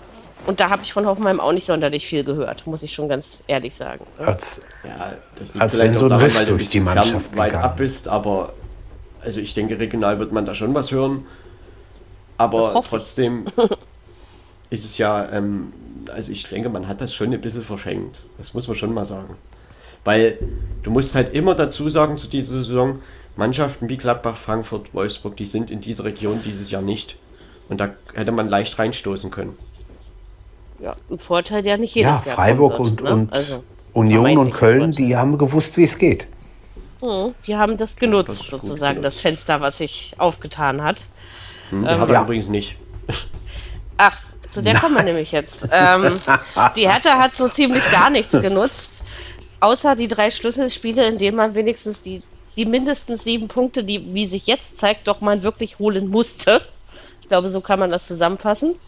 Und 0.46 0.60
da 0.60 0.70
habe 0.70 0.82
ich 0.84 0.92
von 0.92 1.06
Hoffenheim 1.06 1.40
auch 1.40 1.52
nicht 1.52 1.66
sonderlich 1.66 2.06
viel 2.06 2.22
gehört, 2.22 2.66
muss 2.66 2.82
ich 2.84 2.94
schon 2.94 3.08
ganz 3.08 3.42
ehrlich 3.48 3.74
sagen. 3.74 4.06
Als, 4.18 4.60
ja, 4.84 5.14
das 5.36 5.58
als 5.58 5.76
wenn 5.76 5.96
so 5.96 6.06
ein 6.06 6.12
Riss 6.12 6.44
durch 6.44 6.68
die 6.68 6.78
Mannschaft 6.78 7.36
weit 7.36 7.54
ab 7.54 7.78
bist, 7.78 8.06
aber 8.06 8.52
also 9.22 9.40
ich 9.40 9.54
denke, 9.54 9.78
regional 9.80 10.20
wird 10.20 10.30
man 10.30 10.46
da 10.46 10.54
schon 10.54 10.72
was 10.72 10.92
hören. 10.92 11.26
Aber 12.36 12.80
trotzdem 12.86 13.46
ist 14.70 14.84
es 14.84 14.98
ja, 14.98 15.30
ähm, 15.30 15.72
also 16.12 16.32
ich 16.32 16.48
denke, 16.48 16.68
man 16.68 16.88
hat 16.88 17.00
das 17.00 17.14
schon 17.14 17.32
ein 17.32 17.40
bisschen 17.40 17.62
verschenkt. 17.62 18.20
Das 18.38 18.54
muss 18.54 18.66
man 18.68 18.76
schon 18.76 18.92
mal 18.92 19.04
sagen. 19.04 19.36
Weil 20.04 20.38
du 20.82 20.90
musst 20.90 21.14
halt 21.14 21.34
immer 21.34 21.54
dazu 21.54 21.88
sagen 21.88 22.16
zu 22.16 22.28
dieser 22.28 22.56
Saison, 22.58 23.00
Mannschaften 23.36 23.88
wie 23.88 23.96
Gladbach, 23.96 24.36
Frankfurt, 24.36 24.94
Wolfsburg, 24.94 25.36
die 25.36 25.46
sind 25.46 25.70
in 25.70 25.80
dieser 25.80 26.04
Region 26.04 26.42
dieses 26.44 26.70
Jahr 26.70 26.82
nicht. 26.82 27.16
Und 27.68 27.80
da 27.80 27.90
hätte 28.14 28.32
man 28.32 28.48
leicht 28.48 28.78
reinstoßen 28.78 29.30
können. 29.30 29.56
Ja, 30.80 30.94
ein 31.10 31.18
Vorteil 31.18 31.66
ja 31.66 31.76
nicht 31.76 31.94
jeder. 31.94 32.08
Ja, 32.08 32.18
Freiburg 32.18 32.78
und, 32.78 33.02
ne? 33.02 33.12
und 33.12 33.32
also, 33.32 33.62
Union 33.92 34.36
und 34.38 34.52
Köln, 34.52 34.92
die 34.92 35.16
haben 35.16 35.38
gewusst, 35.38 35.76
wie 35.76 35.84
es 35.84 35.96
geht. 35.96 36.26
Hm, 37.00 37.34
die 37.46 37.56
haben 37.56 37.76
das 37.76 37.96
genutzt, 37.96 38.28
das 38.28 38.38
sozusagen, 38.38 39.02
das 39.02 39.20
Fenster, 39.20 39.60
was 39.60 39.78
sich 39.78 40.14
aufgetan 40.18 40.82
hat. 40.82 41.00
Hm, 41.70 41.82
die 41.82 41.88
ähm, 41.88 42.00
hat 42.00 42.08
er 42.08 42.14
ja. 42.14 42.22
übrigens 42.22 42.48
nicht. 42.48 42.76
Ach, 43.96 44.18
zu 44.56 44.62
der 44.62 44.72
Nein. 44.72 44.82
kommen 44.82 44.96
wir 44.96 45.02
nämlich 45.02 45.32
jetzt. 45.32 45.68
Ähm, 45.70 46.18
die 46.76 46.88
Hertha 46.88 47.18
hat 47.18 47.34
so 47.34 47.48
ziemlich 47.48 47.90
gar 47.90 48.08
nichts 48.08 48.32
genutzt, 48.40 49.04
außer 49.60 49.96
die 49.96 50.08
drei 50.08 50.30
Schlüsselspiele, 50.30 51.06
in 51.06 51.18
denen 51.18 51.36
man 51.36 51.54
wenigstens 51.54 52.00
die, 52.00 52.22
die 52.56 52.64
mindestens 52.64 53.22
sieben 53.22 53.48
Punkte, 53.48 53.84
die, 53.84 54.14
wie 54.14 54.26
sich 54.26 54.46
jetzt 54.46 54.80
zeigt, 54.80 55.08
doch 55.08 55.20
mal 55.20 55.42
wirklich 55.42 55.78
holen 55.78 56.08
musste. 56.08 56.62
Ich 57.20 57.28
glaube, 57.28 57.50
so 57.50 57.60
kann 57.60 57.78
man 57.78 57.90
das 57.90 58.06
zusammenfassen. 58.06 58.78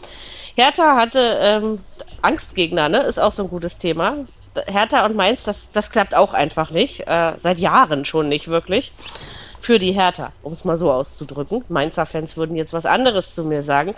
Hertha 0.55 0.97
hatte 0.97 1.39
ähm, 1.39 1.81
Angstgegner, 2.23 2.89
ne? 2.89 3.03
Ist 3.03 3.21
auch 3.21 3.33
so 3.33 3.43
ein 3.43 3.51
gutes 3.51 3.79
Thema. 3.79 4.25
Hertha 4.67 5.05
und 5.05 5.17
Mainz, 5.17 5.43
das, 5.45 5.71
das 5.73 5.91
klappt 5.91 6.15
auch 6.15 6.33
einfach 6.33 6.71
nicht. 6.71 7.07
Äh, 7.07 7.35
seit 7.43 7.59
Jahren 7.59 8.07
schon 8.07 8.31
nicht 8.31 8.49
wirklich. 8.49 8.93
Für 9.61 9.79
die 9.79 9.93
Hertha, 9.93 10.33
um 10.43 10.55
es 10.55 10.65
mal 10.65 10.79
so 10.79 10.91
auszudrücken. 10.91 11.63
Mainzer 11.69 12.07
Fans 12.07 12.39
würden 12.39 12.57
jetzt 12.57 12.73
was 12.73 12.87
anderes 12.87 13.35
zu 13.35 13.45
mir 13.45 13.65
sagen. 13.65 13.95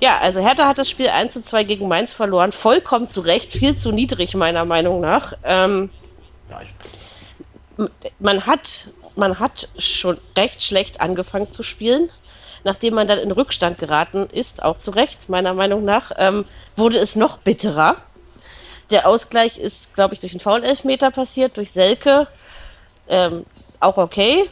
Ja, 0.00 0.18
also 0.18 0.40
Hertha 0.40 0.66
hat 0.66 0.78
das 0.78 0.88
Spiel 0.88 1.08
1 1.08 1.32
zu 1.32 1.44
2 1.44 1.64
gegen 1.64 1.86
Mainz 1.86 2.14
verloren, 2.14 2.52
vollkommen 2.52 3.10
zu 3.10 3.20
Recht, 3.20 3.52
viel 3.52 3.78
zu 3.78 3.92
niedrig 3.92 4.34
meiner 4.34 4.64
Meinung 4.64 5.00
nach. 5.00 5.34
Ähm, 5.44 5.90
ja, 6.48 6.60
man 8.18 8.46
hat 8.46 8.88
man 9.16 9.38
hat 9.38 9.68
schon 9.78 10.18
recht 10.36 10.62
schlecht 10.62 11.00
angefangen 11.00 11.52
zu 11.52 11.62
spielen. 11.62 12.10
Nachdem 12.62 12.94
man 12.94 13.08
dann 13.08 13.18
in 13.18 13.30
Rückstand 13.30 13.78
geraten 13.78 14.28
ist, 14.30 14.62
auch 14.62 14.78
zu 14.78 14.90
Recht, 14.90 15.30
meiner 15.30 15.54
Meinung 15.54 15.84
nach, 15.84 16.12
ähm, 16.18 16.44
wurde 16.76 16.98
es 16.98 17.16
noch 17.16 17.38
bitterer. 17.38 17.96
Der 18.90 19.06
Ausgleich 19.06 19.56
ist, 19.58 19.94
glaube 19.94 20.12
ich, 20.12 20.20
durch 20.20 20.32
einen 20.32 20.40
Foul-Elfmeter 20.40 21.10
passiert, 21.10 21.56
durch 21.56 21.72
Selke. 21.72 22.26
Ähm, 23.08 23.46
auch 23.78 23.96
okay. 23.96 24.50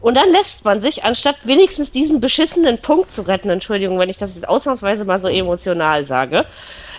Und 0.00 0.16
dann 0.16 0.30
lässt 0.32 0.64
man 0.64 0.82
sich, 0.82 1.04
anstatt 1.04 1.46
wenigstens 1.46 1.92
diesen 1.92 2.20
beschissenen 2.20 2.78
Punkt 2.78 3.12
zu 3.12 3.22
retten, 3.22 3.50
Entschuldigung, 3.50 3.98
wenn 3.98 4.10
ich 4.10 4.18
das 4.18 4.34
jetzt 4.34 4.48
ausnahmsweise 4.48 5.04
mal 5.04 5.20
so 5.20 5.28
emotional 5.28 6.04
sage, 6.06 6.46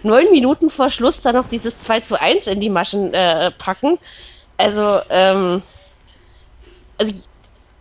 neun 0.03 0.31
Minuten 0.31 0.69
vor 0.69 0.89
Schluss 0.89 1.22
dann 1.22 1.35
noch 1.35 1.47
dieses 1.47 1.81
2 1.81 2.01
zu 2.01 2.19
1 2.19 2.47
in 2.47 2.60
die 2.60 2.69
Maschen 2.69 3.14
äh, 3.14 3.51
packen. 3.51 3.97
Also, 4.57 5.01
ähm, 5.10 5.61
also 6.97 7.14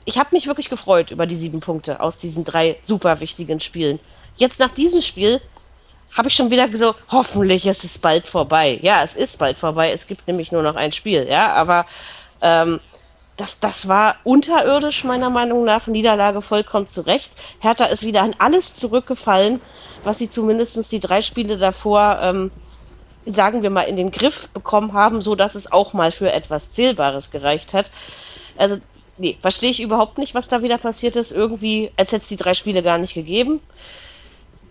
ich, 0.05 0.19
habe 0.19 0.31
mich 0.33 0.47
wirklich 0.47 0.71
gefreut 0.71 1.11
über 1.11 1.27
die 1.27 1.37
sieben 1.37 1.61
Punkte 1.61 2.01
aus 2.01 2.19
diesen 2.19 2.45
drei 2.45 2.79
super 2.83 3.21
wichtigen 3.21 3.61
Spielen. 3.61 4.01
Jetzt 4.37 4.59
nach 4.59 4.71
diesem 4.71 5.01
Spiel 5.01 5.41
habe 6.17 6.29
ich 6.29 6.35
schon 6.35 6.51
wieder 6.51 6.69
so, 6.77 6.95
hoffentlich 7.11 7.67
ist 7.67 7.85
es 7.85 7.99
bald 7.99 8.27
vorbei. 8.27 8.79
Ja, 8.83 9.03
es 9.03 9.17
ist 9.17 9.39
bald 9.39 9.59
vorbei. 9.59 9.93
Es 9.93 10.07
gibt 10.07 10.27
nämlich 10.27 10.53
nur 10.53 10.63
noch 10.63 10.77
ein 10.77 10.93
Spiel, 10.93 11.27
ja, 11.29 11.53
aber 11.53 11.87
ähm, 12.41 12.81
das, 13.37 13.61
das 13.61 13.89
war 13.89 14.17
unterirdisch, 14.25 15.05
meiner 15.05 15.31
Meinung 15.31 15.65
nach. 15.65 15.87
Niederlage 15.87 16.43
vollkommen 16.43 16.89
zurecht. 16.93 17.31
Hertha 17.61 17.87
ist 17.87 18.05
wieder 18.05 18.23
an 18.23 18.37
alles 18.39 18.77
zurückgefallen, 18.77 19.61
was 20.05 20.19
sie 20.19 20.29
zumindest 20.29 20.93
die 20.93 21.01
drei 21.01 21.23
Spiele 21.23 21.57
davor, 21.57 22.19
ähm, 22.21 22.51
sagen 23.25 23.63
wir 23.63 23.71
mal, 23.71 23.83
in 23.83 23.97
den 23.97 24.11
Griff 24.11 24.49
bekommen 24.51 24.93
haben, 24.93 25.23
so 25.23 25.35
dass 25.35 25.55
es 25.55 25.71
auch 25.71 25.93
mal 25.93 26.11
für 26.11 26.31
etwas 26.31 26.73
Zählbares 26.73 27.31
gereicht 27.31 27.73
hat. 27.73 27.91
Also 28.59 28.79
nee, 29.17 29.39
verstehe 29.41 29.71
ich 29.71 29.81
überhaupt 29.81 30.19
nicht, 30.19 30.35
was 30.35 30.49
da 30.49 30.63
wieder 30.63 30.79
passiert 30.79 31.17
ist. 31.17 31.33
Irgendwie, 31.33 31.91
als 31.97 32.13
hätte 32.13 32.25
es 32.25 32.29
die 32.29 32.37
drei 32.37 32.55
Spiele 32.55 32.83
gar 32.83 32.99
nicht 32.99 33.15
gegeben. 33.15 33.61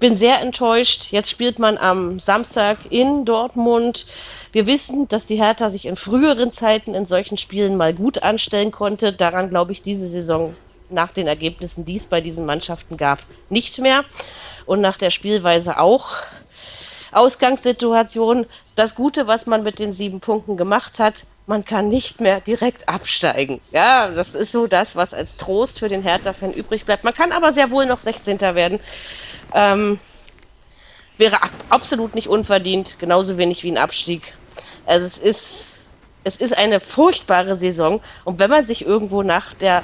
Bin 0.02 0.18
sehr 0.18 0.42
enttäuscht. 0.42 1.12
Jetzt 1.12 1.30
spielt 1.30 1.60
man 1.60 1.78
am 1.78 2.20
Samstag 2.20 2.80
in 2.90 3.24
Dortmund. 3.24 4.08
Wir 4.52 4.66
wissen, 4.66 5.08
dass 5.08 5.28
die 5.28 5.36
Hertha 5.36 5.70
sich 5.70 5.86
in 5.86 5.96
früheren 5.96 6.58
Zeiten 6.58 6.96
in 6.96 7.06
solchen 7.06 7.38
Spielen 7.38 7.78
mal 7.78 7.94
gut 7.94 8.24
anstellen 8.24 8.72
konnte. 8.72 9.14
Daran 9.14 9.50
glaube 9.50 9.74
ich 9.74 9.84
diese 9.84 10.10
Saison 10.10 10.56
nach 10.90 11.12
den 11.12 11.28
Ergebnissen, 11.28 11.86
die 11.86 11.98
es 11.98 12.08
bei 12.08 12.20
diesen 12.20 12.48
Mannschaften 12.48 12.98
gab, 12.98 13.20
nicht 13.50 13.78
mehr. 13.78 14.04
Und 14.66 14.82
nach 14.82 14.98
der 14.98 15.12
Spielweise 15.12 15.80
auch. 15.80 16.10
Ausgangssituation, 17.12 18.48
das 18.76 18.96
Gute, 18.96 19.28
was 19.28 19.46
man 19.46 19.62
mit 19.62 19.78
den 19.78 19.94
sieben 19.94 20.20
Punkten 20.20 20.58
gemacht 20.58 20.98
hat, 20.98 21.28
man 21.46 21.64
kann 21.64 21.88
nicht 21.88 22.22
mehr 22.22 22.40
direkt 22.40 22.90
absteigen. 22.90 23.62
Ja, 23.72 24.10
das 24.10 24.34
ist 24.34 24.52
so 24.52 24.66
das, 24.66 24.96
was 24.96 25.14
als 25.14 25.36
Trost 25.38 25.80
für 25.80 25.90
den 25.90 26.02
Hertha-Fan 26.02 26.54
übrig 26.54 26.86
bleibt. 26.86 27.04
Man 27.04 27.14
kann 27.14 27.32
aber 27.32 27.54
sehr 27.54 27.70
wohl 27.70 27.86
noch 27.86 28.02
16. 28.02 28.40
werden. 28.40 28.80
Ähm, 29.54 30.00
wäre 31.18 31.44
ab 31.44 31.52
absolut 31.70 32.16
nicht 32.16 32.28
unverdient, 32.28 33.00
genauso 33.00 33.38
wenig 33.38 33.64
wie 33.64 33.72
ein 33.72 33.78
Abstieg. 33.78 34.34
Also 34.86 35.06
es 35.06 35.18
ist, 35.18 35.80
es 36.24 36.38
ist 36.38 36.58
eine 36.58 36.80
furchtbare 36.80 37.58
Saison. 37.58 38.02
Und 38.24 38.40
wenn 38.40 38.50
man 38.50 38.66
sich 38.66 38.86
irgendwo 38.86 39.24
nach 39.24 39.54
der 39.56 39.84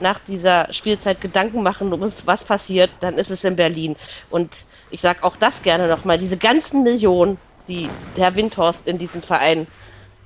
nach 0.00 0.20
dieser 0.20 0.72
Spielzeit 0.72 1.20
Gedanken 1.20 1.64
machen 1.64 1.88
muss, 1.88 2.12
was 2.24 2.44
passiert, 2.44 2.90
dann 3.00 3.18
ist 3.18 3.32
es 3.32 3.42
in 3.42 3.56
Berlin. 3.56 3.96
Und 4.30 4.52
ich 4.90 5.00
sage 5.00 5.24
auch 5.24 5.34
das 5.36 5.62
gerne 5.62 5.88
nochmal, 5.88 6.18
diese 6.18 6.36
ganzen 6.36 6.84
Millionen, 6.84 7.36
die 7.66 7.90
Herr 8.14 8.36
Windhorst 8.36 8.86
in 8.86 8.98
diesem 8.98 9.22
Verein 9.22 9.66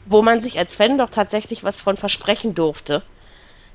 wo 0.05 0.23
man 0.23 0.43
sich 0.43 0.59
als 0.59 0.75
Fan 0.75 0.99
doch 0.99 1.11
tatsächlich 1.11 1.65
was 1.65 1.81
von 1.81 1.97
versprechen 1.97 2.55
durfte. 2.55 3.03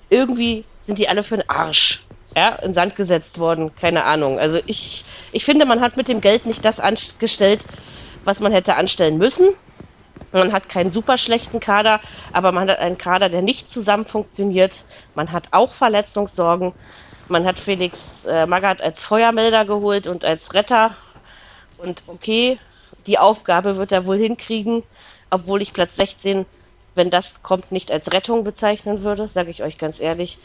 Irgendwie 0.10 0.66
sind 0.82 1.00
die 1.00 1.10
alle 1.10 1.24
für 1.24 1.38
den 1.38 1.50
Arsch 1.50 2.07
ja, 2.38 2.56
in 2.56 2.74
Sand 2.74 2.96
gesetzt 2.96 3.40
worden, 3.40 3.72
keine 3.76 4.04
Ahnung. 4.04 4.40
Also 4.40 4.60
ich, 4.66 5.06
ich 5.32 5.46
finde, 5.46 5.66
man 5.66 5.82
hat 5.82 5.98
mit 5.98 6.08
dem 6.08 6.22
Geld 6.22 6.46
nicht 6.46 6.64
das 6.64 6.80
angestellt, 6.80 7.62
was 8.26 8.40
man 8.40 8.52
hätte 8.52 8.76
anstellen 8.76 9.18
müssen. 9.18 9.50
Man 10.32 10.52
hat 10.52 10.70
keinen 10.70 10.92
super 10.92 11.18
schlechten 11.18 11.60
Kader, 11.60 12.02
aber 12.34 12.52
man 12.52 12.70
hat 12.70 12.80
einen 12.80 12.98
Kader, 12.98 13.30
der 13.30 13.42
nicht 13.42 13.72
zusammen 13.72 14.06
funktioniert. 14.06 14.84
Man 15.16 15.32
hat 15.32 15.46
auch 15.52 15.74
Verletzungssorgen. 15.74 16.74
Man 17.30 17.46
hat 17.46 17.60
Felix 17.60 18.26
äh, 18.26 18.46
Magath 18.46 18.82
als 18.82 19.04
Feuermelder 19.04 19.66
geholt 19.66 20.08
und 20.08 20.26
als 20.26 20.54
Retter. 20.54 20.96
Und 21.78 22.04
okay, 22.08 22.60
die 23.06 23.18
Aufgabe 23.18 23.78
wird 23.78 23.92
er 23.92 24.06
wohl 24.06 24.18
hinkriegen 24.18 24.84
obwohl 25.30 25.62
ich 25.62 25.74
Platz 25.74 25.96
16, 25.96 26.46
wenn 26.96 27.10
das 27.10 27.44
kommt, 27.44 27.72
nicht 27.72 27.92
als 27.92 28.12
Rettung 28.12 28.44
bezeichnen 28.44 29.04
würde, 29.04 29.30
sage 29.34 29.52
ich 29.52 29.64
euch 29.64 29.78
ganz 29.78 30.00
ehrlich. 30.00 30.38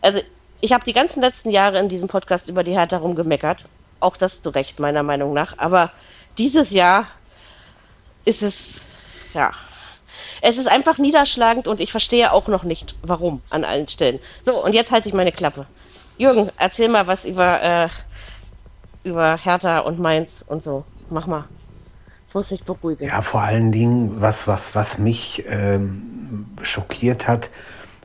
Also 0.00 0.20
ich 0.60 0.72
habe 0.72 0.84
die 0.84 0.92
ganzen 0.92 1.20
letzten 1.20 1.50
Jahre 1.50 1.78
in 1.78 1.88
diesem 1.88 2.08
Podcast 2.08 2.48
über 2.48 2.64
die 2.64 2.72
Hertha 2.72 2.98
rumgemeckert. 2.98 3.64
Auch 4.00 4.16
das 4.16 4.40
zu 4.40 4.50
Recht, 4.50 4.80
meiner 4.80 5.02
Meinung 5.02 5.32
nach. 5.32 5.58
Aber 5.58 5.90
dieses 6.38 6.70
Jahr 6.70 7.06
ist 8.24 8.42
es, 8.42 8.86
ja, 9.34 9.52
es 10.42 10.58
ist 10.58 10.68
einfach 10.68 10.98
niederschlagend 10.98 11.68
und 11.68 11.80
ich 11.80 11.90
verstehe 11.90 12.32
auch 12.32 12.48
noch 12.48 12.62
nicht, 12.62 12.96
warum 13.02 13.42
an 13.50 13.64
allen 13.64 13.88
Stellen. 13.88 14.20
So, 14.44 14.62
und 14.62 14.74
jetzt 14.74 14.90
halte 14.90 15.08
ich 15.08 15.14
meine 15.14 15.32
Klappe. 15.32 15.66
Jürgen, 16.18 16.50
erzähl 16.56 16.88
mal 16.88 17.06
was 17.06 17.24
über, 17.24 17.62
äh, 17.62 17.88
über 19.04 19.36
Hertha 19.36 19.80
und 19.80 19.98
Mainz 19.98 20.42
und 20.46 20.64
so. 20.64 20.84
Mach 21.10 21.26
mal 21.26 21.44
muss 22.34 22.50
ich 22.50 22.64
beruhigen. 22.64 23.06
Ja, 23.06 23.22
vor 23.22 23.40
allen 23.40 23.72
Dingen, 23.72 24.20
was, 24.20 24.46
was, 24.46 24.74
was 24.74 24.98
mich 24.98 25.44
ähm, 25.48 26.46
schockiert 26.62 27.26
hat, 27.26 27.50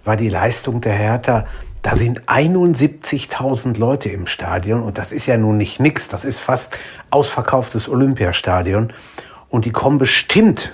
war 0.03 0.15
die 0.15 0.30
Leistung 0.30 0.82
der 0.82 0.94
Hertha. 0.94 1.45
Da 1.86 1.95
sind 1.95 2.24
71.000 2.24 3.78
Leute 3.78 4.10
im 4.10 4.26
Stadion 4.26 4.82
und 4.82 4.98
das 4.98 5.12
ist 5.12 5.28
ja 5.28 5.38
nun 5.38 5.57
nicht 5.57 5.80
nix. 5.80 6.07
Das 6.07 6.26
ist 6.26 6.40
fast 6.40 6.76
ausverkauftes 7.12 7.88
Olympiastadion. 7.88 8.91
Und 9.49 9.66
die 9.66 9.72
kommen 9.72 9.99
bestimmt 9.99 10.74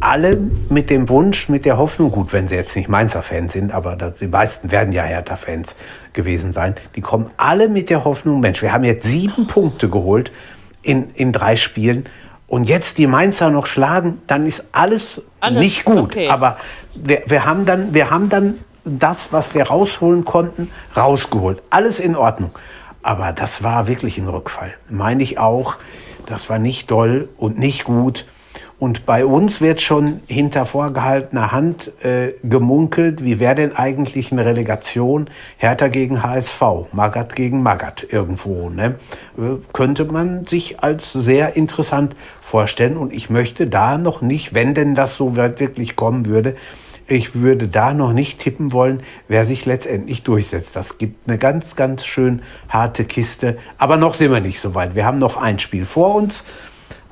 alle 0.00 0.36
mit 0.70 0.90
dem 0.90 1.08
Wunsch, 1.08 1.48
mit 1.48 1.64
der 1.64 1.78
Hoffnung, 1.78 2.10
gut, 2.10 2.32
wenn 2.32 2.48
sie 2.48 2.56
jetzt 2.56 2.74
nicht 2.74 2.88
Mainzer-Fans 2.88 3.52
sind, 3.52 3.70
aber 3.70 3.94
die 3.94 4.26
meisten 4.26 4.72
werden 4.72 4.92
ja 4.92 5.04
Hertha-Fans 5.04 5.76
gewesen 6.14 6.50
sein, 6.50 6.74
die 6.96 7.00
kommen 7.00 7.30
alle 7.36 7.68
mit 7.68 7.88
der 7.88 8.04
Hoffnung, 8.04 8.40
Mensch, 8.40 8.60
wir 8.60 8.72
haben 8.72 8.82
jetzt 8.82 9.06
sieben 9.06 9.46
Punkte 9.46 9.88
geholt 9.88 10.32
in, 10.82 11.10
in 11.14 11.30
drei 11.30 11.54
Spielen 11.54 12.06
und 12.48 12.68
jetzt 12.68 12.98
die 12.98 13.06
Mainzer 13.06 13.50
noch 13.50 13.66
schlagen, 13.66 14.20
dann 14.26 14.46
ist 14.46 14.64
alles, 14.72 15.22
alles 15.38 15.60
nicht 15.60 15.84
gut. 15.84 15.96
Okay. 15.96 16.28
Aber 16.28 16.56
wir, 16.96 17.22
wir, 17.26 17.44
haben 17.44 17.66
dann, 17.66 17.94
wir 17.94 18.10
haben 18.10 18.30
dann 18.30 18.58
das, 18.84 19.32
was 19.32 19.54
wir 19.54 19.64
rausholen 19.64 20.24
konnten, 20.24 20.70
rausgeholt. 20.96 21.62
Alles 21.70 21.98
in 21.98 22.16
Ordnung. 22.16 22.50
Aber 23.02 23.32
das 23.32 23.62
war 23.62 23.86
wirklich 23.86 24.18
ein 24.18 24.28
Rückfall. 24.28 24.74
Meine 24.88 25.22
ich 25.22 25.38
auch. 25.38 25.76
Das 26.26 26.48
war 26.48 26.58
nicht 26.58 26.90
doll 26.90 27.28
und 27.36 27.58
nicht 27.58 27.84
gut. 27.84 28.24
Und 28.78 29.06
bei 29.06 29.24
uns 29.24 29.60
wird 29.60 29.80
schon 29.80 30.20
hinter 30.26 30.66
vorgehaltener 30.66 31.52
Hand 31.52 31.92
äh, 32.04 32.32
gemunkelt, 32.42 33.24
wie 33.24 33.40
wäre 33.40 33.54
denn 33.54 33.76
eigentlich 33.76 34.32
eine 34.32 34.44
Relegation 34.44 35.30
Hertha 35.56 35.88
gegen 35.88 36.22
HSV, 36.22 36.60
Magat 36.92 37.36
gegen 37.36 37.62
Magat 37.62 38.06
irgendwo. 38.10 38.68
Ne? 38.68 38.96
Äh, 39.38 39.56
könnte 39.72 40.04
man 40.04 40.46
sich 40.46 40.80
als 40.80 41.12
sehr 41.12 41.56
interessant 41.56 42.16
vorstellen. 42.42 42.96
Und 42.96 43.12
ich 43.12 43.30
möchte 43.30 43.66
da 43.66 43.96
noch 43.96 44.22
nicht, 44.22 44.54
wenn 44.54 44.74
denn 44.74 44.94
das 44.94 45.14
so 45.14 45.36
wirklich 45.36 45.94
kommen 45.94 46.26
würde, 46.26 46.56
ich 47.06 47.34
würde 47.34 47.68
da 47.68 47.92
noch 47.92 48.12
nicht 48.12 48.38
tippen 48.38 48.72
wollen, 48.72 49.02
wer 49.28 49.44
sich 49.44 49.66
letztendlich 49.66 50.22
durchsetzt. 50.22 50.74
Das 50.76 50.98
gibt 50.98 51.28
eine 51.28 51.38
ganz, 51.38 51.76
ganz 51.76 52.04
schön 52.04 52.42
harte 52.68 53.04
Kiste. 53.04 53.58
Aber 53.78 53.96
noch 53.96 54.14
sind 54.14 54.32
wir 54.32 54.40
nicht 54.40 54.60
so 54.60 54.74
weit. 54.74 54.94
Wir 54.94 55.04
haben 55.04 55.18
noch 55.18 55.36
ein 55.36 55.58
Spiel 55.58 55.84
vor 55.84 56.14
uns. 56.14 56.44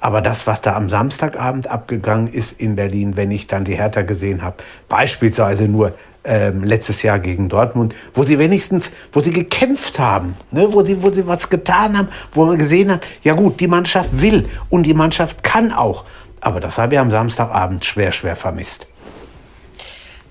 Aber 0.00 0.20
das, 0.20 0.48
was 0.48 0.60
da 0.60 0.74
am 0.74 0.88
Samstagabend 0.88 1.68
abgegangen 1.68 2.26
ist 2.26 2.60
in 2.60 2.74
Berlin, 2.74 3.16
wenn 3.16 3.30
ich 3.30 3.46
dann 3.46 3.64
die 3.64 3.76
Hertha 3.76 4.02
gesehen 4.02 4.42
habe, 4.42 4.56
beispielsweise 4.88 5.68
nur 5.68 5.94
ähm, 6.24 6.64
letztes 6.64 7.02
Jahr 7.02 7.20
gegen 7.20 7.48
Dortmund, 7.48 7.94
wo 8.14 8.24
sie 8.24 8.38
wenigstens, 8.38 8.90
wo 9.12 9.20
sie 9.20 9.32
gekämpft 9.32 9.98
haben, 9.98 10.34
ne, 10.50 10.66
wo, 10.72 10.82
sie, 10.82 11.02
wo 11.02 11.12
sie 11.12 11.26
was 11.26 11.48
getan 11.48 11.96
haben, 11.96 12.08
wo 12.32 12.44
man 12.44 12.58
gesehen 12.58 12.90
hat, 12.90 13.06
ja 13.22 13.34
gut, 13.34 13.60
die 13.60 13.68
Mannschaft 13.68 14.08
will 14.12 14.48
und 14.70 14.84
die 14.84 14.94
Mannschaft 14.94 15.42
kann 15.44 15.70
auch. 15.70 16.04
Aber 16.40 16.58
das 16.58 16.78
habe 16.78 16.94
ich 16.94 17.00
am 17.00 17.10
Samstagabend 17.10 17.84
schwer, 17.84 18.10
schwer 18.10 18.34
vermisst. 18.34 18.88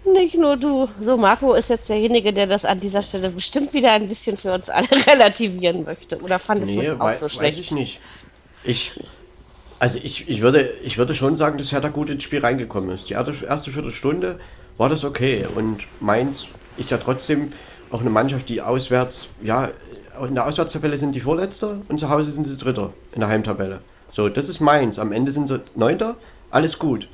Nicht 0.03 0.35
nur 0.35 0.57
du. 0.57 0.89
So, 1.03 1.15
Marco 1.15 1.53
ist 1.53 1.69
jetzt 1.69 1.87
derjenige, 1.87 2.33
der 2.33 2.47
das 2.47 2.65
an 2.65 2.79
dieser 2.79 3.03
Stelle 3.03 3.29
bestimmt 3.29 3.73
wieder 3.73 3.91
ein 3.91 4.07
bisschen 4.07 4.37
für 4.37 4.53
uns 4.53 4.67
alle 4.69 4.89
relativieren 5.07 5.83
möchte. 5.83 6.19
Oder 6.19 6.39
fandest 6.39 6.71
nee, 6.71 6.85
du 6.85 6.93
es 6.93 6.99
auch 6.99 7.19
so 7.19 7.29
schlecht? 7.29 7.57
Weiß 7.57 7.63
ich 7.63 7.71
nicht. 7.71 7.99
Ich 8.63 8.93
also 9.81 9.97
ich, 10.03 10.29
ich, 10.29 10.41
würde, 10.41 10.73
ich 10.83 10.99
würde 10.99 11.15
schon 11.15 11.35
sagen, 11.35 11.57
dass 11.57 11.71
Hertha 11.71 11.89
gut 11.89 12.07
ins 12.11 12.23
Spiel 12.23 12.39
reingekommen 12.39 12.91
ist. 12.91 13.09
Die 13.09 13.13
erste 13.13 13.71
Viertelstunde 13.71 14.39
war 14.77 14.89
das 14.89 15.03
okay. 15.03 15.43
Und 15.55 15.87
Mainz 15.99 16.45
ist 16.77 16.91
ja 16.91 16.99
trotzdem 16.99 17.51
auch 17.89 18.01
eine 18.01 18.11
Mannschaft, 18.11 18.47
die 18.47 18.61
auswärts, 18.61 19.27
ja, 19.41 19.69
in 20.23 20.35
der 20.35 20.45
Auswärtstabelle 20.45 20.99
sind 20.99 21.15
die 21.15 21.19
Vorletzter 21.19 21.81
und 21.87 21.99
zu 21.99 22.09
Hause 22.09 22.29
sind 22.29 22.45
sie 22.45 22.57
Dritter 22.57 22.93
in 23.13 23.21
der 23.21 23.29
Heimtabelle. 23.29 23.79
So, 24.11 24.29
das 24.29 24.49
ist 24.49 24.59
Mainz. 24.59 24.99
Am 24.99 25.11
Ende 25.11 25.31
sind 25.31 25.47
sie 25.47 25.59
Neunter, 25.73 26.15
alles 26.51 26.77
gut. 26.77 27.07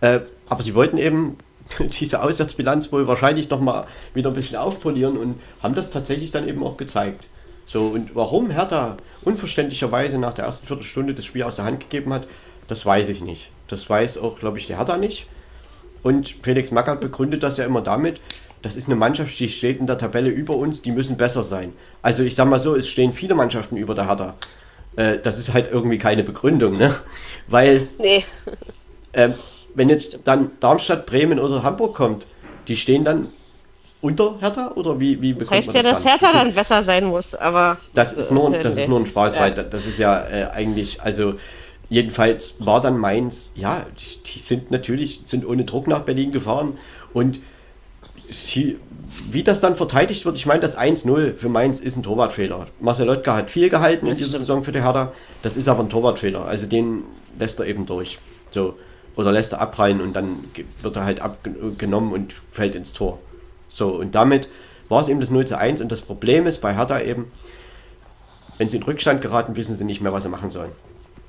Äh, 0.00 0.20
aber 0.48 0.62
sie 0.62 0.74
wollten 0.74 0.96
eben 0.96 1.36
diese 2.00 2.22
Auswärtsbilanz 2.22 2.92
wohl 2.92 3.06
wahrscheinlich 3.06 3.50
nochmal 3.50 3.86
wieder 4.14 4.30
ein 4.30 4.34
bisschen 4.34 4.56
aufpolieren 4.56 5.16
und 5.16 5.40
haben 5.62 5.74
das 5.74 5.90
tatsächlich 5.90 6.30
dann 6.30 6.48
eben 6.48 6.62
auch 6.62 6.76
gezeigt. 6.76 7.24
So, 7.66 7.86
und 7.86 8.14
warum 8.14 8.50
Hertha 8.50 8.98
unverständlicherweise 9.22 10.18
nach 10.18 10.34
der 10.34 10.44
ersten 10.44 10.66
Viertelstunde 10.66 11.14
das 11.14 11.24
Spiel 11.24 11.44
aus 11.44 11.56
der 11.56 11.64
Hand 11.64 11.80
gegeben 11.80 12.12
hat, 12.12 12.26
das 12.68 12.84
weiß 12.84 13.08
ich 13.08 13.22
nicht. 13.22 13.50
Das 13.68 13.88
weiß 13.88 14.18
auch, 14.18 14.38
glaube 14.38 14.58
ich, 14.58 14.66
der 14.66 14.78
Hertha 14.78 14.96
nicht. 14.96 15.26
Und 16.02 16.36
Felix 16.42 16.70
Magath 16.70 17.00
begründet 17.00 17.42
das 17.42 17.56
ja 17.56 17.64
immer 17.64 17.80
damit, 17.80 18.20
das 18.60 18.76
ist 18.76 18.86
eine 18.86 18.96
Mannschaft, 18.96 19.38
die 19.38 19.48
steht 19.50 19.78
in 19.78 19.86
der 19.86 19.98
Tabelle 19.98 20.30
über 20.30 20.56
uns, 20.56 20.80
die 20.80 20.90
müssen 20.90 21.18
besser 21.18 21.44
sein. 21.44 21.74
Also 22.00 22.22
ich 22.22 22.34
sag 22.34 22.48
mal 22.48 22.60
so, 22.60 22.74
es 22.74 22.88
stehen 22.88 23.12
viele 23.12 23.34
Mannschaften 23.34 23.76
über 23.76 23.94
der 23.94 24.06
Hertha. 24.06 24.34
Äh, 24.96 25.18
das 25.18 25.38
ist 25.38 25.52
halt 25.52 25.70
irgendwie 25.70 25.98
keine 25.98 26.24
Begründung, 26.24 26.78
ne? 26.78 26.94
Weil, 27.48 27.88
nee. 27.98 28.24
äh, 29.12 29.30
wenn 29.74 29.88
jetzt 29.88 30.20
dann 30.24 30.52
Darmstadt, 30.60 31.06
Bremen 31.06 31.38
oder 31.38 31.62
Hamburg 31.62 31.94
kommt, 31.94 32.26
die 32.68 32.76
stehen 32.76 33.04
dann 33.04 33.28
unter 34.00 34.38
Hertha 34.40 34.72
oder 34.74 35.00
wie, 35.00 35.20
wie 35.22 35.32
bekommt 35.32 35.50
das 35.50 35.56
heißt 35.56 35.66
man 35.66 35.74
das 35.76 35.84
ja, 35.84 35.92
dass 35.92 36.04
Hertha 36.04 36.32
dann 36.32 36.54
besser 36.54 36.82
sein 36.82 37.06
muss, 37.06 37.34
aber. 37.34 37.78
Das 37.94 38.12
ist 38.12 38.30
nur, 38.30 38.50
das 38.50 38.76
ist 38.76 38.88
nur 38.88 39.00
ein 39.00 39.06
Spaß, 39.06 39.36
ja. 39.36 39.40
weil 39.40 39.52
das 39.52 39.86
ist 39.86 39.98
ja 39.98 40.20
äh, 40.20 40.50
eigentlich, 40.52 41.00
also 41.00 41.34
jedenfalls 41.88 42.56
war 42.58 42.80
dann 42.80 42.98
Mainz, 42.98 43.52
ja, 43.54 43.84
die, 43.98 44.22
die, 44.22 44.38
sind 44.38 44.70
natürlich, 44.70 45.22
sind 45.24 45.46
ohne 45.46 45.64
Druck 45.64 45.86
nach 45.86 46.00
Berlin 46.00 46.32
gefahren 46.32 46.78
und 47.14 47.40
sie, 48.30 48.78
wie 49.30 49.42
das 49.42 49.60
dann 49.60 49.76
verteidigt 49.76 50.24
wird, 50.26 50.36
ich 50.36 50.46
meine, 50.46 50.60
das 50.60 50.78
1-0 50.78 51.34
für 51.36 51.48
Mainz 51.48 51.80
ist 51.80 51.96
ein 51.96 52.02
Torwartfehler. 52.02 52.66
Marcel 52.80 53.06
Lotka 53.06 53.36
hat 53.36 53.50
viel 53.50 53.70
gehalten 53.70 54.06
in 54.06 54.16
dieser 54.16 54.38
Saison 54.38 54.64
für 54.64 54.72
die 54.72 54.82
Hertha, 54.82 55.12
das 55.42 55.56
ist 55.56 55.68
aber 55.68 55.82
ein 55.82 55.88
Torwartfehler, 55.88 56.44
also 56.44 56.66
den 56.66 57.04
lässt 57.38 57.58
er 57.58 57.66
eben 57.66 57.86
durch. 57.86 58.18
So. 58.50 58.74
Oder 59.16 59.32
lässt 59.32 59.52
er 59.52 59.60
abprallen 59.60 60.00
und 60.00 60.14
dann 60.14 60.44
wird 60.82 60.96
er 60.96 61.04
halt 61.04 61.20
abgenommen 61.20 62.12
und 62.12 62.34
fällt 62.52 62.74
ins 62.74 62.92
Tor. 62.92 63.20
So, 63.68 63.90
und 63.90 64.14
damit 64.14 64.48
war 64.88 65.00
es 65.00 65.08
eben 65.08 65.20
das 65.20 65.30
0 65.30 65.46
zu 65.46 65.58
1 65.58 65.80
und 65.80 65.90
das 65.90 66.02
Problem 66.02 66.46
ist 66.46 66.60
bei 66.60 66.74
Hertha 66.74 67.00
eben, 67.00 67.30
wenn 68.58 68.68
sie 68.68 68.76
in 68.76 68.82
Rückstand 68.82 69.20
geraten, 69.22 69.56
wissen 69.56 69.76
sie 69.76 69.84
nicht 69.84 70.00
mehr, 70.00 70.12
was 70.12 70.24
sie 70.24 70.28
machen 70.28 70.50
sollen. 70.50 70.72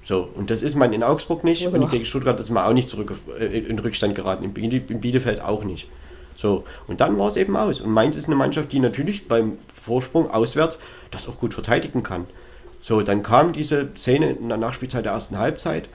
So, 0.04 0.30
und 0.36 0.52
das 0.52 0.62
ist 0.62 0.76
man 0.76 0.94
in 0.94 1.02
Augsburg 1.02 1.44
nicht 1.44 1.62
ja. 1.62 1.70
und 1.70 1.90
gegen 1.90 2.06
Stuttgart 2.06 2.40
ist 2.40 2.52
man 2.52 2.64
auch 2.64 2.74
nicht 2.74 2.90
zurück 2.90 3.14
äh, 3.40 3.46
in 3.46 3.80
Rückstand 3.80 4.14
geraten, 4.14 4.44
in 4.44 4.54
Bielefeld 4.54 5.42
auch 5.42 5.64
nicht. 5.64 5.88
So, 6.36 6.66
und 6.88 7.02
dann 7.02 7.18
war 7.18 7.28
es 7.28 7.38
eben 7.38 7.56
aus. 7.56 7.82
Und 7.82 7.92
Mainz 7.92 8.16
ist 8.16 8.28
eine 8.28 8.36
Mannschaft, 8.36 8.72
die 8.72 8.80
natürlich 8.80 9.28
beim 9.28 9.58
Vorsprung 9.74 10.30
auswärts 10.30 10.78
das 11.12 11.28
auch 11.28 11.38
gut 11.38 11.54
verteidigen 11.54 12.04
kann. 12.04 12.26
So, 12.82 13.02
dann 13.02 13.24
kam 13.24 13.54
diese 13.54 13.90
Szene 13.96 14.32
in 14.32 14.50
der 14.50 14.58
Nachspielzeit 14.58 15.06
der 15.06 15.14
ersten 15.14 15.40
Halbzeit. 15.40 15.90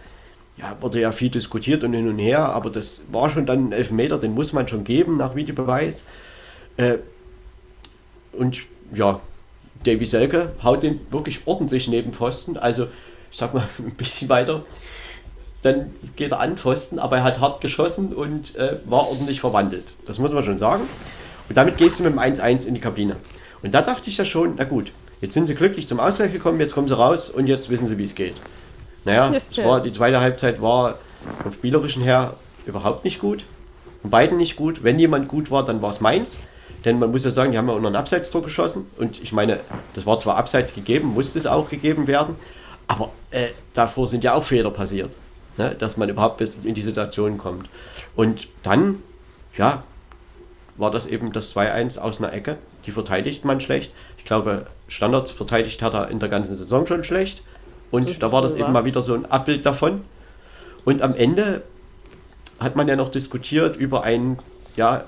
Ja, 0.60 0.76
wurde 0.80 1.00
ja 1.00 1.10
viel 1.10 1.30
diskutiert 1.30 1.84
und 1.84 1.94
hin 1.94 2.06
und 2.06 2.18
her, 2.18 2.40
aber 2.50 2.68
das 2.68 3.04
war 3.10 3.30
schon 3.30 3.46
dann 3.46 3.68
ein 3.68 3.72
Elfmeter, 3.72 4.18
den 4.18 4.34
muss 4.34 4.52
man 4.52 4.68
schon 4.68 4.84
geben 4.84 5.16
nach 5.16 5.34
Videobeweis. 5.34 6.04
Äh, 6.76 6.98
und 8.32 8.60
ja, 8.94 9.20
Davy 9.84 10.04
Selke 10.04 10.52
haut 10.62 10.82
den 10.82 11.00
wirklich 11.10 11.40
ordentlich 11.46 11.88
neben 11.88 12.12
Pfosten. 12.12 12.58
Also, 12.58 12.88
ich 13.30 13.38
sag 13.38 13.54
mal, 13.54 13.66
ein 13.78 13.94
bisschen 13.94 14.28
weiter. 14.28 14.64
Dann 15.62 15.94
geht 16.16 16.32
er 16.32 16.40
an 16.40 16.56
Pfosten, 16.56 16.98
aber 16.98 17.18
er 17.18 17.24
hat 17.24 17.40
hart 17.40 17.60
geschossen 17.60 18.14
und 18.14 18.54
äh, 18.56 18.78
war 18.84 19.08
ordentlich 19.08 19.40
verwandelt. 19.40 19.94
Das 20.06 20.18
muss 20.18 20.32
man 20.32 20.42
schon 20.42 20.58
sagen. 20.58 20.84
Und 21.48 21.56
damit 21.56 21.76
gehst 21.76 21.98
du 21.98 22.04
mit 22.04 22.12
dem 22.12 22.18
1-1 22.18 22.66
in 22.66 22.74
die 22.74 22.80
Kabine. 22.80 23.16
Und 23.62 23.74
da 23.74 23.82
dachte 23.82 24.08
ich 24.08 24.16
ja 24.16 24.24
schon, 24.24 24.54
na 24.56 24.64
gut, 24.64 24.92
jetzt 25.20 25.34
sind 25.34 25.46
sie 25.46 25.54
glücklich 25.54 25.86
zum 25.88 26.00
Ausgleich 26.00 26.32
gekommen, 26.32 26.60
jetzt 26.60 26.72
kommen 26.72 26.88
sie 26.88 26.96
raus 26.96 27.28
und 27.28 27.46
jetzt 27.46 27.68
wissen 27.68 27.86
sie, 27.86 27.98
wie 27.98 28.04
es 28.04 28.14
geht. 28.14 28.36
Naja, 29.04 29.32
es 29.50 29.58
war, 29.58 29.80
die 29.80 29.92
zweite 29.92 30.20
Halbzeit 30.20 30.60
war 30.60 30.98
vom 31.42 31.52
Spielerischen 31.52 32.02
her 32.02 32.34
überhaupt 32.66 33.04
nicht 33.04 33.20
gut. 33.20 33.44
Von 34.02 34.10
beiden 34.10 34.38
nicht 34.38 34.56
gut. 34.56 34.82
Wenn 34.82 34.98
jemand 34.98 35.28
gut 35.28 35.50
war, 35.50 35.64
dann 35.64 35.82
war 35.82 35.90
es 35.90 36.00
Mainz. 36.00 36.38
Denn 36.84 36.98
man 36.98 37.10
muss 37.10 37.24
ja 37.24 37.30
sagen, 37.30 37.52
die 37.52 37.58
haben 37.58 37.68
ja 37.68 37.74
unter 37.74 37.88
einen 37.88 37.96
Abseitstor 37.96 38.42
geschossen. 38.42 38.86
Und 38.96 39.22
ich 39.22 39.32
meine, 39.32 39.60
das 39.94 40.06
war 40.06 40.18
zwar 40.18 40.36
abseits 40.36 40.72
gegeben, 40.72 41.08
musste 41.08 41.38
es 41.38 41.46
auch 41.46 41.68
gegeben 41.68 42.06
werden. 42.06 42.36
Aber 42.88 43.10
äh, 43.30 43.48
davor 43.74 44.08
sind 44.08 44.24
ja 44.24 44.34
auch 44.34 44.44
Fehler 44.44 44.70
passiert. 44.70 45.14
Ne? 45.58 45.74
Dass 45.78 45.96
man 45.96 46.08
überhaupt 46.08 46.38
bis 46.38 46.56
in 46.64 46.74
die 46.74 46.82
Situation 46.82 47.36
kommt. 47.36 47.68
Und 48.16 48.48
dann, 48.62 49.02
ja, 49.56 49.84
war 50.76 50.90
das 50.90 51.06
eben 51.06 51.32
das 51.32 51.54
2-1 51.54 51.98
aus 51.98 52.18
einer 52.18 52.32
Ecke. 52.32 52.56
Die 52.86 52.92
verteidigt 52.92 53.44
man 53.44 53.60
schlecht. 53.60 53.92
Ich 54.16 54.24
glaube, 54.24 54.66
Standards 54.88 55.30
verteidigt 55.30 55.82
hat 55.82 55.92
er 55.92 56.08
in 56.08 56.18
der 56.18 56.30
ganzen 56.30 56.56
Saison 56.56 56.86
schon 56.86 57.04
schlecht. 57.04 57.42
Und 57.90 58.22
da 58.22 58.30
war 58.32 58.42
das 58.42 58.54
eben 58.54 58.72
mal 58.72 58.84
wieder 58.84 59.02
so 59.02 59.14
ein 59.14 59.26
Abbild 59.26 59.66
davon. 59.66 60.02
Und 60.84 61.02
am 61.02 61.14
Ende 61.14 61.62
hat 62.58 62.76
man 62.76 62.88
ja 62.88 62.96
noch 62.96 63.10
diskutiert 63.10 63.76
über 63.76 64.04
ein 64.04 64.38
ja, 64.76 65.04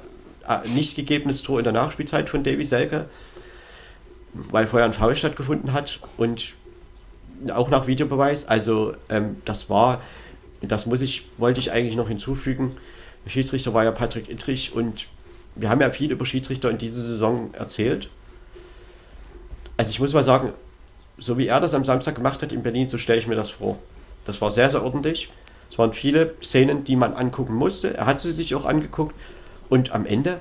äh, 0.49 0.69
nicht 0.69 0.97
gegebenes 0.97 1.43
Tor 1.43 1.59
in 1.59 1.65
der 1.65 1.73
Nachspielzeit 1.73 2.29
von 2.29 2.43
Davy 2.43 2.65
Selke, 2.65 3.07
weil 4.33 4.67
vorher 4.67 4.87
ein 4.87 4.95
Foul 4.95 5.15
stattgefunden 5.15 5.73
hat 5.73 6.01
und 6.17 6.55
auch 7.53 7.71
nach 7.71 7.87
Videobeweis. 7.87 8.47
Also 8.47 8.95
ähm, 9.09 9.37
das 9.45 9.71
war, 9.71 10.01
das 10.61 10.87
muss 10.87 11.03
ich, 11.03 11.29
wollte 11.39 11.61
ich 11.61 11.73
eigentlich 11.73 11.97
noch 11.97 12.09
hinzufügen. 12.09 12.77
Der 13.25 13.31
Schiedsrichter 13.31 13.75
war 13.75 13.85
ja 13.85 13.93
Patrick 13.93 14.29
Ittrich 14.31 14.75
und 14.75 15.07
wir 15.55 15.69
haben 15.69 15.81
ja 15.81 15.91
viel 15.91 16.11
über 16.11 16.25
Schiedsrichter 16.27 16.71
in 16.71 16.79
dieser 16.79 17.03
Saison 17.03 17.53
erzählt. 17.55 18.09
Also 19.77 19.91
ich 19.91 20.01
muss 20.01 20.13
mal 20.13 20.25
sagen, 20.25 20.53
so 21.19 21.39
wie 21.39 21.47
er 21.47 21.61
das 21.61 21.75
am 21.75 21.85
Samstag 21.85 22.15
gemacht 22.15 22.43
hat 22.43 22.53
in 22.53 22.63
Berlin, 22.63 22.89
so 22.89 22.99
stelle 22.99 23.19
ich 23.19 23.27
mir 23.27 23.37
das 23.37 23.51
vor. 23.51 23.79
Das 24.25 24.41
war 24.41 24.51
sehr, 24.51 24.71
sehr 24.71 24.83
ordentlich. 24.83 25.31
Es 25.71 25.79
waren 25.79 25.93
viele 25.93 26.35
Szenen, 26.43 26.85
die 26.85 26.97
man 26.97 27.15
angucken 27.15 27.55
musste. 27.55 27.97
Er 27.97 28.07
hat 28.07 28.21
sie 28.21 28.33
sich 28.33 28.55
auch 28.55 28.67
angeguckt. 28.67 29.15
Und 29.69 29.93
am 29.93 30.05
Ende, 30.05 30.39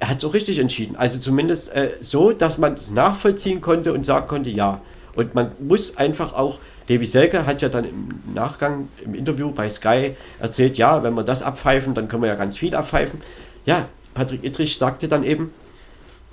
er 0.00 0.08
hat 0.08 0.18
es 0.18 0.24
auch 0.24 0.34
richtig 0.34 0.58
entschieden. 0.58 0.96
Also 0.96 1.18
zumindest 1.18 1.70
äh, 1.74 1.90
so, 2.00 2.32
dass 2.32 2.58
man 2.58 2.74
es 2.74 2.90
nachvollziehen 2.90 3.60
konnte 3.60 3.92
und 3.92 4.06
sagen 4.06 4.26
konnte, 4.26 4.50
ja. 4.50 4.80
Und 5.14 5.34
man 5.34 5.52
muss 5.58 5.96
einfach 5.96 6.32
auch, 6.32 6.58
Davy 6.88 7.06
Selke 7.06 7.46
hat 7.46 7.62
ja 7.62 7.68
dann 7.68 7.84
im 7.84 8.08
Nachgang 8.32 8.88
im 9.04 9.14
Interview 9.14 9.50
bei 9.50 9.68
Sky 9.68 10.14
erzählt, 10.38 10.78
ja, 10.78 11.02
wenn 11.02 11.14
wir 11.14 11.24
das 11.24 11.42
abpfeifen, 11.42 11.94
dann 11.94 12.08
können 12.08 12.22
wir 12.22 12.28
ja 12.28 12.36
ganz 12.36 12.56
viel 12.56 12.74
abpfeifen. 12.74 13.20
Ja, 13.64 13.88
Patrick 14.14 14.44
Ittrich 14.44 14.78
sagte 14.78 15.08
dann 15.08 15.24
eben, 15.24 15.52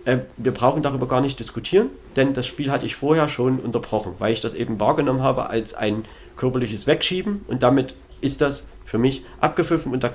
äh, 0.05 0.19
wir 0.37 0.51
brauchen 0.51 0.83
darüber 0.83 1.07
gar 1.07 1.21
nicht 1.21 1.39
diskutieren, 1.39 1.89
denn 2.15 2.33
das 2.33 2.45
Spiel 2.47 2.71
hatte 2.71 2.85
ich 2.85 2.95
vorher 2.95 3.29
schon 3.29 3.59
unterbrochen, 3.59 4.13
weil 4.19 4.33
ich 4.33 4.41
das 4.41 4.53
eben 4.53 4.79
wahrgenommen 4.79 5.21
habe 5.21 5.49
als 5.49 5.73
ein 5.73 6.05
körperliches 6.35 6.87
Wegschieben 6.87 7.45
und 7.47 7.63
damit 7.63 7.95
ist 8.21 8.41
das 8.41 8.65
für 8.85 8.97
mich 8.97 9.23
abgepfiffen 9.39 9.91
und 9.91 10.03
da 10.03 10.13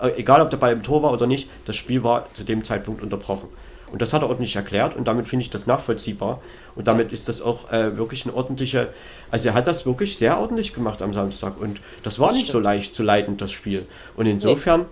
äh, 0.00 0.12
egal 0.16 0.40
ob 0.40 0.50
der 0.50 0.56
Ball 0.56 0.72
im 0.72 0.82
Tor 0.82 1.02
war 1.02 1.12
oder 1.12 1.26
nicht, 1.26 1.48
das 1.64 1.76
Spiel 1.76 2.02
war 2.02 2.26
zu 2.32 2.44
dem 2.44 2.64
Zeitpunkt 2.64 3.02
unterbrochen. 3.02 3.48
Und 3.90 4.02
das 4.02 4.12
hat 4.12 4.20
er 4.20 4.28
ordentlich 4.28 4.54
erklärt 4.54 4.96
und 4.96 5.08
damit 5.08 5.28
finde 5.28 5.44
ich 5.44 5.50
das 5.50 5.66
nachvollziehbar. 5.66 6.42
Und 6.76 6.86
damit 6.86 7.10
ist 7.12 7.28
das 7.28 7.40
auch 7.40 7.72
äh, 7.72 7.96
wirklich 7.96 8.26
eine 8.26 8.34
ordentliche, 8.34 8.88
also 9.30 9.48
er 9.48 9.54
hat 9.54 9.66
das 9.66 9.86
wirklich 9.86 10.18
sehr 10.18 10.38
ordentlich 10.38 10.74
gemacht 10.74 11.00
am 11.00 11.14
Samstag 11.14 11.58
und 11.58 11.80
das 12.02 12.18
war 12.18 12.32
nicht 12.32 12.52
so 12.52 12.60
leicht 12.60 12.94
zu 12.94 13.02
leiten, 13.02 13.38
das 13.38 13.50
Spiel. 13.50 13.86
Und 14.14 14.26
insofern, 14.26 14.86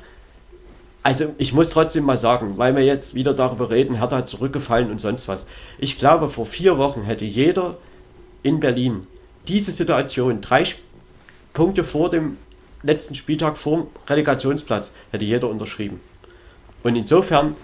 also 1.07 1.33
ich 1.39 1.53
muss 1.53 1.71
trotzdem 1.71 2.03
mal 2.03 2.17
sagen, 2.17 2.55
weil 2.59 2.75
wir 2.75 2.83
jetzt 2.83 3.15
wieder 3.15 3.33
darüber 3.33 3.71
reden, 3.71 3.95
Hertha 3.95 4.27
zurückgefallen 4.27 4.91
und 4.91 5.01
sonst 5.01 5.29
was. 5.29 5.47
Ich 5.79 6.01
glaube, 6.01 6.29
vor 6.29 6.47
vier 6.47 6.79
Wochen 6.79 7.05
hätte 7.05 7.25
jeder 7.25 7.77
in 8.43 8.59
Berlin 8.59 9.07
diese 9.47 9.71
Situation, 9.71 10.41
drei 10.41 10.65
Punkte 11.53 11.85
vor 11.85 12.11
dem 12.11 12.39
letzten 12.83 13.15
Spieltag 13.15 13.57
vor 13.57 13.87
Relegationsplatz 14.09 14.91
hätte 15.13 15.25
jeder 15.25 15.49
unterschrieben. 15.49 16.01
Und 16.83 16.97
insofern 16.97 17.55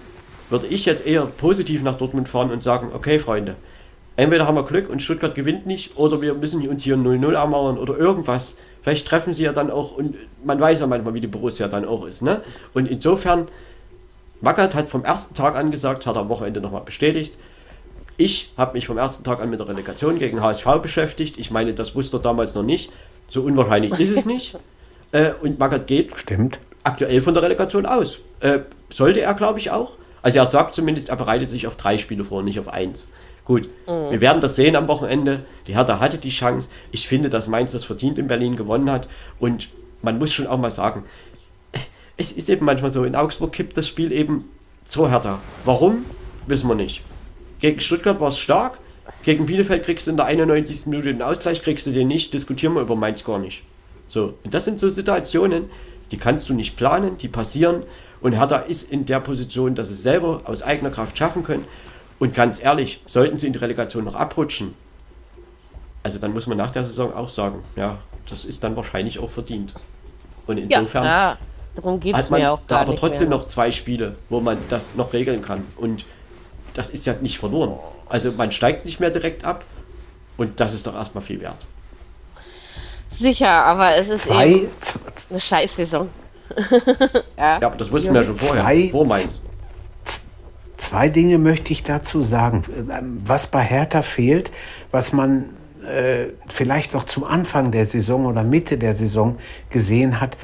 würde 0.49 0.69
ich 0.69 0.85
jetzt 0.85 1.05
eher 1.05 1.27
positiv 1.27 1.83
nach 1.83 1.99
Dortmund 1.99 2.29
fahren 2.29 2.53
und 2.53 2.63
sagen, 2.63 2.93
okay 2.95 3.19
Freunde, 3.19 3.57
entweder 4.15 4.47
haben 4.47 4.55
wir 4.55 4.63
Glück 4.63 4.89
und 4.89 5.03
Stuttgart 5.03 5.35
gewinnt 5.35 5.67
nicht 5.67 5.97
oder 5.97 6.23
wir 6.23 6.35
müssen 6.35 6.65
uns 6.69 6.85
hier 6.85 6.95
0-0 6.95 7.35
ermauern 7.35 7.77
oder 7.77 7.99
irgendwas. 7.99 8.57
Vielleicht 8.83 9.07
treffen 9.07 9.33
sie 9.33 9.45
ja 9.45 9.53
dann 9.53 9.71
auch, 9.71 9.97
und 9.97 10.17
man 10.45 10.61
weiß 10.61 10.81
ja 10.81 10.87
manchmal, 10.87 11.15
wie 11.15 11.21
die 11.21 11.29
Borussia 11.29 11.69
dann 11.69 11.85
auch 11.85 12.05
ist. 12.05 12.23
Ne? 12.23 12.43
Und 12.75 12.87
insofern, 12.87 13.49
Wackert 14.41 14.75
hat 14.75 14.89
vom 14.89 15.05
ersten 15.05 15.35
Tag 15.35 15.57
an 15.57 15.71
gesagt, 15.71 16.07
hat 16.07 16.17
am 16.17 16.29
Wochenende 16.29 16.61
nochmal 16.61 16.83
bestätigt, 16.83 17.35
ich 18.17 18.53
habe 18.57 18.75
mich 18.75 18.87
vom 18.87 18.99
ersten 18.99 19.25
Tag 19.25 19.41
an 19.41 19.51
mit 19.51 19.61
der 19.61 19.69
Relegation 19.69 20.19
gegen 20.19 20.43
HSV 20.43 20.67
beschäftigt. 20.83 21.39
Ich 21.39 21.51
meine, 21.51 21.75
das 21.75 21.95
wusste 21.95 22.19
er 22.19 22.21
damals 22.21 22.55
noch 22.55 22.63
nicht. 22.63 22.93
So 23.29 23.43
unwahrscheinlich 23.43 23.93
ist 23.99 24.17
es 24.17 24.27
nicht. 24.27 24.59
Äh, 25.15 25.33
und 25.43 25.59
Magath 25.59 25.87
geht 25.87 26.19
Stimmt. 26.19 26.59
aktuell 26.85 27.21
von 27.21 27.35
der 27.35 27.43
Relegation 27.43 27.85
aus. 27.85 28.19
Äh, 28.41 28.61
sollte 28.89 29.21
er, 29.21 29.35
glaube 29.35 29.59
ich, 29.59 29.71
auch. 29.71 29.99
Also 30.23 30.39
er 30.39 30.47
sagt 30.47 30.75
zumindest, 30.75 31.11
er 31.11 31.17
bereitet 31.17 31.51
sich 31.51 31.67
auf 31.67 31.77
drei 31.77 31.99
Spiele 31.99 32.25
vor, 32.25 32.43
nicht 32.43 32.59
auf 32.59 32.69
eins. 32.69 33.09
Gut, 33.45 33.69
mhm. 33.87 34.11
wir 34.11 34.21
werden 34.21 34.41
das 34.41 34.57
sehen 34.57 34.77
am 34.77 34.89
Wochenende. 34.89 35.45
Die 35.67 35.75
Hertha 35.75 35.99
hatte 35.99 36.19
die 36.19 36.31
Chance. 36.31 36.69
Ich 36.91 37.09
finde, 37.09 37.31
dass 37.31 37.49
Mainz 37.49 37.73
das 37.73 37.85
verdient 37.85 38.19
in 38.19 38.29
Berlin 38.29 38.57
gewonnen 38.57 38.91
hat. 38.91 39.09
Und 39.39 39.69
man 40.01 40.19
muss 40.19 40.33
schon 40.33 40.47
auch 40.47 40.59
mal 40.59 40.71
sagen, 40.71 41.05
es 42.17 42.31
ist 42.31 42.49
eben 42.49 42.65
manchmal 42.65 42.91
so, 42.91 43.05
in 43.05 43.17
Augsburg 43.17 43.53
kippt 43.53 43.77
das 43.77 43.89
Spiel 43.89 44.13
eben 44.13 44.49
so 44.85 45.09
härter. 45.09 45.41
Warum? 45.65 46.05
wissen 46.47 46.69
wir 46.69 46.75
nicht. 46.75 47.03
Gegen 47.61 47.81
Stuttgart 47.81 48.21
war 48.21 48.29
es 48.29 48.39
stark, 48.39 48.79
gegen 49.25 49.47
Bielefeld 49.47 49.85
kriegst 49.85 50.07
du 50.07 50.11
in 50.11 50.17
der 50.17 50.27
91. 50.27 50.87
Minute 50.87 51.13
den 51.13 51.23
Ausgleich, 51.23 51.63
kriegst 51.63 51.87
du 51.87 51.91
den 51.91 52.09
nicht, 52.09 52.35
diskutieren 52.35 52.75
wir 52.75 52.83
über 52.83 52.97
Mainz 52.97 53.25
gar 53.25 53.39
nicht. 53.39 53.63
So, 54.09 54.35
und 54.45 54.53
das 54.53 54.65
sind 54.65 54.81
so 54.81 54.91
Situationen, 54.91 55.71
die 56.11 56.17
kannst 56.17 56.49
du 56.49 56.55
nicht 56.55 56.77
planen, 56.77 57.17
die 57.19 57.29
passieren 57.29 57.85
und 58.21 58.33
Hertha 58.33 58.59
ist 58.59 58.91
in 58.91 59.07
der 59.07 59.21
Position, 59.21 59.75
dass 59.75 59.91
es 59.91 60.03
selber 60.03 60.43
aus 60.45 60.63
eigener 60.63 60.91
Kraft 60.91 61.17
schaffen 61.17 61.43
können. 61.43 61.65
Und 62.23 62.35
ganz 62.35 62.63
ehrlich, 62.63 63.01
sollten 63.05 63.37
sie 63.37 63.49
in 63.49 63.53
die 63.53 63.59
Relegation 63.59 64.05
noch 64.05 64.15
abrutschen, 64.15 64.77
also 66.05 66.21
dann 66.21 66.33
muss 66.33 66.47
man 66.47 66.57
nach 66.57 66.71
der 66.71 66.85
Saison 66.85 67.13
auch 67.13 67.29
sagen, 67.29 67.63
ja, 67.75 67.99
das 68.31 68.45
ist 68.45 68.63
dann 68.63 68.77
wahrscheinlich 68.77 69.19
auch 69.19 69.29
verdient. 69.29 69.75
Und 70.47 70.59
insofern 70.59 71.05
ja, 71.05 71.37
darum 71.75 71.99
geht's 71.99 72.17
hat 72.17 72.31
man 72.31 72.41
mir 72.41 72.53
auch 72.53 72.61
da 72.69 72.79
aber 72.79 72.95
trotzdem 72.95 73.29
mehr. 73.29 73.39
noch 73.39 73.49
zwei 73.49 73.73
Spiele, 73.73 74.15
wo 74.29 74.41
man 74.41 74.57
das 74.69 74.95
noch 74.95 75.13
regeln 75.13 75.43
kann. 75.43 75.65
Und 75.77 76.05
das 76.75 76.91
ist 76.91 77.07
ja 77.07 77.15
nicht 77.21 77.41
verloren. 77.41 77.75
Also 78.09 78.31
man 78.31 78.53
steigt 78.53 78.85
nicht 78.85 79.01
mehr 79.01 79.11
direkt 79.11 79.45
ab 79.45 79.65
und 80.37 80.61
das 80.61 80.75
ist 80.75 80.87
doch 80.87 80.95
erstmal 80.95 81.25
viel 81.25 81.41
wert. 81.41 81.67
Sicher, 83.19 83.51
aber 83.51 83.97
es 83.97 84.09
ist 84.09 84.27
Zwei, 84.27 84.49
eben 84.49 84.69
eine 85.31 85.41
Scheißsaison. 85.41 86.09
ja. 87.37 87.59
Ja, 87.61 87.67
aber 87.67 87.77
das 87.79 87.91
wussten 87.91 88.15
wir 88.15 88.21
ja 88.21 88.27
schon 88.29 88.39
vorher. 88.39 88.63
Zwei- 88.63 88.89
vor 88.91 89.07
Mainz. 89.09 89.41
Zwei 90.83 91.09
Dinge 91.09 91.39
möchte 91.39 91.73
ich 91.73 91.85
dazu 91.85 92.23
sagen. 92.23 92.65
Was 93.25 93.47
bei 93.47 93.61
Hertha 93.61 94.03
fehlt, 94.03 94.51
was 94.91 95.13
man 95.13 95.51
äh, 95.89 96.27
vielleicht 96.49 96.97
auch 96.97 97.05
zum 97.05 97.23
Anfang 97.23 97.71
der 97.71 97.87
Saison 97.87 98.27
oder 98.27 98.43
Mitte 98.43 98.79
der 98.79 98.97
Saison 98.97 99.39
gesehen 99.71 100.21
hat 100.21 100.37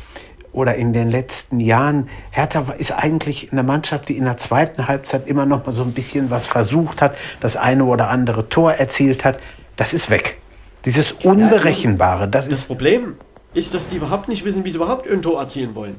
oder 0.53 0.77
in 0.77 0.93
den 0.93 1.11
letzten 1.11 1.59
Jahren. 1.59 2.09
Hertha 2.31 2.67
ist 2.79 2.93
eigentlich 2.93 3.49
eine 3.51 3.65
Mannschaft, 3.65 4.09
die 4.09 4.17
in 4.17 4.27
der 4.27 4.37
zweiten 4.37 4.87
Halbzeit 4.87 5.27
immer 5.27 5.45
noch 5.45 5.67
mal 5.67 5.73
so 5.73 5.83
ein 5.83 5.91
bisschen 5.91 6.31
was 6.31 6.47
versucht 6.47 7.03
hat, 7.03 7.17
das 7.41 7.57
eine 7.57 7.85
oder 7.85 8.09
andere 8.09 8.49
Tor 8.49 8.75
erzielt 8.75 9.25
hat. 9.25 9.41
Das 9.75 9.93
ist 9.93 10.09
weg. 10.09 10.39
Dieses 10.85 11.11
Unberechenbare, 11.11 12.29
das 12.29 12.49
Das 12.49 12.61
ist 12.61 12.67
Problem 12.69 13.17
ist, 13.55 13.75
dass 13.75 13.89
die 13.89 13.97
überhaupt 13.97 14.29
nicht 14.29 14.45
wissen, 14.45 14.65
wie 14.65 14.71
sie 14.71 14.77
überhaupt 14.77 15.11
ein 15.11 15.21
Tor 15.21 15.41
erzielen 15.41 15.75
wollen. 15.75 15.97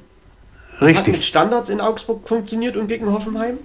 Hat 0.75 0.87
mit 0.87 0.97
richtig. 1.07 1.27
Standards 1.27 1.69
in 1.69 1.81
Augsburg 1.81 2.25
funktioniert 2.25 2.77
und 2.77 2.87
gegen 2.87 3.11
Hoffenheim. 3.11 3.57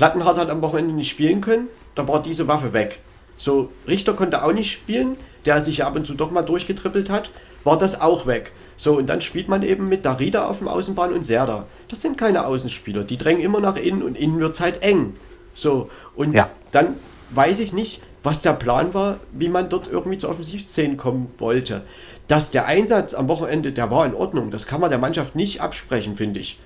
Plattenhardt 0.00 0.38
hat 0.38 0.48
am 0.48 0.62
Wochenende 0.62 0.94
nicht 0.94 1.10
spielen 1.10 1.42
können, 1.42 1.68
da 1.94 2.08
war 2.08 2.22
diese 2.22 2.48
Waffe 2.48 2.72
weg. 2.72 3.00
So, 3.36 3.68
Richter 3.86 4.14
konnte 4.14 4.42
auch 4.42 4.54
nicht 4.54 4.72
spielen, 4.72 5.18
der 5.44 5.60
sich 5.60 5.76
ja 5.76 5.86
ab 5.86 5.94
und 5.94 6.06
zu 6.06 6.14
doch 6.14 6.30
mal 6.30 6.40
durchgetrippelt 6.40 7.10
hat, 7.10 7.28
war 7.64 7.76
das 7.76 8.00
auch 8.00 8.24
weg. 8.26 8.52
So, 8.78 8.94
und 8.96 9.08
dann 9.08 9.20
spielt 9.20 9.48
man 9.48 9.62
eben 9.62 9.90
mit 9.90 10.06
Darida 10.06 10.46
auf 10.48 10.56
dem 10.56 10.68
Außenbahn 10.68 11.12
und 11.12 11.24
Serda. 11.24 11.66
Das 11.88 12.00
sind 12.00 12.16
keine 12.16 12.46
Außenspieler, 12.46 13.04
die 13.04 13.18
drängen 13.18 13.42
immer 13.42 13.60
nach 13.60 13.76
innen 13.76 14.02
und 14.02 14.16
innen 14.16 14.40
wird 14.40 14.54
es 14.54 14.60
halt 14.60 14.82
eng. 14.82 15.16
So, 15.52 15.90
und 16.16 16.32
Ja. 16.32 16.48
dann 16.70 16.94
weiß 17.34 17.60
ich 17.60 17.74
nicht, 17.74 18.00
was 18.22 18.40
der 18.40 18.54
Plan 18.54 18.94
war, 18.94 19.20
wie 19.32 19.50
man 19.50 19.68
dort 19.68 19.86
irgendwie 19.86 20.16
zu 20.16 20.30
Offensivszenen 20.30 20.96
kommen 20.96 21.30
wollte. 21.36 21.82
Dass 22.26 22.50
der 22.50 22.64
Einsatz 22.64 23.12
am 23.12 23.28
Wochenende, 23.28 23.72
der 23.72 23.90
war 23.90 24.06
in 24.06 24.14
Ordnung, 24.14 24.50
das 24.50 24.66
kann 24.66 24.80
man 24.80 24.88
der 24.88 24.98
Mannschaft 24.98 25.36
nicht 25.36 25.60
absprechen, 25.60 26.16
finde 26.16 26.40
ich. 26.40 26.58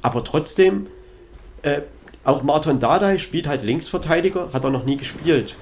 Aber 0.00 0.24
trotzdem, 0.24 0.86
äh, 1.60 1.82
auch 2.28 2.42
Martin 2.42 2.78
Dardai 2.78 3.18
spielt 3.18 3.46
halt 3.46 3.64
Linksverteidiger, 3.64 4.50
hat 4.52 4.62
er 4.62 4.70
noch 4.70 4.84
nie 4.84 4.98
gespielt. 4.98 5.54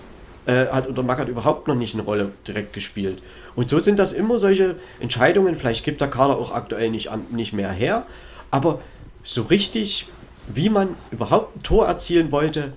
Äh, 0.46 0.66
hat 0.66 0.86
unter 0.86 1.02
Magath 1.02 1.28
überhaupt 1.28 1.68
noch 1.68 1.74
nicht 1.74 1.94
eine 1.94 2.02
Rolle 2.02 2.32
direkt 2.46 2.72
gespielt. 2.72 3.22
Und 3.54 3.70
so 3.70 3.80
sind 3.80 3.98
das 3.98 4.12
immer 4.12 4.38
solche 4.38 4.76
Entscheidungen. 5.00 5.56
Vielleicht 5.56 5.84
gibt 5.84 6.00
der 6.00 6.08
Kader 6.08 6.36
auch 6.36 6.52
aktuell 6.52 6.90
nicht, 6.90 7.08
an, 7.08 7.24
nicht 7.30 7.52
mehr 7.52 7.70
her. 7.70 8.06
Aber 8.50 8.80
so 9.22 9.42
richtig, 9.42 10.06
wie 10.46 10.68
man 10.68 10.96
überhaupt 11.10 11.56
ein 11.56 11.62
Tor 11.62 11.86
erzielen 11.86 12.30
wollte, 12.32 12.72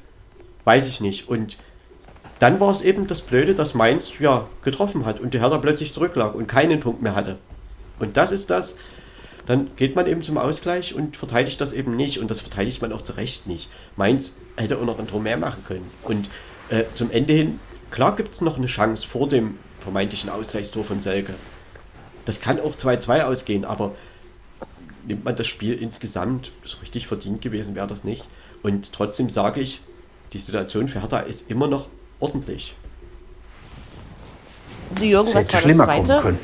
weiß 0.65 0.87
ich 0.87 1.01
nicht. 1.01 1.27
Und 1.27 1.57
dann 2.39 2.59
war 2.59 2.71
es 2.71 2.81
eben 2.81 3.07
das 3.07 3.21
Blöde, 3.21 3.55
dass 3.55 3.73
Mainz 3.73 4.13
ja 4.19 4.47
getroffen 4.63 5.05
hat 5.05 5.19
und 5.19 5.33
die 5.33 5.39
Hertha 5.39 5.57
plötzlich 5.57 5.93
zurücklag 5.93 6.35
und 6.35 6.47
keinen 6.47 6.79
Punkt 6.79 7.01
mehr 7.01 7.15
hatte. 7.15 7.37
Und 7.99 8.17
das 8.17 8.31
ist 8.31 8.49
das. 8.49 8.75
Dann 9.49 9.71
geht 9.77 9.95
man 9.95 10.05
eben 10.05 10.21
zum 10.21 10.37
Ausgleich 10.37 10.93
und 10.93 11.17
verteidigt 11.17 11.59
das 11.59 11.73
eben 11.73 11.95
nicht. 11.95 12.19
Und 12.19 12.29
das 12.29 12.39
verteidigt 12.39 12.83
man 12.83 12.93
auch 12.93 13.01
zu 13.01 13.13
Recht 13.13 13.47
nicht. 13.47 13.67
Mainz 13.95 14.35
hätte 14.57 14.77
auch 14.77 14.85
noch 14.85 14.99
ein 14.99 15.07
Tor 15.07 15.19
mehr 15.21 15.37
machen 15.37 15.63
können. 15.67 15.89
Und 16.03 16.29
äh, 16.69 16.83
zum 16.93 17.09
Ende 17.09 17.33
hin, 17.33 17.59
klar 17.89 18.15
gibt 18.15 18.35
es 18.35 18.41
noch 18.41 18.57
eine 18.57 18.67
Chance 18.67 19.07
vor 19.07 19.27
dem 19.27 19.57
vermeintlichen 19.79 20.29
Ausgleichstor 20.29 20.83
von 20.83 21.01
Selke. 21.01 21.33
Das 22.25 22.39
kann 22.39 22.59
auch 22.59 22.75
2-2 22.75 23.23
ausgehen, 23.23 23.65
aber 23.65 23.95
nimmt 25.07 25.25
man 25.25 25.35
das 25.35 25.47
Spiel 25.47 25.73
insgesamt, 25.73 26.51
so 26.63 26.77
richtig 26.77 27.07
verdient 27.07 27.41
gewesen 27.41 27.73
wäre 27.73 27.87
das 27.87 28.03
nicht. 28.03 28.25
Und 28.61 28.93
trotzdem 28.93 29.31
sage 29.31 29.61
ich, 29.61 29.81
die 30.31 30.37
Situation 30.37 30.89
für 30.89 31.01
Hertha 31.01 31.21
ist 31.21 31.49
immer 31.49 31.67
noch 31.67 31.87
ordentlich. 32.19 32.75
Also 34.93 35.05
Jürgen, 35.05 35.27
Es 35.29 35.33
was 35.33 35.41
hätte 35.41 35.53
war 35.53 35.61
schlimmer 35.61 35.85
das 35.87 35.95
kommen 35.95 36.05
zweite? 36.05 36.21
können. 36.21 36.39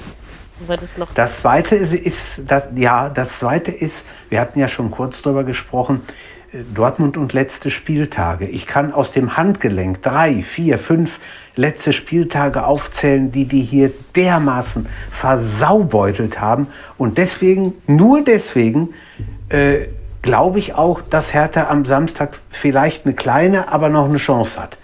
War 0.68 0.77
das 0.77 0.98
noch 0.98 1.11
Das 1.14 1.40
zweite 1.40 1.76
ist, 1.76 1.94
ist 1.94 2.41
das, 2.48 2.68
ja, 2.76 3.10
das 3.10 3.40
zweite 3.40 3.72
ist, 3.72 4.06
wir 4.30 4.40
hatten 4.40 4.60
ja 4.60 4.68
schon 4.68 4.90
kurz 4.90 5.22
drüber 5.22 5.44
gesprochen, 5.44 6.02
äh, 6.53 6.60
Dortmund 6.73 7.18
und 7.18 7.34
letzte 7.34 7.69
Spieltage. 7.69 8.45
Ich 8.45 8.65
kann 8.65 8.94
aus 8.94 9.11
dem 9.11 9.36
Handgelenk 9.36 10.02
drei, 10.02 10.44
vier, 10.44 10.80
fünf 10.80 11.19
letzte 11.56 11.94
Spieltage 11.94 12.65
aufzählen, 12.65 13.32
die 13.32 13.45
die 13.45 13.61
hier 13.61 13.91
dermaßen 14.15 14.88
versaubeutelt 15.11 16.40
haben. 16.40 16.68
Und 16.98 17.18
deswegen, 17.18 17.73
nur 17.88 18.23
deswegen, 18.23 18.94
äh, 19.49 19.88
glaube 20.22 20.60
ich 20.60 20.73
auch, 20.73 21.02
dass 21.02 21.34
Hertha 21.34 21.68
am 21.69 21.86
Samstag 21.86 22.40
vielleicht 22.49 23.06
eine 23.06 23.14
kleine, 23.14 23.72
aber 23.72 23.90
noch 23.90 24.06
eine 24.06 24.18
Chance 24.18 24.60
hat. 24.60 24.77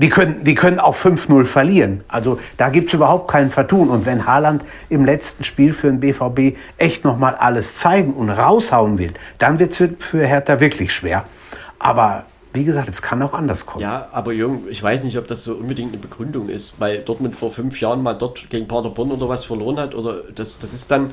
Die 0.00 0.08
können, 0.08 0.44
die 0.44 0.54
können 0.54 0.78
auch 0.78 0.96
5-0 0.96 1.44
verlieren. 1.44 2.04
Also 2.08 2.38
da 2.56 2.70
gibt 2.70 2.88
es 2.88 2.94
überhaupt 2.94 3.30
kein 3.30 3.50
Vertun. 3.50 3.90
Und 3.90 4.06
wenn 4.06 4.26
Haaland 4.26 4.64
im 4.88 5.04
letzten 5.04 5.44
Spiel 5.44 5.74
für 5.74 5.88
den 5.88 6.00
BVB 6.00 6.56
echt 6.78 7.04
nochmal 7.04 7.34
alles 7.34 7.76
zeigen 7.76 8.14
und 8.14 8.30
raushauen 8.30 8.96
will, 8.98 9.12
dann 9.38 9.58
wird 9.58 9.78
es 9.78 9.88
für 9.98 10.26
Hertha 10.26 10.58
wirklich 10.58 10.94
schwer. 10.94 11.24
Aber 11.78 12.24
wie 12.54 12.64
gesagt, 12.64 12.88
es 12.88 13.02
kann 13.02 13.20
auch 13.20 13.34
anders 13.34 13.66
kommen. 13.66 13.82
Ja, 13.82 14.08
aber 14.10 14.32
Jürgen, 14.32 14.64
ich 14.70 14.82
weiß 14.82 15.04
nicht, 15.04 15.18
ob 15.18 15.28
das 15.28 15.44
so 15.44 15.54
unbedingt 15.54 15.92
eine 15.92 16.00
Begründung 16.00 16.48
ist, 16.48 16.80
weil 16.80 17.00
Dortmund 17.00 17.36
vor 17.36 17.52
fünf 17.52 17.78
Jahren 17.78 18.02
mal 18.02 18.14
dort 18.14 18.48
gegen 18.48 18.66
Paderborn 18.66 19.12
oder 19.12 19.28
was 19.28 19.44
verloren 19.44 19.78
hat. 19.78 19.94
Oder 19.94 20.22
das, 20.34 20.58
das 20.58 20.72
ist 20.72 20.90
dann, 20.90 21.10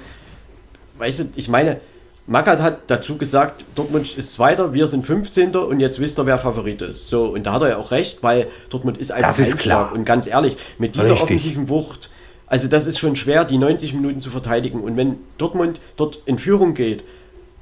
weißt 0.98 1.20
du, 1.20 1.24
ich 1.36 1.50
meine, 1.50 1.82
Magath 2.28 2.60
hat 2.60 2.80
dazu 2.88 3.18
gesagt, 3.18 3.64
Dortmund 3.74 4.18
ist 4.18 4.34
Zweiter, 4.34 4.74
wir 4.74 4.90
sind 4.90 5.06
15. 5.06 5.56
und 5.56 5.80
jetzt 5.80 6.00
wisst 6.00 6.20
ihr, 6.20 6.26
wer 6.26 6.38
Favorit 6.38 6.82
ist. 6.82 7.08
So, 7.08 7.28
und 7.28 7.46
da 7.46 7.54
hat 7.54 7.62
er 7.62 7.70
ja 7.70 7.78
auch 7.78 7.92
recht, 7.92 8.22
weil 8.22 8.48
Dortmund 8.70 8.98
ist 8.98 9.12
einfach 9.12 9.30
Das 9.30 9.40
ist 9.40 9.58
klar. 9.58 9.94
Und 9.94 10.04
ganz 10.04 10.28
ehrlich, 10.28 10.58
mit 10.78 10.96
dieser 10.96 11.12
Richtig. 11.12 11.24
offensiven 11.24 11.70
Wucht, 11.70 12.10
also 12.46 12.68
das 12.68 12.86
ist 12.86 13.00
schon 13.00 13.16
schwer, 13.16 13.46
die 13.46 13.58
90 13.58 13.94
Minuten 13.94 14.20
zu 14.20 14.30
verteidigen. 14.30 14.82
Und 14.82 14.98
wenn 14.98 15.16
Dortmund 15.38 15.80
dort 15.96 16.20
in 16.26 16.38
Führung 16.38 16.74
geht, 16.74 17.04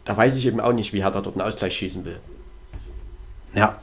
da 0.04 0.18
weiß 0.18 0.36
ich 0.36 0.46
eben 0.48 0.60
auch 0.60 0.74
nicht, 0.74 0.94
wie 0.94 1.04
Hertha 1.04 1.22
dort 1.22 1.36
einen 1.36 1.48
Ausgleich 1.48 1.76
schießen 1.76 2.04
will. 2.04 2.18
Ja. 3.54 3.80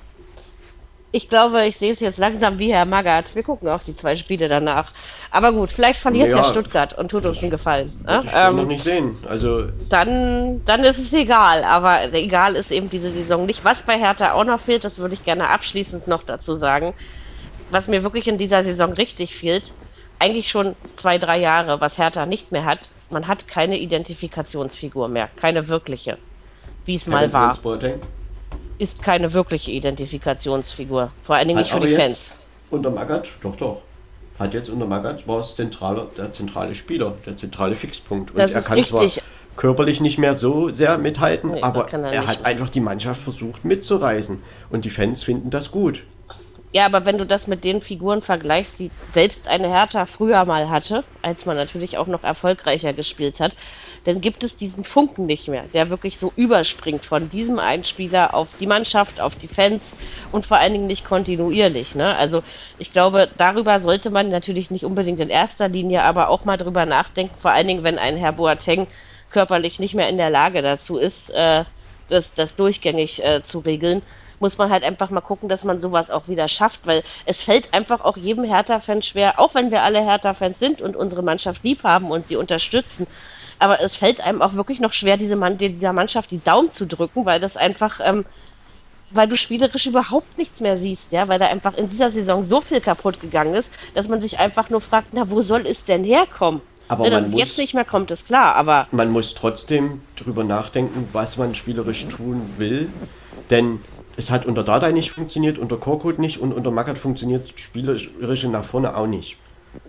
Ich 1.14 1.28
glaube, 1.28 1.66
ich 1.66 1.76
sehe 1.76 1.93
es 1.93 2.01
jetzt 2.01 2.16
langsam 2.16 2.59
wie 2.59 2.72
Herr 2.72 2.86
Magath. 2.86 3.36
Wir 3.36 3.43
gucken 3.43 3.68
auf 3.68 3.84
die 3.84 3.94
zwei 3.94 4.16
Spiele 4.16 4.48
danach. 4.48 4.93
Aber 5.30 5.52
gut, 5.52 5.70
vielleicht 5.70 6.01
verliert 6.01 6.30
ja, 6.30 6.36
Ja, 6.39 6.44
Stuttgart 6.44 6.97
und 6.97 7.10
tut 7.10 7.26
uns 7.26 7.39
einen 7.40 7.51
Gefallen. 7.51 7.93
Ne? 8.06 8.22
ich 8.24 8.30
ähm, 8.34 8.56
noch 8.56 8.64
nicht 8.64 8.82
sehen. 8.82 9.18
Also 9.28 9.66
dann, 9.90 10.64
dann 10.64 10.82
ist 10.84 10.98
es 10.98 11.12
egal. 11.12 11.64
Aber 11.64 12.14
egal 12.14 12.56
ist 12.56 12.72
eben 12.72 12.89
diese 12.89 13.10
Saison 13.10 13.44
nicht. 13.44 13.62
Was 13.62 13.82
bei 13.82 13.98
Hertha 13.98 14.32
auch 14.32 14.44
noch 14.44 14.59
fehlt, 14.59 14.84
das 14.84 14.98
würde 14.98 15.12
ich 15.12 15.22
gerne 15.22 15.51
abschließend 15.51 16.09
noch 16.09 16.22
dazu 16.22 16.55
sagen. 16.55 16.94
Was 17.70 17.89
mir 17.89 18.02
wirklich 18.05 18.26
in 18.26 18.39
dieser 18.39 18.64
Saison 18.64 18.94
richtig 18.94 19.36
fehlt, 19.36 19.74
eigentlich 20.18 20.48
schon 20.48 20.76
zwei, 20.97 21.18
drei 21.18 21.39
Jahre, 21.39 21.82
was 21.82 21.98
Hertha 21.98 22.24
nicht 22.24 22.52
mehr 22.52 22.64
hat. 22.64 22.78
Man 23.10 23.28
hat 23.28 23.47
keine 23.48 23.78
Identifikationsfigur 23.78 25.09
mehr, 25.09 25.28
keine 25.36 25.68
wirkliche, 25.68 26.16
wie 26.86 26.94
es 26.94 27.06
mal 27.06 27.30
war. 27.34 27.55
Boateng. 27.59 28.01
Ist 28.83 29.01
keine 29.01 29.33
wirkliche 29.33 29.71
Identifikationsfigur, 29.71 31.13
vor 31.23 31.37
allen 31.37 31.47
Dingen 31.47 31.61
nicht 31.61 31.71
für 31.73 31.79
die 31.79 31.95
Fans. 31.95 32.35
Unter 32.69 32.91
Magath, 32.91 33.29
doch, 33.41 33.55
doch. 33.55 33.83
Hat 34.41 34.55
jetzt 34.55 34.71
unter 34.71 34.87
Magath 34.87 35.29
war 35.29 35.39
es 35.39 35.55
zentrale, 35.55 36.09
der 36.17 36.33
zentrale 36.33 36.75
Spieler, 36.75 37.15
der 37.25 37.37
zentrale 37.37 37.77
Fixpunkt. 37.77 38.33
Und 38.33 38.39
Das 38.39 38.51
er 38.51 38.61
kann 38.63 38.85
zwar 38.85 39.03
richtig. 39.03 39.23
körperlich 39.57 40.01
nicht 40.01 40.19
mehr 40.19 40.35
so 40.35 40.71
sehr 40.71 40.99
mithalten, 40.99 41.53
Nee, 41.53 41.63
aber 41.63 41.93
er 41.93 42.13
er, 42.13 42.27
hat 42.27 42.39
mehr. 42.39 42.47
einfach 42.47 42.71
die 42.71 42.81
Mannschaft 42.81 43.21
versucht 43.23 43.65
mitzureißen. 43.65 44.43
Und 44.71 44.85
die 44.85 44.91
Fans 44.91 45.23
finden 45.23 45.51
das 45.51 45.71
gut. 45.71 46.03
Ja, 46.73 46.87
aber 46.87 47.05
wenn 47.05 47.19
du 47.19 47.27
das 47.27 47.47
mit 47.47 47.63
den 47.63 47.83
Figuren 47.83 48.21
vergleichst, 48.23 48.81
die 48.81 48.91
selbst 49.13 49.47
eine 49.47 49.69
Hertha 49.69 50.07
früher 50.07 50.45
mal 50.45 50.71
hatte, 50.71 51.05
als 51.21 51.47
man 51.47 51.57
natürlich 51.57 51.99
auch 51.99 52.09
noch 52.09 52.25
erfolgreicher 52.25 52.95
gespielt 52.95 53.39
hat, 53.39 53.55
dann 54.05 54.20
gibt 54.20 54.43
es 54.43 54.57
diesen 54.57 54.85
Funken 54.85 55.27
nicht 55.27 55.49
mehr, 55.49 55.65
der 55.73 55.91
wirklich 55.91 56.19
so 56.19 56.33
überspringt 56.35 57.07
von 57.07 57.31
diesem 57.31 57.59
einen 57.59 57.85
Spieler 57.85 58.35
auf 58.35 58.57
die 58.59 58.66
Mannschaft, 58.66 59.20
auf 59.20 59.37
die 59.37 59.49
Fans 59.49 59.83
und 60.33 60.45
vor 60.45 60.57
allen 60.57 60.73
Dingen 60.73 60.87
nicht 60.87 61.05
kontinuierlich. 61.05 61.95
Ne? 61.95 62.16
Also 62.16 62.43
ich 62.79 62.93
glaube, 62.93 63.29
darüber 63.39 63.81
sollte 63.81 64.11
man 64.11 64.29
natürlich 64.29 64.70
nicht 64.70 64.85
unbedingt 64.85 65.20
in 65.20 65.31
erster 65.31 65.69
Linie, 65.69 66.03
aber 66.03 66.29
auch 66.29 66.45
mal 66.45 66.57
drüber 66.57 66.87
nachdenken, 66.87 67.35
vor 67.39 67.53
allen 67.53 67.69
Dingen, 67.69 67.85
wenn 67.85 67.99
ein 67.99 68.16
Herr 68.16 68.33
Boateng 68.33 68.89
körperlich 69.31 69.79
nicht 69.79 69.95
mehr 69.95 70.09
in 70.09 70.16
der 70.16 70.31
Lage 70.31 70.62
dazu 70.62 70.99
ist, 70.99 71.31
äh, 71.31 71.65
das, 72.09 72.35
das 72.35 72.57
durchgängig 72.57 73.24
äh, 73.24 73.43
zu 73.47 73.61
regeln 73.61 74.03
muss 74.43 74.59
man 74.59 74.70
halt 74.70 74.83
einfach 74.83 75.09
mal 75.11 75.20
gucken, 75.20 75.49
dass 75.49 75.62
man 75.62 75.79
sowas 75.79 76.11
auch 76.11 76.29
wieder 76.29 76.49
schafft, 76.49 76.81
weil 76.85 77.05
es 77.24 77.43
fällt 77.43 77.73
einfach 77.73 78.01
auch 78.01 78.16
jedem 78.16 78.45
Hertha-Fan 78.45 79.01
schwer, 79.01 79.39
auch 79.39 79.55
wenn 79.55 79.70
wir 79.70 79.83
alle 79.83 80.03
Hertha-Fans 80.03 80.59
sind 80.59 80.83
und 80.83 80.97
unsere 80.97 81.23
Mannschaft 81.23 81.62
lieb 81.62 81.85
haben 81.85 82.11
und 82.11 82.27
sie 82.27 82.37
unterstützen. 82.37 83.07
Aber 83.62 83.80
es 83.80 83.94
fällt 83.94 84.20
einem 84.20 84.43
auch 84.43 84.55
wirklich 84.55 84.80
noch 84.80 84.93
schwer, 84.93 85.16
diese 85.16 85.36
Mann, 85.36 85.56
dieser 85.56 85.93
Mannschaft 85.93 86.32
die 86.32 86.43
Daumen 86.43 86.72
zu 86.72 86.84
drücken, 86.84 87.24
weil 87.24 87.39
das 87.39 87.56
einfach, 87.56 88.01
ähm, 88.02 88.24
weil 89.12 89.28
du 89.28 89.36
spielerisch 89.36 89.86
überhaupt 89.86 90.36
nichts 90.36 90.60
mehr 90.60 90.78
siehst, 90.80 91.12
ja, 91.12 91.28
weil 91.28 91.39
da 91.39 91.47
einfach 91.47 91.74
in 91.74 91.89
dieser 91.89 92.10
Saison 92.10 92.44
so 92.48 92.60
viel 92.60 92.80
kaputt 92.80 93.20
gegangen 93.20 93.55
ist, 93.55 93.68
dass 93.94 94.09
man 94.09 94.20
sich 94.20 94.40
einfach 94.40 94.68
nur 94.68 94.80
fragt, 94.80 95.09
na, 95.12 95.30
wo 95.30 95.43
soll 95.43 95.64
es 95.66 95.84
denn 95.84 96.02
herkommen? 96.02 96.60
Aber 96.89 97.05
ne, 97.05 97.10
dass 97.10 97.20
man 97.20 97.24
es 97.26 97.30
muss- 97.30 97.40
jetzt 97.40 97.59
nicht 97.59 97.72
mehr 97.74 97.84
kommt, 97.84 98.10
ist 98.10 98.26
klar, 98.26 98.56
aber 98.56 98.89
Man 98.90 99.10
muss 99.10 99.34
trotzdem 99.34 100.01
drüber 100.16 100.43
nachdenken, 100.43 101.09
was 101.12 101.36
man 101.36 101.55
spielerisch 101.55 102.06
tun 102.09 102.55
will. 102.59 102.89
Denn 103.51 103.78
es 104.16 104.32
hat 104.32 104.44
unter 104.44 104.64
Dada 104.64 104.90
nicht 104.90 105.12
funktioniert, 105.12 105.56
unter 105.56 105.76
Korkut 105.76 106.18
nicht 106.18 106.39
und 106.39 106.52
unter 106.52 106.72
Magath 106.72 106.98
funktioniert 106.98 107.52
spielerische 107.55 108.48
nach 108.48 108.64
vorne 108.64 108.97
auch 108.97 109.06
nicht. 109.06 109.36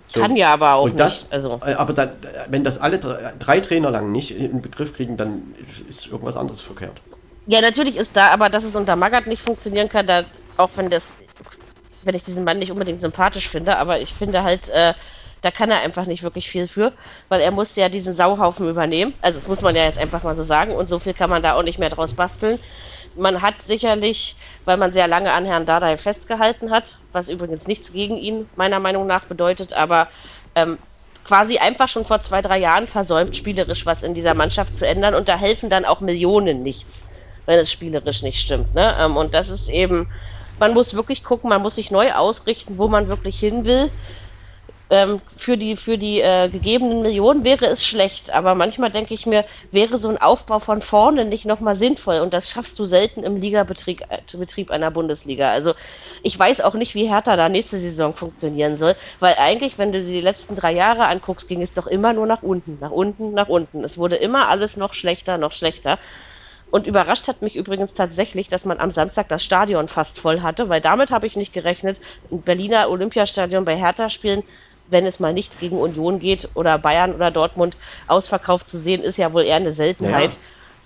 So. 0.08 0.22
kann 0.22 0.36
ja 0.36 0.54
aber 0.54 0.74
auch 0.76 0.86
und 0.86 1.00
das, 1.00 1.24
nicht. 1.24 1.34
Also, 1.34 1.60
äh, 1.66 1.74
aber 1.74 1.94
dann, 1.94 2.12
wenn 2.50 2.64
das 2.64 2.80
alle 2.80 3.00
drei, 3.00 3.34
drei 3.40 3.60
Trainer 3.60 3.92
lang 3.92 4.12
nicht 4.12 4.32
in 4.32 4.42
den 4.42 4.62
Begriff 4.62 4.96
kriegen, 4.96 5.18
dann 5.18 5.56
ist 5.90 6.08
irgendwas 6.08 6.38
anderes 6.38 6.62
verkehrt. 6.62 7.02
ja, 7.48 7.62
natürlich 7.62 7.98
ist 7.98 8.16
da, 8.16 8.28
aber 8.28 8.50
dass 8.50 8.64
es 8.64 8.76
unter 8.76 8.96
Magath 8.96 9.28
nicht 9.28 9.42
funktionieren 9.42 9.90
kann, 9.90 10.08
da, 10.08 10.26
auch 10.58 10.70
wenn 10.76 10.90
das, 10.90 11.16
wenn 12.04 12.16
ich 12.16 12.24
diesen 12.24 12.44
Mann 12.44 12.60
nicht 12.60 12.72
unbedingt 12.72 13.02
sympathisch 13.02 13.50
finde, 13.50 13.78
aber 13.78 14.00
ich 14.00 14.14
finde 14.14 14.44
halt, 14.44 14.70
äh, 14.70 14.94
da 15.44 15.52
kann 15.52 15.70
er 15.70 15.82
einfach 15.82 16.06
nicht 16.06 16.24
wirklich 16.24 16.50
viel 16.50 16.68
für, 16.68 16.94
weil 17.28 17.42
er 17.42 17.52
muss 17.52 17.76
ja 17.76 17.90
diesen 17.90 18.16
Sauhaufen 18.16 18.70
übernehmen. 18.70 19.14
Also 19.22 19.40
das 19.40 19.48
muss 19.50 19.62
man 19.62 19.76
ja 19.76 19.84
jetzt 19.84 19.98
einfach 19.98 20.24
mal 20.24 20.38
so 20.38 20.44
sagen 20.44 20.74
und 20.74 20.90
so 20.90 21.00
viel 21.00 21.14
kann 21.14 21.30
man 21.30 21.44
da 21.44 21.56
auch 21.56 21.64
nicht 21.64 21.80
mehr 21.80 21.90
draus 21.90 22.14
basteln. 22.14 22.60
Man 23.16 23.42
hat 23.42 23.56
sicherlich, 23.68 24.36
weil 24.66 24.78
man 24.78 24.94
sehr 24.94 25.08
lange 25.08 25.32
an 25.32 25.46
Herrn 25.46 25.66
Dardai 25.66 25.98
festgehalten 25.98 26.72
hat, 26.72 26.98
was 27.12 27.30
übrigens 27.30 27.68
nichts 27.68 27.92
gegen 27.92 28.18
ihn 28.18 28.48
meiner 28.56 28.80
Meinung 28.80 29.08
nach 29.08 29.26
bedeutet, 29.26 29.74
aber 29.74 30.08
ähm, 30.56 30.78
quasi 31.24 31.58
einfach 31.58 31.88
schon 31.88 32.06
vor 32.06 32.22
zwei, 32.24 32.42
drei 32.42 32.60
Jahren 32.60 32.88
versäumt, 32.88 33.36
spielerisch 33.36 33.86
was 33.86 34.04
in 34.04 34.14
dieser 34.14 34.34
Mannschaft 34.34 34.76
zu 34.78 34.88
ändern 34.88 35.16
und 35.16 35.30
da 35.30 35.38
helfen 35.38 35.70
dann 35.70 35.86
auch 35.86 36.02
Millionen 36.02 36.64
nichts, 36.64 37.10
wenn 37.46 37.60
es 37.60 37.72
spielerisch 37.72 38.24
nicht 38.24 38.40
stimmt. 38.40 38.74
Ne? 38.74 38.96
Ähm, 39.00 39.16
und 39.18 39.34
das 39.34 39.50
ist 39.50 39.70
eben, 39.70 40.08
man 40.60 40.74
muss 40.74 40.94
wirklich 40.94 41.24
gucken, 41.24 41.50
man 41.50 41.62
muss 41.62 41.76
sich 41.76 41.92
neu 41.92 42.14
ausrichten, 42.14 42.78
wo 42.78 42.88
man 42.88 43.08
wirklich 43.08 43.40
hin 43.40 43.66
will 43.66 43.92
ähm, 44.94 45.22
für 45.38 45.58
die, 45.58 45.76
für 45.76 45.98
die 45.98 46.22
äh, 46.22 46.50
gegebenen 46.50 47.02
Millionen 47.02 47.44
wäre 47.44 47.66
es 47.66 47.84
schlecht, 47.84 48.32
aber 48.32 48.54
manchmal 48.54 48.92
denke 48.92 49.16
ich 49.16 49.26
mir, 49.26 49.44
wäre 49.72 49.98
so 49.98 50.08
ein 50.08 50.20
Aufbau 50.20 50.60
von 50.60 50.84
vorne 50.84 51.26
nicht 51.26 51.46
nochmal 51.46 51.80
sinnvoll 51.80 52.20
und 52.20 52.32
das 52.32 52.52
schaffst 52.52 52.78
du 52.78 52.86
selten 52.86 53.24
im 53.24 53.36
Ligabetrieb 53.36 54.02
äh, 54.10 54.38
Betrieb 54.38 54.70
einer 54.70 54.92
Bundesliga. 54.92 55.50
Also 55.50 55.74
ich 56.22 56.38
weiß 56.38 56.62
auch 56.62 56.76
nicht, 56.76 56.94
wie 56.94 57.10
Hertha 57.10 57.36
da 57.36 57.50
nächste 57.50 57.80
Saison 57.80 58.14
funktionieren 58.14 58.78
soll, 58.78 58.96
weil 59.20 59.34
eigentlich, 59.40 59.80
wenn 59.80 59.92
du 59.92 60.00
dir 60.00 60.14
die 60.14 60.22
letzten 60.22 60.56
drei 60.56 60.74
Jahre 60.74 61.06
anguckst, 61.08 61.48
ging 61.48 61.64
es 61.64 61.74
doch 61.74 61.88
immer 61.88 62.14
nur 62.14 62.28
nach 62.28 62.44
unten, 62.44 62.78
nach 62.80 62.92
unten, 62.92 63.34
nach 63.34 63.50
unten. 63.50 63.84
Es 63.84 63.98
wurde 63.98 64.18
immer 64.18 64.48
alles 64.48 64.78
noch 64.78 64.94
schlechter, 64.94 65.40
noch 65.40 65.54
schlechter. 65.54 65.98
Und 66.70 66.86
überrascht 66.86 67.28
hat 67.28 67.42
mich 67.42 67.56
übrigens 67.56 67.94
tatsächlich, 67.94 68.48
dass 68.48 68.66
man 68.66 68.80
am 68.80 68.92
Samstag 68.92 69.28
das 69.30 69.44
Stadion 69.44 69.88
fast 69.88 70.20
voll 70.20 70.42
hatte, 70.42 70.70
weil 70.70 70.82
damit 70.82 71.10
habe 71.10 71.26
ich 71.26 71.36
nicht 71.36 71.54
gerechnet. 71.54 72.00
Ein 72.32 72.44
Berliner 72.44 72.90
Olympiastadion 72.90 73.66
bei 73.66 73.76
Hertha 73.76 74.10
spielen, 74.10 74.44
wenn 74.94 75.06
es 75.06 75.20
mal 75.20 75.34
nicht 75.34 75.60
gegen 75.60 75.78
Union 75.78 76.20
geht 76.20 76.48
oder 76.56 76.78
Bayern 76.80 77.14
oder 77.14 77.30
Dortmund 77.32 77.76
ausverkauft 78.08 78.70
zu 78.70 78.78
sehen, 78.80 79.02
ist 79.04 79.18
ja 79.18 79.34
wohl 79.34 79.44
eher 79.44 79.58
eine 79.58 79.74
Seltenheit. 79.74 80.32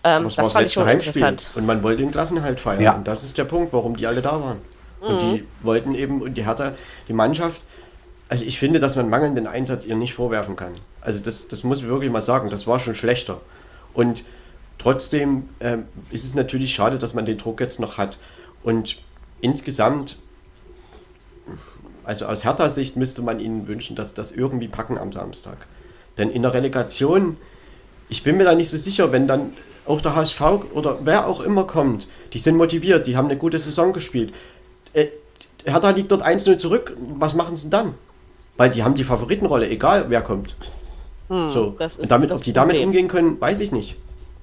Ähm, 0.04 0.24
Das, 0.24 0.36
das 0.36 0.46
war 0.46 0.50
fand 0.52 0.66
ich 0.68 0.74
schon 0.74 0.86
Heimspiel. 0.88 1.22
interessant. 1.22 1.52
Und 1.56 1.68
man 1.68 1.84
wollte 1.84 2.02
den 2.02 2.12
Klassenhalt 2.12 2.60
feiern. 2.60 2.82
Ja. 2.82 2.94
Und 2.96 3.08
das 3.08 3.24
ist 3.24 3.38
der 3.38 3.46
Punkt, 3.46 3.72
warum 3.74 3.96
die 3.96 4.08
alle 4.08 4.24
da 4.24 4.42
waren. 4.42 4.62
Und 5.00 5.16
Mhm. 5.16 5.20
die 5.36 5.48
wollten 5.62 5.94
eben, 5.94 6.22
und 6.24 6.34
die 6.34 6.46
Hertha, 6.46 6.74
die 7.08 7.14
Mannschaft, 7.14 7.62
also 8.30 8.44
ich 8.44 8.58
finde, 8.60 8.80
dass 8.80 8.96
man 8.96 9.10
mangelnden 9.10 9.46
Einsatz 9.48 9.86
ihr 9.86 9.96
nicht 9.96 10.16
vorwerfen 10.16 10.56
kann. 10.56 10.74
Also 11.02 11.20
das, 11.20 11.48
das 11.48 11.64
muss 11.64 11.80
ich 11.80 11.88
wirklich 11.88 12.12
mal 12.12 12.22
sagen, 12.24 12.50
das 12.50 12.66
war 12.66 12.80
schon 12.80 12.96
schlechter. 12.96 13.40
Und 13.94 14.24
trotzdem 14.80 15.50
ähm, 15.60 15.86
ist 16.12 16.26
es 16.26 16.36
natürlich 16.36 16.74
schade, 16.74 16.98
dass 16.98 17.14
man 17.14 17.26
den 17.26 17.38
Druck 17.38 17.60
jetzt 17.62 17.80
noch 17.80 17.98
hat. 17.98 18.18
Und 18.64 18.98
insgesamt, 19.40 20.18
also 22.08 22.26
aus 22.26 22.46
Hertha 22.46 22.70
Sicht 22.70 22.96
müsste 22.96 23.22
man 23.22 23.40
ihnen 23.42 23.68
wünschen, 23.68 23.96
dass 23.98 24.14
das 24.14 24.32
irgendwie 24.32 24.70
packen 24.70 24.98
am 24.98 25.12
Samstag. 25.12 25.58
Denn 26.18 26.30
in 26.30 26.42
der 26.42 26.54
Relegation, 26.54 27.36
ich 28.08 28.24
bin 28.24 28.38
mir 28.38 28.46
da 28.46 28.56
nicht 28.56 28.72
so 28.72 28.78
sicher, 28.78 29.12
wenn 29.12 29.28
dann 29.28 29.54
auch 29.86 30.00
der 30.00 30.16
HSV 30.16 30.42
oder 30.74 31.00
wer 31.04 31.28
auch 31.28 31.42
immer 31.42 31.66
kommt, 31.66 32.08
die 32.32 32.40
sind 32.40 32.56
motiviert, 32.56 33.08
die 33.08 33.18
haben 33.18 33.26
eine 33.26 33.38
gute 33.38 33.60
Saison 33.60 33.92
gespielt. 33.92 34.34
Äh, 34.94 35.08
Hertha 35.66 35.90
liegt 35.90 36.10
dort 36.12 36.26
1-0 36.26 36.58
zurück, 36.58 36.96
was 37.18 37.34
machen 37.34 37.58
sie 37.58 37.70
dann? 37.70 37.96
Weil 38.56 38.70
die 38.70 38.84
haben 38.84 38.96
die 38.96 39.04
Favoritenrolle, 39.04 39.70
egal 39.70 40.06
wer 40.08 40.22
kommt. 40.22 40.56
so. 41.28 41.76
Hm, 41.78 41.88
ist 41.88 42.00
Und 42.00 42.10
damit, 42.10 42.32
ob 42.32 42.42
die 42.42 42.54
damit 42.54 42.78
umgehen 42.78 43.10
können, 43.10 43.40
weiß 43.40 43.60
ich 43.60 43.74
nicht. 43.74 43.98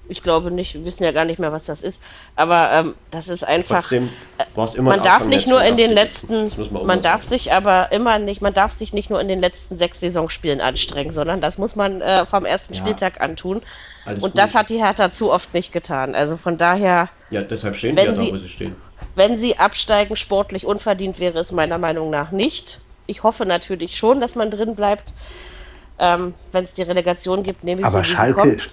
Ich 0.08 0.22
glaube 0.22 0.50
nicht, 0.50 0.74
wir 0.74 0.84
wissen 0.84 1.02
ja 1.02 1.12
gar 1.12 1.24
nicht 1.24 1.38
mehr, 1.38 1.50
was 1.52 1.64
das 1.64 1.80
ist. 1.80 2.02
Aber 2.36 2.70
ähm, 2.72 2.94
das 3.10 3.26
ist 3.26 3.42
einfach. 3.42 3.80
Trotzdem 3.80 4.10
war 4.54 4.66
es 4.66 4.74
immer 4.74 4.90
man 4.90 5.00
ein 5.00 5.04
darf 5.04 5.24
nicht 5.24 5.46
nur 5.48 5.62
in 5.64 5.76
den 5.76 5.90
letzten, 5.92 6.50
man 6.84 7.00
darf 7.02 7.24
sich 7.24 7.52
aber 7.52 7.90
immer 7.90 8.18
nicht, 8.18 8.42
man 8.42 8.52
darf 8.52 8.72
sich 8.72 8.92
nicht 8.92 9.08
nur 9.08 9.20
in 9.20 9.28
den 9.28 9.40
letzten 9.40 9.78
sechs 9.78 10.00
Saisonspielen 10.00 10.60
anstrengen, 10.60 11.14
sondern 11.14 11.40
das 11.40 11.56
muss 11.56 11.74
man 11.74 12.02
äh, 12.02 12.26
vom 12.26 12.44
ersten 12.44 12.74
Ja. 12.74 12.80
Spieltag 12.80 13.20
antun. 13.22 13.62
Alles 14.04 14.22
Und 14.22 14.32
gut. 14.32 14.38
das 14.38 14.54
hat 14.54 14.68
die 14.68 14.76
Hertha 14.82 15.10
zu 15.14 15.32
oft 15.32 15.54
nicht 15.54 15.72
getan. 15.72 16.14
Also 16.14 16.36
von 16.36 16.58
daher, 16.58 17.08
Ja, 17.30 17.40
deshalb 17.40 17.74
stehen 17.76 17.96
sie 17.96 18.02
ja 18.02 18.12
da, 18.12 18.20
sie- 18.20 18.32
wo 18.32 18.36
sie 18.36 18.48
stehen. 18.48 18.76
wenn 19.14 19.38
sie 19.38 19.56
absteigen, 19.58 20.16
sportlich 20.16 20.66
unverdient 20.66 21.18
wäre 21.18 21.38
es 21.38 21.50
meiner 21.52 21.78
Meinung 21.78 22.10
nach 22.10 22.30
nicht. 22.30 22.80
Ich 23.06 23.22
hoffe 23.22 23.46
natürlich 23.46 23.96
schon, 23.96 24.20
dass 24.20 24.34
man 24.34 24.50
drin 24.50 24.74
bleibt. 24.74 25.14
Ähm, 25.98 26.34
wenn 26.52 26.64
es 26.64 26.72
die 26.72 26.82
Relegation 26.82 27.42
gibt, 27.44 27.64
nehme 27.64 27.80
ich 27.80 27.86
Aber 27.86 28.02
Schalke, 28.04 28.40
kommt. 28.40 28.70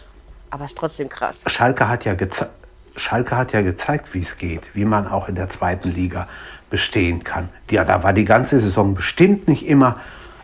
Aber 0.51 0.65
es 0.65 0.71
ist 0.71 0.77
trotzdem 0.77 1.09
krass. 1.09 1.37
Schalke 1.47 1.87
hat 1.89 2.05
ja 2.05 2.13
geze 2.13 2.49
Schalke 2.97 3.37
hat 3.37 3.53
ja 3.53 3.61
gezeigt, 3.61 4.13
wie 4.13 4.19
es 4.19 4.37
geht, 4.37 4.75
wie 4.75 4.83
man 4.83 5.07
auch 5.07 5.29
in 5.29 5.35
der 5.35 5.47
zweiten 5.49 5.89
Liga 5.89 6.27
bestehen 6.69 7.23
kann. 7.23 7.49
Ja, 7.69 7.85
da 7.85 8.03
war 8.03 8.11
die 8.11 8.25
ganze 8.25 8.59
Saison 8.59 8.95
bestimmt 8.95 9.47
nicht 9.47 9.65
immer 9.65 9.97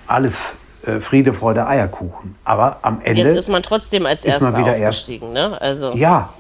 alles 0.08 0.54
äh, 0.86 1.02
Friede, 1.02 1.34
Freude, 1.34 1.68
Eierkuchen. 1.68 2.36
Aber 2.46 2.80
am 2.84 3.02
Ende, 3.02 3.22
Jetzt 3.24 3.38
ist 3.38 3.50
man 3.50 3.64
trotzdem 3.64 4.06
als 4.06 4.24
ist 4.24 4.40
man 4.40 4.54
Erster 4.54 4.66
wieder 4.66 4.78
erst- 4.78 5.02
aufgestiegen. 5.02 5.34
Ne? 5.34 5.60
Also. 5.62 5.94
ja, 5.94 6.34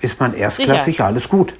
ist 0.00 0.20
man 0.20 0.34
erstklassig, 0.34 1.00
alles 1.00 1.28
gut. 1.28 1.54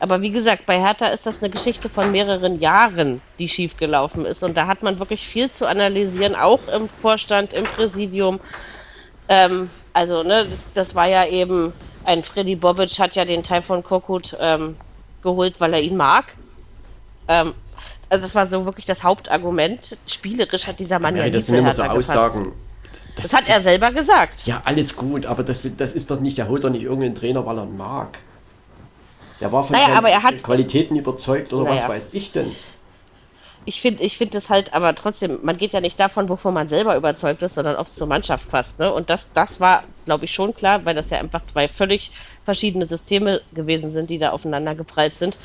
Aber 0.00 0.20
wie 0.22 0.30
gesagt, 0.30 0.66
bei 0.66 0.80
Hertha 0.80 1.08
ist 1.08 1.26
das 1.26 1.42
eine 1.42 1.50
Geschichte 1.50 1.88
von 1.88 2.10
mehreren 2.10 2.58
Jahren, 2.58 3.20
die 3.38 3.48
schiefgelaufen 3.48 4.24
ist. 4.24 4.42
Und 4.42 4.56
da 4.56 4.66
hat 4.66 4.82
man 4.82 4.98
wirklich 4.98 5.26
viel 5.28 5.52
zu 5.52 5.66
analysieren, 5.66 6.34
auch 6.34 6.60
im 6.74 6.88
Vorstand, 7.00 7.52
im 7.52 7.64
Präsidium. 7.64 8.40
Ähm, 9.30 9.70
also, 9.94 10.22
ne, 10.22 10.44
das, 10.44 10.72
das 10.74 10.94
war 10.94 11.06
ja 11.08 11.24
eben, 11.26 11.72
ein 12.04 12.22
Freddy 12.24 12.56
Bobic 12.56 12.98
hat 12.98 13.14
ja 13.14 13.24
den 13.24 13.42
Teil 13.44 13.62
von 13.62 13.82
Korkut 13.82 14.36
ähm, 14.40 14.76
geholt, 15.22 15.54
weil 15.58 15.72
er 15.72 15.80
ihn 15.80 15.96
mag. 15.96 16.24
Ähm, 17.28 17.54
also 18.08 18.22
das 18.24 18.34
war 18.34 18.48
so 18.50 18.64
wirklich 18.64 18.86
das 18.86 19.04
Hauptargument. 19.04 19.96
Spielerisch 20.06 20.66
hat 20.66 20.80
dieser 20.80 20.98
Mann 20.98 21.14
ja, 21.16 21.24
Ja, 21.26 21.30
das 21.30 21.46
sind 21.46 21.54
immer 21.54 21.72
so. 21.72 21.84
Aussagen. 21.84 22.52
Das 23.14 23.32
hat 23.32 23.48
er 23.48 23.60
selber 23.60 23.92
gesagt. 23.92 24.46
Ja, 24.46 24.62
alles 24.64 24.96
gut, 24.96 25.26
aber 25.26 25.42
das, 25.44 25.68
das 25.76 25.92
ist 25.92 26.10
doch 26.10 26.20
nicht, 26.20 26.36
der 26.38 26.48
holt 26.48 26.64
doch 26.64 26.70
nicht 26.70 26.82
irgendeinen 26.82 27.14
Trainer, 27.14 27.46
weil 27.46 27.58
er 27.58 27.64
ihn 27.64 27.76
mag. 27.76 28.18
Der 29.40 29.52
war 29.52 29.62
von 29.62 29.72
Naja, 29.74 29.86
seinen 29.86 29.98
aber 29.98 30.08
er 30.10 30.22
hat- 30.24 30.42
Qualitäten 30.42 30.96
überzeugt 30.96 31.52
oder 31.52 31.70
was 31.70 31.76
Naja. 31.76 31.88
weiß 31.88 32.08
ich 32.12 32.32
denn. 32.32 32.50
Ich 33.66 33.80
finde 33.80 34.02
ich 34.02 34.16
find 34.16 34.34
das 34.34 34.48
halt, 34.48 34.72
aber 34.72 34.94
trotzdem, 34.94 35.38
man 35.42 35.58
geht 35.58 35.72
ja 35.72 35.80
nicht 35.80 36.00
davon, 36.00 36.28
wovon 36.28 36.54
man 36.54 36.68
selber 36.68 36.96
überzeugt 36.96 37.42
ist, 37.42 37.54
sondern 37.54 37.76
ob 37.76 37.86
es 37.86 37.94
zur 37.94 38.06
Mannschaft 38.06 38.48
passt. 38.48 38.78
Ne? 38.78 38.92
Und 38.92 39.10
das, 39.10 39.32
das 39.34 39.60
war, 39.60 39.84
glaube 40.06 40.24
ich, 40.24 40.32
schon 40.32 40.54
klar, 40.54 40.84
weil 40.84 40.94
das 40.94 41.10
ja 41.10 41.18
einfach 41.18 41.42
zwei 41.46 41.68
völlig 41.68 42.10
verschiedene 42.44 42.86
Systeme 42.86 43.42
gewesen 43.52 43.92
sind, 43.92 44.08
die 44.08 44.18
da 44.18 44.30
aufeinander 44.30 44.74
geprallt 44.74 45.12
sind. 45.18 45.36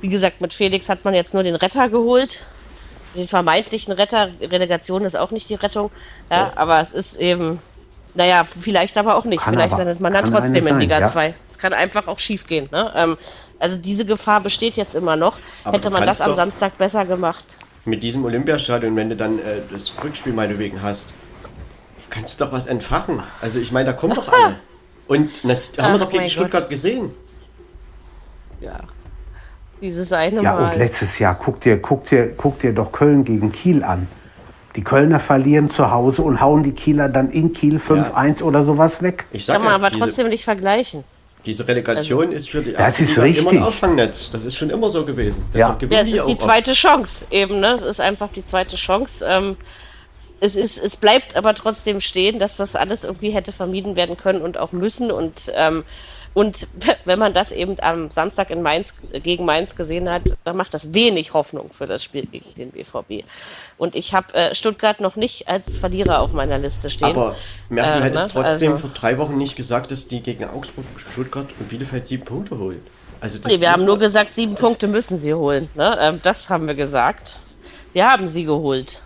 Wie 0.00 0.08
gesagt, 0.08 0.40
mit 0.40 0.52
Felix 0.52 0.88
hat 0.88 1.04
man 1.04 1.14
jetzt 1.14 1.32
nur 1.32 1.44
den 1.44 1.54
Retter 1.54 1.88
geholt. 1.88 2.44
Den 3.14 3.28
vermeintlichen 3.28 3.92
Retter. 3.92 4.30
Relegation 4.40 5.04
ist 5.04 5.16
auch 5.16 5.30
nicht 5.30 5.48
die 5.48 5.54
Rettung. 5.54 5.90
Ja, 6.30 6.52
aber 6.56 6.80
es 6.80 6.92
ist 6.92 7.16
eben, 7.20 7.60
naja, 8.14 8.44
vielleicht 8.44 8.98
aber 8.98 9.16
auch 9.16 9.24
nicht. 9.24 9.42
Kann 9.42 9.54
vielleicht 9.54 9.72
aber- 9.72 9.84
landet 9.84 10.00
man 10.00 10.12
dann 10.12 10.24
trotzdem 10.24 10.66
in 10.66 10.80
Liga 10.80 10.98
ja. 10.98 11.10
2. 11.10 11.28
Es 11.28 11.34
kann 11.64 11.72
einfach 11.72 12.08
auch 12.08 12.18
schief 12.18 12.46
gehen. 12.46 12.68
Ne? 12.72 12.92
Ähm, 12.94 13.16
also 13.58 13.78
diese 13.78 14.04
Gefahr 14.04 14.42
besteht 14.42 14.76
jetzt 14.76 14.94
immer 14.94 15.16
noch. 15.16 15.38
Aber 15.64 15.78
Hätte 15.78 15.88
man 15.88 16.04
das 16.04 16.20
am 16.20 16.34
Samstag 16.34 16.76
besser 16.76 17.06
gemacht. 17.06 17.56
Mit 17.86 18.02
diesem 18.02 18.22
Olympiastadion, 18.22 18.94
wenn 18.96 19.08
du 19.08 19.16
dann 19.16 19.38
äh, 19.38 19.60
das 19.72 19.90
Rückspiel 20.02 20.34
meinetwegen 20.34 20.82
hast, 20.82 21.06
kannst 22.10 22.38
du 22.38 22.44
doch 22.44 22.52
was 22.52 22.66
entfachen. 22.66 23.22
Also 23.40 23.58
ich 23.58 23.72
meine, 23.72 23.86
da 23.86 23.92
kommen 23.94 24.14
doch 24.14 24.28
alle. 24.28 24.56
Und 25.08 25.30
na, 25.42 25.56
haben 25.78 25.94
wir 25.94 25.98
doch 25.98 26.10
gegen 26.10 26.28
Stuttgart 26.28 26.64
Gott. 26.64 26.70
gesehen. 26.70 27.12
Ja. 28.60 28.80
Dieses 29.80 30.12
eine 30.12 30.42
Ja, 30.42 30.54
Mal. 30.54 30.64
und 30.64 30.76
letztes 30.76 31.18
Jahr, 31.18 31.34
guck 31.34 31.60
dir, 31.60 31.78
guck, 31.78 32.06
dir, 32.06 32.34
guck 32.34 32.58
dir 32.58 32.72
doch 32.72 32.90
Köln 32.90 33.24
gegen 33.24 33.52
Kiel 33.52 33.84
an. 33.84 34.06
Die 34.76 34.82
Kölner 34.82 35.20
verlieren 35.20 35.68
zu 35.68 35.90
Hause 35.90 36.22
und 36.22 36.40
hauen 36.40 36.62
die 36.62 36.72
Kieler 36.72 37.10
dann 37.10 37.30
in 37.30 37.52
Kiel 37.52 37.76
5-1 37.76 38.42
oder 38.42 38.64
sowas 38.64 39.02
weg. 39.02 39.26
Ich 39.30 39.44
sag 39.44 39.54
Kann 39.54 39.62
man 39.62 39.72
ja, 39.72 39.76
aber 39.76 39.90
diese, 39.90 40.06
trotzdem 40.06 40.28
nicht 40.28 40.44
vergleichen. 40.44 41.04
Diese 41.46 41.66
Relegation 41.66 42.26
also, 42.26 42.36
ist 42.36 42.50
für 42.50 42.62
die 42.62 42.72
das 42.72 43.00
ist 43.00 43.18
richtig. 43.18 43.42
immer 43.42 43.50
ein 43.52 43.62
Auffangnetz. 43.62 44.30
Das 44.30 44.44
ist 44.44 44.56
schon 44.56 44.70
immer 44.70 44.90
so 44.90 45.04
gewesen. 45.04 45.44
ja, 45.54 45.78
ja 45.88 46.00
es 46.00 46.08
ist 46.08 46.26
die 46.26 46.38
zweite 46.38 46.72
oft. 46.72 46.80
Chance 46.80 47.26
eben, 47.30 47.60
ne? 47.60 47.80
Es 47.82 47.86
ist 47.86 48.00
einfach 48.00 48.30
die 48.32 48.46
zweite 48.46 48.76
Chance. 48.76 49.24
Ähm, 49.28 49.56
es, 50.40 50.56
ist, 50.56 50.78
es 50.78 50.96
bleibt 50.96 51.36
aber 51.36 51.54
trotzdem 51.54 52.00
stehen, 52.00 52.38
dass 52.38 52.56
das 52.56 52.76
alles 52.76 53.04
irgendwie 53.04 53.30
hätte 53.30 53.52
vermieden 53.52 53.96
werden 53.96 54.16
können 54.16 54.42
und 54.42 54.58
auch 54.58 54.72
müssen. 54.72 55.10
Und 55.10 55.52
ähm, 55.54 55.84
und 56.34 56.66
wenn 57.04 57.18
man 57.18 57.32
das 57.32 57.52
eben 57.52 57.76
am 57.80 58.10
Samstag 58.10 58.50
in 58.50 58.60
Mainz 58.60 58.88
gegen 59.12 59.44
Mainz 59.44 59.74
gesehen 59.76 60.10
hat, 60.10 60.22
dann 60.44 60.56
macht 60.56 60.74
das 60.74 60.92
wenig 60.92 61.32
Hoffnung 61.32 61.70
für 61.72 61.86
das 61.86 62.04
Spiel 62.04 62.26
gegen 62.26 62.52
den 62.56 62.70
BVB. 62.72 63.24
Und 63.76 63.96
ich 63.96 64.14
habe 64.14 64.32
äh, 64.34 64.54
Stuttgart 64.54 65.00
noch 65.00 65.16
nicht 65.16 65.48
als 65.48 65.76
Verlierer 65.76 66.20
auf 66.20 66.32
meiner 66.32 66.58
Liste 66.58 66.90
stehen. 66.90 67.08
Aber 67.08 67.36
Merkel 67.68 68.02
äh, 68.02 68.04
hätte 68.04 68.18
es 68.18 68.28
trotzdem 68.28 68.72
also, 68.72 68.86
vor 68.86 68.94
drei 68.94 69.18
Wochen 69.18 69.36
nicht 69.36 69.56
gesagt, 69.56 69.90
dass 69.90 70.06
die 70.06 70.20
gegen 70.20 70.44
Augsburg, 70.44 70.84
Stuttgart 70.96 71.48
und 71.58 71.68
Bielefeld 71.68 72.06
sieben 72.06 72.24
Punkte 72.24 72.58
holen. 72.58 72.80
Also 73.20 73.38
nee, 73.46 73.60
wir 73.60 73.72
haben 73.72 73.84
nur 73.84 73.98
gesagt, 73.98 74.34
sieben 74.34 74.54
Punkte 74.54 74.86
müssen 74.86 75.18
sie 75.18 75.34
holen. 75.34 75.68
Ne? 75.74 75.96
Ähm, 76.00 76.20
das 76.22 76.50
haben 76.50 76.66
wir 76.66 76.74
gesagt. 76.74 77.38
Sie 77.92 78.02
haben 78.02 78.28
sie 78.28 78.44
geholt. 78.44 79.02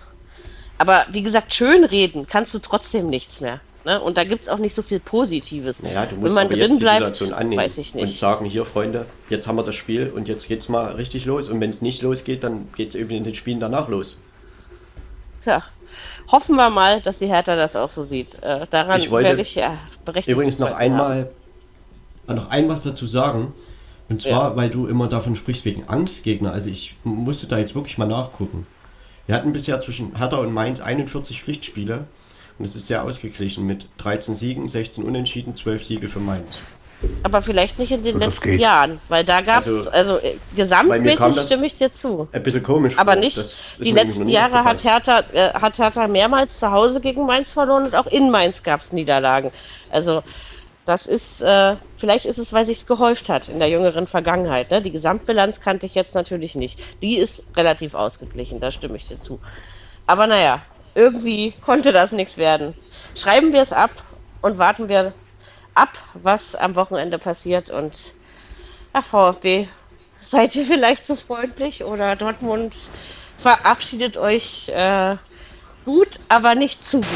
Aber 0.77 1.07
wie 1.11 1.23
gesagt, 1.23 1.55
schön 1.55 1.85
reden 1.85 2.27
kannst 2.29 2.55
du 2.55 2.59
trotzdem 2.59 3.09
nichts 3.09 3.41
mehr. 3.41 3.61
Ne? 3.85 4.01
Und 4.01 4.17
da 4.17 4.25
gibt 4.25 4.45
es 4.45 4.49
auch 4.49 4.59
nicht 4.59 4.75
so 4.75 4.83
viel 4.83 5.01
Positives. 5.01 5.83
Naja, 5.83 6.07
du 6.07 6.17
musst 6.17 6.35
Wenn 6.37 6.49
man 6.49 6.51
drin 6.51 6.79
bleibt, 6.79 7.21
weiß 7.21 7.79
ich 7.79 7.95
nicht. 7.95 8.03
und 8.03 8.11
sagen, 8.11 8.45
hier 8.45 8.65
Freunde, 8.65 9.07
jetzt 9.31 9.47
haben 9.47 9.57
wir 9.57 9.65
das 9.65 9.77
Spiel 9.77 10.13
und 10.15 10.29
jetzt 10.29 10.49
geht 10.49 10.61
es 10.61 10.69
mal 10.69 10.93
richtig 10.93 11.25
los. 11.25 11.49
Und 11.49 11.61
wenn 11.61 11.71
es 11.71 11.81
nicht 11.81 12.03
losgeht, 12.03 12.45
dann 12.45 12.69
geht 12.77 12.91
es 12.91 12.95
eben 12.97 13.11
in 13.11 13.25
den 13.25 13.35
Spielen 13.35 13.61
danach 13.61 13.89
los. 13.89 14.17
Tja, 15.49 15.62
hoffen 16.31 16.57
wir 16.57 16.68
mal, 16.68 17.01
dass 17.01 17.17
die 17.17 17.27
Hertha 17.27 17.57
das 17.57 17.75
auch 17.75 17.91
so 17.91 18.05
sieht. 18.05 18.35
Äh, 18.43 18.67
daran 18.70 19.01
ich 19.01 19.10
werde 19.10 19.41
ich 19.41 19.55
ja 19.55 19.78
berechtigt. 20.05 20.35
Übrigens 20.35 20.59
noch 20.59 20.73
einmal, 20.73 21.31
haben. 22.27 22.36
noch 22.36 22.51
ein 22.51 22.68
was 22.68 22.83
dazu 22.83 23.07
sagen. 23.07 23.55
Und 24.10 24.20
zwar, 24.20 24.51
ja. 24.51 24.57
weil 24.57 24.68
du 24.68 24.86
immer 24.86 25.09
davon 25.09 25.36
sprichst 25.36 25.65
wegen 25.65 25.89
Angstgegner. 25.89 26.52
Also 26.52 26.68
ich 26.68 26.97
musste 27.02 27.47
da 27.47 27.57
jetzt 27.57 27.75
wirklich 27.75 27.97
mal 27.97 28.07
nachgucken. 28.07 28.67
Wir 29.25 29.35
hatten 29.35 29.55
bisher 29.55 29.81
zwischen 29.81 30.18
Hertha 30.18 30.36
und 30.36 30.52
Mainz 30.52 30.83
41 30.83 31.43
Pflichtspiele 31.43 32.05
und 32.59 32.67
es 32.67 32.77
ist 32.77 32.89
sehr 32.89 33.05
ausgeglichen 33.05 33.67
mit 33.67 33.86
13 33.97 34.36
Siegen, 34.36 34.68
16 34.68 35.05
Unentschieden, 35.05 35.57
12 35.57 35.85
Siege 35.85 36.09
für 36.09 36.20
Mainz. 36.20 36.59
Aber 37.23 37.43
vielleicht 37.43 37.78
nicht 37.78 37.93
in 37.93 38.02
den 38.02 38.18
das 38.18 38.28
letzten 38.28 38.51
geht. 38.51 38.60
Jahren, 38.60 39.01
weil 39.09 39.25
da 39.25 39.41
gab 39.41 39.67
es, 39.67 39.73
also, 39.73 39.91
also 39.91 40.18
äh, 40.18 40.36
gesamtmäßig 40.57 41.43
stimme 41.44 41.67
ich 41.67 41.77
dir 41.77 41.94
zu. 41.94 42.28
Ein 42.33 42.43
bisschen 42.43 42.62
komisch. 42.62 42.99
Aber 42.99 43.12
vor. 43.12 43.20
nicht, 43.20 43.39
die 43.78 43.93
letzten 43.93 44.28
Jahre 44.28 44.65
hat 44.65 44.83
Hertha, 44.83 45.23
äh, 45.33 45.52
hat 45.52 45.78
Hertha 45.78 46.09
mehrmals 46.09 46.59
zu 46.59 46.70
Hause 46.70 47.01
gegen 47.01 47.25
Mainz 47.27 47.52
verloren 47.52 47.86
und 47.86 47.94
auch 47.94 48.07
in 48.07 48.31
Mainz 48.31 48.62
gab 48.62 48.81
es 48.81 48.93
Niederlagen. 48.93 49.52
Also 49.91 50.23
das 50.89 51.07
ist, 51.07 51.43
äh, 51.43 51.73
vielleicht 51.99 52.25
ist 52.25 52.39
es, 52.39 52.55
weil 52.55 52.65
sich 52.65 52.86
gehäuft 52.86 53.28
hat 53.28 53.51
in 53.51 53.59
der 53.59 53.68
jüngeren 53.68 54.07
Vergangenheit. 54.07 54.70
Ne? 54.70 54.81
Die 54.81 54.91
Gesamtbilanz 54.91 55.60
kannte 55.60 55.85
ich 55.85 55.94
jetzt 55.94 56.15
natürlich 56.15 56.55
nicht. 56.55 56.81
Die 57.02 57.18
ist 57.18 57.55
relativ 57.57 57.94
ausgeglichen, 57.94 58.59
da 58.59 58.70
stimme 58.70 58.97
ich 58.97 59.07
dir 59.07 59.18
zu. 59.18 59.39
Aber 60.07 60.27
naja, 60.27 60.62
irgendwie 60.94 61.52
konnte 61.65 61.93
das 61.93 62.12
nichts 62.12 62.39
werden. 62.39 62.75
Schreiben 63.15 63.52
wir 63.52 63.60
es 63.60 63.73
ab 63.73 63.91
und 64.41 64.57
warten 64.57 64.89
wir 64.89 65.12
ab, 65.78 65.90
was 66.15 66.55
am 66.55 66.74
Wochenende 66.74 67.18
passiert. 67.18 67.70
Und 67.70 67.97
ach, 68.92 69.07
VfB, 69.07 69.68
seid 70.23 70.55
ihr 70.57 70.65
vielleicht 70.65 71.07
so 71.07 71.16
freundlich 71.16 71.84
oder 71.84 72.16
Dortmund 72.16 72.74
verabschiedet 73.39 74.16
euch 74.16 74.68
äh, 74.68 75.16
gut, 75.84 76.18
aber 76.28 76.55
nicht 76.55 76.90
zu 76.90 76.98
gut. 76.98 77.07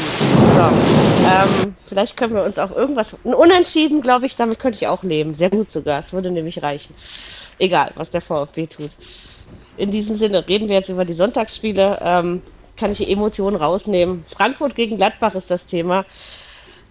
So, 0.55 0.61
ähm, 0.61 1.75
vielleicht 1.85 2.17
können 2.17 2.35
wir 2.35 2.43
uns 2.43 2.57
auch 2.57 2.71
irgendwas. 2.71 3.17
Ein 3.25 3.33
Unentschieden, 3.33 4.01
glaube 4.01 4.25
ich, 4.25 4.35
damit 4.35 4.59
könnte 4.59 4.77
ich 4.77 4.87
auch 4.87 5.03
leben. 5.03 5.35
Sehr 5.35 5.49
gut 5.49 5.71
sogar. 5.71 6.03
Es 6.05 6.13
würde 6.13 6.31
nämlich 6.31 6.63
reichen. 6.63 6.95
Egal, 7.59 7.91
was 7.95 8.09
der 8.09 8.21
VfB 8.21 8.67
tut. 8.67 8.91
In 9.77 9.91
diesem 9.91 10.15
Sinne 10.15 10.47
reden 10.47 10.69
wir 10.69 10.77
jetzt 10.77 10.89
über 10.89 11.05
die 11.05 11.13
Sonntagsspiele. 11.13 11.99
Ähm, 12.01 12.41
kann 12.77 12.91
ich 12.91 13.07
Emotionen 13.07 13.55
rausnehmen. 13.55 14.25
Frankfurt 14.27 14.75
gegen 14.75 14.97
Gladbach 14.97 15.35
ist 15.35 15.51
das 15.51 15.67
Thema. 15.67 16.05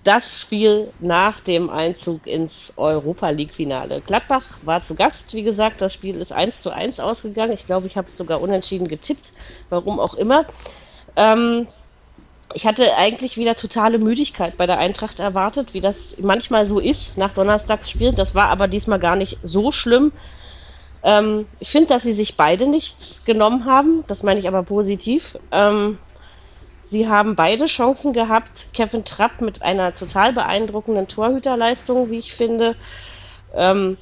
Das 0.05 0.41
Spiel 0.41 0.93
nach 0.99 1.41
dem 1.41 1.71
Einzug 1.71 2.27
ins 2.27 2.73
Europa 2.77 3.31
League-Finale. 3.31 4.01
Gladbach 4.01 4.59
war 4.63 4.85
zu 4.85 4.97
Gast, 4.97 5.33
wie 5.35 5.45
gesagt. 5.45 5.81
Das 5.81 5.95
Spiel 5.95 6.21
ist 6.21 6.33
1 6.33 6.59
zu 6.59 6.71
1 6.71 6.99
ausgegangen. 6.99 7.53
Ich 7.53 7.67
glaube, 7.67 7.87
ich 7.87 7.97
habe 7.97 8.09
es 8.09 8.17
sogar 8.17 8.41
unentschieden 8.41 8.89
getippt. 8.89 9.33
Warum 9.69 10.01
auch 10.01 10.15
immer. 10.15 10.47
Ähm, 11.15 11.69
ich 12.55 12.67
hatte 12.67 12.97
eigentlich 12.97 13.37
wieder 13.37 13.55
totale 13.55 13.99
Müdigkeit 13.99 14.57
bei 14.57 14.67
der 14.67 14.79
Eintracht 14.79 15.21
erwartet, 15.21 15.73
wie 15.73 15.81
das 15.81 16.19
manchmal 16.19 16.67
so 16.67 16.81
ist 16.81 17.17
nach 17.17 17.33
Donnerstagsspiel. 17.33 18.13
Das 18.13 18.35
war 18.35 18.49
aber 18.49 18.67
diesmal 18.69 18.99
gar 18.99 19.15
nicht 19.17 19.39
so 19.43 19.71
schlimm. 19.71 20.13
Ähm, 21.03 21.47
ich 21.61 21.71
finde, 21.71 21.89
dass 21.89 22.03
sie 22.03 22.13
sich 22.13 22.37
beide 22.37 22.67
nichts 22.67 23.25
genommen 23.25 23.67
haben. 23.67 24.05
Das 24.09 24.23
meine 24.23 24.41
ich 24.41 24.49
aber 24.49 24.65
positiv. 24.65 25.39
Ähm, 25.51 25.99
sie 26.93 27.09
haben 27.09 27.35
beide 27.35 27.67
Chancen 27.67 28.13
gehabt. 28.13 28.67
Kevin 28.75 29.05
Trapp 29.05 29.41
mit 29.41 29.63
einer 29.63 29.95
total 29.95 30.33
beeindruckenden 30.33 31.09
Torhüterleistung, 31.09 32.11
wie 32.11 32.19
ich 32.19 32.35
finde. 32.35 32.77
Ähm, 33.55 33.97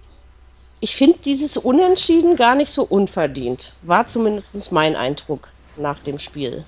ich 0.80 0.96
finde 0.96 1.18
dieses 1.24 1.56
Unentschieden 1.56 2.36
gar 2.36 2.54
nicht 2.54 2.72
so 2.72 2.82
unverdient. 2.82 3.74
War 3.82 4.08
zumindest 4.08 4.72
mein 4.72 4.96
Eindruck 4.96 5.48
nach 5.76 6.00
dem 6.00 6.18
Spiel. 6.18 6.64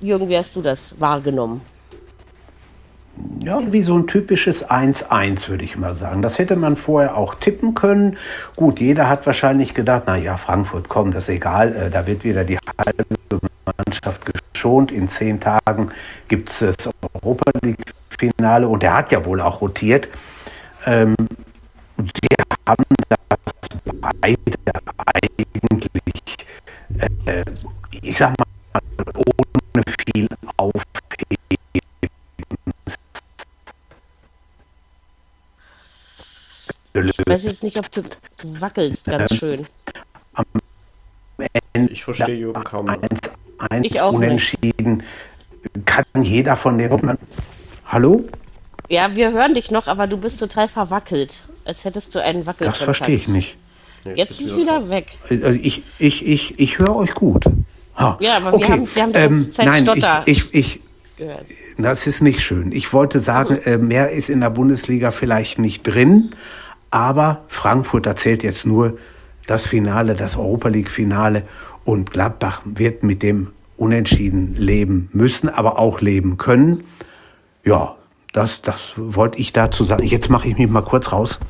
Jürgen, 0.00 0.28
wie 0.28 0.36
hast 0.36 0.56
du 0.56 0.62
das 0.62 1.00
wahrgenommen? 1.00 1.62
Ja, 3.42 3.60
wie 3.70 3.82
so 3.82 3.96
ein 3.96 4.06
typisches 4.06 4.66
1-1, 4.66 5.48
würde 5.48 5.64
ich 5.64 5.76
mal 5.76 5.94
sagen. 5.94 6.22
Das 6.22 6.38
hätte 6.38 6.56
man 6.56 6.76
vorher 6.76 7.16
auch 7.16 7.34
tippen 7.34 7.74
können. 7.74 8.16
Gut, 8.56 8.80
jeder 8.80 9.08
hat 9.08 9.26
wahrscheinlich 9.26 9.74
gedacht, 9.74 10.04
na 10.06 10.16
ja, 10.16 10.36
Frankfurt, 10.36 10.88
komm, 10.88 11.12
das 11.12 11.24
ist 11.24 11.36
egal, 11.36 11.74
äh, 11.74 11.90
da 11.90 12.06
wird 12.06 12.24
wieder 12.24 12.44
die 12.44 12.58
halbe 12.78 13.04
Mannschaft 13.64 14.22
geschont. 14.52 14.90
In 14.90 15.08
zehn 15.08 15.40
Tagen 15.40 15.90
gibt 16.28 16.50
es 16.50 16.58
das 16.58 16.90
Europa 17.14 17.50
League-Finale 17.62 18.68
und 18.68 18.82
der 18.82 18.94
hat 18.96 19.12
ja 19.12 19.24
wohl 19.24 19.40
auch 19.40 19.60
rotiert. 19.60 20.08
Ähm, 20.86 21.14
sie 21.98 22.36
haben 22.66 22.84
das 23.28 23.38
beide 24.00 24.38
eigentlich, 25.14 26.22
äh, 27.26 27.44
ich 28.02 28.16
sag 28.16 28.34
mal, 28.38 28.46
ohne 29.14 29.82
viel 30.12 30.28
Aufheben 30.56 31.57
Ich 37.06 37.26
weiß 37.26 37.44
jetzt 37.44 37.62
nicht, 37.62 37.76
ob 37.78 37.90
du 37.92 38.02
wackelst 38.60 39.04
ganz 39.04 39.30
ähm, 39.30 39.38
schön. 39.38 39.66
ich 41.90 42.04
verstehe 42.04 42.34
Jürgen 42.34 42.64
kaum. 42.64 42.88
Eins, 42.88 43.20
eins 43.58 43.86
ich 43.86 44.00
auch 44.00 44.12
unentschieden. 44.12 44.96
Nicht. 44.96 45.86
Kann 45.86 46.04
jeder 46.22 46.56
von 46.56 46.78
den. 46.78 47.18
Hallo? 47.86 48.24
Ja, 48.88 49.14
wir 49.14 49.32
hören 49.32 49.54
dich 49.54 49.70
noch, 49.70 49.86
aber 49.86 50.06
du 50.06 50.16
bist 50.16 50.38
total 50.38 50.68
verwackelt. 50.68 51.42
Als 51.64 51.84
hättest 51.84 52.14
du 52.14 52.22
einen 52.22 52.46
Wackel. 52.46 52.66
Das 52.66 52.78
verstehe 52.78 53.16
ich 53.16 53.28
nicht. 53.28 53.56
Jetzt 54.14 54.40
ist 54.40 54.56
wieder 54.56 54.88
weg. 54.88 55.18
Also 55.28 55.48
ich, 55.48 55.82
ich, 55.98 56.26
ich, 56.26 56.58
ich 56.58 56.78
höre 56.78 56.96
euch 56.96 57.14
gut. 57.14 57.44
Ha. 57.96 58.16
Ja, 58.20 58.36
aber 58.36 58.54
okay. 58.54 58.68
wir 58.94 59.02
haben, 59.02 59.14
wir 59.14 59.22
haben 59.22 59.32
ähm, 59.34 59.52
Nein, 59.58 59.90
ich, 60.24 60.54
ich, 60.54 60.54
ich, 60.54 60.80
das 61.76 62.06
ist 62.06 62.22
nicht 62.22 62.40
schön. 62.40 62.72
Ich 62.72 62.92
wollte 62.92 63.18
sagen, 63.18 63.58
äh, 63.64 63.76
mehr 63.76 64.10
ist 64.10 64.30
in 64.30 64.40
der 64.40 64.50
Bundesliga 64.50 65.10
vielleicht 65.10 65.58
nicht 65.58 65.82
drin, 65.82 66.30
aber 66.90 67.44
Frankfurt 67.48 68.06
erzählt 68.06 68.42
jetzt 68.42 68.66
nur 68.66 68.98
das 69.46 69.66
Finale, 69.66 70.14
das 70.14 70.36
Europa 70.36 70.68
League-Finale. 70.68 71.42
Und 71.84 72.10
Gladbach 72.10 72.62
wird 72.64 73.02
mit 73.02 73.22
dem 73.22 73.52
Unentschieden 73.76 74.54
leben 74.56 75.08
müssen, 75.12 75.48
aber 75.48 75.78
auch 75.78 76.00
leben 76.00 76.36
können. 76.36 76.84
Ja, 77.64 77.96
das, 78.32 78.62
das 78.62 78.92
wollte 78.96 79.38
ich 79.38 79.52
dazu 79.52 79.84
sagen. 79.84 80.04
Jetzt 80.04 80.28
mache 80.28 80.48
ich 80.48 80.58
mich 80.58 80.68
mal 80.68 80.82
kurz 80.82 81.12
raus. 81.12 81.40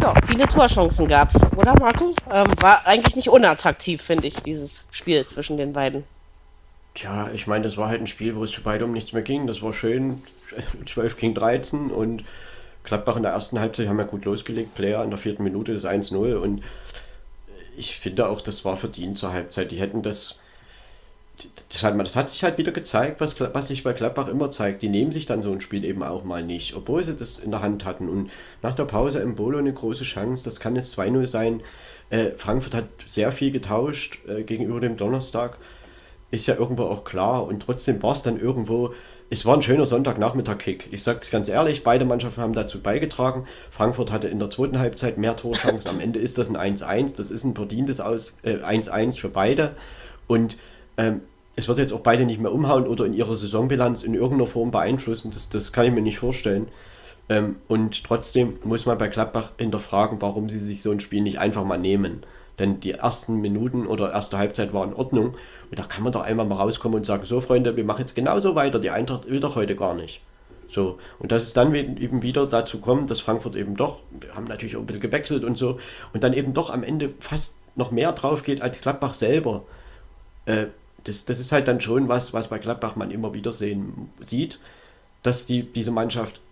Ja, 0.00 0.14
viele 0.26 0.46
Torchancen 0.48 1.06
gab 1.06 1.34
es, 1.34 1.40
oder 1.56 1.74
Marco? 1.78 2.14
Ähm, 2.30 2.48
war 2.60 2.84
eigentlich 2.86 3.14
nicht 3.14 3.28
unattraktiv, 3.28 4.02
finde 4.02 4.26
ich, 4.26 4.34
dieses 4.42 4.86
Spiel 4.90 5.24
zwischen 5.32 5.56
den 5.56 5.72
beiden. 5.72 6.04
Tja, 6.94 7.30
ich 7.32 7.46
meine, 7.46 7.64
das 7.64 7.76
war 7.76 7.88
halt 7.88 8.00
ein 8.00 8.06
Spiel, 8.06 8.34
wo 8.34 8.44
es 8.44 8.50
für 8.50 8.62
beide 8.62 8.84
um 8.84 8.92
nichts 8.92 9.12
mehr 9.12 9.22
ging. 9.22 9.46
Das 9.46 9.62
war 9.62 9.72
schön, 9.72 10.22
12 10.86 11.16
gegen 11.16 11.34
13 11.34 11.90
und 11.90 12.24
Gladbach 12.84 13.16
in 13.16 13.22
der 13.22 13.32
ersten 13.32 13.60
Halbzeit 13.60 13.88
haben 13.88 13.98
ja 13.98 14.04
gut 14.04 14.24
losgelegt, 14.24 14.74
Player 14.74 15.04
in 15.04 15.10
der 15.10 15.18
vierten 15.18 15.44
Minute 15.44 15.74
das 15.74 15.84
1-0 15.84 16.34
und 16.36 16.62
ich 17.76 17.96
finde 17.96 18.28
auch, 18.28 18.40
das 18.40 18.64
war 18.64 18.76
verdient 18.76 19.18
zur 19.18 19.32
Halbzeit. 19.32 19.70
Die 19.70 19.80
hätten 19.80 20.02
das, 20.02 20.38
das 21.70 21.82
hat, 21.82 21.98
das 21.98 22.16
hat 22.16 22.28
sich 22.28 22.44
halt 22.44 22.58
wieder 22.58 22.72
gezeigt, 22.72 23.20
was, 23.20 23.38
was 23.40 23.68
sich 23.68 23.82
bei 23.82 23.92
Gladbach 23.92 24.28
immer 24.28 24.50
zeigt. 24.50 24.82
Die 24.82 24.88
nehmen 24.88 25.12
sich 25.12 25.26
dann 25.26 25.42
so 25.42 25.52
ein 25.52 25.60
Spiel 25.60 25.84
eben 25.84 26.02
auch 26.02 26.24
mal 26.24 26.42
nicht, 26.42 26.74
obwohl 26.74 27.02
sie 27.02 27.14
das 27.14 27.38
in 27.38 27.50
der 27.50 27.62
Hand 27.62 27.84
hatten. 27.84 28.08
Und 28.08 28.30
nach 28.62 28.74
der 28.74 28.84
Pause 28.84 29.20
im 29.20 29.34
Bolo 29.34 29.58
eine 29.58 29.72
große 29.72 30.04
Chance, 30.04 30.44
das 30.44 30.60
kann 30.60 30.76
jetzt 30.76 30.98
2-0 30.98 31.26
sein. 31.26 31.62
Äh, 32.10 32.32
Frankfurt 32.36 32.74
hat 32.74 32.88
sehr 33.06 33.32
viel 33.32 33.50
getauscht 33.50 34.18
äh, 34.28 34.42
gegenüber 34.42 34.80
dem 34.80 34.96
Donnerstag. 34.96 35.56
ist 36.30 36.46
ja 36.46 36.56
irgendwo 36.56 36.84
auch 36.84 37.04
klar. 37.04 37.46
Und 37.46 37.60
trotzdem 37.60 38.02
war 38.02 38.12
es 38.12 38.22
dann 38.22 38.38
irgendwo, 38.38 38.94
es 39.32 39.46
war 39.46 39.56
ein 39.56 39.62
schöner 39.62 39.86
Sonntagnachmittag-Kick. 39.86 40.88
Ich 40.90 41.02
sage 41.02 41.20
ganz 41.30 41.48
ehrlich, 41.48 41.82
beide 41.82 42.04
Mannschaften 42.04 42.42
haben 42.42 42.52
dazu 42.52 42.82
beigetragen. 42.82 43.44
Frankfurt 43.70 44.12
hatte 44.12 44.28
in 44.28 44.38
der 44.38 44.50
zweiten 44.50 44.78
Halbzeit 44.78 45.16
mehr 45.16 45.36
Torchancen. 45.36 45.90
Am 45.90 46.00
Ende 46.00 46.18
ist 46.18 46.36
das 46.36 46.54
ein 46.54 46.76
1-1. 46.76 47.16
Das 47.16 47.30
ist 47.30 47.44
ein 47.44 47.54
verdientes 47.54 47.98
1-1 47.98 48.42
äh, 48.44 49.12
für 49.12 49.30
beide. 49.30 49.74
Und 50.26 50.58
ähm, 50.98 51.22
es 51.56 51.66
wird 51.66 51.78
jetzt 51.78 51.94
auch 51.94 52.00
beide 52.00 52.26
nicht 52.26 52.42
mehr 52.42 52.52
umhauen 52.52 52.86
oder 52.86 53.06
in 53.06 53.14
ihrer 53.14 53.34
Saisonbilanz 53.34 54.02
in 54.02 54.12
irgendeiner 54.12 54.50
Form 54.50 54.70
beeinflussen. 54.70 55.30
Das, 55.30 55.48
das 55.48 55.72
kann 55.72 55.86
ich 55.86 55.92
mir 55.92 56.02
nicht 56.02 56.18
vorstellen. 56.18 56.68
Ähm, 57.30 57.56
und 57.68 58.04
trotzdem 58.04 58.58
muss 58.64 58.84
man 58.84 58.98
bei 58.98 59.08
Gladbach 59.08 59.52
hinterfragen, 59.56 60.20
warum 60.20 60.50
sie 60.50 60.58
sich 60.58 60.82
so 60.82 60.90
ein 60.90 61.00
Spiel 61.00 61.22
nicht 61.22 61.38
einfach 61.38 61.64
mal 61.64 61.78
nehmen. 61.78 62.22
Denn 62.58 62.80
die 62.80 62.92
ersten 62.92 63.40
Minuten 63.40 63.86
oder 63.86 64.12
erste 64.12 64.36
Halbzeit 64.36 64.74
war 64.74 64.84
in 64.84 64.92
Ordnung. 64.92 65.36
Und 65.72 65.78
da 65.78 65.84
kann 65.84 66.04
man 66.04 66.12
doch 66.12 66.20
einmal 66.20 66.44
mal 66.44 66.56
rauskommen 66.56 66.98
und 66.98 67.06
sagen, 67.06 67.24
so 67.24 67.40
Freunde, 67.40 67.78
wir 67.78 67.84
machen 67.84 68.00
jetzt 68.00 68.14
genauso 68.14 68.54
weiter. 68.54 68.78
Die 68.78 68.90
Eintracht 68.90 69.26
will 69.26 69.40
doch 69.40 69.56
heute 69.56 69.74
gar 69.74 69.94
nicht. 69.94 70.20
So, 70.68 70.98
und 71.18 71.32
dass 71.32 71.44
es 71.44 71.54
dann 71.54 71.74
eben 71.74 72.20
wieder 72.20 72.46
dazu 72.46 72.78
kommt, 72.78 73.10
dass 73.10 73.20
Frankfurt 73.20 73.56
eben 73.56 73.74
doch, 73.74 74.00
wir 74.20 74.34
haben 74.34 74.44
natürlich 74.44 74.76
auch 74.76 74.80
ein 74.80 74.86
bisschen 74.86 75.00
gewechselt 75.00 75.44
und 75.44 75.56
so, 75.56 75.78
und 76.12 76.22
dann 76.24 76.34
eben 76.34 76.52
doch 76.52 76.68
am 76.68 76.82
Ende 76.82 77.14
fast 77.20 77.56
noch 77.74 77.90
mehr 77.90 78.12
drauf 78.12 78.42
geht 78.42 78.60
als 78.60 78.82
Gladbach 78.82 79.14
selber. 79.14 79.62
Äh, 80.44 80.66
das, 81.04 81.24
das 81.24 81.40
ist 81.40 81.52
halt 81.52 81.68
dann 81.68 81.80
schon 81.80 82.06
was, 82.08 82.34
was 82.34 82.48
bei 82.48 82.58
Gladbach 82.58 82.94
man 82.94 83.10
immer 83.10 83.32
wieder 83.32 83.50
sehen 83.50 84.10
sieht, 84.22 84.60
dass 85.22 85.46
die, 85.46 85.62
diese 85.62 85.90
Mannschaft, 85.90 86.42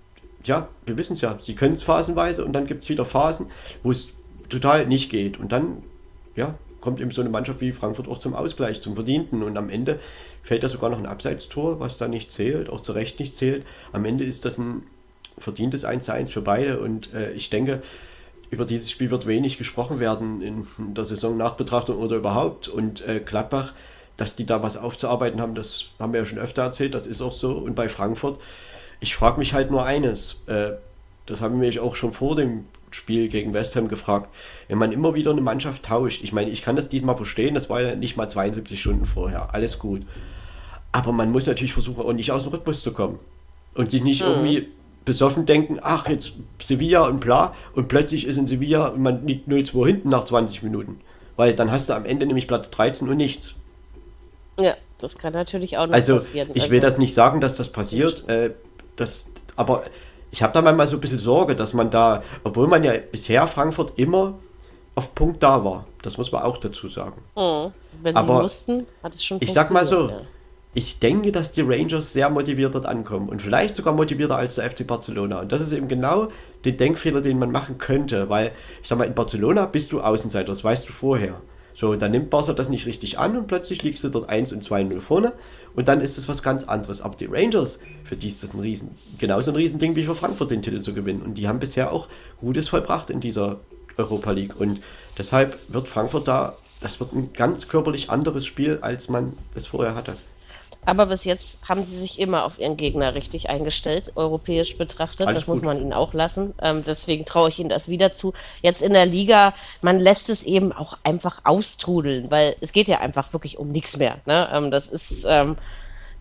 ja, 0.44 0.68
wir 0.86 0.96
wissen 0.96 1.12
es 1.12 1.20
ja, 1.20 1.38
sie 1.42 1.54
können 1.54 1.74
es 1.74 1.82
phasenweise 1.82 2.42
und 2.42 2.54
dann 2.54 2.66
gibt 2.66 2.84
es 2.84 2.88
wieder 2.88 3.04
Phasen, 3.04 3.48
wo 3.82 3.90
es 3.90 4.08
total 4.48 4.86
nicht 4.86 5.10
geht. 5.10 5.38
Und 5.38 5.52
dann, 5.52 5.82
ja, 6.36 6.54
kommt 6.80 7.00
eben 7.00 7.10
so 7.10 7.20
eine 7.20 7.30
Mannschaft 7.30 7.60
wie 7.60 7.72
Frankfurt 7.72 8.08
auch 8.08 8.18
zum 8.18 8.34
Ausgleich, 8.34 8.80
zum 8.80 8.94
Verdienten. 8.94 9.42
Und 9.42 9.56
am 9.56 9.70
Ende 9.70 9.98
fällt 10.42 10.62
da 10.62 10.68
sogar 10.68 10.90
noch 10.90 10.98
ein 10.98 11.06
Abseitstor, 11.06 11.80
was 11.80 11.98
da 11.98 12.08
nicht 12.08 12.32
zählt, 12.32 12.68
auch 12.70 12.80
zu 12.80 12.92
Recht 12.92 13.20
nicht 13.20 13.36
zählt. 13.36 13.64
Am 13.92 14.04
Ende 14.04 14.24
ist 14.24 14.44
das 14.44 14.58
ein 14.58 14.84
verdientes 15.38 15.84
1 15.84 16.06
zu 16.06 16.12
1 16.12 16.30
für 16.30 16.42
beide. 16.42 16.80
Und 16.80 17.12
äh, 17.14 17.32
ich 17.32 17.50
denke, 17.50 17.82
über 18.50 18.64
dieses 18.64 18.90
Spiel 18.90 19.10
wird 19.10 19.26
wenig 19.26 19.58
gesprochen 19.58 20.00
werden 20.00 20.42
in 20.42 20.66
der 20.94 21.04
Saisonnachbetrachtung 21.04 21.98
oder 21.98 22.16
überhaupt. 22.16 22.68
Und 22.68 23.06
äh, 23.06 23.20
Gladbach 23.20 23.72
dass 24.20 24.36
die 24.36 24.44
da 24.44 24.62
was 24.62 24.76
aufzuarbeiten 24.76 25.40
haben, 25.40 25.54
das 25.54 25.86
haben 25.98 26.12
wir 26.12 26.20
ja 26.20 26.26
schon 26.26 26.38
öfter 26.38 26.62
erzählt, 26.62 26.94
das 26.94 27.06
ist 27.06 27.22
auch 27.22 27.32
so. 27.32 27.52
Und 27.52 27.74
bei 27.74 27.88
Frankfurt, 27.88 28.38
ich 29.00 29.14
frage 29.14 29.38
mich 29.38 29.54
halt 29.54 29.70
nur 29.70 29.84
eines, 29.86 30.42
äh, 30.46 30.72
das 31.24 31.40
haben 31.40 31.60
wir 31.60 31.82
auch 31.82 31.96
schon 31.96 32.12
vor 32.12 32.36
dem 32.36 32.66
Spiel 32.90 33.28
gegen 33.28 33.52
West 33.52 33.76
Ham 33.76 33.88
gefragt, 33.88 34.28
wenn 34.68 34.78
man 34.78 34.92
immer 34.92 35.14
wieder 35.14 35.30
eine 35.30 35.40
Mannschaft 35.40 35.84
tauscht, 35.84 36.22
ich 36.24 36.32
meine, 36.32 36.50
ich 36.50 36.62
kann 36.62 36.76
das 36.76 36.88
diesmal 36.88 37.16
verstehen, 37.16 37.54
das 37.54 37.70
war 37.70 37.80
ja 37.82 37.94
nicht 37.94 38.16
mal 38.16 38.28
72 38.28 38.80
Stunden 38.80 39.06
vorher, 39.06 39.54
alles 39.54 39.78
gut. 39.78 40.02
Aber 40.92 41.12
man 41.12 41.30
muss 41.30 41.46
natürlich 41.46 41.72
versuchen, 41.72 42.04
auch 42.04 42.12
nicht 42.12 42.32
aus 42.32 42.44
dem 42.44 42.52
Rhythmus 42.52 42.82
zu 42.82 42.92
kommen. 42.92 43.18
Und 43.74 43.92
sich 43.92 44.02
nicht 44.02 44.22
mhm. 44.22 44.28
irgendwie 44.28 44.68
besoffen 45.04 45.46
denken, 45.46 45.78
ach, 45.80 46.08
jetzt 46.08 46.32
Sevilla 46.60 47.06
und 47.06 47.20
bla, 47.20 47.54
und 47.74 47.88
plötzlich 47.88 48.26
ist 48.26 48.36
in 48.36 48.46
Sevilla 48.46 48.88
und 48.88 49.02
man 49.02 49.26
liegt 49.26 49.48
0-2 49.48 49.86
hinten 49.86 50.08
nach 50.08 50.24
20 50.24 50.62
Minuten. 50.62 51.00
Weil 51.36 51.54
dann 51.54 51.70
hast 51.70 51.88
du 51.88 51.94
am 51.94 52.04
Ende 52.04 52.26
nämlich 52.26 52.46
Platz 52.46 52.70
13 52.70 53.08
und 53.08 53.16
nichts. 53.16 53.54
Ja, 54.58 54.76
das 54.98 55.16
kann 55.16 55.32
natürlich 55.32 55.78
auch 55.78 55.86
noch 55.86 55.94
also, 55.94 56.20
passieren. 56.20 56.50
Ich 56.54 56.70
will 56.70 56.80
also 56.80 56.88
das 56.88 56.98
nicht 56.98 57.14
sagen, 57.14 57.40
dass 57.40 57.56
das 57.56 57.70
passiert, 57.70 58.28
äh, 58.28 58.50
das, 58.96 59.32
aber 59.56 59.84
ich 60.30 60.42
habe 60.42 60.52
da 60.52 60.62
manchmal 60.62 60.86
so 60.86 60.96
ein 60.96 61.00
bisschen 61.00 61.18
Sorge, 61.18 61.56
dass 61.56 61.72
man 61.74 61.90
da, 61.90 62.22
obwohl 62.44 62.68
man 62.68 62.84
ja 62.84 62.94
bisher 63.10 63.46
Frankfurt 63.46 63.94
immer 63.96 64.38
auf 64.94 65.14
Punkt 65.14 65.42
da 65.42 65.64
war, 65.64 65.86
das 66.02 66.18
muss 66.18 66.32
man 66.32 66.42
auch 66.42 66.58
dazu 66.58 66.88
sagen. 66.88 67.22
Oh, 67.34 67.70
wenn 68.02 68.16
aber 68.16 68.42
mussten, 68.42 68.86
hat 69.02 69.14
es 69.14 69.24
schon 69.24 69.38
Ich 69.40 69.52
sag 69.52 69.70
mal 69.70 69.86
so, 69.86 70.08
ja. 70.08 70.20
ich 70.74 71.00
denke, 71.00 71.32
dass 71.32 71.52
die 71.52 71.62
Rangers 71.62 72.12
sehr 72.12 72.30
motiviert 72.30 72.74
dort 72.74 72.86
ankommen 72.86 73.28
und 73.28 73.42
vielleicht 73.42 73.76
sogar 73.76 73.92
motivierter 73.94 74.36
als 74.36 74.56
der 74.56 74.70
FC 74.70 74.86
Barcelona. 74.86 75.40
Und 75.40 75.52
das 75.52 75.62
ist 75.62 75.72
eben 75.72 75.88
genau 75.88 76.28
der 76.64 76.72
Denkfehler, 76.72 77.20
den 77.20 77.38
man 77.38 77.50
machen 77.50 77.78
könnte, 77.78 78.28
weil 78.28 78.52
ich 78.82 78.88
sag 78.88 78.98
mal, 78.98 79.04
in 79.04 79.14
Barcelona 79.14 79.66
bist 79.66 79.92
du 79.92 80.00
Außenseiter, 80.00 80.48
das 80.48 80.62
weißt 80.62 80.88
du 80.88 80.92
vorher. 80.92 81.40
So, 81.74 81.94
dann 81.96 82.10
nimmt 82.10 82.30
Barca 82.30 82.52
das 82.52 82.68
nicht 82.68 82.86
richtig 82.86 83.18
an 83.18 83.36
und 83.36 83.46
plötzlich 83.46 83.82
liegst 83.82 84.04
du 84.04 84.10
dort 84.10 84.28
1 84.28 84.52
und 84.52 84.62
2-0 84.62 85.00
vorne 85.00 85.32
und 85.74 85.88
dann 85.88 86.00
ist 86.00 86.18
es 86.18 86.28
was 86.28 86.42
ganz 86.42 86.64
anderes. 86.64 87.00
Aber 87.00 87.16
die 87.16 87.26
Rangers, 87.26 87.78
für 88.04 88.16
die 88.16 88.28
ist 88.28 88.42
das 88.42 88.54
ein 88.54 88.60
Riesen, 88.60 88.98
genauso 89.18 89.50
ein 89.50 89.56
Riesending 89.56 89.96
wie 89.96 90.04
für 90.04 90.14
Frankfurt 90.14 90.50
den 90.50 90.62
Titel 90.62 90.80
zu 90.80 90.94
gewinnen. 90.94 91.22
Und 91.22 91.34
die 91.34 91.48
haben 91.48 91.60
bisher 91.60 91.92
auch 91.92 92.08
Gutes 92.40 92.68
vollbracht 92.68 93.10
in 93.10 93.20
dieser 93.20 93.60
Europa 93.96 94.32
League. 94.32 94.58
Und 94.58 94.80
deshalb 95.18 95.58
wird 95.68 95.88
Frankfurt 95.88 96.28
da, 96.28 96.56
das 96.80 97.00
wird 97.00 97.12
ein 97.12 97.32
ganz 97.32 97.68
körperlich 97.68 98.10
anderes 98.10 98.46
Spiel, 98.46 98.78
als 98.80 99.08
man 99.08 99.34
das 99.54 99.66
vorher 99.66 99.94
hatte. 99.94 100.16
Aber 100.86 101.06
bis 101.06 101.24
jetzt 101.24 101.68
haben 101.68 101.82
sie 101.82 101.96
sich 101.98 102.18
immer 102.18 102.44
auf 102.44 102.58
ihren 102.58 102.76
Gegner 102.76 103.14
richtig 103.14 103.50
eingestellt, 103.50 104.12
europäisch 104.16 104.78
betrachtet. 104.78 105.26
Alles 105.26 105.40
das 105.40 105.46
gut. 105.46 105.56
muss 105.56 105.64
man 105.64 105.78
ihnen 105.78 105.92
auch 105.92 106.14
lassen. 106.14 106.54
Ähm, 106.62 106.84
deswegen 106.86 107.26
traue 107.26 107.50
ich 107.50 107.58
ihnen 107.58 107.68
das 107.68 107.88
wieder 107.88 108.14
zu. 108.14 108.32
Jetzt 108.62 108.80
in 108.80 108.94
der 108.94 109.04
Liga, 109.04 109.52
man 109.82 110.00
lässt 110.00 110.30
es 110.30 110.42
eben 110.42 110.72
auch 110.72 110.96
einfach 111.04 111.42
austrudeln, 111.44 112.30
weil 112.30 112.56
es 112.62 112.72
geht 112.72 112.88
ja 112.88 113.00
einfach 113.00 113.32
wirklich 113.34 113.58
um 113.58 113.70
nichts 113.70 113.98
mehr. 113.98 114.16
Ne? 114.24 114.48
Ähm, 114.52 114.70
das 114.70 114.88
ist, 114.88 115.04
ähm, 115.26 115.58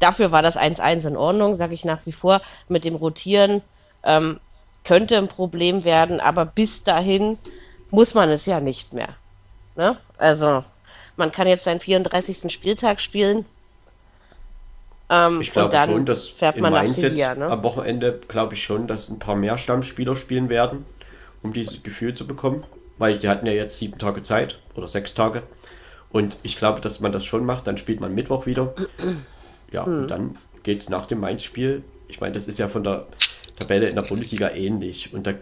dafür 0.01 0.31
war 0.31 0.41
das 0.41 0.57
1-1 0.57 1.07
in 1.07 1.15
Ordnung, 1.15 1.55
sage 1.57 1.73
ich 1.73 1.85
nach 1.85 2.05
wie 2.05 2.11
vor. 2.11 2.41
Mit 2.67 2.83
dem 2.83 2.95
Rotieren 2.95 3.61
ähm, 4.03 4.41
könnte 4.83 5.17
ein 5.17 5.29
Problem 5.29 5.85
werden, 5.85 6.19
aber 6.19 6.45
bis 6.45 6.83
dahin 6.83 7.37
muss 7.91 8.13
man 8.13 8.29
es 8.29 8.45
ja 8.45 8.59
nicht 8.59 8.93
mehr. 8.93 9.15
Ne? 9.77 9.97
Also, 10.17 10.65
man 11.15 11.31
kann 11.31 11.47
jetzt 11.47 11.63
seinen 11.63 11.79
34. 11.79 12.51
Spieltag 12.51 12.99
spielen 12.99 13.45
ähm, 15.09 15.41
ich 15.41 15.51
glaube 15.51 15.77
schon, 15.77 16.05
dass 16.05 16.33
in 16.55 16.61
Mainz 16.61 17.01
jetzt 17.01 17.17
ne? 17.17 17.47
am 17.47 17.63
Wochenende, 17.63 18.19
glaube 18.27 18.53
ich 18.53 18.63
schon, 18.63 18.87
dass 18.87 19.09
ein 19.09 19.19
paar 19.19 19.35
mehr 19.35 19.57
Stammspieler 19.57 20.15
spielen 20.15 20.49
werden, 20.49 20.85
um 21.41 21.53
dieses 21.53 21.83
Gefühl 21.83 22.13
zu 22.13 22.27
bekommen. 22.27 22.63
Weil 22.97 23.17
sie 23.17 23.29
hatten 23.29 23.45
ja 23.45 23.53
jetzt 23.53 23.77
sieben 23.77 23.97
Tage 23.97 24.23
Zeit 24.23 24.59
oder 24.75 24.87
sechs 24.87 25.13
Tage. 25.13 25.43
Und 26.11 26.37
ich 26.43 26.57
glaube, 26.57 26.81
dass 26.81 26.99
man 26.99 27.11
das 27.11 27.23
schon 27.23 27.45
macht. 27.45 27.65
Dann 27.65 27.77
spielt 27.77 28.01
man 28.01 28.13
Mittwoch 28.13 28.45
wieder. 28.45 28.73
Ja, 29.71 29.85
hm. 29.85 29.99
und 29.99 30.07
dann 30.07 30.37
geht 30.63 30.81
es 30.81 30.89
nach 30.89 31.05
dem 31.05 31.19
Mainz-Spiel. 31.19 31.83
Ich 32.07 32.19
meine, 32.19 32.33
das 32.33 32.47
ist 32.47 32.57
ja 32.57 32.69
von 32.69 32.83
der 32.83 33.05
Tabelle 33.59 33.87
in 33.87 33.95
der 33.95 34.01
Bundesliga 34.01 34.49
ähnlich. 34.49 35.13
Und 35.13 35.27
dann, 35.27 35.35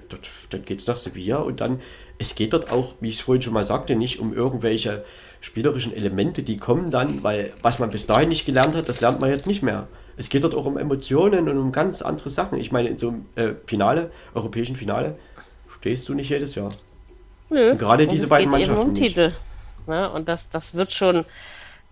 dann 0.49 0.65
geht 0.65 0.81
es 0.81 0.87
nach 0.87 0.97
Sevilla 0.97 1.37
und 1.37 1.61
dann, 1.61 1.79
es 2.17 2.35
geht 2.35 2.51
dort 2.51 2.69
auch, 2.69 2.95
wie 2.99 3.07
ich 3.07 3.19
es 3.19 3.21
vorhin 3.21 3.41
schon 3.41 3.53
mal 3.53 3.63
sagte, 3.63 3.95
nicht 3.95 4.19
um 4.19 4.33
irgendwelche 4.33 5.05
spielerischen 5.47 5.95
Elemente, 5.95 6.43
die 6.43 6.57
kommen 6.57 6.91
dann, 6.91 7.23
weil 7.23 7.53
was 7.61 7.79
man 7.79 7.89
bis 7.89 8.05
dahin 8.05 8.29
nicht 8.29 8.45
gelernt 8.45 8.75
hat, 8.75 8.89
das 8.89 8.99
lernt 8.99 9.21
man 9.21 9.29
jetzt 9.29 9.47
nicht 9.47 9.63
mehr. 9.63 9.87
Es 10.17 10.29
geht 10.29 10.43
dort 10.43 10.53
auch 10.53 10.65
um 10.65 10.77
Emotionen 10.77 11.47
und 11.49 11.57
um 11.57 11.71
ganz 11.71 12.01
andere 12.01 12.29
Sachen. 12.29 12.59
Ich 12.59 12.71
meine, 12.71 12.89
in 12.89 12.97
so 12.97 13.09
einem 13.09 13.25
äh, 13.35 13.53
Finale, 13.65 14.11
europäischen 14.33 14.75
Finale, 14.75 15.17
stehst 15.79 16.09
du 16.09 16.13
nicht 16.13 16.29
jedes 16.29 16.55
Jahr. 16.55 16.71
Nö. 17.49 17.71
Und 17.71 17.77
gerade 17.77 18.03
und 18.03 18.11
diese 18.11 18.27
beiden 18.27 18.51
Mannschaften. 18.51 18.81
Eben 18.81 18.89
um 18.89 18.95
Titel. 18.95 19.33
Ja, 19.87 20.07
und 20.07 20.27
das, 20.27 20.43
das 20.51 20.75
wird 20.75 20.91
schon. 20.91 21.23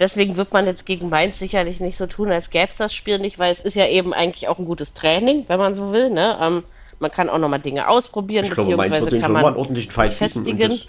Deswegen 0.02 0.36
wird 0.36 0.52
man 0.52 0.66
jetzt 0.66 0.86
gegen 0.86 1.08
Mainz 1.08 1.40
sicherlich 1.40 1.80
nicht 1.80 1.96
so 1.96 2.08
tun, 2.08 2.30
als 2.30 2.50
gäbe 2.50 2.68
es 2.68 2.76
das 2.76 2.94
Spiel 2.94 3.20
nicht, 3.20 3.40
weil 3.40 3.54
es 3.54 3.62
ist 3.62 3.76
ja 3.76 3.88
eben 3.88 4.14
eigentlich 4.14 4.50
auch 4.50 4.60
ein 4.60 4.66
gutes 4.66 4.94
Training, 4.94 5.46
wenn 5.48 5.60
man 5.60 5.76
so 5.76 5.94
will. 5.94 6.10
Ne? 6.10 6.38
Ähm, 6.42 6.64
man 7.00 7.12
kann 7.12 7.30
auch 7.30 7.38
nochmal 7.38 7.62
Dinge 7.62 7.88
ausprobieren, 7.88 8.44
ich 8.44 8.52
glaube, 8.52 8.76
Mainz 8.76 9.00
wird 9.00 9.14
den 9.14 9.24
schon 9.24 9.32
mal 9.32 9.46
einen 9.46 9.56
ordentlichen 9.56 9.92
Fight 9.92 10.12
festigen. 10.12 10.70
das 10.70 10.88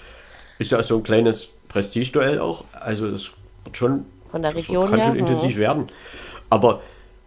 ist 0.59 0.73
ja 0.73 0.83
so 0.83 0.97
ein 0.97 1.05
kleines 1.05 1.51
Prestigeduell 1.69 2.39
auch. 2.39 2.65
Also 2.73 3.11
das 3.11 3.31
wird 3.65 3.77
schon, 3.77 4.07
Von 4.29 4.43
der 4.43 4.55
Region 4.55 4.89
kann 4.89 5.03
schon 5.03 5.17
intensiv 5.17 5.53
ja. 5.53 5.59
werden. 5.59 5.89
Aber 6.51 6.81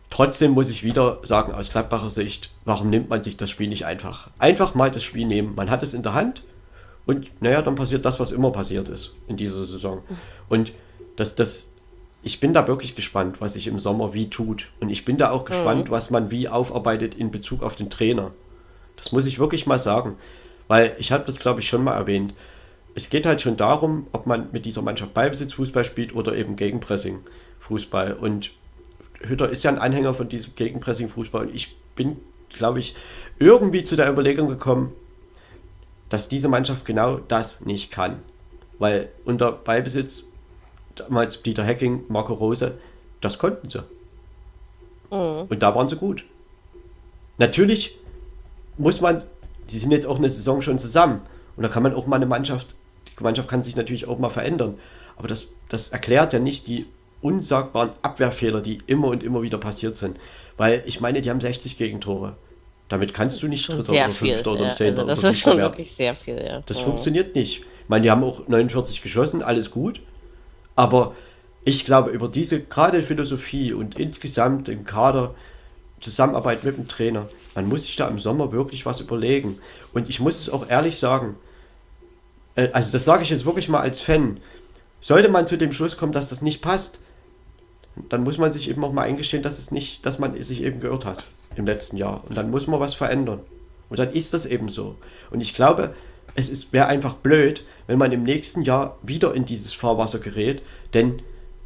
trotzdem 0.09 0.51
muss 0.51 0.69
ich 0.69 0.83
wieder 0.83 1.19
sagen, 1.23 1.53
aus 1.53 1.69
Gladbacher 1.69 2.09
Sicht, 2.09 2.51
warum 2.65 2.89
nimmt 2.89 3.09
man 3.09 3.23
sich 3.23 3.37
das 3.37 3.49
Spiel 3.49 3.67
nicht 3.67 3.85
einfach? 3.85 4.29
Einfach 4.39 4.75
mal 4.75 4.91
das 4.91 5.03
Spiel 5.03 5.25
nehmen. 5.25 5.55
Man 5.55 5.69
hat 5.69 5.83
es 5.83 5.93
in 5.93 6.03
der 6.03 6.13
Hand 6.13 6.43
und 7.05 7.29
naja, 7.41 7.61
dann 7.61 7.75
passiert 7.75 8.05
das, 8.05 8.19
was 8.19 8.31
immer 8.31 8.51
passiert 8.51 8.87
ist 8.87 9.13
in 9.27 9.35
dieser 9.35 9.65
Saison. 9.65 10.03
Und 10.47 10.71
das, 11.15 11.35
das, 11.35 11.73
ich 12.21 12.39
bin 12.39 12.53
da 12.53 12.67
wirklich 12.67 12.95
gespannt, 12.95 13.37
was 13.41 13.53
sich 13.53 13.67
im 13.67 13.79
Sommer 13.79 14.13
wie 14.13 14.29
tut. 14.29 14.67
Und 14.79 14.89
ich 14.89 15.05
bin 15.05 15.17
da 15.17 15.31
auch 15.31 15.45
gespannt, 15.45 15.87
mhm. 15.87 15.91
was 15.91 16.11
man 16.11 16.31
wie 16.31 16.47
aufarbeitet 16.47 17.15
in 17.15 17.31
Bezug 17.31 17.63
auf 17.63 17.75
den 17.75 17.89
Trainer. 17.89 18.31
Das 18.95 19.11
muss 19.11 19.25
ich 19.25 19.39
wirklich 19.39 19.65
mal 19.65 19.79
sagen. 19.79 20.17
Weil 20.67 20.95
ich 20.99 21.11
habe 21.11 21.23
das, 21.25 21.39
glaube 21.39 21.61
ich, 21.61 21.67
schon 21.67 21.83
mal 21.83 21.95
erwähnt 21.95 22.33
es 22.99 23.09
geht 23.09 23.25
halt 23.25 23.41
schon 23.41 23.55
darum, 23.55 24.07
ob 24.11 24.25
man 24.25 24.49
mit 24.51 24.65
dieser 24.65 24.81
Mannschaft 24.81 25.13
Ballbesitzfußball 25.13 25.85
spielt 25.85 26.13
oder 26.13 26.35
eben 26.35 26.57
Gegenpressing-Fußball. 26.57 28.13
Und 28.13 28.51
Hütter 29.21 29.49
ist 29.49 29.63
ja 29.63 29.71
ein 29.71 29.79
Anhänger 29.79 30.13
von 30.13 30.27
diesem 30.27 30.53
Gegenpressing-Fußball. 30.55 31.47
Und 31.47 31.55
ich 31.55 31.77
bin, 31.95 32.17
glaube 32.49 32.79
ich, 32.79 32.95
irgendwie 33.39 33.83
zu 33.83 33.95
der 33.95 34.09
Überlegung 34.11 34.49
gekommen, 34.49 34.91
dass 36.09 36.27
diese 36.27 36.49
Mannschaft 36.49 36.83
genau 36.83 37.17
das 37.17 37.61
nicht 37.61 37.89
kann. 37.89 38.19
Weil 38.79 39.07
unter 39.23 39.53
Ballbesitz, 39.53 40.23
damals 40.95 41.41
Dieter 41.41 41.63
Hecking, 41.63 42.03
Marco 42.09 42.33
Rose, 42.33 42.79
das 43.21 43.37
konnten 43.37 43.69
sie. 43.69 43.83
Mhm. 45.09 45.47
Und 45.47 45.63
da 45.63 45.73
waren 45.73 45.87
sie 45.87 45.95
gut. 45.95 46.25
Natürlich 47.37 47.97
muss 48.77 48.99
man, 48.99 49.23
sie 49.67 49.79
sind 49.79 49.91
jetzt 49.91 50.05
auch 50.05 50.17
eine 50.17 50.29
Saison 50.29 50.61
schon 50.61 50.79
zusammen. 50.79 51.21
Und 51.55 51.63
da 51.63 51.69
kann 51.69 51.83
man 51.83 51.93
auch 51.93 52.07
mal 52.07 52.17
eine 52.17 52.25
Mannschaft 52.25 52.75
Mannschaft 53.23 53.47
kann 53.47 53.63
sich 53.63 53.75
natürlich 53.75 54.07
auch 54.07 54.19
mal 54.19 54.29
verändern. 54.29 54.79
Aber 55.17 55.27
das, 55.27 55.47
das 55.67 55.89
erklärt 55.89 56.33
ja 56.33 56.39
nicht 56.39 56.67
die 56.67 56.85
unsagbaren 57.21 57.91
Abwehrfehler, 58.01 58.61
die 58.61 58.81
immer 58.87 59.07
und 59.07 59.23
immer 59.23 59.41
wieder 59.41 59.57
passiert 59.57 59.97
sind. 59.97 60.17
Weil 60.57 60.83
ich 60.85 61.01
meine, 61.01 61.21
die 61.21 61.29
haben 61.29 61.41
60 61.41 61.77
Gegentore. 61.77 62.35
Damit 62.87 63.13
kannst 63.13 63.41
du 63.43 63.47
nicht 63.47 63.67
Dritter 63.69 63.91
oder 63.91 64.09
Fünfter 64.09 64.51
oder 64.53 64.71
Zehnter 64.71 65.01
also 65.01 65.21
Das 65.21 65.23
ist 65.23 65.39
schon 65.39 65.57
werden. 65.57 65.71
wirklich 65.71 65.93
sehr 65.93 66.15
viel, 66.15 66.43
ja. 66.43 66.61
Das 66.65 66.79
ja. 66.79 66.85
funktioniert 66.85 67.35
nicht. 67.35 67.59
Ich 67.59 67.89
meine, 67.89 68.03
die 68.03 68.11
haben 68.11 68.23
auch 68.23 68.47
49 68.47 69.01
geschossen, 69.01 69.43
alles 69.43 69.69
gut. 69.69 70.01
Aber 70.75 71.15
ich 71.63 71.85
glaube, 71.85 72.09
über 72.11 72.27
diese 72.27 72.61
gerade 72.61 73.03
Philosophie 73.03 73.73
und 73.73 73.99
insgesamt 73.99 74.69
im 74.69 74.85
Kader, 74.85 75.35
Zusammenarbeit 75.99 76.63
mit 76.63 76.77
dem 76.77 76.87
Trainer, 76.87 77.29
man 77.53 77.67
muss 77.67 77.83
sich 77.83 77.95
da 77.95 78.07
im 78.07 78.19
Sommer 78.19 78.51
wirklich 78.51 78.85
was 78.85 79.01
überlegen. 79.01 79.59
Und 79.93 80.09
ich 80.09 80.19
muss 80.19 80.39
es 80.39 80.49
auch 80.49 80.67
ehrlich 80.69 80.97
sagen, 80.97 81.35
äh, 82.59 82.69
also 82.73 82.91
das 82.91 83.05
sage 83.05 83.23
ich 83.23 83.29
jetzt 83.29 83.45
wirklich 83.45 83.69
mal 83.69 83.79
als 83.79 83.99
Fan, 83.99 84.35
sollte 85.01 85.29
man 85.29 85.47
zu 85.47 85.57
dem 85.57 85.71
Schluss 85.71 85.97
kommen, 85.97 86.11
dass 86.11 86.29
das 86.29 86.41
nicht 86.41 86.61
passt, 86.61 86.99
dann 88.09 88.23
muss 88.23 88.37
man 88.37 88.53
sich 88.53 88.69
eben 88.69 88.83
auch 88.83 88.93
mal 88.93 89.03
eingestehen, 89.03 89.43
dass 89.43 89.59
es 89.59 89.71
nicht, 89.71 90.05
dass 90.05 90.19
man 90.19 90.41
sich 90.41 90.61
eben 90.61 90.79
geirrt 90.79 91.05
hat 91.05 91.23
im 91.55 91.65
letzten 91.65 91.97
Jahr. 91.97 92.23
Und 92.27 92.35
dann 92.35 92.51
muss 92.51 92.67
man 92.67 92.79
was 92.79 92.93
verändern. 92.93 93.39
Und 93.89 93.99
dann 93.99 94.11
ist 94.11 94.33
das 94.33 94.45
eben 94.45 94.69
so. 94.69 94.95
Und 95.31 95.41
ich 95.41 95.53
glaube, 95.53 95.93
es 96.35 96.71
wäre 96.71 96.87
einfach 96.87 97.15
blöd, 97.15 97.63
wenn 97.87 97.97
man 97.97 98.11
im 98.11 98.23
nächsten 98.23 98.61
Jahr 98.61 98.97
wieder 99.01 99.33
in 99.33 99.45
dieses 99.45 99.73
Fahrwasser 99.73 100.19
gerät, 100.19 100.61
denn 100.93 101.21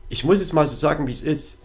ich 0.09 0.23
muss 0.23 0.39
es 0.39 0.53
mal 0.53 0.67
so 0.67 0.75
sagen, 0.75 1.07
wie 1.07 1.11
es 1.11 1.21
ist. 1.21 1.59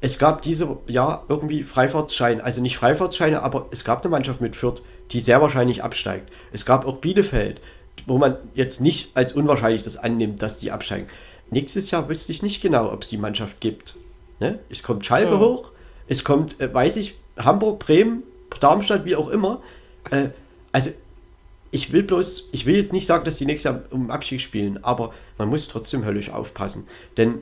Es 0.00 0.18
gab 0.18 0.42
dieses 0.42 0.68
Jahr 0.86 1.24
irgendwie 1.28 1.64
Freifahrtscheine, 1.64 2.44
also 2.44 2.60
nicht 2.60 2.76
Freifahrtscheine, 2.76 3.42
aber 3.42 3.66
es 3.72 3.84
gab 3.84 4.02
eine 4.02 4.10
Mannschaft 4.10 4.40
mit 4.40 4.54
Fürth, 4.54 4.82
die 5.10 5.20
sehr 5.20 5.40
wahrscheinlich 5.40 5.82
absteigt. 5.82 6.30
Es 6.52 6.64
gab 6.64 6.86
auch 6.86 6.98
Bielefeld, 6.98 7.60
wo 8.06 8.18
man 8.18 8.36
jetzt 8.54 8.80
nicht 8.80 9.16
als 9.16 9.32
unwahrscheinlich 9.32 9.82
das 9.82 9.96
annimmt, 9.96 10.42
dass 10.42 10.58
die 10.58 10.70
absteigen. 10.70 11.08
Nächstes 11.50 11.90
Jahr 11.90 12.08
wüsste 12.08 12.32
ich 12.32 12.42
nicht 12.42 12.60
genau, 12.60 12.92
ob 12.92 13.02
es 13.02 13.08
die 13.08 13.16
Mannschaft 13.16 13.60
gibt. 13.60 13.96
Ne? 14.40 14.58
Es 14.68 14.82
kommt 14.82 15.04
Schalke 15.06 15.32
ja. 15.32 15.40
hoch, 15.40 15.70
es 16.06 16.24
kommt, 16.24 16.60
äh, 16.60 16.72
weiß 16.72 16.96
ich, 16.96 17.16
Hamburg, 17.38 17.80
Bremen, 17.80 18.22
Darmstadt, 18.60 19.04
wie 19.04 19.16
auch 19.16 19.28
immer. 19.28 19.62
Äh, 20.10 20.28
also 20.72 20.90
ich 21.70 21.92
will 21.92 22.02
bloß, 22.02 22.48
ich 22.52 22.66
will 22.66 22.76
jetzt 22.76 22.92
nicht 22.92 23.06
sagen, 23.06 23.24
dass 23.24 23.36
die 23.36 23.46
nächstes 23.46 23.72
Jahr 23.72 23.82
um 23.90 24.10
Abstieg 24.10 24.40
spielen, 24.40 24.82
aber 24.82 25.12
man 25.36 25.48
muss 25.48 25.68
trotzdem 25.68 26.04
höllisch 26.04 26.30
aufpassen. 26.30 26.86
Denn 27.16 27.40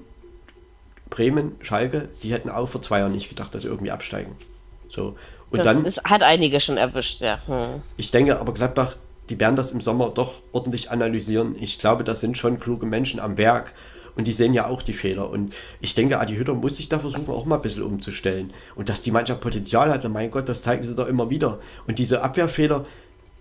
Bremen, 1.11 1.57
Schalke, 1.63 2.09
die 2.23 2.33
hätten 2.33 2.51
auch 2.51 2.69
vor 2.69 2.83
zwei 2.83 2.99
Jahren 2.99 3.13
nicht 3.13 3.29
gedacht, 3.29 3.55
dass 3.55 3.63
sie 3.63 3.69
irgendwie 3.69 3.93
absteigen. 3.93 4.37
So. 4.89 5.17
Und 5.51 5.59
das 5.59 5.65
dann. 5.65 5.85
Ist, 5.85 6.05
hat 6.05 6.23
einige 6.23 6.59
schon 6.59 6.77
erwischt, 6.77 7.21
ja. 7.21 7.41
Hm. 7.47 7.83
Ich 7.97 8.11
denke 8.11 8.39
aber 8.41 8.53
Gladbach, 8.53 8.97
die 9.29 9.39
werden 9.41 9.57
das 9.57 9.73
im 9.73 9.81
Sommer 9.81 10.11
doch 10.11 10.35
ordentlich 10.53 10.91
analysieren. 10.91 11.57
Ich 11.61 11.79
glaube, 11.79 12.05
das 12.05 12.21
sind 12.21 12.39
schon 12.39 12.61
kluge 12.61 12.87
Menschen 12.87 13.21
am 13.21 13.37
Werk 13.39 13.73
und 14.17 14.27
die 14.27 14.33
sehen 14.33 14.55
ja 14.55 14.67
auch 14.67 14.83
die 14.83 14.95
Fehler. 14.95 15.29
Und 15.31 15.53
ich 15.81 15.95
denke, 15.95 16.19
Adi 16.19 16.37
Hütter 16.37 16.55
muss 16.55 16.77
sich 16.77 16.89
da 16.89 16.99
versuchen, 16.99 17.29
auch 17.29 17.45
mal 17.45 17.57
ein 17.57 17.63
bisschen 17.63 17.83
umzustellen. 17.83 18.53
Und 18.75 18.89
dass 18.89 19.03
die 19.03 19.11
Mannschaft 19.11 19.41
Potenzial 19.41 19.91
hat, 19.93 20.01
na 20.03 20.09
mein 20.09 20.31
Gott, 20.31 20.49
das 20.49 20.63
zeigen 20.63 20.85
sie 20.85 20.95
doch 20.95 21.07
immer 21.07 21.29
wieder. 21.29 21.61
Und 21.87 21.99
diese 21.99 22.23
Abwehrfehler, 22.23 22.87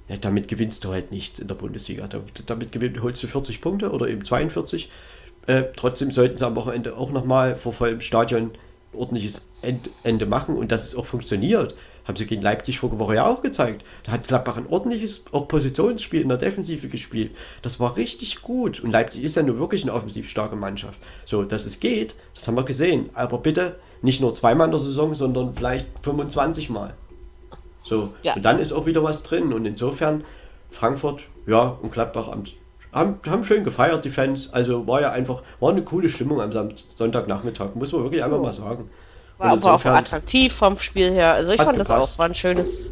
ja, 0.10 0.18
damit 0.18 0.48
gewinnst 0.48 0.84
du 0.84 0.92
halt 0.92 1.12
nichts 1.12 1.40
in 1.40 1.48
der 1.48 1.56
Bundesliga. 1.56 2.08
Damit 2.08 3.02
holst 3.02 3.24
du 3.24 3.28
40 3.28 3.62
Punkte 3.62 3.92
oder 3.92 4.08
eben 4.08 4.26
42. 4.26 4.90
Äh, 5.48 5.64
trotzdem 5.76 6.12
sollten 6.12 6.38
sie 6.38 6.46
am 6.46 6.56
Wochenende 6.56 6.98
auch 6.98 7.12
nochmal 7.12 7.56
vor 7.56 7.74
vollem 7.74 8.02
Stadion 8.02 8.52
ordentliches 8.94 9.46
Ende 10.04 10.26
machen 10.26 10.56
und 10.56 10.72
dass 10.72 10.86
es 10.86 10.96
auch 10.96 11.06
funktioniert. 11.06 11.76
Haben 12.06 12.16
sie 12.16 12.25
gegen 12.25 12.42
Leipzig 12.42 12.80
vorige 12.80 13.00
Woche 13.00 13.16
ja 13.16 13.25
auch 13.25 13.42
gezeigt. 13.42 13.84
Da 14.03 14.11
hat 14.11 14.27
Gladbach 14.27 14.58
ein 14.58 14.67
ordentliches 14.67 15.24
auch 15.32 15.48
Positionsspiel 15.48 16.22
in 16.22 16.30
der 16.30 16.38
Defensive 16.38 16.88
gespielt. 16.88 17.35
Das 17.61 17.80
war 17.80 17.98
richtig 17.98 18.42
gut. 18.42 18.80
Und 18.80 18.92
Leipzig 18.92 19.24
ist 19.24 19.35
ja 19.35 19.43
nur 19.43 19.58
wirklich 19.59 19.84
eine 19.84 19.93
offensiv 19.93 20.30
starke 20.30 20.56
Mannschaft. 20.56 21.00
So, 21.25 21.43
dass 21.43 21.66
es 21.66 21.80
geht, 21.80 22.16
das 22.35 22.48
haben 22.48 22.56
wir 22.56 22.64
gesehen. 22.64 23.09
Aber 23.14 23.40
bitte 23.40 23.80
nicht 24.01 24.22
nur 24.22 24.34
zweimal 24.34 24.67
in 24.67 24.72
der 24.72 24.80
Saison, 24.80 25.16
sondern 25.16 25.56
vielleicht 25.56 25.88
25 26.03 26.69
Mal. 26.69 26.93
So, 27.84 28.14
ja. 28.24 28.35
und 28.35 28.45
dann 28.45 28.59
ist 28.59 28.72
auch 28.72 28.85
wieder 28.85 29.03
was 29.03 29.24
drin. 29.24 29.51
Und 29.51 29.66
insofern, 29.66 30.24
Frankfurt, 30.72 31.24
ja, 31.48 31.77
und 31.82 31.92
Gladbach 31.92 32.27
am 32.27 32.43
haben, 32.95 33.19
haben 33.27 33.43
schön 33.43 33.64
gefeiert, 33.64 34.06
die 34.06 34.09
Fans. 34.09 34.51
Also 34.53 34.88
war 34.88 35.01
ja 35.01 35.11
einfach, 35.11 35.43
war 35.59 35.72
eine 35.72 35.84
coole 35.84 36.09
Stimmung 36.09 36.42
am 36.42 36.51
Sonntagnachmittag, 36.51 37.75
muss 37.75 37.92
man 37.92 38.03
wirklich 38.03 38.24
einfach 38.24 38.40
mal 38.40 38.53
sagen. 38.53 38.90
War 39.38 39.52
aber 39.52 39.74
auch 39.74 39.86
attraktiv 39.86 40.54
vom 40.54 40.78
Spiel 40.78 41.12
her. 41.12 41.34
Also 41.34 41.54
ich 41.54 41.62
fand 41.62 41.78
gepasst. 41.78 41.90
das 41.90 42.14
auch, 42.14 42.18
war 42.20 42.28
ein 42.28 42.36
schönes. 42.36 42.92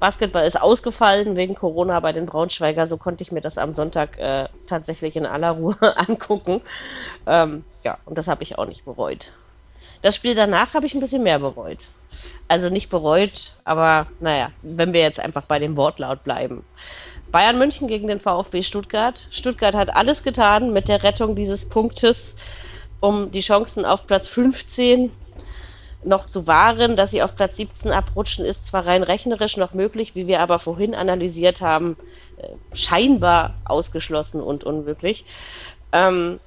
Basketball 0.00 0.46
ist 0.46 0.60
ausgefallen 0.60 1.36
wegen 1.36 1.54
Corona 1.54 2.00
bei 2.00 2.12
den 2.12 2.24
Braunschweiger, 2.24 2.88
so 2.88 2.96
konnte 2.96 3.22
ich 3.22 3.32
mir 3.32 3.42
das 3.42 3.58
am 3.58 3.74
Sonntag 3.74 4.18
äh, 4.18 4.48
tatsächlich 4.66 5.14
in 5.14 5.26
aller 5.26 5.50
Ruhe 5.50 5.76
angucken. 5.96 6.62
Ähm, 7.26 7.64
ja, 7.84 7.98
und 8.06 8.16
das 8.16 8.26
habe 8.26 8.42
ich 8.42 8.56
auch 8.58 8.66
nicht 8.66 8.86
bereut. 8.86 9.32
Das 10.02 10.16
Spiel 10.16 10.34
danach 10.34 10.72
habe 10.72 10.86
ich 10.86 10.94
ein 10.94 11.00
bisschen 11.00 11.22
mehr 11.22 11.38
bereut. 11.38 11.88
Also 12.48 12.70
nicht 12.70 12.88
bereut, 12.88 13.52
aber 13.64 14.06
naja, 14.20 14.48
wenn 14.62 14.94
wir 14.94 15.02
jetzt 15.02 15.20
einfach 15.20 15.44
bei 15.44 15.58
dem 15.58 15.76
Wortlaut 15.76 16.24
bleiben. 16.24 16.64
Bayern 17.30 17.58
München 17.58 17.86
gegen 17.86 18.08
den 18.08 18.20
VfB 18.20 18.62
Stuttgart. 18.62 19.28
Stuttgart 19.30 19.74
hat 19.74 19.94
alles 19.94 20.22
getan 20.22 20.72
mit 20.72 20.88
der 20.88 21.02
Rettung 21.02 21.36
dieses 21.36 21.68
Punktes, 21.68 22.36
um 23.00 23.30
die 23.30 23.40
Chancen 23.40 23.84
auf 23.84 24.06
Platz 24.06 24.28
15 24.28 25.12
noch 26.04 26.28
zu 26.28 26.46
wahren. 26.46 26.96
Dass 26.96 27.10
sie 27.10 27.22
auf 27.22 27.36
Platz 27.36 27.56
17 27.56 27.92
abrutschen, 27.92 28.44
ist 28.44 28.66
zwar 28.66 28.86
rein 28.86 29.02
rechnerisch 29.02 29.56
noch 29.56 29.74
möglich, 29.74 30.14
wie 30.14 30.26
wir 30.26 30.40
aber 30.40 30.58
vorhin 30.58 30.94
analysiert 30.94 31.60
haben, 31.60 31.96
äh, 32.36 32.76
scheinbar 32.76 33.54
ausgeschlossen 33.64 34.40
und 34.42 34.64
unmöglich. 34.64 35.24
Ähm, 35.92 36.40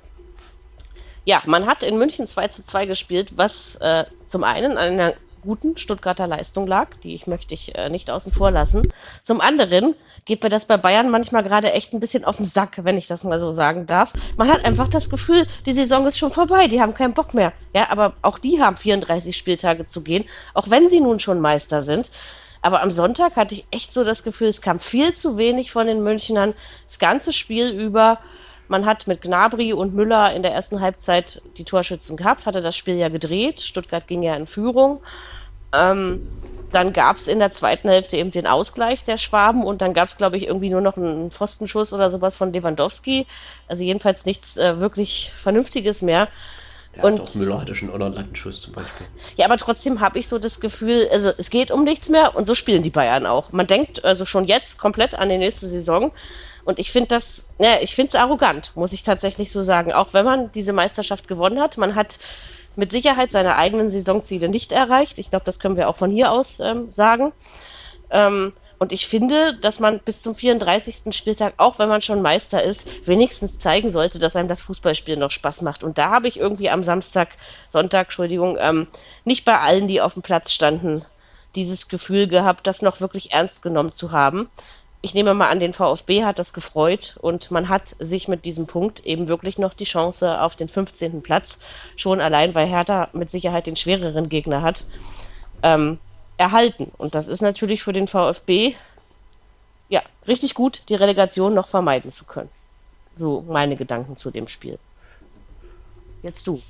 ja, 1.26 1.42
man 1.46 1.66
hat 1.68 1.84
in 1.84 1.98
München 1.98 2.28
2 2.28 2.50
zu 2.50 2.66
2 2.66 2.86
gespielt, 2.86 3.38
was 3.38 3.76
äh, 3.78 4.06
zum 4.30 4.44
einen 4.44 4.78
an 4.78 4.94
einer 4.94 5.14
guten 5.42 5.78
Stuttgarter 5.78 6.28
Leistung 6.28 6.68
lag, 6.68 6.90
die 7.04 7.16
ich 7.16 7.28
möchte 7.28 7.54
ich 7.54 7.76
äh, 7.76 7.90
nicht 7.90 8.10
außen 8.10 8.32
vor 8.32 8.52
lassen. 8.52 8.82
Zum 9.26 9.42
anderen 9.42 9.96
geht 10.26 10.44
mir 10.44 10.50
das 10.50 10.66
bei 10.66 10.78
Bayern 10.78 11.10
manchmal 11.10 11.44
gerade 11.44 11.72
echt 11.72 11.94
ein 11.94 12.00
bisschen 12.00 12.26
auf 12.26 12.38
den 12.38 12.46
Sack, 12.46 12.80
wenn 12.84 12.98
ich 12.98 13.08
das 13.08 13.24
mal 13.24 13.40
so 13.40 13.52
sagen 13.52 13.86
darf. 13.86 14.14
Man 14.38 14.50
hat 14.50 14.64
einfach 14.66 14.88
das 14.88 15.10
Gefühl, 15.10 15.48
die 15.66 15.74
Saison 15.74 16.06
ist 16.08 16.18
schon 16.18 16.32
vorbei, 16.32 16.68
die 16.68 16.82
haben 16.82 16.94
keinen 16.94 17.14
Bock 17.14 17.34
mehr. 17.34 17.54
Ja, 17.74 17.90
aber 17.90 18.14
auch 18.22 18.40
die 18.40 18.62
haben 18.62 18.78
34 18.78 19.36
Spieltage 19.36 19.90
zu 19.90 20.02
gehen, 20.02 20.26
auch 20.54 20.70
wenn 20.70 20.90
sie 20.90 21.02
nun 21.02 21.20
schon 21.20 21.40
Meister 21.40 21.82
sind. 21.82 22.10
Aber 22.62 22.82
am 22.82 22.92
Sonntag 22.92 23.36
hatte 23.36 23.56
ich 23.56 23.68
echt 23.72 23.94
so 23.94 24.06
das 24.06 24.24
Gefühl, 24.24 24.48
es 24.48 24.62
kam 24.62 24.80
viel 24.80 25.14
zu 25.16 25.38
wenig 25.38 25.72
von 25.72 25.86
den 25.86 26.02
Münchnern. 26.02 26.54
Das 26.90 26.98
ganze 26.98 27.34
Spiel 27.34 27.70
über. 27.70 28.20
Man 28.70 28.86
hat 28.86 29.06
mit 29.08 29.22
Gnabry 29.22 29.74
und 29.74 29.94
Müller 29.94 30.34
in 30.34 30.42
der 30.42 30.54
ersten 30.54 30.80
Halbzeit 30.80 31.42
die 31.58 31.66
Torschützen 31.66 32.16
gehabt, 32.16 32.46
hatte 32.46 32.62
das 32.62 32.78
Spiel 32.78 32.96
ja 32.96 33.10
gedreht. 33.10 33.60
Stuttgart 33.60 34.08
ging 34.08 34.24
ja 34.24 34.36
in 34.38 34.48
Führung. 34.48 35.02
Ähm, 35.74 36.26
dann 36.74 36.94
gab 36.94 37.18
es 37.18 37.28
in 37.28 37.40
der 37.40 37.54
zweiten 37.54 37.90
Hälfte 37.90 38.18
eben 38.18 38.32
den 38.32 38.48
Ausgleich 38.48 39.04
der 39.06 39.18
Schwaben 39.18 39.64
und 39.64 39.82
dann 39.82 39.94
gab 39.94 40.08
es, 40.08 40.18
glaube 40.18 40.38
ich, 40.38 40.48
irgendwie 40.48 40.70
nur 40.70 40.82
noch 40.82 40.98
einen 40.98 41.32
Pfostenschuss 41.32 41.94
oder 41.94 42.12
sowas 42.12 42.36
von 42.36 42.52
Lewandowski. 42.52 43.28
Also 43.68 43.84
jedenfalls 43.84 44.26
nichts 44.26 44.58
äh, 44.58 44.80
wirklich 44.80 45.32
Vernünftiges 45.38 46.02
mehr. 46.02 46.30
Ja, 46.96 47.04
und 47.04 47.20
doch, 47.20 47.36
Müller 47.36 47.62
hatte 47.62 47.76
schon 47.76 47.90
auch 47.90 47.98
noch 47.98 48.08
einen 48.08 48.16
Lattenschuss 48.16 48.62
zum 48.62 48.74
Beispiel. 48.74 49.08
Ja, 49.36 49.46
aber 49.46 49.58
trotzdem 49.58 50.00
habe 50.00 50.20
ich 50.20 50.28
so 50.28 50.38
das 50.38 50.60
Gefühl, 50.60 51.08
also 51.12 51.32
es 51.38 51.50
geht 51.50 51.72
um 51.72 51.84
nichts 51.84 52.10
mehr 52.10 52.36
und 52.36 52.46
so 52.46 52.54
spielen 52.54 52.84
die 52.84 52.92
Bayern 52.92 53.26
auch. 53.26 53.52
Man 53.52 53.68
denkt 53.68 54.04
also 54.06 54.26
schon 54.26 54.46
jetzt 54.46 54.78
komplett 54.78 55.16
an 55.16 55.30
die 55.30 55.38
nächste 55.38 55.68
Saison 55.68 56.12
und 56.66 56.80
ich 56.80 56.92
finde 56.92 57.10
das, 57.10 57.50
ja, 57.60 57.82
ich 57.82 57.96
finde 57.96 58.14
es 58.14 58.20
arrogant, 58.20 58.72
muss 58.76 58.94
ich 58.94 59.04
tatsächlich 59.04 59.52
so 59.52 59.62
sagen. 59.62 59.92
Auch 59.92 60.14
wenn 60.14 60.26
man 60.26 60.52
diese 60.52 60.74
Meisterschaft 60.74 61.28
gewonnen 61.28 61.60
hat, 61.60 61.78
man 61.78 61.96
hat 61.96 62.20
mit 62.76 62.92
Sicherheit 62.92 63.32
seine 63.32 63.56
eigenen 63.56 63.92
Saisonziele 63.92 64.50
nicht 64.50 64.72
erreicht. 64.72 65.18
Ich 65.18 65.30
glaube, 65.30 65.46
das 65.46 65.60
können 65.60 65.78
wir 65.78 65.90
auch 65.90 65.98
von 65.98 66.12
hier 66.12 66.32
aus 66.32 66.60
ähm, 66.60 66.92
sagen. 66.94 67.34
Ähm, 68.10 68.54
und 68.80 68.92
ich 68.92 69.08
finde, 69.08 69.56
dass 69.62 69.80
man 69.80 70.00
bis 70.00 70.22
zum 70.22 70.36
34. 70.36 71.16
Spieltag, 71.16 71.54
auch 71.58 71.80
wenn 71.80 71.88
man 71.88 72.02
schon 72.02 72.22
Meister 72.22 72.62
ist, 72.62 72.82
wenigstens 73.08 73.58
zeigen 73.60 73.92
sollte, 73.92 74.20
dass 74.20 74.36
einem 74.36 74.50
das 74.50 74.62
Fußballspiel 74.64 75.16
noch 75.16 75.32
Spaß 75.32 75.62
macht. 75.62 75.84
Und 75.84 75.98
da 75.98 76.10
habe 76.10 76.28
ich 76.28 76.38
irgendwie 76.38 76.70
am 76.70 76.84
Samstag, 76.84 77.30
Sonntag, 77.72 78.08
Entschuldigung, 78.08 78.58
ähm, 78.60 78.88
nicht 79.24 79.46
bei 79.46 79.58
allen, 79.60 79.88
die 79.88 80.02
auf 80.02 80.16
dem 80.16 80.22
Platz 80.22 80.52
standen, 80.52 81.06
dieses 81.56 81.88
Gefühl 81.88 82.28
gehabt, 82.28 82.68
das 82.68 82.82
noch 82.82 83.00
wirklich 83.00 83.32
ernst 83.32 83.62
genommen 83.62 83.94
zu 83.94 84.12
haben 84.12 84.50
ich 85.04 85.14
nehme 85.14 85.34
mal 85.34 85.50
an, 85.50 85.60
den 85.60 85.74
VfB 85.74 86.24
hat 86.24 86.40
das 86.40 86.54
gefreut 86.54 87.18
und 87.20 87.52
man 87.52 87.68
hat 87.68 87.84
sich 88.00 88.30
mit 88.30 88.46
diesem 88.46 88.68
Punkt 88.68 89.06
eben 89.06 89.28
wirklich 89.28 89.58
noch 89.58 89.74
die 89.74 89.84
Chance 89.84 90.42
auf 90.42 90.56
den 90.56 90.70
15. 90.70 91.22
Platz, 91.22 91.60
schon 91.98 92.22
allein 92.22 92.56
weil 92.56 92.68
Hertha 92.68 93.10
mit 93.12 93.30
Sicherheit 93.30 93.68
den 93.68 93.76
schwereren 93.76 94.30
Gegner 94.30 94.62
hat, 94.62 94.86
ähm, 95.62 96.00
erhalten. 96.38 96.90
Und 96.98 97.16
das 97.16 97.28
ist 97.28 97.42
natürlich 97.42 97.84
für 97.84 97.92
den 97.92 98.08
VfB 98.08 98.76
ja 99.90 100.02
richtig 100.26 100.54
gut, 100.54 100.84
die 100.88 100.96
Relegation 100.96 101.54
noch 101.54 101.68
vermeiden 101.68 102.14
zu 102.14 102.24
können. 102.24 102.50
So 103.18 103.44
meine 103.46 103.76
Gedanken 103.76 104.16
zu 104.16 104.32
dem 104.32 104.48
Spiel. 104.48 104.80
Jetzt 106.24 106.48
du. 106.48 106.62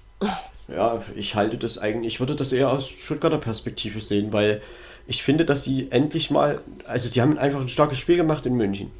Ja, 0.68 1.04
ich 1.16 1.36
halte 1.36 1.58
das 1.58 1.78
eigentlich, 1.78 2.16
ich 2.16 2.20
würde 2.20 2.36
das 2.36 2.52
eher 2.52 2.72
aus 2.72 2.88
Stuttgarter 2.90 3.38
Perspektive 3.38 4.02
sehen, 4.02 4.34
weil 4.34 4.62
ich 5.08 5.24
finde, 5.24 5.46
dass 5.46 5.64
sie 5.64 5.88
endlich 5.92 6.32
mal, 6.32 6.62
also 6.86 7.10
sie 7.10 7.22
haben 7.22 7.38
einfach 7.38 7.62
ein 7.62 7.68
starkes 7.68 8.00
Spiel 8.00 8.18
gemacht 8.18 8.46
in 8.46 8.56
München. 8.56 8.92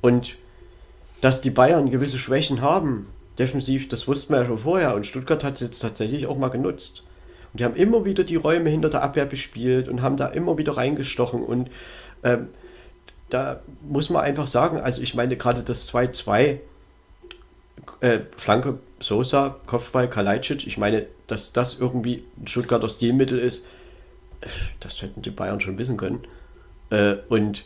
Und 0.00 0.36
dass 1.20 1.40
die 1.40 1.50
Bayern 1.50 1.90
gewisse 1.90 2.18
Schwächen 2.18 2.60
haben, 2.60 3.06
defensiv, 3.38 3.88
das 3.88 4.06
wussten 4.06 4.32
wir 4.32 4.40
ja 4.40 4.46
schon 4.46 4.58
vorher 4.58 4.94
und 4.94 5.06
Stuttgart 5.06 5.44
hat 5.44 5.54
es 5.54 5.60
jetzt 5.60 5.78
tatsächlich 5.80 6.26
auch 6.26 6.36
mal 6.36 6.48
genutzt. 6.48 7.02
Und 7.52 7.60
die 7.60 7.64
haben 7.64 7.76
immer 7.76 8.04
wieder 8.04 8.24
die 8.24 8.36
Räume 8.36 8.70
hinter 8.70 8.90
der 8.90 9.02
Abwehr 9.02 9.26
bespielt 9.26 9.88
und 9.88 10.02
haben 10.02 10.16
da 10.16 10.28
immer 10.28 10.58
wieder 10.58 10.76
reingestochen 10.76 11.42
und 11.42 11.70
ähm, 12.22 12.48
da 13.30 13.60
muss 13.82 14.10
man 14.10 14.22
einfach 14.22 14.46
sagen, 14.46 14.78
also 14.78 15.02
ich 15.02 15.14
meine 15.14 15.36
gerade 15.36 15.62
das 15.62 15.92
2-2, 15.92 16.58
äh, 18.00 18.20
Flanke 18.36 18.78
Sosa, 19.00 19.56
Kopfball 19.66 20.08
Kalajdzic, 20.08 20.66
ich 20.66 20.78
meine, 20.78 21.06
dass 21.26 21.52
das 21.52 21.78
irgendwie 21.78 22.24
ein 22.40 22.46
Stuttgarter 22.46 22.88
Stilmittel 22.88 23.38
ist, 23.38 23.64
das 24.80 25.00
hätten 25.02 25.22
die 25.22 25.30
Bayern 25.30 25.60
schon 25.60 25.78
wissen 25.78 25.96
können. 25.96 26.20
Äh, 26.90 27.16
und 27.28 27.64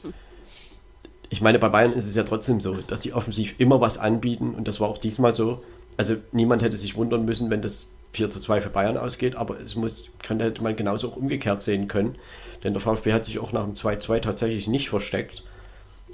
ich 1.28 1.40
meine, 1.40 1.58
bei 1.58 1.68
Bayern 1.68 1.92
ist 1.92 2.06
es 2.06 2.16
ja 2.16 2.24
trotzdem 2.24 2.60
so, 2.60 2.74
dass 2.74 3.02
sie 3.02 3.12
offensiv 3.12 3.54
immer 3.58 3.80
was 3.80 3.98
anbieten 3.98 4.54
und 4.54 4.66
das 4.66 4.80
war 4.80 4.88
auch 4.88 4.98
diesmal 4.98 5.34
so. 5.34 5.62
Also 5.96 6.16
niemand 6.32 6.62
hätte 6.62 6.76
sich 6.76 6.96
wundern 6.96 7.24
müssen, 7.24 7.50
wenn 7.50 7.62
das 7.62 7.92
4 8.12 8.30
zu 8.30 8.40
2 8.40 8.62
für 8.62 8.70
Bayern 8.70 8.96
ausgeht, 8.96 9.36
aber 9.36 9.60
es 9.60 9.76
muss, 9.76 10.04
könnte 10.22 10.44
hätte 10.44 10.62
man 10.62 10.74
genauso 10.74 11.10
auch 11.10 11.16
umgekehrt 11.16 11.62
sehen 11.62 11.88
können. 11.88 12.16
Denn 12.64 12.72
der 12.72 12.80
VfB 12.80 13.12
hat 13.12 13.24
sich 13.24 13.38
auch 13.38 13.52
nach 13.52 13.64
dem 13.64 13.74
2-2 13.74 14.20
tatsächlich 14.20 14.66
nicht 14.66 14.90
versteckt. 14.90 15.44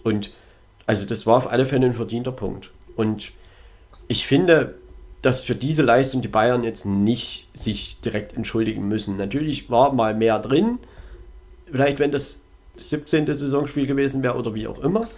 Und 0.04 0.30
also 0.86 1.06
das 1.06 1.26
war 1.26 1.38
auf 1.38 1.50
alle 1.50 1.66
Fälle 1.66 1.86
ein 1.86 1.94
verdienter 1.94 2.32
Punkt. 2.32 2.70
Und 2.94 3.32
ich 4.08 4.26
finde, 4.26 4.74
dass 5.26 5.42
für 5.42 5.56
diese 5.56 5.82
Leistung 5.82 6.22
die 6.22 6.28
Bayern 6.28 6.62
jetzt 6.62 6.86
nicht 6.86 7.48
sich 7.52 8.00
direkt 8.00 8.36
entschuldigen 8.36 8.86
müssen. 8.86 9.16
Natürlich 9.16 9.68
war 9.68 9.92
mal 9.92 10.14
mehr 10.14 10.38
drin. 10.38 10.78
Vielleicht, 11.68 11.98
wenn 11.98 12.12
das 12.12 12.44
17. 12.76 13.26
Saisonspiel 13.26 13.88
gewesen 13.88 14.22
wäre 14.22 14.36
oder 14.36 14.54
wie 14.54 14.68
auch 14.68 14.78
immer. 14.78 15.08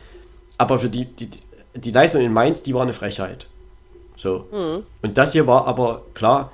Aber 0.56 0.78
für 0.78 0.88
die, 0.88 1.04
die, 1.04 1.28
die 1.74 1.90
Leistung 1.90 2.22
in 2.22 2.32
Mainz, 2.32 2.62
die 2.62 2.72
war 2.72 2.80
eine 2.80 2.94
Frechheit. 2.94 3.48
So. 4.16 4.46
Mhm. 4.50 4.84
Und 5.02 5.18
das 5.18 5.32
hier 5.32 5.46
war 5.46 5.66
aber 5.66 6.00
klar, 6.14 6.52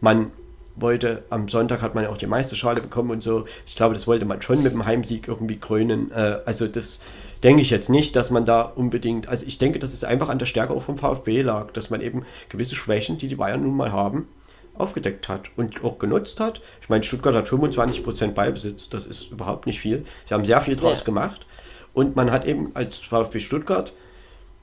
man 0.00 0.30
wollte, 0.76 1.24
am 1.28 1.48
Sonntag 1.48 1.82
hat 1.82 1.96
man 1.96 2.04
ja 2.04 2.10
auch 2.10 2.18
die 2.18 2.28
Meisterschale 2.28 2.80
bekommen 2.80 3.10
und 3.10 3.24
so. 3.24 3.46
Ich 3.66 3.74
glaube, 3.74 3.94
das 3.94 4.06
wollte 4.06 4.26
man 4.26 4.40
schon 4.42 4.62
mit 4.62 4.74
dem 4.74 4.86
Heimsieg 4.86 5.26
irgendwie 5.26 5.56
krönen. 5.56 6.12
Äh, 6.12 6.38
also 6.44 6.68
das 6.68 7.00
denke 7.42 7.62
ich 7.62 7.70
jetzt 7.70 7.90
nicht, 7.90 8.16
dass 8.16 8.30
man 8.30 8.44
da 8.44 8.62
unbedingt, 8.62 9.28
also 9.28 9.46
ich 9.46 9.58
denke, 9.58 9.78
dass 9.78 9.92
es 9.92 10.04
einfach 10.04 10.28
an 10.28 10.38
der 10.38 10.46
Stärke 10.46 10.72
auch 10.72 10.82
vom 10.82 10.98
VfB 10.98 11.42
lag, 11.42 11.72
dass 11.72 11.90
man 11.90 12.00
eben 12.00 12.24
gewisse 12.48 12.74
Schwächen, 12.74 13.18
die 13.18 13.28
die 13.28 13.36
Bayern 13.36 13.62
nun 13.62 13.76
mal 13.76 13.92
haben, 13.92 14.28
aufgedeckt 14.74 15.28
hat 15.28 15.50
und 15.56 15.84
auch 15.84 15.98
genutzt 15.98 16.40
hat. 16.40 16.60
Ich 16.80 16.88
meine, 16.88 17.04
Stuttgart 17.04 17.34
hat 17.34 17.48
25% 17.48 18.32
Beibesitz, 18.32 18.88
das 18.88 19.06
ist 19.06 19.30
überhaupt 19.30 19.66
nicht 19.66 19.80
viel. 19.80 20.04
Sie 20.26 20.34
haben 20.34 20.44
sehr 20.44 20.60
viel 20.62 20.76
draus 20.76 21.00
ja. 21.00 21.04
gemacht 21.04 21.46
und 21.92 22.16
man 22.16 22.30
hat 22.30 22.46
eben 22.46 22.70
als 22.74 22.96
VfB 22.96 23.40
Stuttgart 23.40 23.92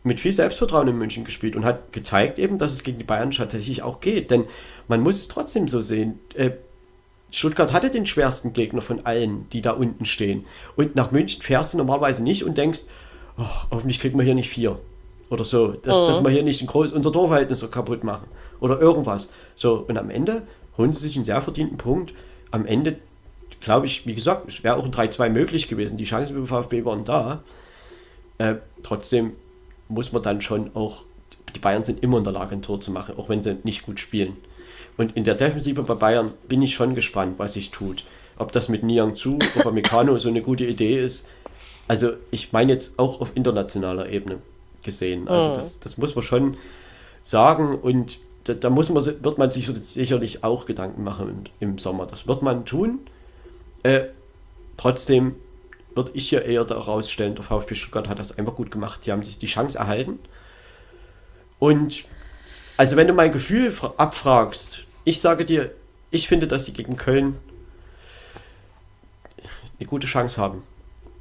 mit 0.03 0.19
viel 0.19 0.31
Selbstvertrauen 0.33 0.87
in 0.87 0.97
München 0.97 1.25
gespielt 1.25 1.55
und 1.55 1.65
hat 1.65 1.91
gezeigt 1.91 2.39
eben, 2.39 2.57
dass 2.57 2.73
es 2.73 2.83
gegen 2.83 2.97
die 2.97 3.03
Bayern 3.03 3.31
tatsächlich 3.31 3.83
auch 3.83 3.99
geht. 3.99 4.31
Denn 4.31 4.45
man 4.87 5.01
muss 5.01 5.19
es 5.19 5.27
trotzdem 5.27 5.67
so 5.67 5.81
sehen. 5.81 6.19
Äh, 6.33 6.51
Stuttgart 7.31 7.73
hatte 7.73 7.89
den 7.89 8.05
schwersten 8.05 8.53
Gegner 8.53 8.81
von 8.81 9.05
allen, 9.05 9.47
die 9.49 9.61
da 9.61 9.71
unten 9.71 10.05
stehen. 10.05 10.45
Und 10.75 10.95
nach 10.95 11.11
München 11.11 11.41
fährst 11.41 11.73
du 11.73 11.77
normalerweise 11.77 12.23
nicht 12.23 12.43
und 12.43 12.57
denkst, 12.57 12.81
oh, 13.37 13.45
hoffentlich 13.71 13.99
kriegen 13.99 14.17
wir 14.17 14.25
hier 14.25 14.35
nicht 14.35 14.49
vier. 14.49 14.79
Oder 15.29 15.43
so, 15.43 15.69
dass, 15.69 16.01
mhm. 16.01 16.07
dass 16.07 16.23
wir 16.23 16.31
hier 16.31 16.43
nicht 16.43 16.61
ein 16.61 16.67
groß, 16.67 16.91
unser 16.91 17.11
Torverhältnis 17.11 17.59
so 17.59 17.67
kaputt 17.67 18.03
machen. 18.03 18.27
Oder 18.59 18.79
irgendwas. 18.79 19.29
So, 19.55 19.85
und 19.87 19.97
am 19.97 20.09
Ende 20.09 20.43
holen 20.77 20.93
sie 20.93 21.01
sich 21.01 21.15
einen 21.15 21.25
sehr 21.25 21.41
verdienten 21.41 21.77
Punkt. 21.77 22.13
Am 22.51 22.65
Ende, 22.65 22.97
glaube 23.61 23.85
ich, 23.85 24.07
wie 24.07 24.15
gesagt, 24.15 24.49
es 24.49 24.63
wäre 24.63 24.75
auch 24.75 24.85
ein 24.85 24.91
3-2 24.91 25.29
möglich 25.29 25.67
gewesen. 25.67 25.97
Die 25.97 26.05
Chancen 26.05 26.33
für 26.33 26.41
den 26.41 26.47
VfB 26.47 26.83
waren 26.83 27.05
da. 27.05 27.43
Äh, 28.39 28.55
trotzdem 28.81 29.33
muss 29.87 30.11
man 30.11 30.23
dann 30.23 30.41
schon 30.41 30.75
auch, 30.75 31.03
die 31.55 31.59
Bayern 31.59 31.83
sind 31.83 32.01
immer 32.01 32.17
in 32.17 32.23
der 32.23 32.33
Lage, 32.33 32.55
ein 32.55 32.61
Tor 32.61 32.79
zu 32.79 32.91
machen, 32.91 33.15
auch 33.17 33.29
wenn 33.29 33.43
sie 33.43 33.57
nicht 33.63 33.85
gut 33.85 33.99
spielen. 33.99 34.33
Und 34.99 35.15
in 35.15 35.23
der 35.23 35.35
Defensive 35.35 35.81
bei 35.83 35.93
Bayern 35.93 36.33
bin 36.49 36.61
ich 36.61 36.75
schon 36.75 36.93
gespannt, 36.93 37.35
was 37.39 37.53
sich 37.53 37.71
tut. 37.71 38.03
Ob 38.37 38.51
das 38.51 38.67
mit 38.67 38.83
Niang 38.83 39.15
Zu, 39.15 39.39
oder 39.57 39.71
Meccano 39.71 40.17
so 40.17 40.27
eine 40.27 40.41
gute 40.41 40.65
Idee 40.65 41.01
ist. 41.01 41.25
Also 41.87 42.11
ich 42.31 42.51
meine 42.51 42.73
jetzt 42.73 42.99
auch 42.99 43.21
auf 43.21 43.31
internationaler 43.33 44.09
Ebene 44.09 44.39
gesehen. 44.83 45.29
Also 45.29 45.51
mhm. 45.51 45.53
das, 45.53 45.79
das 45.79 45.97
muss 45.97 46.15
man 46.15 46.23
schon 46.23 46.57
sagen 47.23 47.79
und 47.79 48.19
da, 48.43 48.53
da, 48.55 48.69
muss 48.69 48.89
man, 48.89 49.05
wird 49.05 49.37
man 49.37 49.51
sich 49.51 49.67
sicherlich 49.67 50.43
auch 50.43 50.65
Gedanken 50.65 51.05
machen 51.05 51.45
im, 51.61 51.69
im 51.69 51.77
Sommer. 51.77 52.05
Das 52.05 52.27
wird 52.27 52.41
man 52.41 52.65
tun. 52.65 52.99
Äh, 53.83 54.01
trotzdem 54.75 55.35
würde 55.95 56.11
ich 56.13 56.27
hier 56.27 56.43
eher 56.43 56.65
daraus 56.65 57.09
stellen, 57.09 57.35
der 57.35 57.45
VfB 57.45 57.75
Stuttgart 57.75 58.09
hat 58.09 58.19
das 58.19 58.37
einfach 58.37 58.55
gut 58.55 58.69
gemacht. 58.69 59.05
Sie 59.05 59.13
haben 59.13 59.23
sich 59.23 59.39
die 59.39 59.47
Chance 59.47 59.77
erhalten. 59.77 60.19
Und 61.57 62.03
also 62.75 62.97
wenn 62.97 63.07
du 63.07 63.13
mein 63.13 63.31
Gefühl 63.31 63.73
abfragst, 63.95 64.85
ich 65.09 65.19
sage 65.21 65.45
dir, 65.45 65.71
ich 66.11 66.27
finde, 66.27 66.47
dass 66.47 66.65
sie 66.65 66.73
gegen 66.73 66.95
Köln 66.95 67.37
eine 69.79 69.87
gute 69.87 70.07
Chance 70.07 70.39
haben. 70.41 70.63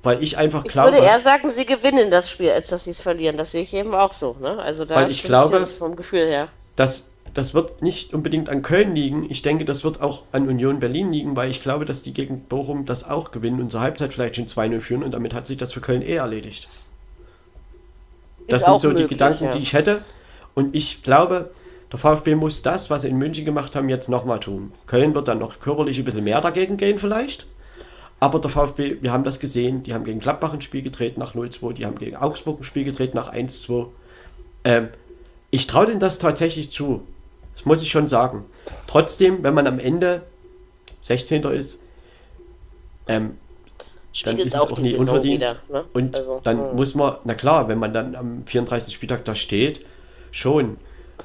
Weil 0.02 0.22
ich 0.22 0.38
einfach 0.38 0.64
ich 0.64 0.70
glaube. 0.70 0.90
Ich 0.90 0.94
würde 0.96 1.06
eher 1.06 1.20
sagen, 1.20 1.50
sie 1.50 1.66
gewinnen 1.66 2.10
das 2.10 2.30
Spiel, 2.30 2.50
als 2.50 2.68
dass 2.68 2.84
sie 2.84 2.90
es 2.90 3.00
verlieren. 3.00 3.36
Das 3.36 3.52
sehe 3.52 3.62
ich 3.62 3.74
eben 3.74 3.94
auch 3.94 4.14
so. 4.14 4.36
Ne? 4.40 4.58
Also 4.58 4.84
da 4.84 4.96
weil 4.96 5.10
ich 5.10 5.22
glaube, 5.22 5.60
ich 5.66 5.74
vom 5.74 5.96
Gefühl 5.96 6.26
her. 6.26 6.48
Dass, 6.76 7.08
das 7.34 7.52
wird 7.52 7.82
nicht 7.82 8.14
unbedingt 8.14 8.48
an 8.48 8.62
Köln 8.62 8.94
liegen. 8.94 9.28
Ich 9.28 9.42
denke, 9.42 9.64
das 9.64 9.82
wird 9.82 10.00
auch 10.00 10.22
an 10.30 10.48
Union 10.48 10.78
Berlin 10.78 11.12
liegen, 11.12 11.34
weil 11.34 11.50
ich 11.50 11.62
glaube, 11.62 11.84
dass 11.84 12.02
die 12.02 12.12
gegen 12.12 12.42
Bochum 12.42 12.86
das 12.86 13.08
auch 13.08 13.32
gewinnen 13.32 13.60
und 13.60 13.70
zur 13.70 13.80
Halbzeit 13.80 14.12
vielleicht 14.12 14.36
schon 14.36 14.46
2-0 14.46 14.80
führen 14.80 15.02
und 15.02 15.10
damit 15.12 15.34
hat 15.34 15.46
sich 15.46 15.56
das 15.56 15.72
für 15.72 15.80
Köln 15.80 16.02
eh 16.02 16.14
erledigt. 16.14 16.68
Das 18.46 18.62
Ist 18.62 18.68
sind 18.68 18.80
so 18.80 18.88
möglich, 18.88 19.08
die 19.08 19.14
Gedanken, 19.14 19.44
ja. 19.44 19.52
die 19.52 19.58
ich 19.58 19.72
hätte. 19.72 20.04
Und 20.54 20.74
ich 20.74 21.02
glaube, 21.02 21.50
der 21.90 21.98
VfB 21.98 22.34
muss 22.34 22.62
das, 22.62 22.90
was 22.90 23.02
sie 23.02 23.08
in 23.08 23.16
München 23.16 23.44
gemacht 23.44 23.74
haben, 23.74 23.88
jetzt 23.88 24.08
nochmal 24.08 24.40
tun. 24.40 24.72
Köln 24.86 25.14
wird 25.14 25.28
dann 25.28 25.38
noch 25.38 25.58
körperlich 25.58 25.98
ein 25.98 26.04
bisschen 26.04 26.24
mehr 26.24 26.40
dagegen 26.40 26.76
gehen 26.76 26.98
vielleicht. 26.98 27.46
Aber 28.20 28.40
der 28.40 28.50
VfB, 28.50 28.96
wir 29.00 29.12
haben 29.12 29.24
das 29.24 29.38
gesehen, 29.38 29.84
die 29.84 29.94
haben 29.94 30.04
gegen 30.04 30.18
Gladbach 30.18 30.52
ein 30.52 30.60
Spiel 30.60 30.82
getreten 30.82 31.20
nach 31.20 31.34
0-2, 31.34 31.72
die 31.74 31.86
haben 31.86 31.98
gegen 31.98 32.16
Augsburg 32.16 32.60
ein 32.60 32.64
Spiel 32.64 32.84
getreten 32.84 33.16
nach 33.16 33.32
1-2. 33.32 33.86
Ähm, 34.64 34.88
ich 35.50 35.66
traue 35.66 35.86
denen 35.86 36.00
das 36.00 36.18
tatsächlich 36.18 36.70
zu. 36.72 37.02
Das 37.54 37.64
muss 37.64 37.80
ich 37.80 37.90
schon 37.90 38.08
sagen. 38.08 38.44
Trotzdem, 38.86 39.42
wenn 39.42 39.54
man 39.54 39.66
am 39.66 39.78
Ende 39.78 40.22
16. 41.00 41.44
ist, 41.44 41.80
ähm, 43.06 43.38
dann 44.24 44.36
ist 44.36 44.46
es 44.46 44.54
auch, 44.54 44.78
nie 44.78 44.94
unverdient. 44.94 45.40
Wieder, 45.40 45.56
ne? 45.68 45.84
Und 45.92 46.16
also, 46.16 46.40
dann. 46.42 46.58
Hm. 46.58 46.76
muss 46.76 46.94
man, 46.94 47.16
na 47.24 47.34
klar, 47.34 47.68
wenn 47.68 47.78
man 47.78 47.94
dann 47.94 48.14
am 48.16 48.42
34. 48.46 48.92
Spieltag 48.92 49.24
da 49.24 49.34
steht, 49.34 49.84
schon. 50.32 50.76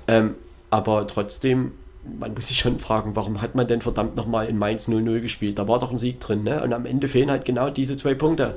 Ähm, 0.07 0.35
aber 0.73 1.05
trotzdem, 1.05 1.73
man 2.19 2.33
muss 2.33 2.47
sich 2.47 2.57
schon 2.57 2.79
fragen, 2.79 3.15
warum 3.15 3.43
hat 3.43 3.53
man 3.53 3.67
denn 3.67 3.81
verdammt 3.81 4.15
nochmal 4.15 4.47
in 4.47 4.57
Mainz 4.57 4.89
0-0 4.89 5.19
gespielt? 5.19 5.59
Da 5.59 5.67
war 5.67 5.77
doch 5.77 5.91
ein 5.91 5.99
Sieg 5.99 6.19
drin, 6.19 6.41
ne? 6.41 6.63
Und 6.63 6.73
am 6.73 6.87
Ende 6.87 7.07
fehlen 7.07 7.29
halt 7.29 7.45
genau 7.45 7.69
diese 7.69 7.95
zwei 7.95 8.15
Punkte. 8.15 8.55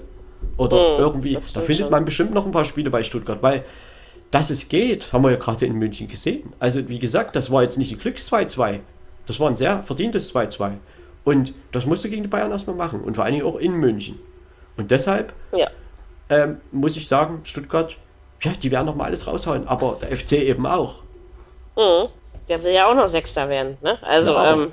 Oder 0.56 0.76
hm, 0.78 0.98
irgendwie, 0.98 1.34
da 1.34 1.60
findet 1.60 1.80
schon. 1.80 1.90
man 1.90 2.06
bestimmt 2.06 2.32
noch 2.32 2.46
ein 2.46 2.52
paar 2.52 2.64
Spiele 2.64 2.88
bei 2.88 3.02
Stuttgart, 3.02 3.42
weil 3.42 3.66
dass 4.30 4.48
es 4.48 4.70
geht, 4.70 5.12
haben 5.12 5.24
wir 5.24 5.30
ja 5.30 5.36
gerade 5.36 5.66
in 5.66 5.74
München 5.74 6.08
gesehen. 6.08 6.54
Also 6.58 6.88
wie 6.88 6.98
gesagt, 6.98 7.36
das 7.36 7.50
war 7.50 7.62
jetzt 7.62 7.76
nicht 7.76 7.92
ein 7.92 7.98
Glücks 7.98 8.32
2-2. 8.32 8.80
Das 9.26 9.38
war 9.38 9.50
ein 9.50 9.58
sehr 9.58 9.82
verdientes 9.82 10.34
2-2. 10.34 10.72
Und 11.24 11.52
das 11.72 11.84
musste 11.84 12.08
gegen 12.08 12.22
die 12.22 12.28
Bayern 12.28 12.50
erstmal 12.50 12.76
machen. 12.76 13.02
Und 13.02 13.16
vor 13.16 13.24
allen 13.24 13.34
Dingen 13.34 13.44
auch 13.44 13.56
in 13.56 13.74
München. 13.74 14.18
Und 14.78 14.90
deshalb 14.90 15.34
ja. 15.52 15.68
ähm, 16.30 16.62
muss 16.72 16.96
ich 16.96 17.08
sagen, 17.08 17.40
Stuttgart, 17.44 17.94
ja, 18.40 18.52
die 18.52 18.70
werden 18.70 18.86
nochmal 18.86 19.08
alles 19.08 19.26
raushauen. 19.26 19.68
Aber 19.68 19.98
der 20.00 20.16
FC 20.16 20.32
eben 20.32 20.66
auch. 20.66 21.02
Mhm. 21.76 22.08
Der 22.48 22.62
will 22.62 22.72
ja 22.72 22.88
auch 22.88 22.94
noch 22.94 23.10
Sechster 23.10 23.48
werden. 23.48 23.76
Ne? 23.82 23.98
Also, 24.02 24.32
ja, 24.32 24.52
ähm, 24.52 24.72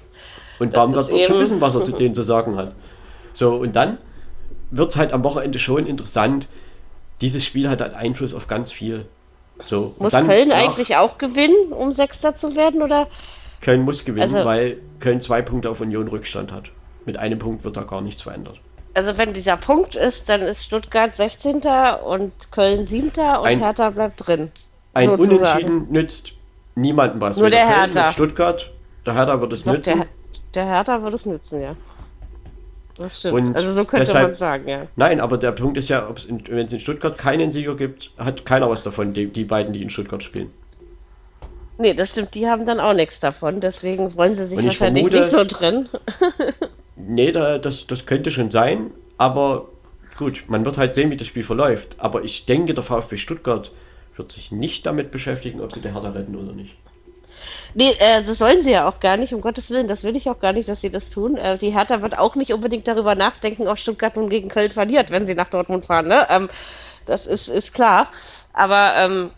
und 0.60 0.74
Baumgart 0.74 1.10
wird 1.10 1.24
schon 1.24 1.40
wissen, 1.40 1.62
was 1.62 1.76
er 1.76 1.84
zu 1.84 1.92
denen 1.92 2.16
zu 2.16 2.24
sagen 2.24 2.56
hat. 2.56 2.74
So, 3.34 3.56
und 3.56 3.76
dann 3.76 3.98
wird 4.72 4.92
es 4.92 4.96
halt 4.96 5.12
am 5.12 5.24
Wochenende 5.24 5.60
schon 5.60 5.88
interessant. 5.88 6.48
Dieses 7.22 7.44
Spiel 7.44 7.70
hat 7.70 7.82
halt 7.82 7.94
Einfluss 7.94 8.34
auf 8.34 8.48
ganz 8.48 8.72
viel. 8.72 9.06
So, 9.66 9.94
muss 10.00 10.12
Köln 10.12 10.50
nach, 10.50 10.58
eigentlich 10.58 10.96
auch 10.96 11.18
gewinnen, 11.18 11.72
um 11.72 11.94
Sechster 11.94 12.38
zu 12.38 12.56
werden, 12.56 12.82
oder? 12.82 13.08
Köln 13.62 13.82
muss 13.82 14.04
gewinnen, 14.04 14.36
also, 14.36 14.46
weil 14.46 14.78
Köln 15.00 15.22
zwei 15.22 15.42
Punkte 15.42 15.70
auf 15.70 15.80
Union 15.80 16.08
Rückstand 16.08 16.52
hat. 16.52 16.66
Mit 17.06 17.18
einem 17.18 17.40
Punkt 17.40 17.64
wird 17.64 17.78
da 17.78 17.84
gar 17.84 18.02
nichts 18.02 18.22
verändert. 18.22 18.60
Also 18.94 19.18
wenn 19.18 19.34
dieser 19.34 19.58
Punkt 19.58 19.96
ist, 19.96 20.30
dann 20.30 20.42
ist 20.42 20.64
Stuttgart 20.64 21.16
16. 21.16 21.62
und 22.06 22.32
Köln 22.52 22.88
7. 22.88 23.10
und 23.10 23.18
ein, 23.20 23.60
Hertha 23.60 23.90
bleibt 23.90 24.28
drin. 24.28 24.52
Ein 24.94 25.10
sozusagen. 25.10 25.38
Unentschieden 25.40 25.92
nützt 25.92 26.34
niemanden 26.76 27.20
was. 27.22 27.38
Nur 27.38 27.50
der 27.50 27.68
Hertha. 27.68 28.12
Stuttgart, 28.12 28.72
der 29.06 29.14
Hertha 29.14 29.40
wird 29.42 29.54
es 29.54 29.66
nützen. 29.66 29.98
Der, 29.98 30.08
der 30.54 30.66
Hertha 30.66 31.02
wird 31.04 31.14
es 31.14 31.26
nützen, 31.26 31.62
ja. 31.62 31.76
Das 32.98 33.20
stimmt. 33.20 33.34
Und 33.34 33.56
also 33.56 33.74
so 33.74 33.86
könnte 33.86 34.06
deshalb, 34.06 34.32
man 34.32 34.40
sagen, 34.40 34.68
ja. 34.68 34.88
Nein, 34.96 35.20
aber 35.20 35.38
der 35.38 35.52
Punkt 35.52 35.78
ist 35.78 35.90
ja, 35.90 36.08
wenn 36.50 36.66
es 36.68 36.74
in 36.74 36.80
Stuttgart 36.80 37.18
keinen 37.18 37.52
Sieger 37.52 37.76
gibt, 37.76 38.12
hat 38.18 38.46
keiner 38.46 38.70
was 38.70 38.84
davon, 38.84 39.14
die, 39.14 39.28
die 39.28 39.46
beiden, 39.46 39.74
die 39.74 39.82
in 39.82 39.90
Stuttgart 39.90 40.22
spielen. 40.22 40.52
Nee, 41.80 41.96
das 41.96 42.12
stimmt, 42.12 42.36
die 42.36 42.48
haben 42.48 42.66
dann 42.66 42.80
auch 42.80 42.94
nichts 42.94 43.20
davon, 43.20 43.60
deswegen 43.60 44.16
wollen 44.16 44.38
sie 44.38 44.46
sich 44.46 44.64
wahrscheinlich 44.64 45.10
vermute, 45.10 45.22
nicht 45.22 45.32
so 45.32 45.44
trennen. 45.44 45.90
nee, 46.96 47.32
da, 47.32 47.58
das, 47.58 47.88
das 47.88 48.06
könnte 48.06 48.30
schon 48.30 48.52
sein, 48.52 48.92
aber 49.18 49.70
gut, 50.16 50.44
man 50.48 50.64
wird 50.66 50.78
halt 50.78 50.94
sehen, 50.94 51.10
wie 51.10 51.18
das 51.18 51.26
Spiel 51.26 51.44
verläuft. 51.44 51.96
Aber 51.98 52.24
ich 52.24 52.46
denke, 52.46 52.76
der 52.76 52.84
VfB 52.84 53.18
Stuttgart 53.18 53.72
wird 54.16 54.32
sich 54.32 54.52
nicht 54.52 54.86
damit 54.86 55.12
beschäftigen, 55.12 55.62
ob 55.62 55.72
sie 55.74 55.82
der 55.82 55.94
Hertha 55.94 56.10
retten 56.10 56.36
oder 56.36 56.54
nicht. 56.54 56.76
Nee, 57.74 57.92
äh, 58.00 58.24
das 58.24 58.38
sollen 58.38 58.64
sie 58.64 58.72
ja 58.72 58.88
auch 58.88 59.00
gar 59.00 59.18
nicht, 59.18 59.34
um 59.34 59.42
Gottes 59.42 59.72
Willen, 59.72 59.88
das 59.88 60.04
will 60.04 60.16
ich 60.16 60.30
auch 60.30 60.40
gar 60.40 60.54
nicht, 60.54 60.70
dass 60.70 60.82
sie 60.82 60.92
das 60.92 61.10
tun. 61.10 61.38
Äh, 61.38 61.58
die 61.58 61.72
Hertha 61.72 62.02
wird 62.02 62.18
auch 62.18 62.36
nicht 62.36 62.54
unbedingt 62.54 62.88
darüber 62.88 63.16
nachdenken, 63.16 63.68
ob 63.68 63.80
Stuttgart 63.80 64.16
nun 64.16 64.30
gegen 64.30 64.50
Köln 64.50 64.72
verliert, 64.72 65.10
wenn 65.10 65.26
sie 65.26 65.34
nach 65.36 65.50
Dortmund 65.50 65.86
fahren, 65.86 66.08
ne? 66.08 66.28
Ähm, 66.30 66.50
das 67.06 67.28
ist, 67.28 67.50
ist 67.50 67.74
klar. 67.74 68.12
Aber 68.54 68.94
ähm, 68.98 69.32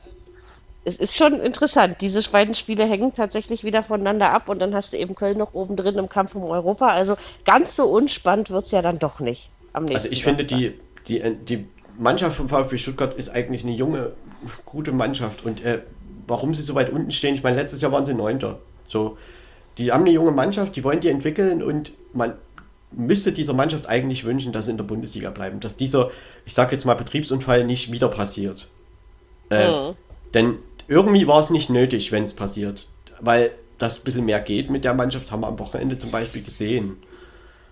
es 0.84 0.98
ist 0.98 1.16
schon 1.16 1.40
interessant. 1.40 1.98
Diese 2.02 2.22
beiden 2.30 2.54
Spiele 2.54 2.86
hängen 2.86 3.14
tatsächlich 3.14 3.64
wieder 3.64 3.82
voneinander 3.82 4.32
ab 4.32 4.50
und 4.50 4.60
dann 4.60 4.76
hast 4.76 4.94
du 4.94 4.98
eben 4.98 5.16
Köln 5.16 5.38
noch 5.38 5.54
oben 5.54 5.76
drin 5.76 5.98
im 5.98 6.10
Kampf 6.10 6.36
um 6.36 6.44
Europa. 6.44 6.90
Also 6.90 7.18
ganz 7.46 7.76
so 7.76 7.86
unspannend 7.86 8.52
wird 8.52 8.68
es 8.68 8.72
ja 8.72 8.82
dann 8.82 9.00
doch 9.00 9.20
nicht 9.20 9.50
am 9.74 9.86
nächsten 9.86 10.10
Also 10.10 10.12
ich 10.12 10.24
Samstag. 10.24 10.50
finde, 10.50 10.80
die, 11.08 11.20
die, 11.22 11.36
die 11.46 11.68
Mannschaft 11.98 12.38
vom 12.38 12.50
VfB 12.50 12.78
Stuttgart 12.78 13.14
ist 13.16 13.30
eigentlich 13.30 13.64
eine 13.64 13.74
junge, 13.74 14.14
gute 14.66 14.92
Mannschaft 14.92 15.46
und 15.46 15.64
äh, 15.64 15.80
warum 16.28 16.54
sie 16.54 16.62
so 16.62 16.76
weit 16.76 16.92
unten 16.92 17.12
stehen. 17.12 17.36
Ich 17.36 17.44
meine, 17.44 17.58
letztes 17.58 17.82
Jahr 17.82 17.92
waren 17.92 18.06
sie 18.06 18.14
Neunter. 18.14 18.60
So, 18.88 19.18
die 19.78 19.92
haben 19.92 20.02
eine 20.02 20.12
junge 20.12 20.32
Mannschaft, 20.32 20.76
die 20.76 20.84
wollen 20.84 21.02
die 21.02 21.10
entwickeln 21.10 21.62
und 21.62 21.94
man 22.14 22.34
müsste 22.92 23.32
dieser 23.32 23.54
Mannschaft 23.54 23.88
eigentlich 23.88 24.24
wünschen, 24.24 24.54
dass 24.54 24.66
sie 24.66 24.72
in 24.72 24.78
der 24.78 24.86
Bundesliga 24.86 25.30
bleiben. 25.30 25.60
Dass 25.60 25.76
dieser, 25.76 26.12
ich 26.46 26.54
sage 26.54 26.74
jetzt 26.74 26.86
mal, 26.86 26.94
Betriebsunfall 26.94 27.66
nicht 27.66 27.92
wieder 27.92 28.08
passiert. 28.08 28.68
Äh, 29.50 29.70
mhm. 29.70 29.96
Denn 30.34 30.58
irgendwie 30.88 31.28
war 31.28 31.40
es 31.40 31.50
nicht 31.50 31.70
nötig, 31.70 32.12
wenn 32.12 32.24
es 32.24 32.34
passiert. 32.34 32.88
Weil 33.20 33.52
das 33.78 34.00
ein 34.00 34.04
bisschen 34.04 34.26
mehr 34.26 34.40
geht 34.40 34.70
mit 34.70 34.84
der 34.86 34.94
Mannschaft, 34.94 35.32
haben 35.32 35.42
wir 35.42 35.48
am 35.48 35.60
Wochenende 35.60 35.98
zum 35.98 36.12
Beispiel 36.12 36.44
gesehen. 36.44 36.98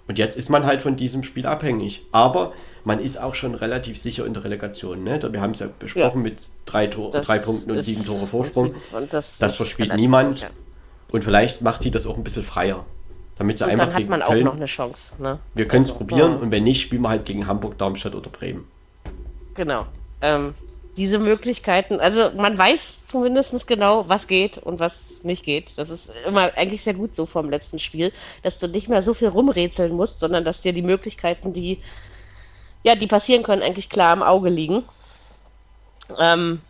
Und 0.07 0.17
jetzt 0.17 0.37
ist 0.37 0.49
man 0.49 0.65
halt 0.65 0.81
von 0.81 0.97
diesem 0.97 1.23
Spiel 1.23 1.45
abhängig. 1.45 2.05
Aber 2.11 2.53
man 2.85 2.99
ist 2.99 3.19
auch 3.19 3.35
schon 3.35 3.55
relativ 3.55 3.97
sicher 3.97 4.25
in 4.25 4.33
der 4.33 4.43
Relegation. 4.43 5.03
Ne? 5.03 5.19
Wir 5.31 5.41
haben 5.41 5.51
es 5.51 5.59
ja 5.59 5.67
besprochen 5.79 6.19
ja. 6.19 6.23
mit 6.23 6.37
drei, 6.65 6.87
Tor, 6.87 7.11
drei 7.11 7.39
Punkten 7.39 7.71
und 7.71 7.81
sieben 7.81 8.05
Tore 8.05 8.27
Vorsprung. 8.27 8.75
das, 9.09 9.37
das 9.37 9.55
verspielt 9.55 9.95
niemand. 9.95 10.39
Sicher. 10.39 10.51
Und 11.11 11.23
vielleicht 11.23 11.61
macht 11.61 11.83
sie 11.83 11.91
das 11.91 12.07
auch 12.07 12.17
ein 12.17 12.23
bisschen 12.23 12.43
freier. 12.43 12.85
Damit 13.37 13.57
sie 13.57 13.63
und 13.63 13.71
einfach 13.71 13.87
dann 13.87 13.95
hat 13.95 14.07
man 14.09 14.21
auch 14.21 14.29
Köln, 14.29 14.45
noch 14.45 14.55
eine 14.55 14.65
Chance. 14.65 15.21
Ne? 15.21 15.39
Wir 15.53 15.67
können 15.67 15.83
es 15.83 15.91
also, 15.91 15.99
probieren 15.99 16.33
ja. 16.33 16.37
und 16.37 16.51
wenn 16.51 16.63
nicht, 16.63 16.81
spielen 16.81 17.01
wir 17.01 17.09
halt 17.09 17.25
gegen 17.25 17.47
Hamburg, 17.47 17.77
Darmstadt 17.77 18.15
oder 18.15 18.29
Bremen. 18.29 18.67
Genau. 19.55 19.85
Ähm, 20.21 20.55
diese 20.97 21.19
Möglichkeiten, 21.19 21.99
also 21.99 22.31
man 22.35 22.57
weiß 22.57 23.05
zumindest 23.05 23.67
genau, 23.67 24.07
was 24.07 24.27
geht 24.27 24.57
und 24.57 24.79
was 24.79 25.23
nicht 25.23 25.43
geht. 25.43 25.71
Das 25.77 25.89
ist 25.89 26.09
immer 26.27 26.51
eigentlich 26.55 26.83
sehr 26.83 26.93
gut 26.93 27.15
so 27.15 27.25
vom 27.25 27.49
letzten 27.49 27.79
Spiel, 27.79 28.11
dass 28.43 28.57
du 28.57 28.67
nicht 28.67 28.89
mehr 28.89 29.03
so 29.03 29.13
viel 29.13 29.29
rumrätseln 29.29 29.95
musst, 29.95 30.19
sondern 30.19 30.43
dass 30.43 30.61
dir 30.61 30.73
die 30.73 30.81
Möglichkeiten, 30.81 31.53
die 31.53 31.79
ja, 32.83 32.95
die 32.95 33.07
passieren 33.07 33.43
können, 33.43 33.63
eigentlich 33.63 33.89
klar 33.89 34.13
im 34.13 34.23
Auge 34.23 34.49
liegen. 34.49 34.83
Ähm, 36.19 36.61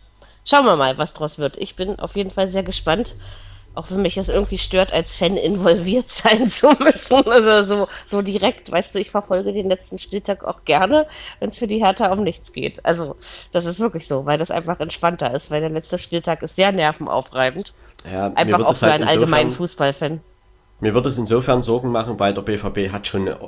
schauen 0.44 0.64
wir 0.64 0.76
mal, 0.76 0.96
was 0.98 1.12
draus 1.12 1.38
wird. 1.38 1.56
Ich 1.58 1.76
bin 1.76 1.98
auf 1.98 2.16
jeden 2.16 2.30
Fall 2.30 2.50
sehr 2.50 2.62
gespannt. 2.62 3.14
Auch 3.76 3.90
wenn 3.90 4.02
mich 4.02 4.14
das 4.14 4.28
irgendwie 4.28 4.58
stört, 4.58 4.92
als 4.92 5.14
Fan 5.14 5.36
involviert 5.36 6.06
sein 6.12 6.48
zu 6.48 6.70
müssen. 6.78 7.28
Also 7.28 7.64
so, 7.64 7.88
so 8.08 8.22
direkt, 8.22 8.70
weißt 8.70 8.94
du, 8.94 9.00
ich 9.00 9.10
verfolge 9.10 9.52
den 9.52 9.68
letzten 9.68 9.98
Spieltag 9.98 10.44
auch 10.44 10.64
gerne, 10.64 11.08
wenn 11.40 11.50
es 11.50 11.58
für 11.58 11.66
die 11.66 11.84
Hertha 11.84 12.12
um 12.12 12.22
nichts 12.22 12.52
geht. 12.52 12.84
Also, 12.84 13.16
das 13.50 13.64
ist 13.64 13.80
wirklich 13.80 14.06
so, 14.06 14.26
weil 14.26 14.38
das 14.38 14.52
einfach 14.52 14.78
entspannter 14.78 15.34
ist, 15.34 15.50
weil 15.50 15.60
der 15.60 15.70
letzte 15.70 15.98
Spieltag 15.98 16.42
ist 16.44 16.54
sehr 16.54 16.70
nervenaufreibend. 16.70 17.72
Ja, 18.10 18.32
einfach 18.34 18.64
auch 18.64 18.76
für 18.76 18.86
halt 18.86 19.00
einen 19.00 19.08
allgemeinen 19.08 19.50
Fußballfan. 19.50 20.20
Mir 20.80 20.94
wird 20.94 21.06
es 21.06 21.18
insofern 21.18 21.62
Sorgen 21.62 21.90
machen, 21.90 22.20
weil 22.20 22.34
der 22.34 22.42
BVB 22.42 22.92
hat 22.92 23.06
schon 23.06 23.22
eine, 23.22 23.38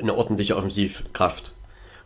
eine 0.00 0.14
ordentliche 0.14 0.56
Offensivkraft. 0.56 1.52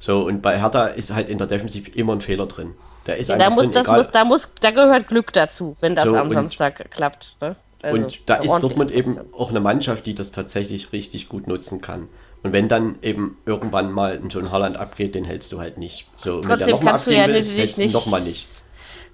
So, 0.01 0.27
und 0.27 0.41
bei 0.41 0.59
Hertha 0.59 0.87
ist 0.87 1.15
halt 1.15 1.29
in 1.29 1.39
der 1.39 1.47
Defensive 1.47 1.91
immer 1.91 2.15
ein 2.15 2.23
Fehler 2.23 2.47
drin. 2.47 2.75
Der 3.07 3.19
ist 3.19 3.29
ja, 3.29 3.37
da 3.37 3.51
muss, 3.51 3.65
drin, 3.65 3.73
das 3.73 3.87
muss, 3.87 4.11
da 4.11 4.25
muss, 4.25 4.55
da 4.61 4.71
gehört 4.71 5.09
Glück 5.09 5.33
dazu, 5.33 5.77
wenn 5.81 5.95
das 5.95 6.07
so, 6.07 6.17
am 6.17 6.33
Samstag 6.33 6.91
klappt. 6.91 7.37
Ne? 7.41 7.55
Also, 7.83 7.97
und 7.97 8.21
da 8.29 8.37
ist 8.37 8.59
Dortmund 8.63 8.91
eben 8.91 9.19
auch 9.37 9.51
eine 9.51 9.61
Mannschaft, 9.61 10.07
die 10.07 10.15
das 10.15 10.33
tatsächlich 10.33 10.93
richtig 10.93 11.29
gut 11.29 11.47
nutzen 11.47 11.81
kann. 11.81 12.09
Und 12.43 12.53
wenn 12.53 12.69
dann 12.69 12.97
eben 13.03 13.37
irgendwann 13.45 13.93
mal 13.93 14.21
so 14.31 14.39
ein 14.39 14.51
Holland 14.51 14.77
abgeht, 14.77 15.15
den 15.15 15.25
hältst 15.25 15.53
du 15.53 15.61
halt 15.61 15.77
nicht. 15.77 16.07
So, 16.17 16.41
Trotzdem 16.41 16.51
wenn 16.51 16.59
der 16.59 16.69
nochmal 16.69 16.95
abgehen 16.95 17.17
ja 17.17 17.29
will, 17.29 17.45
hältst 17.45 17.79
du 17.79 17.89
nochmal 17.89 18.23
nicht. 18.23 18.47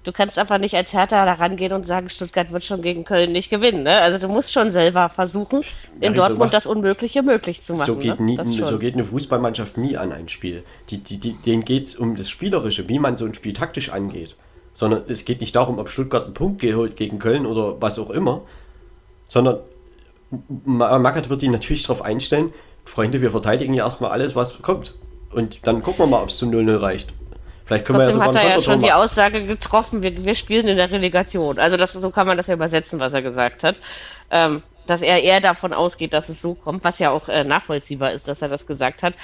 Du 0.07 0.13
kannst 0.13 0.39
einfach 0.39 0.57
nicht 0.57 0.73
als 0.73 0.93
Hertha 0.93 1.25
da 1.25 1.33
rangehen 1.33 1.73
und 1.73 1.85
sagen, 1.85 2.09
Stuttgart 2.09 2.49
wird 2.53 2.63
schon 2.63 2.81
gegen 2.81 3.03
Köln 3.03 3.33
nicht 3.33 3.49
gewinnen. 3.49 3.83
Ne? 3.83 3.93
Also 3.99 4.25
du 4.25 4.31
musst 4.31 4.53
schon 4.53 4.71
selber 4.71 5.09
versuchen, 5.09 5.63
in 5.99 6.13
ja, 6.13 6.19
Dortmund 6.21 6.51
so 6.51 6.57
das 6.57 6.65
Unmögliche 6.65 7.23
möglich 7.23 7.61
zu 7.61 7.73
machen. 7.73 7.87
So 7.87 7.95
geht, 7.97 8.17
ne? 8.21 8.41
nie, 8.45 8.57
so 8.57 8.79
geht 8.79 8.93
eine 8.93 9.03
Fußballmannschaft 9.03 9.77
nie 9.77 9.97
an 9.97 10.13
ein 10.13 10.29
Spiel. 10.29 10.63
Die, 10.89 10.99
die, 10.99 11.17
die, 11.17 11.33
denen 11.33 11.65
geht 11.65 11.87
es 11.87 11.97
um 11.97 12.15
das 12.15 12.29
Spielerische, 12.29 12.87
wie 12.87 12.99
man 12.99 13.17
so 13.17 13.25
ein 13.25 13.33
Spiel 13.33 13.51
taktisch 13.51 13.89
angeht. 13.89 14.37
Sondern 14.71 15.03
es 15.09 15.25
geht 15.25 15.41
nicht 15.41 15.53
darum, 15.57 15.77
ob 15.77 15.89
Stuttgart 15.89 16.23
einen 16.23 16.33
Punkt 16.33 16.61
geholt 16.61 16.95
gegen 16.95 17.19
Köln 17.19 17.45
oder 17.45 17.81
was 17.81 17.99
auch 17.99 18.09
immer. 18.09 18.43
Sondern 19.25 19.59
Magath 20.63 21.27
wird 21.27 21.41
die 21.41 21.49
natürlich 21.49 21.83
darauf 21.83 22.01
einstellen, 22.01 22.53
Freunde, 22.85 23.21
wir 23.21 23.31
verteidigen 23.31 23.73
ja 23.73 23.83
erstmal 23.83 24.11
alles, 24.11 24.37
was 24.37 24.61
kommt. 24.61 24.93
Und 25.31 25.67
dann 25.67 25.83
gucken 25.83 26.05
wir 26.05 26.07
mal, 26.07 26.23
ob 26.23 26.29
es 26.29 26.37
zum 26.37 26.49
0-0 26.49 26.81
reicht. 26.81 27.13
Vielleicht 27.67 27.85
können 27.85 27.99
Trotzdem 27.99 28.19
wir 28.19 28.25
ja 28.25 28.31
sogar 28.31 28.43
hat 28.43 28.49
er 28.49 28.57
ja 28.57 28.61
schon 28.61 28.79
die 28.79 28.91
Aussage 28.93 29.45
getroffen, 29.45 30.01
wir, 30.01 30.23
wir, 30.23 30.35
spielen 30.35 30.67
in 30.67 30.77
der 30.77 30.89
Relegation. 30.89 31.59
Also 31.59 31.75
das, 31.75 31.93
so 31.93 32.09
kann 32.11 32.25
man 32.25 32.37
das 32.37 32.47
ja 32.47 32.53
übersetzen, 32.53 32.99
was 32.99 33.13
er 33.13 33.21
gesagt 33.21 33.63
hat. 33.63 33.75
Ähm, 34.31 34.63
dass 34.87 35.01
er 35.01 35.21
eher 35.21 35.41
davon 35.41 35.73
ausgeht, 35.73 36.13
dass 36.13 36.29
es 36.29 36.41
so 36.41 36.55
kommt, 36.55 36.85
was 36.85 36.97
ja 36.99 37.11
auch 37.11 37.27
äh, 37.27 37.43
nachvollziehbar 37.43 38.13
ist, 38.13 38.25
dass 38.25 38.41
er 38.41 38.47
das 38.47 38.65
gesagt 38.65 39.03
hat. 39.03 39.15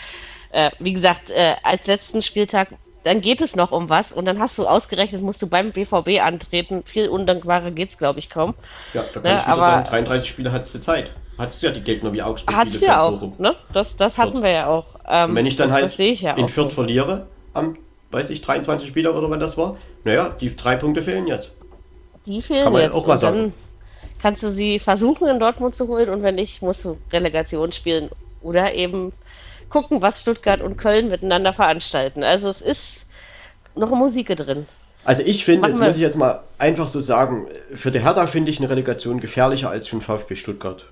Äh, 0.52 0.72
wie 0.80 0.92
gesagt, 0.92 1.30
äh, 1.30 1.56
als 1.64 1.88
letzten 1.88 2.22
Spieltag, 2.22 2.68
dann 3.06 3.22
geht 3.22 3.40
es 3.40 3.56
noch 3.56 3.72
um 3.72 3.90
was 3.90 4.12
und 4.12 4.26
dann 4.26 4.40
hast 4.40 4.58
du 4.58 4.68
ausgerechnet, 4.68 5.22
musst 5.22 5.42
du 5.42 5.48
beim 5.48 5.72
BVB 5.72 6.22
antreten. 6.22 6.84
Viel 6.86 7.08
undankbarer 7.08 7.72
geht's, 7.72 7.98
glaube 7.98 8.20
ich, 8.20 8.30
kaum. 8.30 8.56
Ja, 8.94 9.04
da 9.04 9.22
kann 9.22 9.24
ne, 9.24 9.38
ich 9.38 9.44
wieder 9.44 9.48
aber, 9.48 9.62
sagen, 9.62 9.86
33 9.86 10.30
Spiele 10.30 10.52
hattest 10.52 10.76
du 10.76 10.82
Zeit. 10.82 11.12
Hattest 11.38 11.64
du 11.64 11.68
ja 11.68 11.74
die 11.74 11.82
Gegner 11.82 12.12
wie 12.12 12.22
Augsburg. 12.22 12.56
Hattest 12.56 12.82
du 12.82 12.86
ja 12.86 13.02
auch, 13.02 13.40
ne? 13.40 13.56
Das, 13.72 13.96
das 13.96 14.18
hatten 14.18 14.44
wir 14.44 14.52
ja 14.52 14.68
auch. 14.68 14.86
Ähm, 15.08 15.34
wenn 15.34 15.46
ich 15.46 15.56
dann 15.56 15.72
halt 15.72 15.98
ich 15.98 16.22
ja 16.22 16.34
in 16.34 16.50
Fürth 16.50 16.70
so. 16.70 16.76
verliere 16.76 17.28
am 17.54 17.78
weiß 18.14 18.30
ich, 18.30 18.42
23 18.42 18.88
Spieler 18.88 19.16
oder 19.16 19.30
wann 19.30 19.40
das 19.40 19.58
war. 19.58 19.77
Naja, 20.03 20.30
die 20.40 20.56
drei 20.56 20.75
Punkte 20.75 21.01
fehlen 21.01 21.27
jetzt. 21.27 21.51
Die 22.25 22.42
fehlen 22.42 22.66
Kann 22.66 22.74
man 22.74 22.82
jetzt. 22.83 22.93
Auch 22.93 23.08
mal 23.08 23.17
sagen. 23.17 23.53
kannst 24.22 24.43
du 24.43 24.51
sie 24.51 24.80
versuchen 24.80 25.27
in 25.27 25.40
Dortmund 25.40 25.75
zu 25.75 25.88
holen 25.88 26.09
und 26.09 26.24
wenn 26.24 26.35
nicht, 26.35 26.61
musst 26.61 26.85
du 26.85 26.98
Relegation 27.11 27.72
spielen 27.72 28.09
oder 28.42 28.74
eben 28.74 29.11
gucken, 29.69 30.01
was 30.01 30.22
Stuttgart 30.22 30.61
und 30.61 30.77
Köln 30.77 31.09
miteinander 31.09 31.51
veranstalten. 31.51 32.24
Also 32.24 32.50
es 32.50 32.61
ist 32.61 33.09
noch 33.75 33.90
Musik 33.90 34.27
drin. 34.38 34.67
Also 35.03 35.24
ich 35.24 35.43
finde, 35.43 35.67
jetzt 35.67 35.82
muss 35.82 35.95
ich 35.95 36.01
jetzt 36.01 36.16
mal 36.16 36.43
einfach 36.58 36.88
so 36.88 37.01
sagen, 37.01 37.48
für 37.75 37.92
die 37.92 38.00
Hertha 38.00 38.27
finde 38.27 38.51
ich 38.51 38.59
eine 38.59 38.69
Relegation 38.69 39.19
gefährlicher 39.19 39.69
als 39.69 39.88
für 39.88 39.98
den 39.98 40.01
VfB 40.01 40.35
Stuttgart. 40.35 40.85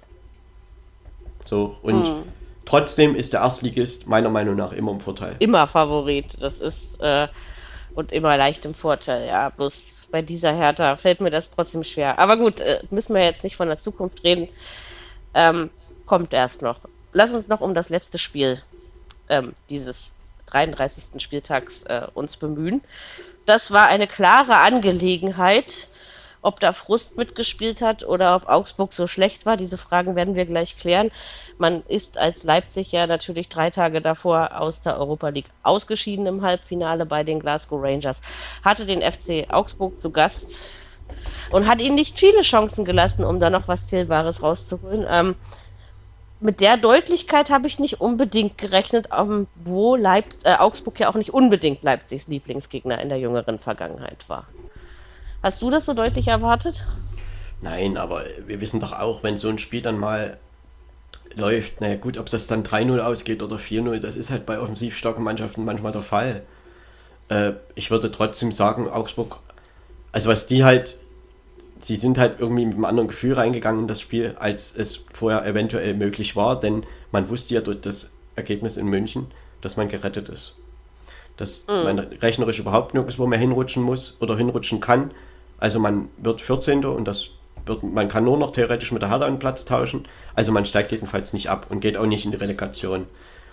So, 1.45 1.77
und 1.81 2.07
hm. 2.07 2.23
Trotzdem 2.71 3.17
ist 3.17 3.33
der 3.33 3.41
Erstligist 3.41 4.07
meiner 4.07 4.29
Meinung 4.29 4.55
nach 4.55 4.71
immer 4.71 4.93
im 4.93 5.01
Vorteil. 5.01 5.35
Immer 5.39 5.67
Favorit. 5.67 6.37
Das 6.39 6.61
ist 6.61 7.01
äh, 7.01 7.27
und 7.95 8.13
immer 8.13 8.37
leicht 8.37 8.63
im 8.63 8.73
Vorteil, 8.73 9.27
ja. 9.27 9.49
Bloß 9.49 10.07
bei 10.09 10.21
dieser 10.21 10.53
Hertha 10.53 10.95
fällt 10.95 11.19
mir 11.19 11.31
das 11.31 11.49
trotzdem 11.53 11.83
schwer. 11.83 12.17
Aber 12.17 12.37
gut, 12.37 12.61
äh, 12.61 12.79
müssen 12.89 13.13
wir 13.13 13.25
jetzt 13.25 13.43
nicht 13.43 13.57
von 13.57 13.67
der 13.67 13.81
Zukunft 13.81 14.23
reden. 14.23 14.47
Ähm, 15.33 15.69
kommt 16.05 16.31
erst 16.33 16.61
noch. 16.61 16.79
Lass 17.11 17.31
uns 17.31 17.49
noch 17.49 17.59
um 17.59 17.73
das 17.73 17.89
letzte 17.89 18.17
Spiel 18.17 18.57
ähm, 19.27 19.51
dieses 19.69 20.17
33. 20.45 21.21
Spieltags 21.21 21.83
äh, 21.83 22.07
uns 22.13 22.37
bemühen. 22.37 22.81
Das 23.45 23.71
war 23.71 23.87
eine 23.87 24.07
klare 24.07 24.59
Angelegenheit. 24.59 25.89
Ob 26.43 26.59
da 26.59 26.73
Frust 26.73 27.17
mitgespielt 27.17 27.81
hat 27.81 28.03
oder 28.03 28.35
ob 28.35 28.49
Augsburg 28.49 28.93
so 28.93 29.07
schlecht 29.07 29.45
war, 29.45 29.57
diese 29.57 29.77
Fragen 29.77 30.15
werden 30.15 30.35
wir 30.35 30.45
gleich 30.45 30.77
klären. 30.77 31.11
Man 31.59 31.83
ist 31.87 32.17
als 32.17 32.43
Leipzig 32.43 32.91
ja 32.91 33.05
natürlich 33.05 33.47
drei 33.47 33.69
Tage 33.69 34.01
davor 34.01 34.59
aus 34.59 34.81
der 34.81 34.97
Europa 34.97 35.29
League 35.29 35.49
ausgeschieden 35.61 36.25
im 36.25 36.41
Halbfinale 36.41 37.05
bei 37.05 37.23
den 37.23 37.39
Glasgow 37.39 37.79
Rangers. 37.81 38.17
Hatte 38.63 38.85
den 38.85 39.01
FC 39.01 39.53
Augsburg 39.53 40.01
zu 40.01 40.09
Gast 40.09 40.43
und 41.51 41.67
hat 41.67 41.79
ihnen 41.79 41.95
nicht 41.95 42.17
viele 42.17 42.41
Chancen 42.41 42.85
gelassen, 42.85 43.23
um 43.23 43.39
da 43.39 43.51
noch 43.51 43.67
was 43.67 43.85
Zählbares 43.87 44.41
rauszuholen. 44.41 45.05
Ähm, 45.07 45.35
mit 46.39 46.59
der 46.59 46.77
Deutlichkeit 46.77 47.51
habe 47.51 47.67
ich 47.67 47.77
nicht 47.77 48.01
unbedingt 48.01 48.57
gerechnet, 48.57 49.09
wo 49.63 49.95
Leip 49.95 50.25
äh, 50.43 50.55
Augsburg 50.55 50.99
ja 50.99 51.07
auch 51.07 51.13
nicht 51.13 51.35
unbedingt 51.35 51.83
Leipzigs 51.83 52.27
Lieblingsgegner 52.27 52.99
in 52.99 53.09
der 53.09 53.19
jüngeren 53.19 53.59
Vergangenheit 53.59 54.27
war. 54.27 54.47
Hast 55.43 55.61
du 55.61 55.69
das 55.69 55.85
so 55.85 55.93
deutlich 55.93 56.27
erwartet? 56.27 56.85
Nein, 57.61 57.97
aber 57.97 58.25
wir 58.45 58.61
wissen 58.61 58.79
doch 58.79 58.93
auch, 58.93 59.23
wenn 59.23 59.37
so 59.37 59.49
ein 59.49 59.57
Spiel 59.57 59.81
dann 59.81 59.99
mal 59.99 60.37
läuft. 61.35 61.81
Naja 61.81 61.95
gut, 61.95 62.17
ob 62.17 62.29
das 62.29 62.47
dann 62.47 62.63
3-0 62.63 62.99
ausgeht 62.99 63.41
oder 63.41 63.57
4-0, 63.57 63.99
das 63.99 64.15
ist 64.15 64.31
halt 64.31 64.45
bei 64.45 64.59
offensiv 64.59 64.97
starken 64.97 65.23
Mannschaften 65.23 65.65
manchmal 65.65 65.91
der 65.91 66.01
Fall. 66.01 66.41
Äh, 67.29 67.53
ich 67.75 67.91
würde 67.91 68.11
trotzdem 68.11 68.51
sagen, 68.51 68.89
Augsburg, 68.89 69.37
also 70.11 70.29
was 70.29 70.47
die 70.47 70.63
halt, 70.63 70.97
sie 71.79 71.95
sind 71.95 72.17
halt 72.17 72.39
irgendwie 72.39 72.65
mit 72.65 72.75
einem 72.75 72.85
anderen 72.85 73.07
Gefühl 73.07 73.33
reingegangen 73.33 73.83
in 73.83 73.87
das 73.87 74.01
Spiel, 74.01 74.35
als 74.39 74.75
es 74.75 74.99
vorher 75.13 75.45
eventuell 75.45 75.93
möglich 75.93 76.35
war, 76.35 76.59
denn 76.59 76.85
man 77.11 77.29
wusste 77.29 77.55
ja 77.55 77.61
durch 77.61 77.81
das 77.81 78.09
Ergebnis 78.35 78.77
in 78.77 78.87
München, 78.87 79.27
dass 79.61 79.77
man 79.77 79.89
gerettet 79.89 80.29
ist. 80.29 80.55
Dass 81.37 81.65
mhm. 81.67 81.83
man 81.83 81.99
rechnerisch 81.99 82.59
überhaupt 82.59 82.93
nirgendwo 82.93 83.27
mehr 83.27 83.39
hinrutschen 83.39 83.83
muss 83.83 84.17
oder 84.19 84.35
hinrutschen 84.37 84.79
kann. 84.79 85.11
Also 85.61 85.79
man 85.79 86.09
wird 86.17 86.41
14. 86.41 86.83
und 86.83 87.07
das 87.07 87.27
wird, 87.65 87.83
man 87.83 88.09
kann 88.09 88.25
nur 88.25 88.37
noch 88.37 88.51
theoretisch 88.51 88.91
mit 88.91 89.01
der 89.01 89.09
Hertha 89.09 89.25
einen 89.25 89.39
Platz 89.39 89.63
tauschen. 89.63 90.05
Also 90.35 90.51
man 90.51 90.65
steigt 90.65 90.91
jedenfalls 90.91 91.31
nicht 91.31 91.49
ab 91.49 91.67
und 91.69 91.79
geht 91.79 91.95
auch 91.95 92.07
nicht 92.07 92.25
in 92.25 92.31
die 92.31 92.37
Relegation. 92.37 93.05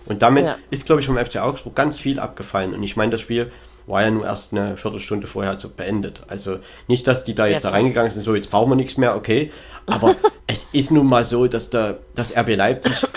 Und 0.05 0.21
damit 0.21 0.47
ja. 0.47 0.57
ist, 0.71 0.85
glaube 0.85 1.01
ich, 1.01 1.07
vom 1.07 1.17
FC 1.17 1.37
Augsburg 1.37 1.75
ganz 1.75 1.99
viel 1.99 2.19
abgefallen. 2.19 2.73
Und 2.73 2.81
ich 2.83 2.97
meine, 2.97 3.11
das 3.11 3.21
Spiel 3.21 3.51
war 3.85 4.01
ja 4.01 4.11
nur 4.11 4.25
erst 4.25 4.53
eine 4.53 4.75
Viertelstunde 4.75 5.27
vorher 5.27 5.57
so 5.59 5.69
beendet. 5.69 6.21
Also 6.27 6.57
nicht, 6.87 7.07
dass 7.07 7.23
die 7.23 7.35
da 7.35 7.47
jetzt 7.47 7.63
ja, 7.63 7.69
da 7.69 7.75
reingegangen 7.75 8.11
sind, 8.11 8.23
so 8.23 8.35
jetzt 8.35 8.49
brauchen 8.49 8.71
wir 8.71 8.75
nichts 8.75 8.97
mehr, 8.97 9.15
okay. 9.15 9.51
Aber 9.85 10.15
es 10.47 10.67
ist 10.71 10.91
nun 10.91 11.05
mal 11.05 11.25
so, 11.25 11.47
dass 11.47 11.69
der, 11.69 11.99
das 12.15 12.35
RB 12.35 12.55
Leipzig 12.55 13.07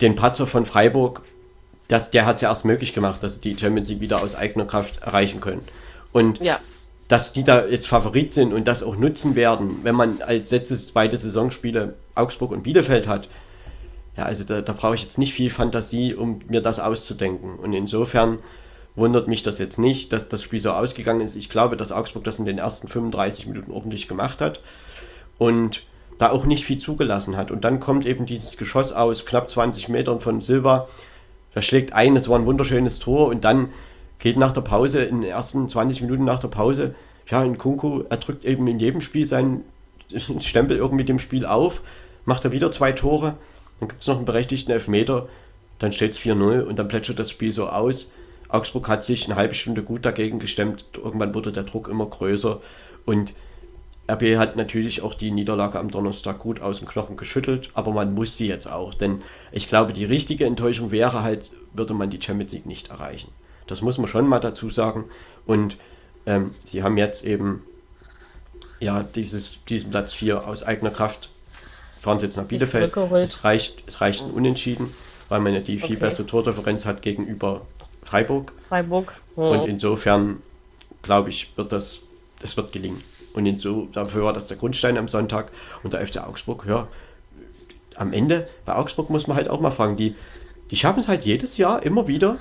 den 0.00 0.14
Patzer 0.14 0.46
von 0.46 0.66
Freiburg, 0.66 1.22
das, 1.88 2.10
der 2.10 2.26
hat 2.26 2.36
es 2.36 2.42
ja 2.42 2.48
erst 2.48 2.64
möglich 2.64 2.94
gemacht, 2.94 3.22
dass 3.22 3.40
die 3.40 3.58
Champions 3.58 3.88
League 3.88 4.00
wieder 4.00 4.22
aus 4.22 4.36
eigener 4.36 4.66
Kraft 4.66 5.02
erreichen 5.02 5.40
können. 5.40 5.62
Und 6.12 6.40
ja. 6.40 6.60
Dass 7.10 7.32
die 7.32 7.42
da 7.42 7.66
jetzt 7.66 7.88
Favorit 7.88 8.32
sind 8.32 8.52
und 8.52 8.68
das 8.68 8.84
auch 8.84 8.94
nutzen 8.94 9.34
werden, 9.34 9.80
wenn 9.82 9.96
man 9.96 10.22
als 10.22 10.52
letztes 10.52 10.92
beide 10.92 11.18
Saisonspiele 11.18 11.94
Augsburg 12.14 12.52
und 12.52 12.62
Bielefeld 12.62 13.08
hat, 13.08 13.28
ja, 14.16 14.26
also 14.26 14.44
da, 14.44 14.60
da 14.60 14.72
brauche 14.72 14.94
ich 14.94 15.02
jetzt 15.02 15.18
nicht 15.18 15.34
viel 15.34 15.50
Fantasie, 15.50 16.14
um 16.14 16.38
mir 16.46 16.60
das 16.60 16.78
auszudenken. 16.78 17.56
Und 17.56 17.72
insofern 17.72 18.38
wundert 18.94 19.26
mich 19.26 19.42
das 19.42 19.58
jetzt 19.58 19.76
nicht, 19.76 20.12
dass 20.12 20.28
das 20.28 20.40
Spiel 20.40 20.60
so 20.60 20.70
ausgegangen 20.70 21.20
ist. 21.20 21.34
Ich 21.34 21.50
glaube, 21.50 21.76
dass 21.76 21.90
Augsburg 21.90 22.22
das 22.22 22.38
in 22.38 22.44
den 22.44 22.58
ersten 22.58 22.86
35 22.86 23.48
Minuten 23.48 23.72
ordentlich 23.72 24.06
gemacht 24.06 24.40
hat 24.40 24.60
und 25.36 25.82
da 26.16 26.30
auch 26.30 26.44
nicht 26.44 26.64
viel 26.64 26.78
zugelassen 26.78 27.36
hat. 27.36 27.50
Und 27.50 27.64
dann 27.64 27.80
kommt 27.80 28.06
eben 28.06 28.24
dieses 28.24 28.56
Geschoss 28.56 28.92
aus 28.92 29.26
knapp 29.26 29.50
20 29.50 29.88
Metern 29.88 30.20
von 30.20 30.40
Silva. 30.40 30.86
Da 31.54 31.60
schlägt 31.62 31.92
ein, 31.92 32.14
es 32.14 32.28
war 32.28 32.38
ein 32.38 32.46
wunderschönes 32.46 33.00
Tor 33.00 33.26
und 33.26 33.42
dann 33.42 33.70
geht 34.20 34.36
nach 34.36 34.52
der 34.52 34.60
Pause, 34.60 35.02
in 35.02 35.22
den 35.22 35.30
ersten 35.30 35.68
20 35.68 36.02
Minuten 36.02 36.24
nach 36.24 36.38
der 36.38 36.48
Pause, 36.48 36.94
ja, 37.28 37.42
in 37.42 37.58
Kunku, 37.58 38.04
er 38.08 38.18
drückt 38.18 38.44
eben 38.44 38.66
in 38.68 38.78
jedem 38.78 39.00
Spiel 39.00 39.26
seinen 39.26 39.64
Stempel 40.40 40.76
irgendwie 40.76 41.04
dem 41.04 41.18
Spiel 41.18 41.44
auf, 41.44 41.80
macht 42.24 42.44
er 42.44 42.52
wieder 42.52 42.70
zwei 42.70 42.92
Tore, 42.92 43.34
dann 43.80 43.88
gibt 43.88 44.02
es 44.02 44.06
noch 44.06 44.16
einen 44.16 44.26
berechtigten 44.26 44.70
Elfmeter, 44.70 45.28
dann 45.78 45.92
steht 45.92 46.12
es 46.12 46.20
4-0 46.20 46.60
und 46.62 46.78
dann 46.78 46.88
plätschert 46.88 47.18
das 47.18 47.30
Spiel 47.30 47.50
so 47.50 47.68
aus. 47.68 48.06
Augsburg 48.48 48.88
hat 48.88 49.04
sich 49.04 49.24
eine 49.26 49.36
halbe 49.36 49.54
Stunde 49.54 49.82
gut 49.82 50.04
dagegen 50.04 50.38
gestemmt. 50.38 50.84
Irgendwann 50.94 51.34
wurde 51.34 51.52
der 51.52 51.62
Druck 51.62 51.88
immer 51.88 52.06
größer. 52.06 52.60
Und 53.06 53.32
RB 54.10 54.36
hat 54.36 54.56
natürlich 54.56 55.02
auch 55.02 55.14
die 55.14 55.30
Niederlage 55.30 55.78
am 55.78 55.90
Donnerstag 55.90 56.40
gut 56.40 56.60
aus 56.60 56.80
dem 56.80 56.88
Knochen 56.88 57.16
geschüttelt, 57.16 57.70
aber 57.74 57.92
man 57.92 58.12
muss 58.12 58.36
die 58.36 58.48
jetzt 58.48 58.66
auch. 58.66 58.92
Denn 58.92 59.22
ich 59.52 59.68
glaube, 59.68 59.92
die 59.92 60.04
richtige 60.04 60.44
Enttäuschung 60.44 60.90
wäre 60.90 61.22
halt, 61.22 61.52
würde 61.72 61.94
man 61.94 62.10
die 62.10 62.20
Champions 62.20 62.52
League 62.52 62.66
nicht 62.66 62.90
erreichen. 62.90 63.30
Das 63.70 63.82
muss 63.82 63.98
man 63.98 64.08
schon 64.08 64.26
mal 64.26 64.40
dazu 64.40 64.70
sagen. 64.70 65.04
Und 65.46 65.76
ähm, 66.26 66.54
sie 66.64 66.82
haben 66.82 66.96
jetzt 66.96 67.24
eben 67.24 67.62
ja 68.80 69.02
dieses, 69.02 69.58
diesen 69.68 69.90
Platz 69.90 70.12
4 70.12 70.46
aus 70.46 70.62
eigener 70.62 70.90
Kraft 70.90 71.28
fahren 72.00 72.18
sie 72.18 72.26
jetzt 72.26 72.36
nach 72.36 72.44
Bielefeld. 72.44 72.96
Es 73.12 73.44
reicht, 73.44 73.82
es 73.86 74.00
reicht 74.00 74.24
ein 74.24 74.30
Unentschieden, 74.30 74.92
weil 75.28 75.40
man 75.40 75.54
ja 75.54 75.60
die 75.60 75.76
viel 75.76 75.96
okay. 75.96 76.06
bessere 76.06 76.26
Tordifferenz 76.26 76.86
hat 76.86 77.02
gegenüber 77.02 77.62
Freiburg. 78.02 78.52
Freiburg. 78.68 79.12
Ja. 79.36 79.42
Und 79.42 79.68
insofern 79.68 80.42
glaube 81.02 81.30
ich, 81.30 81.52
wird 81.56 81.72
das, 81.72 82.00
das 82.40 82.56
wird 82.56 82.72
gelingen. 82.72 83.02
Und 83.34 83.46
inso, 83.46 83.88
dafür 83.92 84.24
war 84.24 84.32
das 84.32 84.48
der 84.48 84.56
Grundstein 84.56 84.98
am 84.98 85.08
Sonntag. 85.08 85.50
Und 85.82 85.92
der 85.92 86.04
FC 86.06 86.16
Augsburg, 86.26 86.64
ja, 86.66 86.88
am 87.94 88.12
Ende, 88.12 88.48
bei 88.64 88.74
Augsburg 88.74 89.10
muss 89.10 89.26
man 89.26 89.36
halt 89.36 89.48
auch 89.48 89.60
mal 89.60 89.70
fragen, 89.70 89.96
die, 89.96 90.14
die 90.70 90.76
schaffen 90.76 91.00
es 91.00 91.08
halt 91.08 91.24
jedes 91.24 91.58
Jahr 91.58 91.82
immer 91.82 92.08
wieder, 92.08 92.38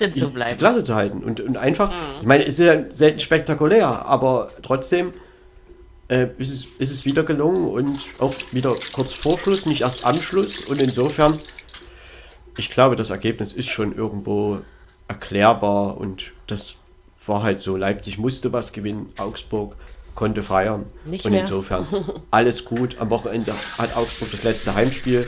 die, 0.00 0.10
die, 0.10 0.56
Klasse 0.56 0.84
zu 0.84 0.94
halten. 0.94 1.22
Und, 1.24 1.40
und 1.40 1.56
einfach, 1.56 1.90
mhm. 1.90 2.20
ich 2.20 2.26
meine, 2.26 2.44
es 2.44 2.58
ist 2.58 2.66
ja 2.66 2.84
selten 2.90 3.20
spektakulär, 3.20 4.06
aber 4.06 4.50
trotzdem 4.62 5.12
äh, 6.08 6.28
ist, 6.38 6.52
es, 6.52 6.66
ist 6.78 6.92
es 6.92 7.04
wieder 7.04 7.24
gelungen 7.24 7.68
und 7.68 7.98
auch 8.18 8.34
wieder 8.52 8.74
kurz 8.92 9.12
vor 9.12 9.38
Schluss, 9.38 9.66
nicht 9.66 9.82
erst 9.82 10.06
am 10.06 10.16
Schluss. 10.16 10.66
Und 10.66 10.80
insofern, 10.80 11.38
ich 12.56 12.70
glaube, 12.70 12.96
das 12.96 13.10
Ergebnis 13.10 13.52
ist 13.52 13.68
schon 13.68 13.96
irgendwo 13.96 14.60
erklärbar 15.08 15.96
und 15.98 16.32
das 16.46 16.76
war 17.26 17.42
halt 17.42 17.62
so. 17.62 17.76
Leipzig 17.76 18.18
musste 18.18 18.52
was 18.52 18.72
gewinnen, 18.72 19.12
Augsburg 19.16 19.76
konnte 20.14 20.42
feiern. 20.42 20.86
Nicht 21.04 21.24
und 21.24 21.32
mehr. 21.32 21.42
insofern 21.42 21.86
alles 22.30 22.64
gut. 22.64 22.98
Am 22.98 23.10
Wochenende 23.10 23.54
hat 23.78 23.96
Augsburg 23.96 24.30
das 24.30 24.42
letzte 24.44 24.74
Heimspiel 24.74 25.26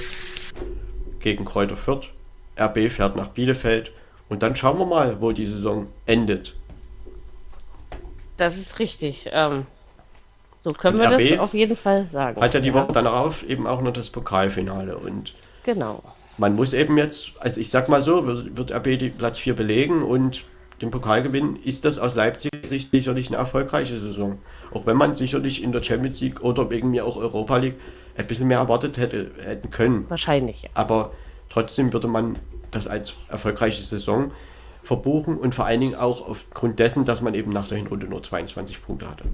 gegen 1.21 1.45
Kräuter 1.45 1.77
Fürth. 1.77 2.09
RB 2.59 2.91
fährt 2.91 3.17
nach 3.17 3.29
Bielefeld 3.29 3.93
und 4.29 4.43
dann 4.43 4.57
schauen 4.57 4.79
wir 4.79 4.87
mal, 4.87 5.21
wo 5.21 5.33
die 5.33 5.45
Saison 5.45 5.87
endet. 6.07 6.55
Das 8.37 8.57
ist 8.57 8.79
richtig. 8.79 9.31
Ähm, 9.33 9.67
so 10.65 10.73
können 10.73 11.01
und 11.01 11.11
wir 11.11 11.17
RB 11.17 11.31
das 11.31 11.39
auf 11.39 11.55
jeden 11.55 11.77
Fall 11.77 12.07
sagen. 12.07 12.41
Hat 12.41 12.55
ja 12.55 12.61
die. 12.61 12.75
Woche 12.75 12.93
darauf 12.93 13.45
eben 13.45 13.67
auch 13.67 13.81
noch 13.81 13.93
das 13.93 14.11
Pokalfinale 14.11 14.99
und 14.99 15.35
genau. 15.65 16.03
Man 16.39 16.55
muss 16.55 16.73
eben 16.75 16.99
jetzt, 16.99 17.33
also 17.39 17.61
ich 17.61 17.71
sag 17.71 17.89
mal 17.89 18.03
so, 18.03 18.27
wird 18.27 18.71
RB 18.71 18.99
die 18.99 19.09
Platz 19.09 19.39
4 19.39 19.55
belegen 19.55 20.03
und 20.03 20.45
den 20.83 20.91
Pokal 20.91 21.23
gewinnen, 21.23 21.59
ist 21.65 21.85
das 21.87 21.99
aus 21.99 22.15
Leipzig 22.15 22.51
sicherlich 22.69 23.29
eine 23.29 23.37
erfolgreiche 23.37 23.99
Saison. 23.99 24.39
Auch 24.73 24.85
wenn 24.85 24.97
man 24.97 25.15
sicherlich 25.15 25.63
in 25.63 25.73
der 25.73 25.83
Champions 25.83 26.21
League 26.21 26.43
oder 26.43 26.69
wegen 26.69 26.91
mir 26.91 27.07
auch 27.07 27.17
Europa 27.17 27.57
League 27.57 27.77
ein 28.17 28.27
bisschen 28.27 28.49
mehr 28.49 28.59
erwartet 28.59 28.99
hätte, 28.99 29.31
hätten 29.43 29.71
können. 29.71 30.05
Wahrscheinlich, 30.09 30.63
ja. 30.63 30.69
Aber 30.75 31.13
trotzdem 31.49 31.93
würde 31.93 32.09
man 32.09 32.37
das 32.77 32.87
als 32.87 33.15
erfolgreiche 33.29 33.83
Saison 33.83 34.33
verbuchen 34.83 35.37
und 35.37 35.55
vor 35.55 35.67
allen 35.67 35.81
Dingen 35.81 35.95
auch 35.97 36.29
aufgrund 36.29 36.79
dessen, 36.79 37.05
dass 37.05 37.21
man 37.21 37.35
eben 37.35 37.51
nach 37.51 37.69
der 37.69 37.79
Hinrunde 37.79 38.07
nur 38.07 38.23
22 38.23 38.83
Punkte 38.83 39.11
hatte. 39.11 39.25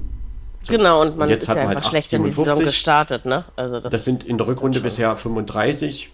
So. 0.65 0.73
Genau, 0.73 1.03
und 1.03 1.17
man 1.17 1.27
und 1.27 1.35
jetzt 1.35 1.43
ist 1.45 1.49
hat 1.49 1.57
ja 1.59 1.65
man 1.65 1.75
halt 1.75 1.87
schlecht 1.87 2.13
in 2.13 2.23
die 2.23 2.31
Saison 2.31 2.59
gestartet, 2.59 3.27
ne? 3.27 3.45
Also 3.57 3.81
das, 3.81 3.91
das 3.91 4.05
sind 4.05 4.25
in 4.25 4.39
der 4.39 4.47
Rückrunde 4.47 4.81
bisher 4.81 5.17
35. 5.17 6.11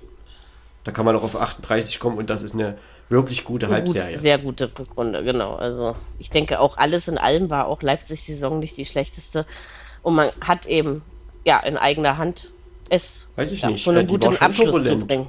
Da 0.84 0.92
kann 0.92 1.04
man 1.04 1.14
auch 1.16 1.22
auf 1.22 1.38
38 1.38 2.00
kommen 2.00 2.18
und 2.18 2.30
das 2.30 2.42
ist 2.42 2.54
eine 2.54 2.78
wirklich 3.10 3.44
gute 3.44 3.66
eine 3.66 3.76
Halbserie. 3.76 4.14
Gut, 4.14 4.22
sehr 4.22 4.38
gute 4.38 4.70
Rückrunde, 4.78 5.22
genau. 5.22 5.54
Also 5.54 5.94
ich 6.18 6.30
denke 6.30 6.60
auch 6.60 6.76
alles 6.76 7.08
in 7.08 7.18
allem 7.18 7.50
war 7.50 7.66
auch 7.66 7.82
Leipzig-Saison 7.82 8.58
nicht 8.58 8.76
die 8.76 8.86
schlechteste. 8.86 9.46
Und 10.02 10.14
man 10.14 10.30
hat 10.40 10.66
eben 10.66 11.02
ja 11.44 11.60
in 11.60 11.76
eigener 11.76 12.16
Hand 12.16 12.50
es 12.90 13.28
Weiß 13.36 13.52
ich 13.52 13.60
ja, 13.60 13.70
nicht. 13.70 13.84
zu 13.84 13.90
einem 13.90 14.06
guten 14.06 14.36
Abschluss 14.36 14.84
zu 14.84 14.98
bringen. 14.98 15.26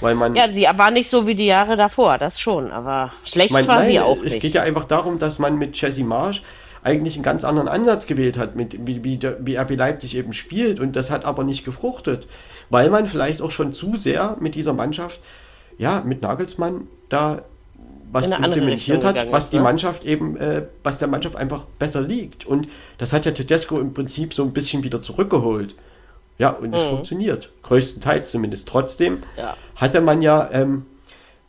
Weil 0.00 0.14
man, 0.14 0.34
ja, 0.36 0.48
sie 0.48 0.66
war 0.76 0.90
nicht 0.90 1.10
so 1.10 1.26
wie 1.26 1.34
die 1.34 1.46
Jahre 1.46 1.76
davor, 1.76 2.18
das 2.18 2.38
schon, 2.38 2.70
aber 2.70 3.12
schlecht 3.24 3.50
mein, 3.50 3.66
war 3.66 3.80
nein, 3.80 3.90
sie 3.90 4.00
auch 4.00 4.22
nicht. 4.22 4.34
Es 4.34 4.40
geht 4.40 4.54
ja 4.54 4.62
einfach 4.62 4.84
darum, 4.84 5.18
dass 5.18 5.38
man 5.38 5.58
mit 5.58 5.80
Jesse 5.80 6.04
Marsch 6.04 6.42
eigentlich 6.82 7.14
einen 7.14 7.24
ganz 7.24 7.44
anderen 7.44 7.68
Ansatz 7.68 8.06
gewählt 8.06 8.38
hat, 8.38 8.54
mit, 8.54 8.86
wie, 8.86 9.02
wie, 9.02 9.18
wie 9.40 9.56
RB 9.56 9.76
Leipzig 9.76 10.16
eben 10.16 10.32
spielt. 10.32 10.78
Und 10.78 10.94
das 10.94 11.10
hat 11.10 11.24
aber 11.24 11.42
nicht 11.42 11.64
gefruchtet, 11.64 12.26
weil 12.70 12.90
man 12.90 13.06
vielleicht 13.08 13.42
auch 13.42 13.50
schon 13.50 13.72
zu 13.72 13.96
sehr 13.96 14.36
mit 14.40 14.54
dieser 14.54 14.72
Mannschaft, 14.72 15.20
ja, 15.78 16.02
mit 16.04 16.22
Nagelsmann 16.22 16.86
da 17.08 17.42
was 18.10 18.30
implementiert 18.30 19.04
hat, 19.04 19.16
was 19.30 19.44
ist, 19.44 19.52
die 19.52 19.58
ne? 19.58 19.64
Mannschaft 19.64 20.04
eben, 20.04 20.36
äh, 20.38 20.62
was 20.82 20.98
der 20.98 21.08
Mannschaft 21.08 21.36
einfach 21.36 21.64
besser 21.78 22.00
liegt. 22.00 22.46
Und 22.46 22.68
das 22.96 23.12
hat 23.12 23.26
ja 23.26 23.32
Tedesco 23.32 23.78
im 23.78 23.92
Prinzip 23.92 24.32
so 24.32 24.44
ein 24.44 24.52
bisschen 24.52 24.82
wieder 24.82 25.02
zurückgeholt. 25.02 25.74
Ja, 26.38 26.50
und 26.50 26.72
es 26.72 26.84
mhm. 26.84 26.88
funktioniert. 26.88 27.50
Größtenteils 27.62 28.30
zumindest. 28.30 28.68
Trotzdem 28.68 29.22
ja. 29.36 29.56
hatte 29.76 30.00
man 30.00 30.22
ja, 30.22 30.48
ähm, 30.52 30.86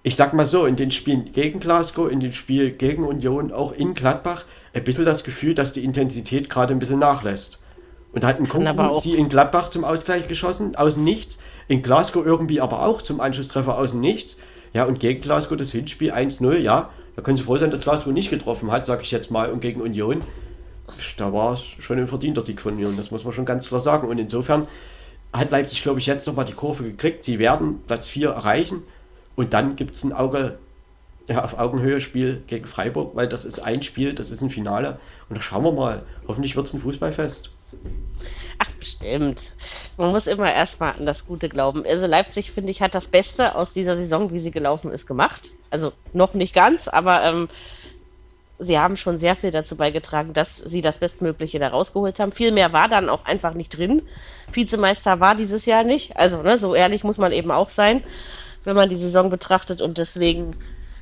ich 0.01 0.15
sag 0.15 0.33
mal 0.33 0.47
so, 0.47 0.65
in 0.65 0.75
den 0.75 0.91
Spielen 0.91 1.31
gegen 1.31 1.59
Glasgow, 1.59 2.11
in 2.11 2.19
den 2.19 2.33
Spielen 2.33 2.77
gegen 2.77 3.05
Union, 3.05 3.51
auch 3.53 3.71
in 3.71 3.93
Gladbach, 3.93 4.45
ein 4.73 4.83
bisschen 4.83 5.05
das 5.05 5.23
Gefühl, 5.23 5.53
dass 5.53 5.73
die 5.73 5.83
Intensität 5.83 6.49
gerade 6.49 6.73
ein 6.73 6.79
bisschen 6.79 6.99
nachlässt. 6.99 7.59
Und 8.11 8.23
hat 8.23 8.39
ein 8.39 8.49
Kunku 8.49 8.99
sie 8.99 9.13
in 9.13 9.29
Gladbach 9.29 9.69
zum 9.69 9.83
Ausgleich 9.83 10.27
geschossen, 10.27 10.75
aus 10.75 10.97
nichts. 10.97 11.37
In 11.67 11.83
Glasgow 11.83 12.25
irgendwie 12.25 12.59
aber 12.59 12.83
auch 12.83 13.03
zum 13.03 13.19
Anschlusstreffer 13.19 13.77
aus 13.77 13.93
nichts. 13.93 14.37
Ja, 14.73 14.85
und 14.85 14.99
gegen 14.99 15.21
Glasgow 15.21 15.55
das 15.55 15.71
Hinspiel 15.71 16.11
1-0, 16.11 16.57
ja. 16.57 16.89
Da 17.15 17.21
können 17.21 17.37
Sie 17.37 17.43
froh 17.43 17.57
sein, 17.57 17.69
dass 17.69 17.81
Glasgow 17.81 18.11
nicht 18.11 18.31
getroffen 18.31 18.71
hat, 18.71 18.87
sage 18.87 19.03
ich 19.03 19.11
jetzt 19.11 19.29
mal. 19.29 19.51
Und 19.51 19.59
gegen 19.59 19.81
Union, 19.81 20.19
da 21.17 21.33
war 21.33 21.53
es 21.53 21.63
schon 21.79 21.97
ein 21.97 22.07
verdienter 22.07 22.41
Sieg 22.41 22.61
von 22.61 22.73
Union, 22.73 22.97
das 22.97 23.11
muss 23.11 23.23
man 23.23 23.33
schon 23.33 23.45
ganz 23.45 23.67
klar 23.67 23.81
sagen. 23.81 24.07
Und 24.07 24.17
insofern 24.17 24.67
hat 25.33 25.51
Leipzig, 25.51 25.83
glaube 25.83 25.99
ich, 25.99 26.05
jetzt 26.05 26.25
nochmal 26.27 26.45
die 26.45 26.53
Kurve 26.53 26.83
gekriegt. 26.83 27.23
Sie 27.23 27.39
werden 27.39 27.81
Platz 27.85 28.07
4 28.09 28.29
erreichen. 28.29 28.83
Und 29.35 29.53
dann 29.53 29.75
gibt 29.75 29.95
es 29.95 30.03
ein 30.03 30.11
Auge 30.11 30.57
ja, 31.27 31.43
auf 31.43 31.57
Augenhöhe 31.57 32.01
Spiel 32.01 32.41
gegen 32.47 32.65
Freiburg, 32.65 33.15
weil 33.15 33.27
das 33.27 33.45
ist 33.45 33.59
ein 33.59 33.83
Spiel, 33.83 34.13
das 34.13 34.31
ist 34.31 34.41
ein 34.41 34.49
Finale. 34.49 34.99
Und 35.29 35.37
da 35.37 35.41
schauen 35.41 35.63
wir 35.63 35.71
mal. 35.71 36.03
Hoffentlich 36.27 36.55
wird 36.55 36.67
es 36.67 36.73
ein 36.73 36.81
Fußballfest. 36.81 37.51
Ach, 38.57 38.71
bestimmt. 38.79 39.53
Man 39.95 40.11
muss 40.11 40.27
immer 40.27 40.51
erstmal 40.51 40.93
an 40.93 41.05
das 41.05 41.25
Gute 41.25 41.47
glauben. 41.47 41.85
Also 41.85 42.07
Leipzig, 42.07 42.51
finde 42.51 42.71
ich, 42.71 42.81
hat 42.81 42.95
das 42.95 43.07
Beste 43.07 43.55
aus 43.55 43.69
dieser 43.69 43.95
Saison, 43.95 44.33
wie 44.33 44.41
sie 44.41 44.51
gelaufen 44.51 44.91
ist, 44.91 45.07
gemacht. 45.07 45.51
Also 45.69 45.93
noch 46.13 46.33
nicht 46.33 46.55
ganz, 46.55 46.87
aber 46.87 47.23
ähm, 47.23 47.49
sie 48.59 48.77
haben 48.77 48.97
schon 48.97 49.19
sehr 49.19 49.35
viel 49.35 49.51
dazu 49.51 49.77
beigetragen, 49.77 50.33
dass 50.33 50.57
sie 50.57 50.81
das 50.81 50.99
Bestmögliche 50.99 51.59
da 51.59 51.69
rausgeholt 51.69 52.19
haben. 52.19 52.33
Viel 52.33 52.51
mehr 52.51 52.73
war 52.73 52.89
dann 52.89 53.09
auch 53.09 53.25
einfach 53.25 53.53
nicht 53.53 53.77
drin. 53.77 54.03
Vizemeister 54.51 55.19
war 55.19 55.35
dieses 55.35 55.65
Jahr 55.65 55.83
nicht. 55.83 56.17
Also, 56.17 56.43
ne, 56.43 56.57
so 56.57 56.75
ehrlich 56.75 57.03
muss 57.03 57.17
man 57.17 57.31
eben 57.31 57.51
auch 57.51 57.69
sein, 57.71 58.03
wenn 58.65 58.75
man 58.75 58.89
die 58.89 58.97
Saison 58.97 59.29
betrachtet. 59.29 59.81
Und 59.81 59.97
deswegen 59.97 60.55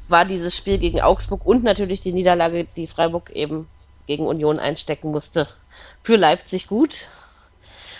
war 0.08 0.24
dieses 0.24 0.56
Spiel 0.56 0.78
gegen 0.78 1.02
Augsburg 1.02 1.46
und 1.46 1.64
natürlich 1.64 2.00
die 2.00 2.14
Niederlage, 2.14 2.68
die 2.76 2.88
Freiburg 2.88 3.32
eben 3.32 3.68
gegen 4.06 4.26
Union 4.26 4.60
einstecken 4.60 5.12
musste. 5.12 5.48
Für 6.04 6.16
Leipzig 6.16 6.68
gut. 6.68 7.08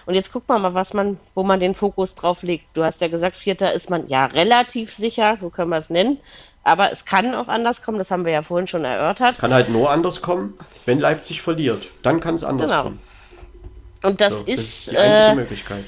Und 0.06 0.14
jetzt 0.14 0.32
guckt 0.32 0.48
man 0.48 0.62
mal, 0.62 0.74
was 0.74 0.94
man, 0.94 1.20
wo 1.36 1.44
man 1.44 1.60
den 1.60 1.76
Fokus 1.76 2.16
drauf 2.16 2.42
legt. 2.42 2.66
Du 2.74 2.84
hast 2.86 3.02
ja 3.02 3.10
gesagt, 3.10 3.36
Vierter 3.36 3.74
ist 3.74 3.90
man 3.90 4.08
ja 4.08 4.26
relativ 4.28 4.94
sicher, 4.94 5.38
so 5.42 5.50
können 5.50 5.70
wir 5.70 5.80
es 5.80 5.90
nennen. 5.90 6.20
Aber 6.68 6.92
es 6.92 7.06
kann 7.06 7.34
auch 7.34 7.48
anders 7.48 7.82
kommen, 7.82 7.98
das 7.98 8.12
haben 8.12 8.26
wir 8.26 8.34
ja 8.34 8.42
vorhin 8.42 8.68
schon 8.68 8.84
erörtert. 8.84 9.40
Kann 9.40 9.54
halt 9.54 9.70
nur 9.70 9.90
anders 9.90 10.22
kommen, 10.22 10.54
wenn 10.86 11.00
Leipzig 11.00 11.42
verliert. 11.42 11.88
Dann 12.04 12.20
kann 12.20 12.36
es 12.36 12.44
anders 12.44 12.70
Genau. 12.70 12.84
kommen. 12.84 13.00
Und 14.04 14.20
das, 14.20 14.34
So, 14.34 14.44
ist, 14.44 14.58
das 14.58 14.66
ist 14.66 14.92
die 14.92 14.98
einzige 14.98 15.26
äh, 15.28 15.36
Möglichkeit. 15.36 15.86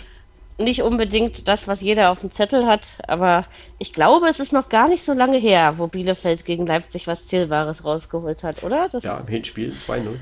nicht 0.58 0.82
unbedingt 0.82 1.50
das, 1.50 1.68
was 1.68 1.82
jeder 1.82 2.12
auf 2.12 2.22
dem 2.22 2.34
Zettel 2.34 2.66
hat, 2.66 2.88
aber 3.08 3.46
ich 3.78 3.92
glaube, 3.92 4.30
es 4.30 4.40
ist 4.40 4.54
noch 4.54 4.70
gar 4.70 4.88
nicht 4.88 5.04
so 5.04 5.12
lange 5.12 5.38
her, 5.38 5.74
wo 5.78 5.88
Bielefeld 5.88 6.46
gegen 6.46 6.66
Leipzig 6.66 7.08
was 7.08 7.26
Zählbares 7.26 7.84
rausgeholt 7.84 8.46
hat, 8.46 8.64
oder? 8.64 8.88
Das 8.90 9.04
Ja, 9.04 9.18
im 9.20 9.28
Hinspiel 9.28 9.74
2-0. 9.74 10.16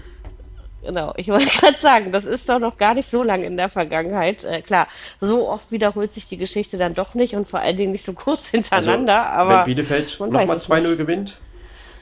Genau, 0.87 1.13
ich 1.17 1.27
wollte 1.27 1.47
gerade 1.59 1.77
sagen, 1.77 2.13
das 2.13 2.23
ist 2.23 2.47
doch 2.47 2.59
noch 2.59 2.77
gar 2.77 2.93
nicht 2.93 3.11
so 3.11 3.21
lange 3.21 3.45
in 3.45 3.57
der 3.57 3.67
Vergangenheit. 3.67 4.45
Äh, 4.45 4.61
klar, 4.61 4.87
so 5.19 5.49
oft 5.49 5.69
wiederholt 5.73 6.13
sich 6.13 6.27
die 6.27 6.37
Geschichte 6.37 6.77
dann 6.77 6.93
doch 6.93 7.13
nicht 7.13 7.35
und 7.35 7.45
vor 7.47 7.59
allen 7.59 7.75
Dingen 7.75 7.91
nicht 7.91 8.05
so 8.05 8.13
kurz 8.13 8.47
hintereinander, 8.51 9.21
Also, 9.29 9.39
aber 9.41 9.57
wenn 9.59 9.65
Bielefeld 9.75 10.17
nochmal 10.19 10.47
weiß 10.47 10.63
es 10.63 10.69
2-0 10.69 10.87
nicht. 10.87 10.97
gewinnt 10.97 11.37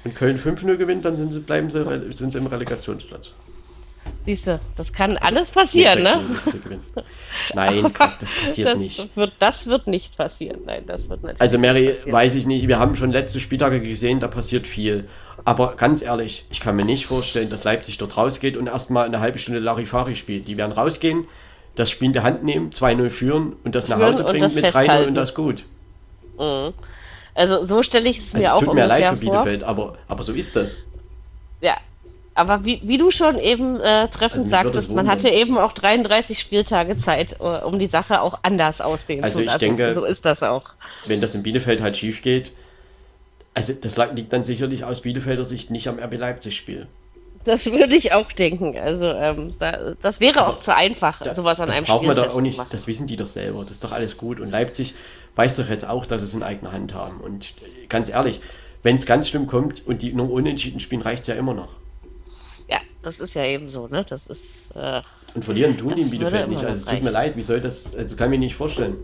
und 0.04 0.14
Köln 0.16 0.38
5-0 0.38 0.78
gewinnt, 0.78 1.04
dann 1.04 1.16
sind 1.16 1.34
sie, 1.34 1.40
bleiben 1.40 1.72
sie, 1.72 1.84
sind 2.14 2.32
sie 2.32 2.38
im 2.38 2.46
Relegationsplatz. 2.46 3.32
siehst 4.24 4.46
du, 4.46 4.60
das 4.78 4.94
kann 4.94 5.18
alles 5.18 5.50
passieren, 5.50 6.04
ne? 6.04 6.18
6-0 6.18 6.20
müssen 6.30 6.52
sie 6.52 6.60
gewinnen. 6.60 6.84
Nein, 7.56 7.92
das 8.20 8.36
passiert 8.36 8.68
das 8.70 8.78
nicht. 8.80 9.16
Wird, 9.16 9.34
das 9.40 9.66
wird 9.66 9.88
nicht 9.88 10.16
passieren, 10.16 10.62
nein, 10.66 10.84
das 10.86 11.10
wird 11.10 11.22
natürlich 11.24 11.42
Also 11.42 11.58
Mary, 11.58 11.96
weiß 12.06 12.36
ich 12.36 12.46
nicht, 12.46 12.68
wir 12.68 12.78
haben 12.78 12.96
schon 12.96 13.12
letzte 13.12 13.40
Spieltage 13.40 13.82
gesehen, 13.82 14.20
da 14.20 14.28
passiert 14.28 14.68
viel. 14.68 15.08
Aber 15.46 15.76
ganz 15.76 16.02
ehrlich, 16.02 16.44
ich 16.52 16.60
kann 16.60 16.76
mir 16.76 16.86
nicht 16.86 17.06
vorstellen, 17.06 17.50
dass 17.52 17.64
Leipzig 17.64 17.98
dort 18.00 18.18
rausgeht 18.18 18.58
und 18.58 18.68
erstmal 18.68 19.06
eine 19.06 19.20
halbe 19.20 19.38
Stunde 19.38 19.60
Larifari 19.60 20.16
spielt. 20.16 20.48
Die 20.48 20.58
werden 20.58 20.72
rausgehen, 20.72 21.28
das 21.76 21.90
Spiel 21.92 22.08
in 22.08 22.14
der 22.14 22.24
Hand 22.24 22.44
nehmen, 22.44 22.72
2-0 22.72 23.10
führen 23.12 23.54
und 23.64 23.76
das 23.76 23.88
nach 23.88 24.00
Hause 24.00 24.24
bringen 24.24 24.52
mit 24.54 24.64
3-0 24.66 24.72
festhalten. 24.72 25.10
und 25.10 25.16
das 25.16 25.30
ist 25.30 25.36
gut. 25.36 25.64
Mhm. 26.40 26.74
Also 27.36 27.66
so 27.66 27.84
stelle 27.84 28.10
ich 28.10 28.18
es 28.20 28.26
Also 28.34 28.38
mir 28.40 28.44
es 28.46 28.52
auch 28.54 28.64
tut 28.64 28.74
mir 28.74 28.88
leid 28.88 29.06
für 29.08 29.16
vor. 29.18 29.32
Bielefeld, 29.34 29.64
aber, 29.64 29.98
aber 30.08 30.24
so 30.24 30.34
ist 30.34 30.56
das. 30.56 30.78
Ja, 31.62 31.78
aber 32.34 32.66
wie, 32.66 32.82
wie 32.84 32.98
du 32.98 33.12
schon 33.12 33.38
eben 33.40 33.80
äh, 33.82 34.08
treffend 34.08 34.44
Also 34.46 34.50
sagtest, 34.52 34.90
man 34.92 35.08
hatte 35.08 35.30
eben 35.30 35.58
auch 35.58 35.74
33 35.74 36.40
Spieltage 36.40 37.00
Zeit, 37.02 37.36
äh, 37.40 37.44
um 37.44 37.78
die 37.78 37.88
Sache 37.88 38.22
auch 38.22 38.40
anders 38.42 38.82
aussehen 38.82 39.24
Also 39.24 39.38
zu 39.40 39.44
ich 39.44 39.48
lassen. 39.48 39.60
denke- 39.60 39.94
so 39.96 40.06
ist 40.06 40.26
das 40.26 40.42
auch. 40.44 40.64
Wenn 41.06 41.22
das 41.22 41.36
in 41.36 41.44
Bielefeld 41.44 41.82
halt 41.82 41.98
schief 41.98 42.22
geht, 42.22 42.52
also 43.56 43.74
das 43.74 43.98
liegt 44.14 44.32
dann 44.32 44.44
sicherlich 44.44 44.84
aus 44.84 45.02
Bielefelder 45.02 45.46
Sicht 45.46 45.72
nicht 45.72 45.88
am 45.88 45.98
RB 45.98 46.18
Leipzig-Spiel. 46.18 46.88
Das 47.46 47.66
würde 47.72 47.96
ich 47.96 48.12
auch 48.12 48.32
denken. 48.32 48.78
Also 48.78 49.06
ähm, 49.08 49.54
da- 49.60 49.94
das 50.02 50.20
wäre 50.20 50.42
Aber 50.42 50.54
auch 50.58 50.60
zu 50.62 50.76
einfach, 50.76 51.22
Da- 51.22 51.34
sowas 51.36 51.60
an 51.60 51.68
das 51.68 51.78
einem 51.78 51.86
braucht 51.86 51.98
Spiel 52.00 52.08
man 52.08 52.18
doch 52.18 52.36
auch 52.36 52.42
nicht, 52.42 52.60
das 52.74 52.86
wissen 52.88 53.08
die 53.08 53.16
doch 53.18 53.28
selber, 53.28 53.62
das 53.64 53.78
ist 53.78 53.84
doch 53.84 53.92
alles 53.92 54.18
gut. 54.18 54.40
Und 54.40 54.50
Leipzig 54.52 54.96
weiß 55.36 55.56
doch 55.58 55.70
jetzt 55.70 55.88
auch, 55.88 56.06
dass 56.06 56.22
sie 56.22 56.28
es 56.28 56.34
in 56.34 56.44
eigener 56.44 56.72
Hand 56.72 56.94
haben. 56.94 57.20
Und 57.22 57.54
äh, 57.62 57.86
ganz 57.88 58.10
ehrlich, 58.10 58.42
wenn 58.84 58.96
es 58.96 59.06
ganz 59.06 59.30
schlimm 59.30 59.48
kommt 59.48 59.86
und 59.88 60.02
die 60.02 60.12
nur 60.14 60.32
unentschieden 60.32 60.80
spielen, 60.80 61.02
reicht 61.02 61.24
es 61.24 61.28
ja 61.30 61.36
immer 61.36 61.54
noch. 61.54 61.76
Ja, 62.68 62.80
das 63.04 63.20
ist 63.20 63.34
ja 63.36 63.44
eben 63.46 63.70
so, 63.70 63.88
ne? 63.88 64.04
Das 64.10 64.26
ist 64.28 64.72
äh, 64.76 65.02
Und 65.36 65.46
verlieren 65.46 65.78
tun 65.78 65.94
die 65.96 66.02
in 66.02 66.10
Bielefeld 66.10 66.50
nicht. 66.50 66.64
Also 66.64 66.80
es 66.80 66.86
tut 66.86 67.04
mir 67.04 67.12
leid, 67.12 67.38
wie 67.38 67.42
soll 67.44 67.62
das, 67.62 67.96
also 67.96 68.16
kann 68.16 68.34
ich 68.34 68.40
mir 68.40 68.46
nicht 68.46 68.56
vorstellen. 68.56 68.96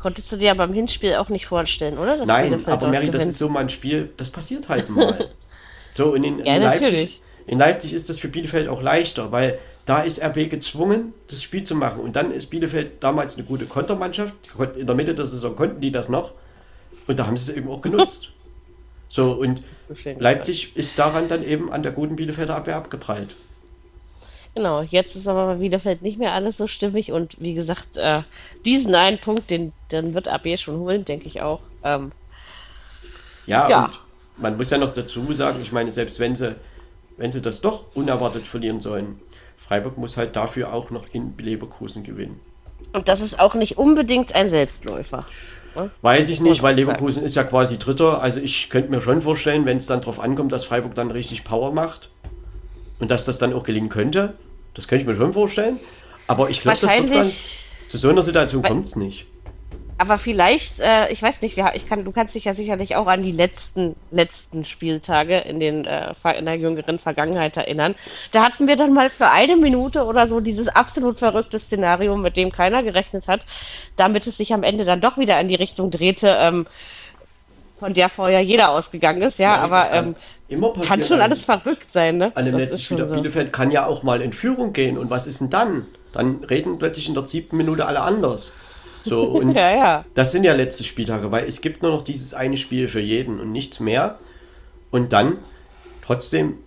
Konntest 0.00 0.32
du 0.32 0.36
dir 0.36 0.54
beim 0.54 0.72
Hinspiel 0.72 1.14
auch 1.14 1.28
nicht 1.28 1.46
vorstellen, 1.46 1.98
oder? 1.98 2.18
Dass 2.18 2.26
Nein, 2.26 2.66
aber 2.66 2.88
Mary, 2.88 3.06
das 3.06 3.14
gewinnt? 3.14 3.30
ist 3.30 3.38
so 3.38 3.48
mal 3.48 3.60
ein 3.60 3.68
Spiel, 3.68 4.10
das 4.16 4.30
passiert 4.30 4.68
halt 4.68 4.88
mal. 4.90 5.30
so, 5.94 6.12
und 6.14 6.24
in, 6.24 6.44
Ja, 6.44 6.56
in, 6.56 6.62
Leipzig, 6.62 6.82
natürlich. 6.82 7.22
in 7.46 7.58
Leipzig 7.58 7.92
ist 7.92 8.08
das 8.08 8.18
für 8.18 8.28
Bielefeld 8.28 8.68
auch 8.68 8.82
leichter, 8.82 9.32
weil 9.32 9.58
da 9.86 10.00
ist 10.00 10.22
RB 10.22 10.50
gezwungen, 10.50 11.14
das 11.28 11.42
Spiel 11.42 11.64
zu 11.64 11.74
machen. 11.74 12.00
Und 12.00 12.16
dann 12.16 12.32
ist 12.32 12.50
Bielefeld 12.50 13.02
damals 13.02 13.36
eine 13.36 13.44
gute 13.46 13.66
Kontermannschaft. 13.66 14.34
In 14.76 14.86
der 14.86 14.94
Mitte 14.94 15.14
der 15.14 15.26
Saison 15.26 15.56
konnten 15.56 15.80
die 15.80 15.90
das 15.90 16.08
noch. 16.08 16.32
Und 17.06 17.18
da 17.18 17.26
haben 17.26 17.36
sie 17.36 17.50
es 17.50 17.56
eben 17.56 17.68
auch 17.68 17.80
genutzt. 17.82 18.30
So, 19.12 19.32
und 19.32 19.64
So 19.88 20.10
Leipzig 20.20 20.76
ist 20.76 20.96
daran 20.96 21.26
dann 21.26 21.42
eben 21.42 21.72
an 21.72 21.82
der 21.82 21.90
guten 21.90 22.14
Bielefelder 22.14 22.54
Abwehr 22.54 22.76
abgeprallt. 22.76 23.34
Genau, 24.54 24.82
jetzt 24.82 25.14
ist 25.14 25.28
aber 25.28 25.46
bei 25.46 25.54
Bielefeld 25.56 26.02
nicht 26.02 26.18
mehr 26.18 26.32
alles 26.32 26.56
so 26.56 26.66
stimmig 26.66 27.12
und 27.12 27.40
wie 27.40 27.54
gesagt, 27.54 27.96
äh, 27.96 28.18
diesen 28.64 28.94
einen 28.94 29.18
Punkt, 29.20 29.48
den, 29.50 29.72
den 29.92 30.12
wird 30.14 30.26
AB 30.28 30.58
schon 30.58 30.78
holen, 30.78 31.04
denke 31.04 31.26
ich 31.26 31.40
auch. 31.40 31.60
Ähm, 31.84 32.12
Ja, 33.46 33.68
Ja. 33.68 33.84
und 33.86 34.00
man 34.36 34.56
muss 34.56 34.70
ja 34.70 34.78
noch 34.78 34.92
dazu 34.92 35.32
sagen, 35.32 35.60
ich 35.62 35.72
meine, 35.72 35.90
selbst 35.90 36.18
wenn 36.20 36.34
sie, 36.34 36.56
wenn 37.16 37.32
sie 37.32 37.40
das 37.42 37.60
doch 37.60 37.84
unerwartet 37.94 38.46
verlieren 38.46 38.80
sollen, 38.80 39.20
Freiburg 39.56 39.98
muss 39.98 40.16
halt 40.16 40.34
dafür 40.36 40.72
auch 40.72 40.90
noch 40.90 41.06
in 41.12 41.34
Leverkusen 41.38 42.02
gewinnen. 42.02 42.40
und 42.92 43.08
das 43.08 43.20
ist 43.20 43.38
auch 43.38 43.54
nicht 43.54 43.78
unbedingt 43.78 44.34
ein 44.34 44.50
Selbstläufer. 44.50 45.26
ne? 45.76 45.90
Weiß 46.02 46.28
ich 46.28 46.40
nicht, 46.40 46.62
weil. 46.62 46.74
Leverkusen 46.74 47.22
ist 47.22 47.36
ja 47.36 47.44
quasi 47.44 47.78
Dritter. 47.78 48.20
Also 48.20 48.40
ich 48.40 48.68
könnte 48.70 48.90
mir 48.90 49.00
schon 49.00 49.22
vorstellen, 49.22 49.64
wenn 49.64 49.76
es 49.76 49.86
dann 49.86 50.00
darauf 50.00 50.18
ankommt, 50.18 50.50
dass 50.50 50.64
Freiburg 50.64 50.94
dann 50.96 51.10
richtig 51.12 51.44
Power 51.44 51.72
macht 51.72 52.10
und 53.00 53.10
dass 53.10 53.24
das 53.24 53.38
dann 53.38 53.52
auch 53.52 53.64
gelingen 53.64 53.88
könnte. 53.88 54.34
Das 54.74 54.86
könnte 54.86 55.02
ich 55.02 55.08
mir 55.08 55.16
schon 55.16 55.32
vorstellen. 55.32 55.78
Aber 56.26 56.48
ich 56.48 56.60
glaube, 56.62 56.76
zu 56.76 57.98
so 57.98 58.08
einer 58.08 58.22
Situation 58.22 58.62
kommt 58.62 58.86
es 58.86 58.94
nicht. 58.94 59.26
aber 60.00 60.16
vielleicht, 60.16 60.80
äh, 60.80 61.12
ich 61.12 61.20
weiß 61.20 61.42
nicht, 61.42 61.58
wir, 61.58 61.72
ich 61.74 61.86
kann, 61.86 62.06
du 62.06 62.12
kannst 62.12 62.34
dich 62.34 62.46
ja 62.46 62.54
sicherlich 62.54 62.96
auch 62.96 63.06
an 63.06 63.22
die 63.22 63.32
letzten, 63.32 63.96
letzten 64.10 64.64
Spieltage 64.64 65.36
in, 65.40 65.60
den, 65.60 65.84
äh, 65.84 66.14
in 66.38 66.46
der 66.46 66.54
jüngeren 66.54 66.98
Vergangenheit 66.98 67.58
erinnern. 67.58 67.94
Da 68.30 68.42
hatten 68.42 68.66
wir 68.66 68.76
dann 68.76 68.94
mal 68.94 69.10
für 69.10 69.28
eine 69.28 69.56
Minute 69.56 70.04
oder 70.04 70.26
so 70.26 70.40
dieses 70.40 70.68
absolut 70.68 71.18
verrückte 71.18 71.58
Szenario, 71.58 72.16
mit 72.16 72.38
dem 72.38 72.50
keiner 72.50 72.82
gerechnet 72.82 73.28
hat, 73.28 73.42
damit 73.96 74.26
es 74.26 74.38
sich 74.38 74.54
am 74.54 74.62
Ende 74.62 74.86
dann 74.86 75.02
doch 75.02 75.18
wieder 75.18 75.38
in 75.38 75.48
die 75.48 75.54
Richtung 75.54 75.90
drehte, 75.90 76.34
ähm, 76.40 76.66
von 77.80 77.94
der 77.94 78.08
vorher 78.08 78.40
jeder 78.40 78.70
ausgegangen 78.70 79.22
ist, 79.22 79.38
ja, 79.38 79.56
Ja, 79.56 79.62
aber 79.62 79.86
kann 79.86 80.14
ähm, 80.50 80.64
kann 80.82 81.02
schon 81.02 81.20
alles 81.20 81.44
verrückt 81.44 81.88
sein, 81.92 82.18
ne? 82.18 82.32
An 82.34 82.44
dem 82.44 82.56
letzten 82.56 82.80
Spiel 82.80 82.98
so. 82.98 83.06
Bielefeld 83.06 83.52
kann 83.52 83.70
ja 83.70 83.86
auch 83.86 84.02
mal 84.02 84.20
in 84.20 84.32
Führung 84.32 84.72
gehen. 84.72 84.98
Und 84.98 85.10
was 85.10 85.26
ist 85.26 85.40
denn 85.40 85.50
dann? 85.50 85.86
Dann 86.12 86.44
reden 86.44 86.78
plötzlich 86.78 87.08
in 87.08 87.14
der 87.14 87.26
siebten 87.26 87.56
Minute 87.56 87.86
alle 87.86 88.00
anders. 88.00 88.52
So, 89.04 89.22
und 89.38 89.54
Ja, 89.54 89.70
ja. 89.70 90.04
das 90.14 90.32
sind 90.32 90.44
ja 90.44 90.52
letzte 90.52 90.84
Spieltage, 90.84 91.30
weil 91.30 91.46
es 91.48 91.60
gibt 91.60 91.82
nur 91.82 91.92
noch 91.92 92.02
dieses 92.02 92.34
eine 92.34 92.56
Spiel 92.56 92.88
für 92.88 93.00
jeden 93.00 93.40
und 93.40 93.52
nichts 93.52 93.80
mehr. 93.80 94.18
Und 94.90 95.12
dann 95.12 95.38
trotzdem, 96.04 96.58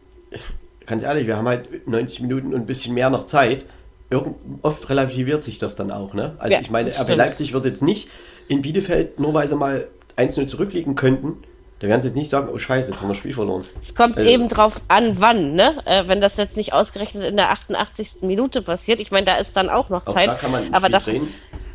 ganz 0.86 1.04
ehrlich, 1.04 1.28
wir 1.28 1.38
haben 1.38 1.48
halt 1.48 1.88
90 1.88 2.22
Minuten 2.22 2.54
und 2.54 2.62
ein 2.62 2.66
bisschen 2.66 2.94
mehr 2.94 3.10
noch 3.10 3.26
Zeit. 3.26 3.66
Irgend, 4.10 4.36
oft 4.62 4.90
relativiert 4.90 5.44
sich 5.44 5.58
das 5.58 5.76
dann 5.76 5.92
auch, 5.92 6.14
ne? 6.14 6.36
Also 6.38 6.54
Ja, 6.54 6.62
ich 6.62 6.70
meine, 6.70 6.90
RB. 6.92 7.16
Leipzig 7.16 7.52
wird 7.54 7.66
jetzt 7.66 7.82
nicht 7.82 8.10
in 8.48 8.62
Bielefeld, 8.62 9.20
nur 9.20 9.34
weil 9.34 9.48
sie 9.50 9.56
mal 9.56 9.88
1-0 10.18 10.48
zurückliegen 10.48 10.96
könnten, 10.96 11.44
da 11.80 11.90
werden 11.90 12.02
sie 12.02 12.08
jetzt 12.08 12.16
nicht 12.16 12.30
sagen, 12.30 12.48
oh 12.54 12.58
scheiße, 12.58 12.92
jetzt 12.92 13.02
haben 13.02 13.10
wir 13.10 13.14
das 13.14 13.18
Spiel 13.20 13.34
verloren. 13.34 13.64
Es 13.86 13.94
kommt 13.94 14.18
Also- 14.18 14.30
eben 14.30 14.48
drauf 14.48 14.80
an, 14.88 15.20
wann, 15.20 15.54
ne? 15.56 15.82
Äh, 15.86 16.08
wenn 16.08 16.22
das 16.22 16.38
jetzt 16.38 16.56
nicht 16.56 16.72
ausgerechnet 16.72 17.26
in 17.26 17.36
der 17.36 17.52
88. 17.52 18.22
Minute 18.22 18.62
passiert. 18.62 19.02
Ich 19.02 19.12
meine, 19.12 19.26
da 19.26 19.36
ist 19.36 19.58
dann 19.58 19.70
auch 19.70 19.90
noch 19.90 20.08
Auch 20.08 20.14
Zeit. 20.14 20.30
da 20.30 20.36
kann 20.36 20.52
man 20.52 20.74
aber 20.74 20.88
das. 20.90 21.08
Real 21.08 21.22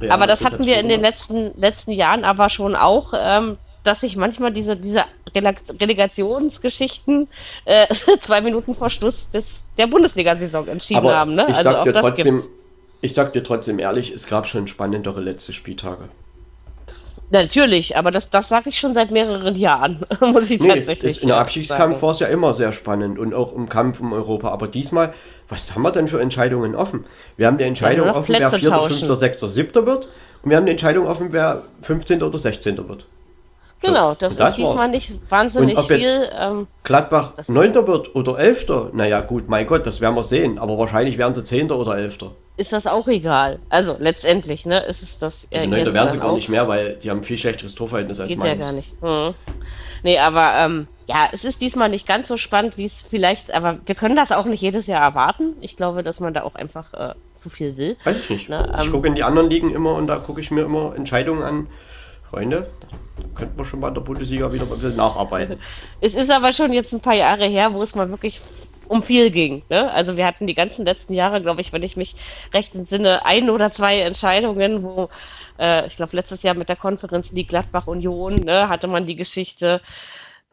aber 0.09 0.27
das 0.27 0.45
hatten 0.45 0.65
wir 0.65 0.79
in 0.79 0.89
den 0.89 1.03
letzten, 1.03 1.51
letzten 1.61 1.91
Jahren 1.91 2.25
aber 2.25 2.51
schon 2.51 2.75
auch, 2.77 3.13
ähm, 3.15 3.59
dass 3.85 4.01
sich 4.01 4.17
manchmal 4.17 4.53
diese, 4.53 4.77
diese 4.77 5.05
Rele 5.35 5.57
Relegationsgeschichten 5.81 7.29
äh, 7.65 7.87
zwei 8.23 8.41
Minuten 8.41 8.75
vor 8.75 8.91
Schluss 8.91 9.15
des, 9.31 9.45
der 9.77 9.89
Bundesliga-Saison 9.89 10.69
entschieden 10.69 11.01
Aber 11.01 11.17
haben. 11.17 11.33
Ne? 11.35 11.47
ich 11.49 11.57
also 11.57 11.71
sag 11.71 11.83
dir 11.85 11.93
trotzdem, 11.93 12.37
gibt's. 12.37 12.53
ich 13.01 13.15
sag 13.15 13.33
dir 13.33 13.43
trotzdem 13.43 13.79
ehrlich, 13.79 14.13
es 14.13 14.27
gab 14.27 14.49
schon 14.49 14.67
spannendere 14.69 15.21
letzte 15.21 15.53
Spieltage. 15.53 16.09
Natürlich, 17.31 17.97
aber 17.97 18.11
das, 18.11 18.31
das 18.31 18.49
sage 18.49 18.71
ich 18.71 18.79
schon 18.79 18.95
seit 18.95 19.11
mehreren 19.11 19.55
Jahren, 19.55 20.05
muss 20.21 20.51
ich 20.51 20.61
Nee, 20.61 20.69
tatsächlich 20.77 21.23
in 21.23 21.29
der 21.29 21.37
Abstiegskampf 21.39 22.01
war 22.01 22.13
es 22.13 22.21
ja 22.21 22.29
immer 22.29 22.55
sehr 22.55 22.73
spannend 22.73 23.19
und 23.19 23.35
auch 23.35 23.55
im 23.55 23.69
Kampf 23.69 24.01
um 24.01 24.13
Europa. 24.13 24.49
Aber 24.49 24.67
diesmal, 24.67 25.13
was 25.49 25.75
haben 25.75 25.83
wir 25.83 25.91
denn 25.91 26.09
für 26.09 26.21
Entscheidungen 26.21 26.75
offen? 26.75 27.05
Wir 27.37 27.47
haben 27.47 27.59
die 27.59 27.65
Entscheidung 27.65 28.07
noch 28.09 28.17
offen, 28.17 28.35
wer 28.39 28.49
Plätze 28.49 28.59
4., 28.61 28.71
tauschen. 28.71 29.09
5., 29.09 29.19
6., 29.19 29.41
7. 29.41 29.87
wird. 29.87 30.09
Und 30.43 30.51
wir 30.51 30.57
haben 30.57 30.67
die 30.67 30.73
Entscheidung 30.73 31.07
offen, 31.07 31.29
wer 31.33 31.65
15. 31.83 32.23
oder 32.23 32.39
16. 32.39 32.89
wird. 32.89 33.07
Genau, 33.81 34.15
das, 34.15 34.35
das 34.37 34.51
ist 34.51 34.57
diesmal 34.59 34.77
war's. 34.77 34.91
nicht 34.91 35.31
wahnsinnig 35.31 35.79
viel. 35.81 36.31
Ähm, 36.37 36.67
Gladbach 36.83 37.33
Das- 37.37 37.49
9. 37.49 37.75
wird 37.87 38.15
oder 38.15 38.39
11. 38.39 38.91
Naja, 38.93 39.21
gut, 39.21 39.49
mein 39.49 39.67
Gott, 39.67 39.87
das 39.87 40.01
werden 40.01 40.15
wir 40.17 40.25
sehen. 40.25 40.59
Aber 40.59 40.77
wahrscheinlich 40.79 41.17
werden 41.19 41.35
sie 41.35 41.45
10. 41.45 41.71
oder 41.71 41.97
11. 41.97 42.19
ist 42.57 42.73
das 42.73 42.89
auch 42.89 43.07
egal. 43.07 43.61
Also 43.69 43.95
letztendlich, 44.01 44.67
ne, 44.67 44.81
ist 44.87 45.01
es 45.03 45.19
das. 45.21 45.47
äh, 45.51 45.59
Also 45.59 45.71
9. 45.71 45.79
irgendwann 45.79 45.95
werden 45.95 46.11
sie 46.11 46.19
gar 46.19 46.31
auch. 46.31 46.35
nicht 46.35 46.49
mehr, 46.49 46.67
weil 46.67 46.97
die 46.97 47.09
haben 47.11 47.23
viel 47.23 47.39
schlechteres 47.39 47.77
Torverhältnis 47.77 48.19
als 48.19 48.29
Geht 48.29 48.39
ja 48.43 48.47
meins. 48.47 48.61
gar 48.61 48.73
nicht. 48.73 48.95
Hm. 49.01 49.35
Nee, 50.03 50.19
aber 50.19 50.55
ähm, 50.57 50.89
ja, 51.07 51.29
es 51.33 51.45
ist 51.45 51.61
diesmal 51.61 51.89
nicht 51.89 52.07
ganz 52.07 52.27
so 52.27 52.37
spannend, 52.37 52.77
wie 52.77 52.85
es 52.87 53.01
vielleicht, 53.03 53.53
aber 53.53 53.79
wir 53.87 53.95
können 53.95 54.17
das 54.17 54.33
auch 54.33 54.45
nicht 54.45 54.61
jedes 54.61 54.89
Jahr 54.89 55.03
erwarten. 55.03 55.55
Ich 55.61 55.77
glaube, 55.77 56.03
dass 56.03 56.19
man 56.19 56.35
da 56.35 56.43
auch 56.43 56.57
einfach 56.57 56.93
äh, 56.95 57.15
zu 57.39 57.49
viel 57.49 57.77
will. 57.77 57.97
Weiß 58.03 58.17
ich 58.19 58.31
nicht. 58.31 58.49
Ne, 58.49 58.73
ich 58.81 58.87
ähm, 58.87 58.93
gucke 58.93 59.07
in 59.07 59.15
die 59.15 59.23
anderen 59.23 59.49
Ligen 59.49 59.71
immer 59.73 59.95
und 59.95 60.09
da 60.09 60.17
gucke 60.17 60.41
ich 60.41 60.51
mir 60.51 60.63
immer 60.63 60.95
Entscheidungen 60.97 61.45
an. 61.45 61.67
Freunde, 62.31 62.71
könnten 63.35 63.59
wir 63.59 63.65
schon 63.65 63.81
mal 63.81 63.89
in 63.89 63.95
der 63.95 64.01
Bundesliga 64.03 64.53
wieder 64.53 64.65
ein 64.65 64.71
bisschen 64.71 64.97
nacharbeiten. 64.97 65.59
Es 66.01 66.15
ist 66.15 66.31
aber 66.31 66.53
schon 66.53 66.73
jetzt 66.73 66.93
ein 66.93 67.01
paar 67.01 67.15
Jahre 67.15 67.47
her, 67.47 67.73
wo 67.73 67.83
es 67.83 67.95
mal 67.95 68.11
wirklich 68.11 68.41
um 68.89 69.03
viel 69.03 69.31
ging. 69.31 69.63
Ne? 69.69 69.91
Also 69.93 70.17
wir 70.17 70.27
hatten 70.27 70.47
die 70.47 70.55
ganzen 70.55 70.85
letzten 70.85 71.13
Jahre, 71.13 71.43
glaube 71.43 71.61
ich, 71.61 71.73
wenn 71.73 71.83
ich 71.83 71.97
mich 71.97 72.17
recht 72.55 72.75
entsinne, 72.75 73.25
ein 73.25 73.51
oder 73.51 73.73
zwei 73.73 74.01
Entscheidungen, 74.01 74.83
wo 74.83 75.09
äh, 75.59 75.87
ich 75.87 75.97
glaube 75.97 76.17
letztes 76.17 76.43
Jahr 76.43 76.55
mit 76.55 76.69
der 76.69 76.77
Konferenz 76.77 77.31
League 77.31 77.49
Gladbach 77.49 77.87
Union 77.87 78.35
ne, 78.35 78.69
hatte 78.69 78.87
man 78.87 79.07
die 79.07 79.17
Geschichte 79.17 79.81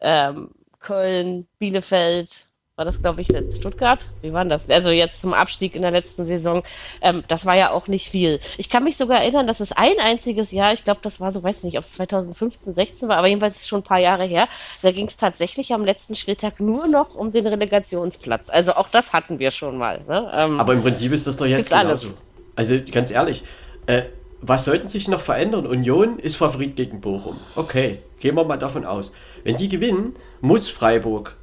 ähm, 0.00 0.50
Köln, 0.80 1.46
Bielefeld, 1.58 2.48
war 2.76 2.84
das, 2.84 3.00
glaube 3.00 3.22
ich, 3.22 3.28
jetzt 3.28 3.56
Stuttgart? 3.56 4.00
Wie 4.20 4.34
war 4.34 4.44
das? 4.44 4.68
Also 4.68 4.90
jetzt 4.90 5.22
zum 5.22 5.32
Abstieg 5.32 5.74
in 5.74 5.80
der 5.80 5.92
letzten 5.92 6.26
Saison. 6.26 6.62
Ähm, 7.00 7.24
das 7.26 7.46
war 7.46 7.56
ja 7.56 7.70
auch 7.70 7.88
nicht 7.88 8.10
viel. 8.10 8.38
Ich 8.58 8.68
kann 8.68 8.84
mich 8.84 8.98
sogar 8.98 9.22
erinnern, 9.22 9.46
dass 9.46 9.60
es 9.60 9.72
ein 9.72 9.98
einziges 9.98 10.50
Jahr, 10.50 10.74
ich 10.74 10.84
glaube, 10.84 11.00
das 11.02 11.18
war 11.18 11.32
so, 11.32 11.42
weiß 11.42 11.64
nicht, 11.64 11.78
ob 11.78 11.86
es 11.86 11.92
2015, 11.92 12.74
16 12.74 13.08
war, 13.08 13.16
aber 13.16 13.28
jedenfalls 13.28 13.66
schon 13.66 13.80
ein 13.80 13.82
paar 13.82 14.00
Jahre 14.00 14.24
her, 14.24 14.46
da 14.82 14.92
ging 14.92 15.08
es 15.08 15.16
tatsächlich 15.16 15.72
am 15.72 15.86
letzten 15.86 16.14
Spieltag 16.14 16.60
nur 16.60 16.86
noch 16.86 17.14
um 17.14 17.32
den 17.32 17.46
Relegationsplatz. 17.46 18.42
Also 18.48 18.74
auch 18.74 18.90
das 18.90 19.14
hatten 19.14 19.38
wir 19.38 19.52
schon 19.52 19.78
mal. 19.78 20.02
Ne? 20.06 20.30
Ähm, 20.36 20.60
aber 20.60 20.74
im 20.74 20.82
Prinzip 20.82 21.12
ist 21.12 21.26
das 21.26 21.38
doch 21.38 21.46
jetzt 21.46 21.70
genauso. 21.70 22.08
Alles. 22.08 22.18
Also 22.56 22.78
ganz 22.92 23.10
ehrlich, 23.10 23.42
äh, 23.86 24.02
was 24.42 24.66
sollten 24.66 24.88
sich 24.88 25.08
noch 25.08 25.22
verändern? 25.22 25.66
Union 25.66 26.18
ist 26.18 26.36
Favorit 26.36 26.76
gegen 26.76 27.00
Bochum. 27.00 27.38
Okay, 27.54 28.00
gehen 28.20 28.36
wir 28.36 28.44
mal 28.44 28.58
davon 28.58 28.84
aus. 28.84 29.12
Wenn 29.44 29.56
die 29.56 29.70
gewinnen, 29.70 30.14
muss 30.42 30.68
Freiburg 30.68 31.38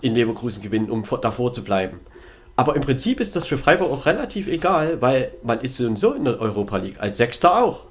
in 0.00 0.14
Leverkusen 0.14 0.62
gewinnen, 0.62 0.90
um 0.90 1.04
davor 1.20 1.52
zu 1.52 1.62
bleiben. 1.62 2.00
Aber 2.56 2.76
im 2.76 2.82
Prinzip 2.82 3.20
ist 3.20 3.36
das 3.36 3.46
für 3.46 3.58
Freiburg 3.58 3.90
auch 3.90 4.06
relativ 4.06 4.46
egal, 4.46 5.00
weil 5.00 5.32
man 5.42 5.60
ist 5.60 5.76
so 5.76 5.86
und 5.86 5.98
so 5.98 6.12
in 6.12 6.24
der 6.24 6.40
Europa 6.40 6.76
League, 6.76 7.00
als 7.00 7.16
Sechster 7.16 7.62
auch. 7.62 7.84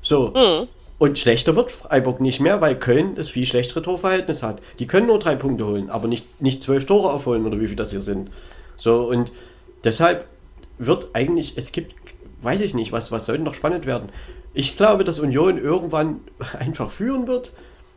So. 0.00 0.28
Mhm. 0.28 0.68
Und 0.96 1.18
schlechter 1.18 1.56
wird 1.56 1.72
Freiburg 1.72 2.20
nicht 2.20 2.40
mehr, 2.40 2.60
weil 2.60 2.76
Köln 2.76 3.16
das 3.16 3.28
viel 3.28 3.44
schlechtere 3.44 3.82
Torverhältnis 3.82 4.42
hat. 4.42 4.62
Die 4.78 4.86
können 4.86 5.08
nur 5.08 5.18
drei 5.18 5.34
Punkte 5.34 5.66
holen, 5.66 5.90
aber 5.90 6.08
nicht, 6.08 6.40
nicht 6.40 6.62
zwölf 6.62 6.86
Tore 6.86 7.12
aufholen 7.12 7.44
oder 7.44 7.60
wie 7.60 7.66
viel 7.66 7.76
das 7.76 7.90
hier 7.90 8.00
sind. 8.00 8.30
So, 8.76 9.08
und 9.08 9.32
deshalb 9.82 10.26
wird 10.78 11.10
eigentlich, 11.12 11.54
es 11.56 11.72
gibt, 11.72 11.94
weiß 12.42 12.60
ich 12.60 12.74
nicht, 12.74 12.92
was, 12.92 13.12
was 13.12 13.26
soll 13.26 13.38
noch 13.38 13.54
spannend 13.54 13.86
werden. 13.86 14.08
Ich 14.54 14.76
glaube, 14.76 15.04
dass 15.04 15.18
Union 15.18 15.58
irgendwann 15.58 16.20
einfach 16.58 16.90
führen 16.90 17.26
wird 17.26 17.52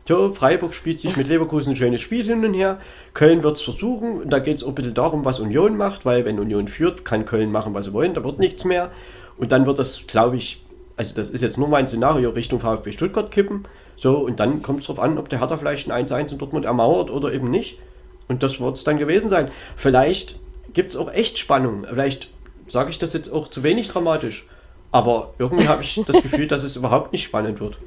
ja, 0.08 0.30
Freiburg 0.32 0.74
spielt 0.74 1.00
sich 1.00 1.16
mit 1.16 1.28
Leverkusen 1.28 1.72
ein 1.72 1.76
schönes 1.76 2.00
Spiel 2.00 2.24
hin 2.24 2.44
und 2.44 2.54
her. 2.54 2.80
Köln 3.14 3.42
wird 3.42 3.56
es 3.56 3.62
versuchen. 3.62 4.28
Da 4.28 4.38
geht 4.38 4.56
es 4.56 4.64
auch 4.64 4.72
bitte 4.72 4.92
darum, 4.92 5.24
was 5.24 5.40
Union 5.40 5.76
macht, 5.76 6.04
weil 6.04 6.24
wenn 6.24 6.38
Union 6.38 6.68
führt, 6.68 7.04
kann 7.04 7.26
Köln 7.26 7.52
machen, 7.52 7.74
was 7.74 7.86
sie 7.86 7.92
wollen. 7.92 8.14
Da 8.14 8.24
wird 8.24 8.38
nichts 8.38 8.64
mehr. 8.64 8.90
Und 9.36 9.52
dann 9.52 9.66
wird 9.66 9.78
das, 9.78 10.06
glaube 10.06 10.36
ich, 10.36 10.64
also 10.96 11.14
das 11.14 11.30
ist 11.30 11.42
jetzt 11.42 11.58
nur 11.58 11.68
mein 11.68 11.86
Szenario, 11.86 12.30
Richtung 12.30 12.60
VfB 12.60 12.92
Stuttgart 12.92 13.30
kippen. 13.30 13.64
So, 13.96 14.18
und 14.18 14.40
dann 14.40 14.62
kommt 14.62 14.80
es 14.80 14.86
darauf 14.86 15.02
an, 15.02 15.18
ob 15.18 15.28
der 15.28 15.40
Hertha 15.40 15.56
vielleicht 15.56 15.90
ein 15.90 16.06
1-1 16.06 16.32
in 16.32 16.38
Dortmund 16.38 16.64
ermauert 16.64 17.10
oder 17.10 17.32
eben 17.32 17.50
nicht. 17.50 17.78
Und 18.28 18.42
das 18.42 18.60
wird 18.60 18.76
es 18.76 18.84
dann 18.84 18.98
gewesen 18.98 19.28
sein. 19.28 19.50
Vielleicht 19.76 20.38
gibt 20.72 20.90
es 20.90 20.96
auch 20.96 21.12
echt 21.12 21.38
Spannung. 21.38 21.84
Vielleicht 21.88 22.30
sage 22.68 22.90
ich 22.90 22.98
das 22.98 23.12
jetzt 23.12 23.32
auch 23.32 23.48
zu 23.48 23.62
wenig 23.62 23.88
dramatisch. 23.88 24.46
Aber 24.90 25.34
irgendwie 25.38 25.68
habe 25.68 25.82
ich 25.82 26.00
das 26.06 26.22
Gefühl, 26.22 26.46
dass 26.46 26.62
es 26.62 26.76
überhaupt 26.76 27.12
nicht 27.12 27.24
spannend 27.24 27.60
wird. 27.60 27.78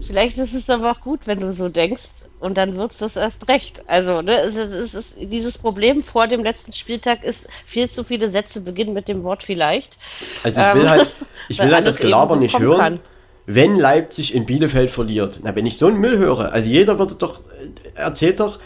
Vielleicht 0.00 0.38
ist 0.38 0.54
es 0.54 0.68
aber 0.70 0.92
auch 0.92 1.00
gut, 1.00 1.26
wenn 1.26 1.40
du 1.40 1.54
so 1.54 1.68
denkst 1.68 2.02
und 2.40 2.56
dann 2.56 2.76
wird 2.76 3.00
es 3.00 3.16
erst 3.16 3.48
recht. 3.48 3.82
Also, 3.86 4.20
ne, 4.22 4.34
es 4.40 4.54
ist, 4.54 4.74
es 4.74 4.94
ist, 4.94 5.06
dieses 5.18 5.58
Problem 5.58 6.02
vor 6.02 6.26
dem 6.26 6.42
letzten 6.42 6.72
Spieltag 6.72 7.22
ist, 7.22 7.48
viel 7.66 7.90
zu 7.90 8.02
viele 8.04 8.30
Sätze 8.30 8.60
beginnen 8.60 8.92
mit 8.92 9.08
dem 9.08 9.22
Wort 9.22 9.44
vielleicht. 9.44 9.96
Also 10.42 10.60
ich 10.60 10.74
will 10.74 10.82
ähm, 10.82 10.88
halt, 10.88 11.10
ich 11.48 11.58
will 11.60 11.74
halt 11.74 11.86
das 11.86 11.96
Gelaber 11.96 12.36
nicht 12.36 12.58
hören. 12.58 12.78
Kann. 12.78 13.00
Wenn 13.46 13.76
Leipzig 13.76 14.34
in 14.34 14.46
Bielefeld 14.46 14.90
verliert, 14.90 15.40
na, 15.42 15.54
wenn 15.54 15.66
ich 15.66 15.76
so 15.78 15.86
einen 15.86 15.98
Müll 15.98 16.18
höre, 16.18 16.52
also 16.52 16.68
jeder 16.68 16.98
würde 16.98 17.14
doch, 17.14 17.40
äh, 17.40 17.98
erzählt 17.98 18.40
doch, 18.40 18.58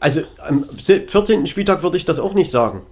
also 0.00 0.22
am 0.38 0.68
14. 0.76 1.46
Spieltag 1.46 1.82
würde 1.82 1.96
ich 1.96 2.04
das 2.04 2.18
auch 2.18 2.34
nicht 2.34 2.50
sagen. 2.50 2.82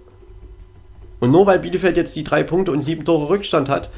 Und 1.19 1.31
nur 1.31 1.45
weil 1.45 1.59
Bielefeld 1.59 1.95
jetzt 1.95 2.15
die 2.15 2.23
drei 2.23 2.43
Punkte 2.43 2.71
und 2.71 2.81
sieben 2.81 3.05
Tore 3.05 3.29
Rückstand 3.29 3.69
hat, 3.69 3.89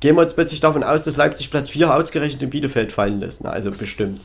gehen 0.00 0.16
wir 0.16 0.22
jetzt 0.22 0.34
plötzlich 0.34 0.60
davon 0.60 0.82
aus, 0.82 1.02
dass 1.02 1.16
Leipzig 1.16 1.50
Platz 1.50 1.70
4 1.70 1.94
ausgerechnet 1.94 2.42
in 2.42 2.50
Bielefeld 2.50 2.92
fallen 2.92 3.20
lässt. 3.20 3.42
Na, 3.42 3.50
also 3.50 3.70
bestimmt. 3.70 4.20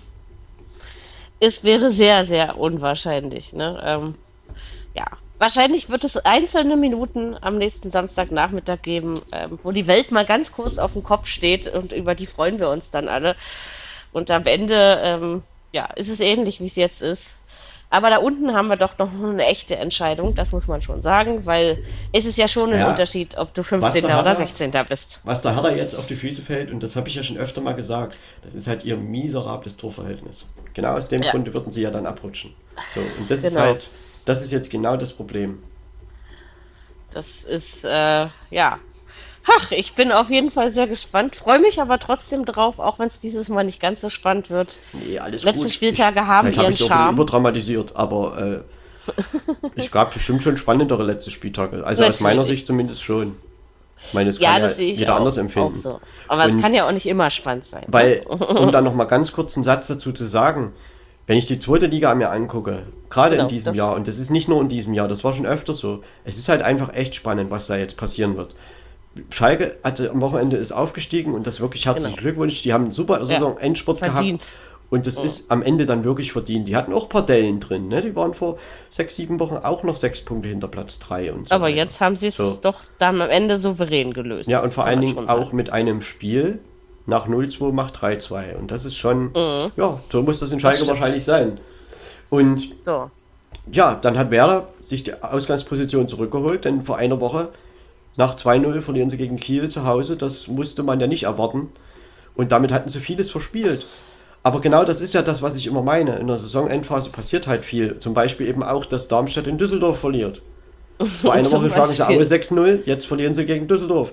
Es 1.39 1.63
wäre 1.63 1.93
sehr, 1.93 2.25
sehr 2.25 2.57
unwahrscheinlich. 2.57 3.53
Ne? 3.53 3.81
Ähm, 3.83 4.15
ja, 4.93 5.05
wahrscheinlich 5.37 5.89
wird 5.89 6.03
es 6.03 6.17
einzelne 6.17 6.75
Minuten 6.75 7.35
am 7.39 7.57
nächsten 7.57 7.91
Samstagnachmittag 7.91 8.81
geben, 8.81 9.21
ähm, 9.31 9.57
wo 9.63 9.71
die 9.71 9.87
Welt 9.87 10.11
mal 10.11 10.25
ganz 10.25 10.51
kurz 10.51 10.77
auf 10.77 10.93
dem 10.93 11.03
Kopf 11.03 11.27
steht 11.27 11.73
und 11.73 11.93
über 11.93 12.13
die 12.13 12.25
freuen 12.25 12.59
wir 12.59 12.69
uns 12.69 12.83
dann 12.91 13.07
alle. 13.07 13.35
Und 14.11 14.31
am 14.31 14.45
Ende, 14.45 14.99
ähm, 15.01 15.43
ja, 15.71 15.85
ist 15.95 16.09
es 16.09 16.19
ähnlich, 16.19 16.59
wie 16.59 16.67
es 16.67 16.75
jetzt 16.75 17.01
ist. 17.01 17.38
Aber 17.91 18.11
da 18.11 18.17
unten 18.17 18.53
haben 18.53 18.67
wir 18.67 18.77
doch 18.77 18.97
noch 18.99 19.11
eine 19.11 19.45
echte 19.45 19.75
Entscheidung, 19.75 20.35
das 20.35 20.51
muss 20.51 20.67
man 20.67 20.83
schon 20.83 21.01
sagen, 21.01 21.47
weil 21.47 21.83
es 22.11 22.25
ist 22.25 22.37
ja 22.37 22.47
schon 22.47 22.71
ein 22.71 22.79
ja, 22.79 22.89
Unterschied, 22.89 23.35
ob 23.37 23.53
du 23.55 23.63
15. 23.63 24.05
oder 24.05 24.35
16. 24.35 24.71
bist. 24.87 25.21
Was 25.23 25.41
der 25.41 25.55
Hertha 25.55 25.71
jetzt 25.71 25.95
auf 25.95 26.05
die 26.05 26.15
Füße 26.15 26.43
fällt, 26.43 26.71
und 26.71 26.83
das 26.83 26.95
habe 26.95 27.07
ich 27.07 27.15
ja 27.15 27.23
schon 27.23 27.37
öfter 27.37 27.61
mal 27.61 27.73
gesagt, 27.73 28.15
das 28.43 28.53
ist 28.53 28.67
halt 28.67 28.85
ihr 28.85 28.95
miserables 28.95 29.75
Torverhältnis. 29.75 30.53
Genau 30.75 30.97
aus 30.97 31.07
dem 31.07 31.23
ja. 31.23 31.31
Grunde 31.31 31.51
würden 31.51 31.71
sie 31.71 31.81
ja 31.81 31.89
dann 31.89 32.05
abrutschen. 32.05 32.53
So, 32.93 32.99
und 32.99 33.29
das 33.29 33.41
genau. 33.41 33.53
ist 33.53 33.59
halt, 33.59 33.89
das 34.25 34.43
ist 34.43 34.51
jetzt 34.51 34.69
genau 34.69 34.95
das 34.95 35.11
Problem. 35.11 35.63
Das 37.11 37.27
ist, 37.47 37.83
äh, 37.83 38.27
ja, 38.51 38.77
Ach, 39.57 39.71
ich 39.71 39.93
bin 39.93 40.11
auf 40.11 40.29
jeden 40.29 40.49
Fall 40.49 40.73
sehr 40.73 40.87
gespannt, 40.87 41.35
freue 41.35 41.59
mich 41.59 41.81
aber 41.81 41.99
trotzdem 41.99 42.45
drauf, 42.45 42.79
auch 42.79 42.99
wenn 42.99 43.07
es 43.07 43.19
dieses 43.21 43.49
Mal 43.49 43.63
nicht 43.63 43.81
ganz 43.81 44.01
so 44.01 44.09
spannend 44.09 44.49
wird. 44.49 44.77
Nee, 44.93 45.19
alles 45.19 45.43
Letzte 45.43 45.63
gut. 45.63 45.71
Spieltage 45.71 46.19
ich, 46.19 46.25
haben 46.25 46.53
ihren 46.53 46.73
hab 46.73 46.75
Charme. 46.75 47.15
überdramatisiert, 47.15 47.95
aber 47.95 48.63
äh, 49.07 49.11
es 49.75 49.89
gab 49.91 50.13
bestimmt 50.13 50.43
schon 50.43 50.57
spannendere 50.57 51.03
letzte 51.03 51.31
Spieltage. 51.31 51.77
Also 51.85 52.01
Natürlich. 52.01 52.09
aus 52.09 52.19
meiner 52.21 52.45
Sicht 52.45 52.67
zumindest 52.67 53.03
schon. 53.03 53.37
Ich 54.05 54.13
meine, 54.13 54.29
das 54.29 54.39
ja, 54.39 54.53
kann 54.53 54.61
das 54.61 54.77
ja 54.77 54.85
jeder 54.85 55.13
auch, 55.13 55.17
anders 55.17 55.37
empfinden. 55.37 55.81
So. 55.81 55.99
Aber 56.27 56.45
es 56.45 56.59
kann 56.61 56.73
ja 56.73 56.87
auch 56.87 56.91
nicht 56.91 57.05
immer 57.05 57.29
spannend 57.29 57.67
sein. 57.67 57.83
Weil, 57.87 58.21
um 58.27 58.71
dann 58.71 58.83
nochmal 58.83 59.07
ganz 59.07 59.31
kurz 59.33 59.57
einen 59.57 59.65
Satz 59.65 59.87
dazu 59.87 60.13
zu 60.13 60.25
sagen, 60.25 60.71
wenn 61.27 61.37
ich 61.37 61.45
die 61.45 61.59
zweite 61.59 61.85
Liga 61.85 62.15
mir 62.15 62.31
angucke, 62.31 62.83
gerade 63.09 63.35
genau, 63.35 63.43
in 63.43 63.49
diesem 63.49 63.75
Jahr, 63.75 63.95
und 63.95 64.07
das 64.07 64.17
ist 64.17 64.31
nicht 64.31 64.47
nur 64.47 64.61
in 64.61 64.69
diesem 64.69 64.93
Jahr, 64.93 65.07
das 65.07 65.23
war 65.23 65.33
schon 65.33 65.45
öfter 65.45 65.73
so, 65.73 66.01
es 66.23 66.37
ist 66.37 66.49
halt 66.49 66.61
einfach 66.61 66.93
echt 66.93 67.13
spannend, 67.13 67.51
was 67.51 67.67
da 67.67 67.77
jetzt 67.77 67.97
passieren 67.97 68.35
wird. 68.35 68.55
Schalke 69.29 69.77
hatte 69.83 70.09
am 70.09 70.21
Wochenende 70.21 70.57
ist 70.57 70.71
aufgestiegen 70.71 71.33
und 71.33 71.47
das 71.47 71.59
wirklich 71.59 71.85
herzlichen 71.85 72.11
genau. 72.11 72.21
Glückwunsch. 72.21 72.61
Die 72.61 72.73
haben 72.73 72.85
einen 72.85 72.93
super 72.93 73.25
Saison-Endspurt 73.25 74.01
ja, 74.01 74.07
gehabt. 74.07 74.47
Und 74.89 75.05
das 75.05 75.19
oh. 75.19 75.23
ist 75.23 75.51
am 75.51 75.61
Ende 75.61 75.85
dann 75.85 76.03
wirklich 76.03 76.31
verdient. 76.31 76.67
Die 76.67 76.75
hatten 76.75 76.93
auch 76.93 77.03
ein 77.03 77.09
paar 77.09 77.25
Dellen 77.25 77.59
drin. 77.59 77.89
Ne? 77.89 78.01
Die 78.01 78.15
waren 78.15 78.33
vor 78.33 78.57
sechs, 78.89 79.15
sieben 79.15 79.39
Wochen 79.39 79.55
auch 79.57 79.83
noch 79.83 79.97
sechs 79.97 80.21
Punkte 80.21 80.49
hinter 80.49 80.67
Platz 80.67 80.97
drei 80.97 81.31
und 81.31 81.47
so. 81.47 81.55
Aber 81.55 81.65
weiter. 81.65 81.75
jetzt 81.77 81.99
haben 81.99 82.17
sie 82.17 82.27
es 82.27 82.37
so. 82.37 82.57
doch 82.61 82.81
dann 82.97 83.21
am 83.21 83.29
Ende 83.29 83.57
souverän 83.57 84.13
gelöst. 84.13 84.49
Ja, 84.49 84.63
und 84.63 84.73
vor 84.73 84.85
allen 84.85 85.01
Dingen 85.01 85.29
auch 85.29 85.53
mit 85.53 85.69
einem 85.69 86.01
Spiel 86.01 86.59
nach 87.05 87.27
0-2 87.27 87.71
macht 87.71 87.97
3-2. 87.97 88.57
Und 88.57 88.71
das 88.71 88.85
ist 88.85 88.97
schon, 88.97 89.25
mhm. 89.25 89.71
ja, 89.75 89.99
so 90.11 90.23
muss 90.23 90.39
das 90.39 90.51
in 90.51 90.59
Schalke 90.59 90.87
wahrscheinlich 90.87 91.23
sein. 91.23 91.59
Und 92.29 92.69
so. 92.85 93.11
ja, 93.71 93.95
dann 93.95 94.17
hat 94.17 94.31
Werder 94.31 94.69
sich 94.81 95.03
die 95.03 95.21
Ausgangsposition 95.21 96.07
zurückgeholt, 96.07 96.65
denn 96.65 96.83
vor 96.83 96.97
einer 96.97 97.19
Woche 97.19 97.49
nach 98.15 98.35
2-0 98.35 98.81
verlieren 98.81 99.09
sie 99.09 99.17
gegen 99.17 99.37
Kiel 99.37 99.69
zu 99.69 99.85
Hause. 99.85 100.17
Das 100.17 100.47
musste 100.47 100.83
man 100.83 100.99
ja 100.99 101.07
nicht 101.07 101.23
erwarten. 101.23 101.69
Und 102.35 102.51
damit 102.51 102.71
hatten 102.71 102.89
sie 102.89 102.99
vieles 102.99 103.29
verspielt. 103.31 103.85
Aber 104.43 104.61
genau 104.61 104.85
das 104.85 105.01
ist 105.01 105.13
ja 105.13 105.21
das, 105.21 105.41
was 105.41 105.55
ich 105.55 105.67
immer 105.67 105.81
meine. 105.81 106.17
In 106.17 106.27
der 106.27 106.37
Saisonendphase 106.37 107.09
passiert 107.09 107.47
halt 107.47 107.65
viel. 107.65 107.99
Zum 107.99 108.13
Beispiel 108.13 108.47
eben 108.47 108.63
auch, 108.63 108.85
dass 108.85 109.07
Darmstadt 109.07 109.47
in 109.47 109.57
Düsseldorf 109.57 109.99
verliert. 109.99 110.41
Vor 111.21 111.33
einer 111.33 111.51
Woche 111.51 111.69
schlagen 111.69 111.91
sie 111.91 112.05
Aue 112.05 112.23
6-0, 112.23 112.79
jetzt 112.85 113.05
verlieren 113.05 113.33
sie 113.33 113.45
gegen 113.45 113.67
Düsseldorf. 113.67 114.11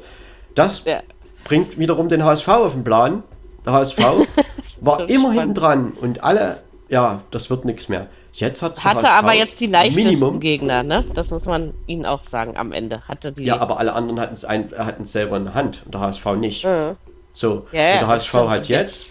Das 0.55 0.85
ja. 0.85 1.03
bringt 1.45 1.79
wiederum 1.79 2.09
den 2.09 2.25
HSV 2.25 2.49
auf 2.49 2.73
den 2.73 2.85
Plan. 2.85 3.23
Der 3.65 3.73
HSV 3.73 3.99
war 4.81 5.09
immer 5.09 5.33
hinten 5.33 5.55
dran 5.55 5.93
und 6.01 6.23
alle, 6.23 6.59
ja, 6.89 7.23
das 7.33 7.51
wird 7.51 7.65
nichts 7.65 7.89
mehr. 7.89 8.07
Jetzt 8.37 8.61
hat's 8.61 8.85
hatte 8.85 9.09
aber 9.09 9.33
jetzt 9.33 9.59
die 9.61 9.67
leichtesten 9.67 10.11
Minimum. 10.11 10.41
Gegner, 10.41 10.83
ne? 10.83 11.07
Das 11.15 11.31
muss 11.31 11.47
man 11.47 11.73
ihnen 11.87 12.05
auch 12.05 12.21
sagen 12.31 12.59
am 12.59 12.71
Ende. 12.71 13.01
Hatte 13.09 13.33
die 13.33 13.45
ja, 13.45 13.59
aber 13.59 13.79
alle 13.79 13.95
anderen 13.95 14.21
hatten 14.21 14.35
es 15.05 15.13
selber 15.13 15.39
in 15.39 15.45
der 15.45 15.55
Hand 15.55 15.83
und 15.87 15.95
der 15.95 16.03
HSV 16.03 16.27
nicht. 16.37 16.65
Mhm. 16.67 16.97
So, 17.33 17.67
ja, 17.73 17.95
und 17.95 18.01
der 18.01 18.07
HSV 18.09 18.35
hat 18.35 18.69
jetzt 18.69 19.07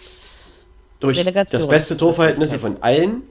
durch 1.00 1.24
das 1.50 1.66
beste 1.66 1.96
Torverhältnis 1.96 2.54
von 2.54 2.80
allen 2.82 3.22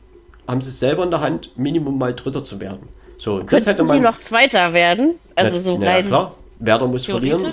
haben 0.48 0.62
sie 0.62 0.70
es 0.70 0.80
selber 0.80 1.04
in 1.04 1.12
der 1.12 1.22
Hand, 1.22 1.58
Minimum 1.58 1.98
mal 1.98 2.14
Dritter 2.14 2.44
zu 2.44 2.60
werden. 2.60 2.90
So, 3.18 3.40
das 3.40 3.66
hätte 3.66 3.84
man. 3.84 4.02
noch 4.02 4.20
Zweiter 4.22 4.74
werden? 4.74 5.16
Also 5.34 5.58
na, 5.58 5.64
so 5.64 5.78
na, 5.78 5.88
rein. 5.88 6.08
klar. 6.08 6.36
Werder 6.60 6.88
muss 6.88 7.06
verlieren. 7.06 7.52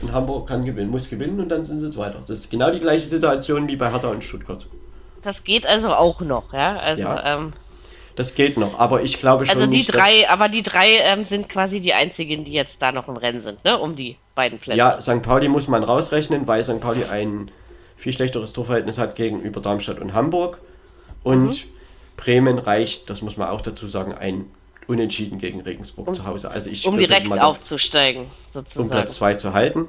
Und 0.00 0.12
Hamburg 0.12 0.48
kann 0.48 0.64
gewinnen, 0.64 0.90
muss 0.90 1.10
gewinnen 1.10 1.40
und 1.40 1.48
dann 1.48 1.64
sind 1.64 1.80
sie 1.80 1.90
Zweiter. 1.90 2.20
Das 2.20 2.38
ist 2.38 2.50
genau 2.50 2.70
die 2.70 2.80
gleiche 2.80 3.06
Situation 3.06 3.68
wie 3.68 3.76
bei 3.76 3.90
Hertha 3.90 4.08
und 4.08 4.22
Stuttgart. 4.24 4.66
Das 5.22 5.44
geht 5.44 5.66
also 5.66 5.94
auch 5.94 6.20
noch, 6.20 6.52
ja. 6.52 6.76
Also, 6.78 7.02
ja. 7.02 7.36
Ähm, 7.36 7.52
das 8.16 8.34
geht 8.34 8.58
noch, 8.58 8.78
aber 8.78 9.02
ich 9.02 9.18
glaube 9.18 9.46
schon. 9.46 9.54
Also 9.56 9.66
die 9.66 9.78
nicht, 9.78 9.94
drei, 9.94 10.28
aber 10.28 10.48
die 10.48 10.62
drei 10.62 10.96
ähm, 10.98 11.24
sind 11.24 11.48
quasi 11.48 11.80
die 11.80 11.94
einzigen, 11.94 12.44
die 12.44 12.52
jetzt 12.52 12.76
da 12.78 12.92
noch 12.92 13.08
im 13.08 13.16
Rennen 13.16 13.42
sind, 13.42 13.64
ne? 13.64 13.78
Um 13.78 13.96
die 13.96 14.16
beiden 14.34 14.58
Plätze. 14.58 14.78
Ja, 14.78 15.00
St. 15.00 15.22
Pauli 15.22 15.48
muss 15.48 15.66
man 15.68 15.82
rausrechnen, 15.82 16.46
weil 16.46 16.62
St. 16.64 16.80
Pauli 16.80 17.04
ein 17.04 17.50
viel 17.96 18.12
schlechteres 18.12 18.52
Torverhältnis 18.52 18.98
hat 18.98 19.16
gegenüber 19.16 19.60
Darmstadt 19.60 19.98
und 20.00 20.12
Hamburg. 20.12 20.58
Und 21.22 21.46
mhm. 21.48 21.56
Bremen 22.16 22.58
reicht, 22.58 23.08
das 23.08 23.22
muss 23.22 23.36
man 23.36 23.48
auch 23.48 23.60
dazu 23.60 23.86
sagen, 23.86 24.12
ein 24.12 24.46
unentschieden 24.88 25.38
gegen 25.38 25.60
Regensburg 25.60 26.08
Um- 26.08 26.14
zu 26.14 26.26
Hause. 26.26 26.50
Also 26.50 26.68
ich 26.68 26.86
Um 26.86 26.98
direkt 26.98 27.28
mal 27.28 27.38
aufzusteigen, 27.40 28.26
sozusagen. 28.48 28.80
um 28.80 28.90
Platz 28.90 29.14
2 29.14 29.34
zu 29.34 29.52
halten. 29.54 29.88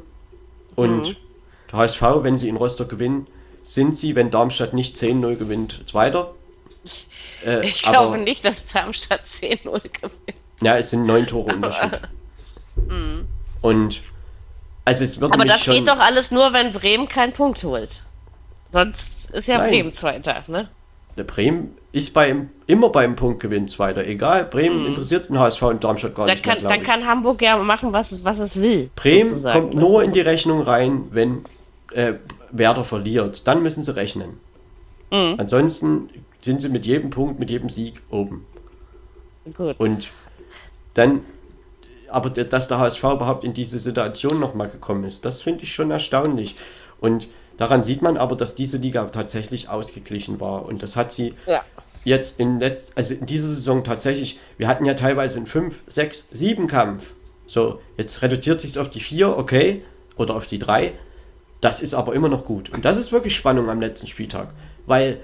Und 0.75 1.09
Mhm. 1.09 1.15
der 1.71 1.79
HSV, 1.79 2.01
wenn 2.21 2.37
sie 2.37 2.47
in 2.47 2.55
Rostock 2.55 2.89
gewinnen, 2.89 3.27
sind 3.63 3.97
sie, 3.97 4.15
wenn 4.15 4.29
Darmstadt 4.31 4.73
nicht 4.73 4.95
10-0 4.97 5.35
gewinnt, 5.37 5.81
Zweiter. 5.89 6.33
Äh, 7.45 7.65
Ich 7.65 7.85
aber- 7.85 7.93
glaube 7.93 8.17
nicht, 8.19 8.43
dass 8.45 8.65
Darmstadt 8.67 9.21
10-0 9.39 9.81
gewinnt. 9.81 10.13
Ja, 10.61 10.77
es 10.77 10.89
sind 10.91 11.05
neun 11.05 11.25
Tore 11.27 11.53
Unterschied. 11.53 11.91
Und 13.61 14.01
also 14.85 15.03
es 15.03 15.19
wird 15.21 15.31
Mhm. 15.31 15.41
Aber 15.41 15.45
das 15.45 15.63
schon, 15.63 15.73
geht 15.75 15.87
doch 15.87 15.99
alles 15.99 16.31
nur, 16.31 16.51
wenn 16.53 16.71
Bremen 16.71 17.07
keinen 17.07 17.33
Punkt 17.33 17.63
holt. 17.63 18.01
Sonst 18.69 19.31
ist 19.31 19.47
ja 19.47 19.57
Nein. 19.59 19.69
Bremen 19.69 19.97
Zweiter, 19.97 20.43
ne? 20.47 20.67
Der 21.15 21.23
Bremen 21.23 21.77
ist 21.91 22.13
beim, 22.13 22.49
immer 22.65 22.89
beim 22.89 23.15
Punktgewinn 23.15 23.67
Zweiter. 23.67 24.05
Egal, 24.05 24.45
Bremen 24.45 24.87
interessiert 24.87 25.29
den 25.29 25.37
HSV 25.39 25.61
und 25.61 25.83
Darmstadt 25.83 26.15
gar 26.15 26.25
Dann 26.25 26.35
nicht 26.35 26.45
mehr, 26.45 26.55
Mhm. 26.55 26.59
kann, 26.61 26.67
glaub 26.67 26.71
dann 26.73 26.81
ich. 26.81 26.87
kann 26.89 27.07
Hamburg 27.07 27.41
ja 27.43 27.57
machen, 27.57 27.93
was 27.93 28.11
es, 28.11 28.25
was 28.25 28.39
es 28.39 28.59
will. 28.59 28.89
Bremen 28.95 29.43
kommt 29.43 29.75
ne? 29.75 29.79
nur 29.79 30.03
in 30.03 30.11
die 30.11 30.21
Rechnung 30.21 30.61
rein, 30.63 31.03
wenn 31.11 31.45
äh, 31.93 32.13
Werder 32.53 32.83
verliert. 32.83 33.47
Dann 33.47 33.61
müssen 33.61 33.83
sie 33.83 33.95
rechnen. 33.95 34.37
Mhm. 35.11 35.35
Ansonsten 35.37 36.09
sind 36.41 36.61
sie 36.61 36.69
mit 36.69 36.85
jedem 36.85 37.09
Punkt, 37.09 37.39
mit 37.39 37.49
jedem 37.49 37.69
Sieg 37.69 38.01
oben. 38.09 38.45
Gut. 39.53 39.75
Und 39.77 40.09
dann, 40.93 41.21
aber 42.09 42.29
dass 42.29 42.67
der 42.67 42.79
HSV 42.79 43.03
überhaupt 43.03 43.43
in 43.43 43.53
diese 43.53 43.79
Situation 43.79 44.39
nochmal 44.39 44.69
gekommen 44.69 45.03
ist, 45.03 45.25
das 45.25 45.41
finde 45.41 45.63
ich 45.63 45.73
schon 45.73 45.91
erstaunlich. 45.91 46.55
Und 46.99 47.27
daran 47.57 47.83
sieht 47.83 48.01
man 48.01 48.17
aber, 48.17 48.35
dass 48.35 48.55
diese 48.55 48.77
Liga 48.77 49.05
tatsächlich 49.05 49.69
ausgeglichen 49.69 50.39
war. 50.39 50.65
Und 50.65 50.83
das 50.83 50.95
hat 50.95 51.11
sie 51.11 51.33
ja. 51.45 51.63
jetzt 52.03 52.39
in, 52.39 52.59
letz 52.59 52.91
also 52.95 53.13
in 53.13 53.25
dieser 53.25 53.49
Saison 53.49 53.83
tatsächlich, 53.83 54.39
wir 54.57 54.67
hatten 54.67 54.85
ja 54.85 54.93
teilweise 54.93 55.37
einen 55.37 55.47
5, 55.47 55.75
6, 55.87 56.27
7 56.31 56.67
Kampf. 56.67 57.11
So, 57.47 57.79
jetzt 57.97 58.21
reduziert 58.21 58.61
sich 58.61 58.79
auf 58.79 58.89
die 58.89 59.01
4, 59.01 59.37
okay, 59.37 59.83
oder 60.15 60.35
auf 60.35 60.47
die 60.47 60.59
3. 60.59 60.93
Das 61.63 61.81
ist 61.81 61.93
aber 61.93 62.13
immer 62.13 62.27
noch 62.27 62.43
gut. 62.43 62.73
Und 62.73 62.83
das 62.83 62.97
ist 62.97 63.13
wirklich 63.13 63.35
Spannung 63.35 63.69
am 63.69 63.79
letzten 63.79 64.07
Spieltag. 64.07 64.49
Weil 64.85 65.19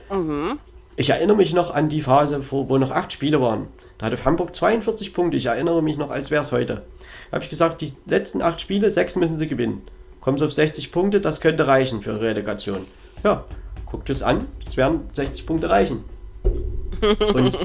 ich 0.96 1.10
erinnere 1.10 1.36
mich 1.36 1.54
noch 1.54 1.74
an 1.74 1.90
die 1.90 2.02
Phase, 2.02 2.42
wo, 2.50 2.70
wo 2.70 2.78
noch 2.78 2.92
8 2.92 3.12
Spiele 3.12 3.42
waren. 3.42 3.68
Da 3.98 4.06
hatte 4.06 4.24
Hamburg 4.24 4.56
42 4.56 5.14
Punkte. 5.14 5.36
Ich 5.36 5.48
erinnere 5.48 5.84
mich 5.84 5.98
noch, 5.98 6.12
als 6.12 6.32
wäre 6.32 6.42
es 6.42 6.54
heute. 6.54 6.84
Da 7.30 7.36
habe 7.36 7.44
ich 7.44 7.50
gesagt, 7.50 7.82
die 7.82 7.92
letzten 8.06 8.42
8 8.42 8.62
Spiele, 8.62 8.90
6 8.90 9.18
müssen 9.18 9.38
sie 9.38 9.50
gewinnen. 9.50 9.82
Kommen 10.22 10.38
sie 10.38 10.46
auf 10.46 10.54
60 10.54 10.94
Punkte, 10.94 11.20
das 11.20 11.42
könnte 11.42 11.68
reichen 11.68 12.02
für 12.02 12.22
Relegation. 12.22 12.86
Ja, 13.24 13.44
guckt 13.86 14.10
es 14.10 14.24
an, 14.24 14.46
es 14.66 14.78
werden 14.78 15.10
60 15.14 15.46
Punkte 15.46 15.70
reichen. 15.70 16.06
Und 17.34 17.58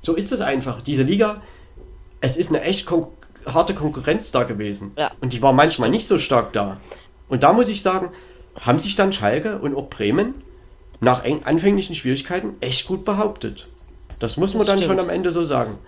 so 0.00 0.14
ist 0.14 0.32
es 0.32 0.40
einfach. 0.40 0.82
Diese 0.82 1.04
Liga, 1.04 1.42
es 2.20 2.36
ist 2.36 2.48
eine 2.48 2.62
echt 2.62 2.86
kon 2.86 3.06
harte 3.46 3.74
Konkurrenz 3.74 4.32
da 4.32 4.42
gewesen. 4.42 4.90
Ja. 4.96 5.12
Und 5.20 5.32
die 5.32 5.40
war 5.40 5.52
manchmal 5.52 5.88
nicht 5.88 6.08
so 6.08 6.18
stark 6.18 6.52
da. 6.52 6.78
Und 7.28 7.42
da 7.42 7.52
muss 7.52 7.68
ich 7.68 7.82
sagen, 7.82 8.10
haben 8.60 8.78
sich 8.78 8.96
dann 8.96 9.12
Schalke 9.12 9.58
und 9.58 9.74
auch 9.74 9.88
Bremen 9.88 10.34
nach 11.00 11.24
anfänglichen 11.44 11.94
Schwierigkeiten 11.94 12.54
echt 12.60 12.86
gut 12.86 13.04
behauptet. 13.04 13.68
Das 14.18 14.36
muss 14.36 14.54
man 14.54 14.60
Das 14.60 14.68
dann 14.68 14.78
schon 14.78 14.94
stimmt. 14.96 15.00
am 15.00 15.10
Ende 15.10 15.30
so 15.30 15.44
sagen. 15.44 15.78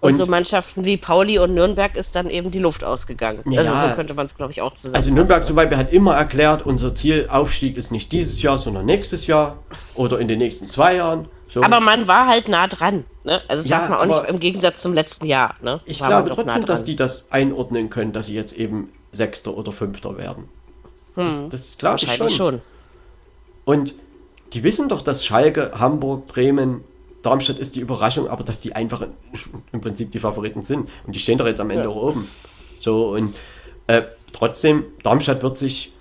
Und, 0.00 0.14
Und, 0.14 0.18
so 0.18 0.26
Mannschaften 0.26 0.84
wie 0.84 0.96
Pauli 0.96 1.38
und 1.38 1.54
Nürnberg 1.54 1.94
ist 1.94 2.14
dann 2.16 2.28
eben 2.28 2.50
die 2.50 2.58
Luft 2.58 2.82
ausgegangen. 2.82 3.40
Ja. 3.50 3.60
Also 3.60 3.88
so 3.88 3.94
könnte 3.94 4.14
man 4.14 4.26
es, 4.26 4.36
glaube 4.36 4.50
ich, 4.50 4.60
auch 4.60 4.74
zusammen. 4.74 4.96
also 4.96 5.12
Nürnberg 5.12 5.46
zum 5.46 5.54
Beispiel 5.54 5.78
hat 5.78 5.92
immer 5.92 6.14
erklärt, 6.14 6.66
unser 6.66 6.92
Ziel 6.92 7.28
Aufstieg 7.30 7.76
ist 7.76 7.92
nicht 7.92 8.10
dieses 8.10 8.42
Jahr, 8.42 8.58
sondern 8.58 8.84
nächstes 8.84 9.28
Jahr 9.28 9.58
oder 9.94 10.18
in 10.18 10.26
den 10.26 10.38
nächsten 10.38 10.68
zwei 10.68 10.96
Jahren. 10.96 11.28
So. 11.48 11.62
Aber 11.62 11.80
man 11.80 12.08
war 12.08 12.26
halt 12.26 12.48
nah 12.48 12.66
dran. 12.66 13.04
Ne? 13.22 13.42
Also 13.46 13.62
das 13.62 13.70
Ja, 13.70 13.78
darf 13.78 13.90
man 13.90 13.98
auch 14.10 14.16
nicht 14.22 14.28
im 14.28 14.40
Gegensatz 14.40 14.80
zum 14.82 14.92
letzten 14.92 15.26
Jahr. 15.26 15.54
Ne? 15.62 15.80
Ich 15.84 15.98
glaube 15.98 16.30
doch 16.30 16.36
nah 16.38 16.44
trotzdem, 16.44 16.66
dass 16.66 16.82
die 16.84 16.96
das 16.96 17.30
einordnen 17.30 17.88
können, 17.90 18.12
dass 18.12 18.26
sie 18.26 18.34
jetzt 18.34 18.54
eben 18.54 18.92
Sechster 19.12 19.56
oder 19.56 19.70
Fünfter 19.70 20.16
werden. 20.18 20.48
Das, 21.16 21.48
das 21.48 21.78
glaube 21.78 22.00
ich 22.02 22.12
schon. 22.14 22.28
Hm. 22.28 22.34
Schon. 22.34 22.60
Und 23.64 23.94
die 24.52 24.62
wissen 24.62 24.88
doch, 24.88 25.02
dass 25.02 25.24
Schalke, 25.24 25.72
Hamburg, 25.78 26.26
Bremen, 26.28 26.82
Darmstadt 27.22 27.58
ist 27.58 27.76
die 27.76 27.80
Überraschung, 27.80 28.28
aber 28.28 28.42
dass 28.44 28.60
die 28.60 28.74
einfach 28.74 29.06
im 29.72 29.80
Prinzip 29.80 30.10
die 30.12 30.18
Favoriten 30.18 30.62
sind. 30.62 30.88
Und 31.06 31.14
die 31.14 31.18
stehen 31.20 31.38
doch 31.38 31.46
jetzt 31.46 31.60
am 31.60 31.70
Ende 31.70 31.84
Ja. 31.84 31.90
auch 31.90 31.96
oben. 31.96 32.28
So, 32.80 33.10
und 33.10 33.34
äh, 33.86 34.02
trotzdem, 34.32 34.84
Darmstadt 35.04 35.42
wird 35.42 35.56
sich, 35.56 35.92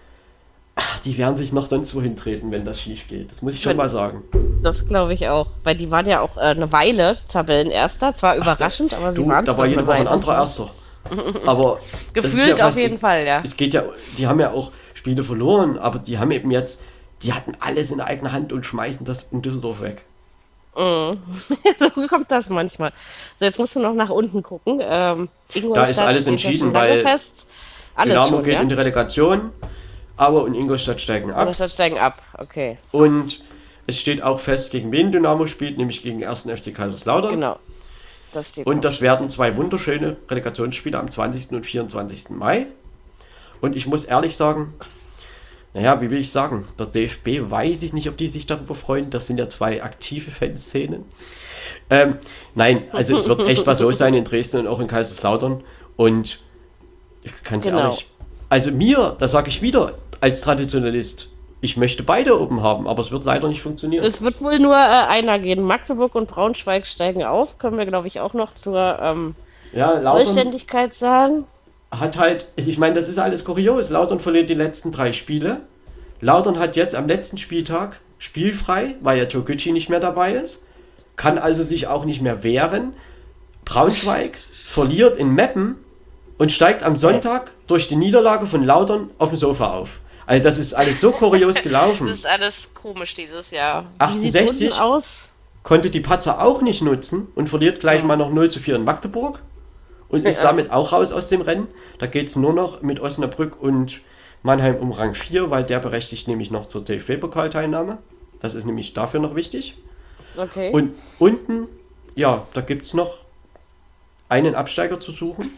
ach, 0.76 1.00
die 1.02 1.18
werden 1.18 1.38
sich 1.38 1.54
noch 1.54 1.68
sonst 1.68 1.94
wohin 1.94 2.18
treten, 2.18 2.50
wenn 2.52 2.66
das 2.66 2.82
schief 2.82 3.08
geht. 3.08 3.30
Das 3.32 3.42
muss 3.44 3.54
ich 3.54 3.62
schon 3.62 3.72
Wenn- 3.72 3.78
mal 3.78 3.90
sagen. 3.90 4.24
Das 4.64 4.86
glaube 4.88 5.14
ich 5.14 5.28
auch. 5.28 5.48
Weil 5.64 5.76
die 5.78 5.92
waren 5.92 6.08
ja 6.08 6.22
auch 6.22 6.38
äh, 6.38 6.42
eine 6.42 6.72
Weile 6.72 7.18
Tabellenerster. 7.28 8.16
Zwar 8.16 8.36
überraschend, 8.38 8.94
aber 8.96 9.12
sie 9.12 9.18
Du, 9.24 9.28
waren 9.28 9.46
da 9.46 9.56
war 9.58 9.68
jede 9.68 9.86
Woche 9.86 9.96
ein 9.98 10.08
anderer 10.08 10.38
Erster. 10.38 10.72
Aber 11.48 11.80
Gefühlt 12.14 12.60
ja 12.60 12.68
auf 12.68 12.78
jeden 12.78 13.00
Fall, 13.00 13.26
ja. 13.26 13.42
Es 13.44 13.58
geht 13.58 13.74
ja, 13.74 13.84
die 14.20 14.28
haben 14.28 14.40
ja 14.40 14.52
auch 14.52 14.72
Spiele 15.02 15.24
verloren, 15.24 15.80
aber 15.80 15.98
die 15.98 16.20
haben 16.20 16.30
eben 16.30 16.52
jetzt, 16.52 16.80
die 17.24 17.34
hatten 17.34 17.54
alles 17.60 17.90
in 17.90 18.00
eigener 18.00 18.32
Hand 18.34 18.54
und 18.54 18.68
schmeißen 18.68 19.04
das 19.04 19.24
in 19.32 19.42
Düsseldorf 19.42 19.82
weg. 19.82 20.04
Mhm. 20.78 21.18
so 21.80 22.08
kommt 22.08 22.32
das 22.32 22.50
manchmal. 22.50 22.94
So, 23.40 23.46
jetzt 23.46 23.58
musst 23.58 23.76
du 23.76 23.80
noch 23.80 23.96
nach 23.96 24.12
unten 24.12 24.44
gucken. 24.44 24.80
Ähm, 24.80 25.30
Da 25.74 25.86
ist 25.86 25.98
alles 25.98 26.28
entschieden, 26.28 26.72
weil. 26.72 27.04
Alles 27.04 28.14
Dynamo 28.14 28.28
schon, 28.28 28.44
geht 28.44 28.54
ja? 28.54 28.62
in 28.62 28.70
die 28.70 28.76
Relegation, 28.76 29.50
Aue 30.18 30.42
und 30.44 30.54
Ingolstadt 30.54 31.02
steigen 31.02 31.32
ab. 31.32 31.40
Ingolstadt 31.42 31.72
steigen 31.72 31.98
ab, 31.98 32.22
okay. 32.38 32.78
Und 32.92 33.42
es 33.88 34.00
steht 34.00 34.22
auch 34.22 34.40
fest, 34.40 34.70
gegen 34.72 34.92
wen 34.92 35.12
Dynamo 35.12 35.48
spielt, 35.48 35.80
nämlich 35.80 36.04
gegen 36.04 36.20
den 36.20 36.30
1. 36.30 36.42
FC 36.44 36.76
Kaiserslautern. 36.76 37.32
Genau. 37.32 37.58
Das 38.34 38.50
steht 38.50 38.68
Und 38.68 38.86
das 38.86 39.02
werden 39.02 39.32
zwei 39.32 39.56
wunderschöne 39.56 40.18
Relegationsspiele 40.30 40.98
am 40.98 41.10
20. 41.10 41.54
und 41.54 41.66
24. 41.66 42.30
Mai. 42.30 42.68
Und 43.62 43.76
ich 43.76 43.88
muss 43.88 44.06
ehrlich 44.06 44.36
sagen, 44.36 44.74
naja, 45.74 46.02
wie 46.02 46.10
will 46.10 46.20
ich 46.20 46.32
sagen, 46.32 46.68
der 46.78 46.88
DFB 46.88 47.50
weiß 47.50 47.84
ich 47.84 47.94
nicht, 47.94 48.10
ob 48.10 48.18
die 48.18 48.28
sich 48.28 48.46
darüber 48.46 48.76
freuen. 48.76 49.10
Das 49.10 49.28
sind 49.28 49.38
ja 49.38 49.48
zwei 49.48 49.82
aktive 49.82 50.32
Fanszenen. 50.32 51.06
Ähm, 51.90 52.18
nein, 52.56 52.84
also 52.92 53.16
es 53.16 53.28
wird 53.30 53.42
echt 53.42 53.66
was 53.68 53.80
los 53.80 53.98
sein 53.98 54.14
in 54.14 54.26
Dresden 54.26 54.62
und 54.62 54.68
auch 54.68 54.80
in 54.80 54.88
Kaiserslautern. 54.88 55.64
Und 55.96 56.40
ich 57.24 57.32
kann 57.44 57.60
es 57.60 57.66
Genau. 57.66 57.80
ehrlich, 57.80 58.08
also 58.50 58.72
mir, 58.72 59.16
da 59.18 59.28
sage 59.28 59.50
ich 59.50 59.62
wieder, 59.62 59.94
als 60.20 60.42
Traditionalist, 60.42 61.30
ich 61.62 61.78
möchte 61.78 62.04
beide 62.04 62.40
oben 62.42 62.64
haben, 62.64 62.88
aber 62.88 63.02
es 63.02 63.12
wird 63.12 63.24
leider 63.24 63.48
nicht 63.48 63.62
funktionieren. 63.62 64.04
Es 64.04 64.22
wird 64.22 64.42
wohl 64.42 64.58
nur 64.60 64.76
äh, 64.76 64.78
einer 64.78 65.38
gehen. 65.40 65.62
Magdeburg 65.62 66.16
und 66.16 66.28
Braunschweig 66.28 66.88
steigen 66.88 67.24
auf. 67.24 67.60
Können 67.60 67.78
wir, 67.78 67.86
glaube 67.86 68.08
ich, 68.08 68.20
auch 68.20 68.34
noch 68.34 68.56
zur 68.56 68.98
ähm, 69.00 69.36
ja, 69.72 70.02
Vollständigkeit 70.02 70.98
sagen. 70.98 71.46
Hat 71.92 72.18
halt, 72.18 72.48
ich 72.56 72.78
meine, 72.78 72.96
das 72.96 73.10
ist 73.10 73.18
alles 73.18 73.44
kurios. 73.44 73.90
Lautern 73.90 74.20
verliert 74.20 74.50
die 74.50 74.56
letzten 74.56 74.92
drei 74.92 75.12
Spiele. 75.14 75.62
Lautern 76.22 76.58
hat 76.58 76.76
jetzt 76.76 76.96
am 76.96 77.08
letzten 77.08 77.38
Spieltag 77.38 78.00
spielfrei, 78.20 78.96
weil 79.02 79.18
ja 79.18 79.26
Türkgücü 79.26 79.72
nicht 79.72 79.90
mehr 79.90 80.00
dabei 80.00 80.34
ist. 80.34 80.60
Kann 81.16 81.38
also 81.38 81.64
sich 81.64 81.88
auch 81.88 82.06
nicht 82.06 82.22
mehr 82.22 82.44
wehren. 82.44 82.94
Braunschweig 83.66 84.38
verliert 84.68 85.18
in 85.18 85.34
Meppen 85.34 85.76
und 86.38 86.52
steigt 86.52 86.84
am 86.84 86.98
Sonntag 86.98 87.52
durch 87.68 87.88
die 87.88 87.96
Niederlage 87.96 88.48
von 88.48 88.64
Lautern 88.64 89.10
auf 89.18 89.30
dem 89.30 89.38
Sofa 89.38 89.74
auf. 89.74 89.90
Also 90.26 90.44
das 90.44 90.58
ist 90.58 90.74
alles 90.74 91.02
so 91.02 91.12
kurios 91.12 91.56
gelaufen. 91.64 92.08
Das 92.08 92.18
ist 92.18 92.26
alles 92.26 92.74
komisch 92.74 93.14
dieses 93.16 93.52
Jahr. 93.52 93.86
68? 93.98 94.24
Wie 94.24 94.56
sieht 94.56 94.72
unten 94.72 94.82
aus? 94.82 95.32
Konnte 95.64 95.90
die 95.90 96.00
Patzer 96.00 96.42
auch 96.42 96.62
nicht 96.62 96.82
nutzen 96.82 97.28
und 97.36 97.50
verliert 97.50 97.80
gleich 97.80 98.04
mal 98.04 98.18
noch 98.18 98.32
0 98.32 98.50
zu 98.50 98.60
4 98.60 98.78
in 98.78 98.84
Magdeburg 98.84 99.40
und 100.12 100.26
ist 100.26 100.44
damit 100.44 100.72
auch 100.72 100.92
raus 100.92 101.12
aus 101.12 101.30
dem 101.30 101.42
Rennen. 101.42 101.68
Da 101.98 102.06
geht 102.06 102.28
es 102.28 102.36
nur 102.36 102.54
noch 102.54 102.82
mit 102.82 103.00
Osnabrück 103.00 103.62
und 103.62 104.02
Mannheim 104.44 104.76
um 104.76 104.92
Rang 104.92 105.16
4, 105.16 105.50
weil 105.50 105.64
der 105.64 105.80
berechtigt 105.80 106.28
nämlich 106.28 106.52
noch 106.52 106.68
zur 106.68 106.84
DFB-Pokalteilnahme. 106.84 107.98
Das 108.40 108.56
ist 108.56 108.66
nämlich 108.66 108.94
dafür 108.94 109.20
noch 109.20 109.36
wichtig. 109.36 109.78
Okay. 110.36 110.72
Und 110.72 110.96
unten, 111.20 111.68
ja, 112.16 112.48
da 112.54 112.62
gibt 112.62 112.86
es 112.86 112.94
noch 112.94 113.20
einen 114.30 114.56
Absteiger 114.56 115.00
zu 115.00 115.12
suchen. 115.12 115.52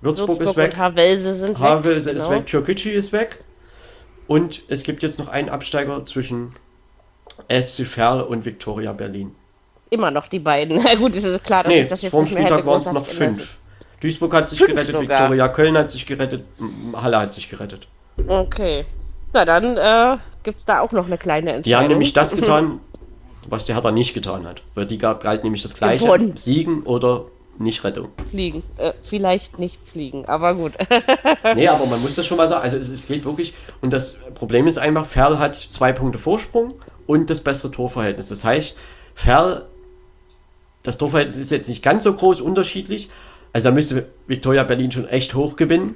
Würzburg, 0.00 0.28
Würzburg 0.28 0.48
ist 0.48 0.56
weg, 0.56 0.72
und 0.72 0.78
Havelse 0.78 1.34
sind 1.34 1.58
Havelse 1.58 2.10
weg. 2.10 2.16
ist 2.16 2.22
genau. 2.22 2.36
weg, 2.36 2.46
Türkgücü 2.46 2.90
ist 2.90 3.12
weg. 3.12 3.42
Und 4.26 4.62
es 4.68 4.82
gibt 4.82 5.02
jetzt 5.02 5.18
noch 5.18 5.28
einen 5.28 5.48
Absteiger 5.48 6.04
zwischen 6.06 6.54
SC 7.50 7.86
Verl 7.86 8.20
und 8.20 8.44
Viktoria 8.44 8.92
Berlin. 8.92 9.34
Immer 9.90 10.10
noch 10.10 10.28
die 10.28 10.38
beiden. 10.38 10.76
Na 10.84 10.94
gut, 10.94 11.16
es 11.16 11.24
ist 11.24 11.44
klar, 11.44 11.62
dass 11.64 11.72
Nee, 11.72 11.82
ich 11.82 11.88
das 11.88 12.02
jetzt 12.02 12.12
nicht 12.12 12.34
mehr 12.34 12.44
hätte 12.44 12.54
Spieltag 12.54 12.66
waren 12.66 12.80
es 12.80 12.92
noch 12.92 13.06
fünf. 13.06 13.56
Duisburg 14.00 14.32
hat 14.34 14.48
sich 14.48 14.58
Fünf 14.58 14.70
gerettet, 14.70 14.94
sogar. 14.94 15.20
Viktoria 15.22 15.48
Köln 15.48 15.76
hat 15.76 15.90
sich 15.90 16.06
gerettet, 16.06 16.44
Halle 16.94 17.18
hat 17.18 17.34
sich 17.34 17.48
gerettet. 17.50 17.88
Okay. 18.26 18.84
Na 19.32 19.44
dann 19.44 19.76
äh, 19.76 20.18
gibt 20.44 20.58
es 20.58 20.64
da 20.64 20.80
auch 20.80 20.92
noch 20.92 21.06
eine 21.06 21.18
kleine 21.18 21.52
Entscheidung. 21.52 21.62
Die 21.64 21.76
haben 21.76 21.88
nämlich 21.88 22.12
das 22.12 22.30
getan, 22.36 22.80
was 23.48 23.64
die 23.64 23.74
Hertha 23.74 23.90
nicht 23.90 24.14
getan 24.14 24.46
hat. 24.46 24.62
Weil 24.74 24.86
die 24.86 24.98
gab 24.98 25.22
galt 25.22 25.42
nämlich 25.42 25.62
das 25.62 25.74
gleiche, 25.74 26.04
Gewonnen. 26.04 26.36
Siegen 26.36 26.84
oder 26.84 27.24
nicht 27.58 27.82
Rettung. 27.82 28.10
Fliegen. 28.24 28.62
Äh, 28.76 28.92
vielleicht 29.02 29.58
nicht 29.58 29.88
fliegen, 29.88 30.26
aber 30.26 30.54
gut. 30.54 30.74
Nee, 31.54 31.66
aber 31.68 31.86
man 31.86 32.00
muss 32.00 32.14
das 32.14 32.26
schon 32.26 32.36
mal 32.36 32.48
sagen. 32.48 32.62
Also 32.62 32.76
es, 32.76 32.88
es 32.88 33.06
geht 33.06 33.24
wirklich. 33.24 33.54
Und 33.80 33.92
das 33.92 34.16
Problem 34.34 34.66
ist 34.68 34.78
einfach, 34.78 35.06
Ferl 35.06 35.38
hat 35.38 35.56
zwei 35.56 35.92
Punkte 35.92 36.18
Vorsprung 36.18 36.74
und 37.06 37.30
das 37.30 37.40
bessere 37.40 37.70
Torverhältnis. 37.72 38.28
Das 38.28 38.44
heißt, 38.44 38.76
Ferl 39.14 39.67
das 40.82 40.98
Torverhältnis 40.98 41.36
ist 41.36 41.50
jetzt 41.50 41.68
nicht 41.68 41.82
ganz 41.82 42.04
so 42.04 42.12
groß 42.14 42.40
unterschiedlich. 42.40 43.10
Also 43.52 43.68
da 43.68 43.74
müsste 43.74 44.06
Viktoria 44.26 44.62
Berlin 44.62 44.92
schon 44.92 45.08
echt 45.08 45.34
hoch 45.34 45.56
gewinnen. 45.56 45.94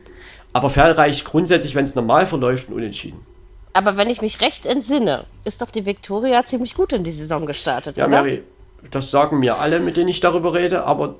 Aber 0.52 0.70
Ferl 0.70 0.93
reicht 0.93 1.25
grundsätzlich, 1.25 1.75
wenn 1.75 1.85
es 1.85 1.94
normal 1.94 2.27
verläuft, 2.27 2.69
ein 2.69 2.75
Unentschieden. 2.75 3.27
Aber 3.75 3.97
wenn 3.97 4.11
ich 4.11 4.20
mich 4.20 4.41
recht 4.43 4.67
entsinne, 4.67 5.25
ist 5.44 5.62
doch 5.62 5.70
die 5.70 5.86
Viktoria 5.86 6.44
ziemlich 6.47 6.75
gut 6.75 6.93
in 6.93 7.05
die 7.05 7.12
Saison 7.17 7.47
gestartet, 7.47 7.97
Ja, 7.97 8.07
oder? 8.07 8.17
Mary, 8.23 8.43
das 8.91 9.11
sagen 9.11 9.39
mir 9.39 9.59
alle, 9.59 9.81
mit 9.81 9.97
denen 9.97 10.09
ich 10.09 10.20
darüber 10.20 10.52
rede, 10.52 10.85
aber 10.85 11.15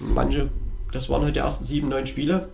manche, 0.00 0.48
das 0.92 1.10
waren 1.10 1.22
halt 1.24 1.34
die 1.36 1.40
ersten 1.40 1.64
sieben, 1.64 1.88
neun 1.90 2.06
Spiele. 2.06 2.48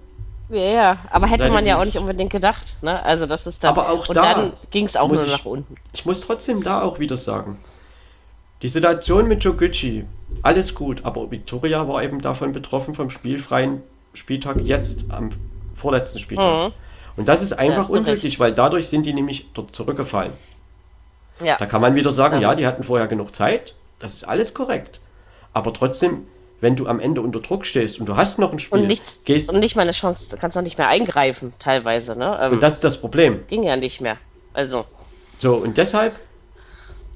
Ja, 0.49 0.59
ja, 0.61 0.99
aber 1.11 1.29
hätte 1.29 1.51
man 1.51 1.65
ja 1.65 1.79
auch 1.79 1.85
nicht 1.85 1.97
unbedingt 1.97 2.31
gedacht, 2.31 2.83
ne? 2.83 3.03
Also 3.05 3.27
das 3.27 3.47
ist 3.47 3.63
dann. 3.63 3.71
Aber 3.71 3.91
auch 3.91 4.09
und 4.09 4.17
da 4.17 4.35
dann 4.35 4.53
ging 4.71 4.87
es 4.87 4.97
auch 4.97 5.09
nur 5.09 5.25
ich- 5.25 5.31
nach 5.33 5.45
unten. 5.47 5.77
Ich 5.93 6.05
muss 6.05 6.21
trotzdem 6.21 6.63
da 6.63 6.83
auch 6.83 6.99
wieder 6.99 7.17
sagen, 7.17 7.59
die 8.63 8.69
Situation 8.69 9.29
mit 9.29 9.43
Toguchi, 9.43 10.05
alles 10.43 10.75
gut, 10.75 11.05
aber 11.05 11.31
Victoria 11.31 11.87
war 11.89 12.03
eben 12.03 12.21
davon 12.21 12.53
betroffen 12.53 12.95
vom 12.95 13.11
spielfreien 13.11 13.83
Spieltag 14.15 14.61
jetzt 14.63 15.11
am 15.11 15.31
vorletzten 15.75 16.19
Spieltag. 16.19 16.69
Mhm. 16.69 16.75
Und 17.17 17.29
das 17.29 17.43
ist 17.43 17.53
einfach 17.53 17.89
du 17.89 17.95
unglücklich, 17.95 18.41
weil 18.41 18.53
dadurch 18.53 18.89
sind 18.89 19.05
die 19.05 19.13
nämlich 19.13 19.49
dort 19.53 19.75
zurückgefallen. 19.75 20.33
Ja. 21.41 21.57
Da 21.59 21.67
kann 21.67 21.81
man 21.81 21.95
wieder 21.95 22.13
sagen, 22.13 22.37
Ähm. 22.37 22.43
ja, 22.43 22.55
die 22.55 22.67
hatten 22.67 22.85
vorher 22.85 23.09
genug 23.09 23.35
Zeit, 23.35 23.75
das 23.99 24.15
ist 24.15 24.25
alles 24.25 24.55
korrekt. 24.55 25.01
Aber 25.53 25.73
trotzdem, 25.73 26.27
wenn 26.61 26.77
du 26.77 26.87
am 26.87 27.01
Ende 27.01 27.21
unter 27.21 27.41
Druck 27.41 27.67
stehst 27.67 27.99
und 28.01 28.07
du 28.07 28.17
hast 28.17 28.39
noch 28.39 28.53
ein 28.53 28.59
Spiel, 28.59 28.81
Und 28.81 28.87
nicht, 28.87 29.03
gehst, 29.25 29.51
und 29.51 29.59
nicht 29.59 29.77
mal 29.77 29.83
eine 29.83 29.91
Chance, 29.93 30.31
du 30.31 30.41
kannst 30.41 30.57
auch 30.57 30.63
nicht 30.63 30.79
mehr 30.79 30.89
eingreifen, 30.89 31.53
teilweise, 31.59 32.19
ne? 32.19 32.39
Ähm, 32.41 32.53
und 32.53 32.63
das 32.63 32.75
ist 32.75 32.85
das 32.85 33.01
Problem. 33.01 33.41
ging 33.49 33.65
ja 33.65 33.77
nicht 33.77 34.01
mehr. 34.01 34.17
Also, 34.55 34.85
So, 35.39 35.57
und 35.57 35.77
deshalb, 35.77 36.15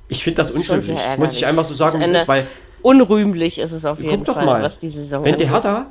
ich 0.08 0.22
finde 0.22 0.36
das 0.36 0.50
unglücklich. 0.50 0.96
Das 0.96 1.18
muss 1.18 1.32
ich 1.32 1.46
einfach 1.46 1.64
so 1.64 1.74
sagen, 1.74 2.00
wie 2.00 2.04
es 2.04 2.10
ist, 2.10 2.28
weil 2.28 2.46
unrühmlich 2.82 3.58
ist 3.58 3.72
es 3.72 3.84
auf 3.84 3.98
jeden 4.00 4.18
Guck 4.18 4.24
doch 4.26 4.34
Fall, 4.34 4.46
mal, 4.46 4.62
was 4.62 4.78
die 4.78 4.88
Saison 4.88 5.24
wenn 5.24 5.38
die. 5.38 5.50
Hertha, 5.50 5.86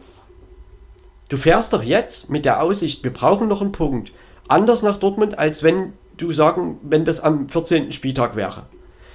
du 1.29 1.37
fährst 1.37 1.73
doch 1.73 1.83
jetzt 1.83 2.29
mit 2.29 2.45
der 2.45 2.61
Aussicht, 2.61 3.03
wir 3.03 3.11
brauchen 3.11 3.47
noch 3.47 3.61
einen 3.61 3.71
Punkt, 3.71 4.11
anders 4.47 4.81
nach 4.81 4.97
Dortmund, 4.97 5.37
als 5.37 5.63
wenn 5.63 5.93
du 6.17 6.31
sagen, 6.31 6.79
wenn 6.83 7.03
das 7.05 7.19
am 7.19 7.49
14. 7.49 7.91
Spieltag 7.91 8.35
wäre. 8.35 8.63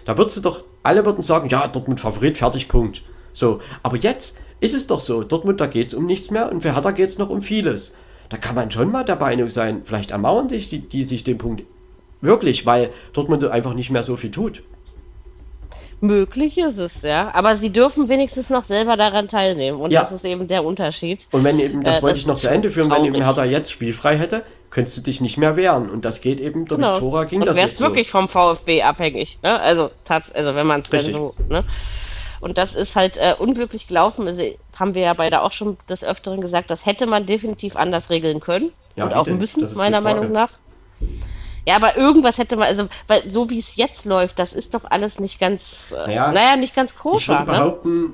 Da 0.05 0.19
würdest 0.19 0.37
du 0.37 0.41
doch, 0.41 0.65
alle 0.83 1.05
würden 1.05 1.23
sagen, 1.23 1.49
ja, 1.49 1.67
Dortmund 1.69 2.01
Favorit, 2.01 2.39
fertig, 2.39 2.69
Punkt. 2.69 3.03
So, 3.33 3.61
aber 3.83 3.97
jetzt 3.97 4.37
ist 4.61 4.75
es 4.75 4.87
doch 4.87 5.01
so, 5.01 5.23
Dortmund, 5.23 5.61
da 5.61 5.67
geht 5.67 5.89
es 5.89 5.95
um 5.95 6.05
nichts 6.05 6.31
mehr 6.31 6.51
und 6.51 6.63
für 6.63 6.75
Hertha 6.75 6.91
geht 6.91 7.09
es 7.09 7.19
noch 7.19 7.31
um 7.31 7.43
vieles. 7.43 7.95
Da 8.29 8.37
kann 8.37 8.55
man 8.55 8.71
schon 8.71 8.93
mal 8.93 9.05
der 9.05 9.17
Meinung 9.17 9.51
sein, 9.51 9.83
vielleicht 9.85 10.11
ermauern 10.11 10.49
sich 10.49 10.69
die, 10.69 10.81
die 10.81 11.05
sich 11.05 11.25
den 11.25 11.39
Punkt 11.39 11.63
wirklich, 12.21 12.67
weil 12.67 12.91
Dortmund 13.13 13.45
einfach 13.45 13.75
nicht 13.75 13.91
mehr 13.91 14.03
so 14.03 14.17
viel 14.17 14.31
tut. 14.31 14.63
Möglich 16.01 16.57
ist 16.57 16.79
es, 16.79 17.03
ja. 17.03 17.31
Aber 17.35 17.57
sie 17.57 17.71
dürfen 17.71 18.09
wenigstens 18.09 18.49
noch 18.49 18.65
selber 18.65 18.97
daran 18.97 19.29
teilnehmen. 19.29 19.81
Und 19.81 19.91
Ja. 19.91 20.05
das 20.05 20.13
ist 20.13 20.25
eben 20.25 20.47
der 20.47 20.65
Unterschied. 20.65 21.27
Und 21.31 21.45
wenn 21.45 21.59
eben, 21.59 21.85
das 21.85 21.99
Äh, 21.99 22.03
wollte 22.03 22.15
das 22.15 22.21
ich 22.23 22.27
noch 22.27 22.39
zu 22.39 22.49
Ende 22.49 22.71
führen, 22.71 22.91
wenn 22.91 23.05
eben. 23.05 23.15
Hertha 23.23 23.45
jetzt 23.45 23.71
spielfrei 23.71 24.17
hätte, 24.17 24.43
könntest 24.71 24.97
du 24.97 25.03
dich 25.03 25.21
nicht 25.21 25.37
mehr 25.37 25.57
wehren. 25.57 25.91
Und 25.91 26.05
das 26.07 26.21
geht 26.23 26.41
eben, 26.41 26.65
der 26.67 26.79
Genau. 26.79 26.93
Viktoria 26.95 27.25
ging 27.25 27.41
und 27.41 27.47
das 27.47 27.59
jetzt 27.59 27.77
so. 27.77 27.85
wirklich 27.85 28.11
vom 28.11 28.29
VfB 28.31 28.83
abhängig, 28.83 29.39
ne? 29.43 29.61
Also, 29.61 29.91
also 30.09 30.55
wenn 30.55 30.67
man 30.67 30.83
es 30.91 31.07
so, 31.07 31.35
ne? 31.49 31.65
Und 32.41 32.57
das 32.57 32.75
ist 32.75 32.97
halt 32.97 33.19
äh, 33.19 33.35
unglücklich 33.39 33.87
gelaufen. 33.87 34.27
Also, 34.27 34.43
haben 34.75 34.95
wir 34.95 35.03
ja 35.03 35.13
beide 35.13 35.43
auch 35.43 35.53
schon 35.53 35.77
des 35.91 36.03
Öfteren 36.03 36.41
gesagt, 36.41 36.71
das 36.71 36.87
hätte 36.87 37.07
man 37.07 37.27
definitiv 37.27 37.77
anders 37.77 38.09
regeln 38.09 38.41
können. 38.41 38.71
Ja, 38.97 39.05
und 39.05 39.13
auch 39.13 39.25
denn? 39.25 39.37
müssen, 39.37 39.69
meiner. 39.77 40.01
Meinung 40.01 40.33
nach. 40.33 40.49
Ja, 41.67 41.77
aber 41.77 41.97
irgendwas 41.97 42.39
hätte 42.39 42.57
man, 42.57 42.67
also, 42.69 42.89
weil 43.07 43.31
so 43.31 43.51
wie 43.51 43.59
es 43.59 43.77
jetzt 43.77 44.05
läuft, 44.05 44.39
das 44.39 44.53
ist 44.53 44.75
doch 44.75 44.85
alles 44.85 45.21
nicht 45.21 45.39
ganz, 45.39 45.93
äh, 45.93 46.07
Naja, 46.09 46.33
naja, 46.33 46.57
nicht 46.57 46.75
ganz 46.75 46.93
Ich 46.93 47.01
koscher, 47.01 47.33
würde 47.35 47.45
ne? 47.45 47.53
behaupten, 47.53 48.13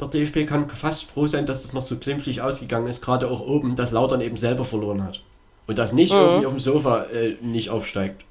der 0.00 0.08
DFB 0.08 0.46
kann 0.46 0.68
fast 0.70 1.04
froh 1.04 1.26
sein, 1.26 1.46
dass 1.46 1.64
es 1.64 1.72
noch 1.72 1.82
so 1.82 1.96
glimpflich 1.96 2.40
ausgegangen 2.40 2.86
ist, 2.86 3.02
gerade 3.02 3.28
auch 3.30 3.40
oben, 3.40 3.76
dass 3.76 3.90
Lautern 3.92 4.20
eben 4.22 4.36
selber 4.36 4.64
verloren 4.64 5.04
hat. 5.04 5.20
Und 5.66 5.78
das 5.78 5.92
nicht 5.92 6.12
Mhm. 6.12 6.18
irgendwie 6.18 6.46
auf 6.46 6.52
dem 6.52 6.60
Sofa 6.60 7.04
äh, 7.04 7.36
nicht 7.42 7.70
aufsteigt. 7.70 8.24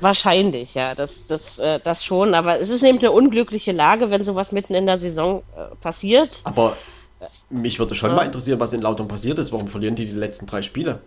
Wahrscheinlich, 0.00 0.74
ja, 0.74 0.94
das, 0.96 1.26
das, 1.28 1.60
äh, 1.60 1.78
das 1.82 2.04
schon, 2.04 2.34
aber 2.34 2.58
es 2.58 2.70
ist 2.70 2.82
eben 2.82 2.98
eine 2.98 3.12
unglückliche 3.12 3.70
Lage, 3.70 4.10
wenn 4.10 4.24
sowas 4.24 4.50
mitten 4.50 4.74
in 4.74 4.86
der 4.86 4.98
Saison 4.98 5.44
äh, 5.56 5.76
passiert. 5.76 6.40
Aber 6.42 6.76
mich 7.50 7.78
würde 7.78 7.94
schon 7.94 8.10
Ja. 8.10 8.16
mal 8.16 8.24
interessieren, 8.24 8.58
was 8.58 8.72
in 8.72 8.82
Lautern 8.82 9.06
passiert 9.06 9.38
ist. 9.38 9.52
Warum 9.52 9.68
verlieren 9.68 9.94
die 9.94 10.06
die 10.06 10.12
letzten 10.12 10.46
drei 10.46 10.62
Spiele? 10.62 11.00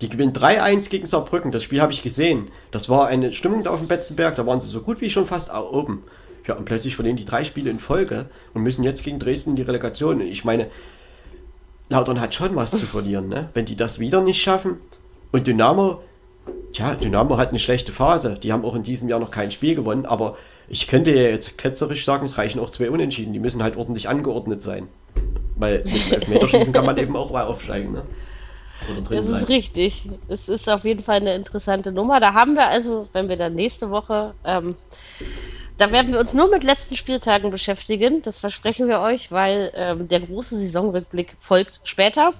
Die 0.00 0.08
gewinnen 0.08 0.32
3-1 0.32 0.90
gegen 0.90 1.06
Saarbrücken. 1.06 1.52
Das 1.52 1.62
Spiel 1.62 1.80
habe 1.80 1.92
ich 1.92 2.02
gesehen. 2.02 2.48
Das 2.70 2.88
war 2.88 3.06
eine 3.06 3.32
Stimmung 3.32 3.64
da 3.64 3.70
auf 3.70 3.78
dem 3.78 3.88
Betzenberg. 3.88 4.36
Da 4.36 4.46
waren 4.46 4.60
sie 4.60 4.68
so 4.68 4.80
gut 4.80 5.00
wie 5.00 5.10
schon 5.10 5.26
fast 5.26 5.52
oben. 5.52 6.04
Ja, 6.46 6.56
und 6.56 6.64
plötzlich 6.64 6.96
verlieren 6.96 7.16
die 7.16 7.24
drei 7.24 7.44
Spiele 7.44 7.70
in 7.70 7.78
Folge 7.78 8.26
und 8.54 8.62
müssen 8.62 8.82
jetzt 8.82 9.04
gegen 9.04 9.18
Dresden 9.18 9.50
in 9.50 9.56
die 9.56 9.62
Relegation. 9.62 10.20
Ich 10.20 10.44
meine, 10.44 10.68
Lautern 11.90 12.20
hat 12.20 12.34
schon 12.34 12.56
was 12.56 12.70
zu 12.70 12.86
verlieren, 12.86 13.28
ne? 13.28 13.50
Wenn 13.52 13.66
die 13.66 13.76
das 13.76 13.98
wieder 13.98 14.22
nicht 14.22 14.40
schaffen. 14.40 14.78
Und 15.32 15.46
Dynamo, 15.46 16.00
tja, 16.72 16.94
Dynamo 16.94 17.36
hat 17.36 17.50
eine 17.50 17.58
schlechte 17.58 17.92
Phase. 17.92 18.38
Die 18.42 18.52
haben 18.52 18.64
auch 18.64 18.74
in 18.74 18.82
diesem 18.82 19.08
Jahr 19.08 19.20
noch 19.20 19.30
kein 19.30 19.52
Spiel 19.52 19.74
gewonnen, 19.74 20.06
aber 20.06 20.36
ich 20.68 20.86
könnte 20.86 21.12
ja 21.14 21.22
jetzt 21.22 21.58
ketzerisch 21.58 22.04
sagen, 22.04 22.24
es 22.24 22.38
reichen 22.38 22.60
auch 22.60 22.70
zwei 22.70 22.90
Unentschieden. 22.90 23.32
Die 23.32 23.40
müssen 23.40 23.62
halt 23.62 23.76
ordentlich 23.76 24.08
angeordnet 24.08 24.62
sein. 24.62 24.88
Weil 25.56 25.78
mit 25.78 26.06
dem 26.06 26.12
Elfmeterschießen 26.12 26.72
kann 26.72 26.86
man 26.86 26.96
eben 26.96 27.16
auch 27.16 27.32
mal 27.32 27.44
aufsteigen, 27.44 27.92
ne? 27.92 28.02
Oder 28.90 29.00
drin 29.02 29.16
Das 29.30 29.42
ist 29.42 29.48
richtig. 29.48 30.08
Es 30.28 30.48
ist 30.48 30.68
auf 30.68 30.84
jeden 30.84 31.02
Fall 31.02 31.16
eine 31.16 31.34
interessante 31.34 31.92
Nummer. 31.92 32.20
Da 32.20 32.34
haben 32.34 32.54
wir 32.54 32.66
also, 32.68 33.08
wenn 33.12 33.28
wir 33.28 33.36
dann 33.36 33.54
nächste 33.54 33.90
Woche, 33.90 34.34
ähm, 34.44 34.76
da 35.78 35.92
werden 35.92 36.12
wir 36.12 36.20
uns 36.20 36.32
nur 36.32 36.48
mit 36.48 36.62
letzten 36.62 36.94
Spieltagen 36.96 37.50
beschäftigen. 37.50 38.22
Das 38.22 38.38
versprechen 38.38 38.88
wir 38.88 39.00
euch, 39.00 39.32
weil 39.32 39.72
ähm, 39.74 40.08
der 40.08 40.20
große 40.20 40.58
Saisonrückblick 40.58 41.36
folgt 41.40 41.80
später, 41.84 42.34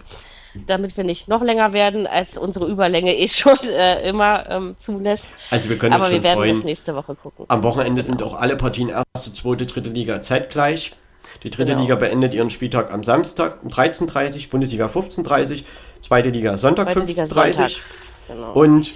damit 0.66 0.96
wir 0.96 1.04
nicht 1.04 1.28
noch 1.28 1.42
länger 1.42 1.72
werden, 1.72 2.06
als 2.06 2.36
unsere 2.36 2.66
Überlänge 2.66 3.16
eh 3.16 3.28
schon 3.28 3.58
äh, 3.64 4.08
immer 4.08 4.48
ähm, 4.50 4.76
zulässt. 4.80 5.24
Also 5.50 5.68
wir 5.68 5.78
können 5.78 5.94
Aber 5.94 6.10
wir 6.10 6.22
werden 6.22 6.38
freuen. 6.38 6.56
das 6.56 6.64
nächste 6.64 6.94
Woche 6.94 7.14
gucken. 7.14 7.46
Am 7.48 7.62
Wochenende 7.62 8.02
sind 8.02 8.22
auch 8.22 8.34
alle 8.34 8.56
Partien 8.56 8.88
erste, 8.90 9.32
zweite, 9.32 9.66
dritte 9.66 9.90
Liga 9.90 10.20
zeitgleich. 10.22 10.92
Die 11.42 11.50
dritte 11.50 11.72
Genau. 11.72 11.82
Liga 11.82 11.94
beendet 11.94 12.34
ihren 12.34 12.50
Spieltag 12.50 12.92
am 12.92 13.04
Samstag 13.04 13.62
um 13.62 13.70
13.30 13.70 14.44
Uhr, 14.44 14.50
Bundesliga 14.50 14.86
15.30 14.86 15.50
Uhr, 15.52 15.64
zweite 16.10 16.30
Liga 16.30 16.58
Sonntag 16.58 16.92
Zweite 16.92 17.06
Liga 17.06 17.22
15.30 17.22 17.28
Uhr. 17.28 17.54
Sonntag. 17.54 17.70
Genau. 18.26 18.52
Und 18.52 18.92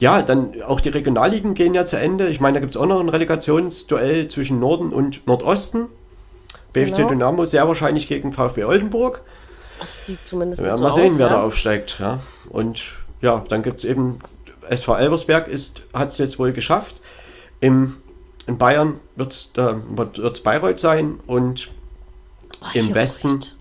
ja, 0.00 0.22
dann 0.22 0.62
auch 0.62 0.80
die 0.80 0.88
Regionalligen 0.88 1.54
gehen 1.54 1.74
ja 1.74 1.84
zu 1.84 1.96
Ende. 1.96 2.28
Ich 2.28 2.40
meine, 2.40 2.54
da 2.54 2.60
gibt 2.60 2.74
es 2.74 2.80
auch 2.80 2.86
noch 2.86 2.98
ein 2.98 3.08
Relegationsduell 3.08 4.26
zwischen 4.28 4.58
Norden 4.58 4.92
und 4.92 5.26
Nordosten. 5.26 5.86
BFC 6.72 6.96
Genau. 6.96 7.08
Dynamo 7.08 7.46
sehr 7.46 7.68
wahrscheinlich 7.68 8.08
gegen 8.08 8.32
VfB 8.32 8.64
Oldenburg. 8.64 9.20
Das 9.78 10.06
sieht 10.06 10.26
zumindest 10.26 10.60
Wir 10.60 10.66
werden 10.66 10.78
so 10.78 10.84
mal 10.84 10.92
sehen, 10.92 11.12
aus, 11.12 11.18
wer 11.18 11.26
ja. 11.26 11.32
da 11.32 11.42
aufsteigt. 11.42 11.96
Ja. 12.00 12.20
Und 12.48 12.82
ja, 13.20 13.44
dann 13.48 13.62
gibt 13.62 13.78
es 13.78 13.84
eben, 13.84 14.18
SV 14.68 14.96
Elversberg 14.96 15.48
hat 15.94 16.08
es 16.08 16.18
jetzt 16.18 16.38
wohl 16.38 16.52
geschafft. 16.52 16.96
Im, 17.60 17.98
in 18.48 18.58
Bayern 18.58 18.98
wird 19.14 19.32
es 19.32 19.52
äh, 19.56 19.74
wird's 19.94 20.40
Bayreuth 20.40 20.80
sein 20.80 21.20
und 21.26 21.68
Ach, 22.60 22.74
im 22.74 22.88
ja, 22.88 22.94
Westen 22.94 23.36
recht. 23.36 23.56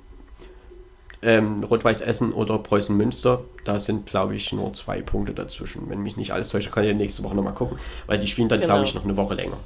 Ähm, 1.22 1.64
Rot-Weiß 1.64 2.01
Essen 2.01 2.31
oder 2.33 2.57
Preußen 2.59 2.95
Münster. 2.95 3.41
Da 3.65 3.80
sind, 3.80 4.06
glaube 4.06 4.35
ich, 4.35 4.51
nur 4.53 4.73
zwei 4.73 5.01
Punkte 5.01 5.33
dazwischen. 5.33 5.89
Wenn 5.89 6.01
mich 6.01 6.17
nicht 6.17 6.31
alles 6.31 6.49
täuscht, 6.49 6.72
kann 6.72 6.83
ich 6.83 6.95
nächste 6.95 7.23
Woche 7.23 7.35
nochmal 7.35 7.53
gucken, 7.53 7.77
weil 8.07 8.19
die 8.19 8.27
spielen 8.27 8.49
dann, 8.49 8.61
Genau. 8.61 8.75
glaube 8.75 8.88
ich, 8.88 8.95
noch 8.95 9.03
eine 9.03 9.17
Woche 9.17 9.35
länger. 9.35 9.57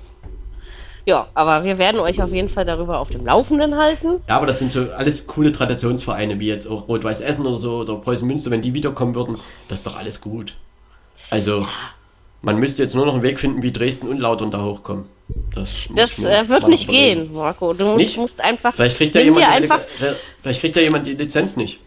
Ja, 1.06 1.28
aber 1.34 1.66
wir 1.66 1.78
werden 1.78 2.00
euch 2.00 2.22
auf 2.24 2.32
jeden 2.32 2.48
Fall 2.48 2.64
darüber 2.64 3.00
auf 3.00 3.10
dem 3.10 3.26
Laufenden 3.26 3.76
halten. 3.76 4.22
Ja, 4.30 4.38
aber 4.38 4.46
das 4.46 4.60
sind 4.60 4.72
so 4.72 4.90
alles 4.92 5.28
coole 5.28 5.52
Traditionsvereine, 5.52 6.40
wie 6.40 6.48
jetzt 6.48 6.66
auch 6.66 6.88
Rot-Weiß 6.88 7.20
Essen 7.20 7.46
oder 7.46 7.58
so 7.58 7.80
oder 7.80 7.96
Preußen 7.96 8.26
Münster, 8.26 8.52
wenn 8.52 8.62
die 8.62 8.74
wiederkommen 8.74 9.14
würden, 9.14 9.38
das 9.68 9.80
ist 9.80 9.88
doch 9.88 9.98
alles 9.98 10.22
gut. 10.22 10.56
Also, 11.30 11.68
man 12.42 12.58
müsste 12.58 12.84
jetzt 12.84 12.96
nur 12.96 13.06
noch 13.06 13.16
einen 13.16 13.24
Weg 13.24 13.40
finden, 13.40 13.62
wie 13.64 13.74
Dresden 13.74 14.08
und 14.08 14.18
Lautern 14.20 14.50
da 14.50 14.64
hochkommen. 14.64 15.06
Das, 15.56 15.70
Das 15.96 16.20
äh, 16.20 16.50
wird 16.50 16.68
nicht 16.68 16.86
überlegen. 16.86 17.26
gehen, 17.26 17.34
Marco. 17.34 17.74
Du 17.74 17.86
musst, 17.86 17.98
Nicht? 17.98 18.18
musst 18.18 18.42
einfach. 18.42 18.74
Vielleicht 18.74 18.98
kriegt, 18.98 19.16
ja 19.16 19.22
jemand 19.22 19.48
einfach. 19.48 19.80
Relega- 20.00 20.16
vielleicht 20.42 20.62
kriegt 20.62 20.76
ja 20.76 20.82
jemand 20.82 21.06
die 21.08 21.14
Lizenz 21.14 21.56
nicht. 21.56 21.80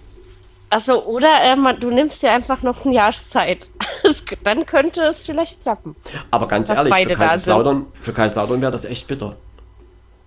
Achso, 0.71 0.99
oder 1.05 1.29
äh, 1.43 1.57
man, 1.57 1.79
du 1.81 1.91
nimmst 1.91 2.23
dir 2.23 2.33
einfach 2.33 2.63
noch 2.63 2.85
ein 2.85 2.93
Jahr 2.93 3.13
Zeit. 3.13 3.67
Dann 4.45 4.67
könnte 4.67 5.03
es 5.03 5.27
vielleicht 5.27 5.63
klappen. 5.63 5.95
Aber 6.31 6.49
ganz 6.49 6.69
ehrlich, 6.71 6.93
für 6.95 7.15
Kaiserslautern, 7.15 7.87
für 8.03 8.13
Kaiserslautern 8.13 8.61
wäre 8.61 8.73
das 8.73 8.85
echt 8.85 9.07
bitter. 9.07 9.37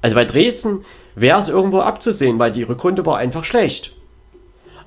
Also 0.01 0.15
bei 0.15 0.23
Dresden 0.25 0.85
wäre 1.15 1.39
es 1.39 1.49
irgendwo 1.49 1.79
abzusehen, 1.79 2.39
weil 2.39 2.51
die 2.53 2.63
Rückrunde 2.63 3.05
war 3.05 3.17
einfach 3.17 3.43
schlecht. 3.43 3.91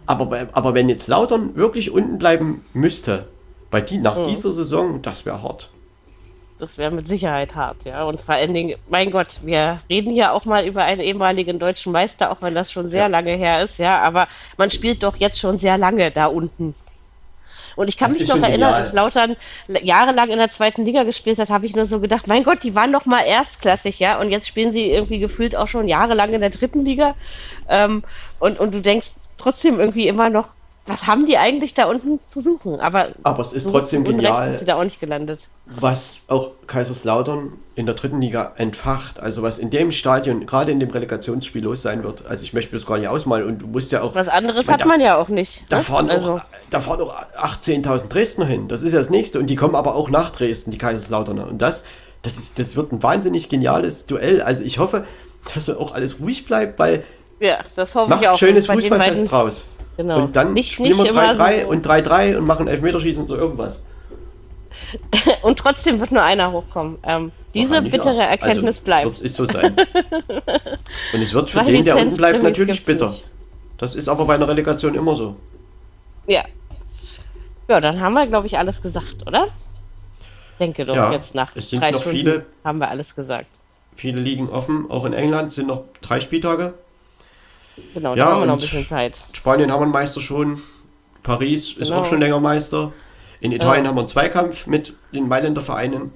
Aber, 0.06 0.48
aber 0.52 0.74
wenn 0.74 0.88
jetzt 0.88 1.06
Lautern 1.06 1.54
wirklich 1.54 1.90
unten 1.90 2.18
bleiben 2.18 2.64
müsste, 2.72 3.26
bei 3.70 3.80
die, 3.80 3.98
nach 3.98 4.18
Mhm. 4.18 4.28
dieser 4.28 4.52
Saison, 4.52 5.00
das 5.02 5.24
wäre 5.26 5.42
hart. 5.42 5.68
Das 6.62 6.78
wäre 6.78 6.92
mit 6.92 7.08
Sicherheit 7.08 7.56
hart, 7.56 7.84
ja. 7.86 8.04
Und 8.04 8.22
vor 8.22 8.36
allen 8.36 8.54
Dingen, 8.54 8.76
mein 8.88 9.10
Gott, 9.10 9.38
wir 9.42 9.80
reden 9.90 10.12
hier 10.12 10.32
auch 10.32 10.44
mal 10.44 10.64
über 10.64 10.84
einen 10.84 11.00
ehemaligen 11.00 11.58
deutschen 11.58 11.90
Meister, 11.90 12.30
auch 12.30 12.40
wenn 12.40 12.54
das 12.54 12.70
schon 12.70 12.88
sehr 12.92 13.00
Ja. 13.00 13.06
lange 13.08 13.32
her 13.32 13.64
ist, 13.64 13.80
ja. 13.80 14.00
Aber 14.00 14.28
man 14.58 14.70
spielt 14.70 15.02
doch 15.02 15.16
jetzt 15.16 15.40
schon 15.40 15.58
sehr 15.58 15.76
lange 15.76 16.12
da 16.12 16.26
unten. 16.26 16.76
Und 17.74 17.88
ich 17.88 17.98
kann 17.98 18.10
Das 18.12 18.20
mich 18.20 18.28
noch 18.28 18.40
erinnern, 18.40 18.74
als 18.74 18.92
Lautern 18.92 19.34
jahrelang 19.66 20.30
in 20.30 20.38
der 20.38 20.52
zweiten 20.52 20.84
Liga 20.84 21.02
gespielt 21.02 21.38
hat, 21.38 21.50
habe 21.50 21.66
ich 21.66 21.74
nur 21.74 21.86
so 21.86 21.98
gedacht, 21.98 22.28
mein 22.28 22.44
Gott, 22.44 22.62
die 22.62 22.76
waren 22.76 22.92
doch 22.92 23.06
mal 23.06 23.22
erstklassig, 23.22 23.98
ja, 23.98 24.20
und 24.20 24.30
jetzt 24.30 24.46
spielen 24.46 24.72
sie 24.72 24.88
irgendwie 24.88 25.18
gefühlt 25.18 25.56
auch 25.56 25.66
schon 25.66 25.88
jahrelang 25.88 26.32
in 26.32 26.42
der 26.42 26.50
dritten 26.50 26.84
Liga. 26.84 27.16
Ähm, 27.68 28.04
und, 28.38 28.60
und 28.60 28.72
du 28.72 28.80
denkst 28.80 29.08
trotzdem 29.36 29.80
irgendwie 29.80 30.06
immer 30.06 30.30
noch, 30.30 30.46
was 30.86 31.06
haben 31.06 31.26
die 31.26 31.38
eigentlich 31.38 31.74
da 31.74 31.84
unten 31.86 32.18
zu 32.32 32.42
suchen? 32.42 32.80
Aber, 32.80 33.06
Aber 33.22 33.42
es 33.42 33.52
ist 33.52 33.70
trotzdem 33.70 34.02
genial. 34.02 34.50
sind 34.50 34.60
sie 34.60 34.66
da 34.66 34.76
auch 34.76 34.82
nicht 34.82 34.98
gelandet. 34.98 35.48
was 35.66 36.16
auch 36.26 36.50
Kaiserslautern 36.66 37.52
in 37.76 37.86
der 37.86 37.94
dritten 37.94 38.20
Liga 38.20 38.52
entfacht. 38.56 39.20
Also 39.20 39.42
was 39.42 39.58
in 39.58 39.70
dem 39.70 39.92
Stadion, 39.92 40.44
gerade 40.44 40.72
in 40.72 40.80
dem 40.80 40.90
Relegationsspiel 40.90 41.62
los 41.62 41.82
sein 41.82 42.02
wird. 42.02 42.26
Also 42.26 42.42
ich 42.42 42.52
möchte 42.52 42.74
mir 42.74 42.80
das 42.80 42.86
gar 42.86 42.98
nicht 42.98 43.06
ausmalen 43.06 43.46
und 43.46 43.58
du 43.60 43.68
musst 43.68 43.92
ja 43.92 44.02
auch. 44.02 44.16
Was 44.16 44.26
anderes 44.26 44.62
Ich 44.62 44.66
meine, 44.66 44.82
hat 44.82 44.88
man 44.88 45.00
ja 45.00 45.16
auch 45.18 45.28
nicht. 45.28 45.70
Da 45.70 45.76
ne? 45.76 45.82
fahren, 45.84 46.10
also, 46.10 46.34
auch, 46.34 46.40
da 46.70 46.80
fahren 46.80 47.00
auch 47.00 47.14
18.000 47.38 48.08
Dresdner 48.08 48.46
hin. 48.46 48.66
Das 48.66 48.82
ist 48.82 48.92
ja 48.92 48.98
das 48.98 49.10
nächste. 49.10 49.38
Und 49.38 49.46
die 49.46 49.56
kommen 49.56 49.76
aber 49.76 49.94
auch 49.94 50.10
nach 50.10 50.32
Dresden, 50.32 50.72
die 50.72 50.78
Kaiserslauterner. 50.78 51.46
Und 51.46 51.58
das, 51.62 51.84
das, 52.22 52.36
ist, 52.36 52.58
das 52.58 52.74
wird 52.74 52.90
ein 52.90 53.04
wahnsinnig 53.04 53.48
geniales 53.48 54.06
Duell. 54.06 54.42
Also 54.42 54.64
ich 54.64 54.80
hoffe, 54.80 55.06
dass 55.54 55.70
auch 55.70 55.94
alles 55.94 56.18
ruhig 56.18 56.44
bleibt, 56.44 56.80
weil 56.80 57.04
ja, 57.42 57.58
das 57.74 57.94
hoffe 57.96 58.04
ich 58.04 58.20
macht 58.20 58.26
auch. 58.28 58.36
schönes 58.36 58.66
Fußballfest 58.66 59.30
draus. 59.30 59.64
Genau. 60.02 60.24
Und 60.24 60.34
dann 60.34 60.52
nicht, 60.52 60.72
spielen 60.72 60.88
nicht 60.88 61.04
wir 61.04 61.10
immer 61.10 61.30
3-3 61.30 61.62
so- 61.62 61.68
und 61.68 61.86
3-3 61.86 62.36
und 62.38 62.44
machen 62.44 62.66
Elfmeterschießen 62.66 63.22
oder 63.22 63.36
irgendwas. 63.36 63.84
und 65.42 65.58
trotzdem 65.60 66.00
wird 66.00 66.10
nur 66.10 66.22
einer 66.22 66.50
hochkommen. 66.50 66.98
Ähm, 67.04 67.30
diese 67.54 67.80
bittere 67.82 68.16
ja. 68.16 68.24
Erkenntnis 68.24 68.78
also, 68.78 68.84
bleibt. 68.84 69.06
Wird, 69.06 69.20
ist 69.20 69.36
so 69.36 69.46
sein. 69.46 69.76
und 71.12 71.22
es 71.22 71.32
wird 71.32 71.50
für 71.50 71.62
Zwei 71.62 71.70
den, 71.70 71.84
der 71.84 71.96
unten 71.98 72.16
bleibt, 72.16 72.42
natürlich 72.42 72.84
bitter. 72.84 73.10
nicht. 73.10 73.28
Das 73.78 73.94
ist 73.94 74.08
aber 74.08 74.24
bei 74.24 74.34
einer 74.34 74.48
Relegation 74.48 74.96
immer 74.96 75.14
so. 75.14 75.36
Ja. 76.26 76.44
Ja, 77.68 77.80
dann 77.80 78.00
haben 78.00 78.14
wir, 78.14 78.26
glaube 78.26 78.48
ich, 78.48 78.58
alles 78.58 78.82
gesagt, 78.82 79.24
oder? 79.24 79.48
Denke 80.58 80.84
doch, 80.84 80.96
Ja, 80.96 81.12
jetzt 81.12 81.32
nach 81.32 81.54
es 81.54 81.70
sind 81.70 81.80
drei 81.80 81.92
noch 81.92 82.00
Stunden 82.00 82.18
viele- 82.18 82.46
haben 82.64 82.78
wir 82.78 82.88
alles 82.88 83.14
gesagt. 83.14 83.46
Viele 83.94 84.20
liegen 84.20 84.48
offen, 84.48 84.90
auch 84.90 85.04
in 85.04 85.12
England 85.12 85.52
sind 85.52 85.68
noch 85.68 85.84
drei 86.00 86.18
Spieltage. 86.18 86.74
Genau, 87.94 88.10
Ja, 88.14 88.24
da 88.26 88.30
haben 88.32 88.40
wir 88.42 88.46
noch 88.46 88.54
ein 88.54 88.58
bisschen 88.58 88.88
Zeit. 88.88 89.24
Spanien 89.32 89.70
haben 89.72 89.80
wir 89.80 89.84
einen 89.84 89.92
Meister 89.92 90.20
schon. 90.20 90.60
Paris 91.22 91.70
ist 91.76 91.88
Genau. 91.88 92.00
auch 92.00 92.04
schon 92.04 92.20
länger 92.20 92.40
Meister. 92.40 92.92
In 93.40 93.52
Italien 93.52 93.84
Ja. 93.84 93.88
haben 93.88 93.96
wir 93.96 94.00
einen 94.02 94.08
Zweikampf 94.08 94.66
mit 94.66 94.94
den 95.12 95.28
Mailänder 95.28 95.62
Vereinen. 95.62 96.12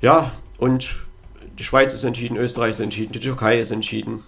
Ja, 0.00 0.32
und 0.58 0.94
die 1.58 1.64
Schweiz 1.64 1.92
ist 1.94 2.04
entschieden, 2.04 2.36
Österreich 2.36 2.70
ist 2.70 2.80
entschieden, 2.80 3.12
die 3.12 3.20
Türkei 3.20 3.58
ist 3.60 3.70
entschieden. 3.70 4.24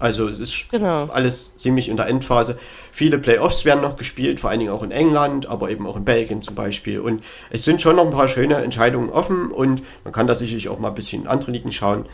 Also 0.00 0.26
es 0.26 0.40
ist 0.40 0.68
Genau. 0.70 1.06
alles 1.06 1.56
ziemlich 1.58 1.88
in 1.88 1.96
der 1.96 2.08
Endphase. 2.08 2.58
Viele 2.90 3.18
Playoffs 3.18 3.64
werden 3.64 3.82
noch 3.82 3.96
gespielt, 3.96 4.40
vor 4.40 4.50
allen 4.50 4.58
Dingen 4.58 4.72
auch 4.72 4.82
in 4.82 4.90
England, 4.90 5.46
aber 5.46 5.70
eben 5.70 5.86
auch 5.86 5.96
in 5.96 6.04
Belgien 6.04 6.42
zum 6.42 6.56
Beispiel. 6.56 6.98
Und 6.98 7.22
es 7.50 7.62
sind 7.64 7.80
schon 7.80 7.94
noch 7.96 8.04
ein 8.06 8.10
paar 8.10 8.26
schöne 8.26 8.56
Entscheidungen 8.56 9.10
offen 9.10 9.52
und 9.52 9.82
man 10.02 10.12
kann 10.12 10.26
da 10.26 10.34
sicherlich 10.34 10.68
auch 10.68 10.80
mal 10.80 10.88
ein 10.88 10.94
bisschen 10.96 11.22
in 11.22 11.28
andere 11.28 11.52
Ligen 11.52 11.70
schauen. 11.70 12.06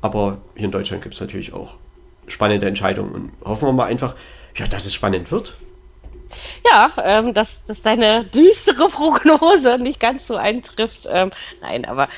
Aber 0.00 0.38
hier 0.54 0.66
in 0.66 0.70
Deutschland 0.70 1.02
gibt 1.02 1.16
es 1.16 1.20
natürlich 1.20 1.52
auch 1.52 1.74
spannende 2.32 2.66
Entscheidungen 2.66 3.12
und 3.14 3.32
hoffen 3.44 3.68
wir 3.68 3.72
mal 3.72 3.84
einfach, 3.86 4.14
ja, 4.56 4.66
dass 4.66 4.86
es 4.86 4.94
spannend 4.94 5.30
wird. 5.30 5.56
Ja, 6.70 6.92
ähm, 7.02 7.34
dass, 7.34 7.48
dass 7.66 7.82
deine 7.82 8.24
düstere 8.24 8.88
Prognose 8.88 9.78
nicht 9.78 10.00
ganz 10.00 10.26
so 10.26 10.36
eintrifft. 10.36 11.06
Ähm, 11.10 11.30
nein, 11.60 11.84
aber 11.84 12.08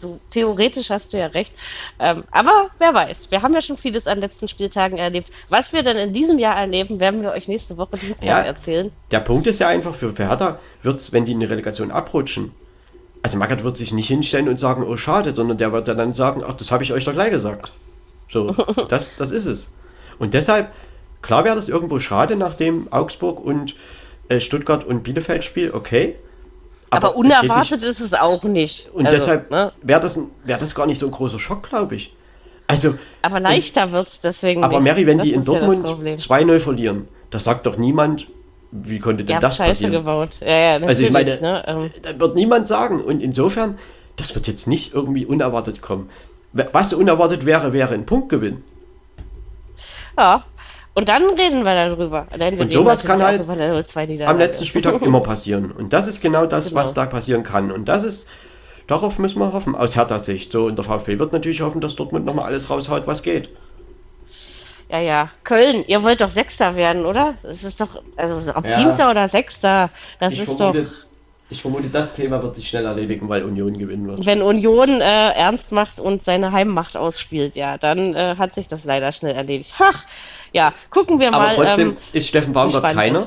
so 0.00 0.18
theoretisch 0.30 0.90
hast 0.90 1.12
du 1.12 1.18
ja 1.18 1.26
recht. 1.26 1.54
Ähm, 1.98 2.24
aber 2.30 2.70
wer 2.78 2.94
weiß, 2.94 3.30
wir 3.30 3.42
haben 3.42 3.54
ja 3.54 3.60
schon 3.60 3.76
vieles 3.76 4.06
an 4.06 4.20
letzten 4.20 4.48
Spieltagen 4.48 4.98
erlebt. 4.98 5.30
Was 5.50 5.72
wir 5.72 5.82
denn 5.82 5.98
in 5.98 6.12
diesem 6.12 6.38
Jahr 6.38 6.56
erleben, 6.56 6.98
werden 7.00 7.22
wir 7.22 7.32
euch 7.32 7.48
nächste 7.48 7.76
Woche 7.76 7.98
Dienstag 7.98 8.24
Ja. 8.24 8.40
erzählen. 8.40 8.90
Der 9.10 9.20
Punkt 9.20 9.46
ist 9.46 9.60
ja 9.60 9.68
einfach, 9.68 9.94
für, 9.94 10.12
für 10.12 10.28
Hertha 10.28 10.58
wird 10.82 10.96
es, 10.96 11.12
wenn 11.12 11.24
die 11.24 11.32
in 11.32 11.40
die 11.40 11.46
Relegation 11.46 11.90
abrutschen, 11.90 12.52
also 13.22 13.36
Magath 13.36 13.62
wird 13.62 13.76
sich 13.76 13.92
nicht 13.92 14.08
hinstellen 14.08 14.48
und 14.48 14.58
sagen, 14.58 14.82
oh 14.82 14.96
schade, 14.96 15.34
sondern 15.34 15.58
der 15.58 15.72
wird 15.72 15.86
dann 15.88 16.14
sagen, 16.14 16.42
ach, 16.46 16.54
das 16.54 16.70
habe 16.70 16.82
ich 16.82 16.92
euch 16.92 17.04
doch 17.04 17.12
gleich 17.12 17.30
gesagt. 17.30 17.72
So, 18.30 18.52
das, 18.88 19.14
das 19.16 19.30
ist 19.30 19.46
es. 19.46 19.72
Und 20.18 20.34
deshalb, 20.34 20.70
klar 21.22 21.44
wäre 21.44 21.56
das 21.56 21.68
irgendwo 21.68 21.98
schade 21.98 22.36
nach 22.36 22.54
dem 22.54 22.92
Augsburg 22.92 23.40
und 23.44 23.74
äh, 24.28 24.40
Stuttgart 24.40 24.84
und 24.84 25.02
Bielefeld 25.02 25.44
Spiel, 25.44 25.72
okay. 25.72 26.16
Aber, 26.90 27.08
nicht- 27.08 27.16
unerwartet 27.16 27.82
ist 27.84 28.00
es 28.00 28.14
auch 28.14 28.42
nicht. 28.42 28.90
Und 28.92 29.06
Also, 29.06 29.16
deshalb 29.18 29.50
Ne? 29.50 29.72
wäre 29.82 30.00
das, 30.00 30.18
wär 30.44 30.58
das 30.58 30.74
gar 30.74 30.86
nicht 30.86 30.98
so 30.98 31.06
ein 31.06 31.12
großer 31.12 31.38
Schock, 31.38 31.68
glaube 31.68 31.94
ich. 31.96 32.14
Also, 32.66 32.94
Aber 33.22 33.40
leichter 33.40 33.90
wird 33.92 34.08
es 34.12 34.20
deswegen 34.20 34.62
aber 34.62 34.76
nicht. 34.78 34.84
Mary, 34.84 35.06
wenn 35.06 35.18
Das 35.18 35.24
die 35.24 35.32
in 35.32 35.40
ja 35.40 35.44
das 35.44 35.54
Dortmund 35.60 35.84
Problem. 35.84 36.16
2-0 36.16 36.60
verlieren, 36.60 37.08
da 37.30 37.38
sagt 37.40 37.66
doch 37.66 37.76
niemand, 37.76 38.26
wie 38.72 39.00
konnte 39.00 39.24
denn 39.24 39.34
habt 39.36 39.44
das 39.44 39.56
Scheiße 39.56 39.70
passieren? 39.84 39.92
gebaut. 39.92 40.30
Ja, 40.40 40.46
ja, 40.48 40.72
natürlich. 40.78 40.88
Also 40.88 41.02
ich 41.06 41.10
meine, 41.12 41.40
ne? 41.40 41.64
ähm, 41.66 41.90
da 42.02 42.18
wird 42.20 42.36
niemand 42.36 42.68
sagen. 42.68 43.02
Und 43.02 43.20
insofern, 43.20 43.78
das 44.16 44.34
wird 44.36 44.46
jetzt 44.46 44.68
nicht 44.68 44.94
irgendwie 44.94 45.26
unerwartet 45.26 45.82
kommen. 45.82 46.10
Was 46.52 46.92
unerwartet 46.92 47.46
wäre, 47.46 47.72
wäre 47.72 47.94
ein 47.94 48.06
Punktgewinn. 48.06 48.62
ja. 50.18 50.44
Und 50.92 51.08
dann 51.08 51.30
reden 51.30 51.64
wir 51.64 51.74
darüber. 51.88 52.26
Dann 52.36 52.58
Und 52.58 52.72
sowas 52.72 53.04
kann 53.04 53.22
halt 53.22 53.40
auch 53.40 53.44
über 53.44 53.52
eine 53.52 53.86
2 53.86 54.26
Am 54.26 54.38
letzten 54.38 54.66
Spieltag 54.66 55.00
immer 55.02 55.20
passieren. 55.20 55.70
Und 55.70 55.92
das 55.92 56.08
ist 56.08 56.20
genau 56.20 56.46
das, 56.46 56.70
Genau. 56.70 56.80
was 56.80 56.94
da 56.94 57.06
passieren 57.06 57.44
kann. 57.44 57.70
Und 57.70 57.88
das 57.88 58.02
ist, 58.02 58.28
darauf 58.88 59.18
müssen 59.20 59.38
wir 59.38 59.52
hoffen, 59.52 59.76
aus 59.76 59.94
Hertha 59.94 60.18
Sicht. 60.18 60.50
So, 60.50 60.66
und 60.66 60.76
der 60.76 60.84
VfB 60.84 61.20
wird 61.20 61.32
natürlich 61.32 61.60
hoffen, 61.62 61.80
dass 61.80 61.94
Dortmund 61.94 62.26
nochmal 62.26 62.46
alles 62.46 62.68
raushaut, 62.68 63.06
was 63.06 63.22
geht. 63.22 63.50
Ja, 64.90 64.98
ja. 64.98 65.30
Köln, 65.44 65.84
ihr 65.86 66.02
wollt 66.02 66.20
doch 66.20 66.30
Sechster 66.30 66.74
werden, 66.74 67.06
oder? 67.06 67.34
Das 67.44 67.62
ist 67.62 67.80
doch, 67.80 68.02
also 68.16 68.52
ob 68.56 68.68
Ja. 68.68 68.78
Siebter 68.78 69.10
oder 69.12 69.28
Sechster, 69.28 69.90
das 70.18 70.32
Ich 70.32 70.40
ist 70.42 70.56
vermute, 70.56 70.82
doch, 70.82 70.90
ich 71.50 71.62
vermute, 71.62 71.88
das 71.88 72.14
Thema 72.14 72.42
wird 72.42 72.54
sich 72.54 72.68
schnell 72.68 72.84
erledigen, 72.86 73.28
weil 73.28 73.42
Union 73.42 73.76
gewinnen 73.78 74.06
wird. 74.06 74.24
wenn 74.26 74.40
Union 74.42 75.00
äh, 75.00 75.30
ernst 75.32 75.72
macht 75.72 75.98
und 76.00 76.24
seine 76.24 76.52
Heimmacht 76.52 76.96
ausspielt, 76.96 77.56
ja, 77.56 77.76
dann 77.78 78.14
äh, 78.14 78.36
hat 78.36 78.54
sich 78.54 78.68
das 78.68 78.84
leider 78.84 79.12
schnell 79.12 79.34
erledigt. 79.34 79.74
Ach, 79.78 80.04
ja, 80.52 80.72
gucken 80.90 81.18
wir 81.20 81.28
Aber 81.28 81.38
mal. 81.46 81.54
trotzdem 81.54 81.90
ähm, 81.90 81.96
ist 82.12 82.28
Steffen 82.28 82.52
Baumgart 82.52 82.92
keiner, 82.92 83.24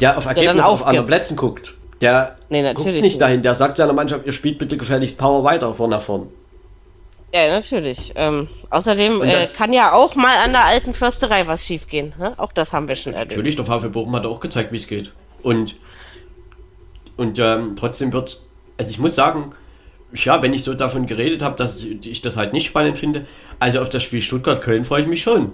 der 0.00 0.18
auf 0.18 0.26
Ergebnis 0.26 0.64
auf 0.64 0.70
aufgibt. 0.72 0.88
anderen 0.88 1.06
Plätzen 1.06 1.36
guckt. 1.36 1.74
Der 2.00 2.36
Nee, 2.50 2.62
guckt 2.74 2.86
nicht 2.86 3.00
nicht. 3.02 3.20
dahin. 3.20 3.42
Der 3.42 3.54
sagt 3.54 3.76
seiner 3.76 3.92
Mannschaft, 3.92 4.26
ihr 4.26 4.32
spielt 4.32 4.58
bitte 4.58 4.76
gefälligst 4.76 5.16
Power 5.18 5.44
weiter, 5.44 5.72
vorne 5.74 5.96
nach 5.96 6.02
vorn. 6.02 6.28
Ja, 7.34 7.48
natürlich. 7.48 8.12
Ähm, 8.14 8.48
außerdem 8.70 9.22
äh, 9.22 9.46
kann 9.56 9.72
ja 9.72 9.92
auch 9.92 10.14
mal 10.14 10.36
an 10.44 10.52
der 10.52 10.66
alten 10.66 10.94
Försterei 10.94 11.46
was 11.46 11.64
schiefgehen. 11.64 12.12
Ne? 12.18 12.34
Auch 12.36 12.52
das 12.52 12.72
haben 12.72 12.86
wir 12.88 12.96
schon 12.96 13.14
erlebt. 13.14 13.32
Natürlich, 13.32 13.56
der 13.56 13.64
VfB 13.64 13.88
Bochum 13.88 14.14
hat 14.16 14.26
auch 14.26 14.40
gezeigt, 14.40 14.72
wie 14.72 14.76
es 14.76 14.86
geht. 14.86 15.10
Und, 15.42 15.76
und 17.16 17.38
ähm, 17.38 17.74
trotzdem 17.76 18.12
wird, 18.12 18.40
also 18.78 18.90
ich 18.90 18.98
muss 18.98 19.14
sagen, 19.14 19.52
ja, 20.14 20.40
wenn 20.42 20.52
ich 20.54 20.62
so 20.64 20.74
davon 20.74 21.06
geredet 21.06 21.42
habe, 21.42 21.56
dass 21.56 21.80
ich 21.82 22.22
das 22.22 22.36
halt 22.36 22.52
nicht 22.52 22.66
spannend 22.66 22.98
finde, 22.98 23.26
also 23.58 23.80
auf 23.80 23.88
das 23.88 24.02
Spiel 24.02 24.20
Stuttgart-Köln 24.22 24.84
freue 24.84 25.02
ich 25.02 25.08
mich 25.08 25.22
schon. 25.22 25.52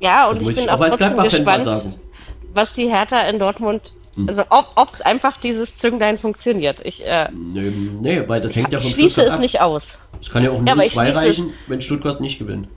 Ja, 0.00 0.28
und 0.28 0.40
Das 0.40 0.48
ich 0.48 0.54
bin 0.54 0.64
ich 0.64 0.70
auch 0.70 0.80
auch 0.80 0.88
trotzdem 0.88 1.16
gespannt, 1.18 1.64
sagen. 1.64 1.94
was 2.54 2.72
die 2.72 2.88
Hertha 2.88 3.20
in 3.28 3.38
Dortmund, 3.38 3.92
Hm. 4.16 4.28
also 4.28 4.42
ob, 4.50 4.72
ob 4.76 4.92
einfach 5.04 5.36
dieses 5.38 5.68
Zünglein 5.78 6.18
funktioniert. 6.18 6.80
Ich, 6.84 7.06
äh, 7.06 7.28
Nee, 7.32 7.70
nee, 8.00 8.22
weil 8.26 8.40
das 8.40 8.56
hängt 8.56 8.72
ja 8.72 8.78
ich 8.78 8.84
vom 8.84 8.92
schließe 8.92 9.08
Stuttgart 9.10 9.28
es 9.28 9.34
ab. 9.34 9.40
nicht 9.40 9.60
aus. 9.60 9.82
Es 10.20 10.30
kann 10.30 10.42
ja 10.42 10.50
auch 10.50 10.64
Ja, 10.66 10.72
aber 10.72 10.82
0-2 10.82 10.84
ich 10.86 10.92
schließe 10.92 11.08
es- 11.10 11.16
reichen, 11.16 11.52
wenn 11.68 11.80
Stuttgart 11.80 12.20
nicht 12.20 12.38
gewinnt. 12.38 12.68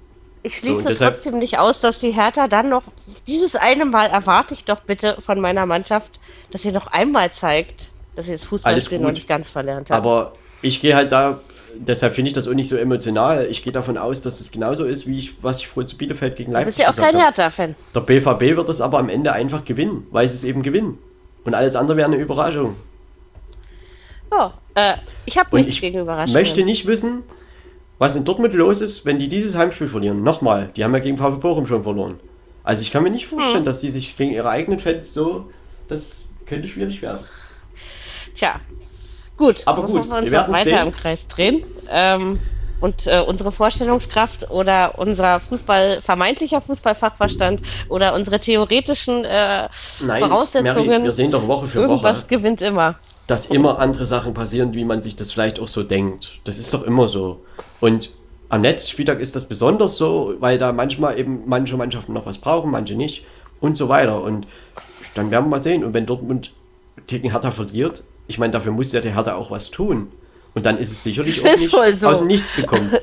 Ich 0.46 0.60
So, 0.60 0.66
schließe 0.68 0.80
und 0.80 0.90
deshalb- 0.90 1.16
trotzdem 1.22 1.40
nicht 1.40 1.58
aus, 1.58 1.80
dass 1.80 2.00
die 2.00 2.12
Hertha 2.12 2.48
dann 2.48 2.70
noch, 2.70 2.84
dieses 3.28 3.56
eine 3.56 3.86
Mal 3.86 4.08
erwarte 4.08 4.54
ich 4.54 4.66
doch 4.66 4.82
bitte 4.82 5.18
von 5.26 5.40
meiner 5.40 5.66
Mannschaft, 5.66 6.20
dass 6.52 6.62
sie 6.64 6.72
noch 6.72 6.88
einmal 6.88 7.32
zeigt, 7.32 7.92
dass 8.16 8.26
sie 8.26 8.34
das 8.34 8.44
Fußballspiel 8.46 9.00
noch 9.00 9.12
nicht 9.12 9.28
ganz 9.28 9.50
verlernt 9.50 9.90
hat. 9.90 9.98
Aber 9.98 10.34
ich 10.62 10.82
gehe 10.82 10.96
halt 10.96 11.12
da, 11.14 11.40
deshalb 11.76 12.14
finde 12.16 12.28
ich 12.30 12.34
das 12.34 12.48
auch 12.48 12.54
nicht 12.54 12.68
so 12.70 12.76
emotional. 12.76 13.48
Ich 13.50 13.64
gehe 13.64 13.72
davon 13.74 13.98
aus, 13.98 14.22
dass 14.22 14.40
es 14.42 14.52
genauso 14.52 14.84
ist, 14.86 15.08
wie 15.08 15.18
ich, 15.18 15.42
was 15.42 15.60
ich 15.60 15.68
vorhin 15.70 15.88
zu 15.88 15.98
Bielefeld 15.98 16.36
gegen 16.36 16.52
du 16.52 16.58
bist 16.58 16.78
Leipzig 16.78 16.84
ja 16.84 16.88
auch 16.88 16.92
gesagt 16.96 17.12
kein 17.14 17.22
habe. 17.22 17.26
Hertha-Fan. 17.38 17.76
Der 17.96 18.02
BVB 18.02 18.58
wird 18.58 18.70
es 18.70 18.82
aber 18.82 19.00
am 19.00 19.08
Ende 19.10 19.32
einfach 19.34 19.64
gewinnen, 19.64 20.06
weil 20.12 20.28
sie 20.28 20.36
es 20.36 20.44
eben 20.44 20.62
gewinnen. 20.62 21.00
Und 21.46 21.56
alles 21.56 21.76
andere 21.76 21.98
wäre 21.98 22.08
eine 22.08 22.18
Überraschung. 22.18 22.76
Ja, 24.32 24.54
äh, 24.76 24.96
ich 25.26 25.38
habe 25.38 25.56
nichts 25.56 25.76
ich 25.76 25.82
gegen 25.82 26.00
Überraschungen. 26.00 26.34
möchte 26.34 26.64
nicht 26.64 26.86
wissen, 26.86 27.24
was 28.00 28.16
in 28.16 28.26
Dortmund 28.26 28.54
los 28.54 28.82
ist, 28.82 29.06
wenn 29.06 29.20
die 29.20 29.30
dieses 29.30 29.56
Heimspiel 29.56 29.88
verlieren. 29.88 30.24
Nochmal, 30.24 30.70
die 30.76 30.84
haben 30.84 30.94
ja 30.94 31.00
gegen 31.00 31.18
VfB 31.18 31.38
Bochum 31.40 31.66
schon 31.68 31.84
verloren. 31.84 32.20
Also 32.64 32.82
ich 32.82 32.92
kann 32.92 33.04
mir 33.04 33.10
nicht 33.12 33.28
vorstellen, 33.28 33.58
Hm. 33.60 33.66
dass 33.66 33.80
die 33.82 33.90
sich 33.90 34.16
gegen 34.18 34.32
ihre 34.34 34.50
eigenen 34.50 34.80
Fans 34.80 35.14
so, 35.14 35.50
das 35.88 36.26
könnte 36.46 36.68
schwierig 36.68 37.02
werden. 37.02 37.26
Tja, 38.36 38.60
gut. 39.38 39.62
Aber 39.66 39.84
gut, 39.84 39.94
wir 39.94 40.02
uns 40.02 40.10
wir 40.10 40.22
noch 40.22 40.32
werden's 40.32 40.58
weiter 40.58 40.70
sehen. 40.70 40.88
im 40.88 40.92
Kreis 40.94 41.20
drehen. 41.30 41.64
Ähm, 41.90 42.40
und 42.80 43.08
äh, 43.08 43.22
unsere 43.26 43.52
Vorstellungskraft 43.54 44.50
oder 44.52 44.98
unser 45.00 45.40
Fußball, 45.40 46.02
vermeintlicher 46.02 46.60
Fußballfachverstand 46.60 47.62
oder 47.88 48.14
unsere 48.14 48.40
theoretischen 48.40 49.24
äh, 49.24 49.70
Nein, 50.02 50.20
Voraussetzungen, 50.20 50.88
Mary, 50.88 51.04
wir 51.04 51.12
sehen 51.14 51.32
doch 51.32 51.48
Woche 51.48 51.68
für 51.68 51.80
irgendwas 51.82 52.18
Woche, 52.18 52.28
gewinnt 52.28 52.62
immer. 52.62 52.96
dass 53.28 53.46
immer 53.46 53.80
andere 53.80 54.06
Sachen 54.06 54.34
passieren, 54.34 54.74
wie 54.74 54.84
man 54.84 55.02
sich 55.02 55.16
das 55.16 55.32
vielleicht 55.32 55.62
auch 55.62 55.70
so 55.70 55.84
denkt. 55.84 56.34
Das 56.44 56.58
ist 56.58 56.74
doch 56.74 56.84
immer 56.84 57.08
so. 57.08 57.40
Und 57.84 58.12
am 58.48 58.64
letzten 58.64 58.90
Spieltag 58.92 59.20
ist 59.20 59.36
das 59.36 59.45
besonders 59.50 59.98
so, 59.98 60.36
weil 60.40 60.58
da 60.58 60.72
manchmal 60.72 61.20
eben 61.20 61.44
manche 61.48 61.76
Mannschaften 61.76 62.14
noch 62.14 62.26
was 62.26 62.38
brauchen, 62.38 62.72
manche 62.72 62.95
nicht 62.95 63.26
und 63.60 63.78
so 63.78 63.90
weiter. 63.90 64.24
Und 64.24 64.48
dann 65.16 65.32
werden 65.32 65.44
wir 65.48 65.50
mal 65.50 65.62
sehen. 65.62 65.84
Und 65.84 65.94
wenn 65.94 66.06
Dortmund 66.06 66.53
gegen 67.08 67.30
Hertha 67.32 67.52
verliert, 67.52 68.06
ich 68.28 68.40
meine, 68.40 68.53
dafür 68.53 68.72
muss 68.72 68.94
ja 68.94 69.02
der 69.02 69.14
Hertha 69.14 69.36
auch 69.36 69.52
was 69.52 69.70
tun. 69.70 70.14
Und 70.56 70.66
dann 70.66 70.78
ist 70.78 70.94
es 70.94 71.03
sicherlich 71.03 71.42
Das 71.44 71.74
auch 71.74 71.84
nicht 71.84 72.00
so. 72.00 72.08
aus 72.08 72.20
dem 72.20 72.28
Nichts 72.28 72.56
gekommen. 72.56 72.92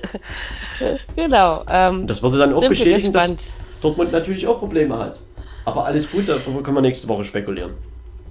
Genau. 1.15 1.63
Ähm, 1.69 2.07
das 2.07 2.23
würde 2.23 2.39
dann 2.39 2.55
auch 2.55 2.67
bestätigen, 2.67 3.13
dass. 3.13 3.53
Dortmund 3.83 4.13
natürlich 4.13 4.47
auch 4.47 4.61
Probleme 4.61 4.97
hat. 4.97 5.21
Aber 5.67 5.85
alles 5.85 6.11
gut, 6.11 6.27
darüber 6.27 6.63
können 6.63 6.79
wir 6.79 6.81
nächste 6.81 7.07
Woche 7.07 7.23
spekulieren. 7.25 7.73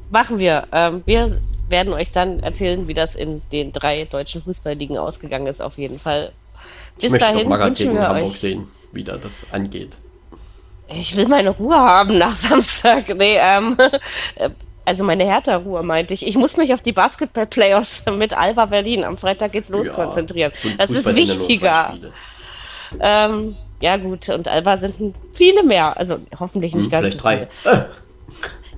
machen 0.09 0.39
wir. 0.39 0.65
Ähm, 0.71 1.03
wir 1.05 1.39
werden 1.69 1.93
euch 1.93 2.11
dann 2.11 2.39
erzählen, 2.41 2.87
wie 2.87 2.93
das 2.93 3.15
in 3.15 3.41
den 3.51 3.71
drei 3.73 4.05
deutschen 4.05 4.41
Fußballligen 4.41 4.97
ausgegangen 4.97 5.47
ist, 5.47 5.61
auf 5.61 5.77
jeden 5.77 5.99
Fall. 5.99 6.31
Ich 6.97 7.09
Bis 7.09 7.11
möchte 7.11 7.33
doch 7.33 7.33
dahin 7.33 7.49
mal 7.49 7.59
wünschen 7.59 7.91
gegen 7.91 7.93
wir 7.95 8.07
Hamburg 8.07 8.31
euch. 8.33 8.39
sehen, 8.39 8.67
wie 8.91 9.03
da 9.03 9.17
das 9.17 9.45
angeht. 9.51 9.91
Ich 10.87 11.15
will 11.15 11.27
meine 11.27 11.51
Ruhe 11.51 11.77
haben 11.77 12.17
nach 12.17 12.35
Samstag. 12.35 13.09
Nee, 13.15 13.37
ähm, 13.39 13.77
äh, 14.35 14.49
also 14.85 15.03
meine 15.03 15.23
Hertha-Ruhe 15.25 15.83
meinte 15.83 16.13
ich. 16.13 16.25
Ich 16.25 16.35
muss 16.35 16.57
mich 16.57 16.73
auf 16.73 16.81
die 16.81 16.91
Basketball-Playoffs 16.91 18.05
mit 18.17 18.33
Alba 18.35 18.65
Berlin 18.65 19.03
am 19.03 19.17
Freitag 19.17 19.51
geht's 19.51 19.69
los 19.69 19.87
konzentrieren. 19.93 20.51
und 20.63 20.79
Das 20.79 20.89
ist 20.89 21.05
ja 21.05 21.15
wichtiger. 21.15 21.97
Ähm, 22.99 23.55
ja 23.81 23.97
gut, 23.97 24.27
und 24.29 24.47
Alba 24.47 24.77
sind 24.79 25.15
viele 25.31 25.63
mehr. 25.63 25.95
Also 25.95 26.19
hoffentlich 26.39 26.73
nicht 26.73 26.85
Hm, 26.85 26.91
ganz 26.91 27.15
vielleicht 27.15 27.19
so 27.19 27.23
drei. 27.23 27.47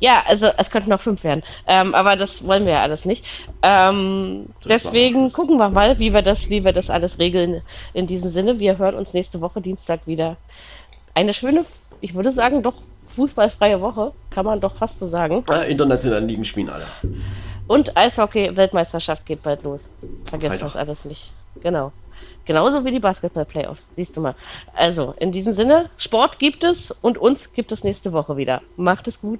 Ja, 0.01 0.23
also 0.25 0.47
es 0.57 0.71
könnten 0.71 0.89
noch 0.89 0.99
fünf 0.99 1.23
werden. 1.23 1.43
Ähm, 1.67 1.93
aber 1.93 2.15
das 2.15 2.45
wollen 2.45 2.65
wir 2.65 2.73
ja 2.73 2.81
alles 2.81 3.05
nicht. 3.05 3.23
Ähm, 3.61 4.47
deswegen 4.65 5.31
gucken 5.31 5.57
wir 5.57 5.69
mal, 5.69 5.99
wie 5.99 6.11
wir 6.11 6.23
das, 6.23 6.49
wie 6.49 6.65
wir 6.65 6.73
das 6.73 6.89
alles 6.89 7.19
regeln. 7.19 7.61
In 7.93 8.07
diesem 8.07 8.30
Sinne, 8.30 8.59
wir 8.59 8.80
hören 8.80 8.95
uns 8.95 9.13
nächste 9.13 9.41
Woche 9.41 9.61
Dienstag 9.61 10.01
wieder. 10.07 10.38
Eine 11.13 11.35
schöne, 11.35 11.63
ich 12.01 12.15
würde 12.15 12.31
sagen, 12.31 12.63
doch 12.63 12.73
fußballfreie 13.15 13.80
Woche, 13.80 14.11
kann 14.31 14.45
man 14.45 14.59
doch 14.59 14.75
fast 14.75 14.97
so 14.97 15.07
sagen. 15.07 15.43
Ah, 15.47 15.61
internationalen 15.61 16.27
Ligen 16.27 16.45
spielen 16.45 16.69
alle. 16.69 16.88
Und 17.67 17.95
Eishockey-Weltmeisterschaft 17.95 19.25
geht 19.27 19.43
bald 19.43 19.61
los. 19.61 19.81
Vergesst 20.25 20.63
das 20.63 20.75
alles 20.75 21.05
nicht. 21.05 21.31
Genau. 21.61 21.91
Genauso 22.45 22.83
wie 22.85 22.91
die 22.91 22.99
Basketball-Playoffs. 22.99 23.88
Siehst 23.95 24.17
du 24.17 24.21
mal. 24.21 24.33
Also, 24.73 25.13
in 25.19 25.31
diesem 25.31 25.55
Sinne, 25.55 25.91
Sport 25.97 26.39
gibt 26.39 26.63
es 26.63 26.89
und 26.89 27.19
uns 27.19 27.53
gibt 27.53 27.71
es 27.71 27.83
nächste 27.83 28.13
Woche 28.13 28.35
wieder. 28.35 28.61
Macht 28.77 29.07
es 29.07 29.21
gut. 29.21 29.39